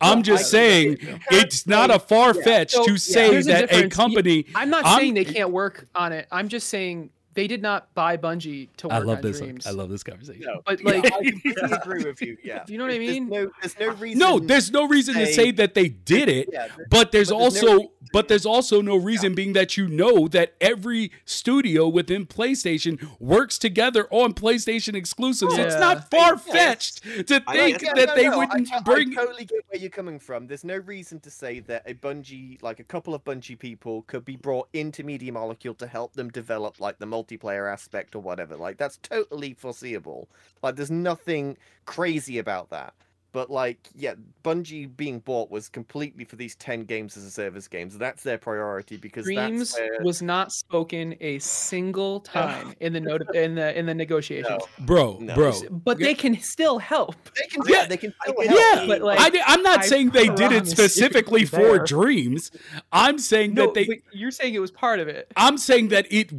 I'm 0.00 0.22
just 0.22 0.44
I- 0.44 0.48
saying 0.48 0.98
it's 1.30 1.66
not 1.66 1.90
a 1.90 1.98
far 1.98 2.34
fetch 2.34 2.72
So, 2.72 2.84
to 2.84 2.96
say 2.96 3.30
there's 3.30 3.46
a 3.46 3.52
that 3.52 3.64
a 3.64 3.66
difference. 3.68 3.94
company. 3.96 4.46
I'm 4.54 4.70
not 4.70 4.84
I'm- 4.84 4.98
saying 4.98 5.14
they 5.14 5.24
can't 5.24 5.50
work 5.50 5.86
on 5.94 6.12
it. 6.12 6.26
I'm 6.30 6.48
just 6.48 6.68
saying 6.68 7.10
they 7.36 7.46
did 7.46 7.62
not 7.62 7.94
buy 7.94 8.16
Bungie 8.16 8.68
to 8.78 8.88
work 8.88 8.94
I 8.94 8.98
love 8.98 9.18
on 9.18 9.22
this. 9.22 9.38
Dreams. 9.38 9.66
I 9.66 9.70
love 9.70 9.88
this 9.90 10.02
conversation. 10.02 10.42
No, 10.44 10.60
But 10.66 10.80
yeah, 10.84 10.90
like, 10.90 11.04
I 11.12 11.30
completely 11.30 11.72
agree 11.72 12.04
with 12.04 12.20
you. 12.20 12.36
Yeah, 12.42 12.64
Do 12.64 12.72
you 12.72 12.78
know 12.78 12.84
what 12.86 12.94
I 12.94 12.98
There's 12.98 13.10
mean? 13.10 13.28
no, 13.28 13.50
there's 13.60 13.78
no 13.78 13.88
reason. 13.94 14.18
No, 14.18 14.38
there's 14.40 14.70
no 14.72 14.88
reason 14.88 15.14
to 15.14 15.26
say- 15.26 15.32
say 15.32 15.50
that 15.52 15.74
they 15.74 15.88
did 15.88 16.28
it. 16.28 16.48
Yeah, 16.52 16.66
there- 16.76 16.86
But 16.90 17.12
there's 17.12 17.30
but 17.30 17.30
there's 17.30 17.30
no 17.30 17.36
also 17.38 17.72
reason 17.74 17.88
but 18.12 18.28
there's 18.28 18.46
also 18.46 18.80
no 18.80 18.96
reason 18.96 19.34
being 19.34 19.52
that 19.54 19.76
you 19.76 19.88
know 19.88 20.28
that 20.28 20.54
every 20.60 21.10
studio 21.24 21.88
within 21.88 22.24
PlayStation 22.24 23.04
works 23.18 23.58
together 23.58 24.06
on 24.10 24.32
PlayStation 24.32 24.94
exclusives. 24.94 25.58
It's 25.58 25.74
Yeah. 25.74 25.80
not 25.80 26.10
far 26.10 26.38
fetched 26.38 27.02
to 27.26 27.42
I 27.48 27.56
think 27.56 27.80
guess- 27.80 27.94
that 27.96 28.06
no, 28.08 28.14
they 28.14 28.28
no, 28.28 28.38
wouldn't 28.38 28.72
I, 28.72 28.76
I- 28.76 28.80
bring 28.80 29.10
I 29.10 29.14
totally 29.24 29.44
get 29.44 29.58
where 29.68 29.80
you're 29.80 29.90
coming 29.90 30.18
from. 30.20 30.46
There's 30.46 30.64
no 30.64 30.76
reason 30.76 31.20
to 31.20 31.30
say 31.30 31.60
that 31.60 31.82
a 31.86 31.94
Bungie, 31.94 32.62
like 32.62 32.78
a 32.80 32.84
couple 32.84 33.12
of 33.14 33.24
Bungie 33.24 33.58
people, 33.58 34.02
could 34.02 34.24
be 34.24 34.36
brought 34.36 34.68
into 34.72 35.02
Media 35.02 35.32
Molecule 35.32 35.74
to 35.74 35.86
help 35.86 36.14
them 36.14 36.30
develop 36.30 36.80
like 36.80 36.98
the 36.98 37.06
multiplayer 37.26 37.70
aspect 37.72 38.14
or 38.14 38.20
whatever. 38.20 38.56
Like 38.56 38.76
that's 38.76 38.98
totally 38.98 39.54
foreseeable. 39.54 40.28
Like 40.62 40.76
there's 40.76 40.90
nothing 40.90 41.56
crazy 41.84 42.38
about 42.38 42.70
that. 42.70 42.94
But 43.32 43.50
like, 43.50 43.90
yeah, 43.94 44.14
Bungie 44.44 44.96
being 44.96 45.18
bought 45.18 45.50
was 45.50 45.68
completely 45.68 46.24
for 46.24 46.36
these 46.36 46.56
ten 46.56 46.84
games 46.84 47.18
as 47.18 47.24
a 47.24 47.30
service 47.30 47.68
games. 47.68 47.98
That's 47.98 48.22
their 48.22 48.38
priority 48.38 48.96
because 48.96 49.26
Dreams 49.26 49.74
that's 49.74 49.78
where... 49.78 50.02
was 50.02 50.22
not 50.22 50.52
spoken 50.52 51.14
a 51.20 51.38
single 51.40 52.20
time 52.36 52.74
in 52.80 52.94
the 52.94 53.00
note 53.00 53.26
in 53.34 53.56
the 53.56 53.78
in 53.78 53.84
the 53.84 53.94
negotiations. 53.94 54.62
bro, 54.78 55.18
No. 55.20 55.34
bro. 55.34 55.52
But 55.70 55.98
they 55.98 56.14
can 56.14 56.40
still 56.40 56.78
help. 56.78 57.14
They 57.34 57.46
can, 57.48 57.62
Yeah, 57.66 57.80
yeah, 57.82 57.86
they 57.86 57.98
can. 57.98 58.14
I 58.22 58.30
still 58.30 58.42
get 58.42 58.48
help. 58.48 58.60
Yeah, 58.60 58.86
but, 58.86 59.02
like, 59.02 59.20
I, 59.20 59.28
di- 59.28 59.42
I'm 59.44 59.62
not 59.62 59.80
I 59.80 59.86
saying 59.86 60.10
they 60.10 60.28
did 60.28 60.52
it 60.52 60.66
specifically 60.66 61.44
for 61.44 61.78
dreams. 61.80 62.50
I'm 62.90 63.18
saying 63.18 63.52
No, 63.52 63.66
that 63.66 63.74
they. 63.74 64.00
you're 64.12 64.30
saying 64.30 64.54
it 64.54 64.60
was 64.60 64.70
part 64.70 64.98
of 64.98 65.08
it. 65.08 65.30
I'm 65.36 65.58
saying 65.58 65.88
that 65.88 66.06
it. 66.10 66.32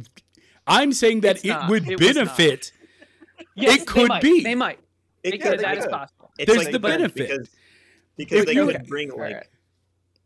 I'm 0.68 0.92
saying 0.92 1.20
that 1.22 1.36
It's 1.36 1.44
it 1.44 1.48
not. 1.48 1.70
would 1.70 1.88
It 1.88 1.98
benefit. 1.98 2.72
Yes, 3.54 3.82
could 3.84 4.08
they 4.10 4.20
be. 4.20 4.42
They 4.44 4.54
might. 4.54 4.78
It 5.24 5.30
They 5.32 5.38
could, 5.38 5.50
could, 5.50 5.58
they 5.58 5.62
that 5.64 5.78
is 5.78 5.86
possible. 5.86 6.30
It's 6.38 6.50
There's 6.52 6.64
like 6.64 6.72
the 6.72 6.78
benefit. 6.78 7.14
because 7.28 7.50
because 8.16 8.44
they 8.46 8.58
Okay, 8.60 8.72
could 8.78 8.86
bring 8.86 9.10
all 9.10 9.18
like 9.18 9.34
right. 9.34 9.46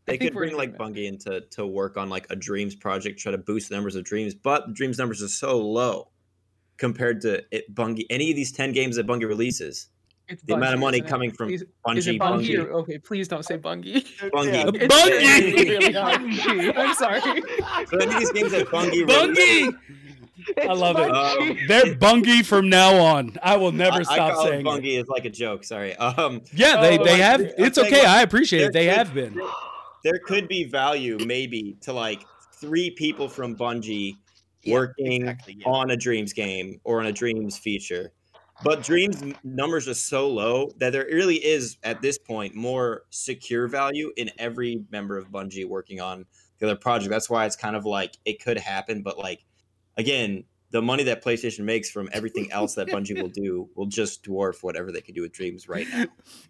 they 0.05 0.17
could 0.19 0.33
bring 0.33 0.55
like 0.55 0.69
agreement. 0.75 0.95
Bungie 0.95 1.07
into 1.07 1.41
to 1.51 1.65
work 1.65 1.97
on 1.97 2.09
like 2.09 2.27
a 2.29 2.35
Dreams 2.35 2.75
project, 2.75 3.19
try 3.19 3.31
to 3.31 3.37
boost 3.39 3.69
the 3.69 3.75
numbers 3.75 3.95
of 3.95 4.03
Dreams, 4.03 4.35
but 4.35 4.73
Dreams 4.75 4.97
numbers 4.99 5.23
are 5.23 5.27
so 5.27 5.57
low 5.59 6.09
compared 6.77 7.21
to 7.21 7.43
it 7.51 7.73
Bungie. 7.73 8.05
Any 8.11 8.29
of 8.29 8.35
these 8.35 8.51
ten 8.51 8.71
games 8.71 8.95
that 8.97 9.07
Bungie 9.07 9.27
releases, 9.27 9.87
It's 10.27 10.43
the 10.43 10.53
amount 10.53 10.75
of 10.75 10.79
money 10.79 11.01
coming 11.01 11.31
from 11.31 11.47
Please- 11.49 11.63
Bungie, 11.85 11.97
Is 11.97 12.07
it 12.07 12.19
Bungie? 12.19 12.49
Bungie, 12.55 12.63
or- 12.65 12.71
okay, 12.81 12.97
please 12.99 13.27
don't 13.27 13.43
say 13.43 13.57
Bungie. 13.57 14.05
Bungie. 14.31 14.53
Yeah, 14.53 14.69
It's 14.75 14.93
Bungie! 14.93 15.55
really, 15.55 15.69
really 15.69 15.93
hard. 15.93 16.77
I'm 16.77 16.93
sorry. 16.95 17.21
So 17.87 17.97
any 17.97 18.13
of 18.13 18.19
these 18.19 18.31
games 18.31 18.51
that 18.51 18.67
Bungie, 18.67 19.07
Bungie. 19.07 19.75
I 20.61 20.73
love 20.73 20.97
it. 20.97 21.09
Um, 21.11 21.57
They're 21.67 21.95
bungie 21.95 22.45
from 22.45 22.69
now 22.69 22.95
on. 22.95 23.37
I 23.43 23.57
will 23.57 23.71
never 23.71 23.97
I, 23.97 23.99
I 23.99 24.03
stop 24.03 24.33
call 24.33 24.45
saying 24.47 24.61
it. 24.61 24.69
Bungie 24.69 24.99
is 24.99 25.07
like 25.07 25.25
a 25.25 25.29
joke. 25.29 25.63
Sorry. 25.63 25.95
Um, 25.95 26.41
Yeah, 26.53 26.81
they, 26.81 26.97
Oh, 26.99 27.03
they 27.03 27.17
have. 27.17 27.41
I'm 27.41 27.51
It's 27.57 27.77
okay. 27.77 27.99
like, 27.99 28.07
I 28.07 28.21
appreciate 28.23 28.63
it. 28.65 28.73
They 28.73 28.87
could- 28.87 28.95
have 28.97 29.13
been. 29.13 29.39
there 30.03 30.19
could 30.25 30.47
be 30.47 30.63
value 30.65 31.17
maybe 31.25 31.77
to 31.81 31.93
like 31.93 32.23
three 32.55 32.89
people 32.89 33.29
from 33.29 33.55
Bungie 33.55 34.15
Yeah, 34.63 34.73
working 34.73 35.21
exactly, 35.21 35.57
yeah. 35.59 35.69
on 35.71 35.91
a 35.91 35.97
Dreams 35.97 36.33
game 36.33 36.79
or 36.83 36.99
on 36.99 37.05
a 37.05 37.11
Dreams 37.13 37.57
feature. 37.57 38.11
But 38.63 38.83
Dreams 38.83 39.21
numbers 39.43 39.87
are 39.89 39.93
so 39.93 40.29
low 40.29 40.71
that 40.77 40.91
there 40.93 41.05
really 41.11 41.35
is 41.35 41.77
at 41.83 42.01
this 42.01 42.17
point 42.17 42.55
more 42.55 43.03
secure 43.09 43.67
value 43.67 44.11
in 44.15 44.29
every 44.37 44.83
member 44.91 45.17
of 45.17 45.29
Bungie 45.31 45.67
working 45.67 45.99
on 45.99 46.25
the 46.59 46.67
other 46.67 46.75
project. 46.75 47.09
That's 47.09 47.29
why 47.29 47.45
it's 47.45 47.55
kind 47.55 47.75
of 47.75 47.83
like 47.85 48.15
it 48.25 48.41
could 48.43 48.57
happen, 48.57 49.01
but 49.01 49.17
like 49.17 49.43
again, 49.97 50.43
the 50.71 50.81
money 50.81 51.03
that 51.03 51.23
PlayStation 51.23 51.65
makes 51.65 51.91
from 51.91 52.09
everything 52.13 52.51
else 52.51 52.73
that 52.75 52.87
Bungie 52.87 53.21
will 53.21 53.29
do 53.29 53.69
will 53.75 53.85
just 53.85 54.23
dwarf 54.23 54.63
whatever 54.63 54.91
they 54.91 55.01
can 55.01 55.13
do 55.13 55.21
with 55.21 55.31
Dreams 55.31 55.69
right 55.69 55.85
now. 55.93 56.05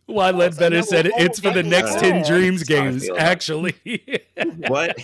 Why 0.05 0.31
so 0.31 0.37
Ledbetter 0.37 0.77
now 0.77 0.81
said 0.81 1.05
we'll 1.13 1.25
it's 1.25 1.39
for 1.41 1.51
the 1.51 1.61
next 1.63 1.99
10 1.99 2.11
along. 2.11 2.23
Dreams 2.23 2.59
That's 2.61 2.69
games, 2.69 3.03
feel 3.05 3.15
about 3.15 3.25
it. 3.25 3.29
actually. 3.31 3.75
What? 4.67 4.97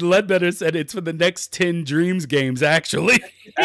Ledbetter 0.00 0.52
said 0.52 0.76
it's 0.76 0.94
for 0.94 1.00
the 1.00 1.12
next 1.12 1.52
10 1.52 1.82
Dreams 1.84 2.26
games, 2.26 2.62
actually. 2.62 3.18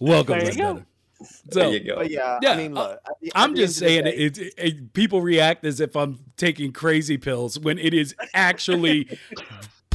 Welcome, 0.00 0.38
There 0.38 0.50
you 0.52 0.56
go. 0.56 0.64
Ledbetter. 0.68 0.86
there 1.18 1.64
So, 1.64 1.70
you 1.70 1.80
go. 1.80 1.96
But 1.96 2.10
yeah, 2.10 2.38
Yeah, 2.42 2.52
I 2.52 2.56
mean, 2.56 2.74
look, 2.74 2.92
at 2.92 3.00
the- 3.20 3.26
at 3.28 3.32
I'm 3.34 3.54
just 3.56 3.82
end 3.82 3.98
of 4.00 4.04
the 4.04 4.10
saying 4.10 4.16
day- 4.16 4.24
it, 4.24 4.38
it, 4.38 4.54
it- 4.76 4.92
People 4.92 5.20
react 5.20 5.64
as 5.64 5.80
if 5.80 5.96
I'm 5.96 6.18
taking 6.36 6.72
crazy 6.72 7.18
pills 7.18 7.58
when 7.58 7.78
it 7.78 7.92
is 7.94 8.14
actually 8.34 9.18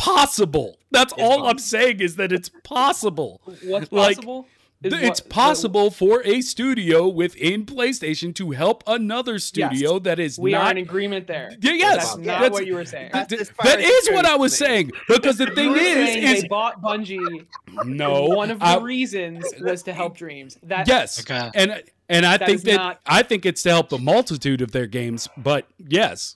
possible. 0.04 0.78
That's 0.92 1.14
It's 1.14 1.22
all 1.22 1.48
I'm 1.48 1.60
saying 1.60 2.00
is 2.00 2.16
that 2.18 2.32
it's 2.32 2.50
possible. 2.64 3.42
What's 3.64 3.92
Like, 3.92 4.18
possible? 4.18 4.48
is 4.84 4.92
Th- 4.92 5.02
what- 5.02 5.10
it's 5.12 5.20
possible 5.22 5.90
for 5.92 6.22
a 6.26 6.42
studio 6.42 7.08
within 7.08 7.66
PlayStation 7.66 8.36
to 8.36 8.52
help 8.52 8.84
another 8.86 9.40
studio 9.40 9.98
that 10.00 10.20
is 10.20 10.38
We 10.38 10.54
are 10.54 10.66
not. 10.66 10.78
in 10.78 10.84
agreement 10.84 11.26
there. 11.28 11.52
Yeah, 11.62 11.72
yes, 11.72 11.96
That's 11.96 12.18
not 12.18 12.26
that's- 12.26 12.52
what 12.52 12.68
you 12.68 12.76
were 12.76 12.84
saying. 12.86 13.12
That's 13.14 13.30
Th- 13.30 13.42
as 13.42 13.50
far 13.50 13.66
that 13.66 13.80
as 13.80 13.86
is 13.86 14.08
it 14.10 14.14
what 14.14 14.26
I 14.26 14.36
was 14.36 14.52
to 14.52 14.58
saying 14.58 14.92
because 15.08 15.38
the 15.38 15.46
thing 15.56 15.72
is, 15.78 16.16
is 16.36 16.42
they 16.42 16.48
bought 16.50 16.82
Bungie. 16.82 17.46
no. 17.86 18.24
One 18.26 18.52
of 18.52 18.60
the 18.60 18.66
I- 18.66 18.80
reasons 18.82 19.46
was 19.62 19.84
to 19.84 19.94
help 19.94 20.18
Dreams. 20.18 20.58
That 20.64 20.88
yes, 20.88 21.20
Okay. 21.22 21.50
and 21.56 21.82
and 22.10 22.26
I 22.26 22.36
That 22.38 22.48
think 22.48 22.62
that 22.64 22.76
not- 22.76 23.00
I 23.06 23.24
think 23.24 23.46
it's 23.46 23.64
to 23.64 23.70
help 23.70 23.88
the 23.88 23.98
multitude 23.98 24.62
of 24.62 24.72
their 24.74 24.86
games. 24.88 25.30
But 25.38 25.66
yes, 25.80 26.36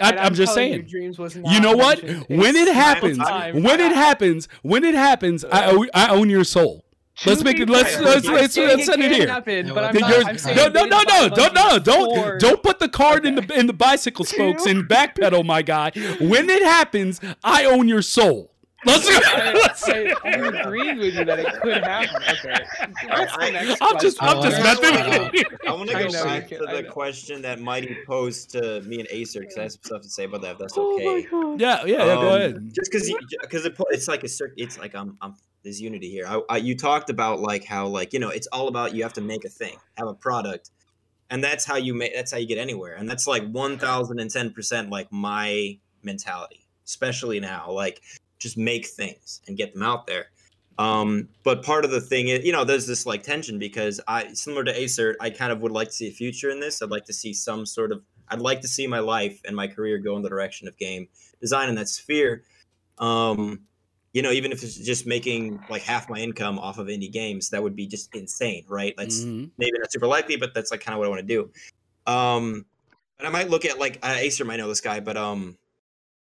I, 0.00 0.10
and 0.10 0.20
I'm, 0.20 0.34
just 0.34 0.54
saying. 0.54 0.72
You, 0.72 0.82
Dreams 0.82 1.18
was 1.18 1.36
You 1.36 1.60
know 1.60 1.76
what? 1.76 2.02
When 2.28 2.56
it 2.56 2.72
happens, 2.72 3.18
time. 3.18 3.62
when 3.62 3.80
it 3.80 3.92
happens, 3.92 4.48
when 4.62 4.84
it 4.84 4.94
happens, 4.94 5.44
I 5.44 5.70
owe, 5.70 5.86
I 5.94 6.08
own 6.08 6.30
your 6.30 6.44
soul. 6.44 6.84
Let's 7.26 7.44
make 7.44 7.58
it. 7.58 7.68
Let's 7.68 8.00
let's 8.00 8.26
I'm 8.26 8.34
let's, 8.34 8.54
saying 8.54 8.68
let's 8.68 8.82
it 8.82 8.86
send 8.86 9.02
it 9.02 9.10
can 9.10 9.20
here. 9.20 9.28
happen, 9.28 9.66
No, 9.66 9.74
but 9.74 9.84
I'm 9.84 9.98
not, 9.98 10.46
I'm 10.46 10.56
no, 10.56 10.68
no, 10.68 10.84
no, 10.86 11.02
no, 11.02 11.28
don't, 11.28 11.54
no, 11.54 11.78
don't, 11.78 12.40
don't 12.40 12.62
put 12.62 12.78
the 12.78 12.88
card 12.88 13.26
in 13.26 13.34
the 13.34 13.58
in 13.58 13.66
the 13.66 13.74
bicycle 13.74 14.24
spokes 14.24 14.64
and 14.64 14.84
backpedal, 14.84 15.44
my 15.44 15.60
guy. 15.60 15.90
When 16.18 16.48
it 16.48 16.62
happens, 16.62 17.20
I 17.44 17.66
own 17.66 17.88
your 17.88 18.02
soul. 18.02 18.52
Let's 18.86 19.08
go. 19.08 19.18
I, 19.22 19.52
Let's- 19.52 19.88
I, 19.88 20.14
I'm 20.24 20.54
agreeing 20.54 20.98
with 20.98 21.14
you 21.14 21.24
that 21.24 21.38
it 21.38 21.60
could 21.60 21.84
happen. 21.84 22.22
Okay. 22.22 22.64
What's 23.08 23.36
the 23.36 23.42
I- 23.42 23.50
next 23.50 23.78
I'm 23.82 23.98
just, 24.00 24.22
I'm 24.22 24.42
just 24.42 24.62
messing 24.62 25.24
with 25.24 25.34
you. 25.34 25.44
I 25.68 25.72
want 25.72 25.90
to 25.90 25.96
I 25.96 26.02
go 26.04 26.08
know, 26.08 26.24
back 26.24 26.50
you 26.50 26.58
to 26.58 26.66
the 26.66 26.84
question 26.84 27.42
that 27.42 27.60
Mighty 27.60 27.96
posed 28.06 28.50
to 28.52 28.80
me 28.82 29.00
and 29.00 29.08
Acer 29.10 29.40
because 29.40 29.58
I 29.58 29.62
have 29.62 29.72
some 29.72 29.80
stuff 29.84 30.02
to 30.02 30.08
say 30.08 30.24
about 30.24 30.42
that. 30.42 30.52
If 30.52 30.58
that's 30.58 30.74
Oh 30.76 30.94
okay. 30.94 31.04
my 31.04 31.22
god. 31.30 31.60
Yeah, 31.60 31.84
yeah, 31.84 31.96
yeah. 32.06 32.14
Go 32.14 32.28
Um, 32.30 32.34
ahead. 32.36 32.72
Just 32.74 32.90
because, 32.90 33.12
because 33.42 33.64
it, 33.66 33.74
it's 33.90 34.08
like 34.08 34.24
a 34.24 34.28
cir- 34.28 34.54
it's 34.56 34.78
like 34.78 34.94
I'm, 34.94 35.16
I'm 35.20 35.34
there's 35.62 35.80
unity 35.80 36.08
here. 36.10 36.24
I, 36.26 36.40
I, 36.48 36.56
you 36.56 36.74
talked 36.74 37.10
about 37.10 37.40
like 37.40 37.64
how 37.64 37.86
like 37.86 38.14
you 38.14 38.18
know 38.18 38.30
it's 38.30 38.46
all 38.46 38.68
about 38.68 38.94
you 38.94 39.02
have 39.02 39.12
to 39.14 39.20
make 39.20 39.44
a 39.44 39.50
thing, 39.50 39.76
have 39.98 40.08
a 40.08 40.14
product, 40.14 40.70
and 41.28 41.44
that's 41.44 41.66
how 41.66 41.76
you 41.76 41.92
make 41.92 42.14
that's 42.14 42.32
how 42.32 42.38
you 42.38 42.46
get 42.46 42.56
anywhere, 42.56 42.94
and 42.94 43.08
that's 43.10 43.26
like 43.26 43.46
one 43.50 43.76
thousand 43.78 44.20
and 44.20 44.30
ten 44.30 44.50
percent 44.52 44.88
like 44.88 45.12
my 45.12 45.76
mentality, 46.02 46.64
especially 46.86 47.40
now. 47.40 47.70
Like 47.70 48.00
just 48.40 48.56
make 48.58 48.86
things 48.86 49.40
and 49.46 49.56
get 49.56 49.72
them 49.74 49.82
out 49.82 50.06
there. 50.06 50.26
Um, 50.78 51.28
but 51.44 51.62
part 51.62 51.84
of 51.84 51.90
the 51.90 52.00
thing 52.00 52.28
is, 52.28 52.44
you 52.44 52.52
know, 52.52 52.64
there's 52.64 52.86
this 52.86 53.04
like 53.04 53.22
tension 53.22 53.58
because 53.58 54.00
I, 54.08 54.32
similar 54.32 54.64
to 54.64 54.80
Acer, 54.80 55.14
I 55.20 55.28
kind 55.28 55.52
of 55.52 55.60
would 55.60 55.72
like 55.72 55.88
to 55.88 55.92
see 55.92 56.08
a 56.08 56.10
future 56.10 56.50
in 56.50 56.58
this. 56.58 56.80
I'd 56.80 56.90
like 56.90 57.04
to 57.04 57.12
see 57.12 57.34
some 57.34 57.66
sort 57.66 57.92
of, 57.92 58.02
I'd 58.28 58.40
like 58.40 58.62
to 58.62 58.68
see 58.68 58.86
my 58.86 59.00
life 59.00 59.40
and 59.44 59.54
my 59.54 59.68
career 59.68 59.98
go 59.98 60.16
in 60.16 60.22
the 60.22 60.30
direction 60.30 60.66
of 60.66 60.76
game 60.78 61.08
design 61.40 61.68
in 61.68 61.74
that 61.74 61.88
sphere. 61.88 62.44
Um, 62.98 63.60
you 64.14 64.22
know, 64.22 64.30
even 64.30 64.52
if 64.52 64.62
it's 64.62 64.76
just 64.76 65.06
making 65.06 65.60
like 65.68 65.82
half 65.82 66.08
my 66.08 66.18
income 66.18 66.58
off 66.58 66.78
of 66.78 66.86
indie 66.86 67.12
games, 67.12 67.50
that 67.50 67.62
would 67.62 67.76
be 67.76 67.86
just 67.86 68.14
insane, 68.14 68.64
right? 68.66 68.94
That's 68.96 69.20
Mhm. 69.20 69.50
maybe 69.58 69.78
not 69.78 69.92
super 69.92 70.06
likely, 70.06 70.36
but 70.36 70.54
that's 70.54 70.70
like 70.70 70.80
kind 70.80 70.94
of 70.94 70.98
what 70.98 71.06
I 71.06 71.10
want 71.10 71.20
to 71.20 71.26
do. 71.26 71.50
Um, 72.10 72.64
and 73.18 73.28
I 73.28 73.30
might 73.30 73.50
look 73.50 73.66
at 73.66 73.78
like 73.78 73.98
uh, 74.02 74.16
Acer 74.18 74.46
might 74.46 74.56
know 74.56 74.68
this 74.68 74.80
guy, 74.80 75.00
but 75.00 75.16
um, 75.16 75.58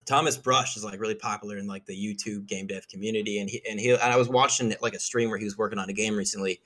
Thomas 0.06 0.38
Brush 0.38 0.78
is 0.78 0.84
like 0.84 1.00
really 1.00 1.16
popular 1.16 1.58
in 1.58 1.68
like 1.68 1.86
the 1.86 1.96
YouTube 1.96 2.46
game 2.46 2.68
dev 2.68 2.88
community, 2.88 3.40
and 3.40 3.50
he 3.50 3.62
and 3.70 3.80
he 3.80 3.92
and 3.92 4.02
I 4.02 4.18
was 4.18 4.30
watching 4.30 4.74
like 4.82 4.94
a 4.94 5.00
stream 5.00 5.30
where 5.30 5.38
he 5.40 5.46
was 5.46 5.58
working 5.58 5.80
on 5.80 5.90
a 5.90 5.94
game 5.94 6.16
recently, 6.16 6.62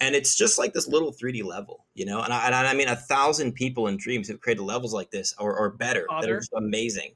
and 0.00 0.14
it's 0.14 0.36
just 0.36 0.58
like 0.58 0.74
this 0.74 0.88
little 0.88 1.12
3D 1.12 1.42
level, 1.44 1.86
you 1.94 2.04
know. 2.04 2.20
And 2.20 2.32
I, 2.32 2.46
and 2.46 2.54
I 2.54 2.74
mean, 2.74 2.88
a 2.88 2.96
thousand 2.96 3.52
people 3.52 3.86
in 3.86 3.96
Dreams 3.96 4.28
have 4.28 4.40
created 4.40 4.62
levels 4.62 4.92
like 4.92 5.10
this 5.10 5.34
or, 5.38 5.56
or 5.56 5.70
better 5.70 6.06
that 6.20 6.28
are 6.28 6.38
just 6.38 6.52
amazing. 6.54 7.12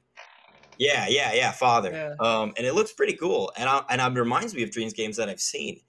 Yeah, 0.79 1.07
yeah, 1.07 1.33
yeah, 1.33 1.51
Father. 1.51 1.91
Yeah. 1.91 2.13
Um, 2.19 2.53
and 2.57 2.65
it 2.65 2.73
looks 2.73 2.93
pretty 2.93 3.13
cool, 3.13 3.51
and 3.57 3.69
I, 3.69 3.83
and 3.89 4.01
it 4.01 4.19
reminds 4.19 4.55
me 4.55 4.63
of 4.63 4.71
Dreams 4.71 4.93
games 4.93 5.17
that 5.17 5.29
I've 5.29 5.41
seen, 5.41 5.79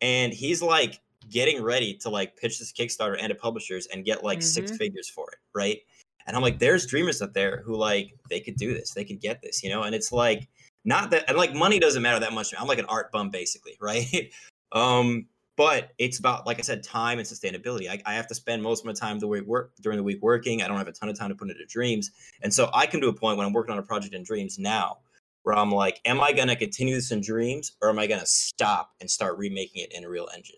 and 0.00 0.32
he's 0.32 0.62
like 0.62 1.00
getting 1.30 1.62
ready 1.62 1.94
to 1.94 2.08
like 2.08 2.36
pitch 2.36 2.58
this 2.58 2.72
Kickstarter 2.72 3.16
and 3.20 3.30
to 3.30 3.34
publishers 3.34 3.86
and 3.86 4.04
get 4.04 4.22
like 4.22 4.42
six 4.42 4.70
Mhm. 4.72 4.76
figures 4.78 5.08
for 5.08 5.28
it, 5.32 5.38
right? 5.54 5.80
And 6.26 6.36
I'm 6.36 6.42
like, 6.42 6.58
there's 6.58 6.86
dreamers 6.86 7.22
out 7.22 7.34
there 7.34 7.62
who 7.64 7.76
like 7.76 8.14
they 8.28 8.40
could 8.40 8.56
do 8.56 8.74
this, 8.74 8.92
they 8.92 9.04
could 9.04 9.20
get 9.20 9.42
this, 9.42 9.62
you 9.62 9.70
know. 9.70 9.82
And 9.82 9.94
it's 9.94 10.12
like 10.12 10.48
not 10.84 11.10
that, 11.10 11.24
and 11.28 11.36
like 11.36 11.54
money 11.54 11.78
doesn't 11.78 12.02
matter 12.02 12.20
that 12.20 12.32
much. 12.32 12.52
I'm 12.58 12.66
like 12.66 12.78
an 12.78 12.86
art 12.86 13.12
bum 13.12 13.30
basically, 13.30 13.76
right? 13.80 14.32
um, 14.72 15.26
but 15.56 15.92
it's 15.98 16.18
about 16.18 16.46
like 16.46 16.58
I 16.58 16.62
said, 16.62 16.82
time 16.82 17.18
and 17.18 17.26
sustainability. 17.26 17.88
I, 17.88 18.00
I 18.04 18.14
have 18.14 18.26
to 18.26 18.34
spend 18.34 18.62
most 18.62 18.80
of 18.80 18.86
my 18.86 18.92
time 18.92 19.18
the 19.18 19.26
week 19.26 19.46
work 19.46 19.72
during 19.80 19.96
the 19.96 20.02
week 20.02 20.18
working. 20.20 20.62
I 20.62 20.68
don't 20.68 20.76
have 20.76 20.88
a 20.88 20.92
ton 20.92 21.08
of 21.08 21.18
time 21.18 21.30
to 21.30 21.34
put 21.34 21.48
into 21.48 21.64
dreams, 21.66 22.10
and 22.42 22.52
so 22.52 22.70
I 22.74 22.86
come 22.86 23.00
to 23.00 23.08
a 23.08 23.14
point 23.14 23.38
when 23.38 23.46
I'm 23.46 23.52
working 23.52 23.72
on 23.72 23.78
a 23.78 23.82
project 23.82 24.14
in 24.14 24.22
dreams 24.22 24.58
now 24.58 24.98
where 25.46 25.56
I'm 25.56 25.70
like, 25.70 26.00
am 26.04 26.20
I 26.20 26.32
going 26.32 26.48
to 26.48 26.56
continue 26.56 26.96
this 26.96 27.12
in 27.12 27.20
dreams 27.20 27.76
or 27.80 27.88
am 27.88 28.00
I 28.00 28.08
going 28.08 28.18
to 28.18 28.26
stop 28.26 28.90
and 29.00 29.08
start 29.08 29.38
remaking 29.38 29.80
it 29.80 29.92
in 29.92 30.02
a 30.02 30.08
real 30.08 30.28
engine? 30.34 30.56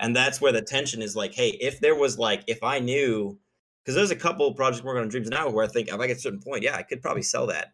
And 0.00 0.16
that's 0.16 0.40
where 0.40 0.52
the 0.52 0.62
tension 0.62 1.02
is 1.02 1.14
like, 1.14 1.34
hey, 1.34 1.50
if 1.60 1.80
there 1.80 1.94
was 1.94 2.18
like, 2.18 2.42
if 2.46 2.62
I 2.62 2.78
knew, 2.78 3.38
because 3.82 3.94
there's 3.96 4.10
a 4.10 4.16
couple 4.16 4.52
projects 4.54 4.84
working 4.84 5.02
on 5.02 5.08
dreams 5.08 5.28
now 5.28 5.48
where 5.48 5.64
I 5.64 5.68
think 5.68 5.88
if 5.88 5.98
I 5.98 6.06
get 6.06 6.16
a 6.16 6.20
certain 6.20 6.40
point, 6.40 6.62
yeah, 6.62 6.76
I 6.76 6.82
could 6.82 7.02
probably 7.02 7.22
sell 7.22 7.48
that. 7.48 7.72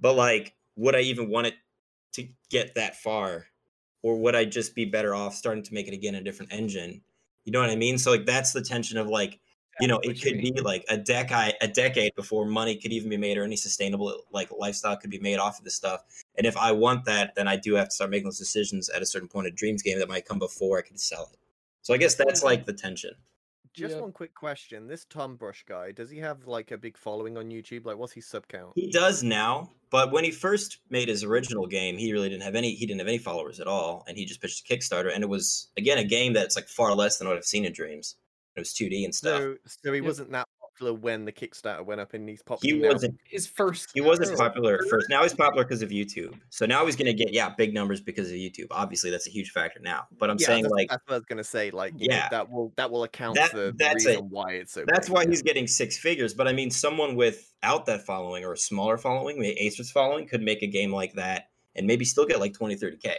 But 0.00 0.14
like, 0.14 0.54
would 0.76 0.96
I 0.96 1.00
even 1.00 1.30
want 1.30 1.46
it 1.46 1.54
to 2.14 2.28
get 2.50 2.74
that 2.74 2.96
far? 2.96 3.46
Or 4.02 4.16
would 4.20 4.34
I 4.34 4.44
just 4.44 4.74
be 4.74 4.84
better 4.84 5.14
off 5.14 5.34
starting 5.34 5.64
to 5.64 5.74
make 5.74 5.88
it 5.88 5.94
again 5.94 6.14
in 6.14 6.20
a 6.20 6.24
different 6.24 6.52
engine? 6.52 7.02
You 7.44 7.52
know 7.52 7.60
what 7.60 7.70
I 7.70 7.76
mean? 7.76 7.98
So 7.98 8.10
like 8.10 8.26
that's 8.26 8.52
the 8.52 8.60
tension 8.60 8.98
of 8.98 9.08
like, 9.08 9.40
you 9.80 9.88
know, 9.88 9.98
it 10.02 10.22
could 10.22 10.38
be 10.38 10.52
like 10.62 10.84
a 10.88 10.96
decade 10.96 11.54
a 11.60 11.68
decade 11.68 12.14
before 12.16 12.46
money 12.46 12.76
could 12.76 12.92
even 12.92 13.10
be 13.10 13.16
made 13.16 13.36
or 13.36 13.44
any 13.44 13.56
sustainable 13.56 14.22
like 14.32 14.48
lifestyle 14.56 14.96
could 14.96 15.10
be 15.10 15.18
made 15.18 15.38
off 15.38 15.58
of 15.58 15.64
this 15.64 15.74
stuff. 15.74 16.02
And 16.36 16.46
if 16.46 16.56
I 16.56 16.72
want 16.72 17.04
that, 17.04 17.34
then 17.34 17.46
I 17.46 17.56
do 17.56 17.74
have 17.74 17.88
to 17.88 17.94
start 17.94 18.10
making 18.10 18.24
those 18.24 18.38
decisions 18.38 18.88
at 18.88 19.02
a 19.02 19.06
certain 19.06 19.28
point 19.28 19.48
of 19.48 19.54
dreams 19.54 19.82
game 19.82 19.98
that 19.98 20.08
might 20.08 20.24
come 20.24 20.38
before 20.38 20.78
I 20.78 20.82
can 20.82 20.96
sell 20.96 21.28
it. 21.32 21.38
So 21.82 21.94
I 21.94 21.98
guess 21.98 22.14
that's 22.14 22.42
like 22.42 22.64
the 22.64 22.72
tension. 22.72 23.12
Just 23.76 23.96
Yeah. 23.96 24.00
one 24.00 24.12
quick 24.12 24.34
question: 24.34 24.86
This 24.88 25.04
Tom 25.04 25.36
Brush 25.36 25.62
guy, 25.68 25.92
does 25.92 26.08
he 26.08 26.18
have 26.18 26.46
like 26.46 26.70
a 26.70 26.78
big 26.78 26.96
following 26.96 27.36
on 27.36 27.50
YouTube? 27.50 27.84
Like, 27.84 27.98
what's 27.98 28.14
his 28.14 28.26
sub 28.26 28.48
count? 28.48 28.72
He 28.74 28.90
does 28.90 29.22
now, 29.22 29.70
but 29.90 30.12
when 30.12 30.24
he 30.24 30.30
first 30.30 30.78
made 30.88 31.08
his 31.08 31.22
original 31.22 31.66
game, 31.66 31.98
he 31.98 32.10
really 32.12 32.30
didn't 32.30 32.42
have 32.44 32.54
any. 32.54 32.74
He 32.74 32.86
didn't 32.86 33.00
have 33.00 33.08
any 33.08 33.18
followers 33.18 33.60
at 33.60 33.66
all, 33.66 34.02
and 34.08 34.16
he 34.16 34.24
just 34.24 34.40
pitched 34.40 34.68
a 34.68 34.74
Kickstarter, 34.74 35.12
and 35.14 35.22
it 35.22 35.28
was 35.28 35.68
again 35.76 35.98
a 35.98 36.04
game 36.04 36.32
that's 36.32 36.56
like 36.56 36.68
far 36.68 36.94
less 36.94 37.18
than 37.18 37.28
what 37.28 37.36
I've 37.36 37.44
seen 37.44 37.66
in 37.66 37.72
Dreams. 37.72 38.16
It 38.56 38.60
was 38.60 38.72
2D 38.72 39.04
and 39.04 39.14
stuff. 39.14 39.38
So, 39.38 39.56
so 39.66 39.92
he 39.92 40.00
Yep. 40.00 40.06
wasn't 40.06 40.32
that 40.32 40.48
popular 40.76 40.94
when 40.98 41.24
the 41.24 41.32
Kickstarter 41.32 41.84
went 41.84 42.00
up, 42.00 42.14
and 42.14 42.28
he's 42.28 42.40
he 42.40 42.44
popular 42.44 42.80
now. 42.82 42.92
wasn't. 42.92 43.18
His 43.24 43.46
first. 43.46 43.90
He 43.94 44.00
wasn't 44.00 44.36
popular 44.38 44.74
at 44.74 44.88
first. 44.90 45.08
Now 45.08 45.22
he's 45.22 45.34
popular 45.34 45.64
because 45.64 45.82
of 45.82 45.90
YouTube. 45.90 46.34
So 46.50 46.66
now 46.66 46.84
he's 46.86 46.96
gonna 46.96 47.12
get 47.12 47.32
yeah 47.32 47.50
big 47.56 47.72
numbers 47.74 48.00
because 48.00 48.28
of 48.28 48.34
YouTube. 48.36 48.66
Obviously, 48.70 49.10
that's 49.10 49.26
a 49.26 49.30
huge 49.30 49.50
factor 49.50 49.80
now. 49.80 50.06
But 50.18 50.30
I'm 50.30 50.36
Yeah, 50.38 50.46
saying 50.46 50.62
that's, 50.64 50.72
like 50.72 50.88
that's 50.90 51.02
what 51.06 51.14
I 51.14 51.18
was 51.18 51.24
gonna 51.26 51.44
say. 51.44 51.70
Like, 51.70 51.94
you 51.96 52.08
know, 52.08 52.16
Yeah. 52.16 52.28
that 52.30 52.50
will 52.50 52.72
that 52.76 52.90
will 52.90 53.04
account 53.04 53.36
That- 53.36 53.50
for 53.50 53.72
the 53.72 53.90
reason 53.94 54.12
it. 54.12 54.24
why 54.24 54.52
it's 54.52 54.72
so. 54.72 54.84
That's 54.86 55.08
big, 55.08 55.14
why 55.14 55.26
he's 55.26 55.42
getting 55.42 55.66
six 55.66 55.96
figures. 55.98 56.34
But 56.34 56.48
I 56.48 56.52
mean, 56.52 56.70
someone 56.70 57.16
without 57.16 57.86
that 57.86 58.04
following 58.04 58.44
or 58.44 58.52
a 58.52 58.58
smaller 58.58 58.98
following, 58.98 59.38
maybe 59.40 59.58
Acer's 59.60 59.90
following, 59.90 60.26
could 60.26 60.42
make 60.42 60.62
a 60.62 60.66
game 60.66 60.92
like 60.92 61.14
that 61.14 61.50
and 61.74 61.86
maybe 61.86 62.04
still 62.04 62.26
get 62.26 62.40
like 62.40 62.54
20, 62.54 62.76
30K. 62.76 63.14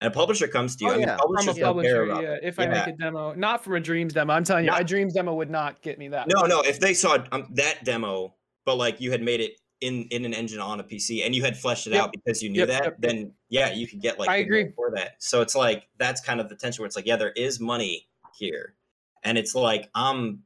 And 0.00 0.12
a 0.12 0.14
publisher 0.14 0.46
comes 0.46 0.76
to 0.76 0.84
you. 0.84 0.90
Oh, 0.90 0.94
I 0.94 0.96
mean, 0.98 1.06
yeah. 1.08 1.16
From 1.16 1.28
publishers 1.28 1.56
a 1.56 1.60
don't 1.60 1.68
publisher, 1.68 2.06
yeah. 2.06 2.14
that. 2.20 2.46
If 2.46 2.58
I 2.58 2.66
make 2.66 2.86
a 2.86 2.92
demo, 2.92 3.32
not 3.32 3.64
from 3.64 3.74
a 3.76 3.80
Dreams 3.80 4.12
demo, 4.12 4.34
I'm 4.34 4.44
telling 4.44 4.64
you, 4.66 4.70
Not- 4.70 4.82
a 4.82 4.84
Dreams 4.84 5.14
demo 5.14 5.34
would 5.34 5.50
not 5.50 5.80
get 5.80 5.98
me 5.98 6.08
that. 6.08 6.28
No, 6.28 6.42
no. 6.42 6.60
If 6.60 6.80
they 6.80 6.92
saw 6.92 7.16
um, 7.32 7.46
that 7.54 7.84
demo, 7.84 8.34
but 8.66 8.76
like 8.76 9.00
you 9.00 9.10
had 9.10 9.22
made 9.22 9.40
it 9.40 9.52
in 9.80 10.04
in 10.10 10.24
an 10.24 10.34
engine 10.34 10.60
on 10.60 10.80
a 10.80 10.84
PC 10.84 11.24
and 11.24 11.34
you 11.34 11.42
had 11.44 11.56
fleshed 11.56 11.86
it 11.86 11.92
Yep. 11.92 12.02
out 12.02 12.12
because 12.12 12.42
you 12.42 12.48
knew 12.50 12.60
Yep, 12.60 12.68
that, 12.68 12.84
yep, 12.84 12.84
yep. 12.84 12.96
then 13.00 13.32
yeah, 13.48 13.72
you 13.72 13.86
could 13.86 14.00
get 14.00 14.18
like 14.18 14.28
I 14.28 14.36
agree. 14.36 14.70
for 14.74 14.90
that. 14.94 15.16
So 15.18 15.40
it's 15.40 15.54
like 15.54 15.88
that's 15.98 16.20
kind 16.20 16.40
of 16.40 16.48
the 16.48 16.56
tension 16.56 16.82
where 16.82 16.86
it's 16.86 16.96
like, 16.96 17.06
yeah, 17.06 17.16
there 17.16 17.32
is 17.32 17.58
money 17.60 18.06
here, 18.38 18.74
and 19.22 19.38
it's 19.38 19.54
like 19.54 19.88
I'm, 19.94 20.42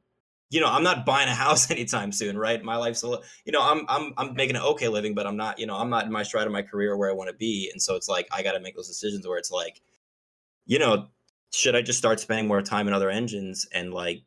you 0.51 0.59
know, 0.59 0.67
I'm 0.67 0.83
not 0.83 1.05
buying 1.05 1.29
a 1.29 1.33
house 1.33 1.71
anytime 1.71 2.11
soon, 2.11 2.37
right? 2.37 2.61
My 2.61 2.75
life's 2.75 3.01
a 3.01 3.07
little, 3.07 3.23
you 3.45 3.51
know, 3.51 3.61
I'm 3.61 3.85
I'm 3.87 4.13
I'm 4.17 4.35
making 4.35 4.57
an 4.57 4.61
okay 4.61 4.89
living, 4.89 5.15
but 5.15 5.25
I'm 5.25 5.37
not, 5.37 5.57
you 5.57 5.65
know, 5.65 5.77
I'm 5.77 5.89
not 5.89 6.05
in 6.05 6.11
my 6.11 6.23
stride 6.23 6.45
of 6.45 6.53
my 6.53 6.61
career 6.61 6.95
where 6.95 7.09
I 7.09 7.13
want 7.13 7.29
to 7.29 7.35
be, 7.35 7.69
and 7.71 7.81
so 7.81 7.95
it's 7.95 8.07
like 8.07 8.27
I 8.31 8.43
got 8.43 8.51
to 8.51 8.59
make 8.59 8.75
those 8.75 8.87
decisions 8.87 9.25
where 9.25 9.37
it's 9.37 9.51
like, 9.51 9.81
you 10.67 10.77
know, 10.77 11.07
should 11.53 11.75
I 11.75 11.81
just 11.81 11.97
start 11.97 12.19
spending 12.19 12.47
more 12.47 12.61
time 12.61 12.87
in 12.87 12.93
other 12.93 13.09
engines 13.09 13.67
and 13.73 13.93
like 13.93 14.23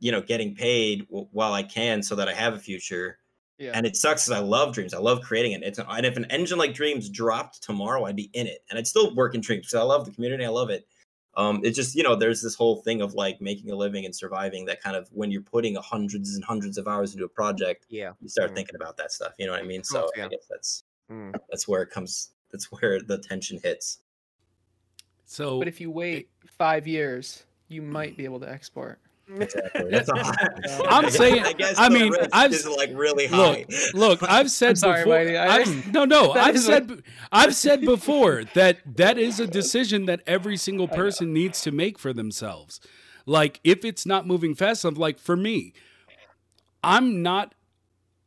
you 0.00 0.10
know 0.10 0.20
getting 0.20 0.54
paid 0.54 1.06
w- 1.08 1.28
while 1.30 1.52
i 1.52 1.62
can 1.62 2.02
so 2.02 2.16
that 2.16 2.28
i 2.28 2.34
have 2.34 2.54
a 2.54 2.58
future? 2.58 3.18
Yeah. 3.56 3.70
and 3.72 3.86
it 3.86 3.94
sucks 3.94 4.26
because 4.26 4.40
i 4.40 4.42
love 4.42 4.74
dreams. 4.74 4.92
I 4.94 4.98
love 4.98 5.20
creating 5.20 5.52
it. 5.52 5.62
It's 5.62 5.78
and 5.78 6.04
if 6.04 6.16
an 6.16 6.24
engine 6.24 6.58
like 6.58 6.74
dreams 6.74 7.08
dropped 7.08 7.62
tomorrow 7.62 8.04
i'd 8.04 8.16
be 8.16 8.30
in 8.32 8.46
it. 8.46 8.64
And 8.68 8.78
i'd 8.78 8.86
still 8.86 9.14
work 9.14 9.34
in 9.34 9.40
dreams 9.40 9.66
because 9.66 9.80
i 9.80 9.82
love 9.82 10.04
the 10.04 10.10
community. 10.10 10.44
I 10.44 10.48
love 10.48 10.70
it 10.70 10.86
um 11.36 11.60
it's 11.64 11.76
just 11.76 11.94
you 11.94 12.02
know 12.02 12.14
there's 12.16 12.40
this 12.42 12.54
whole 12.54 12.76
thing 12.82 13.00
of 13.00 13.14
like 13.14 13.40
making 13.40 13.70
a 13.70 13.74
living 13.74 14.04
and 14.04 14.14
surviving 14.14 14.64
that 14.66 14.80
kind 14.82 14.96
of 14.96 15.08
when 15.12 15.30
you're 15.30 15.42
putting 15.42 15.74
hundreds 15.76 16.34
and 16.34 16.44
hundreds 16.44 16.78
of 16.78 16.86
hours 16.88 17.12
into 17.14 17.24
a 17.24 17.28
project 17.28 17.86
Yeah. 17.88 18.12
you 18.20 18.28
start 18.28 18.52
Mm. 18.52 18.56
thinking 18.56 18.76
about 18.76 18.96
that 18.96 19.10
stuff 19.12 19.32
you 19.38 19.46
know 19.46 19.52
what 19.52 19.60
i 19.62 19.64
mean 19.66 19.82
so 19.84 20.00
course, 20.00 20.12
i 20.22 20.28
guess 20.28 20.46
that's 20.48 20.84
Mm. 21.10 21.34
that's 21.50 21.68
where 21.68 21.82
it 21.82 21.90
comes 21.90 22.30
that's 22.50 22.70
where 22.72 23.00
the 23.00 23.18
tension 23.18 23.58
hits 23.62 23.98
So 25.26 25.58
But 25.58 25.68
if 25.68 25.80
you 25.80 25.90
wait 25.90 26.28
five 26.46 26.86
years, 26.86 27.44
you 27.68 27.82
might 27.82 28.16
be 28.16 28.24
able 28.24 28.38
to 28.40 28.48
export. 28.48 29.00
Exactly 29.28 29.90
that's 29.90 30.08
all 30.08 30.18
I'm 30.88 31.10
saying- 31.10 31.44
I, 31.44 31.52
guess 31.52 31.78
I 31.78 31.88
mean, 31.88 32.12
I've- 32.32 32.54
is 32.54 32.66
like 32.66 32.90
really 32.94 33.26
look, 33.28 33.70
high 33.70 33.88
look, 33.94 34.22
I've 34.22 34.50
said 34.50 34.76
sorry, 34.78 35.00
before. 35.04 35.16
Mighty, 35.18 35.36
I- 35.36 35.56
I've, 35.56 35.92
no, 35.92 36.04
no, 36.04 36.34
That 36.34 36.44
I've 36.46 36.54
is 36.56 36.66
said, 36.66 37.02
I've 37.32 37.54
said 37.54 37.80
before 37.82 38.44
that 38.54 38.78
that 38.96 39.18
is 39.18 39.40
a 39.40 39.46
decision 39.46 40.06
that 40.06 40.20
every 40.26 40.56
single 40.56 40.88
person 40.88 41.32
needs 41.32 41.60
to 41.62 41.70
make 41.70 41.98
for 41.98 42.12
themselves. 42.12 42.80
Like, 43.26 43.58
if 43.64 43.84
it's 43.84 44.04
not 44.04 44.26
moving 44.26 44.54
fast 44.54 44.84
enough, 44.84 44.98
like 44.98 45.18
for 45.18 45.34
me, 45.36 45.72
I'm 46.82 47.22
not 47.22 47.54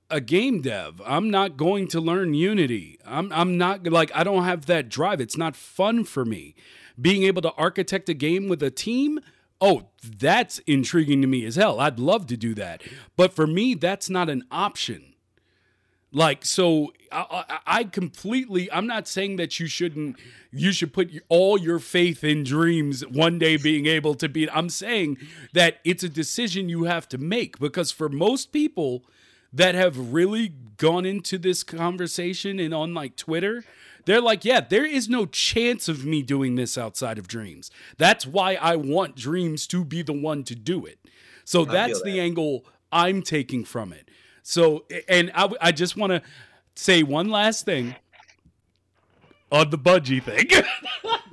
a 0.09 0.19
game 0.21 0.61
dev. 0.61 1.01
I'm 1.05 1.29
not 1.29 1.57
going 1.57 1.87
to 1.89 1.99
learn 2.01 2.33
Unity. 2.33 2.97
I'm, 3.05 3.31
I'm 3.31 3.57
not 3.57 3.85
like 3.85 4.09
I 4.15 4.23
don't 4.23 4.45
have 4.45 4.65
that 4.67 4.89
drive. 4.89 5.21
It's 5.21 5.37
not 5.37 5.55
fun 5.55 6.03
for 6.03 6.25
me. 6.25 6.55
Being 6.99 7.23
able 7.23 7.41
to 7.43 7.51
architect 7.53 8.09
a 8.09 8.13
game 8.15 8.47
with 8.47 8.63
a 8.63 8.71
team. 8.71 9.19
Oh, 9.59 9.87
that's 10.03 10.59
intriguing 10.59 11.21
to 11.21 11.27
me 11.27 11.45
as 11.45 11.55
hell. 11.55 11.79
I'd 11.79 11.99
love 11.99 12.27
to 12.27 12.37
do 12.37 12.53
that. 12.55 12.81
But 13.15 13.33
for 13.33 13.47
me, 13.47 13.73
that's 13.73 14.09
not 14.09 14.29
an 14.29 14.43
option. 14.51 15.13
Like, 16.11 16.45
so 16.45 16.93
I, 17.11 17.45
I, 17.49 17.59
I 17.79 17.83
completely, 17.83 18.71
I'm 18.71 18.87
not 18.87 19.07
saying 19.07 19.35
that 19.37 19.59
you 19.59 19.67
shouldn't, 19.67 20.17
you 20.51 20.71
should 20.71 20.93
put 20.93 21.11
all 21.27 21.57
your 21.57 21.79
faith 21.79 22.23
in 22.23 22.43
dreams 22.43 23.05
one 23.05 23.39
day 23.39 23.57
being 23.57 23.87
able 23.87 24.15
to 24.15 24.29
be. 24.29 24.49
I'm 24.49 24.69
saying 24.69 25.17
that 25.53 25.77
it's 25.83 26.03
a 26.03 26.09
decision 26.09 26.69
you 26.69 26.85
have 26.85 27.09
to 27.09 27.17
make 27.17 27.59
because 27.59 27.91
for 27.91 28.09
most 28.09 28.51
people, 28.51 29.03
that 29.53 29.75
have 29.75 30.13
really 30.13 30.53
gone 30.77 31.05
into 31.05 31.37
this 31.37 31.63
conversation 31.63 32.59
and 32.59 32.73
on 32.73 32.93
like 32.93 33.15
Twitter, 33.15 33.63
they're 34.07 34.21
like, 34.21 34.45
yeah, 34.45 34.61
there 34.61 34.85
is 34.85 35.09
no 35.09 35.25
chance 35.25 35.89
of 35.89 36.05
me 36.05 36.21
doing 36.21 36.55
this 36.55 36.77
outside 36.77 37.19
of 37.19 37.27
Dreams. 37.27 37.69
That's 37.97 38.25
why 38.25 38.55
I 38.55 38.77
want 38.77 39.17
Dreams 39.17 39.67
to 39.67 39.83
be 39.83 40.01
the 40.01 40.13
one 40.13 40.45
to 40.45 40.55
do 40.55 40.85
it. 40.85 40.97
So 41.43 41.65
that's 41.65 42.01
the 42.01 42.19
angle 42.19 42.63
I'm 42.89 43.21
taking 43.21 43.65
from 43.65 43.91
it. 43.91 44.09
So, 44.43 44.85
and 45.09 45.29
I, 45.35 45.49
I 45.59 45.71
just 45.73 45.97
want 45.97 46.11
to 46.13 46.21
say 46.75 47.03
one 47.03 47.27
last 47.27 47.65
thing 47.65 47.95
on 49.51 49.69
the 49.69 49.77
Bungie 49.77 50.23
thing. 50.23 50.47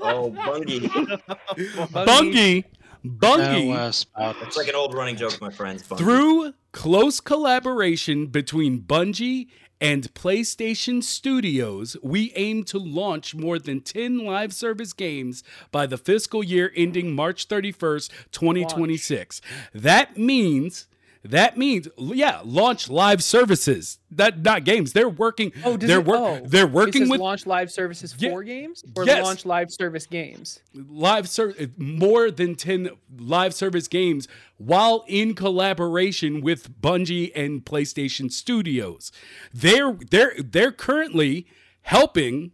Oh, 0.07 0.31
Bungie. 0.31 0.83
Bungie, 1.57 2.65
Bungie, 3.07 4.05
No. 4.19 4.35
It's 4.43 4.57
like 4.57 4.69
an 4.69 4.75
old 4.75 4.93
running 4.93 5.17
joke, 5.17 5.41
my 5.41 5.49
friends. 5.49 5.83
Bungie. 5.83 5.97
through 5.97 6.55
close 6.73 7.21
collaboration 7.21 8.27
between 8.27 8.83
Bungie 8.83 9.47
and 9.85 10.15
PlayStation 10.15 11.03
Studios, 11.03 11.95
we 12.03 12.33
aim 12.37 12.65
to 12.65 12.79
launch 12.79 13.35
more 13.35 13.59
than 13.59 13.83
10 13.83 14.25
live 14.25 14.55
service 14.55 14.95
games 14.95 15.45
by 15.71 15.85
the 15.85 15.99
fiscal 15.99 16.43
year 16.43 16.73
ending 16.75 17.15
March 17.15 17.49
31st, 17.49 18.09
2026. 18.33 19.43
That 19.75 20.17
means 20.17 20.87
that 21.25 21.57
means 21.57 21.89
yeah, 21.99 22.41
launch 22.45 22.91
live 22.91 23.23
services. 23.25 23.99
That 24.11 24.43
not 24.43 24.65
games. 24.65 24.93
They're 24.93 25.09
working 25.09 25.53
Oh, 25.65 25.77
does 25.77 25.89
they're 25.89 26.01
it, 26.01 26.05
work 26.05 26.21
oh, 26.21 26.43
they're 26.47 26.67
working 26.67 27.09
with 27.09 27.19
launch 27.21 27.47
live 27.47 27.71
services 27.71 28.13
for 28.13 28.43
games 28.43 28.85
or 28.95 29.07
yes. 29.07 29.25
launch 29.25 29.47
live 29.47 29.73
service 29.73 30.07
games. 30.07 30.61
live 30.75 31.29
ser- 31.29 31.55
eh, 31.59 31.67
more 31.79 32.31
than 32.31 32.55
10 32.55 32.91
live 33.19 33.55
service 33.55 33.89
games 33.89 34.29
while 34.59 35.05
in 35.09 35.35
collaboration 35.35 36.41
with 36.43 36.81
Bungie 36.81 37.33
and 37.35 37.65
PlayStation 37.65 38.31
Studios. 38.31 39.11
They're 39.53 39.93
they're 40.11 40.35
they're 40.39 40.73
currently 40.73 41.47
helping 41.83 42.53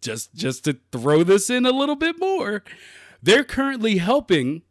just 0.00 0.34
just 0.34 0.64
to 0.64 0.78
throw 0.90 1.22
this 1.22 1.50
in 1.50 1.66
a 1.66 1.70
little 1.70 1.96
bit 1.96 2.18
more. 2.18 2.64
They're 3.22 3.44
currently 3.44 3.98
helping 3.98 4.62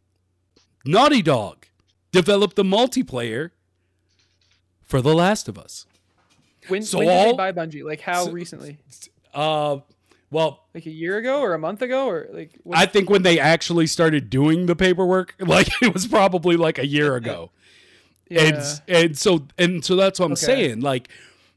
Naughty 0.84 1.22
Dog 1.22 1.66
develop 2.12 2.54
the 2.54 2.62
multiplayer 2.64 3.50
for 4.82 5.00
The 5.02 5.14
Last 5.14 5.48
of 5.48 5.58
Us. 5.58 5.86
When, 6.68 6.82
So 6.82 6.98
when 6.98 7.06
did 7.08 7.12
all- 7.16 7.24
they 7.36 7.36
buy 7.36 7.52
Bungie? 7.52 7.84
Like 7.84 8.00
how 8.00 8.24
so- 8.26 8.32
recently? 8.32 8.78
Uh 9.34 9.78
well, 10.30 10.64
Like 10.74 10.86
a 10.86 10.90
year 10.90 11.18
ago 11.18 11.40
or 11.40 11.54
a 11.54 11.58
month 11.58 11.82
ago 11.82 12.08
or 12.08 12.26
like? 12.32 12.58
what- 12.64 12.76
I 12.78 12.86
think 12.86 13.08
when 13.08 13.22
they 13.22 13.38
actually 13.38 13.86
started 13.86 14.28
doing 14.28 14.66
the 14.66 14.74
paperwork, 14.74 15.34
like 15.40 15.68
it 15.82 15.92
was 15.94 16.06
probably 16.06 16.56
like 16.56 16.78
a 16.78 16.86
year 16.86 17.14
ago. 17.20 17.50
yeah. 18.28 18.40
And 18.42 18.80
and 18.88 19.18
so 19.18 19.46
and 19.58 19.84
so 19.84 19.94
that's 19.94 20.18
what 20.18 20.26
I'm 20.26 20.32
Okay. 20.32 20.40
saying. 20.46 20.80
Like 20.80 21.08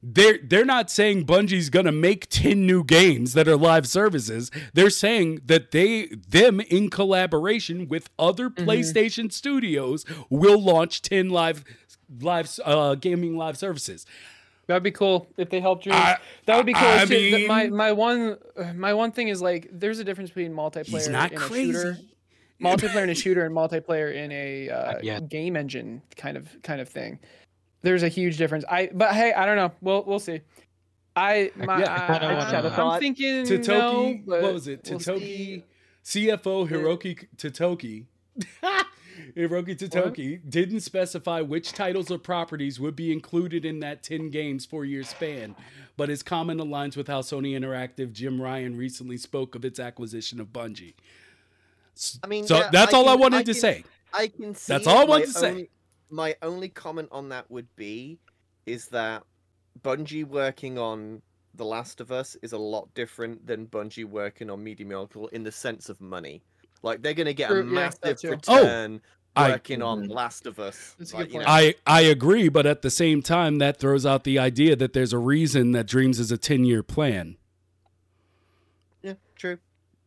they're 0.01 0.37
they're 0.43 0.65
not 0.65 0.89
saying 0.89 1.25
Bungie's 1.25 1.69
gonna 1.69 1.91
make 1.91 2.27
10 2.29 2.65
new 2.65 2.83
games 2.83 3.33
that 3.33 3.47
are 3.47 3.57
live 3.57 3.87
services. 3.87 4.49
They're 4.73 4.89
saying 4.89 5.41
that 5.45 5.71
they 5.71 6.07
them 6.07 6.61
in 6.61 6.89
collaboration 6.89 7.87
with 7.87 8.09
other 8.17 8.49
Mm-hmm. 8.49 8.69
PlayStation 8.69 9.31
studios 9.31 10.05
will 10.29 10.61
launch 10.61 11.01
10 11.01 11.29
live 11.29 11.63
live 12.21 12.49
uh 12.65 12.95
gaming 12.95 13.37
live 13.37 13.57
services. 13.57 14.05
That'd 14.67 14.83
be 14.83 14.91
cool 14.91 15.27
if 15.35 15.49
they 15.49 15.59
helped 15.59 15.85
you. 15.85 15.91
I- 15.91 16.17
that 16.45 16.55
would 16.55 16.65
be 16.65 16.73
cool. 16.73 16.83
I 16.87 17.01
It's 17.01 17.09
just 17.09 17.31
that 17.31 17.47
my 17.47 17.67
my 17.69 17.91
one 17.91 18.37
my 18.75 18.93
one 18.93 19.11
thing 19.11 19.27
is 19.27 19.41
like 19.41 19.67
there's 19.71 19.99
a 19.99 20.03
difference 20.03 20.29
between 20.29 20.53
multiplayer 20.53 20.85
He's 20.87 21.09
not 21.09 21.31
in 21.31 21.37
crazy. 21.39 21.71
a 21.71 21.73
shooter, 21.73 21.97
multiplayer 22.61 23.03
in 23.03 23.09
a 23.09 23.15
shooter, 23.15 23.45
and 23.45 23.55
multiplayer 23.55 24.13
in 24.13 24.31
a 24.31 24.69
uh, 24.69 24.99
Not 25.03 25.29
game 25.29 25.55
engine 25.55 26.01
kind 26.15 26.37
of 26.37 26.47
kind 26.63 26.79
of 26.81 26.87
thing. 26.89 27.19
There's 27.81 28.03
a 28.03 28.09
huge 28.09 28.37
difference. 28.37 28.65
I 28.69 28.89
but 28.93 29.13
hey, 29.13 29.33
I 29.33 29.45
don't 29.45 29.55
know. 29.55 29.71
We'll 29.81 30.03
we'll 30.03 30.19
see. 30.19 30.41
I 31.15 31.51
my 31.55 31.79
Yeah, 31.79 31.91
I, 31.93 31.95
I 31.95 32.07
kinda 32.19 32.27
I, 32.27 32.33
wanna- 32.37 32.67
am 32.67 32.73
thought- 32.75 32.99
thinking 32.99 33.45
Totoki, 33.45 34.25
no, 34.27 34.41
what 34.41 34.53
was 34.53 34.67
it? 34.67 34.87
we'll 34.89 34.99
Totoki. 34.99 35.63
CFO 36.03 36.67
Hiroki 36.69 37.27
Totoki. 37.37 38.05
Hiroki 39.35 39.77
Totoki 39.77 40.39
didn't 40.49 40.79
specify 40.79 41.41
which 41.41 41.73
titles 41.73 42.09
or 42.09 42.17
properties 42.17 42.79
would 42.79 42.95
be 42.95 43.11
included 43.11 43.65
in 43.65 43.79
that 43.81 44.01
10 44.01 44.29
games 44.29 44.65
four 44.65 44.85
year 44.85 45.03
span, 45.03 45.55
but 45.97 46.07
his 46.09 46.23
comment 46.23 46.59
aligns 46.61 46.95
with 46.95 47.07
how 47.07 47.21
Sony 47.21 47.51
Interactive 47.59 48.13
Jim 48.13 48.41
Ryan 48.41 48.77
recently 48.77 49.17
spoke 49.17 49.55
of 49.55 49.65
its 49.65 49.79
acquisition 49.79 50.39
of 50.39 50.47
Bungie. 50.47 50.93
I 52.23 52.27
mean, 52.27 52.47
So 52.47 52.57
yeah, 52.59 52.69
that's 52.71 52.93
I 52.93 52.97
all 52.97 53.09
I 53.09 53.15
wanted 53.15 53.37
I 53.39 53.43
to 53.43 53.53
say. 53.53 53.83
I 54.13 54.27
can 54.27 54.55
see. 54.55 54.71
That's 54.71 54.87
all 54.87 54.99
I 54.99 55.03
wanted 55.03 55.27
to 55.27 55.33
say. 55.33 55.49
only- 55.49 55.69
my 56.09 56.35
only 56.41 56.69
comment 56.69 57.09
on 57.11 57.29
that 57.29 57.49
would 57.51 57.67
be, 57.75 58.17
is 58.65 58.87
that 58.87 59.23
Bungie 59.81 60.25
working 60.25 60.77
on 60.77 61.21
The 61.55 61.65
Last 61.65 62.01
of 62.01 62.11
Us 62.11 62.35
is 62.41 62.53
a 62.53 62.57
lot 62.57 62.93
different 62.95 63.45
than 63.45 63.67
Bungie 63.67 64.05
working 64.05 64.49
on 64.49 64.63
Media 64.63 64.85
Miracle 64.85 65.27
in 65.29 65.43
the 65.43 65.51
sense 65.51 65.89
of 65.89 65.99
money. 66.01 66.41
Like 66.81 67.01
they're 67.01 67.13
gonna 67.13 67.33
get 67.33 67.49
True, 67.49 67.61
a 67.61 67.65
yeah, 67.65 67.71
massive 67.71 68.19
too. 68.21 68.29
return 68.31 69.01
I- 69.35 69.51
working 69.51 69.81
on 69.81 70.05
Mhm. 70.07 70.09
Last 70.11 70.45
of 70.47 70.59
Us. 70.59 70.95
Like, 71.13 71.31
you 71.33 71.39
know, 71.39 71.45
I, 71.47 71.75
I 71.85 72.01
agree, 72.01 72.49
but 72.49 72.65
at 72.65 72.81
the 72.81 72.89
same 72.89 73.21
time, 73.21 73.57
that 73.59 73.77
throws 73.77 74.05
out 74.05 74.23
the 74.23 74.39
idea 74.39 74.75
that 74.77 74.93
there's 74.93 75.13
a 75.13 75.17
reason 75.17 75.71
that 75.73 75.85
Dreams 75.87 76.19
is 76.19 76.31
a 76.31 76.37
10 76.37 76.63
year 76.65 76.81
plan. 76.83 77.37
yeah, 79.01 79.13
true. 79.35 79.57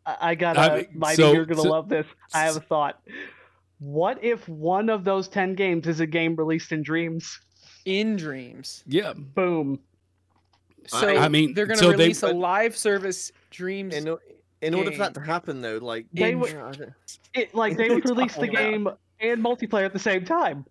I, 0.05 0.17
I 0.31 0.35
got 0.35 0.59
I 0.59 0.67
a 0.67 0.77
mean, 0.79 0.87
Mighty, 0.95 1.17
so- 1.23 1.33
you're 1.33 1.47
gonna 1.47 1.63
so- 1.63 1.71
love 1.71 1.89
this. 1.89 2.07
I 2.35 2.41
have 2.45 2.57
a 2.57 2.61
thought. 2.61 3.01
What 3.83 4.23
if 4.23 4.49
one 4.49 4.89
of 4.89 5.03
those 5.03 5.27
ten 5.27 5.55
games 5.57 5.89
is 5.89 5.99
a 5.99 6.07
game 6.07 6.37
released 6.37 6.71
in 6.71 6.83
Dreams? 6.83 7.41
in 7.85 8.15
Dreams. 8.15 8.85
Yeah. 8.87 9.13
Boom. 9.13 9.81
So 10.87 11.09
I 11.17 11.29
mean, 11.29 11.53
they're 11.53 11.67
gonna 11.67 11.79
so 11.81 11.91
they- 11.91 11.97
release 12.05 12.23
a 12.23 12.29
live 12.33 12.77
service 12.77 13.33
Dreams. 13.51 13.93
In, 13.93 14.09
o- 14.09 14.21
in 14.61 14.73
order 14.75 14.93
for 14.93 14.99
that 14.99 15.15
to 15.15 15.21
happen, 15.21 15.61
though, 15.63 15.79
like 15.79 16.07
They 16.13 16.37
would- 16.37 16.55
It 17.35 17.53
like 17.57 17.77
they 17.77 17.89
would 17.91 18.05
release 18.09 18.35
the 18.35 18.43
all 18.43 18.45
about- 18.51 18.55
game 18.57 18.89
and 19.19 19.43
multiplayer 19.43 19.85
at 19.85 19.93
the 19.93 19.99
same 19.99 20.25
time. 20.25 20.65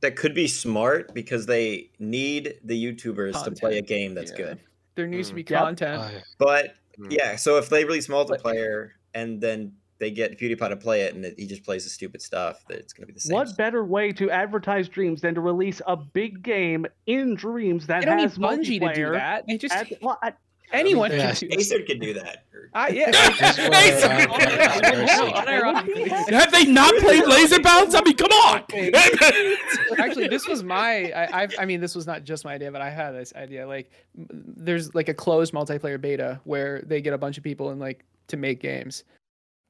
That 0.00 0.16
could 0.16 0.34
be 0.34 0.48
smart 0.48 1.14
because 1.14 1.46
they 1.46 1.90
need 2.00 2.54
the 2.64 2.74
YouTubers 2.84 3.44
to 3.44 3.52
play 3.52 3.78
a 3.78 3.82
game 3.82 4.14
that's 4.14 4.32
Yeah. 4.32 4.36
good. 4.36 4.58
There 4.96 5.06
needs 5.06 5.28
to 5.28 5.34
be 5.36 5.44
Mm. 5.44 5.50
Yep. 5.50 5.60
content. 5.60 6.02
Oh. 6.04 6.20
But 6.38 6.74
Mm. 6.98 7.12
yeah, 7.12 7.36
so 7.36 7.56
if 7.58 7.68
they 7.68 7.84
release 7.84 8.08
multiplayer 8.08 8.90
and 9.14 9.40
then 9.40 9.74
they 9.98 10.10
get 10.10 10.38
PewDiePie 10.38 10.68
to 10.68 10.76
play 10.76 11.02
it 11.02 11.14
and 11.14 11.24
it, 11.24 11.34
he 11.38 11.46
just 11.46 11.64
plays 11.64 11.84
the 11.84 11.90
stupid 11.90 12.22
stuff, 12.22 12.64
that 12.68 12.78
it's 12.78 12.92
going 12.92 13.02
to 13.02 13.06
be 13.06 13.12
the 13.14 13.20
same. 13.20 13.34
What 13.34 13.56
better 13.56 13.84
way 13.84 14.12
to 14.12 14.30
advertise 14.30 14.88
Dreams 14.88 15.20
than 15.20 15.34
to 15.34 15.40
release 15.40 15.80
a 15.86 15.96
big 15.96 16.42
game 16.42 16.86
in 17.06 17.34
Dreams 17.34 17.86
that 17.88 18.00
They 18.00 18.06
don't 18.06 18.16
need 18.18 18.22
has 18.24 18.38
Bungie 18.38 18.80
to 18.80 18.94
do 18.94 19.10
that. 19.12 19.46
They 19.46 19.58
just 19.58 19.74
at- 19.74 19.92
well, 20.02 20.18
I- 20.22 20.34
anyone 20.72 21.10
Yeah. 21.10 21.32
can 21.34 21.48
do 21.48 21.48
that. 21.48 21.58
Acer 21.58 21.82
can 21.82 21.98
do 21.98 22.14
that. 22.14 22.44
Or- 22.54 22.70
I, 22.74 22.88
yeah. 22.90 23.10
That's 23.10 23.58
where, 23.58 23.72
Hey, 23.72 24.02
uh, 24.02 24.26
No, 24.26 24.34
conspiracy- 24.36 25.32
unironically. 25.32 26.28
Have 26.30 26.52
they 26.52 26.64
not 26.66 26.94
played 26.96 27.24
Laser 27.26 27.60
Bounce? 27.60 27.94
I 27.94 28.02
mean, 28.02 28.16
come 28.16 28.30
on. 28.30 28.62
Actually, 29.98 30.28
this 30.28 30.46
was 30.46 30.62
my. 30.62 31.10
I, 31.12 31.42
I've, 31.42 31.54
I 31.58 31.64
mean, 31.64 31.80
this 31.80 31.94
was 31.94 32.06
not 32.06 32.24
just 32.24 32.44
my 32.44 32.54
idea, 32.54 32.70
but 32.70 32.80
I 32.82 32.90
had 32.90 33.12
this 33.12 33.32
idea. 33.34 33.66
Like, 33.66 33.90
there's 34.14 34.94
like 34.94 35.08
a 35.08 35.14
closed 35.14 35.52
multiplayer 35.54 36.00
beta 36.00 36.40
where 36.44 36.82
they 36.86 37.00
get 37.00 37.14
a 37.14 37.18
bunch 37.18 37.38
of 37.38 37.44
people 37.44 37.70
and 37.70 37.80
like 37.80 38.04
to 38.28 38.36
make 38.36 38.60
games. 38.60 39.04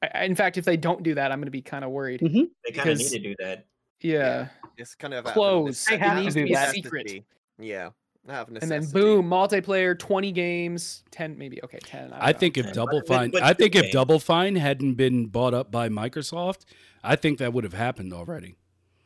I, 0.01 0.09
I- 0.13 0.23
in 0.25 0.35
fact, 0.35 0.57
if 0.57 0.65
they 0.65 0.77
don't 0.77 1.03
do 1.03 1.15
that, 1.15 1.31
I'm 1.31 1.39
going 1.39 1.47
to 1.47 1.51
be 1.51 1.61
kind 1.61 1.83
of 1.83 1.91
worried. 1.91 2.19
They 2.21 2.71
kind 2.73 2.89
of 2.89 2.97
need 2.97 3.09
to 3.09 3.19
do 3.19 3.35
that. 3.39 3.65
Yeah. 4.01 4.47
it's 4.77 4.95
kind 4.95 5.13
of 5.13 5.25
out 5.27 5.33
Close. 5.33 5.85
They 5.85 5.97
have 5.97 6.17
to 6.17 6.21
needs 6.23 6.35
to 6.35 6.43
be 6.45 6.53
that. 6.53 6.73
secret. 6.73 7.23
Yeah, 7.61 7.89
And 8.29 8.55
then 8.71 8.85
boom, 8.91 9.29
multiplayer, 9.29 9.97
20 9.99 10.31
games, 10.31 11.03
10 11.11 11.37
maybe. 11.37 11.61
Okay, 11.63 11.79
10. 11.83 12.13
I 12.13 12.31
think 12.31 12.57
if 12.57 12.67
Yeah, 12.67 12.71
Double 12.71 13.01
Fine, 13.01 13.31
but 13.31 13.43
I 13.43 13.51
think 13.53 13.75
if 13.75 13.81
okay. 13.83 13.91
Double 13.91 14.19
Fine 14.19 14.55
hadn't 14.55 14.93
been 14.93 15.25
bought 15.25 15.53
up 15.53 15.69
by 15.69 15.89
Microsoft, 15.89 16.63
I 17.03 17.17
think 17.17 17.39
that 17.39 17.51
would 17.51 17.65
have 17.65 17.73
happened 17.73 18.13
already. 18.13 18.55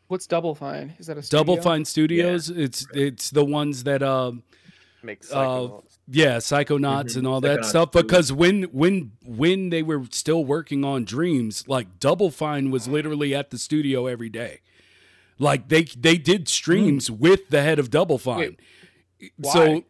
what's 0.08 0.28
Double 0.28 0.54
Fine? 0.54 0.94
Is 1.00 1.08
that 1.08 1.18
a 1.18 1.24
studio? 1.24 1.40
Double? 1.44 1.62
Fine 1.64 1.86
Studios, 1.86 2.52
it's 2.52 2.86
it's 2.94 3.32
the 3.32 3.44
ones 3.46 3.84
that 3.86 4.04
um 4.04 4.36
makes 4.36 4.44
uh, 5.04 5.14
Psychonauts. 5.14 5.98
yeah, 6.08 6.38
Psychonauts 6.38 7.04
Mhm. 7.14 7.18
and 7.18 7.28
all 7.28 7.42
that 7.42 7.66
stuff 7.66 7.92
2. 7.92 8.02
because 8.02 8.32
when 8.32 8.64
when 8.64 9.12
when 9.26 9.70
they 9.70 9.84
were 9.84 10.04
still 10.12 10.44
working 10.46 10.84
on 10.84 11.04
Dreams, 11.06 11.66
like 11.68 12.00
Double 12.00 12.32
Fine 12.32 12.72
was 12.72 12.88
literally 12.88 13.36
at 13.36 13.50
the 13.50 13.58
studio 13.58 14.08
every 14.08 14.30
day. 14.30 14.60
Like 15.40 15.68
they 15.70 15.84
they 15.84 16.18
did 16.18 16.48
streams 16.48 17.10
with 17.12 17.50
the 17.50 17.62
head 17.62 17.80
of 17.80 17.90
Double 17.90 18.18
Fine. 18.18 18.58
So 19.44 19.66
why? 19.72 19.84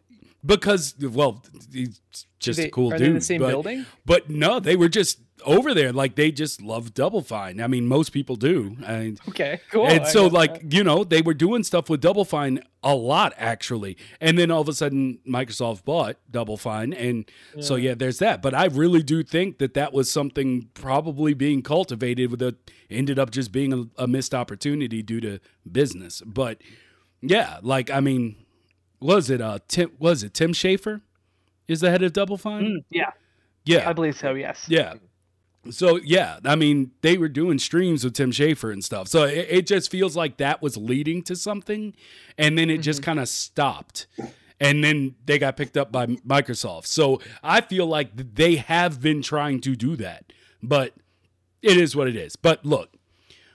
because 0.46 0.96
well, 1.02 1.44
he's 1.72 2.00
just 2.40 2.58
They- 2.58 2.68
a 2.68 2.72
cool 2.72 2.94
are 2.94 2.98
dude. 2.98 3.06
they 3.06 3.10
in 3.10 3.14
the 3.16 3.22
same 3.22 3.40
but, 3.42 3.50
building? 3.50 3.86
But 4.06 4.30
no, 4.30 4.60
they 4.60 4.76
were 4.76 4.90
just 4.90 5.20
over 5.46 5.74
there. 5.74 5.92
Like 5.94 6.16
they 6.16 6.32
just 6.32 6.62
love 6.62 6.94
Double 6.94 7.22
Fine. 7.22 7.62
I 7.62 7.68
mean, 7.68 7.88
most 7.88 8.12
people 8.12 8.36
do. 8.36 8.78
And, 8.86 9.20
Okay, 9.30 9.62
cool. 9.72 9.88
and 9.88 10.06
so, 10.08 10.28
like, 10.28 10.62
that- 10.62 10.74
you 10.74 10.84
know, 10.84 11.04
they 11.04 11.22
were 11.22 11.34
doing 11.34 11.64
stuff 11.64 11.90
with 11.90 12.02
Double 12.02 12.26
Fine 12.26 12.62
a 12.84 12.96
lot, 12.96 13.34
actually. 13.38 13.98
And 14.20 14.38
then 14.38 14.52
all 14.52 14.62
of 14.62 14.70
a 14.70 14.74
sudden, 14.74 15.20
Microsoft 15.28 15.86
bought 15.86 16.18
Double 16.30 16.58
Fine. 16.58 16.94
And 16.94 17.30
so, 17.60 17.76
yeah, 17.76 17.94
there's 17.94 18.20
that. 18.20 18.42
But 18.42 18.54
I 18.54 18.66
really 18.66 19.04
do 19.04 19.24
think 19.24 19.58
that 19.60 19.74
that 19.76 19.94
was 19.94 20.10
something 20.12 20.70
probably 20.74 21.34
being 21.34 21.62
cultivated 21.62 22.32
with 22.32 22.42
a 22.42 22.56
ended 22.90 23.18
up 23.18 23.32
just 23.32 23.52
being 23.52 23.74
a, 23.74 24.04
a 24.04 24.08
missed 24.08 24.36
opportunity 24.36 25.02
due 25.02 25.20
to 25.22 25.40
business. 25.72 26.22
But 26.26 26.62
Yeah, 27.22 27.58
like 27.62 27.90
I 27.90 28.00
mean, 28.02 28.36
was 29.00 29.30
it 29.30 29.42
uh 29.42 29.60
Tim? 29.68 29.92
Was 30.00 30.24
it 30.24 30.34
Tim 30.34 30.52
Schafer? 30.54 31.02
Is 31.68 31.80
the 31.80 31.90
head 31.90 32.04
of 32.04 32.12
Double 32.14 32.38
Fine? 32.38 32.64
Mm, 32.66 32.84
yeah, 32.90 33.12
yeah, 33.66 33.90
I 33.90 33.94
believe 33.94 34.16
so. 34.18 34.34
Yes. 34.34 34.66
yeah. 34.68 34.96
So 35.70 35.98
yeah, 35.98 36.40
I 36.44 36.56
mean, 36.56 36.92
they 37.02 37.18
were 37.18 37.30
doing 37.30 37.58
streams 37.58 38.04
with 38.04 38.14
Tim 38.14 38.32
Schafer 38.32 38.72
and 38.72 38.84
stuff. 38.84 39.08
So 39.08 39.24
it, 39.24 39.48
it 39.50 39.68
just 39.68 39.90
feels 39.90 40.16
like 40.16 40.38
that 40.38 40.62
was 40.62 40.76
leading 40.76 41.22
to 41.24 41.36
something, 41.36 41.94
and 42.38 42.58
then 42.58 42.70
it 42.70 42.80
just 42.80 43.02
mm-hmm. 43.02 43.06
kind 43.06 43.20
of 43.20 43.30
stopped, 43.30 44.08
and 44.60 44.84
then 44.84 45.16
they 45.26 45.40
got 45.40 45.56
picked 45.56 45.78
up 45.78 45.92
by 45.92 46.08
Microsoft. 46.08 46.88
So 46.88 47.22
I 47.42 47.62
feel 47.62 47.86
like 47.86 48.36
they 48.36 48.58
have 48.58 49.02
been 49.02 49.22
trying 49.22 49.62
to 49.62 49.76
do 49.76 49.96
that, 49.98 50.34
but 50.62 50.94
it 51.62 51.78
is 51.78 51.96
what 51.96 52.08
it 52.08 52.16
is. 52.16 52.36
But 52.36 52.66
look, 52.66 52.90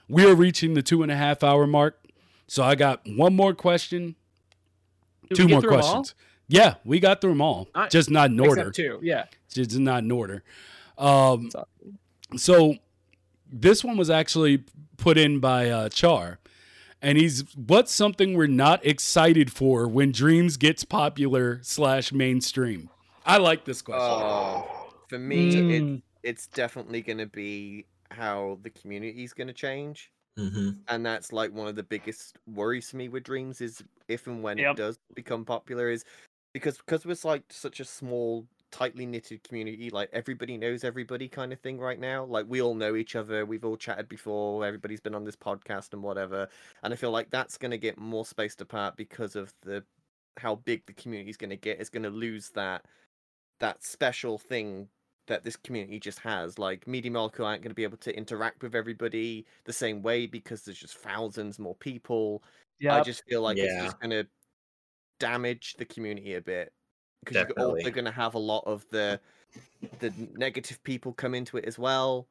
we 0.07 0.25
are 0.25 0.35
reaching 0.35 0.73
the 0.73 0.81
two 0.81 1.03
and 1.03 1.11
a 1.11 1.15
half 1.15 1.43
hour 1.43 1.67
mark, 1.67 2.03
so 2.47 2.63
I 2.63 2.73
got 2.73 3.01
one 3.05 3.35
more 3.35 3.53
question, 3.53 4.15
Did 5.27 5.37
two 5.37 5.47
more 5.47 5.61
through 5.61 5.73
'em 5.73 5.81
all? 5.81 5.93
questions. 5.93 6.15
Yeah, 6.47 6.75
we 6.83 6.99
got 6.99 7.21
through 7.21 7.33
them 7.33 7.41
all, 7.41 7.67
just 7.91 8.09
not 8.09 8.31
in 8.31 8.39
order. 8.39 8.71
two. 8.71 8.99
Yeah. 9.03 9.25
Just 9.53 9.77
not 9.77 10.01
in 10.03 10.09
order. 10.09 10.43
Um, 10.99 11.49
So- 11.51 11.65
so 12.35 12.75
this 13.51 13.83
one 13.83 13.97
was 13.97 14.09
actually 14.09 14.63
put 14.97 15.17
in 15.17 15.39
by 15.39 15.69
uh, 15.69 15.89
Char, 15.89 16.39
and 17.01 17.17
he's 17.17 17.43
what's 17.55 17.91
something 17.91 18.35
we're 18.35 18.45
not 18.47 18.85
excited 18.85 19.51
for 19.51 19.87
when 19.87 20.11
Dreams 20.11 20.57
gets 20.57 20.83
popular 20.83 21.59
slash 21.63 22.11
mainstream. 22.11 22.89
I 23.25 23.37
like 23.37 23.65
this 23.65 23.81
question. 23.81 24.03
Oh, 24.11 24.63
for 25.07 25.17
me, 25.19 25.47
it, 25.57 25.83
Mm, 25.83 26.01
it's 26.23 26.47
definitely 26.47 27.01
going 27.01 27.17
to 27.19 27.25
be 27.27 27.85
how 28.11 28.59
the 28.63 28.69
community 28.69 29.23
is 29.23 29.33
going 29.33 29.47
to 29.47 29.53
change. 29.53 30.11
hmm 30.37 30.71
and 30.87 31.05
that's 31.05 31.31
like 31.31 31.51
one 31.53 31.67
of 31.67 31.75
the 31.75 31.83
biggest 31.83 32.37
worries 32.47 32.89
for 32.89 32.97
me 32.97 33.09
with 33.09 33.23
dreams 33.23 33.61
is 33.61 33.83
if 34.07 34.25
and 34.27 34.41
when 34.41 34.57
Yep. 34.57 34.71
it 34.71 34.77
does 34.77 34.97
become 35.13 35.45
popular 35.45 35.89
is 35.89 36.03
because 36.53 36.77
because 36.77 37.05
we're 37.05 37.15
like 37.29 37.43
such 37.49 37.79
a 37.79 37.85
small 37.85 38.45
tightly 38.71 39.05
knitted 39.05 39.43
community 39.43 39.89
like 39.89 40.09
everybody 40.13 40.57
knows 40.57 40.83
everybody 40.83 41.27
kind 41.27 41.51
of 41.51 41.59
thing 41.59 41.79
right 41.79 41.99
now 41.99 42.23
like 42.25 42.45
we 42.47 42.61
all 42.61 42.75
know 42.75 42.95
each 42.95 43.15
other 43.15 43.45
we've 43.45 43.65
all 43.65 43.77
chatted 43.77 44.07
before 44.07 44.65
everybody's 44.65 45.01
been 45.01 45.15
on 45.15 45.23
this 45.23 45.35
podcast 45.35 45.93
and 45.93 46.03
whatever 46.03 46.47
and 46.83 46.93
i 46.93 46.95
feel 46.95 47.11
like 47.11 47.29
that's 47.31 47.57
going 47.57 47.71
to 47.71 47.77
get 47.77 47.97
more 47.97 48.25
spaced 48.25 48.61
apart 48.61 48.95
because 48.95 49.35
of 49.35 49.53
the 49.63 49.83
how 50.37 50.55
big 50.55 50.85
the 50.85 50.93
community 50.93 51.29
is 51.29 51.37
going 51.37 51.49
to 51.49 51.55
get 51.55 51.79
it's 51.79 51.89
going 51.89 52.03
to 52.03 52.09
lose 52.09 52.49
that 52.51 52.85
that 53.59 53.83
special 53.83 54.37
thing 54.37 54.87
that 55.29 55.43
this 55.45 55.55
community 55.55 55.99
just 55.99 56.19
has. 56.19 56.59
Like 56.59 56.85
Media 56.85 57.11
Molecule 57.11 57.47
aren't 57.47 57.61
going 57.61 57.71
to 57.71 57.75
be 57.75 57.83
able 57.83 57.97
to 57.99 58.15
interact 58.15 58.61
with 58.61 58.75
everybody 58.75 59.45
the 59.63 59.73
same 59.73 60.01
way 60.01 60.25
because 60.25 60.63
there's 60.63 60.79
just 60.79 60.97
thousands 60.97 61.57
more 61.57 61.75
people. 61.75 62.43
yeah 62.79 62.95
I 62.95 63.03
just 63.03 63.23
feel 63.29 63.41
like 63.41 63.57
it's 63.57 63.83
just 63.83 63.99
going 64.01 64.11
to 64.11 64.27
damage 65.19 65.75
the 65.77 65.85
community 65.85 66.35
a 66.35 66.41
bit 66.41 66.73
because 67.23 67.47
you're 67.55 67.65
also 67.67 67.89
going 67.91 68.05
to 68.05 68.11
have 68.11 68.33
a 68.33 68.39
lot 68.39 68.63
of 68.65 68.85
the 68.89 69.19
the 69.99 70.13
negative 70.35 70.81
people 70.83 71.13
come 71.13 71.33
into 71.33 71.57
it 71.57 71.65
as 71.65 71.77
well. 71.79 72.27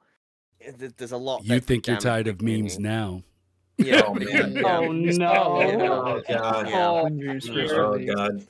Eh, 0.60 0.88
There's 0.96 1.12
a 1.12 1.16
lot. 1.16 1.44
you 1.44 1.60
think 1.60 1.86
you're 1.86 1.96
tired 1.96 2.26
of 2.28 2.40
memes 2.42 2.76
community. 2.76 2.82
now? 2.82 3.22
Yeah. 3.78 4.02
Oh, 4.06 4.14
man. 4.14 4.52
yeah. 4.52 4.62
Oh 4.78 4.90
no! 4.92 5.32
Oh 5.32 6.22
god. 6.28 6.68
Yeah. 6.68 6.88
Oh, 6.88 7.08
dreams 7.08 7.46
Yeah. 7.46 7.68
Oh 7.72 7.98
god. 7.98 8.46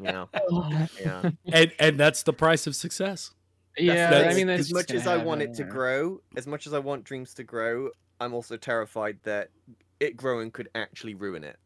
Yeah. 0.00 0.26
Oh, 0.48 0.86
Yeah. 1.00 1.30
and 1.52 1.72
and 1.80 1.98
that's 1.98 2.22
the 2.22 2.32
price 2.32 2.66
of 2.68 2.76
success. 2.76 3.32
Yeah, 3.76 4.10
That's- 4.10 4.34
I 4.34 4.36
mean, 4.36 4.46
that's 4.46 4.60
as 4.60 4.72
much 4.72 4.92
as 4.92 5.08
I 5.08 5.16
want 5.16 5.42
it 5.42 5.54
to 5.54 5.64
grow, 5.64 6.20
as 6.36 6.46
much 6.46 6.68
as 6.68 6.72
I 6.72 6.78
want 6.78 7.02
dreams 7.02 7.34
to 7.34 7.42
grow, 7.42 7.90
I'm 8.20 8.32
also 8.32 8.56
terrified 8.56 9.18
that 9.24 9.50
it 9.98 10.16
growing 10.16 10.52
could 10.52 10.68
actually 10.76 11.14
ruin 11.14 11.42
it 11.42 11.58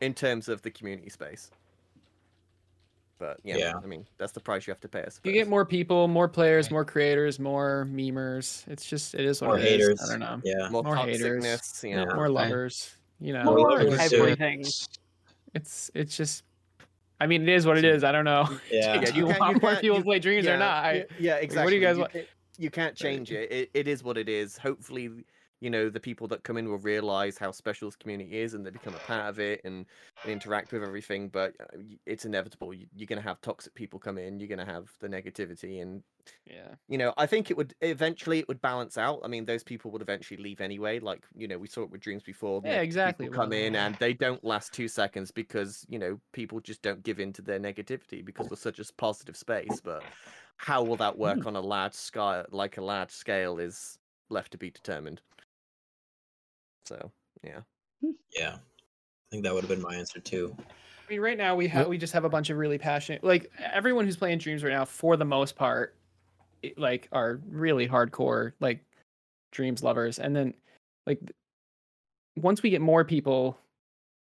in 0.00 0.14
terms 0.14 0.48
of 0.48 0.62
the 0.62 0.70
community 0.70 1.10
space. 1.10 1.50
But 3.18 3.38
yeah, 3.44 3.56
Yeah. 3.56 3.72
I 3.82 3.86
mean 3.86 4.06
that's 4.18 4.32
the 4.32 4.40
price 4.40 4.66
you 4.66 4.72
have 4.72 4.80
to 4.80 4.88
pay. 4.88 5.00
I 5.00 5.08
You 5.24 5.32
get 5.32 5.48
more 5.48 5.64
people, 5.64 6.06
more 6.08 6.28
players, 6.28 6.70
more 6.70 6.84
creators, 6.84 7.38
more 7.38 7.88
memers. 7.90 8.66
It's 8.68 8.84
just 8.84 9.14
it 9.14 9.22
is 9.24 9.40
what 9.40 9.48
More 9.48 9.58
it 9.58 9.64
is. 9.64 9.70
haters. 9.70 10.02
I 10.02 10.10
don't 10.10 10.20
know. 10.20 10.40
Yeah. 10.44 10.68
more, 10.68 10.82
more 10.82 10.96
haters. 10.96 11.44
toxicness. 11.44 11.82
You 11.84 11.90
Yeah. 11.90 12.04
know. 12.04 12.14
More 12.14 12.28
lovers. 12.28 12.94
You 13.20 13.32
know, 13.32 13.44
More 13.44 13.56
more 13.56 13.70
lovers 13.84 14.12
everything. 14.12 14.64
it's 15.54 15.90
it's 15.94 16.16
just. 16.16 16.44
I 17.18 17.26
mean, 17.26 17.42
it 17.44 17.48
is 17.48 17.64
what 17.66 17.78
it 17.78 17.84
is. 17.86 18.04
I 18.04 18.12
don't 18.12 18.26
know. 18.26 18.46
Yeah. 18.70 19.00
Do 19.04 19.14
you 19.18 19.26
can't- 19.26 19.40
want 19.40 19.62
more 19.62 19.76
people 19.76 19.96
you- 19.96 20.02
to 20.02 20.04
play 20.04 20.18
dreams 20.18 20.44
yeah, 20.44 20.54
or 20.54 20.58
not? 20.58 20.84
I, 20.84 20.92
y- 20.92 21.04
yeah, 21.18 21.34
exactly. 21.36 21.64
What 21.64 21.70
do 21.70 21.76
you 21.76 21.82
guys 21.82 21.96
you, 21.96 22.00
want- 22.02 22.12
ca- 22.12 22.26
you 22.58 22.70
can't 22.70 22.94
change 22.94 23.32
it. 23.32 23.50
it. 23.50 23.70
It 23.72 23.88
is 23.88 24.04
what 24.04 24.18
it 24.18 24.28
is. 24.28 24.58
Hopefully, 24.58 25.08
you 25.60 25.70
know 25.70 25.88
the 25.88 26.00
people 26.00 26.28
that 26.28 26.42
come 26.42 26.56
in 26.56 26.68
will 26.68 26.78
realize 26.78 27.38
how 27.38 27.50
special 27.50 27.88
this 27.88 27.96
community 27.96 28.38
is, 28.38 28.54
and 28.54 28.64
they 28.64 28.70
become 28.70 28.94
a 28.94 28.98
part 28.98 29.28
of 29.28 29.38
it 29.40 29.60
and, 29.64 29.86
and 30.22 30.32
interact 30.32 30.72
with 30.72 30.82
everything. 30.82 31.28
But 31.28 31.54
uh, 31.60 31.78
it's 32.04 32.24
inevitable. 32.24 32.74
You, 32.74 32.86
you're 32.94 33.06
going 33.06 33.20
to 33.20 33.26
have 33.28 33.40
toxic 33.40 33.74
people 33.74 33.98
come 33.98 34.18
in. 34.18 34.38
You're 34.38 34.48
going 34.48 34.64
to 34.66 34.70
have 34.72 34.90
the 35.00 35.08
negativity, 35.08 35.80
and 35.82 36.02
yeah. 36.44 36.74
you 36.88 36.98
know, 36.98 37.14
I 37.16 37.26
think 37.26 37.50
it 37.50 37.56
would 37.56 37.74
eventually 37.80 38.38
it 38.40 38.48
would 38.48 38.60
balance 38.60 38.98
out. 38.98 39.20
I 39.24 39.28
mean, 39.28 39.44
those 39.44 39.62
people 39.64 39.90
would 39.92 40.02
eventually 40.02 40.42
leave 40.42 40.60
anyway. 40.60 40.98
Like, 41.00 41.24
you 41.34 41.48
know, 41.48 41.58
we 41.58 41.68
saw 41.68 41.82
it 41.82 41.90
with 41.90 42.00
Dreams 42.00 42.22
before. 42.22 42.60
Yeah, 42.64 42.80
exactly, 42.80 43.26
People 43.26 43.42
come 43.42 43.52
in 43.52 43.74
yeah. 43.74 43.86
and 43.86 43.96
they 43.96 44.12
don't 44.12 44.44
last 44.44 44.72
two 44.72 44.88
seconds 44.88 45.30
because 45.30 45.86
you 45.88 45.98
know 45.98 46.20
people 46.32 46.60
just 46.60 46.82
don't 46.82 47.02
give 47.02 47.20
in 47.20 47.32
to 47.34 47.42
their 47.42 47.60
negativity 47.60 48.24
because 48.24 48.50
we're 48.50 48.56
such 48.56 48.78
a 48.78 48.84
positive 48.98 49.36
space. 49.36 49.80
But 49.82 50.02
how 50.58 50.82
will 50.82 50.96
that 50.96 51.18
work 51.18 51.42
Hmm. 51.42 51.48
on 51.48 51.56
a 51.56 51.60
large 51.60 51.94
scale, 51.94 52.44
like 52.50 52.76
a 52.78 52.82
large 52.82 53.10
scale, 53.10 53.58
is 53.58 53.98
left 54.28 54.52
to 54.52 54.58
be 54.58 54.70
determined. 54.70 55.20
So 56.86 57.10
yeah, 57.42 57.60
Yeah. 58.36 58.56
I 58.56 59.28
think 59.30 59.44
that 59.44 59.52
would 59.52 59.64
have 59.64 59.68
been 59.68 59.82
my 59.82 59.96
answer 59.96 60.20
too. 60.20 60.56
I 60.58 61.10
mean, 61.10 61.20
right 61.20 61.38
now 61.38 61.54
we 61.54 61.68
have 61.68 61.88
we 61.88 61.98
just 61.98 62.12
have 62.12 62.24
a 62.24 62.28
bunch 62.28 62.50
of 62.50 62.56
really 62.56 62.78
passionate, 62.78 63.22
like 63.22 63.50
everyone 63.72 64.04
who's 64.04 64.16
playing 64.16 64.38
dreams 64.38 64.64
right 64.64 64.72
now, 64.72 64.84
for 64.84 65.16
the 65.16 65.24
most 65.24 65.56
part, 65.56 65.94
like 66.76 67.08
are 67.12 67.40
really 67.48 67.88
hardcore, 67.88 68.52
like 68.60 68.84
dreams 69.52 69.82
lovers, 69.82 70.18
and 70.18 70.34
then 70.34 70.54
like 71.06 71.20
once 72.36 72.62
we 72.62 72.70
get 72.70 72.80
more 72.80 73.04
people, 73.04 73.58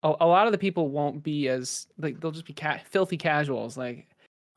a, 0.03 0.13
a 0.19 0.27
lot 0.27 0.47
of 0.47 0.51
the 0.51 0.57
people 0.57 0.89
won't 0.89 1.23
be 1.23 1.47
as 1.47 1.87
like 1.97 2.19
they'll 2.19 2.31
just 2.31 2.45
be 2.45 2.53
ca- 2.53 2.81
filthy 2.89 3.17
casuals, 3.17 3.77
like 3.77 4.07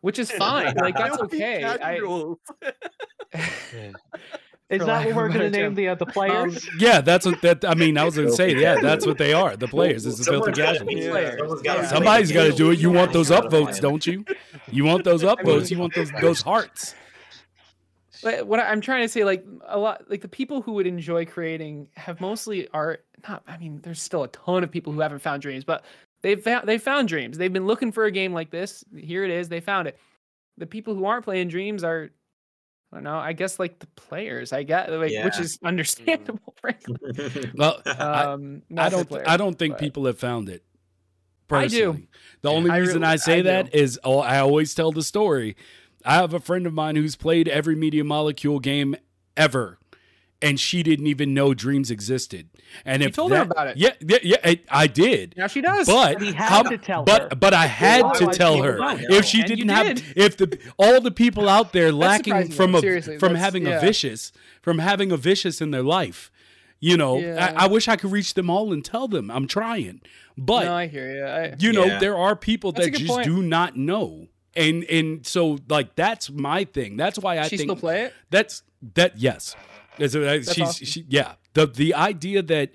which 0.01 0.19
is 0.19 0.31
fine, 0.33 0.75
like 0.77 0.97
that's 0.99 1.19
okay. 1.19 1.65
I, 1.65 1.77
casuals. 1.79 2.39
Is 4.71 4.85
that 4.85 5.07
what 5.07 5.15
we're 5.17 5.29
gonna 5.29 5.49
name 5.49 5.75
the 5.75 5.89
uh, 5.89 5.95
the 5.95 6.05
players? 6.05 6.69
Yeah, 6.79 7.01
that's 7.01 7.25
what 7.25 7.41
that. 7.41 7.65
I 7.65 7.75
mean, 7.75 7.97
I 7.97 8.05
was 8.05 8.17
gonna 8.17 8.31
say, 8.31 8.55
yeah, 8.55 8.77
that's 8.83 9.07
what 9.07 9.17
they 9.17 9.33
are. 9.33 9.57
The 9.57 9.67
players. 9.77 10.05
It's 10.05 10.19
the 10.19 10.25
filthy 10.25 10.53
Someone's 10.53 10.59
gotta 10.59 10.95
Yeah. 10.95 11.37
someone's 11.39 11.63
gotta 11.63 11.79
Yeah. 11.79 11.83
be 11.83 11.89
Somebody's 11.89 12.33
got 12.33 12.45
to 12.45 12.53
do 12.53 12.71
it. 12.71 12.79
You 12.79 12.91
want 12.91 13.13
those 13.15 13.31
upvotes, 13.31 13.81
don't 13.81 14.07
you? 14.07 14.27
You 14.71 14.85
want 14.85 15.05
those 15.05 15.23
upvotes. 15.33 15.71
You 15.71 15.79
want 15.79 15.95
those 15.95 16.11
those 16.21 16.43
hearts. 16.43 16.95
But 18.23 18.47
what 18.47 18.59
I'm 18.61 18.81
trying 18.81 19.03
to 19.05 19.09
say, 19.09 19.25
like 19.25 19.45
a 19.67 19.79
lot, 19.79 20.11
like 20.11 20.23
the 20.23 20.29
people 20.29 20.61
who 20.61 20.73
would 20.73 20.87
enjoy 20.87 21.25
creating 21.25 21.89
have 21.97 22.21
mostly 22.21 22.69
are 22.71 22.99
not. 23.29 23.43
I 23.47 23.57
mean, 23.59 23.81
there's 23.83 24.03
still 24.03 24.25
a 24.25 24.29
ton 24.29 24.65
of 24.65 24.71
people 24.71 24.93
who 24.93 25.01
haven't 25.01 25.21
found 25.21 25.41
dreams, 25.41 25.65
but 25.65 25.85
they've 26.23 26.43
found 26.43 26.69
they 26.69 26.79
found 26.79 27.09
dreams. 27.09 27.39
They've 27.39 27.53
been 27.53 27.67
looking 27.67 27.93
for 27.93 28.05
a 28.07 28.11
game 28.11 28.33
like 28.35 28.51
this. 28.51 28.85
Here 28.97 29.25
it 29.25 29.31
is. 29.31 29.49
They 29.49 29.61
found 29.61 29.89
it. 29.89 29.99
The 30.57 30.67
people 30.67 30.95
who 30.95 31.05
aren't 31.05 31.25
playing 31.25 31.49
dreams 31.49 31.85
are, 31.85 32.11
I 32.93 32.97
don't 32.97 33.05
know. 33.05 33.17
I 33.19 33.33
guess 33.35 33.59
like 33.59 33.79
the 33.81 33.87
players. 33.89 34.53
I 34.53 34.63
get 34.63 34.91
like, 34.91 35.13
which 35.25 35.39
is 35.39 35.59
understandable, 35.65 36.55
frankly. 36.61 36.97
Well, 37.55 37.83
I, 37.85 37.91
Um, 38.25 38.63
I 38.77 38.89
don't. 38.89 39.09
multiplayer, 39.09 39.25
I 39.27 39.37
don't 39.37 39.59
think 39.59 39.75
but- 39.75 39.81
people 39.81 40.07
have 40.07 40.19
found 40.19 40.49
it. 40.49 40.63
I 41.51 41.67
do. 41.67 42.03
The 42.43 42.51
only 42.51 42.71
I 42.71 42.77
reason 42.77 43.01
really- 43.01 43.13
I 43.13 43.17
say 43.17 43.39
I 43.39 43.43
that 43.43 43.73
do. 43.73 43.79
is 43.79 43.99
oh, 44.05 44.19
I 44.19 44.39
always 44.41 44.75
tell 44.75 44.93
the 44.93 45.03
story. 45.03 45.57
I 46.05 46.17
have 46.17 46.35
a 46.35 46.41
friend 46.41 46.67
of 46.67 46.75
mine 46.75 46.95
who's 46.97 47.17
played 47.17 47.49
every 47.49 47.75
Media 47.75 48.05
Molecule 48.05 48.59
game 48.61 48.95
ever, 49.37 49.79
and 50.41 50.59
she 50.61 50.83
didn't 50.83 51.07
even 51.09 51.35
know 51.35 51.53
Dreams 51.55 51.91
existed. 51.91 52.49
And 52.85 53.03
if 53.03 53.07
You 53.07 53.09
if 53.09 53.15
told 53.17 53.33
her 53.33 53.43
about 53.43 53.67
it. 53.69 53.77
Yeah, 53.77 53.91
yeah, 54.01 54.19
yeah. 54.23 54.37
I, 54.45 54.61
I 54.71 54.87
did. 54.87 55.35
Now 55.37 55.47
she 55.49 55.61
does. 55.61 55.87
But 55.87 56.21
We 56.21 56.33
had 56.33 56.49
how- 56.49 56.63
to 56.63 56.79
tell 56.79 57.03
but 57.03 57.23
her. 57.23 57.29
but 57.37 57.55
I 57.55 57.67
had 57.67 58.15
to 58.15 58.27
tell 58.27 58.63
her 58.63 58.79
not 58.79 59.01
if 59.01 59.25
she 59.25 59.41
And 59.41 59.49
didn't 59.49 59.69
have 59.71 59.87
did. 59.87 60.05
if 60.17 60.37
the 60.37 60.59
all 60.79 61.01
the 61.01 61.11
people 61.11 61.49
out 61.49 61.73
there 61.73 61.91
lacking 61.93 62.51
from 62.53 62.75
a 62.75 62.81
Seriously, 62.81 63.19
from 63.19 63.33
that's- 63.33 63.45
having 63.45 63.67
a 63.67 63.81
vicious 63.81 64.33
from 64.63 64.79
having 64.79 65.11
a 65.13 65.17
vicious 65.17 65.61
in 65.61 65.71
their 65.71 65.83
life. 65.83 66.31
You 66.81 66.97
know, 66.97 67.19
Yeah. 67.19 67.55
I, 67.59 67.65
I 67.65 67.67
wish 67.67 67.89
I 67.89 67.97
could 67.97 68.13
reach 68.13 68.35
them 68.35 68.49
all 68.49 68.73
and 68.73 68.85
tell 68.85 69.09
them 69.09 69.33
I'm 69.33 69.49
trying, 69.49 70.01
but 70.37 70.65
no, 70.67 70.75
I 70.75 70.87
hear 70.87 71.11
you. 71.17 71.25
I, 71.25 71.55
you 71.59 71.73
know 71.73 71.87
Yeah. 71.87 71.99
there 71.99 72.17
are 72.17 72.37
people 72.37 72.71
That's 72.71 72.87
that 72.87 72.97
just 72.97 73.11
point. 73.11 73.25
do 73.25 73.43
not 73.43 73.77
know, 73.77 74.29
and 74.55 74.85
and 74.85 75.27
so 75.27 75.59
like 75.69 75.97
that's 75.97 76.31
my 76.31 76.63
thing. 76.63 76.97
That's 76.97 77.19
why 77.19 77.41
I 77.41 77.49
she 77.49 77.57
think 77.57 77.67
still 77.71 77.75
play 77.77 78.03
it. 78.03 78.15
that's 78.31 78.63
that 78.95 79.19
yes. 79.19 79.57
That's, 79.99 80.15
she's 80.53 80.65
awesome. 80.65 80.87
she, 80.87 81.05
yeah. 81.09 81.35
The 81.55 81.67
the 81.67 81.95
idea 81.95 82.43
that 82.43 82.71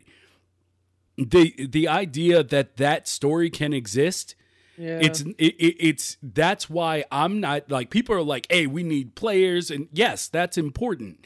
the 1.18 1.54
the 1.68 1.88
idea 1.88 2.44
that 2.44 2.78
that 2.78 3.08
story 3.08 3.50
can 3.50 3.74
exist 3.74 4.36
Yeah. 4.78 5.00
it's 5.02 5.22
it, 5.22 5.36
it, 5.38 5.76
it's 5.80 6.18
that's 6.24 6.70
why 6.70 7.06
I'm 7.12 7.40
not 7.40 7.70
like 7.70 7.90
people 7.92 8.16
are 8.16 8.24
like, 8.24 8.48
"Hey, 8.50 8.66
we 8.68 8.84
need 8.84 9.16
players," 9.16 9.70
and 9.70 9.88
yes, 9.94 10.28
that's 10.28 10.58
important. 10.58 11.26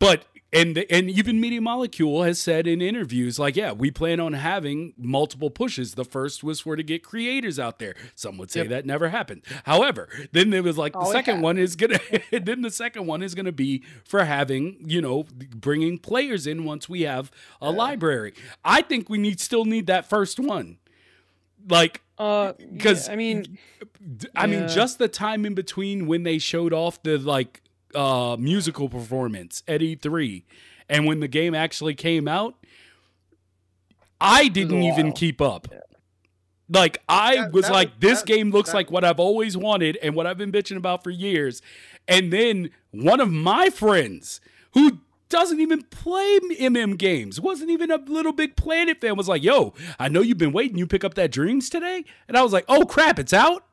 But 0.00 0.24
and 0.52 0.76
and 0.90 1.08
even 1.10 1.40
Media 1.40 1.60
Molecule 1.60 2.22
has 2.24 2.40
said 2.40 2.66
in 2.66 2.82
interviews 2.82 3.38
like, 3.38 3.54
yeah, 3.56 3.70
we 3.72 3.90
plan 3.90 4.18
on 4.18 4.32
having 4.32 4.94
multiple 4.98 5.48
pushes. 5.50 5.94
The 5.94 6.04
first 6.04 6.42
was 6.42 6.60
for 6.60 6.74
to 6.76 6.82
get 6.82 7.04
creators 7.04 7.58
out 7.58 7.78
there. 7.78 7.94
Some 8.16 8.36
would 8.38 8.50
say 8.50 8.60
Yep. 8.60 8.68
that 8.70 8.86
never 8.86 9.10
happened. 9.10 9.42
However, 9.64 10.08
then 10.32 10.50
there 10.50 10.62
was 10.62 10.76
like 10.76 10.92
the 10.94 10.98
Oh, 11.00 11.12
second 11.12 11.40
one 11.42 11.56
is 11.58 11.76
gonna. 11.76 12.00
then 12.32 12.62
the 12.62 12.70
second 12.70 13.06
one 13.06 13.22
is 13.22 13.34
gonna 13.36 13.52
be 13.52 13.84
for 14.04 14.24
having 14.24 14.82
you 14.86 15.00
know 15.00 15.24
bringing 15.54 15.98
players 15.98 16.46
in 16.46 16.64
once 16.64 16.88
we 16.88 17.02
have 17.02 17.30
a 17.60 17.70
library. 17.70 18.34
I 18.64 18.82
think 18.82 19.08
we 19.08 19.18
need 19.18 19.38
still 19.40 19.64
need 19.64 19.86
that 19.86 20.08
first 20.08 20.40
one. 20.40 20.78
Like 21.68 22.02
Uh, 22.18 22.52
'Cause- 22.78 23.06
yeah, 23.06 23.12
I 23.12 23.16
mean, 23.16 23.58
I 24.34 24.46
mean, 24.46 24.68
just 24.68 24.98
the 24.98 25.08
time 25.08 25.46
in 25.46 25.54
between 25.54 26.06
when 26.06 26.22
they 26.22 26.38
showed 26.38 26.72
off 26.72 27.02
the 27.02 27.18
like 27.18 27.62
uh 27.94 28.36
musical 28.38 28.88
performance 28.88 29.62
at 29.68 29.80
E3 29.80 30.44
and 30.88 31.06
when 31.06 31.20
the 31.20 31.28
game 31.28 31.54
actually 31.54 31.94
came 31.94 32.26
out, 32.28 32.54
I 34.20 34.48
didn't 34.48 34.82
even 34.82 35.12
keep 35.12 35.40
up. 35.40 35.68
Like 36.68 37.02
I 37.08 37.36
That- 37.36 37.52
was 37.52 37.64
that 37.64 37.72
like, 37.72 38.00
this 38.00 38.20
that- 38.20 38.26
game 38.26 38.50
looks 38.50 38.72
like 38.74 38.90
what 38.90 39.04
I've 39.04 39.18
always 39.20 39.56
wanted 39.56 39.98
and 40.02 40.14
what 40.14 40.26
I've 40.26 40.38
been 40.38 40.52
bitching 40.52 40.76
about 40.76 41.02
for 41.02 41.10
years. 41.10 41.62
And 42.06 42.32
then 42.32 42.70
one 42.92 43.20
of 43.20 43.30
my 43.30 43.70
friends 43.70 44.40
who 44.74 44.98
doesn't 45.28 45.60
even 45.60 45.82
play 45.84 46.38
MM 46.58 46.96
games, 46.98 47.40
wasn't 47.40 47.70
even 47.70 47.90
a 47.90 47.98
LittleBigPlanet 48.00 49.00
fan, 49.00 49.16
was 49.16 49.28
like, 49.28 49.44
"Yo, 49.44 49.74
I 49.98 50.08
know 50.08 50.22
you've 50.22 50.38
been 50.38 50.50
waiting. 50.52 50.76
You 50.76 50.88
pick 50.88 51.04
up 51.04 51.14
that 51.14 51.30
Dreams 51.30 51.70
today?" 51.70 52.04
And 52.26 52.36
I 52.36 52.42
was 52.42 52.52
like, 52.52 52.64
"Oh 52.68 52.84
crap, 52.84 53.18
it's 53.20 53.32
out." 53.32 53.64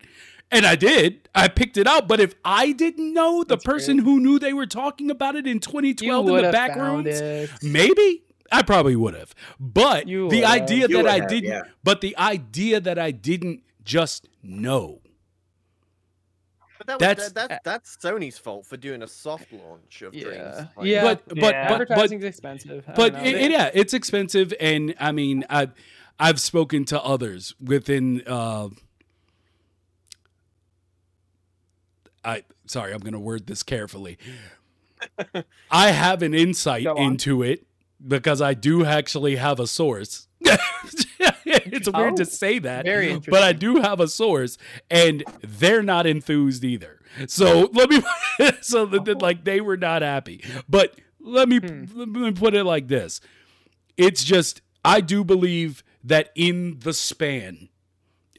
And 0.50 0.66
I 0.66 0.76
did. 0.76 1.28
I 1.36 1.50
picked 1.50 1.76
it 1.78 1.88
up. 1.88 2.08
But 2.08 2.20
if 2.22 2.34
I 2.46 2.72
didn't 2.72 3.14
know 3.14 3.44
the 3.44 3.56
That's 3.56 3.64
person 3.66 3.98
who 4.00 4.20
knew 4.20 4.40
they 4.40 4.54
were 4.54 4.66
talking 4.66 5.12
about 5.12 5.36
it 5.36 5.46
in 5.46 5.60
2012 5.60 6.28
in 6.30 6.36
the 6.38 6.44
have 6.44 6.52
back 6.54 6.76
found 6.76 7.06
rooms, 7.06 7.20
it. 7.20 7.50
maybe 7.62 8.24
I 8.52 8.62
probably 8.62 8.96
would 8.96 9.14
have. 9.14 9.36
But 9.60 10.08
You 10.08 10.30
the 10.30 10.46
idea 10.46 10.88
You 10.88 10.98
that 11.04 11.08
I 11.08 11.20
have, 11.20 11.28
didn't, 11.28 11.50
yeah. 11.50 11.62
but 11.84 12.00
the 12.02 12.18
idea 12.18 12.80
that 12.80 12.98
I 12.98 13.12
didn't 13.12 13.64
just 13.84 14.28
know. 14.42 15.02
But 16.78 16.88
that, 16.88 17.00
That's- 17.00 17.26
was, 17.26 17.34
that, 17.34 17.50
that's 17.64 17.64
that's 17.64 17.98
Sony's 17.98 18.38
fault 18.38 18.66
for 18.68 18.78
doing 18.78 19.02
a 19.02 19.08
soft 19.08 19.52
launch 19.52 20.02
of 20.04 20.14
Yeah. 20.14 20.24
Dreams. 20.24 20.68
Yeah. 20.84 21.04
But 21.04 21.28
but 21.28 21.36
Yeah. 21.38 21.78
but 21.78 21.88
but 21.90 22.12
expensive. 22.24 22.86
I 22.88 22.94
but 22.94 23.16
it, 23.26 23.36
it- 23.36 23.52
yeah, 23.52 23.70
it's 23.74 23.94
expensive, 23.94 24.54
and 24.62 24.94
I 25.00 25.12
mean, 25.12 25.44
I've 25.50 25.74
I've 26.20 26.40
spoken 26.40 26.86
to 26.86 27.02
others 27.04 27.54
within. 27.60 28.22
Uh, 28.26 28.70
I 32.28 32.44
sorry, 32.66 32.94
I'm 32.94 33.00
going 33.00 33.14
to 33.14 33.20
word 33.20 33.48
this 33.48 33.64
carefully. 33.64 34.18
I 35.72 35.92
have 35.92 36.22
an 36.24 36.34
insight 36.34 36.86
into 36.98 37.44
it 37.44 37.66
because 38.06 38.42
I 38.42 38.54
do 38.54 38.86
actually 38.86 39.36
have 39.38 39.60
a 39.60 39.68
source. 39.68 40.28
it's 40.42 41.90
weird 41.92 42.18
to 42.18 42.24
Oh, 42.24 42.26
say 42.26 42.60
that, 42.60 42.86
but 43.32 43.44
I 43.44 43.54
do 43.54 43.78
have 43.78 44.00
a 44.00 44.08
source, 44.08 44.58
and 44.90 45.24
they're 45.42 45.84
not 45.84 46.06
enthused 46.06 46.64
either. 46.64 47.00
So 47.28 47.70
let 47.74 47.90
me, 47.90 48.02
so 48.62 48.86
that, 48.88 49.06
that, 49.06 49.22
like 49.22 49.44
they 49.44 49.62
were 49.62 49.78
not 49.78 50.02
happy. 50.02 50.44
But 50.70 51.00
let 51.20 51.48
me 51.50 51.60
Hmm. 51.60 51.86
let 51.96 52.08
me 52.10 52.32
put 52.32 52.54
it 52.54 52.64
like 52.64 52.88
this: 52.88 53.22
it's 53.98 54.24
just 54.24 54.62
I 54.86 55.02
do 55.02 55.24
believe 55.24 55.84
that 56.04 56.32
in 56.36 56.80
the 56.80 56.94
span 56.94 57.70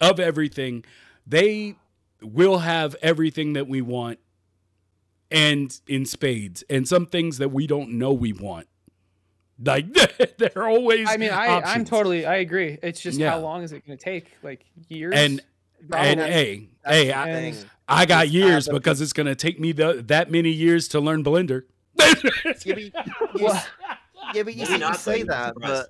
of 0.00 0.20
everything, 0.20 0.84
they 1.26 1.76
will 2.22 2.58
have 2.58 2.96
everything 3.02 3.52
that 3.54 3.68
we 3.68 3.80
want, 3.82 4.18
and 5.30 5.78
in 5.86 6.04
spades, 6.06 6.64
and 6.70 6.86
some 6.88 7.06
things 7.06 7.38
that 7.38 7.50
we 7.50 7.66
don't 7.66 7.90
know 7.92 8.12
we 8.12 8.32
want. 8.32 8.66
Like 9.62 9.86
they're 10.38 10.66
always. 10.68 11.08
I 11.08 11.16
mean, 11.16 11.30
I, 11.30 11.60
I'm 11.60 11.84
totally, 11.84 12.24
I 12.26 12.36
agree. 12.36 12.78
It's 12.82 13.00
just 13.00 13.18
Yeah. 13.18 13.30
how 13.30 13.40
long 13.40 13.62
is 13.62 13.72
it 13.72 13.84
going 13.86 13.98
to 13.98 14.04
take? 14.04 14.32
Like 14.42 14.64
years? 14.88 15.14
And- 15.16 15.40
Probably. 15.88 16.08
And 16.10 16.20
hey, 16.20 16.68
hey, 16.84 17.12
I. 17.12 17.54
I 17.90 18.04
got 18.04 18.28
years 18.30 18.66
add 18.68 18.74
the- 18.74 18.80
because 18.80 19.00
it's 19.00 19.12
gonna 19.12 19.36
take 19.36 19.60
me 19.60 19.70
the, 19.70 20.02
that 20.08 20.28
many 20.30 20.50
years 20.50 20.88
to 20.88 21.00
learn 21.00 21.22
Blender. 21.24 21.62
Yeah, 21.98 22.14
but 22.74 22.82
you, 22.82 22.90
Well, 23.40 23.64
yeah, 24.34 24.42
but 24.42 24.54
you, 24.56 24.66
you 24.66 24.78
not, 24.78 24.96
say 24.96 25.22
that, 25.22 25.54
but 25.60 25.88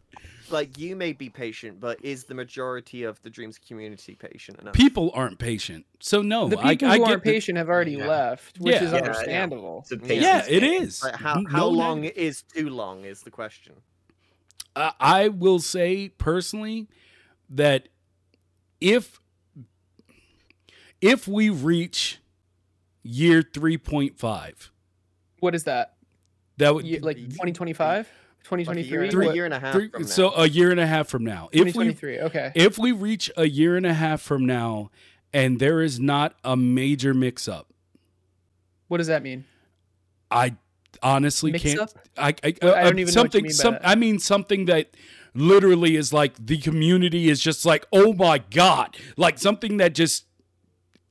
like 0.51 0.78
you 0.78 0.97
may 0.97 1.12
be 1.12 1.28
patient, 1.28 1.81
but 1.81 2.02
is 2.05 2.25
the 2.25 2.35
majority 2.35 3.05
of 3.05 3.20
the 3.23 3.31
Dreams 3.31 3.59
community 3.59 4.15
patient 4.15 4.59
enough? 4.60 4.75
People 4.75 5.10
aren't 5.15 5.39
patient, 5.39 5.86
so 6.01 6.23
no. 6.23 6.49
the 6.49 6.59
I, 6.59 6.75
people 6.77 6.89
I 6.89 6.93
who 6.93 6.99
get 7.05 7.09
aren't 7.10 7.25
the- 7.25 7.31
patient 7.31 7.59
have 7.59 7.68
already 7.68 7.93
Yeah. 7.93 8.07
left, 8.07 8.59
which 8.59 8.75
Yeah. 8.75 8.85
is 8.85 8.91
Yeah, 8.93 8.97
I 8.97 9.01
know. 9.01 9.07
understandable. 9.07 9.86
It's 9.91 10.09
Yeah, 10.09 10.39
it 10.39 10.44
is. 10.44 10.49
it 10.49 10.60
thing. 10.60 10.83
is. 10.83 11.02
Like 11.02 11.15
how 11.17 11.35
how 11.49 11.59
no 11.59 11.68
long 11.68 12.01
neg- 12.02 12.12
is 12.17 12.43
too 12.43 12.68
long 12.70 13.05
is 13.05 13.23
the 13.23 13.31
question. 13.31 13.75
I 14.77 14.93
I 15.01 15.28
will 15.28 15.59
say 15.60 16.09
personally 16.10 16.89
that 17.51 17.89
if 18.81 19.20
if 21.01 21.28
we 21.28 21.49
reach 21.51 22.18
year 23.02 23.43
three 23.43 23.78
point 23.78 24.18
five, 24.18 24.70
What 25.41 25.55
is 25.55 25.65
that? 25.65 25.94
that 26.57 26.75
would 26.75 26.85
Ye- 26.86 26.99
like 26.99 27.18
2025, 28.49 28.67
Like 28.68 28.85
a 28.85 28.89
year, 28.89 29.01
2023, 29.10 29.28
a 29.28 29.35
year 29.35 29.44
and 29.44 29.55
a 29.55 29.59
half 29.60 29.73
three- 29.75 29.89
from 29.91 30.02
now. 30.02 30.09
so 30.09 30.31
a 30.35 30.49
year 30.49 30.70
and 30.70 30.81
a 30.81 30.86
half 30.86 31.09
from 31.09 31.25
now. 31.25 31.49
If 31.52 31.65
we 31.67 31.73
2023. 31.73 32.20
Okay. 32.20 32.52
if 32.55 32.78
we 32.78 32.93
reach 32.93 33.31
a 33.36 33.47
year 33.47 33.77
and 33.77 33.86
a 33.86 33.94
half 33.94 34.20
from 34.23 34.47
now 34.47 34.91
and 35.33 35.59
there 35.59 35.83
is 35.83 36.01
not 36.01 36.35
a 36.44 36.57
major 36.57 37.12
mix 37.15 37.47
up, 37.49 37.67
What 38.89 38.99
does 38.99 39.09
that 39.09 39.23
mean? 39.23 39.44
I 40.31 40.57
honestly 41.02 41.52
Mix 41.52 41.62
can't. 41.65 41.81
up? 41.81 41.91
I, 42.17 42.35
I, 42.43 42.55
Well, 42.62 42.75
I 42.75 42.81
uh, 42.81 42.85
don't 42.91 42.99
even 42.99 43.15
know 43.15 43.23
what 43.23 43.35
you 43.35 43.41
something. 43.41 43.43
mean 43.44 43.51
by 43.51 43.55
some, 43.55 43.73
that. 43.75 43.86
I 43.89 43.94
mean 43.94 44.18
something 44.18 44.65
that 44.67 44.91
literally 45.35 45.94
is 45.97 46.12
like 46.12 46.35
the 46.44 46.59
community 46.59 47.28
is 47.28 47.41
just 47.41 47.65
like, 47.67 47.86
oh 47.93 48.12
my 48.15 48.39
god, 48.51 48.97
like 49.17 49.39
something 49.39 49.77
that 49.77 49.94
just 49.94 50.25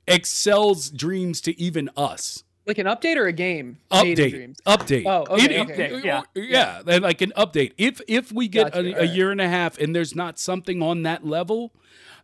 excels 0.07 0.89
dreams 0.89 1.41
to 1.41 1.59
even 1.61 1.89
us. 1.95 2.43
Like 2.67 2.77
an 2.79 2.85
update 2.85 3.15
or 3.15 3.27
a 3.27 3.31
game? 3.33 3.77
Update, 3.91 4.55
update. 4.65 5.05
Oh, 5.05 5.25
okay, 5.33 5.55
It- 5.55 5.71
okay. 5.71 5.83
it- 5.95 6.05
Yeah. 6.05 6.21
yeah, 6.35 6.81
and 6.85 7.01
like 7.03 7.21
an 7.21 7.31
update. 7.37 7.71
If 7.77 8.01
if 8.07 8.31
we 8.31 8.47
get 8.49 8.73
Gotcha, 8.73 8.79
a, 8.79 8.83
a 8.89 8.93
alright. 8.93 9.09
year 9.15 9.31
and 9.31 9.39
a 9.41 9.47
half 9.47 9.79
and 9.79 9.95
there's 9.95 10.15
not 10.15 10.37
something 10.37 10.81
on 10.83 11.03
that 11.03 11.25
level, 11.25 11.71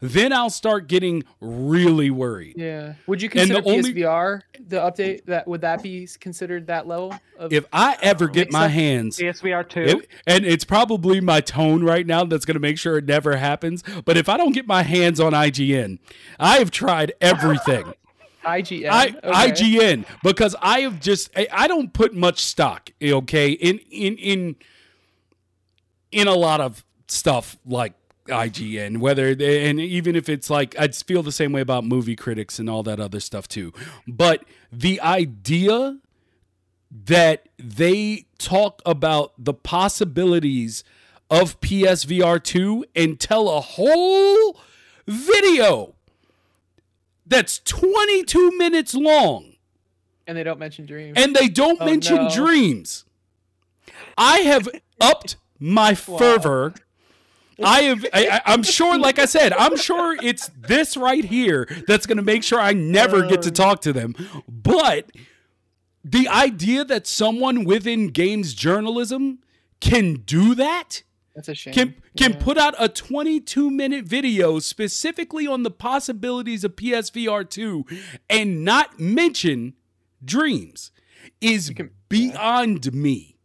then 0.02 0.34
I'll 0.34 0.50
start 0.50 0.88
getting 0.90 1.24
really 1.40 2.10
worried. 2.10 2.56
Yeah. 2.58 2.96
Would 3.08 3.22
you 3.22 3.30
And 3.36 3.50
the 3.52 3.56
consider 3.62 3.70
only- 3.78 3.94
PSVR 3.94 4.42
the 4.68 4.76
update? 4.78 5.26
That 5.28 5.48
would 5.48 5.62
that 5.62 5.82
be 5.82 6.10
considered 6.20 6.68
that 6.68 6.88
level? 6.90 7.16
Of, 7.40 7.54
If 7.54 7.64
I 7.72 7.96
ever 8.02 8.28
get 8.28 8.52
my 8.52 8.64
Mix 8.64 8.66
up. 8.66 8.72
hands 8.72 9.18
PSVR 9.18 9.64
two. 9.64 9.82
It- 9.82 10.08
and 10.28 10.46
it's 10.46 10.66
probably 10.66 11.22
my 11.22 11.40
tone 11.40 11.84
right 11.86 12.06
now 12.06 12.26
that's 12.26 12.44
going 12.44 12.56
to 12.56 12.60
make 12.60 12.78
sure 12.78 12.98
it 12.98 13.06
never 13.06 13.38
happens. 13.38 13.82
But 14.04 14.18
if 14.18 14.28
I 14.28 14.36
don't 14.36 14.52
get 14.52 14.68
my 14.68 14.84
hands 14.84 15.22
on 15.22 15.32
IGN, 15.32 16.00
I 16.38 16.58
have 16.58 16.70
tried 16.70 17.14
everything. 17.22 17.94
IGN. 18.44 18.90
I, 18.90 19.08
okay. 19.08 19.52
IGN 19.52 20.06
because 20.24 20.56
I 20.62 20.82
have 20.82 21.00
just 21.00 21.30
I, 21.36 21.48
I 21.52 21.68
don't 21.68 21.94
put 21.94 22.14
much 22.14 22.40
stock. 22.40 22.90
Okay, 23.02 23.52
in 23.52 23.80
in 23.92 24.18
in 24.18 24.56
in 26.12 26.28
a 26.28 26.36
lot 26.36 26.62
of 26.62 26.86
stuff 27.08 27.58
like 27.66 27.94
IGN, 28.28 29.00
whether 29.00 29.36
they, 29.36 29.70
and 29.70 29.80
even 29.80 30.16
if 30.16 30.30
it's 30.30 30.50
like 30.50 30.76
I 30.80 30.88
just 30.88 31.08
feel 31.08 31.24
the 31.24 31.32
same 31.32 31.52
way 31.52 31.62
about 31.62 31.84
movie 31.84 32.16
critics 32.16 32.60
and 32.60 32.70
all 32.70 32.84
that 32.84 33.00
other 33.00 33.20
stuff 33.20 33.48
too. 33.48 33.74
But 34.08 34.46
the 34.72 35.02
idea 35.02 36.00
that 37.06 37.50
they 37.58 38.28
talk 38.38 38.82
about 38.86 39.34
the 39.38 39.54
possibilities 39.54 40.84
of 41.30 41.60
PSVR 41.62 42.42
2 42.44 42.86
and 42.96 43.20
tell 43.20 43.50
a 43.50 43.60
whole 43.60 44.60
video 45.08 45.96
that's 47.26 47.60
22 47.60 48.58
minutes 48.58 48.94
long 48.94 49.56
And 50.28 50.38
they 50.38 50.44
don't 50.44 50.60
mention 50.60 50.86
Dreams. 50.86 51.14
and 51.18 51.36
they 51.36 51.48
don't 51.48 51.82
Oh, 51.82 51.86
mention 51.86 52.16
no. 52.16 52.30
dreams. 52.30 53.06
I 54.18 54.40
have 54.40 54.68
upped 55.02 55.38
my 55.60 55.96
fervor. 55.96 56.74
I 57.64 57.82
have. 57.84 58.06
I, 58.14 58.42
I'm 58.46 58.64
sure. 58.78 58.98
Like 58.98 59.20
I 59.20 59.26
said, 59.26 59.54
I'm 59.54 59.78
sure 59.78 60.18
it's 60.22 60.50
this 60.58 60.98
right 60.98 61.24
here 61.24 61.68
that's 61.88 62.06
going 62.06 62.18
to 62.18 62.24
make 62.24 62.44
sure 62.44 62.60
I 62.60 62.74
never 62.74 63.28
get 63.28 63.42
to 63.44 63.50
um. 63.50 63.54
talk 63.54 63.82
to 63.82 63.94
them. 63.94 64.16
But 64.48 65.12
the 66.04 66.28
idea 66.28 66.84
that 66.86 67.08
someone 67.08 67.64
within 67.64 68.08
games 68.10 68.54
journalism 68.54 69.40
can 69.80 70.16
do 70.26 70.56
that 70.56 71.04
That's 71.36 71.50
a 71.50 71.56
shame. 71.56 71.74
can 71.74 71.96
can 72.18 72.34
Yeah. 72.34 72.40
put 72.40 72.58
out 72.58 72.76
a 72.78 72.88
22 72.88 73.72
minute 73.72 74.06
video 74.06 74.60
specifically 74.60 75.48
on 75.48 75.64
the 75.64 75.72
possibilities 75.72 76.64
of 76.64 76.76
PSVR 76.76 77.44
2 77.44 77.86
and 78.30 78.64
not 78.64 79.00
mention 79.00 79.74
dreams 80.24 80.92
is 81.42 81.72
can- 81.76 81.90
beyond 82.10 82.94
me. 82.94 83.38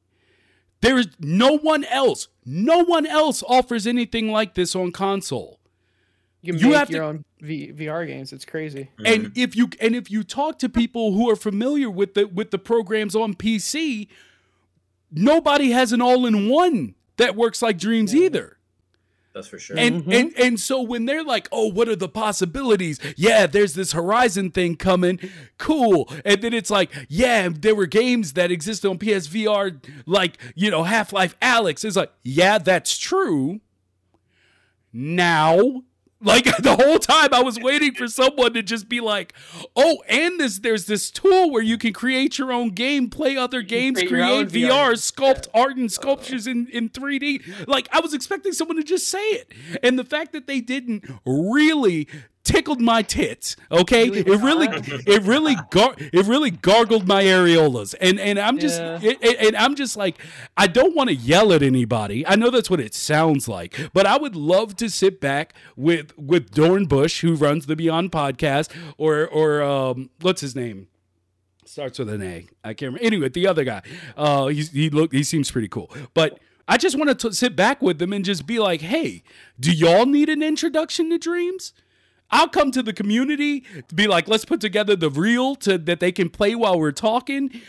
There 0.80 0.98
is 0.98 1.08
no 1.18 1.56
one 1.58 1.84
else, 1.84 2.28
no 2.44 2.84
one 2.84 3.06
else 3.06 3.42
offers 3.48 3.86
anything 3.86 4.30
like 4.30 4.54
this 4.54 4.76
on 4.76 4.92
console. 4.92 5.58
You 6.42 6.52
can 6.52 6.60
you 6.60 6.68
make 6.68 6.76
have 6.76 6.90
your 6.90 7.00
to- 7.00 7.06
own 7.08 7.24
v- 7.40 7.72
VR 7.72 8.06
games. 8.06 8.32
It's 8.32 8.44
crazy. 8.44 8.90
And 9.04 9.24
mm-hmm. 9.26 9.40
if 9.40 9.56
you 9.56 9.70
and 9.80 9.96
if 9.96 10.10
you 10.10 10.22
talk 10.22 10.58
to 10.60 10.68
people 10.68 11.14
who 11.14 11.28
are 11.30 11.36
familiar 11.36 11.90
with 11.90 12.14
the 12.14 12.26
with 12.26 12.50
the 12.52 12.58
programs 12.58 13.16
on 13.16 13.34
PC, 13.34 14.08
nobody 15.10 15.70
has 15.70 15.92
an 15.92 16.00
all-in-one 16.00 16.94
that 17.18 17.36
works 17.36 17.62
like 17.62 17.78
Dreams 17.78 18.14
either. 18.14 18.58
That's 19.38 19.46
for 19.46 19.58
sure. 19.58 19.78
And 19.78 20.02
mm-hmm. 20.02 20.12
and 20.12 20.32
and 20.36 20.60
so 20.60 20.82
when 20.82 21.04
they're 21.04 21.22
like, 21.22 21.48
"Oh, 21.52 21.68
what 21.68 21.88
are 21.88 21.94
the 21.94 22.08
possibilities?" 22.08 22.98
Yeah, 23.16 23.46
there's 23.46 23.74
this 23.74 23.92
Horizon 23.92 24.50
thing 24.50 24.74
coming. 24.74 25.20
Cool. 25.58 26.10
And 26.24 26.42
then 26.42 26.52
it's 26.52 26.70
like, 26.70 26.90
"Yeah, 27.08 27.48
there 27.52 27.76
were 27.76 27.86
games 27.86 28.32
that 28.32 28.50
existed 28.50 28.88
on 28.88 28.98
PSVR 28.98 29.80
like, 30.06 30.38
you 30.56 30.72
know, 30.72 30.82
Half-Life 30.82 31.38
Alyx." 31.40 31.84
It's 31.84 31.94
like, 31.94 32.12
"Yeah, 32.24 32.58
that's 32.58 32.98
true." 32.98 33.60
Now, 34.92 35.84
like 36.20 36.44
the 36.58 36.76
whole 36.76 36.98
time 36.98 37.32
I 37.32 37.42
was 37.42 37.58
waiting 37.58 37.94
for 37.94 38.08
someone 38.08 38.54
to 38.54 38.62
just 38.62 38.88
be 38.88 39.00
like, 39.00 39.32
"Oh, 39.76 40.02
and 40.08 40.40
this 40.40 40.58
there's 40.58 40.86
this 40.86 41.10
tool 41.10 41.50
where 41.50 41.62
you 41.62 41.78
can 41.78 41.92
create 41.92 42.38
your 42.38 42.52
own 42.52 42.70
game, 42.70 43.08
play 43.10 43.36
other 43.36 43.62
games, 43.62 43.98
create 43.98 44.08
create 44.08 44.48
VR, 44.48 44.92
VR. 44.92 44.92
sculpt 44.92 45.48
art 45.54 45.76
and 45.76 45.90
sculptures 45.90 46.46
in 46.46 46.68
in 46.68 46.88
3D." 46.88 47.66
Like 47.68 47.88
I 47.92 48.00
was 48.00 48.14
expecting 48.14 48.52
someone 48.52 48.76
to 48.76 48.84
just 48.84 49.08
say 49.08 49.18
it. 49.18 49.52
And 49.82 49.98
the 49.98 50.04
fact 50.04 50.32
that 50.32 50.46
they 50.46 50.60
didn't 50.60 51.04
really 51.24 52.08
tickled 52.48 52.80
my 52.80 53.02
tits, 53.02 53.56
okay? 53.70 54.06
It 54.08 54.26
really 54.40 54.68
it 55.06 55.22
really 55.22 55.56
gar- 55.70 55.94
it 55.98 56.24
really 56.26 56.50
gargled 56.50 57.06
my 57.06 57.22
areolas. 57.22 57.94
And 58.00 58.18
and 58.18 58.38
I'm 58.38 58.58
just 58.58 58.80
Yeah. 58.80 58.98
it- 59.02 59.18
it- 59.22 59.38
and 59.46 59.56
I'm 59.56 59.74
just 59.74 59.96
like 59.96 60.16
I 60.56 60.66
don't 60.66 60.96
want 60.96 61.10
to 61.10 61.14
yell 61.14 61.52
at 61.52 61.62
anybody. 61.62 62.26
I 62.26 62.36
know 62.36 62.50
that's 62.50 62.70
what 62.70 62.80
it 62.80 62.94
sounds 62.94 63.48
like, 63.48 63.78
but 63.92 64.06
I 64.06 64.16
would 64.16 64.34
love 64.34 64.76
to 64.76 64.88
sit 64.88 65.20
back 65.20 65.54
with 65.76 66.16
with 66.16 66.50
Dornbush, 66.52 67.20
who 67.20 67.34
runs 67.34 67.66
the 67.66 67.76
Beyond 67.76 68.10
podcast, 68.12 68.70
or 68.96 69.28
or 69.28 69.62
um, 69.62 70.10
what's 70.20 70.40
his 70.40 70.56
name? 70.56 70.88
Starts 71.64 71.98
with 71.98 72.08
an 72.08 72.22
A. 72.22 72.46
I 72.64 72.72
can't 72.72 72.94
remember. 72.94 73.04
Anyway, 73.04 73.28
the 73.28 73.46
other 73.46 73.62
guy, 73.64 73.82
uh, 74.16 74.46
he's, 74.46 74.70
he 74.70 74.88
looked, 74.88 75.12
he 75.14 75.22
seems 75.22 75.50
pretty 75.50 75.68
cool, 75.68 75.90
but. 76.14 76.38
I 76.70 76.76
just 76.76 76.98
want 76.98 77.18
to 77.18 77.32
sit 77.32 77.56
back 77.56 77.80
with 77.80 77.98
them 77.98 78.12
and 78.12 78.22
just 78.22 78.46
be 78.46 78.58
like, 78.58 78.82
"Hey, 78.82 79.22
do 79.58 79.72
y'all 79.72 80.04
need 80.04 80.28
an 80.28 80.42
introduction 80.42 81.08
to 81.08 81.16
dreams? 81.16 81.72
I'll 82.30 82.48
come 82.48 82.70
to 82.72 82.82
the 82.82 82.92
community 82.92 83.64
to 83.88 83.94
be 83.94 84.06
like, 84.06 84.28
let's 84.28 84.44
put 84.44 84.60
together 84.60 84.96
the 84.96 85.10
reel 85.10 85.54
to 85.56 85.78
that 85.78 86.00
they 86.00 86.12
can 86.12 86.28
play 86.28 86.54
while 86.54 86.78
we're 86.78 86.92
talking. 86.92 87.60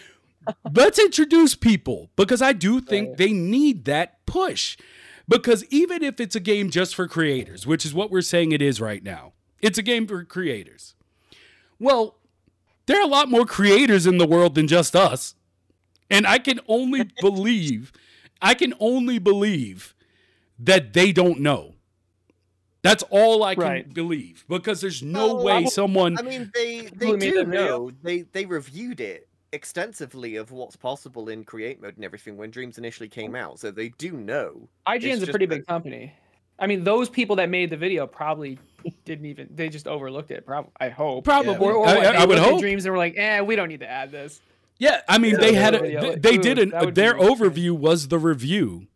let's 0.73 0.99
introduce 0.99 1.55
people 1.55 2.09
because 2.15 2.41
I 2.41 2.53
do 2.53 2.81
think 2.81 3.17
they 3.17 3.31
need 3.31 3.85
that 3.85 4.25
push. 4.25 4.77
Because 5.27 5.63
even 5.65 6.03
if 6.03 6.19
it's 6.19 6.35
a 6.35 6.39
game 6.39 6.69
just 6.71 6.95
for 6.95 7.07
creators, 7.07 7.67
which 7.67 7.85
is 7.85 7.93
what 7.93 8.09
we're 8.09 8.21
saying 8.21 8.51
it 8.51 8.61
is 8.61 8.81
right 8.81 9.03
now, 9.03 9.33
it's 9.61 9.77
a 9.77 9.83
game 9.83 10.07
for 10.07 10.23
creators. 10.23 10.95
Well, 11.79 12.15
there 12.88 12.99
are 12.99 13.05
a 13.05 13.07
lot 13.07 13.29
more 13.29 13.45
creators 13.45 14.07
in 14.07 14.17
the 14.17 14.25
world 14.25 14.55
than 14.55 14.67
just 14.67 14.95
us. 14.95 15.35
And 16.09 16.25
I 16.25 16.39
can 16.39 16.59
only 16.67 17.03
believe, 17.21 17.91
I 18.41 18.55
can 18.55 18.73
only 18.79 19.19
believe 19.19 19.93
that 20.57 20.93
they 20.93 21.11
don't 21.11 21.39
know. 21.39 21.75
That's 22.82 23.03
all 23.09 23.43
I 23.43 23.56
can 23.56 23.64
Right. 23.64 23.93
believe 23.93 24.45
because 24.48 24.80
there's 24.82 25.03
no 25.03 25.35
Well, 25.35 25.43
way 25.43 25.53
I- 25.53 25.64
someone. 25.66 26.17
I 26.17 26.22
mean, 26.22 26.49
they 26.53 26.90
they 26.95 27.08
Who 27.08 27.17
do 27.17 27.43
know. 27.45 27.91
They 28.03 28.22
they 28.22 28.45
reviewed 28.45 28.99
it 29.01 29.27
extensively 29.51 30.35
of 30.38 30.51
what's 30.51 30.75
possible 30.75 31.27
in 31.30 31.43
create 31.43 31.82
mode 31.82 31.95
and 31.95 32.06
everything 32.06 32.38
when 32.38 32.51
Dreams 32.51 32.77
initially 32.77 33.09
came 33.09 33.35
out, 33.35 33.59
so 33.59 33.72
they 33.72 33.90
do 33.98 34.14
know. 34.14 34.69
IGN's 34.88 35.17
a 35.17 35.19
just 35.25 35.32
pretty 35.32 35.45
that- 35.48 35.56
big 35.58 35.67
company. 35.67 36.14
I 36.61 36.67
mean, 36.67 36.83
those 36.83 37.09
people 37.09 37.38
that 37.38 37.49
made 37.49 37.69
the 37.69 37.77
video 37.77 38.06
probably 38.06 38.59
didn't 39.06 39.25
even. 39.25 39.48
They 39.56 39.69
just 39.69 39.88
overlooked 39.88 40.30
it. 40.32 40.45
Probably, 40.45 40.72
I 40.80 40.90
hope. 40.90 41.24
Probably. 41.24 41.56
Or, 41.56 41.74
or 41.74 41.88
I- 41.88 41.95
what, 41.95 42.06
I- 42.16 42.22
I 42.22 42.25
would 42.25 42.38
hope. 42.40 42.59
Dreams 42.59 42.83
and 42.85 42.91
were 42.91 42.98
like, 42.98 43.16
"Eh, 43.17 43.40
we 43.41 43.56
don't 43.56 43.69
need 43.69 43.80
to 43.80 43.90
add 43.90 44.11
this." 44.11 44.41
Yeah, 44.77 45.01
I 45.08 45.17
mean, 45.19 45.32
Yeah, 45.32 45.38
they 45.40 45.53
had 45.53 45.75
a, 45.75 45.80
video, 45.80 46.01
they, 46.01 46.16
they 46.16 46.35
ooh, 46.38 46.41
did 46.41 46.72
that 46.72 46.83
an, 46.88 46.93
their 46.93 47.14
overview 47.16 47.72
was 47.72 48.08
the 48.09 48.17
review, 48.19 48.75
and 48.80 48.88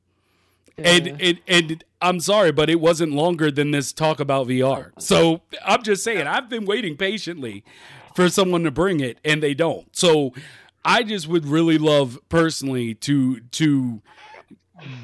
Yeah. 0.77 0.89
and 0.89 1.39
and 1.47 1.83
I'm 2.01 2.19
sorry, 2.19 2.51
but 2.51 2.69
it 2.69 2.79
wasn't 2.79 3.13
longer 3.13 3.51
than 3.51 3.71
this 3.71 3.93
talk 3.93 4.19
about 4.19 4.47
VR. 4.47 4.91
So 4.99 5.41
I'm 5.65 5.83
just 5.83 6.03
saying, 6.03 6.27
I've 6.27 6.49
been 6.49 6.65
waiting 6.65 6.97
patiently 6.97 7.63
for 8.15 8.29
someone 8.29 8.63
to 8.63 8.71
bring 8.71 8.99
it, 8.99 9.19
and 9.23 9.41
they 9.41 9.53
don't. 9.53 9.87
So 9.95 10.33
I 10.85 11.03
just 11.03 11.27
would 11.27 11.45
really 11.45 11.77
love 11.77 12.19
personally 12.29 12.93
to 12.95 13.39
to 13.39 14.01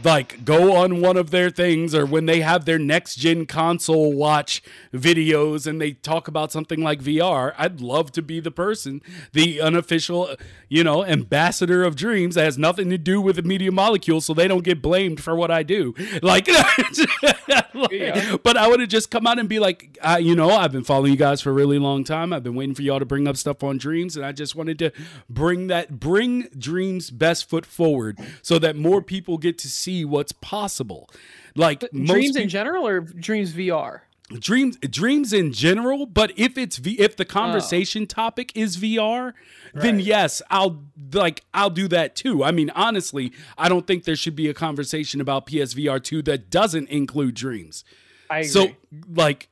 like 0.04 0.46
go 0.46 0.76
on 0.76 1.02
one 1.02 1.18
of 1.18 1.32
their 1.32 1.50
things 1.50 1.94
or 1.94 2.06
when 2.06 2.26
they 2.26 2.42
have 2.42 2.66
their 2.66 2.80
next 2.80 3.16
gen 3.16 3.46
console 3.46 4.14
watch 4.14 4.62
videos 4.94 5.68
and 5.68 5.82
they 5.82 5.92
talk 5.94 6.28
about 6.28 6.52
something 6.52 6.82
like 6.82 7.02
VR, 7.02 7.54
I'd 7.58 7.82
love 7.82 8.12
to 8.14 8.22
be 8.22 8.40
the 8.40 8.52
person, 8.52 9.02
the 9.34 9.62
unofficial, 9.62 10.36
you 10.68 10.84
know, 10.84 11.04
ambassador 11.06 11.84
of 11.84 11.96
dreams 11.96 12.36
that 12.36 12.46
has 12.46 12.58
nothing 12.58 12.90
to 12.90 12.98
do 12.98 13.20
with 13.22 13.36
the 13.36 13.44
media 13.44 13.72
molecule 13.72 14.22
so 14.22 14.34
they 14.34 14.48
don't 14.48 14.64
get 14.64 14.82
blamed 14.82 15.22
for 15.22 15.36
what 15.36 15.52
I 15.52 15.64
do. 15.64 15.94
Like, 16.22 16.48
Yeah. 17.92 18.38
but 18.44 18.58
I 18.58 18.68
would 18.68 18.80
have 18.80 18.90
just 18.90 19.10
come 19.12 19.26
out 19.28 19.40
and 19.40 19.48
be 19.50 19.60
like, 19.60 19.98
uh, 20.02 20.20
you 20.22 20.36
know, 20.36 20.52
I've 20.52 20.72
been 20.72 20.84
following 20.84 21.12
you 21.12 21.18
guys 21.18 21.42
for 21.42 21.50
a 21.50 21.54
really 21.54 21.80
long 21.80 22.04
time. 22.04 22.34
I've 22.34 22.44
been 22.44 22.56
waiting 22.56 22.76
for 22.76 22.82
y'all 22.82 23.00
to 23.00 23.06
bring 23.06 23.28
up 23.28 23.38
stuff 23.38 23.64
on 23.64 23.78
dreams 23.78 24.16
and 24.16 24.26
I 24.26 24.32
just 24.32 24.56
wanted 24.56 24.80
to 24.80 24.92
bring 25.30 25.68
that 25.68 26.00
bring 26.00 26.48
dreams 26.58 27.10
best 27.10 27.50
foot 27.50 27.66
forward 27.66 28.18
so 28.42 28.60
that 28.60 28.76
more 28.76 29.02
people 29.02 29.38
get 29.38 29.58
to 29.60 29.69
see 29.70 30.06
what's 30.06 30.32
possible. 30.32 31.10
Like 31.56 31.84
dreams 31.92 32.36
in 32.36 32.50
general 32.50 32.88
or 32.88 33.00
dreams 33.00 33.54
VR? 33.54 34.02
dreams 34.38 34.78
dreams 34.78 35.34
in 35.34 35.52
general 35.52 36.06
but 36.06 36.32
if 36.38 36.58
it's 36.58 36.78
v, 36.78 36.92
if 37.00 37.16
the 37.18 37.26
oh. 37.26 37.28
conversation 37.28 38.06
topic 38.06 38.52
is 38.56 38.78
vr 38.78 39.34
then 39.74 39.96
Right. 39.96 40.04
yes 40.04 40.42
i'll 40.52 40.84
like 41.14 41.44
i'll 41.54 41.70
do 41.72 41.88
that 41.88 42.16
too 42.16 42.44
i 42.44 42.52
mean 42.52 42.70
honestly 42.76 43.32
i 43.58 43.68
don't 43.68 43.88
think 43.88 44.04
there 44.04 44.16
should 44.16 44.36
be 44.36 44.48
a 44.48 44.54
conversation 44.54 45.20
about 45.20 45.48
psvr 45.48 46.04
2 46.04 46.22
that 46.24 46.50
doesn't 46.50 46.90
include 46.90 47.34
dreams 47.34 47.84
I 48.30 48.40
agree. 48.40 48.50
so 48.50 48.68
like 49.12 49.50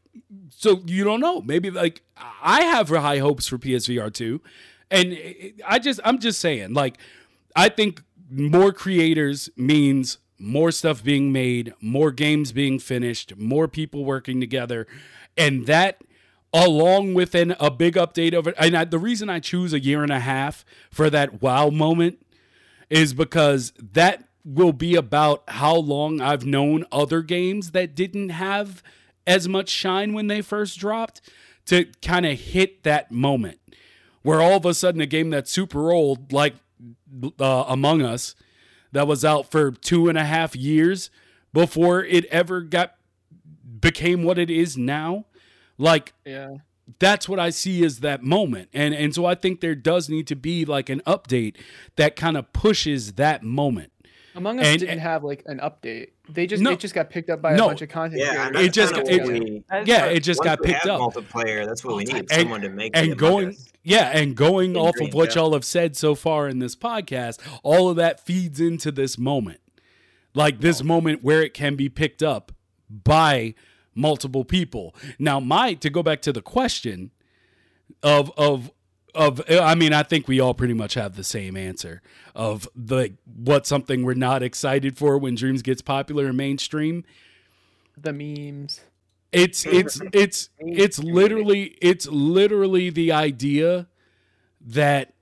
so 0.49 0.81
you 0.85 1.03
don't 1.03 1.21
know 1.21 1.41
maybe 1.41 1.71
like 1.71 2.01
i 2.41 2.61
have 2.63 2.89
high 2.89 3.17
hopes 3.17 3.47
for 3.47 3.57
psvr 3.57 4.13
2 4.13 4.41
and 4.91 5.13
eh, 5.13 5.33
eh, 5.39 5.49
i 5.65 5.79
just 5.79 5.99
i'm 6.03 6.19
just 6.19 6.39
saying 6.39 6.73
like 6.73 6.97
i 7.55 7.67
think 7.67 8.03
more 8.29 8.71
creators 8.71 9.49
means 9.55 10.17
more 10.39 10.71
stuff 10.71 11.03
being 11.03 11.31
made 11.31 11.73
more 11.81 12.11
games 12.11 12.51
being 12.51 12.77
finished 12.77 13.35
more 13.37 13.67
people 13.67 14.05
working 14.05 14.39
together. 14.39 14.85
And 15.35 15.65
that 15.65 16.01
along 16.53 17.13
with 17.13 17.35
an, 17.35 17.55
a 17.59 17.71
big 17.71 17.95
update 17.95 18.37
of 18.37 18.47
it 18.47 18.55
and 18.57 18.77
I, 18.77 18.85
the 18.85 18.97
reason 18.97 19.29
i 19.29 19.39
choose 19.39 19.73
a 19.73 19.79
year 19.81 20.01
and 20.01 20.11
a 20.11 20.21
half 20.21 20.63
for 20.89 21.09
that 21.09 21.41
wow 21.41 21.69
moment 21.69 22.25
is 22.89 23.13
because 23.13 23.73
that 23.77 24.27
will 24.47 24.73
be 24.73 24.95
about 24.95 25.43
how 25.49 25.75
long 25.75 26.21
I've 26.21 26.45
known 26.45 26.85
other 26.91 27.21
games 27.21 27.71
that 27.71 27.95
didn't 27.95 28.29
have 28.29 28.81
as 29.25 29.47
much 29.47 29.69
shine 29.69 30.13
when 30.13 30.27
they 30.27 30.41
first 30.41 30.79
dropped 30.79 31.21
to 31.65 31.85
kind 32.01 32.25
of 32.25 32.39
hit 32.39 32.83
that 32.83 33.11
moment. 33.11 33.59
Where 34.21 34.41
all 34.41 34.57
of 34.57 34.65
a 34.65 34.73
sudden 34.73 35.01
a 35.01 35.05
game 35.05 35.29
that's 35.29 35.51
super 35.51 35.91
old, 35.91 36.31
like 36.31 36.55
uh, 37.39 37.65
Among 37.67 38.01
Us, 38.01 38.35
that 38.91 39.07
was 39.07 39.23
out 39.25 39.49
for 39.51 39.71
two 39.71 40.09
and 40.09 40.17
a 40.17 40.23
half 40.23 40.55
years 40.55 41.09
before 41.53 42.03
it 42.03 42.25
ever 42.25 42.61
got 42.61 42.95
became 43.79 44.23
what 44.23 44.37
it 44.39 44.49
is 44.49 44.77
now, 44.77 45.25
like 45.77 46.13
yeah. 46.25 46.57
that's 46.99 47.27
what 47.29 47.39
I 47.39 47.49
see 47.51 47.83
as 47.85 47.99
that 47.99 48.23
moment. 48.23 48.69
And 48.73 48.93
and 48.93 49.13
so 49.13 49.25
I 49.25 49.35
think 49.35 49.61
there 49.61 49.75
does 49.75 50.09
need 50.09 50.27
to 50.27 50.35
be 50.35 50.65
like 50.65 50.89
an 50.89 51.01
update 51.05 51.55
that 51.95 52.15
kind 52.15 52.37
of 52.37 52.51
pushes 52.53 53.13
that 53.13 53.43
moment. 53.43 53.91
Among 54.35 54.59
Us 54.59 54.65
And- 54.67 54.79
didn't 54.79 54.99
have 54.99 55.23
like 55.23 55.43
an 55.45 55.59
update. 55.59 56.09
They 56.29 56.45
just 56.45 56.61
No. 56.61 56.71
it 56.71 56.79
just 56.79 56.93
got 56.93 57.09
picked 57.09 57.29
up 57.29 57.41
by 57.41 57.53
a 57.53 57.57
bunch 57.57 57.81
of 57.81 57.89
content 57.89 58.21
Yeah, 58.21 58.49
creators. 58.49 58.67
It 58.67 58.73
just 58.73 58.93
got- 58.93 59.07
it- 59.09 59.23
we- 59.25 59.63
Yeah, 59.85 60.05
it 60.07 60.19
just 60.21 60.43
got 60.43 60.61
picked 60.61 60.85
up. 60.85 60.99
Multiplayer. 60.99 61.65
That's 61.65 61.83
what 61.85 61.95
we 61.95 62.03
need. 62.03 62.15
And- 62.15 62.31
Someone 62.31 62.61
to 62.61 62.69
make 62.69 62.91
and 62.95 63.17
going 63.17 63.49
Us. 63.49 63.65
yeah 63.83 64.11
and 64.13 64.35
going 64.35 64.71
In 64.71 64.77
off 64.77 64.99
of 64.99 65.13
what 65.13 65.29
yeah. 65.35 65.41
y'all 65.41 65.53
have 65.53 65.63
said 65.63 65.95
so 65.95 66.15
far 66.15 66.47
in 66.49 66.59
this 66.59 66.75
podcast 66.75 67.39
all 67.63 67.89
of 67.89 67.95
that 67.95 68.25
feeds 68.25 68.59
into 68.59 68.91
this 68.91 69.17
moment 69.17 69.61
like 70.33 70.59
this 70.59 70.83
moment 70.83 71.23
where 71.23 71.41
it 71.41 71.53
can 71.53 71.75
be 71.75 71.87
picked 71.87 72.21
up 72.21 72.51
by 72.89 73.53
multiple 73.95 74.43
people 74.43 74.93
now 75.17 75.39
my 75.39 75.73
to 75.73 75.89
go 75.89 76.03
back 76.03 76.21
to 76.21 76.33
the 76.33 76.41
question 76.41 77.11
of 78.03 78.31
of 78.37 78.71
of 79.17 79.41
i 79.49 79.75
mean 79.75 79.91
i 79.91 80.03
think 80.03 80.27
we 80.27 80.39
all 80.39 80.53
pretty 80.53 80.73
much 80.75 80.93
have 80.93 81.15
the 81.15 81.23
same 81.23 81.57
answer 81.57 82.01
of 82.37 82.69
the 82.75 83.13
what's 83.35 83.67
something 83.67 84.03
we're 84.03 84.13
not 84.13 84.43
excited 84.43 84.95
for 84.95 85.17
when 85.17 85.33
dreams 85.33 85.63
gets 85.63 85.81
popular 85.81 86.27
and 86.27 86.37
mainstream. 86.37 87.03
The 87.97 88.13
memes. 88.13 88.81
it's 89.31 89.65
it's 89.65 89.99
it's 90.13 90.49
it's 90.59 90.99
literally 90.99 91.75
it's 91.81 92.05
literally 92.07 92.91
the 92.91 93.11
idea 93.11 93.87
that 94.61 95.13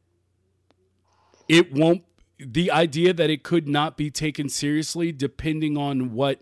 it 1.47 1.71
won't 1.71 2.03
the 2.37 2.69
idea 2.69 3.13
that 3.13 3.29
it 3.29 3.43
could 3.43 3.65
not 3.69 3.95
be 3.95 4.11
taken 4.11 4.49
seriously 4.49 5.13
depending 5.13 5.77
on 5.77 6.13
what 6.13 6.41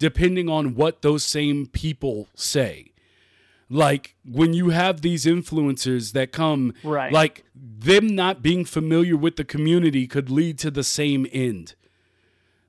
depending 0.00 0.48
on 0.48 0.74
what 0.74 1.02
those 1.02 1.22
same 1.22 1.66
people 1.66 2.26
say 2.34 2.89
Like 3.72 4.16
when 4.24 4.52
you 4.52 4.70
have 4.70 5.00
these 5.00 5.24
influencers 5.24 6.12
that 6.12 6.32
come, 6.32 6.74
Right. 6.82 7.12
like 7.12 7.44
them 7.54 8.08
not 8.08 8.42
being 8.42 8.64
familiar 8.64 9.16
with 9.16 9.36
the 9.36 9.44
community 9.44 10.08
could 10.08 10.28
lead 10.28 10.58
to 10.58 10.72
the 10.72 10.82
same 10.82 11.24
end. 11.32 11.76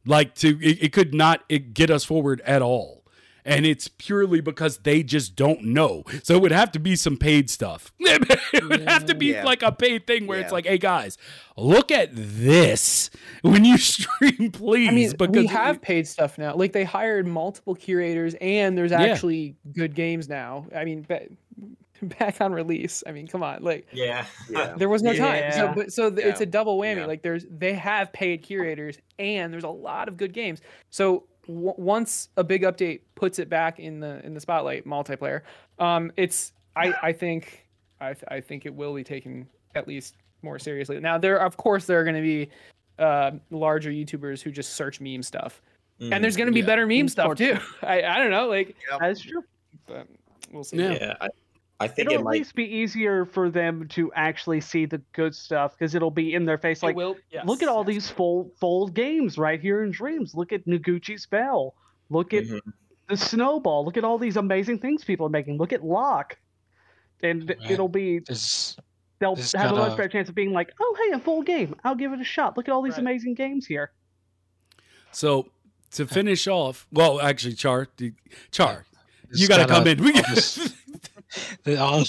Like 0.06 0.36
to 0.36 0.60
it, 0.62 0.84
it 0.84 0.94
could 0.94 1.14
not 1.14 1.44
it 1.50 1.74
get 1.74 1.90
us 1.90 2.04
forward 2.04 2.40
at 2.46 2.62
all. 2.62 3.01
And 3.46 3.66
it's 3.66 3.88
purely 3.88 4.40
because 4.42 4.78
they 4.80 5.02
just 5.04 5.36
don't 5.36 5.64
know. 5.64 6.04
So 6.24 6.36
it 6.36 6.42
would 6.42 6.52
have 6.52 6.72
to 6.74 6.80
be 6.80 6.96
some 6.96 7.18
paid 7.18 7.50
stuff. 7.50 7.92
it 8.00 8.64
would 8.70 8.88
have 8.88 9.06
to 9.06 9.16
be 9.16 9.28
Yeah. 9.28 9.44
like 9.44 9.64
a 9.64 9.72
paid 9.72 10.06
thing 10.06 10.28
where 10.28 10.40
it's 10.40 10.52
like, 10.52 10.66
hey 10.66 10.78
guys, 10.78 11.18
look 11.58 11.92
at 11.92 12.10
this 12.14 13.10
when 13.42 13.66
you 13.66 13.78
stream, 13.80 14.52
please. 14.52 14.90
I 14.90 14.92
mean, 14.92 15.12
because 15.18 15.30
we 15.36 15.48
have 15.48 15.82
paid 15.82 16.08
stuff 16.08 16.38
now. 16.38 16.54
Like 16.56 16.74
they 16.74 16.84
hired 16.84 17.26
multiple 17.28 17.76
curators, 17.76 18.36
and 18.42 18.78
there's 18.78 18.92
Yeah. 18.92 19.02
actually 19.02 19.56
good 19.74 19.96
games 19.96 20.30
now. 20.30 20.68
I 20.76 20.86
mean, 20.86 21.02
ba- 21.08 21.28
back 22.02 22.42
on 22.42 22.52
release. 22.52 23.04
I 23.06 23.12
mean, 23.12 23.28
come 23.28 23.44
on, 23.44 23.64
like 23.64 23.88
Yeah. 23.92 24.26
Uh, 24.50 24.52
yeah. 24.60 24.74
there 24.78 24.90
was 24.90 25.04
no 25.04 25.14
time. 25.14 25.52
So, 25.52 25.64
Yeah. 25.66 25.74
but 25.76 25.94
so 25.94 26.10
th- 26.10 26.26
it's 26.26 26.42
a 26.42 26.46
double 26.46 26.80
whammy. 26.80 26.98
Yeah. 26.98 27.06
Like 27.06 27.22
there's 27.22 27.46
they 27.50 27.74
have 27.74 28.12
paid 28.14 28.42
curators, 28.44 28.98
and 29.20 29.54
there's 29.54 29.64
a 29.64 29.70
lot 29.70 30.08
of 30.08 30.18
good 30.18 30.34
games. 30.34 30.62
So 30.90 31.26
w- 31.48 31.74
once 31.78 32.30
a 32.38 32.44
big 32.44 32.64
update 32.64 33.02
puts 33.16 33.40
it 33.40 33.50
back 33.50 33.80
in 33.80 34.00
the 34.00 34.24
in 34.26 34.34
the 34.34 34.40
spotlight, 34.40 34.86
multiplayer, 34.86 35.42
um, 35.80 36.12
it's 36.18 36.54
I 36.76 36.94
I 37.02 37.12
think 37.14 37.68
I 38.00 38.14
th- 38.14 38.24
I 38.30 38.40
think 38.42 38.66
it 38.66 38.74
will 38.74 38.94
be 38.94 39.04
taken 39.04 39.48
at 39.76 39.88
least 39.88 40.16
more 40.42 40.58
seriously. 40.60 41.00
Now 41.00 41.18
there 41.18 41.38
of 41.38 41.58
course 41.58 41.86
there 41.86 42.00
are 42.00 42.04
going 42.04 42.16
to 42.16 42.22
be 42.22 42.50
uh, 43.00 43.32
larger 43.52 43.90
YouTubers 43.92 44.42
who 44.42 44.52
just 44.52 44.74
search 44.74 45.00
meme 45.02 45.24
stuff, 45.24 45.62
Mm-hmm. 46.00 46.14
and 46.14 46.24
there's 46.24 46.36
going 46.36 46.48
to 46.48 46.54
be 46.54 46.62
Yeah. 46.62 46.66
better 46.66 46.88
meme 46.88 47.08
stuff 47.08 47.36
too. 47.36 47.58
I 47.84 48.02
I 48.04 48.18
don't 48.18 48.32
know, 48.32 48.48
like 48.48 48.76
That's 49.00 49.22
true. 49.22 49.44
but 49.88 50.08
we'll 50.52 50.64
see. 50.64 50.78
Yeah. 50.78 50.94
yeah. 50.94 51.14
I, 51.22 51.28
I 51.82 51.88
think 51.88 52.08
It'll 52.08 52.14
it 52.14 52.20
at 52.20 52.24
might. 52.26 52.32
least 52.34 52.56
be 52.56 52.64
easier 52.66 53.26
for 53.26 53.50
them 53.50 53.88
to 53.90 54.12
actually 54.14 54.62
see 54.62 54.86
the 54.86 55.00
good 55.14 55.34
stuff 55.36 55.78
because 55.78 55.96
it'll 55.96 56.12
be 56.12 56.34
in 56.36 56.46
their 56.46 56.58
face. 56.58 56.84
Like, 56.84 56.96
will. 56.96 57.18
Yes, 57.32 57.46
look 57.46 57.62
at 57.64 57.68
all 57.70 57.80
yes. 57.80 57.88
these 57.88 58.10
full 58.10 58.52
fold 58.60 58.94
games 58.94 59.38
right 59.38 59.60
here 59.60 59.84
in 59.84 59.92
Dreams. 59.92 60.36
Look 60.36 60.52
at 60.54 60.66
Noguchi's 60.68 61.26
Bell. 61.26 61.74
Look 62.10 62.34
at 62.34 62.44
Mhm. 62.46 62.60
the 63.08 63.18
Snowball. 63.18 63.84
Look 63.86 63.98
at 63.98 64.04
all 64.04 64.18
these 64.18 64.38
amazing 64.38 64.80
things 64.80 65.04
people 65.04 65.26
are 65.26 65.30
making. 65.30 65.58
Look 65.58 65.74
at 65.74 65.84
Lock. 65.84 66.38
And 67.24 67.46
Man. 67.46 67.58
it'll 67.70 67.90
be 67.90 68.20
This 68.20 68.78
they'll 69.20 69.36
This 69.36 69.52
have 69.54 69.72
a 69.72 69.76
much 69.76 69.96
better 69.98 70.10
chance 70.10 70.30
of 70.30 70.36
being 70.36 70.52
like, 70.52 70.72
oh 70.80 70.98
hey, 71.04 71.16
a 71.16 71.20
full 71.20 71.42
game. 71.44 71.76
I'll 71.84 71.96
give 71.96 72.12
it 72.14 72.20
a 72.20 72.24
shot. 72.24 72.58
Look 72.58 72.68
at 72.68 72.72
all 72.72 72.82
these 72.82 72.94
Right. 72.94 73.02
amazing 73.02 73.36
games 73.36 73.66
here. 73.68 73.92
So 75.12 75.52
to 75.92 76.08
finish 76.08 76.48
off, 76.48 76.88
well, 76.92 77.20
actually, 77.22 77.54
Char, 77.54 77.88
Char, 78.52 78.86
this 79.30 79.40
you 79.42 79.48
got 79.48 79.58
to 79.58 79.68
come 79.68 79.86
in. 79.88 80.00
We 80.04 80.14
all 80.14 80.22
this- 80.34 80.56
the- 80.56 80.74
all, 81.80 82.04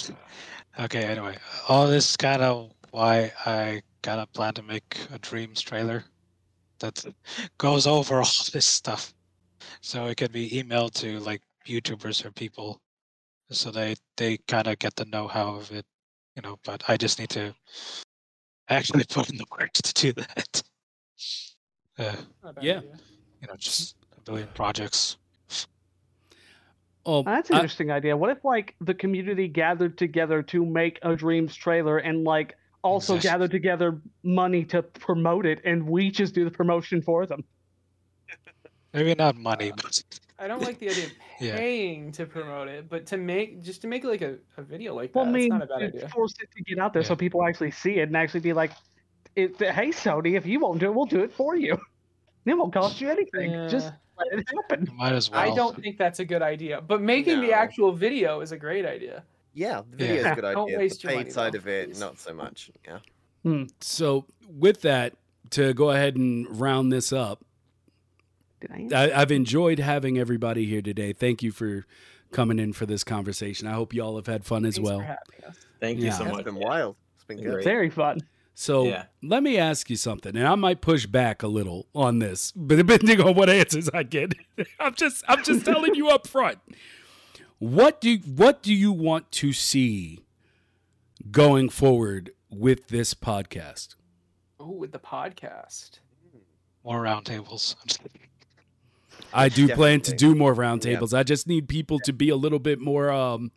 okay, 0.81 1.05
anyway, 1.05 1.37
all 1.69 1.87
this 1.87 2.11
is 2.11 2.17
kind 2.17 2.43
of 2.43 2.73
why 2.91 3.33
I 3.47 3.83
kind 4.03 4.21
of 4.21 4.33
plan 4.33 4.55
to 4.55 4.63
make 4.63 4.99
a 5.13 5.19
Dreams 5.19 5.61
trailer 5.61 6.05
that 6.81 7.05
goes 7.59 7.87
over 7.87 8.17
all 8.17 8.23
this 8.53 8.67
stuff, 8.67 9.15
so 9.81 10.07
it 10.07 10.17
can 10.17 10.33
be 10.33 10.51
emailed 10.51 10.93
to 10.95 11.21
like 11.21 11.43
YouTubers 11.67 12.25
or 12.25 12.31
people, 12.33 12.81
so 13.51 13.71
they 13.71 13.95
they 14.17 14.39
kind 14.49 14.67
of 14.67 14.79
get 14.79 14.97
the 14.97 15.05
know-how 15.07 15.55
of 15.57 15.71
it, 15.71 15.87
you 16.37 16.43
know. 16.43 16.59
But 16.65 16.83
I 16.89 16.97
just 16.97 17.19
need 17.19 17.31
to 17.31 17.55
actually 18.69 19.05
put 19.09 19.31
in 19.31 19.37
the 19.37 19.47
work 19.59 19.73
to 19.73 19.95
do 19.95 20.13
that. 20.13 20.63
Uh, 21.99 22.17
Not 22.43 22.51
a 22.51 22.53
bad 22.55 22.65
Yeah. 22.65 22.81
you 23.41 23.49
know, 23.49 23.57
just 23.57 23.97
a 24.17 24.21
billion 24.23 24.49
projects. 24.55 25.19
Oh, 27.05 27.17
oh, 27.19 27.23
That's 27.25 27.51
an 27.51 27.57
I- 27.57 27.59
interesting 27.61 27.91
idea. 27.91 28.17
What 28.17 28.31
if 28.31 28.45
like 28.45 28.75
the 28.81 28.95
community 28.95 29.49
gathered 29.49 29.99
together 29.99 30.43
to 30.45 30.65
make 30.65 30.99
a 31.03 31.17
Dreams 31.17 31.55
trailer 31.55 31.99
and 31.99 32.25
like 32.25 32.57
also 32.83 33.17
Exactly. 33.17 33.31
gathered 33.31 33.51
together 33.51 34.01
money 34.23 34.65
to 34.67 34.83
promote 34.83 35.47
it 35.47 35.61
and 35.65 35.87
we 35.89 36.11
just 36.11 36.35
do 36.35 36.45
the 36.45 36.51
promotion 36.51 37.03
for 37.03 37.27
them? 37.27 37.45
Maybe 38.95 39.15
not 39.15 39.37
money, 39.37 39.71
um, 39.71 39.77
but 39.83 40.03
I 40.39 40.47
don't 40.47 40.63
like 40.63 40.79
the 40.79 40.91
idea 40.91 41.07
of 41.07 41.13
Yeah. 41.41 41.57
paying 41.57 42.13
to 42.13 42.27
promote 42.27 42.69
it, 42.69 42.89
but 42.89 43.05
to 43.07 43.17
make 43.17 43.63
just 43.63 43.81
to 43.83 43.89
make 43.89 44.05
like 44.05 44.23
a, 44.23 44.37
a 44.57 44.63
video 44.63 44.95
like 44.95 45.13
that, 45.13 45.19
Well, 45.19 45.29
I 45.29 45.33
that's 45.33 45.41
mean, 45.43 45.49
not 45.49 45.63
a 45.63 45.67
bad 45.67 45.83
idea. 45.83 46.09
force 46.09 46.35
it 46.41 46.49
to 46.57 46.63
get 46.63 46.79
out 46.79 46.93
there 46.93 47.03
so 47.03 47.17
people 47.17 47.45
actually 47.45 47.73
see 47.73 47.99
it 47.99 48.03
and 48.09 48.17
actually 48.17 48.41
be 48.41 48.53
like, 48.53 48.71
"Hey, 49.35 49.49
Sony, 49.49 50.37
if 50.37 50.47
you 50.47 50.61
won't 50.61 50.79
do 50.79 50.87
it, 50.87 50.95
we'll 50.95 51.07
do 51.07 51.21
it 51.21 51.33
for 51.33 51.57
you. 51.57 51.77
It 52.45 52.55
won't 52.59 52.73
cost 52.73 53.01
you 53.01 53.09
anything. 53.09 53.53
Just 53.69 53.87
Yeah. 53.91 53.93
Let 54.31 54.39
it 54.41 54.49
happen." 54.49 54.89
might 54.97 55.13
as 55.13 55.31
well. 55.31 55.41
I 55.41 55.55
don't 55.55 55.81
think 55.81 55.99
that's 55.99 56.21
a 56.21 56.25
good 56.25 56.43
idea, 56.43 56.81
but 56.81 57.01
making 57.03 57.41
the 57.41 57.53
actual 57.53 57.93
video 57.93 58.41
is 58.41 58.53
a 58.53 58.57
great 58.57 58.85
idea. 58.87 59.25
Yeah, 59.55 59.83
the 59.91 59.97
video 59.97 60.15
is 60.17 60.23
Yeah. 60.25 60.33
a 60.33 60.35
good 60.35 60.45
idea. 60.45 60.55
Don't 60.57 60.69
idea. 60.69 60.79
waste 60.79 61.03
the 61.03 61.09
your 61.09 61.13
paid 61.13 61.19
money, 61.19 61.31
side 61.31 61.53
though, 61.53 61.59
of 61.59 61.69
it, 61.69 61.89
please. 61.91 62.01
not 62.01 62.19
so 62.19 62.33
much. 62.35 62.71
Yeah. 62.87 62.99
Hmm, 63.43 63.65
so 63.81 64.25
with 64.49 64.81
that, 64.83 65.15
to 65.51 65.75
go 65.75 65.91
ahead 65.91 66.17
and 66.17 66.47
round 66.59 66.91
this 66.93 67.13
up, 67.13 67.45
Did 68.61 68.93
I? 68.93 69.09
I, 69.11 69.21
I've 69.21 69.33
enjoyed 69.33 69.79
having 69.79 70.19
everybody 70.19 70.65
here 70.65 70.81
today. 70.81 71.13
Thank 71.13 71.43
you 71.43 71.51
for 71.53 71.85
coming 72.31 72.59
in 72.59 72.73
for 72.73 72.87
this 72.87 73.05
conversation. 73.05 73.67
I 73.67 73.73
hope 73.73 73.93
you 73.93 74.03
all 74.03 74.17
have 74.17 74.27
had 74.27 74.45
fun 74.45 74.65
as 74.65 74.77
Thanks 74.77 74.89
for 74.89 74.97
well. 74.97 75.01
having 75.01 75.45
us. 75.47 75.57
Thank 75.81 75.99
you 75.99 76.07
Yeah. 76.07 76.13
so 76.13 76.25
It's 76.35 76.43
been 76.45 76.55
wild. 76.55 76.97
It's 77.17 77.25
been 77.25 77.37
Been 77.39 77.51
great. 77.53 77.65
Very 77.65 77.91
fun. 77.91 78.21
So 78.55 78.85
Yeah. 78.85 79.05
let 79.23 79.43
me 79.43 79.57
ask 79.59 79.89
you 79.91 79.97
something, 79.97 80.37
and 80.37 80.47
I 80.47 80.55
might 80.55 80.81
push 80.81 81.07
back 81.07 81.43
a 81.43 81.49
little 81.49 81.87
on 81.95 82.19
this, 82.19 82.53
but 82.57 82.77
depending 82.77 83.21
on 83.21 83.35
what 83.35 83.49
answers 83.49 83.89
I 83.91 84.03
get, 84.03 84.35
I'm 84.81 84.95
just 84.95 85.25
I'm 85.29 85.43
just 85.43 85.65
telling 85.65 85.95
you 85.95 86.09
up 86.09 86.27
front. 86.27 86.59
What 87.59 88.01
do 88.01 88.17
what 88.19 88.63
do 88.63 88.75
you 88.75 88.93
want 88.93 89.31
to 89.33 89.53
see 89.53 90.21
going 91.31 91.69
forward 91.69 92.31
with 92.51 92.89
this 92.89 93.15
podcast? 93.15 93.95
Oh, 94.61 94.71
with 94.71 94.93
the 94.93 94.99
podcast. 94.99 95.99
more 96.85 97.03
roundtables. 97.03 97.77
I'm 97.81 97.87
just. 97.89 98.01
I 99.33 99.49
do 99.49 99.69
plan 99.69 100.01
to 100.03 100.13
do 100.15 100.35
more 100.35 100.55
roundtables. 100.55 101.17
I 101.17 101.23
just 101.23 101.47
need 101.47 101.69
people 101.69 101.99
to 102.01 102.13
be 102.13 102.29
a 102.29 102.37
little 102.37 102.59
bit 102.59 102.81
more 102.81 103.11
um 103.11 103.51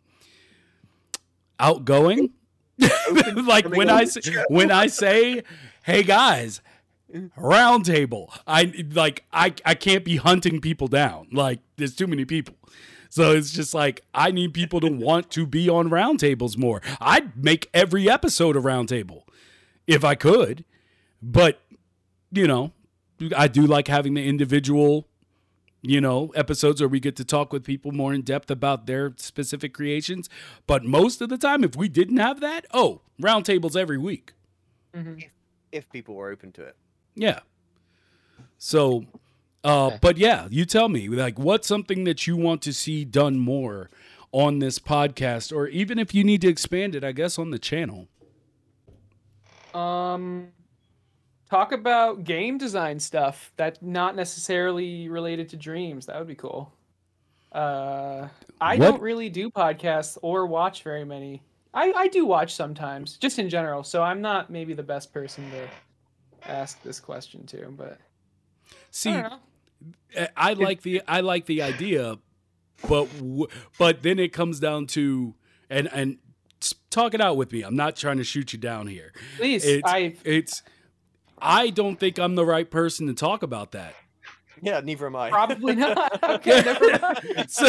outgoing. 1.58 2.30
like 3.44 3.68
when 3.68 3.88
I 3.88 4.04
say, 4.04 4.44
when 4.48 4.70
I 4.70 4.86
say, 4.86 5.42
"Hey 5.82 6.02
guys, 6.02 6.60
roundtable," 7.38 8.28
I 8.46 8.72
like 8.92 9.24
I 9.32 9.54
I 9.64 9.74
can't 9.74 10.04
be 10.04 10.16
hunting 10.16 10.60
people 10.60 10.88
down. 10.88 11.28
Like 11.32 11.60
there's 11.76 11.94
too 11.94 12.06
many 12.06 12.24
people. 12.24 12.54
So 13.08 13.32
it's 13.32 13.50
just 13.50 13.72
like 13.72 14.02
I 14.12 14.30
need 14.30 14.52
people 14.52 14.80
to 14.80 14.88
want 14.88 15.30
to 15.30 15.46
be 15.46 15.68
on 15.68 15.88
roundtables 15.88 16.58
more. 16.58 16.82
I'd 17.00 17.42
make 17.42 17.70
every 17.72 18.10
episode 18.10 18.56
a 18.56 18.60
roundtable 18.60 19.22
if 19.86 20.04
I 20.04 20.14
could, 20.14 20.64
but 21.22 21.60
you 22.30 22.46
know, 22.46 22.72
I 23.34 23.48
do 23.48 23.66
like 23.66 23.88
having 23.88 24.14
the 24.14 24.28
individual, 24.28 25.08
you 25.82 26.00
know, 26.00 26.28
episodes 26.34 26.80
where 26.80 26.88
we 26.88 27.00
get 27.00 27.16
to 27.16 27.24
talk 27.24 27.52
with 27.52 27.64
people 27.64 27.92
more 27.92 28.12
in 28.12 28.22
depth 28.22 28.50
about 28.50 28.86
their 28.86 29.12
specific 29.16 29.72
creations. 29.74 30.28
But 30.66 30.84
most 30.84 31.20
of 31.20 31.28
the 31.28 31.38
time, 31.38 31.62
if 31.64 31.76
we 31.76 31.88
didn't 31.88 32.16
have 32.16 32.40
that, 32.40 32.66
oh, 32.72 33.02
roundtables 33.20 33.76
every 33.76 33.98
week. 33.98 34.32
Mhm. 34.94 35.28
If 35.72 35.90
people 35.90 36.14
were 36.14 36.30
open 36.30 36.52
to 36.52 36.62
it. 36.62 36.76
Yeah. 37.14 37.40
So, 38.58 39.04
uh, 39.64 39.86
Okay. 39.86 39.98
but 40.00 40.16
yeah, 40.16 40.48
you 40.50 40.64
tell 40.64 40.88
me, 40.88 41.08
like, 41.08 41.38
what's 41.38 41.68
something 41.68 42.04
that 42.04 42.26
you 42.26 42.36
want 42.36 42.62
to 42.62 42.72
see 42.72 43.04
done 43.04 43.38
more 43.38 43.90
on 44.32 44.58
this 44.58 44.78
podcast, 44.78 45.54
or 45.54 45.68
even 45.68 45.98
if 45.98 46.14
you 46.14 46.24
need 46.24 46.40
to 46.42 46.48
expand 46.48 46.94
it, 46.94 47.04
I 47.04 47.12
guess, 47.12 47.38
on 47.38 47.50
the 47.50 47.58
channel. 47.58 48.08
Um, 49.74 50.48
talk 51.50 51.72
about 51.72 52.24
game 52.24 52.58
design 52.58 52.98
stuff 53.00 53.52
that's 53.56 53.80
not 53.82 54.16
necessarily 54.16 55.08
related 55.08 55.48
to 55.50 55.56
dreams. 55.56 56.06
That 56.06 56.18
would 56.18 56.28
be 56.28 56.34
cool. 56.34 56.72
Uh, 57.52 58.28
I 58.60 58.76
What- 58.76 58.78
don't 58.78 59.00
really 59.02 59.28
do 59.28 59.50
podcasts 59.50 60.18
or 60.22 60.46
watch 60.46 60.82
very 60.82 61.04
many. 61.04 61.42
I, 61.72 61.92
I 61.92 62.08
do 62.08 62.24
watch 62.26 62.54
sometimes, 62.54 63.16
just 63.18 63.38
in 63.38 63.48
general. 63.50 63.82
So 63.82 64.02
I'm 64.02 64.20
not 64.20 64.50
maybe 64.50 64.72
the 64.74 64.82
best 64.82 65.12
person 65.12 65.44
to 65.50 66.50
ask 66.50 66.82
this 66.82 67.00
question 67.00 67.44
to, 67.46 67.66
but 67.76 67.98
See, 68.90 69.10
I. 69.12 69.38
I- 70.36 70.52
like 70.54 70.82
the 70.82 71.02
I 71.06 71.20
like 71.20 71.44
the 71.46 71.62
idea, 71.62 72.18
but 72.88 73.12
w- 73.18 73.46
but 73.78 74.02
then 74.02 74.18
it 74.18 74.32
comes 74.32 74.58
down 74.58 74.86
to 74.88 75.34
and 75.68 75.88
and 75.92 76.18
talk 76.90 77.12
it 77.12 77.20
out 77.20 77.36
with 77.36 77.52
me. 77.52 77.60
I'm 77.62 77.76
not 77.76 77.94
trying 77.94 78.16
to 78.16 78.24
shoot 78.24 78.54
you 78.54 78.58
down 78.58 78.86
here. 78.86 79.12
Please, 79.36 79.64
It's 79.66 79.82
I 79.86 80.14
it's 80.24 80.62
I 81.38 81.70
don't 81.70 81.98
think 82.00 82.18
I'm 82.18 82.34
the 82.34 82.44
right 82.46 82.70
person 82.70 83.06
to 83.08 83.14
talk 83.14 83.42
about 83.42 83.72
that. 83.72 83.94
Yeah, 84.62 84.80
neither 84.80 85.06
am 85.06 85.16
I. 85.16 85.28
Probably 85.30 85.74
not. 85.74 86.18
Okay, 86.36 86.62
never 86.62 86.90
mind. 86.98 87.46
So, 87.50 87.66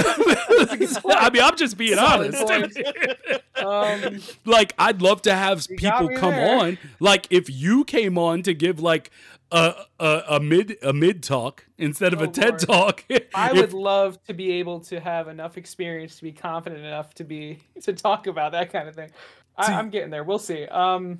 I 1.10 1.30
mean, 1.30 1.44
I'm 1.44 1.58
just 1.58 1.78
being 1.78 1.96
Solid 1.96 2.34
honest. 2.36 2.80
Um, 3.58 4.20
like, 4.46 4.74
I'd 4.78 5.02
love 5.02 5.24
to 5.24 5.34
have 5.34 5.68
people 5.68 6.10
come 6.16 6.32
there. 6.34 6.58
on. 6.60 6.78
Like, 7.00 7.28
if 7.32 7.50
you 7.50 7.84
came 7.84 8.18
on 8.18 8.44
to 8.44 8.54
give 8.54 8.80
like 8.80 9.10
a 9.52 9.74
a, 10.00 10.22
a 10.32 10.40
mid 10.40 10.78
a 10.84 10.94
mid 10.94 11.24
talk 11.24 11.66
instead 11.78 12.14
of 12.14 12.22
a 12.22 12.26
Oh, 12.28 12.32
TED 12.32 12.50
Lord. 12.50 12.60
talk. 12.60 13.04
I 13.34 13.50
if- 13.52 13.56
would 13.58 13.74
love 13.74 14.24
to 14.26 14.34
be 14.34 14.54
able 14.54 14.80
to 14.82 15.00
have 15.00 15.28
enough 15.28 15.58
experience 15.58 16.18
to 16.18 16.24
be 16.24 16.32
confident 16.32 16.86
enough 16.86 17.14
to 17.16 17.24
be 17.24 17.60
to 17.82 17.94
talk 17.94 18.28
about 18.28 18.52
that 18.54 18.72
kind 18.72 18.88
of 18.88 18.96
thing. 18.96 19.10
See- 19.10 19.74
I, 19.74 19.80
I'm 19.80 19.90
getting 19.90 20.12
there. 20.12 20.24
We'll 20.24 20.40
see. 20.40 20.66
Um, 20.66 21.20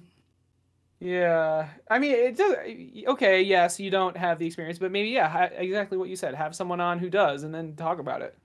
yeah. 1.00 1.70
I 1.90 2.00
mean, 2.00 2.12
it 2.12 2.38
does. 2.38 2.56
Okay, 3.08 3.42
yes, 3.42 3.80
you 3.80 3.90
don't 3.90 4.18
have 4.18 4.40
the 4.40 4.46
experience, 4.46 4.80
but 4.80 4.92
maybe 4.92 5.10
yeah, 5.10 5.44
exactly 5.44 5.98
what 5.98 6.10
you 6.10 6.16
said. 6.16 6.36
Have 6.36 6.56
someone 6.56 6.80
on 6.80 7.00
who 7.00 7.10
does, 7.10 7.44
and 7.44 7.54
then 7.54 7.76
talk 7.76 8.00
about 8.00 8.22
it. 8.22 8.38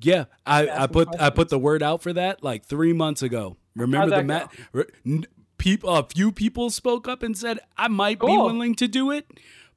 Yeah, 0.00 0.26
I, 0.46 0.68
I 0.68 0.86
them 0.86 0.90
put 0.90 1.20
I 1.20 1.30
put 1.30 1.48
the 1.48 1.58
word 1.58 1.82
out 1.82 2.02
for 2.02 2.12
that 2.12 2.42
like 2.42 2.64
three 2.64 2.92
months 2.92 3.22
ago. 3.22 3.56
Remember 3.74 4.10
the 4.10 4.16
How'd 4.16 4.26
mat? 4.26 4.52
re- 4.72 5.24
People, 5.58 5.94
a 5.94 6.04
few 6.04 6.32
people 6.32 6.70
spoke 6.70 7.06
up 7.06 7.22
and 7.22 7.36
said 7.36 7.58
I 7.76 7.88
might 7.88 8.18
be 8.18 8.26
willing 8.28 8.74
to 8.76 8.88
do 8.88 9.10
it, 9.10 9.26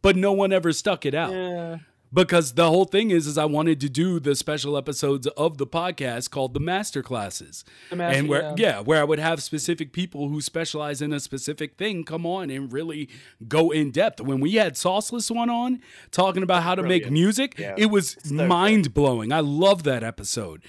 but 0.01 0.15
no 0.15 0.31
one 0.31 0.53
ever 0.53 0.71
stuck 0.71 1.05
it 1.05 1.13
out. 1.13 1.33
Yeah. 1.33 1.79
Because 2.13 2.53
the 2.53 2.69
whole 2.69 2.85
thing 2.85 3.09
is 3.11 3.25
is 3.27 3.37
I 3.37 3.45
wanted 3.45 3.81
to 3.81 3.89
do 3.89 4.19
the 4.19 4.35
special 4.35 4.77
episodes 4.77 5.25
of 5.27 5.57
the 5.57 5.65
podcast 5.65 6.29
called 6.29 6.53
the 6.53 6.59
master 6.59 7.01
classes. 7.01 7.65
The 7.89 7.95
master- 7.95 8.19
and 8.19 8.29
where 8.29 8.41
yeah. 8.41 8.55
yeah. 8.57 8.79
where 8.81 9.01
I 9.01 9.03
would 9.03 9.19
have 9.19 9.41
specific 9.41 9.91
people 9.93 10.29
who 10.29 10.39
specialize 10.41 11.01
in 11.01 11.11
a 11.11 11.19
specific 11.19 11.75
thing 11.77 12.03
come 12.03 12.25
on 12.25 12.49
and 12.49 12.71
really 12.71 13.09
go 13.47 13.71
in 13.71 13.91
depth. 13.91 14.21
When 14.21 14.39
we 14.39 14.53
had 14.55 14.75
Sauceless 14.75 15.33
one 15.33 15.49
on 15.49 15.81
talking 16.11 16.43
about 16.43 16.63
how 16.63 16.75
to 16.75 16.83
make 16.83 17.09
music, 17.09 17.55
Yeah. 17.57 17.75
it 17.77 17.87
was 17.87 18.17
So 18.23 18.33
mind 18.47 18.93
blowing. 18.93 19.31
I 19.31 19.39
love 19.39 19.83
that 19.83 20.03
episode. 20.03 20.61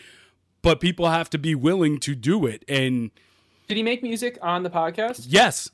But 0.62 0.80
people 0.80 1.10
have 1.10 1.28
to 1.30 1.38
be 1.38 1.54
willing 1.54 1.98
to 2.00 2.14
do 2.14 2.46
it 2.46 2.64
and 2.68 3.10
Did 3.68 3.76
he 3.76 3.82
make 3.82 4.02
music 4.02 4.38
on 4.40 4.62
the 4.62 4.70
podcast? 4.70 5.26
yes. 5.28 5.70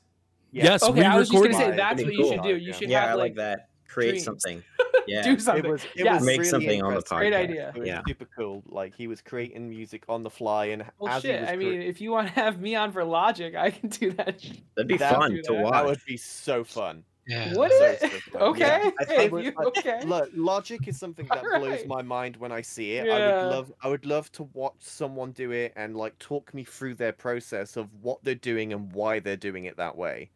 Yeah. 0.53 0.65
Yes, 0.65 0.83
Okay, 0.83 0.99
we 0.99 1.05
I 1.05 1.15
was 1.17 1.29
just 1.29 1.41
gonna 1.43 1.53
say 1.55 1.77
that's 1.77 2.03
what 2.03 2.13
you 2.13 2.27
should 2.27 2.43
do. 2.43 2.57
You 2.57 2.73
should 2.73 2.89
yeah, 2.89 3.01
have 3.01 3.09
I 3.11 3.13
like, 3.13 3.19
like 3.19 3.35
that. 3.35 3.69
Create 3.91 4.09
dreams. 4.11 4.23
something. 4.23 4.63
do 5.23 5.39
something. 5.39 5.65
It 5.65 5.69
was, 5.69 5.83
it 5.83 5.89
Yes. 6.05 6.19
was 6.19 6.25
Make 6.25 6.39
really 6.39 6.49
something 6.49 6.81
on 6.83 6.91
the 6.91 6.95
impressive. 6.97 7.17
Great 7.17 7.33
idea. 7.33 7.71
It 7.75 7.79
was 7.79 7.87
Yeah. 7.87 8.01
super 8.07 8.27
cool. 8.37 8.63
Like 8.67 8.95
he 8.95 9.07
was 9.07 9.21
creating 9.21 9.69
music 9.69 10.03
on 10.07 10.23
the 10.23 10.29
fly, 10.29 10.65
and 10.67 10.85
Well, 10.99 11.11
as 11.13 11.23
he 11.23 11.29
shit. 11.29 11.41
was 11.41 11.49
I 11.49 11.53
cre- 11.55 11.59
mean, 11.59 11.81
if 11.81 11.99
you 12.01 12.11
want 12.11 12.27
to 12.27 12.33
have 12.33 12.61
me 12.61 12.75
on 12.75 12.91
for 12.91 13.03
Logic, 13.03 13.55
I 13.55 13.71
can 13.71 13.89
do 13.89 14.11
that. 14.13 14.39
That'd 14.75 14.87
be 14.87 14.97
That- 14.97 15.15
fun 15.15 15.31
do 15.31 15.41
to 15.43 15.53
that. 15.53 15.61
watch. 15.63 15.73
that 15.73 15.85
would 15.85 16.01
be 16.07 16.17
so 16.17 16.63
fun. 16.63 17.03
Yeah. 17.27 17.53
What 17.53 17.71
So, 17.71 17.83
is 17.85 17.99
so 17.99 18.05
it? 18.07 18.21
Okay. 18.41 18.59
Yeah. 18.59 18.89
I- 18.99 19.03
I 19.03 19.05
Hey, 19.15 19.29
would- 19.29 19.45
you- 19.45 19.53
I- 19.57 19.63
okay. 19.65 20.01
Look, 20.05 20.29
logic 20.33 20.87
is 20.87 20.97
something 20.99 21.25
that 21.27 21.43
blows 21.43 21.85
my 21.85 22.01
mind 22.01 22.37
when 22.37 22.51
I 22.51 22.61
see 22.61 22.93
it. 22.93 23.05
Yeah. 23.05 23.13
I 23.13 23.43
would 23.43 23.51
love, 23.51 23.73
I 23.83 23.87
would 23.89 24.05
love 24.05 24.31
to 24.33 24.43
watch 24.53 24.75
someone 24.79 25.31
do 25.31 25.51
it 25.51 25.73
and 25.75 25.95
like 25.95 26.17
talk 26.19 26.53
me 26.53 26.63
through 26.63 26.95
their 26.95 27.11
process 27.13 27.75
of 27.77 27.89
what 28.01 28.23
they're 28.23 28.33
doing 28.35 28.73
and 28.73 28.91
why 28.93 29.19
they're 29.19 29.37
doing 29.37 29.65
it 29.65 29.77
that 29.77 29.95
way. 29.97 30.29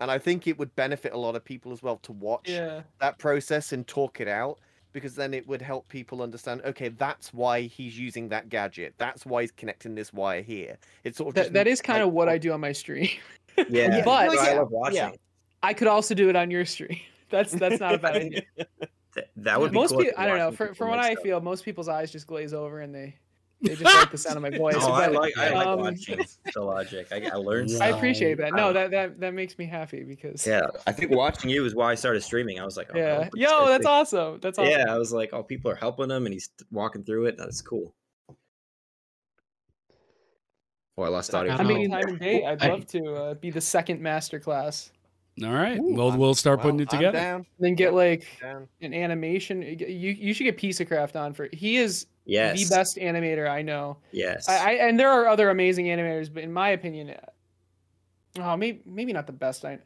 And 0.00 0.10
I 0.10 0.18
think 0.18 0.46
it 0.46 0.58
would 0.58 0.74
benefit 0.76 1.12
a 1.12 1.16
lot 1.18 1.34
of 1.34 1.44
people 1.44 1.72
as 1.72 1.82
well 1.82 1.96
to 1.98 2.12
watch 2.12 2.48
Yeah. 2.48 2.82
that 3.00 3.18
process 3.18 3.72
and 3.72 3.86
talk 3.86 4.20
it 4.20 4.28
out 4.28 4.58
because 4.92 5.14
then 5.14 5.34
it 5.34 5.46
would 5.46 5.60
help 5.60 5.86
people 5.88 6.22
understand 6.22 6.62
okay 6.64 6.88
that's 6.88 7.34
why 7.34 7.62
he's 7.62 7.98
using 7.98 8.28
that 8.30 8.48
gadget 8.48 8.94
that's 8.96 9.26
why 9.26 9.42
he's 9.42 9.50
connecting 9.52 9.94
this 9.94 10.12
wire 10.14 10.40
here 10.40 10.78
it's 11.04 11.18
sort 11.18 11.28
of 11.28 11.34
That, 11.34 11.42
just 11.42 11.52
that 11.52 11.66
is 11.66 11.82
kind 11.82 11.98
like, 12.00 12.08
of 12.08 12.14
what 12.14 12.28
I 12.28 12.38
do 12.46 12.52
on 12.52 12.60
my 12.60 12.72
stream. 12.72 13.08
Yeah, 13.68 14.02
But- 14.04 14.32
so 14.32 14.38
I 14.40 14.50
Yeah, 14.52 14.58
love 14.60 14.70
watching. 14.70 14.96
yeah. 14.96 15.10
I 15.62 15.74
could 15.74 15.88
also 15.88 16.14
do 16.14 16.28
it 16.30 16.36
on 16.36 16.50
your 16.50 16.64
stream. 16.64 17.00
That's 17.28 17.52
that's 17.52 17.80
not 17.80 17.94
a 17.96 17.98
bad 17.98 18.16
idea. 18.16 18.42
Th- 19.14 19.26
That 19.36 19.60
would 19.60 19.72
be 19.72 19.74
most 19.78 19.90
cool. 19.90 19.98
people, 20.04 20.14
I 20.16 20.26
don't 20.26 20.38
know. 20.38 20.46
when 20.48 20.56
For, 20.56 20.74
from 20.74 20.88
what 20.90 21.00
I 21.00 21.12
stuff. 21.12 21.22
feel, 21.24 21.40
most 21.40 21.64
people's 21.64 21.88
eyes 21.88 22.10
just 22.12 22.26
glaze 22.26 22.54
over 22.54 22.80
and 22.80 22.94
they 22.94 23.16
they 23.60 23.74
just 23.74 23.82
like 23.84 24.10
the 24.12 24.18
sound 24.18 24.36
of 24.36 24.42
my 24.42 24.56
voice. 24.56 24.76
Oh, 24.78 24.92
I 24.92 25.06
but, 25.08 25.14
like 25.16 25.36
I 25.38 25.50
like 25.50 25.66
um, 25.66 25.80
watching 25.80 26.20
the 26.54 26.60
logic. 26.62 27.08
I, 27.10 27.28
I 27.32 27.34
learned. 27.36 27.70
I 27.80 27.88
appreciate 27.88 28.38
that. 28.38 28.54
No, 28.54 28.72
that 28.72 28.90
that 28.92 29.18
that 29.20 29.34
makes 29.34 29.58
me 29.58 29.66
happy 29.66 30.04
because 30.04 30.46
Yeah, 30.46 30.62
I 30.86 30.92
think 30.92 31.10
watching 31.10 31.50
you 31.50 31.64
is 31.64 31.74
why 31.74 31.90
I 31.90 31.94
started 31.96 32.22
streaming. 32.22 32.60
I 32.60 32.64
was 32.64 32.76
like, 32.76 32.88
oh, 32.94 32.98
yeah. 32.98 33.28
Yo, 33.34 33.48
guy's 33.48 33.68
that's 33.68 33.84
like- 33.84 33.92
awesome. 33.92 34.38
That's 34.40 34.58
awesome. 34.58 34.70
Yeah, 34.70 34.84
I 34.88 34.96
was 34.96 35.12
like, 35.12 35.30
oh, 35.32 35.42
people 35.42 35.70
are 35.70 35.76
helping 35.76 36.10
him, 36.10 36.26
and 36.26 36.32
he's 36.32 36.50
walking 36.70 37.02
through 37.02 37.26
it. 37.26 37.36
That's 37.36 37.60
cool. 37.60 37.94
Oh, 40.96 41.02
I 41.02 41.08
lost 41.08 41.32
audio. 41.34 41.52
I 41.52 41.54
I 41.54 41.58
for 41.58 41.64
mean, 41.64 41.90
time 41.90 42.08
and 42.08 42.18
date. 42.18 42.44
I'd 42.44 42.62
love 42.62 42.86
to 42.88 43.14
uh, 43.14 43.34
be 43.34 43.50
the 43.50 43.60
second 43.60 44.00
master 44.00 44.40
class. 44.40 44.90
All 45.44 45.52
right. 45.52 45.78
Ooh, 45.78 45.94
well, 45.94 46.10
I'm- 46.10 46.18
we'll 46.18 46.34
start 46.34 46.60
putting 46.60 46.78
well, 46.78 46.82
it 46.84 46.90
together. 46.90 47.18
down, 47.18 47.46
Then 47.60 47.74
get 47.76 47.94
like 47.94 48.26
an 48.80 48.92
animation. 48.94 49.62
You 49.62 50.10
you 50.10 50.34
should 50.34 50.44
get 50.44 50.56
Piece 50.56 50.80
of 50.80 50.88
Craft 50.88 51.14
on 51.14 51.32
for. 51.34 51.48
He 51.52 51.76
is 51.76 52.06
yes, 52.28 52.68
the 52.68 52.74
best 52.74 52.96
animator 52.96 53.48
I 53.50 53.62
know. 53.62 53.96
Yes, 54.12 54.48
I, 54.48 54.56
I 54.56 54.70
and 54.88 54.98
there 55.00 55.10
are 55.10 55.26
other 55.26 55.50
amazing 55.50 55.86
animators, 55.86 56.32
but 56.32 56.42
in 56.44 56.52
my 56.52 56.70
opinion, 56.70 57.10
uh, 57.10 58.40
oh 58.40 58.56
maybe 58.56 58.82
maybe 58.86 59.12
not 59.12 59.26
the 59.26 59.32
best. 59.32 59.64
I 59.64 59.78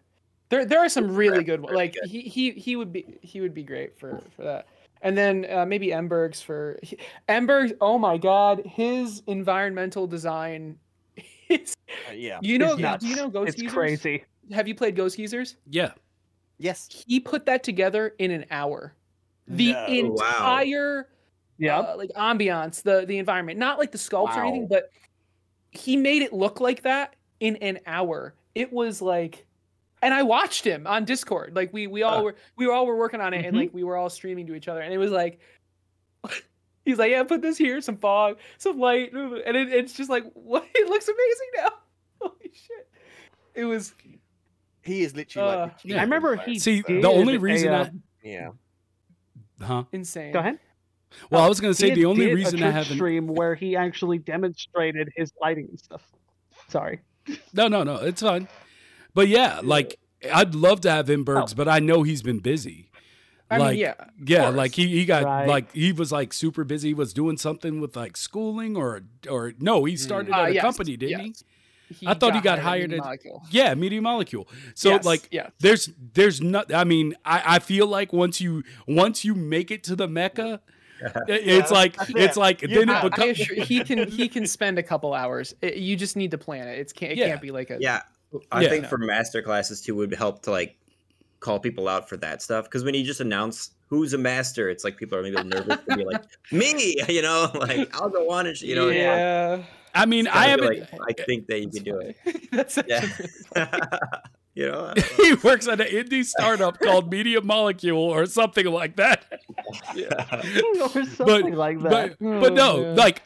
there 0.51 0.65
there 0.67 0.81
are 0.81 0.89
some 0.89 1.15
really 1.15 1.45
good 1.45 1.61
ones. 1.61 1.75
Like 1.75 1.97
he 2.05 2.21
he 2.23 2.51
he 2.51 2.77
would 2.77 2.93
be 2.93 3.19
he 3.23 3.41
would 3.41 3.55
be 3.55 3.63
great 3.63 3.99
for 3.99 4.21
for 4.37 4.43
that. 4.43 4.67
And 5.05 5.19
then 5.19 5.47
uh, 5.51 5.67
maybe 5.67 5.89
Emberg's 5.89 6.41
for 6.43 6.79
he- 6.83 6.99
Emberg's. 7.29 7.73
Oh 7.81 7.99
my 7.99 8.17
God, 8.19 8.63
his 8.67 9.23
environmental 9.27 10.07
design. 10.07 10.79
Is, 11.49 11.75
Uh, 12.09 12.13
yeah 12.13 12.39
you 12.41 12.57
know, 12.59 12.77
It's 12.79 13.03
do 13.05 13.09
you 13.09 13.17
know 13.17 13.29
Ghost 13.29 13.49
it's 13.51 13.57
Geezers? 13.63 13.75
crazy. 13.75 14.25
Have 14.53 14.67
you 14.69 14.75
played 14.75 14.95
Ghost 14.97 15.17
Geezers? 15.17 15.57
Yeah. 15.69 15.93
yes 16.59 16.89
He 17.07 17.19
put 17.21 17.47
that 17.47 17.63
together 17.65 18.15
in 18.19 18.31
an 18.31 18.47
hour. 18.51 18.95
The 19.49 19.73
No. 19.73 19.87
entire 19.87 21.09
Yeah. 21.63 21.79
uh, 21.79 21.97
like 21.97 22.11
ambiance, 22.17 22.83
the 22.83 23.07
the 23.07 23.19
environment, 23.19 23.59
not 23.59 23.79
like 23.79 23.93
the 23.93 23.99
sculpts 23.99 24.37
or 24.37 24.41
anything, 24.41 24.67
but 24.69 24.91
he 25.71 25.97
made 25.97 26.23
it 26.23 26.33
look 26.33 26.61
like 26.61 26.83
that 26.83 27.15
in 27.41 27.57
an 27.57 27.79
hour. 27.87 28.35
It 28.55 28.73
was 28.73 29.01
like, 29.01 29.47
and 30.03 30.13
I 30.13 30.23
watched 30.25 30.65
him 30.65 30.87
on 30.89 31.05
Discord. 31.05 31.55
Like 31.55 31.73
we 31.73 31.87
we 31.87 32.03
all 32.03 32.17
Huh. 32.17 32.23
were 32.25 32.35
we 32.57 32.69
all 32.69 32.85
were 32.87 32.97
working 32.97 33.21
on 33.21 33.33
it, 33.33 33.47
and 33.47 33.55
Mhm. 33.55 33.61
like 33.61 33.75
we 33.75 33.85
were 33.85 33.97
all 33.97 34.11
streaming 34.11 34.47
to 34.49 34.55
each 34.55 34.67
other, 34.69 34.81
and 34.81 34.93
it 34.93 34.99
was 34.99 35.13
like. 35.13 35.41
He's 36.85 36.99
like, 36.99 37.13
yeah, 37.13 37.23
put 37.23 37.43
this 37.43 37.57
here, 37.57 37.81
some 37.81 37.97
fog, 37.97 38.39
some 38.59 38.77
light, 38.81 39.13
and 39.13 39.57
it, 39.57 39.73
it's 39.73 39.93
just 39.93 40.11
like, 40.11 40.25
what? 40.35 40.67
It 40.75 40.89
looks 40.89 41.07
amazing 41.07 41.51
now. 41.59 41.69
Holy 42.23 42.51
shit! 42.53 42.89
It 43.55 43.65
was 43.67 43.95
he 44.83 45.05
is 45.05 45.15
literally 45.15 45.49
Uh, 45.49 45.61
like 45.67 45.73
Yeah. 45.85 45.99
I 45.99 46.03
remember 46.03 46.35
he 46.35 46.57
of 46.57 46.63
See, 46.63 46.81
that, 46.81 47.03
the 47.03 47.09
only 47.09 47.39
reason 47.39 47.73
uh, 47.73 47.89
yeah 48.25 48.49
Huh? 49.61 49.85
insane. 49.93 50.33
Go 50.33 50.41
ahead. 50.41 50.59
Well, 51.31 51.43
I 51.43 51.49
was 51.49 51.61
going 51.61 51.73
to 51.73 51.79
say 51.79 51.95
the 51.95 52.05
only 52.05 52.33
reason 52.35 52.63
I 52.63 52.71
haven't. 52.71 52.97
stream 52.97 53.27
where 53.27 53.55
he 53.55 53.77
actually 53.77 54.19
demonstrated 54.19 55.11
his 55.17 55.33
lighting 55.41 55.67
and 55.71 55.79
stuff. 55.79 56.03
Sorry. 56.69 57.01
No, 57.53 57.69
no, 57.69 57.83
no. 57.83 57.97
It's 57.97 58.23
fine. 58.23 58.49
But 59.15 59.29
yeah, 59.29 59.61
like 59.63 59.99
I'd 60.33 60.55
love 60.55 60.81
to 60.83 60.91
have 60.91 61.09
him 61.11 61.25
Bergs, 61.25 61.55
but 61.55 61.69
I 61.69 61.79
know 61.79 62.03
he's 62.03 62.23
been 62.23 62.39
busy. 62.41 62.89
I 63.51 63.59
like, 63.59 63.71
mean, 63.73 63.81
yeah, 63.81 63.95
Yeah, 64.25 64.43
course. 64.45 64.57
like 64.57 64.75
he, 64.75 64.87
he 64.89 65.05
got 65.05 65.25
Right. 65.25 65.47
like 65.47 65.71
he 65.73 65.93
was 65.93 66.11
like 66.11 66.33
super 66.33 66.65
busy. 66.65 66.89
He 66.89 66.95
was 66.95 67.13
doing 67.13 67.37
something 67.37 67.81
with 67.83 67.95
like 67.95 68.17
schooling 68.17 68.77
or 68.79 69.03
or 69.29 69.53
no, 69.59 69.85
he 69.85 69.97
started 69.97 70.33
Uh, 70.33 70.39
at 70.45 70.49
a 70.51 70.55
yes, 70.55 70.63
company, 70.63 70.97
didn't 70.97 71.27
yes. 71.27 71.45
I 72.07 72.15
thought 72.15 72.35
he 72.35 72.41
got 72.41 72.59
hired 72.61 72.91
at- 72.95 73.01
Molecule. 73.01 73.43
Yeah, 73.51 73.75
Media 73.75 74.01
Molecule. 74.01 74.49
So 74.75 74.89
Yes, 74.89 75.05
like 75.05 75.29
yeah. 75.31 75.51
there's 75.61 75.91
there's 76.15 76.41
not 76.41 76.73
I 76.73 76.85
mean, 76.85 77.15
I, 77.27 77.43
I 77.47 77.59
feel 77.59 77.87
like 77.87 78.11
once 78.15 78.41
you 78.41 78.63
once 78.89 79.23
you 79.23 79.35
make 79.35 79.71
it 79.71 79.85
to 79.85 79.97
the 79.97 80.09
Mecca, 80.09 80.63
it's 81.29 81.71
Yeah, 81.71 81.77
like 81.77 81.97
it's 82.11 82.37
it. 82.37 82.41
like 82.41 82.63
You 82.63 82.69
then 82.69 82.89
it 82.89 82.93
have- 82.93 83.05
I 83.05 83.09
becomes 83.09 83.41
assure- 83.41 83.65
he 83.65 83.83
can 83.85 84.09
he 84.11 84.29
can 84.29 84.47
spend 84.47 84.79
a 84.79 84.83
couple 84.83 85.15
hours. 85.15 85.55
It- 85.63 85.77
you 85.77 85.97
just 85.97 86.17
need 86.17 86.31
to 86.33 86.39
plan 86.39 86.69
it. 86.69 86.79
It's 86.79 86.93
can't 86.93 87.13
it 87.13 87.19
Yeah. 87.19 87.29
can't 87.29 87.41
be 87.43 87.51
like 87.51 87.71
a 87.71 87.79
yeah. 87.81 88.03
I 88.51 88.63
Yeah. 88.63 88.69
think 88.71 88.87
for 88.87 88.99
master 88.99 89.43
classes 89.43 89.81
too 89.83 89.95
would 89.97 90.15
help 90.15 90.43
to 90.43 90.51
like 90.51 90.77
call 91.41 91.59
people 91.61 91.89
out 91.89 92.09
for 92.09 92.17
that 92.19 92.41
stuff 92.41 92.65
because 92.65 92.85
when 92.85 92.95
you 92.95 93.05
just 93.05 93.21
announce 93.21 93.71
who's 93.89 94.15
a 94.15 94.19
master, 94.19 94.71
it's 94.71 94.85
like 94.85 94.97
people 94.97 95.19
are 95.19 95.23
maybe 95.23 95.43
nervous 95.43 95.79
to 95.89 95.97
be 95.97 96.05
like 96.05 96.23
me, 96.53 96.97
you 97.09 97.21
know, 97.23 97.51
like 97.55 97.95
I'll 98.01 98.09
go 98.09 98.31
on 98.31 98.47
and 98.47 98.61
you 98.61 98.75
know. 98.75 98.89
yeah. 98.89 99.63
I 99.95 100.07
mean, 100.07 100.27
I 100.29 100.57
gotta 100.57 100.63
haven't 100.65 100.93
like, 100.99 101.19
I 101.21 101.23
think 101.25 101.47
that 101.49 101.59
you 101.61 101.67
That's 101.67 101.77
can 101.77 101.85
do 101.85 101.99
it. 101.99 102.51
That's 102.51 102.79
Yeah. 102.87 104.21
Actually 104.57 104.63
you 104.63 104.71
know. 104.71 104.93
Know. 104.97 105.25
he 105.25 105.35
works 105.35 105.69
at 105.69 105.81
an 105.81 105.87
indie 105.89 106.25
startup 106.25 106.79
called 106.79 107.11
Media 107.11 107.41
Molecule 107.41 107.99
or 107.99 108.27
something 108.27 108.67
like 108.67 108.97
that. 108.97 109.25
Yeah. 109.95 110.09
or 110.95 111.05
something 111.05 111.55
like 111.55 111.81
that. 111.83 112.17
But 112.19 112.41
but 112.41 112.53
no, 112.53 112.83
man. 112.83 112.97
like 112.97 113.23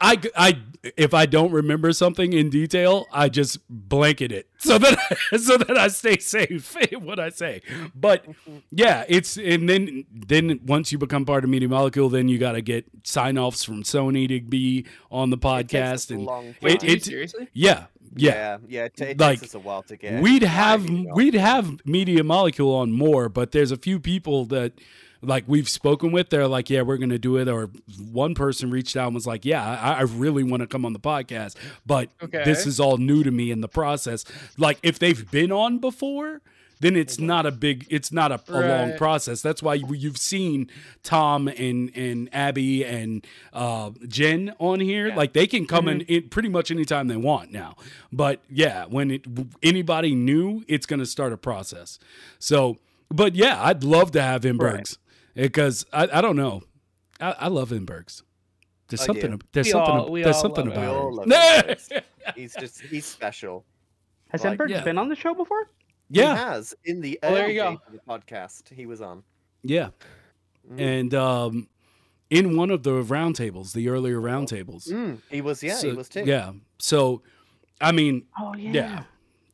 I 0.00 0.18
I 0.36 0.58
if 0.96 1.12
I 1.12 1.26
don't 1.26 1.50
remember 1.50 1.92
something 1.92 2.32
in 2.32 2.50
detail, 2.50 3.06
I 3.12 3.28
just 3.28 3.58
blanket 3.68 4.30
it 4.30 4.48
so 4.58 4.78
that 4.78 4.96
so 5.40 5.56
that 5.56 5.76
I 5.76 5.88
stay 5.88 6.18
safe 6.18 6.76
in 6.92 7.04
what 7.04 7.18
I 7.18 7.30
say. 7.30 7.62
But 7.96 8.24
yeah, 8.70 9.04
it's 9.08 9.36
and 9.36 9.68
then 9.68 10.04
then 10.12 10.60
once 10.64 10.92
you 10.92 10.98
become 10.98 11.24
part 11.24 11.42
of 11.42 11.50
Media 11.50 11.68
Molecule, 11.68 12.08
then 12.08 12.28
you 12.28 12.38
got 12.38 12.52
to 12.52 12.62
get 12.62 12.84
sign 13.02 13.36
offs 13.38 13.64
from 13.64 13.82
Sony 13.82 14.28
to 14.28 14.40
be 14.40 14.86
on 15.10 15.30
the 15.30 15.36
It 15.36 15.40
takes 15.68 15.74
us 15.74 16.06
podcast 16.06 16.10
a 16.10 16.14
and 16.14 16.24
long 16.24 16.54
it- 16.62 16.84
it- 16.84 17.04
seriously. 17.04 17.48
yeah. 17.52 17.86
Yeah. 18.16 18.32
yeah 18.32 18.58
yeah 18.68 18.84
it, 18.86 18.96
ta- 18.96 19.04
it 19.04 19.20
Like, 19.20 19.40
takes 19.40 19.50
us 19.50 19.54
a 19.54 19.58
while 19.60 19.82
to 19.82 19.96
get 19.96 20.22
We'd 20.22 20.42
have 20.42 20.88
we'd 21.14 21.34
have 21.34 21.84
Media 21.84 22.24
Molecule 22.24 22.74
on 22.74 22.90
more, 22.92 23.28
but 23.28 23.52
there's 23.52 23.70
a 23.70 23.76
few 23.76 24.00
people 24.00 24.46
that 24.46 24.72
like 25.22 25.44
we've 25.46 25.68
spoken 25.68 26.12
with, 26.12 26.30
they're 26.30 26.46
like, 26.46 26.70
yeah, 26.70 26.82
we're 26.82 26.96
going 26.96 27.10
to 27.10 27.18
do 27.18 27.36
it. 27.36 27.48
Or 27.48 27.70
one 28.10 28.34
person 28.34 28.70
reached 28.70 28.96
out 28.96 29.06
and 29.06 29.14
was 29.14 29.26
like, 29.26 29.44
yeah, 29.44 29.62
I, 29.80 29.94
I 29.94 30.02
really 30.02 30.42
want 30.44 30.60
to 30.62 30.66
come 30.66 30.84
on 30.84 30.92
the 30.92 31.00
podcast, 31.00 31.56
but 31.86 32.10
Okay. 32.22 32.44
this 32.44 32.66
is 32.66 32.78
all 32.80 32.96
new 32.98 33.22
to 33.24 33.30
me 33.30 33.50
in 33.50 33.60
the 33.60 33.68
process. 33.68 34.24
Like 34.56 34.78
if 34.82 34.98
they've 34.98 35.28
been 35.30 35.50
on 35.52 35.78
before, 35.78 36.40
then 36.80 36.94
it's 36.94 37.18
not 37.18 37.44
a 37.44 37.50
big, 37.50 37.88
it's 37.90 38.12
not 38.12 38.30
a, 38.30 38.40
a 38.46 38.60
long 38.60 38.96
process. 38.96 39.42
That's 39.42 39.60
why 39.60 39.74
you, 39.74 39.92
you've 39.94 40.16
seen 40.16 40.70
Tom 41.02 41.48
and 41.48 41.90
and 41.96 42.28
Abby 42.32 42.84
and 42.84 43.26
uh, 43.52 43.90
Jen 44.06 44.54
on 44.60 44.78
here. 44.78 45.12
Like 45.12 45.32
they 45.32 45.48
can 45.48 45.66
come 45.66 45.88
in, 45.88 46.02
in 46.02 46.28
pretty 46.28 46.48
much 46.48 46.70
anytime 46.70 47.08
they 47.08 47.16
want 47.16 47.50
now. 47.50 47.74
But 48.12 48.42
yeah, 48.48 48.84
when 48.84 49.10
it 49.10 49.26
anybody 49.60 50.14
new, 50.14 50.62
it's 50.68 50.86
going 50.86 51.00
to 51.00 51.06
start 51.06 51.32
a 51.32 51.36
process. 51.36 51.98
So, 52.38 52.76
but 53.10 53.34
yeah, 53.34 53.60
I'd 53.60 53.82
love 53.82 54.12
to 54.12 54.22
have 54.22 54.42
Inbergs 54.42 54.98
because 55.42 55.86
I, 55.92 56.08
I 56.12 56.20
don't 56.20 56.36
know, 56.36 56.62
I, 57.20 57.32
I 57.32 57.48
love 57.48 57.70
Inbergs. 57.70 58.22
There's 58.88 59.02
I 59.02 59.06
something. 59.06 59.30
do. 59.32 59.38
There's 59.52 59.66
We 59.66 59.70
something. 59.72 59.94
all- 59.94 60.10
we 60.10 60.22
there's 60.22 60.36
all 60.36 60.42
something 60.42 60.66
love 60.68 60.76
We 60.76 60.82
about 60.82 60.96
all 60.96 61.22
him. 61.22 61.28
love 61.30 62.02
he's 62.36 62.54
just 62.54 62.80
he's 62.82 63.04
special. 63.06 63.64
Has 64.30 64.44
Like, 64.44 64.58
Enberg 64.58 64.68
yeah. 64.70 64.82
been 64.82 64.98
on 64.98 65.08
the 65.08 65.16
show 65.16 65.34
before? 65.34 65.64
He 66.10 66.20
yeah, 66.20 66.34
has 66.52 66.74
in 66.84 67.00
the 67.00 67.18
Well, 67.22 67.34
there 67.34 67.48
you 67.50 67.60
go. 67.60 67.70
days 67.72 67.78
of 67.86 67.92
the 67.92 68.00
podcast 68.08 68.68
he 68.72 68.86
was 68.86 69.00
on. 69.00 69.22
yeah. 69.62 69.88
Mm. 70.70 70.80
And 71.00 71.14
um, 71.14 71.68
in 72.30 72.56
one 72.56 72.70
of 72.70 72.82
the 72.82 73.02
roundtables, 73.02 73.72
the 73.72 73.88
earlier 73.88 74.20
roundtables, 74.20 74.88
Mm, 74.90 75.18
he 75.30 75.40
was 75.40 75.62
yeah, 75.62 75.74
So- 75.76 75.90
he 75.90 75.96
was 75.96 76.08
too. 76.10 76.24
Yeah. 76.26 76.52
So, 76.78 77.22
I 77.80 77.92
mean, 77.92 78.24
Oh 78.38 78.54
yeah. 78.54 78.72
yeah. 78.72 79.02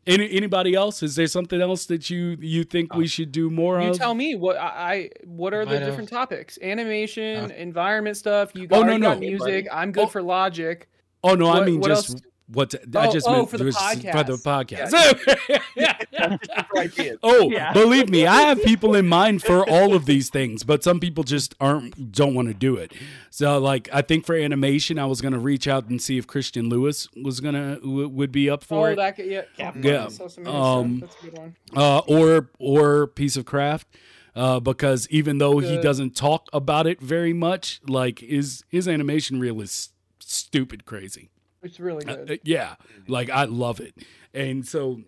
Any 0.06 0.30
anybody 0.32 0.74
else? 0.74 1.02
Is 1.02 1.16
there 1.16 1.26
something 1.26 1.60
else 1.60 1.86
that 1.86 2.10
you 2.10 2.36
you 2.40 2.64
think 2.64 2.94
we 2.94 3.06
should 3.06 3.32
do 3.32 3.48
more 3.48 3.76
on? 3.78 3.84
You 3.84 3.90
of? 3.90 3.96
tell 3.98 4.14
me 4.14 4.34
what 4.34 4.56
I, 4.56 4.66
I 4.66 5.10
what 5.24 5.54
are 5.54 5.64
the 5.64 5.72
Might 5.72 5.80
have- 5.80 5.88
different 5.90 6.10
topics? 6.10 6.58
Animation, 6.60 7.50
Uh, 7.50 7.54
environment 7.54 8.16
stuff. 8.16 8.50
You 8.54 8.64
Oh, 8.64 8.66
got, 8.66 8.76
no, 8.80 8.82
already 8.82 9.00
got 9.02 9.14
no. 9.20 9.20
music. 9.20 9.66
I'm 9.72 9.92
good 9.92 10.04
Oh. 10.04 10.08
for 10.08 10.22
logic. 10.22 10.88
oh 11.22 11.34
no, 11.34 11.50
I 11.50 11.64
mean 11.64 11.82
just 11.82 12.10
else? 12.10 12.22
What 12.46 12.74
I 12.94 13.06
Oh, 13.08 13.12
just 13.12 13.26
oh, 13.26 13.32
meant 13.32 13.50
for 13.50 13.58
the 13.58 13.64
was 13.64 13.76
for 13.76 13.96
the 13.96 14.36
podcast. 14.38 14.92
podcast. 14.92 16.38
ideas. 16.76 17.18
oh, 17.22 17.50
Yeah. 17.50 17.72
believe 17.72 18.08
me, 18.10 18.26
I 18.26 18.42
have 18.42 18.62
people 18.62 18.94
in 18.94 19.08
mind 19.08 19.42
for 19.42 19.68
all 19.68 19.94
of 19.94 20.06
these 20.06 20.28
things, 20.30 20.62
but 20.62 20.82
some 20.84 21.00
people 21.00 21.24
just 21.24 21.54
aren't 21.60 22.12
don't 22.12 22.34
want 22.34 22.48
to 22.48 22.54
do 22.54 22.76
it. 22.76 22.92
So 23.30 23.58
like 23.58 23.88
I 23.92 24.02
think 24.02 24.26
for 24.26 24.34
animation, 24.36 24.98
I 24.98 25.06
was 25.06 25.20
gonna 25.20 25.38
reach 25.38 25.66
out 25.66 25.88
and 25.88 26.00
see 26.00 26.18
if 26.18 26.26
Christian 26.26 26.68
Lewis 26.68 27.08
was 27.22 27.40
gonna 27.40 27.76
w- 27.76 28.08
would 28.08 28.32
be 28.32 28.50
up 28.50 28.62
for 28.64 28.88
Oh, 28.88 28.92
it. 28.92 28.96
that 28.96 29.16
could, 29.16 29.26
yeah, 29.26 29.42
Yeah. 29.80 30.08
So 30.08 30.24
Um, 30.46 31.00
That's 31.00 31.16
a 31.16 31.24
good 31.24 31.38
one. 31.38 31.56
uh, 31.74 31.98
or 32.06 32.50
or 32.58 33.06
piece 33.06 33.36
of 33.36 33.44
craft. 33.44 33.88
Uh, 34.36 34.58
because 34.58 35.06
even 35.10 35.38
though 35.38 35.60
he 35.60 35.80
doesn't 35.80 36.16
talk 36.16 36.48
about 36.52 36.88
it 36.88 37.00
very 37.00 37.32
much, 37.32 37.80
like 37.86 38.18
his 38.18 38.64
his 38.68 38.88
animation 38.88 39.38
reel 39.38 39.60
is 39.60 39.90
stupid 40.18 40.84
crazy. 40.84 41.30
It's 41.64 41.80
really 41.80 42.06
Uh, 42.06 42.16
good. 42.16 42.30
uh, 42.32 42.36
yeah, 42.44 42.74
like 43.08 43.30
I 43.30 43.44
love 43.44 43.80
it, 43.80 43.94
and 44.32 44.66
so 44.66 45.00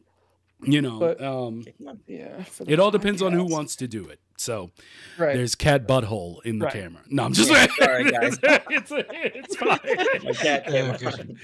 you 0.65 0.81
know, 0.81 0.99
But- 0.99 1.23
um, 1.23 1.65
yeah. 2.07 2.43
it 2.67 2.81
all 2.81 2.91
depends 2.91 3.21
on 3.21 3.35
who 3.35 3.45
wants 3.45 3.77
to 3.77 3.87
do 3.87 4.07
it. 4.09 4.21
So 4.39 4.71
Right. 5.19 5.37
there's 5.37 5.55
cat 5.55 5.87
butthole 5.87 6.43
in 6.47 6.59
the 6.59 6.65
Right. 6.65 6.73
camera. 6.75 7.03
No, 7.11 7.25
I'm 7.25 7.35
just 7.35 7.51
Yeah, 7.51 7.67
sorry, 7.79 8.11
guys. 8.11 8.39
it's, 8.43 8.91
it's 8.91 9.57
fine. 9.59 9.79
My 10.25 10.33
cat 10.33 10.65
Yeah, 10.73 10.97
came 10.97 11.11
good. 11.11 11.37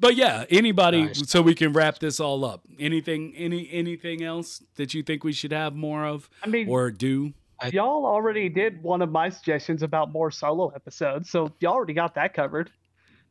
But 0.00 0.16
yeah, 0.16 0.46
anybody, 0.50 1.04
Nice. 1.04 1.30
so 1.30 1.42
we 1.42 1.54
can 1.54 1.72
wrap 1.72 2.00
this 2.00 2.18
all 2.18 2.44
up. 2.44 2.66
Anything, 2.78 3.34
any, 3.36 3.68
anything 3.70 4.22
else 4.24 4.64
that 4.74 4.94
you 4.94 5.04
think 5.04 5.22
we 5.22 5.32
should 5.32 5.52
have 5.52 5.76
more 5.76 6.04
of 6.04 6.28
I 6.42 6.48
mean, 6.48 6.68
or 6.68 6.90
do? 6.90 7.32
y'all 7.70 8.04
already 8.04 8.48
did 8.48 8.82
one 8.82 9.00
of 9.00 9.12
my 9.12 9.28
suggestions 9.28 9.84
about 9.84 10.10
more 10.10 10.32
solo 10.32 10.70
episodes, 10.70 11.30
so 11.30 11.52
y'all 11.60 11.74
already 11.74 11.94
got 11.94 12.16
that 12.16 12.34
covered. 12.34 12.72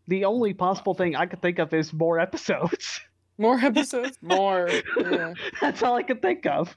The 0.10 0.26
only 0.26 0.54
possible 0.54 0.94
thing 0.94 1.16
I 1.16 1.26
could 1.26 1.42
think 1.42 1.60
of 1.60 1.74
is 1.74 1.94
more 1.94 2.20
episodes. 2.20 3.00
More 3.38 3.58
episodes. 3.58 4.18
More. 4.22 4.70
Yeah. 4.98 5.34
That's 5.62 5.82
all 5.82 5.96
I 5.96 6.04
could 6.04 6.22
think 6.22 6.46
of. 6.46 6.76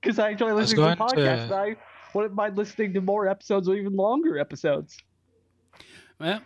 Because 0.00 0.18
I 0.18 0.30
enjoy 0.30 0.54
was 0.54 0.72
listening 0.72 0.88
to 0.88 0.96
going 0.96 1.10
podcasts, 1.10 1.48
to- 1.48 1.54
uh, 1.54 1.58
I 1.58 1.76
wouldn't 2.14 2.32
mind 2.34 2.56
listening 2.56 2.94
to 2.94 3.02
more 3.02 3.28
episodes 3.28 3.68
or 3.68 3.74
even 3.74 3.94
longer 3.94 4.38
episodes. 4.38 4.96
Well, 6.18 6.40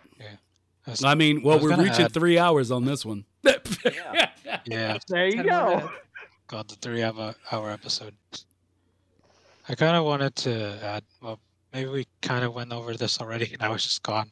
I 0.85 0.89
was- 0.91 1.01
I 1.05 1.15
mean, 1.15 1.43
well, 1.43 1.59
was 1.59 1.77
we're 1.77 1.81
reaching 1.81 2.03
add- 2.05 2.11
three 2.13 2.37
hours 2.37 2.71
on 2.71 2.83
this 2.83 3.05
one. 3.05 3.23
Yeah. 3.85 4.29
yeah, 4.65 4.97
There 5.07 5.27
you 5.27 5.43
go. 5.43 5.67
minutes. 5.77 5.87
got 6.47 6.67
the 6.67 6.75
three 6.75 7.01
hour 7.01 7.33
hour 7.49 7.71
episode. 7.71 8.15
I 9.69 9.75
kind 9.75 9.95
of 9.95 10.03
wanted 10.03 10.35
to 10.37 10.77
add. 10.83 11.03
Well, 11.21 11.39
maybe 11.71 11.89
we 11.89 12.07
kind 12.21 12.43
of 12.43 12.53
went 12.53 12.73
over 12.73 12.93
this 12.95 13.21
already, 13.21 13.53
and 13.53 13.61
I 13.61 13.69
was 13.69 13.83
just 13.83 14.03
gone. 14.03 14.29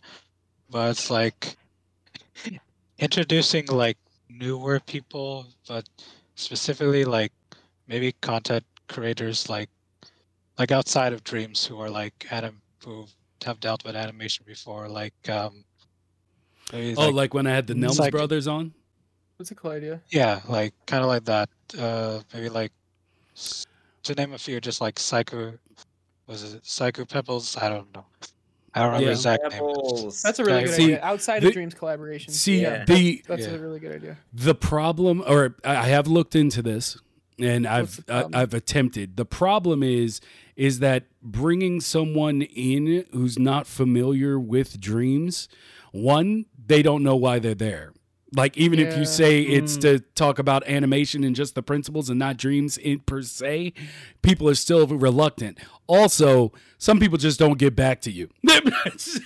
But 0.69 0.89
it's 0.91 1.09
like 1.09 1.55
introducing 2.99 3.65
like 3.67 3.97
newer 4.29 4.79
people, 4.79 5.47
but 5.67 5.87
specifically 6.35 7.05
like 7.05 7.31
maybe 7.87 8.13
content 8.21 8.63
creators 8.87 9.49
like 9.49 9.69
like 10.57 10.71
outside 10.71 11.13
of 11.13 11.23
Dreams 11.23 11.65
who 11.65 11.79
are 11.79 11.89
like 11.89 12.27
anim 12.31 12.61
who 12.83 13.05
have 13.43 13.59
dealt 13.59 13.83
with 13.85 13.95
animation 13.95 14.45
before, 14.47 14.87
like 14.87 15.13
um. 15.29 15.63
Maybe 16.71 16.95
oh, 16.95 17.07
like, 17.07 17.13
like 17.13 17.33
when 17.33 17.47
I 17.47 17.51
had 17.51 17.67
the 17.67 17.73
it's 17.73 17.81
Nelms 17.81 17.99
like- 17.99 18.11
brothers 18.11 18.47
on. 18.47 18.73
What's 19.37 19.49
a 19.49 19.55
cool 19.55 19.71
idea? 19.71 19.99
yeah, 20.09 20.41
like 20.47 20.73
kind 20.85 21.01
of 21.01 21.07
like 21.09 21.25
that. 21.25 21.49
Uh, 21.77 22.21
maybe 22.31 22.47
like 22.47 22.71
to 24.03 24.13
name 24.13 24.33
a 24.33 24.37
few, 24.37 24.61
just 24.61 24.81
like 24.81 24.99
Psycho. 24.99 25.53
Was 26.27 26.53
it 26.53 26.63
Psycho 26.63 27.05
Pebbles? 27.05 27.57
I 27.57 27.67
don't 27.67 27.91
know. 27.95 28.05
I 28.73 28.79
don't 28.79 28.87
remember 28.89 29.03
Yeah. 29.05 29.09
his 29.11 29.19
exact 29.19 29.43
name. 29.51 30.11
That's 30.23 30.39
a 30.39 30.45
really 30.45 30.63
good 30.63 30.73
see, 30.73 30.83
idea. 30.83 30.99
Outside 31.03 31.41
the- 31.43 31.47
of 31.47 31.53
Dreams 31.53 31.73
collaboration. 31.73 32.31
See 32.33 32.61
yeah, 32.61 32.85
the 32.85 33.21
that's 33.27 33.43
Yeah. 33.47 33.53
a 33.55 33.59
really 33.59 33.79
good 33.79 33.91
idea. 33.95 34.17
the 34.33 34.55
problem, 34.55 35.23
or 35.27 35.55
I 35.63 35.75
I 35.75 35.87
have 35.87 36.07
looked 36.07 36.35
into 36.35 36.61
this, 36.61 36.97
and 37.39 37.65
What's 37.65 37.99
I've 37.99 38.05
the 38.05 38.37
I. 38.37 38.41
I've 38.41 38.53
attempted. 38.53 39.17
The 39.17 39.25
problem 39.25 39.83
is 39.83 40.21
is 40.55 40.79
that 40.79 41.05
bringing 41.21 41.81
someone 41.81 42.41
in 42.43 43.05
who's 43.13 43.39
not 43.39 43.65
familiar 43.67 44.39
with 44.39 44.79
dreams, 44.79 45.47
one, 45.91 46.45
they 46.67 46.81
don't 46.83 47.03
know 47.03 47.15
why 47.15 47.39
they're 47.39 47.55
there. 47.55 47.93
Like 48.33 48.55
even 48.57 48.79
if 48.79 48.97
you 48.97 49.03
say 49.03 49.41
it's 49.41 49.75
to 49.77 49.99
talk 50.15 50.39
about 50.39 50.65
animation 50.65 51.25
and 51.25 51.35
just 51.35 51.53
the 51.53 51.61
principles 51.61 52.09
and 52.09 52.17
not 52.17 52.37
dreams 52.37 52.77
in 52.77 52.99
per 52.99 53.21
se, 53.23 53.73
people 54.21 54.47
are 54.47 54.55
still 54.55 54.87
reluctant. 54.87 55.57
Also, 55.87 56.53
some 56.77 56.97
people 56.97 57.17
just 57.17 57.37
don't 57.39 57.57
get 57.57 57.75
back 57.75 57.99
to 58.01 58.11
you. 58.11 58.29
I 58.49 58.61
mean, 58.63 58.73
It's 58.85 59.19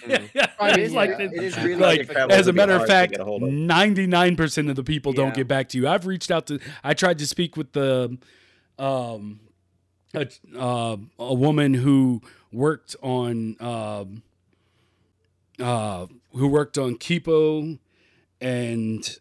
like 0.93 1.11
yeah, 1.11 1.17
this- 1.17 1.33
it 1.33 1.43
is 1.43 1.57
really 1.57 1.75
like 1.75 2.09
as 2.09 2.47
a 2.47 2.53
matter 2.53 2.73
of 2.73 2.87
fact, 2.87 3.11
get 3.11 3.21
a 3.21 3.25
hold 3.25 3.43
of. 3.43 3.49
ninety 3.49 4.07
nine 4.07 4.35
percent 4.35 4.69
of 4.71 4.75
the 4.75 4.83
people 4.83 5.13
don't 5.13 5.27
Yeah. 5.27 5.33
get 5.35 5.47
back 5.47 5.69
to 5.69 5.77
you. 5.77 5.87
I've 5.87 6.07
reached 6.07 6.31
out 6.31 6.47
to. 6.47 6.59
I 6.83 6.95
tried 6.95 7.19
to 7.19 7.27
speak 7.27 7.55
with 7.55 7.73
the, 7.73 8.17
um, 8.79 9.39
a, 10.15 10.27
uh, 10.57 10.97
a 11.19 11.33
woman 11.35 11.75
who 11.75 12.21
worked 12.51 12.95
on, 13.03 13.55
um, 13.59 14.23
uh, 15.59 16.07
who 16.33 16.47
worked 16.47 16.77
on 16.79 16.95
Kipo, 16.95 17.77
and 18.45 19.17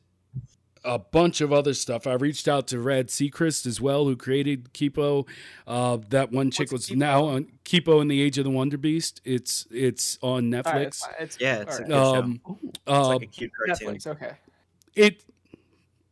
a 0.84 0.98
bunch 0.98 1.40
of 1.40 1.50
other 1.50 1.72
stuff. 1.72 2.06
I 2.06 2.12
reached 2.12 2.46
out 2.46 2.66
to 2.68 2.78
Rad 2.78 3.08
Sechrist 3.08 3.66
as 3.66 3.80
well, 3.80 4.04
who 4.04 4.16
created 4.16 4.74
Kipo. 4.74 5.26
Uh, 5.66 5.96
that 6.10 6.30
one 6.30 6.50
chick 6.50 6.70
What's 6.70 6.90
was 6.90 6.96
now 6.98 7.24
on 7.24 7.46
Kipo 7.64 8.02
in 8.02 8.08
the 8.08 8.20
Age 8.20 8.36
of 8.36 8.44
the 8.44 8.50
Wonder 8.50 8.76
Beast. 8.76 9.22
It's 9.24 9.66
it's 9.70 10.18
on 10.20 10.54
All 10.54 10.62
right, 10.62 10.64
Netflix. 10.64 10.86
it's, 10.86 11.06
it's 11.18 11.40
Yeah, 11.40 11.62
it's, 11.62 11.78
a 11.78 11.84
all 11.84 12.12
right. 12.12 12.14
show. 12.14 12.22
Um, 12.22 12.40
it's 12.66 12.78
uh, 12.86 13.08
like 13.08 13.22
a 13.22 13.26
cute 13.26 13.52
cartoon. 13.66 13.94
Netflix. 13.94 14.06
Okay, 14.06 14.32
it. 14.94 15.24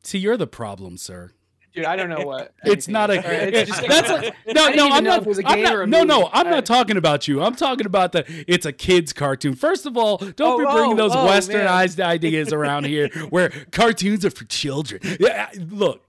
See, 0.02 0.18
you're 0.18 0.38
the 0.38 0.46
problem, 0.46 0.96
sir. 0.96 1.32
Dude, 1.72 1.84
I 1.84 1.96
don't 1.96 2.08
know 2.08 2.24
what. 2.24 2.52
It's 2.64 2.88
not 2.88 3.10
a. 3.10 3.14
is. 3.18 3.24
All 3.24 3.30
right, 3.30 3.54
it's 3.54 3.70
just- 3.70 3.88
that's 3.88 4.36
no, 4.46 4.68
no. 4.70 4.88
I'm 4.90 5.04
not. 5.04 5.20
if 5.20 5.26
it 5.26 5.28
was 5.28 5.38
a 5.38 5.46
I'm 5.48 5.62
not- 5.62 5.88
no, 5.88 6.02
no. 6.04 6.30
I'm 6.32 6.50
not 6.50 6.66
talking 6.66 6.96
about 6.96 7.28
you. 7.28 7.42
I'm 7.42 7.54
talking 7.54 7.86
about 7.86 8.12
the. 8.12 8.24
It's 8.46 8.66
a 8.66 8.72
kids 8.72 9.12
cartoon. 9.12 9.54
First 9.54 9.86
of 9.86 9.96
all, 9.96 10.18
don't 10.18 10.40
Oh, 10.40 10.58
be 10.58 10.64
bringing 10.64 11.00
oh, 11.00 11.08
those 11.08 11.12
oh, 11.14 11.26
westernized 11.26 12.02
ideas 12.04 12.52
around 12.52 12.86
here, 12.86 13.08
where 13.30 13.50
cartoons 13.70 14.24
are 14.24 14.30
for 14.30 14.44
children. 14.44 15.00
Yeah, 15.18 15.50
look, 15.70 16.02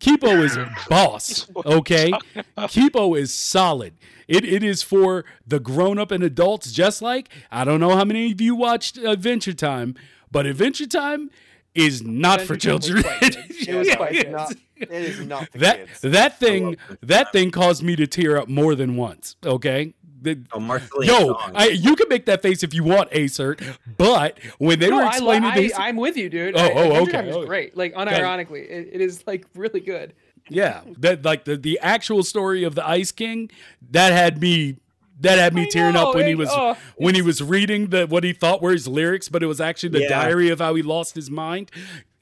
Kipo 0.00 0.42
is 0.42 0.58
boss. 0.88 1.46
Okay, 1.66 2.10
Kipo 2.58 3.18
is 3.18 3.32
solid. 3.34 3.94
It, 4.26 4.44
it 4.44 4.62
is 4.62 4.82
for 4.82 5.24
the 5.46 5.58
grown 5.60 5.98
up 5.98 6.10
and 6.10 6.22
adults. 6.22 6.72
Just 6.72 7.02
like 7.02 7.28
I 7.50 7.64
don't 7.64 7.80
know 7.80 7.96
how 7.96 8.04
many 8.04 8.32
of 8.32 8.40
you 8.40 8.54
watched 8.54 8.96
Adventure 8.96 9.52
Time, 9.52 9.94
but 10.30 10.46
Adventure 10.46 10.86
Time 10.86 11.30
is 11.74 12.02
not 12.02 12.40
for 12.40 12.54
Adventure 12.54 12.70
Time 12.70 12.76
was 12.76 12.86
children. 12.86 13.02
quite. 13.02 13.36
It 13.68 13.74
was 13.74 13.94
quite. 13.96 14.30
Not, 14.30 14.52
it 14.76 14.90
is 14.90 15.20
not 15.26 15.48
for 15.52 15.58
that 15.58 15.86
kids. 15.86 16.00
that 16.00 16.38
thing 16.40 16.76
that 17.02 17.30
thing 17.32 17.50
caused 17.50 17.82
me 17.82 17.94
to 17.96 18.06
tear 18.06 18.38
up 18.38 18.48
more 18.48 18.74
than 18.74 18.96
once. 18.96 19.36
Okay. 19.44 19.94
The- 20.22 20.38
Oh, 20.52 20.78
Yo. 21.02 21.32
I, 21.54 21.68
you 21.68 21.96
can 21.96 22.08
make 22.10 22.26
that 22.26 22.42
face 22.42 22.62
if 22.62 22.74
you 22.74 22.84
want, 22.84 23.08
Acer, 23.12 23.56
but 23.96 24.38
when 24.58 24.78
they 24.78 24.90
No, 24.90 24.96
were 24.96 25.02
I, 25.02 25.04
lo- 25.04 25.10
explaining 25.10 25.50
I, 25.50 25.58
these, 25.58 25.72
I'm 25.76 25.96
with 25.96 26.16
you, 26.18 26.28
dude. 26.28 26.56
Oh, 26.56 26.60
I- 26.60 26.72
oh, 26.74 27.02
okay, 27.02 27.12
Time 27.12 27.28
is 27.28 27.36
okay. 27.36 27.46
great. 27.46 27.76
Like 27.76 27.94
unironically, 27.94 28.68
it, 28.68 28.90
it 28.92 29.00
is 29.00 29.24
like 29.26 29.46
really 29.54 29.80
good. 29.80 30.12
yeah, 30.50 30.82
that 30.98 31.24
like 31.24 31.44
the, 31.44 31.56
the 31.56 31.78
actual 31.80 32.22
story 32.22 32.64
of 32.64 32.74
the 32.74 32.86
Ice 32.86 33.12
King, 33.12 33.50
that 33.92 34.12
had 34.12 34.40
me 34.42 34.76
that 35.20 35.38
had 35.38 35.54
me 35.54 35.66
tearing 35.70 35.94
know, 35.94 36.08
up 36.10 36.14
when 36.14 36.26
he 36.26 36.34
was 36.34 36.48
oh, 36.50 36.76
when 36.96 37.14
he 37.14 37.22
was 37.22 37.42
reading 37.42 37.88
the 37.88 38.06
what 38.06 38.24
he 38.24 38.32
thought 38.32 38.60
were 38.62 38.72
his 38.72 38.88
lyrics, 38.88 39.28
but 39.28 39.42
it 39.42 39.46
was 39.46 39.60
actually 39.60 39.90
the 39.90 40.00
Yeah. 40.02 40.08
diary 40.08 40.48
of 40.48 40.58
how 40.58 40.74
he 40.74 40.82
lost 40.82 41.14
his 41.14 41.30
mind. 41.30 41.70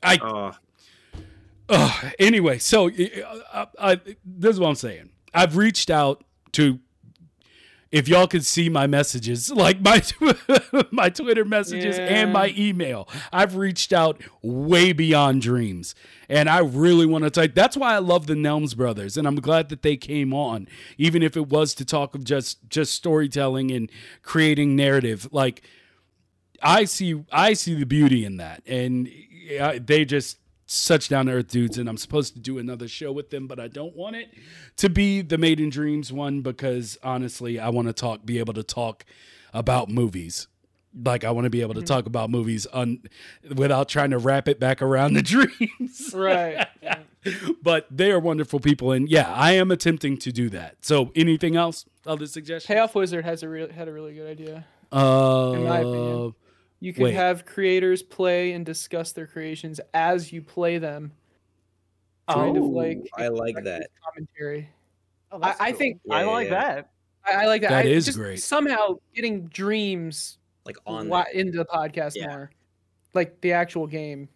I 0.03 0.19
Oh, 0.21 0.53
Ugh, 1.71 2.13
anyway, 2.19 2.59
so 2.59 2.89
uh, 2.89 3.37
uh, 3.53 3.67
I, 3.79 4.01
this 4.25 4.55
is 4.55 4.61
what 4.61 4.69
I'm 4.69 4.75
saying. 4.75 5.11
I've 5.35 5.57
reached 5.57 5.91
out 5.91 6.25
to. 6.53 6.79
If 7.91 8.07
y'all 8.07 8.27
could 8.27 8.45
see 8.45 8.69
my 8.69 8.87
messages, 8.87 9.51
like 9.65 9.81
my 9.81 10.03
my 10.91 11.09
Twitter 11.09 11.45
messages 11.45 11.99
and 11.99 12.33
my 12.33 12.55
email, 12.57 13.09
I've 13.33 13.57
reached 13.57 13.93
out 13.93 14.21
way 14.43 14.93
beyond 14.93 15.43
dreams, 15.43 15.95
and 16.29 16.49
I 16.49 16.59
really 16.59 17.07
want 17.07 17.25
to 17.25 17.31
take. 17.31 17.55
That's 17.55 17.77
why 17.77 17.95
I 17.95 17.99
love 17.99 18.27
the 18.27 18.35
Nelms 18.35 18.77
brothers, 18.77 19.17
and 19.17 19.27
I'm 19.27 19.37
glad 19.37 19.69
that 19.71 19.83
they 19.83 19.97
came 19.97 20.35
on, 20.35 20.69
even 20.97 21.23
if 21.23 21.37
it 21.37 21.49
was 21.49 21.75
to 21.75 21.85
talk 21.85 22.15
of 22.15 22.25
just 22.25 22.69
just 22.69 22.95
storytelling 22.95 23.71
and 23.71 23.91
creating 24.23 24.77
narrative. 24.77 25.29
Like 25.33 25.63
I 26.63 26.85
see 26.85 27.25
I 27.33 27.55
see 27.55 27.75
the 27.75 27.87
beauty 27.87 28.25
in 28.25 28.37
that, 28.39 28.63
and 28.67 29.11
they 29.81 30.05
just 30.05 30.39
such 30.69 31.09
down 31.09 31.27
to 31.27 31.33
earth 31.33 31.49
dudes. 31.49 31.79
And 31.79 31.89
I'm 31.89 31.97
supposed 31.97 32.35
to 32.35 32.41
do 32.41 32.59
another 32.59 32.87
show 32.87 33.11
with 33.11 33.31
them, 33.31 33.47
but 33.47 33.59
I 33.59 33.69
don't 33.69 33.97
want 33.97 34.17
it 34.17 34.33
to 34.77 34.89
be 34.89 35.23
the 35.23 35.39
Made 35.39 35.61
in 35.61 35.71
Dreams 35.71 36.13
one 36.13 36.43
because 36.43 36.99
honestly, 37.03 37.59
I 37.59 37.71
want 37.71 37.89
to 37.89 37.95
talk, 37.95 38.25
be 38.25 38.39
able 38.39 38.55
to 38.55 38.63
talk 38.63 39.05
about 39.53 39.89
movies. 39.89 40.47
Like 40.95 41.25
I 41.25 41.31
want 41.31 41.45
to 41.45 41.51
be 41.51 41.61
able 41.61 41.75
to 41.75 41.83
talk 41.83 42.07
about 42.07 42.31
movies 42.31 42.67
un, 42.73 43.03
without 43.55 43.89
trying 43.89 44.11
to 44.11 44.19
wrap 44.19 44.49
it 44.49 44.59
back 44.61 44.83
around 44.83 45.15
the 45.15 45.23
dreams. 45.79 46.13
right. 46.15 46.67
but 47.63 47.87
they 47.91 48.11
are 48.11 48.19
wonderful 48.19 48.59
people, 48.59 48.93
and 48.93 49.09
yeah, 49.09 49.33
I 49.33 49.53
am 49.53 49.71
attempting 49.71 50.17
to 50.19 50.33
do 50.33 50.49
that. 50.51 50.77
So, 50.81 51.13
anything 51.15 51.57
else? 51.57 51.85
Other 52.07 52.27
suggestions? 52.27 52.67
Payoff 52.67 52.95
Wizard 52.95 53.25
has 53.25 53.43
a 53.43 53.49
real 53.49 53.71
had 53.71 53.87
a 53.87 53.93
really 53.93 54.15
good 54.15 54.31
idea. 54.31 54.65
Uh, 54.91 55.53
in 55.57 55.65
my 55.65 55.79
opinion. 55.81 56.35
You 56.81 56.93
could 56.93 57.05
Wait. 57.05 57.15
have 57.15 57.45
creators 57.45 58.03
play 58.03 58.53
and 58.53 58.65
discuss 58.65 59.13
their 59.13 59.27
creations 59.27 59.81
as 59.95 60.33
you 60.33 60.43
play 60.43 60.79
them. 60.79 61.13
Kind 62.29 62.57
of 62.57 62.63
Oh, 62.63 62.67
like 62.67 63.09
I 63.17 63.29
like 63.29 63.57
like 63.57 63.65
that. 63.65 63.89
commentary. 64.05 64.69
Oh, 65.33 65.39
I, 65.39 65.41
that's 65.41 65.61
I 65.61 65.71
cool. 65.71 65.79
think 65.79 66.01
I 66.11 66.21
Yeah, 66.23 66.31
like 66.31 66.49
yeah. 66.51 66.61
that. 66.61 66.91
I, 67.27 67.33
I 67.33 67.47
like 67.47 67.63
that. 67.63 67.71
That 67.71 67.87
I, 67.87 67.89
is 67.89 68.07
just 68.07 68.19
great. 68.19 68.41
Somehow 68.43 68.99
getting 69.15 69.47
dreams 69.47 70.39
Like 70.65 70.77
on 70.87 71.09
wa- 71.09 71.25
there. 71.25 71.41
into 71.41 71.59
the 71.59 71.65
podcast 71.65 72.13
Yeah. 72.15 72.29
more, 72.29 72.51
like 73.15 73.41
the 73.41 73.53
actual 73.53 73.87
game 73.87 74.29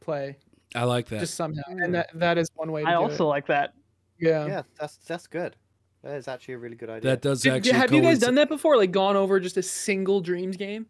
play, 0.00 0.36
I 0.74 0.84
like 0.84 1.08
that. 1.08 1.20
just 1.20 1.34
somehow, 1.34 1.62
and 1.68 1.86
hmm. 1.86 1.92
that 1.92 2.10
that 2.14 2.38
is 2.38 2.48
one 2.54 2.70
way. 2.70 2.82
To 2.82 2.88
I 2.88 2.92
do 2.92 2.98
also 2.98 3.26
like 3.26 3.46
that. 3.46 3.74
yeah. 4.18 4.46
Yeah, 4.46 4.62
that's 4.78 4.96
that's 4.98 5.26
good. 5.26 5.56
That 6.02 6.16
is 6.16 6.28
actually 6.28 6.54
a 6.54 6.58
really 6.58 6.76
good 6.76 6.90
idea. 6.90 7.10
that 7.10 7.22
does 7.22 7.42
Did- 7.42 7.54
actually. 7.54 7.72
have 7.72 7.92
you 7.92 8.02
guys 8.02 8.18
done 8.18 8.34
that 8.36 8.48
before? 8.48 8.76
Like 8.76 8.92
gone 8.92 9.16
over 9.16 9.40
just 9.40 9.56
a 9.56 9.62
single 9.62 10.20
dreams 10.20 10.56
game? 10.56 10.86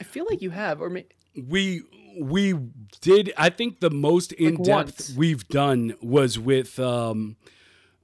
I 0.00 0.04
feel 0.04 0.26
like 0.28 0.42
you 0.42 0.50
have, 0.50 0.80
or 0.80 0.90
may- 0.90 1.06
we 1.48 1.82
we 2.20 2.52
did 3.00 3.32
i 3.38 3.48
think 3.48 3.80
the 3.80 3.88
most 3.90 4.32
in-depth 4.32 4.68
once. 4.68 5.14
we've 5.16 5.48
done 5.48 5.94
was 6.02 6.38
with 6.38 6.78
um 6.78 7.36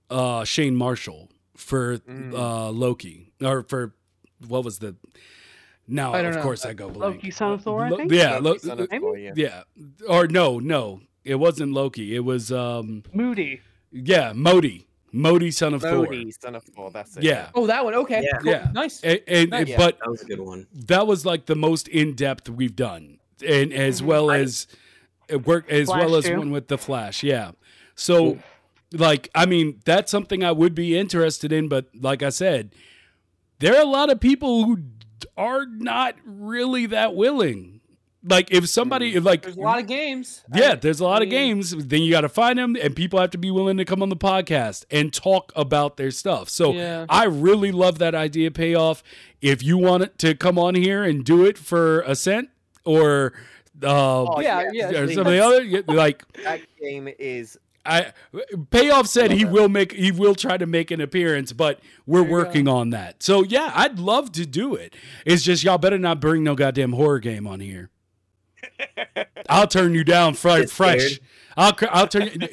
uh 0.08 0.44
shane 0.44 0.75
marshall 0.75 1.28
for 1.55 1.99
Mm. 1.99 2.33
uh 2.33 2.70
loki 2.70 3.31
or 3.42 3.62
for 3.65 3.92
what 4.47 4.65
was 4.65 4.78
the 4.78 4.97
now 5.86 6.15
I 6.15 6.20
of 6.20 6.36
know. 6.36 6.42
course 6.42 6.65
i 6.65 6.73
go 6.73 6.89
blank. 6.89 7.17
Loki, 7.17 7.31
Son 7.31 7.52
of 7.52 7.62
Thor, 7.62 7.84
I 7.84 7.91
think? 7.97 8.10
yeah 8.10 8.39
Loki, 8.39 8.67
Lo- 8.67 8.75
Son 8.76 8.81
of? 8.81 8.89
Thor, 8.89 9.18
yeah. 9.18 9.33
yeah 9.36 9.62
or 10.08 10.26
no 10.26 10.58
no 10.58 11.02
it 11.23 11.34
wasn't 11.34 11.73
loki 11.75 12.17
it 12.17 12.25
was 12.25 12.50
um 12.50 13.02
Moody. 13.12 13.60
yeah 13.92 14.33
modi 14.34 14.86
modi 15.12 15.51
son 15.51 15.75
of 15.75 15.83
Bodhi, 15.83 16.31
son 16.33 16.55
of 16.55 16.62
Thor. 16.65 16.91
That's 16.91 17.17
it. 17.17 17.23
yeah 17.23 17.51
oh, 17.55 17.67
that 17.67 17.85
one. 17.85 17.95
Okay, 17.95 18.23
Yeah. 18.25 18.39
cool. 18.39 18.51
Yeah. 18.51 18.70
nice. 18.73 19.01
and, 19.03 19.20
and- 19.27 19.51
Nice. 19.51 19.69
Yeah. 19.69 19.77
but 19.77 19.99
That 20.01 20.11
was 20.11 20.23
a 20.23 20.27
good 20.27 20.41
one. 20.41 20.67
that 20.87 21.07
was 21.07 21.25
like 21.25 21.47
the 21.47 21.57
most 21.57 21.89
in 21.89 22.15
depth 22.15 22.49
we've 22.49 22.77
done, 22.77 23.19
and 23.47 23.73
as 23.73 23.99
mm-hmm. 23.99 24.09
well 24.09 24.31
as 24.31 24.67
it 25.28 25.47
work 25.47 25.70
as 25.70 25.87
Flash 25.89 26.01
well 26.01 26.17
as 26.17 26.25
too? 26.25 26.39
one 26.39 26.51
with 26.51 26.69
the 26.69 26.78
Flash. 26.78 27.23
Yeah. 27.23 27.53
So, 27.95 28.39
like, 28.93 29.28
I 29.35 29.45
mean, 29.47 29.81
that's 29.85 30.11
something 30.11 30.45
I 30.45 30.53
would 30.53 30.75
be 30.75 30.97
interested 30.97 31.53
in, 31.53 31.69
but 31.69 31.87
like 31.95 32.23
I 32.23 32.28
said, 32.31 32.75
there 33.59 33.75
are 33.75 33.83
a 33.83 33.87
lot 33.87 34.09
of 34.11 34.20
people 34.20 34.65
who 34.65 34.78
are 35.37 35.67
not 35.67 36.15
really 36.25 36.87
that 36.87 37.15
willing. 37.15 37.78
Like, 38.25 38.51
if 38.51 38.69
somebody, 38.69 39.15
if 39.15 39.25
like, 39.25 39.43
There's 39.43 39.57
a 39.57 39.61
lot 39.61 39.79
of 39.79 39.87
games. 39.87 40.43
yeah, 40.53 40.75
there's 40.75 40.99
a 41.01 41.05
lot 41.05 41.23
of 41.23 41.29
I 41.29 41.31
mean- 41.31 41.31
games. 41.31 41.71
Then 41.87 42.03
you 42.03 42.11
got 42.11 42.23
to 42.23 42.29
find 42.29 42.59
them, 42.59 42.77
and 42.81 42.95
people 42.97 43.21
have 43.21 43.31
to 43.31 43.39
be 43.39 43.51
willing 43.51 43.77
to 43.77 43.85
come 43.85 44.03
on 44.03 44.09
the 44.09 44.17
podcast 44.17 44.85
and 44.91 45.13
talk 45.13 45.53
about 45.55 45.97
their 45.97 46.11
stuff. 46.11 46.49
So 46.49 46.73
Yeah. 46.73 47.07
I 47.09 47.25
really 47.25 47.71
love 47.71 47.99
that 48.01 48.15
idea 48.17 48.51
payoff. 48.51 49.03
If 49.41 49.63
you 49.63 49.79
want 49.79 50.03
it 50.03 50.19
to 50.19 50.35
come 50.35 50.59
on 50.59 50.75
here 50.75 51.05
and 51.05 51.25
do 51.25 51.45
it 51.45 51.57
for 51.57 52.01
a 52.01 52.17
cent 52.17 52.51
or 52.85 53.35
uh, 53.85 53.87
Oh, 54.25 54.41
yeah, 54.41 54.65
yeah, 54.73 54.91
yeah. 54.91 54.99
or 54.99 55.07
please. 55.07 55.15
some 55.15 55.27
of 55.29 55.33
the 55.33 55.45
other, 55.45 55.83
like 55.95 56.25
That 56.43 56.61
game 56.81 57.09
is 57.21 57.57
I 57.87 58.13
payoff 58.71 59.07
said 59.07 59.31
he 59.31 59.45
Love 59.45 59.53
will 59.55 59.69
make 59.69 59.93
he 59.93 60.11
will 60.11 60.35
try 60.35 60.57
to 60.59 60.67
make 60.67 60.91
an 60.91 61.01
appearance, 61.01 61.53
but 61.53 61.79
we're 62.05 62.21
There 62.23 62.29
you 62.29 62.35
working 62.35 62.69
on 62.69 62.91
that. 62.91 63.23
So 63.23 63.45
yeah, 63.45 63.71
I'd 63.75 63.99
love 64.01 64.33
to 64.33 64.45
do 64.45 64.75
it. 64.75 64.95
It's 65.25 65.43
just 65.45 65.63
y'all 65.63 65.79
better 65.79 65.99
not 65.99 66.21
bring 66.21 66.43
no 66.43 66.55
goddamn 66.57 66.93
horror 66.93 67.21
game 67.21 67.47
on 67.47 67.61
here. 67.61 67.91
I'll 69.49 69.67
turn 69.67 69.95
you 69.95 70.05
down 70.05 70.35
fr- 70.35 70.67
fresh. 70.67 71.20
I'll 71.57 71.77
I'll 71.91 72.09
turn 72.09 72.28
you. 72.41 72.49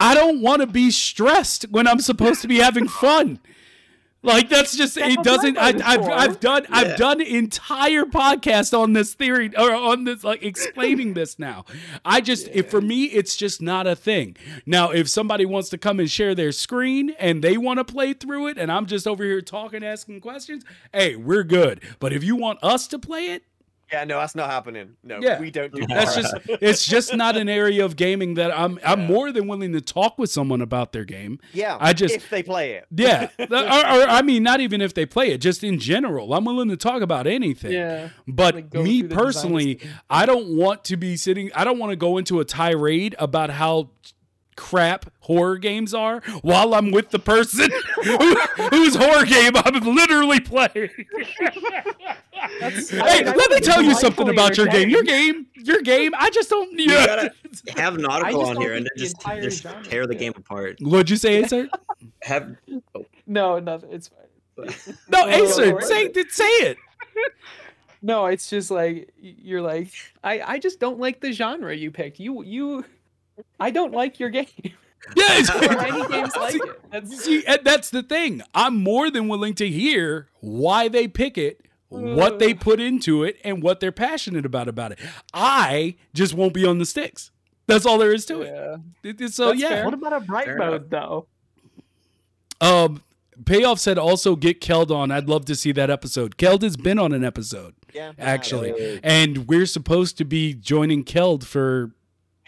I 0.00 0.14
don't 0.14 0.42
want 0.42 0.60
to 0.62 0.66
be 0.66 0.90
stressed 0.90 1.64
when 1.70 1.86
I'm 1.86 2.00
supposed 2.00 2.42
to 2.42 2.48
be 2.48 2.58
having 2.58 2.88
fun. 2.88 3.38
Like 4.24 4.48
that's 4.48 4.76
just 4.76 4.94
That's 4.94 5.14
it 5.14 5.22
doesn't. 5.24 5.58
I, 5.58 5.74
I've. 5.84 6.08
I've 6.08 6.40
done 6.40 6.66
I've 6.70 6.96
done 6.96 7.20
entire 7.20 8.04
podcast 8.04 8.76
on 8.76 8.92
this 8.92 9.14
theory 9.14 9.50
or 9.56 9.74
on 9.74 10.04
this 10.04 10.22
like 10.22 10.44
explaining 10.44 11.14
this 11.14 11.40
now. 11.40 11.64
I 12.04 12.20
just 12.20 12.48
if 12.48 12.70
for 12.70 12.80
me 12.80 13.06
it's 13.06 13.34
just 13.36 13.60
not 13.60 13.88
a 13.88 13.96
thing. 13.96 14.36
Now 14.64 14.90
if 14.90 15.08
somebody 15.08 15.44
wants 15.44 15.70
to 15.70 15.78
come 15.78 15.98
and 15.98 16.08
share 16.08 16.36
their 16.36 16.52
screen 16.52 17.10
and 17.18 17.42
they 17.42 17.56
want 17.56 17.78
to 17.78 17.84
play 17.84 18.12
through 18.12 18.48
it 18.48 18.58
and 18.58 18.70
I'm 18.70 18.86
just 18.86 19.08
over 19.08 19.24
here 19.24 19.40
talking 19.40 19.82
asking 19.84 20.20
questions, 20.20 20.64
hey, 20.92 21.16
we're 21.16 21.44
good. 21.44 21.80
But 21.98 22.12
if 22.12 22.22
you 22.22 22.36
want 22.36 22.60
us 22.62 22.86
to 22.88 23.00
play 23.00 23.26
it, 23.32 23.42
yeah. 23.92 24.04
No, 24.04 24.18
that's 24.18 24.34
not 24.34 24.48
happening. 24.50 24.96
No, 25.04 25.18
Yeah. 25.20 25.38
we 25.40 25.50
don't 25.50 25.72
do 25.72 25.86
that's 25.88 26.14
that. 26.16 26.22
just 26.46 26.62
it's 26.62 26.86
just 26.86 27.14
not 27.14 27.36
an 27.36 27.48
area 27.48 27.84
of 27.84 27.96
gaming 27.96 28.34
that 28.34 28.56
I'm 28.56 28.78
I'm 28.84 29.06
more 29.06 29.30
than 29.32 29.46
willing 29.48 29.72
to 29.72 29.80
talk 29.80 30.18
with 30.18 30.30
someone 30.30 30.60
about 30.62 30.92
their 30.92 31.04
game. 31.04 31.38
yeah. 31.52 31.76
I 31.80 31.92
just- 31.92 32.14
if 32.14 32.30
they 32.30 32.42
play 32.42 32.72
it. 32.72 32.86
Yeah, 32.90 33.28
or, 33.38 33.44
or 33.46 34.08
I 34.08 34.22
mean, 34.22 34.42
not 34.42 34.60
even 34.60 34.80
if 34.80 34.94
they 34.94 35.06
play 35.06 35.30
it, 35.32 35.38
just 35.38 35.62
in 35.62 35.78
general. 35.78 36.32
I'm 36.34 36.44
willing 36.44 36.68
to 36.70 36.76
talk 36.76 37.02
about 37.02 37.26
anything. 37.26 37.72
Yeah. 37.72 38.08
But 38.26 38.54
Like, 38.54 38.74
me 38.74 39.00
through 39.00 39.08
the 39.08 39.08
design 39.08 39.24
personally, 39.24 39.80
I 40.10 40.26
don't 40.26 40.56
want 40.56 40.84
to 40.84 40.96
be 40.96 41.16
sitting. 41.16 41.50
I 41.54 41.64
don't 41.64 41.78
want 41.78 41.90
to 41.90 41.96
go 41.96 42.18
into 42.18 42.40
a 42.40 42.44
tirade 42.44 43.14
about 43.18 43.50
how 43.50 43.90
crap 44.56 45.10
horror 45.20 45.58
games 45.58 45.94
are 45.94 46.20
while 46.42 46.74
I'm 46.74 46.90
with 46.90 47.10
the 47.10 47.18
person 47.18 47.70
who, 48.04 48.36
whose 48.70 48.94
horror 48.94 49.24
game 49.24 49.52
I'm 49.56 49.80
literally 49.94 50.40
playing. 50.40 50.90
That's, 52.60 52.90
hey, 52.90 53.24
let 53.24 53.50
me 53.50 53.60
tell 53.60 53.82
you 53.82 53.94
something 53.94 54.28
about 54.28 54.56
your 54.56 54.66
game. 54.66 54.88
Your 54.88 55.02
game, 55.02 55.46
your 55.56 55.80
game. 55.80 56.12
I 56.18 56.30
just 56.30 56.50
don't. 56.50 56.72
You 56.78 56.92
Yeah. 56.92 57.06
gotta 57.06 57.30
have 57.76 57.98
nautical 57.98 58.40
just 58.40 58.50
on 58.50 58.60
here 58.60 58.74
and 58.74 58.84
then 58.84 58.90
just, 58.96 59.16
entire 59.16 59.42
just 59.42 59.62
genre 59.62 59.84
tear 59.84 60.06
the 60.06 60.14
game 60.14 60.32
apart. 60.36 60.78
What'd 60.80 61.10
you 61.10 61.16
say, 61.16 61.42
Acer? 61.42 61.68
Have 62.22 62.56
oh. 62.94 63.06
no, 63.26 63.58
nothing. 63.58 63.92
It's 63.92 64.08
fine. 64.08 64.74
No, 65.08 65.24
Oh, 65.24 65.28
Acer, 65.28 65.66
Lord. 65.70 65.84
say 65.84 66.12
say 66.28 66.44
it. 66.44 66.76
No, 68.02 68.26
it's 68.26 68.50
just 68.50 68.70
like 68.70 69.10
you're 69.20 69.62
like 69.62 69.92
I. 70.24 70.40
I 70.40 70.58
just 70.58 70.80
don't 70.80 70.98
like 70.98 71.20
the 71.20 71.32
genre 71.32 71.74
you 71.74 71.90
picked. 71.92 72.18
You 72.18 72.42
you. 72.42 72.84
I 73.60 73.70
don't 73.70 73.92
like 73.92 74.18
your 74.20 74.30
game 74.30 74.46
Yeah, 75.16 75.42
any 75.80 76.06
games 76.12 76.36
like 76.36 76.54
it. 76.54 76.80
That's 76.90 77.18
See, 77.24 77.44
and 77.46 77.60
that's 77.64 77.90
the 77.90 78.02
thing. 78.04 78.40
I'm 78.54 78.76
more 78.82 79.10
than 79.10 79.26
willing 79.28 79.54
to 79.54 79.68
hear 79.68 80.28
why 80.40 80.86
they 80.88 81.08
pick 81.08 81.36
it, 81.36 81.66
what 81.88 82.38
they 82.38 82.54
put 82.54 82.78
into 82.80 83.24
it, 83.24 83.36
and 83.42 83.62
what 83.64 83.80
they're 83.80 83.90
passionate 83.90 84.46
about 84.46 84.68
about 84.68 84.92
it. 84.92 84.98
I 85.34 85.96
just 86.14 86.34
won't 86.34 86.54
be 86.54 86.64
on 86.64 86.78
the 86.78 86.86
sticks. 86.86 87.32
That's 87.66 87.84
all 87.84 87.98
there 87.98 88.12
is 88.12 88.24
to 88.26 88.42
it. 88.42 88.52
yeah. 88.54 88.76
It- 89.10 89.20
it- 89.20 89.32
so 89.32 89.48
That's 89.48 89.60
yeah. 89.60 89.68
fair. 89.70 89.84
What 89.86 89.94
about 89.94 90.12
a 90.12 90.20
bright 90.20 90.44
Fair 90.46 90.56
mode 90.58 90.88
though? 90.90 91.26
Um, 92.60 93.02
payoff 93.44 93.80
said 93.80 93.98
also 93.98 94.36
get 94.36 94.60
Keld 94.60 94.90
on. 94.90 95.10
I'd 95.10 95.28
love 95.28 95.44
to 95.46 95.56
see 95.56 95.72
that 95.72 95.90
episode. 95.90 96.36
Keld 96.36 96.62
has 96.62 96.76
been 96.76 96.98
on 96.98 97.12
an 97.12 97.24
episode 97.24 97.74
Yeah. 97.92 98.12
actually, 98.18 98.72
Yeah. 98.78 98.98
and 99.02 99.48
we're 99.48 99.66
supposed 99.66 100.16
to 100.18 100.24
be 100.24 100.54
joining 100.54 101.02
Keld 101.04 101.42
for 101.44 101.90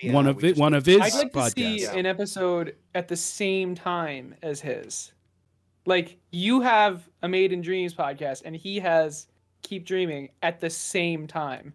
Yeah, 0.01 0.13
one 0.13 0.27
of 0.27 0.43
it, 0.43 0.57
one 0.57 0.75
of 0.75 0.85
his 0.87 1.01
I'd 1.01 1.15
like 1.15 1.33
to 1.33 1.51
see 1.51 1.83
Yeah. 1.83 1.93
an 1.95 2.05
episode 2.07 2.75
at 2.95 3.09
the 3.09 3.17
same 3.17 3.75
time 3.75 4.35
as 4.43 4.61
his. 4.61 5.13
Like 5.87 6.17
you 6.31 6.61
have 6.63 7.09
a 7.23 7.29
Made 7.29 7.53
in 7.53 7.61
Dreams 7.63 7.95
podcast, 7.95 8.43
and 8.45 8.57
he 8.57 8.81
has 8.81 9.29
Keep 9.63 9.85
Dreaming 9.87 10.31
at 10.43 10.61
the 10.61 10.71
same 10.71 11.27
time, 11.27 11.75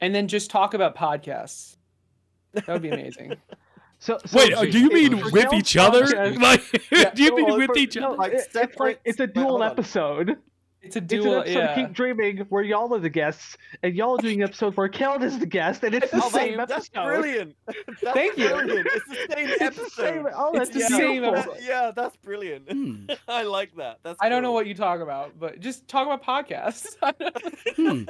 and 0.00 0.14
then 0.14 0.28
just 0.28 0.50
talk 0.50 0.74
about 0.74 0.94
podcasts. 0.96 1.76
That 2.52 2.68
would 2.68 2.82
be 2.82 2.90
amazing. 2.90 3.34
So, 4.02 4.16
so 4.24 4.38
Wait, 4.38 4.52
it's- 4.52 4.62
uh, 4.66 4.70
do 4.70 4.78
you 4.78 4.88
mean 4.88 5.20
with 5.30 5.34
Kel's 5.50 5.52
each 5.52 5.76
other? 5.76 6.06
Like, 6.40 6.62
Yeah, 6.90 7.10
do 7.10 7.22
you 7.22 7.36
mean 7.36 7.48
no, 7.48 7.58
with 7.58 7.66
for- 7.66 7.76
each 7.76 7.96
no, 7.96 8.08
other? 8.08 8.16
Like 8.16 8.32
it- 8.32 8.48
it's 8.54 8.78
like 8.80 8.98
it's 9.04 9.20
a 9.20 9.26
dual 9.26 9.44
hold 9.48 9.60
on. 9.62 9.70
episode. 9.72 10.38
It's 10.82 10.96
a 10.96 11.00
It's 11.02 11.12
an 11.12 11.20
episode 11.20 11.46
yeah. 11.46 11.58
of 11.70 11.74
Keep 11.74 11.92
Dreaming 11.92 12.38
where 12.48 12.62
y'all 12.62 12.94
are 12.94 12.98
the 12.98 13.10
guests, 13.10 13.58
and 13.82 13.94
y'all 13.94 14.14
are 14.14 14.18
doing 14.22 14.42
an 14.42 14.48
episode 14.48 14.74
where 14.76 14.88
Keld 14.88 15.22
is 15.22 15.38
the 15.38 15.44
guest, 15.46 15.84
and 15.84 15.94
it's 15.94 16.10
the 16.10 16.22
Oh, 16.24 16.28
same 16.30 16.56
that's, 16.56 16.72
episode. 16.72 16.90
that's 16.94 17.06
brilliant. 17.06 17.56
That's 18.02 18.14
Thank 18.16 18.38
you. 18.38 18.48
brilliant. 18.48 18.86
It's 18.90 19.06
the 19.08 19.14
same 19.14 19.48
It's 19.48 19.58
the 19.58 19.64
episode. 19.64 19.90
same. 19.90 20.26
Oh, 20.34 20.52
It's 20.58 20.70
the 20.70 20.80
same 20.80 21.24
episode. 21.24 21.58
yeah, 21.62 21.90
that's 21.94 22.16
brilliant. 22.16 22.70
Hmm. 22.70 23.10
I 23.28 23.42
like 23.42 23.74
that. 23.76 23.98
That's. 24.02 24.18
I 24.22 24.28
don't 24.30 24.42
know 24.42 24.52
what 24.52 24.66
you 24.66 24.74
talk 24.74 25.00
about, 25.00 25.38
but 25.38 25.60
just 25.60 25.86
talk 25.86 26.06
about 26.06 26.24
podcasts. 26.24 26.96
Hmm. 27.76 28.04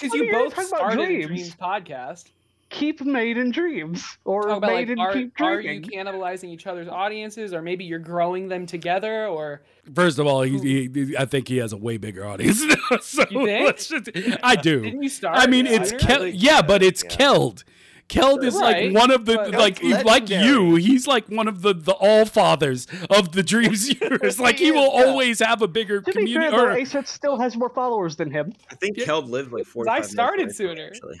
Because 0.00 0.14
I 0.14 0.16
you 0.16 0.32
both 0.32 0.60
started 0.66 1.00
a 1.00 1.06
dreams. 1.06 1.26
Dreams 1.26 1.54
podcast. 1.56 2.30
Keep 2.72 3.02
Made 3.02 3.36
in 3.38 3.50
Dreams, 3.50 4.04
or 4.24 4.42
Talk 4.42 4.58
about 4.58 4.70
Made 4.70 4.88
like, 4.88 4.88
in 4.88 4.98
are, 4.98 5.12
Keep 5.12 5.40
are 5.40 5.60
you 5.60 5.80
cannibalizing 5.82 6.48
each 6.48 6.66
other's 6.66 6.88
audiences, 6.88 7.52
or 7.54 7.62
maybe 7.62 7.84
you're 7.84 7.98
growing 7.98 8.48
them 8.48 8.66
together, 8.66 9.26
or 9.26 9.62
First 9.94 10.18
of 10.18 10.26
all, 10.26 10.42
he, 10.42 10.88
he, 10.88 11.16
I 11.16 11.24
think 11.26 11.48
he 11.48 11.58
has 11.58 11.72
a 11.72 11.76
way 11.76 11.96
bigger 11.98 12.24
audience. 12.26 12.60
so 13.02 13.24
You 13.30 13.44
think? 13.46 13.66
let's 13.66 13.86
just- 13.88 14.10
I 14.42 14.56
do. 14.56 14.80
didn't 14.82 15.02
you 15.02 15.08
start? 15.08 15.38
I 15.38 15.46
mean, 15.46 15.66
it's 15.66 15.90
sooner? 15.90 16.00
Kel- 16.00 16.18
Really 16.20 16.30
yeah, 16.32 16.62
but 16.62 16.82
it's 16.82 17.02
Yeah. 17.04 17.10
Keld. 17.10 17.64
Keld 18.08 18.44
is 18.44 18.54
like 18.56 18.92
one 18.94 19.10
of 19.10 19.24
the 19.24 19.36
but- 19.36 19.52
like 19.52 19.82
like 20.04 20.28
you. 20.28 20.74
He's 20.74 21.06
like 21.06 21.28
one 21.28 21.48
of 21.48 21.62
the 21.62 21.72
the 21.74 21.92
all 21.92 22.24
fathers 22.26 22.86
of 23.08 23.32
the 23.32 23.42
Dreams 23.42 23.88
universe. 24.00 24.38
Like 24.38 24.58
he 24.58 24.66
He 24.66 24.70
will 24.72 24.84
is, 24.92 24.92
yeah. 24.94 25.04
always 25.10 25.38
have 25.40 25.62
a 25.62 25.68
bigger 25.68 26.00
To 26.00 26.04
be 26.06 26.12
fair, 26.12 26.22
community. 26.22 26.50
though, 26.56 26.64
Or, 26.66 26.72
Ace 26.72 26.94
still 27.06 27.38
has 27.38 27.56
more 27.56 27.70
followers 27.70 28.16
than 28.16 28.30
him. 28.30 28.52
I 28.70 28.74
think 28.74 28.96
Yeah. 28.98 29.06
Keld 29.06 29.28
lived 29.30 29.52
like 29.52 29.64
45 29.66 29.98
I 29.98 30.06
started 30.06 30.42
away 30.44 30.52
from 30.52 30.66
me, 30.66 30.74
sooner. 30.74 30.86
Actually. 30.88 31.18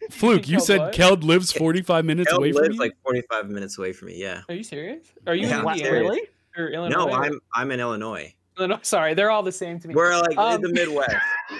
Fluke, 0.10 0.48
you 0.48 0.58
Keld 0.58 0.62
said 0.62 0.78
what? 0.80 0.94
Keld 0.94 1.22
lives 1.22 1.52
forty 1.52 1.82
five 1.82 2.04
minutes 2.04 2.32
Keld 2.32 2.38
away 2.38 2.52
from 2.52 2.62
lives 2.62 2.74
you. 2.76 2.80
like 2.80 2.92
45 3.04 3.50
minutes 3.50 3.78
away 3.78 3.92
from 3.92 4.08
me. 4.08 4.16
Yeah. 4.20 4.42
Are 4.48 4.54
you 4.54 4.62
serious? 4.62 5.06
Are 5.26 5.34
you 5.34 5.46
Yeah, 5.46 5.60
in 5.62 5.68
Indiana 5.68 5.92
really? 5.92 6.20
or 6.56 6.68
Illinois? 6.68 7.04
No, 7.06 7.12
I'm 7.12 7.40
I'm 7.54 7.70
in 7.70 7.80
Illinois. 7.80 8.34
Illinois? 8.58 8.78
Sorry, 8.82 9.14
they're 9.14 9.30
all 9.30 9.42
the 9.42 9.52
same 9.52 9.78
to 9.80 9.88
me. 9.88 9.94
We're 9.94 10.14
like 10.20 10.36
Um, 10.36 10.56
in 10.56 10.60
the 10.62 10.72
Midwest. 10.72 11.14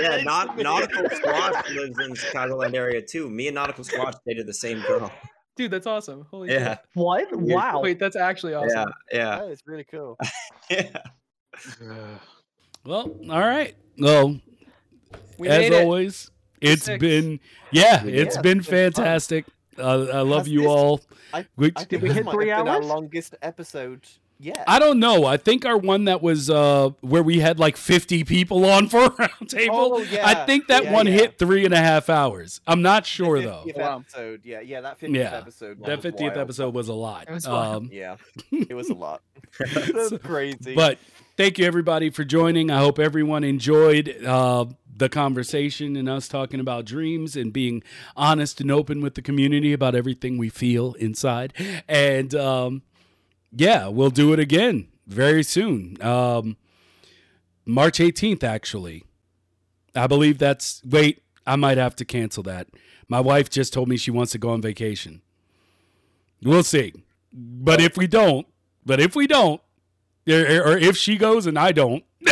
Yeah, 0.00 0.22
not. 0.24 0.58
Nautical 0.58 1.08
Squash 1.08 1.70
lives 1.70 1.96
in 2.00 2.14
Chicagoland 2.14 2.74
area 2.74 3.00
too. 3.00 3.30
Me 3.30 3.46
and 3.46 3.54
Nautical 3.54 3.84
Squash 3.84 4.14
dated 4.26 4.44
the 4.48 4.52
same 4.54 4.80
girl. 4.88 5.08
Dude, 5.56 5.70
that's 5.70 5.86
awesome. 5.86 6.26
Holy 6.32 6.50
Yeah, 6.50 6.70
shit. 6.70 6.78
What? 6.94 7.28
Wow. 7.32 7.80
Wait, 7.80 8.00
that's 8.00 8.16
actually 8.16 8.54
awesome. 8.54 8.92
yeah, 9.12 9.16
yeah, 9.16 9.38
That 9.38 9.50
is 9.50 9.62
really 9.66 9.84
cool. 9.84 10.18
yeah. 10.70 10.98
Well, 12.84 13.14
all 13.30 13.38
right. 13.40 13.74
Well, 13.98 14.40
We 15.38 15.48
as 15.48 15.58
made 15.60 15.72
it. 15.72 15.84
always, 15.84 16.30
it's 16.64 16.84
Six. 16.84 17.00
been 17.00 17.40
yeah, 17.70 18.02
it's 18.04 18.04
Yeah, 18.04 18.04
been 18.04 18.14
it's 18.26 18.36
been 18.38 18.62
fantastic. 18.62 19.44
Uh, 19.78 20.06
I 20.12 20.20
love 20.20 20.42
Has 20.46 20.48
you 20.48 20.60
this- 20.60 20.68
all. 20.68 21.00
I- 21.32 21.46
Which, 21.56 21.74
I 21.76 21.80
Did 21.80 21.88
think 21.88 22.02
we 22.04 22.10
hit 22.12 22.24
might 22.24 22.32
three 22.32 22.48
have 22.48 22.64
been 22.64 22.68
our 22.68 22.76
hours? 22.76 22.86
longest 22.86 23.34
episode 23.42 24.06
yet. 24.38 24.62
I 24.68 24.78
don't 24.78 25.00
know. 25.00 25.24
I 25.24 25.36
think 25.36 25.64
our 25.66 25.76
one 25.76 26.04
that 26.04 26.22
was 26.22 26.48
uh 26.48 26.90
where 27.00 27.24
we 27.24 27.40
had 27.40 27.58
like 27.58 27.76
50 27.76 28.22
people 28.22 28.64
on 28.66 28.88
for 28.92 29.06
a 29.06 29.10
round 29.10 29.48
table. 29.48 29.74
Oh, 29.94 29.98
yeah. 30.02 30.28
I 30.28 30.46
think 30.46 30.68
that 30.68 30.84
Yeah, 30.84 30.92
one 30.92 31.06
yeah. 31.08 31.14
hit 31.14 31.38
three 31.40 31.64
and 31.64 31.74
a 31.74 31.78
half 31.78 32.08
hours. 32.08 32.60
I'm 32.68 32.82
not 32.82 33.04
sure 33.04 33.40
though. 33.42 33.64
50th 33.66 33.76
Wow. 33.78 33.98
episode. 33.98 34.40
Yeah, 34.44 34.60
yeah, 34.60 34.80
that 34.82 35.00
50th 35.00 35.16
Yeah. 35.16 35.38
episode. 35.38 35.78
That 35.84 35.96
was 35.96 36.04
50th 36.04 36.20
wild. 36.20 36.38
episode 36.38 36.74
was 36.74 36.88
a 36.88 36.94
lot. 36.94 37.24
It 37.28 37.32
was. 37.32 37.46
Um, 37.46 37.88
Yeah, 37.92 38.16
it 38.52 38.74
was 38.74 38.90
a 38.90 38.94
lot. 38.94 39.22
That's 39.58 39.92
So- 40.10 40.18
crazy. 40.18 40.76
but 40.76 40.98
thank 41.36 41.58
you 41.58 41.66
everybody 41.66 42.10
for 42.10 42.22
joining. 42.22 42.70
I 42.70 42.78
hope 42.78 43.00
everyone 43.00 43.42
enjoyed 43.42 44.24
uh, 44.24 44.66
the 44.96 45.08
conversation 45.08 45.96
and 45.96 46.08
us 46.08 46.28
talking 46.28 46.60
about 46.60 46.84
dreams 46.84 47.36
and 47.36 47.52
being 47.52 47.82
honest 48.16 48.60
and 48.60 48.70
open 48.70 49.00
with 49.00 49.14
the 49.14 49.22
community 49.22 49.72
about 49.72 49.94
everything 49.94 50.38
we 50.38 50.48
feel 50.48 50.94
inside. 50.94 51.52
And 51.88 52.34
um, 52.34 52.82
yeah, 53.52 53.88
we'll 53.88 54.10
do 54.10 54.32
it 54.32 54.38
again 54.38 54.88
very 55.06 55.42
soon. 55.42 56.00
Um, 56.02 56.56
March 57.66 57.98
18th, 57.98 58.44
actually. 58.44 59.04
I 59.94 60.06
believe 60.06 60.38
that's. 60.38 60.82
Wait, 60.84 61.22
I 61.46 61.56
might 61.56 61.78
have 61.78 61.96
to 61.96 62.04
cancel 62.04 62.42
that. 62.44 62.68
My 63.08 63.20
wife 63.20 63.48
just 63.48 63.72
told 63.72 63.88
me 63.88 63.96
she 63.96 64.10
wants 64.10 64.32
to 64.32 64.38
go 64.38 64.50
on 64.50 64.60
vacation. 64.60 65.22
We'll 66.42 66.62
see. 66.62 66.92
But 67.32 67.80
if 67.80 67.96
we 67.96 68.06
don't, 68.06 68.46
but 68.84 69.00
if 69.00 69.14
we 69.14 69.26
don't, 69.26 69.60
or 70.28 70.34
or 70.34 70.78
if 70.78 70.96
she 70.96 71.16
goes 71.16 71.46
and 71.46 71.58
I 71.58 71.72
don't, 71.72 72.04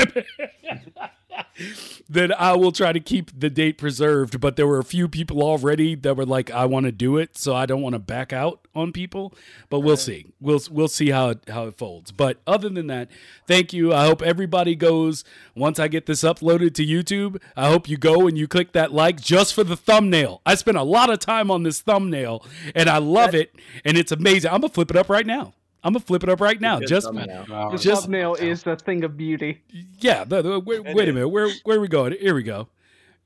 then 2.08 2.32
I 2.32 2.54
will 2.54 2.72
try 2.72 2.92
to 2.92 3.00
keep 3.00 3.38
the 3.38 3.50
date 3.50 3.78
preserved. 3.78 4.40
But 4.40 4.56
there 4.56 4.66
were 4.66 4.78
a 4.78 4.84
few 4.84 5.08
people 5.08 5.42
already 5.42 5.94
that 5.96 6.16
were 6.16 6.26
like, 6.26 6.50
"I 6.50 6.64
want 6.66 6.86
to 6.86 6.92
do 6.92 7.16
it," 7.16 7.36
so 7.36 7.54
I 7.54 7.66
don't 7.66 7.82
want 7.82 7.94
to 7.94 7.98
back 7.98 8.32
out 8.32 8.66
on 8.74 8.92
people. 8.92 9.34
But 9.68 9.80
we'll 9.80 9.96
see. 9.96 10.26
We'll 10.40 10.60
we'll 10.70 10.88
see 10.88 11.10
how 11.10 11.30
it, 11.30 11.40
how 11.48 11.66
it 11.66 11.76
folds. 11.76 12.12
But 12.12 12.38
other 12.46 12.68
than 12.68 12.86
that, 12.88 13.08
thank 13.46 13.72
you. 13.72 13.92
I 13.92 14.06
hope 14.06 14.22
everybody 14.22 14.74
goes 14.74 15.24
once 15.54 15.78
I 15.78 15.88
get 15.88 16.06
this 16.06 16.22
uploaded 16.22 16.74
to 16.74 16.86
YouTube. 16.86 17.40
I 17.56 17.68
hope 17.68 17.88
you 17.88 17.96
go 17.96 18.26
and 18.26 18.36
you 18.36 18.48
click 18.48 18.72
that 18.72 18.92
like 18.92 19.20
just 19.20 19.54
for 19.54 19.64
the 19.64 19.76
thumbnail. 19.76 20.40
I 20.46 20.54
spent 20.54 20.76
a 20.76 20.82
lot 20.82 21.10
of 21.10 21.18
time 21.18 21.50
on 21.50 21.62
this 21.62 21.80
thumbnail 21.80 22.44
and 22.74 22.88
I 22.88 22.98
love 22.98 23.34
it 23.34 23.54
and 23.84 23.96
it's 23.96 24.12
amazing. 24.12 24.50
I'm 24.50 24.60
gonna 24.60 24.72
flip 24.72 24.90
it 24.90 24.96
up 24.96 25.08
right 25.08 25.26
now. 25.26 25.54
I'm 25.84 25.92
gonna 25.92 26.00
flip 26.04 26.22
it 26.22 26.28
up 26.28 26.40
right 26.40 26.60
now. 26.60 26.78
Good 26.78 26.88
Just 26.88 27.06
thumbnail. 27.06 27.44
two 27.46 27.54
hours. 27.54 27.80
The 27.80 27.88
Just- 27.90 28.02
thumbnail 28.02 28.34
is 28.36 28.66
a 28.66 28.76
thing 28.76 29.02
of 29.04 29.16
beauty. 29.16 29.62
yeah. 29.98 30.24
The, 30.24 30.42
the, 30.42 30.60
wait, 30.60 30.84
wait 30.84 31.08
a 31.08 31.12
minute. 31.12 31.28
Where 31.28 31.48
where 31.64 31.78
are 31.78 31.80
we 31.80 31.88
going? 31.88 32.12
Here 32.20 32.34
we 32.34 32.42
go. 32.42 32.68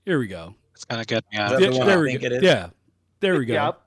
Here 0.04 0.18
we 0.18 0.26
go. 0.26 0.54
It's 0.74 0.84
gonna 0.84 1.04
get 1.04 1.24
me 1.32 1.38
out. 1.38 1.50
that 1.50 1.62
of 1.62 1.72
the 1.72 1.76
Yeah, 1.78 1.84
there 1.84 2.00
we 2.00 2.16
go. 2.18 2.38
Yeah. 2.42 2.68
There 3.20 3.38
we 3.38 3.44
go. 3.46 3.54
Yep. 3.54 3.80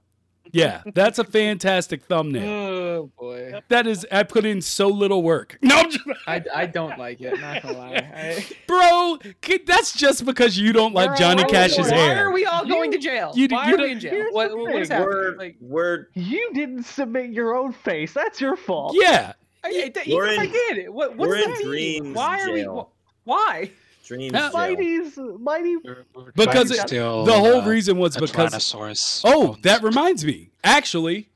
Yeah, 0.52 0.82
that's 0.94 1.20
a 1.20 1.24
fantastic 1.24 2.04
thumbnail. 2.06 2.78
Oh 3.00 3.12
boy, 3.18 3.62
That 3.70 3.88
is, 3.88 4.06
I 4.12 4.24
put 4.24 4.46
in 4.46 4.62
so 4.62 4.90
little 4.90 5.24
work. 5.24 5.58
No, 5.62 5.78
I'm 5.78 5.90
just- 5.92 6.06
I, 6.28 6.44
I 6.54 6.66
don't 6.66 6.98
like 6.98 7.22
it. 7.22 7.40
Not 7.40 7.62
gonna 7.64 7.78
lie. 7.78 7.94
I, 8.16 8.46
bro, 8.68 9.18
that's 9.66 9.94
just 9.94 10.26
because 10.26 10.58
you 10.58 10.74
don't 10.74 10.94
like 10.94 11.18
Johnny 11.18 11.44
Why- 11.44 11.50
Cash's 11.50 11.90
why 11.90 11.98
hair. 11.98 12.28
are 12.28 12.32
we 12.34 12.46
all 12.46 12.66
going 12.66 12.92
to 12.92 12.98
jail? 12.98 13.32
You- 13.36 13.48
why 13.50 13.68
you 13.70 13.76
are 13.76 13.78
we 13.78 13.84
don't- 13.84 13.92
in 13.92 14.00
jail? 14.02 14.26
What, 14.32 14.58
what 14.58 14.76
is 14.76 14.90
thing, 14.90 14.98
happening? 14.98 15.16
We're 15.18 15.36
Like, 15.38 15.56
we're 15.62 16.08
You 16.16 16.50
didn't 16.54 16.84
submit 16.84 17.30
your 17.32 17.56
own 17.56 17.72
face. 17.72 18.14
That's 18.14 18.42
your 18.42 18.58
fault. 18.58 18.96
Yeah, 19.00 19.34
I, 19.64 19.68
I, 19.70 19.72
even 20.06 20.18
We're 20.18 20.28
if 20.28 20.40
I 20.40 20.44
in- 20.46 20.52
did, 20.52 20.90
what, 20.90 21.16
what's 21.16 21.30
we're 21.30 21.38
that 21.38 21.46
in 21.62 21.72
mean? 21.72 22.02
dreams 22.04 22.16
Why 22.18 22.42
are 22.42 22.52
we? 22.52 22.62
jail. 22.64 22.92
wh- 23.24 23.28
Why? 23.28 23.72
Dreams. 24.10 24.36
Huh? 24.36 24.50
Mighty's 24.54 25.18
Mighty. 25.18 25.78
We're- 25.78 26.04
we're 26.14 26.32
Because 26.34 26.72
it- 26.72 26.80
steal, 26.88 27.26
the 27.26 27.34
whole 27.34 27.62
uh, 27.62 27.68
reason 27.68 27.98
was 27.98 28.16
a 28.18 28.22
because. 28.22 28.54
Tyrannosaurus 28.54 29.22
Oh, 29.26 29.56
that 29.62 29.84
reminds 29.84 30.26
me. 30.26 30.50
Actually, 30.64 31.30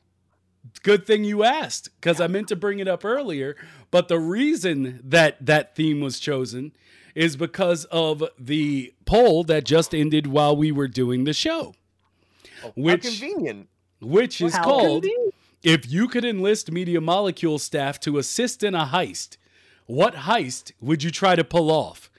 good 0.82 1.06
thing 1.06 1.24
you 1.24 1.44
asked 1.44 1.90
because 2.00 2.20
I 2.20 2.28
meant 2.28 2.48
to 2.50 2.56
bring 2.56 2.80
it 2.80 2.88
up 2.88 3.06
earlier. 3.06 3.56
But 3.92 4.08
the 4.08 4.20
reason 4.20 5.00
that 5.04 5.46
that 5.46 5.76
theme 5.76 6.02
was 6.02 6.20
chosen 6.20 6.72
is 7.16 7.36
because 7.36 7.86
of 7.86 8.24
the 8.40 8.92
poll 9.06 9.44
that 9.44 9.66
just 9.66 9.94
ended 9.94 10.26
while 10.28 10.56
we 10.58 10.72
were 10.72 10.88
doing 10.88 11.26
the 11.26 11.34
show, 11.34 11.76
Oh, 12.64 12.72
which- 12.76 13.04
how 13.04 13.10
convenient. 13.12 13.70
which 14.02 14.42
is 14.42 14.56
How 14.56 14.64
called 14.64 15.04
convenient. 15.04 15.34
If 15.62 15.90
you 15.90 16.08
could 16.10 16.26
enlist 16.26 16.72
Media 16.72 17.00
Molecule 17.00 17.58
staff 17.60 17.98
to 18.02 18.18
assist 18.18 18.64
in 18.64 18.74
a 18.76 18.86
heist, 18.88 19.38
what 19.86 20.14
heist 20.16 20.74
would 20.82 21.04
you 21.04 21.12
try 21.12 21.36
to 21.38 21.44
pull 21.46 21.72
off? 21.72 22.10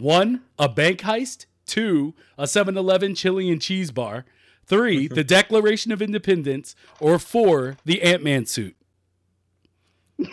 One, 0.00 0.42
a 0.58 0.68
bank 0.68 1.00
heist. 1.00 1.46
Two, 1.66 2.14
a 2.38 2.46
7 2.46 2.78
Eleven 2.78 3.14
chili 3.14 3.50
and 3.50 3.60
cheese 3.60 3.90
bar. 3.90 4.24
Three, 4.64 5.04
mm-hmm. 5.04 5.14
the 5.14 5.24
Declaration 5.24 5.92
of 5.92 6.00
Independence. 6.00 6.74
Or 6.98 7.18
four, 7.18 7.76
the 7.84 8.02
Ant 8.02 8.24
Man 8.24 8.46
suit. 8.46 8.74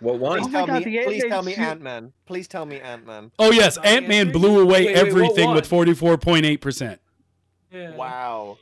What 0.00 0.18
Please 0.18 0.42
one? 0.44 0.52
tell 0.52 0.66
God, 0.66 0.84
me. 0.86 1.04
Please 1.04 1.24
tell 1.24 1.42
me 1.42 1.54
Ant 1.54 1.82
Man. 1.82 2.12
Please 2.24 2.48
tell 2.48 2.64
me 2.64 2.80
Ant 2.80 3.06
Man. 3.06 3.30
Oh, 3.38 3.52
yes, 3.52 3.76
Ant 3.84 4.08
Man 4.08 4.32
blew 4.32 4.60
away 4.60 4.86
Wait, 4.86 4.86
wait, 4.86 4.96
what 4.96 5.06
everything 5.06 5.50
with 5.52 5.68
44.8%. 5.68 6.98
Yeah. 7.70 7.94
Wow. 7.96 8.56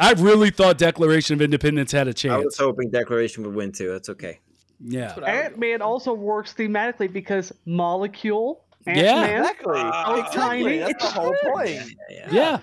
I 0.00 0.12
really 0.14 0.50
thought 0.50 0.76
Declaration 0.76 1.34
of 1.34 1.42
Independence 1.42 1.92
had 1.92 2.08
a 2.08 2.14
chance. 2.14 2.32
I 2.32 2.44
was 2.44 2.58
hoping 2.58 2.90
Declaration 2.90 3.44
would 3.44 3.54
win 3.54 3.70
too. 3.70 3.92
That's 3.92 4.08
okay. 4.08 4.40
Yeah. 4.82 5.00
That's 5.00 5.16
what 5.16 5.28
I 5.28 5.36
would 5.36 5.44
Ant 5.44 5.58
Man 5.58 5.82
also 5.82 6.12
works 6.14 6.54
thematically 6.54 7.12
because 7.12 7.52
molecule. 7.66 8.64
Yeah. 8.86 8.92
Ant-Man. 8.94 9.40
Exactly. 9.40 9.72
Ah. 9.76 10.14
exactly. 10.14 10.40
Tiny, 10.40 10.78
That's 10.78 10.90
it's 10.92 11.04
the 11.04 11.10
whole 11.20 11.30
good. 11.42 11.52
point. 11.52 11.68
Yeah, 11.68 11.84
yeah. 12.10 12.28
Yeah. 12.30 12.56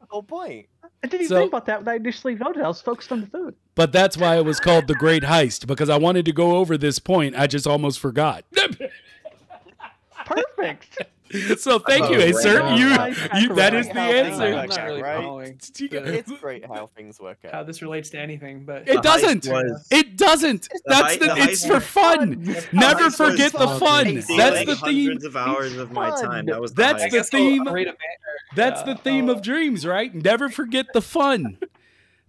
The 0.00 0.06
whole 0.10 0.22
point. 0.22 0.66
I 0.84 1.08
didn't 1.08 1.22
even 1.22 1.28
So- 1.28 1.38
think 1.38 1.50
about 1.50 1.66
that 1.66 1.80
when 1.80 1.88
I 1.88 1.96
initially 1.96 2.34
voted. 2.34 2.62
I 2.62 2.68
was 2.68 2.80
focused 2.82 3.10
on 3.10 3.22
the 3.22 3.26
food. 3.26 3.54
But 3.74 3.90
that's 3.90 4.16
why 4.18 4.36
it 4.36 4.44
was 4.44 4.60
called 4.60 4.86
the 4.86 4.94
Great 4.94 5.22
Heist 5.22 5.66
because 5.66 5.88
I 5.88 5.96
wanted 5.96 6.26
to 6.26 6.32
go 6.32 6.56
over 6.56 6.76
this 6.76 6.98
point. 6.98 7.34
I 7.36 7.46
just 7.46 7.66
almost 7.66 7.98
forgot. 8.00 8.44
Perfect. 10.26 10.98
so 11.56 11.78
thank 11.78 12.10
you, 12.10 12.16
Oh, 12.16 12.20
Acer. 12.20 12.60
right. 12.60 12.78
You, 12.78 12.90
Right. 12.96 13.16
you 13.42 13.54
that 13.54 13.74
is 13.74 13.86
the 13.88 13.98
answer. 13.98 14.42
I'm 14.44 14.52
work 14.54 14.68
not 14.70 14.84
really 14.84 15.02
right? 15.02 15.16
following 15.22 15.60
It's 15.80 16.32
great 16.40 16.66
how 16.66 16.86
things 16.96 17.20
work 17.20 17.38
out. 17.44 17.52
how 17.52 17.62
this 17.62 17.82
relates 17.82 18.10
to 18.10 18.18
anything, 18.18 18.64
but 18.64 18.88
It 18.88 19.02
doesn't. 19.02 19.46
was 19.46 19.86
It 19.90 20.16
doesn't. 20.16 20.68
That's 20.86 21.16
heist- 21.16 21.18
the. 21.20 21.26
the 21.26 21.36
It's 21.42 21.64
heist 21.64 21.66
for 21.68 21.74
was 21.74 21.84
fun. 21.84 22.42
Never 22.72 23.04
heist 23.04 23.16
forget 23.16 23.52
the 23.52 23.58
fun. 23.66 23.78
fun. 23.80 24.22
Stealing 24.22 24.38
That's 24.38 24.66
the 24.66 24.76
theme. 24.76 25.06
Hundreds 25.06 25.24
of 25.24 25.36
hours 25.36 25.76
of 25.76 25.92
my 25.92 26.10
Fun. 26.10 26.24
time. 26.24 26.46
That 26.46 26.60
was 26.60 26.72
the 26.74 26.82
That's 26.82 27.02
I 27.04 27.08
the 27.08 27.22
theme- 27.24 27.68
rate 27.68 27.86
a 27.88 27.92
banner. 27.92 27.98
That's 28.54 28.80
Yeah, 28.86 28.94
the 28.94 29.00
theme 29.00 29.28
of 29.28 29.38
oh. 29.38 29.40
dreams, 29.40 29.86
right? 29.86 30.14
Never 30.14 30.48
forget 30.50 30.86
the 30.92 31.00
fun. 31.02 31.58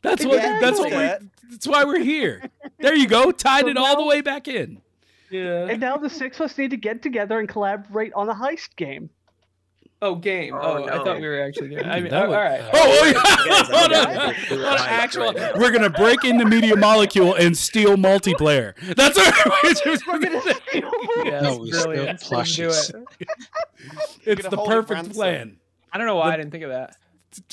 That's 0.01 0.25
what. 0.25 0.41
That's 0.41 0.79
what. 0.79 0.91
We're, 0.91 1.19
that's 1.49 1.67
why 1.67 1.83
we're 1.83 1.99
here. 1.99 2.49
There 2.79 2.95
you 2.95 3.07
go. 3.07 3.31
Tied 3.31 3.67
it 3.67 3.77
all 3.77 3.95
the 3.97 4.05
way 4.05 4.21
back 4.21 4.47
in. 4.47 4.81
Yeah. 5.33 5.65
And 5.67 5.79
now 5.79 5.97
the 5.97 6.09
six 6.09 6.37
of 6.39 6.45
us 6.45 6.57
need 6.57 6.69
to 6.71 6.77
get 6.77 7.01
together 7.01 7.39
and 7.39 7.49
collaborate 7.49 8.13
on 8.13 8.29
a 8.29 8.35
heist 8.35 8.75
game. 8.75 9.09
Oh, 10.01 10.15
game. 10.15 10.53
Oh, 10.53 10.59
Oh, 10.59 10.83
I 10.85 10.97
thought 11.03 11.19
we 11.21 11.27
were 11.27 11.41
actually. 11.41 11.69
Gonna, 11.69 11.87
I 11.87 12.01
mean, 12.01 12.11
That 12.11 12.23
all 12.25 12.29
was- 12.29 12.35
right. 12.35 12.61
Oh, 12.61 12.69
oh 12.73 13.05
yeah. 13.05 13.21
I'm 13.23 13.65
Hold 13.65 13.93
on. 13.93 14.33
Hold 14.35 14.61
on, 14.65 14.87
actual- 14.89 15.33
right. 15.33 15.57
We're 15.57 15.71
gonna 15.71 15.89
break 15.89 16.23
into 16.25 16.45
Media 16.45 16.75
Molecule 16.75 17.33
and 17.35 17.57
steal 17.57 17.95
multiplayer. 17.95 18.73
That's 18.95 19.17
our. 19.17 19.23
We're 20.13 20.19
gonna 20.19 20.41
steal 20.41 20.91
Yes, 21.23 21.43
No, 21.43 21.57
we 21.57 21.71
brilliant. 21.71 22.05
Let's 22.07 22.29
plushies. 22.29 22.93
it. 23.21 23.27
it's 24.25 24.47
the 24.49 24.57
perfect 24.57 25.13
plan. 25.13 25.57
I 25.93 25.97
don't 25.97 26.05
know 26.07 26.15
why 26.17 26.33
I 26.33 26.37
didn't 26.37 26.51
think 26.51 26.63
of 26.65 26.71
that. 26.71 26.97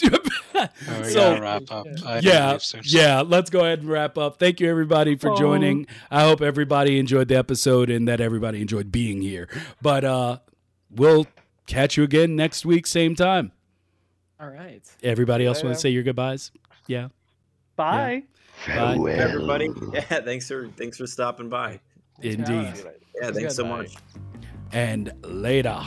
Oh, 0.89 1.02
so 1.05 1.41
wrap 1.41 1.62
up. 1.70 1.86
I 2.05 2.18
yeah, 2.18 2.59
yeah. 2.83 3.23
Let's 3.23 3.49
go 3.49 3.60
ahead 3.60 3.78
and 3.81 3.89
wrap 3.89 4.18
up. 4.18 4.39
Thank 4.39 4.60
you 4.60 4.68
everybody 4.68 5.17
for 5.17 5.31
Oh. 5.31 5.36
joining. 5.36 5.86
I 6.10 6.23
hope 6.25 6.42
everybody 6.42 6.99
enjoyed 6.99 7.28
the 7.28 7.36
episode 7.36 7.89
and 7.89 8.07
that 8.09 8.20
everybody 8.20 8.60
enjoyed 8.60 8.92
being 8.92 9.23
here. 9.23 9.49
But 9.81 10.05
uh, 10.05 10.39
we'll 10.91 11.26
catch 11.67 11.97
you 11.97 12.02
again 12.05 12.36
next 12.36 12.67
week, 12.67 12.86
same 12.86 13.15
time. 13.15 13.52
All 14.39 14.49
right. 14.50 14.83
Everybody 15.02 15.47
else 15.47 15.60
Yeah, 15.60 15.67
want 15.67 15.76
to 15.76 15.81
say 15.81 15.91
your 15.91 16.02
goodbyes? 16.02 16.50
Yeah. 16.86 17.09
Bye. 17.76 18.25
Bye. 18.67 18.97
everybody. 19.12 19.70
Yeah, 19.94 20.02
thanks 20.20 20.47
for 20.49 20.68
thanks 20.76 20.99
for 20.99 21.07
stopping 21.07 21.49
by. 21.49 21.81
Thanks 22.20 22.36
for 22.36 22.52
having 22.52 22.67
Indeed. 22.67 22.84
Yeah, 23.23 23.31
thanks 23.31 23.57
so 23.57 23.65
much. 23.65 23.94
And 24.73 25.12
later. 25.23 25.81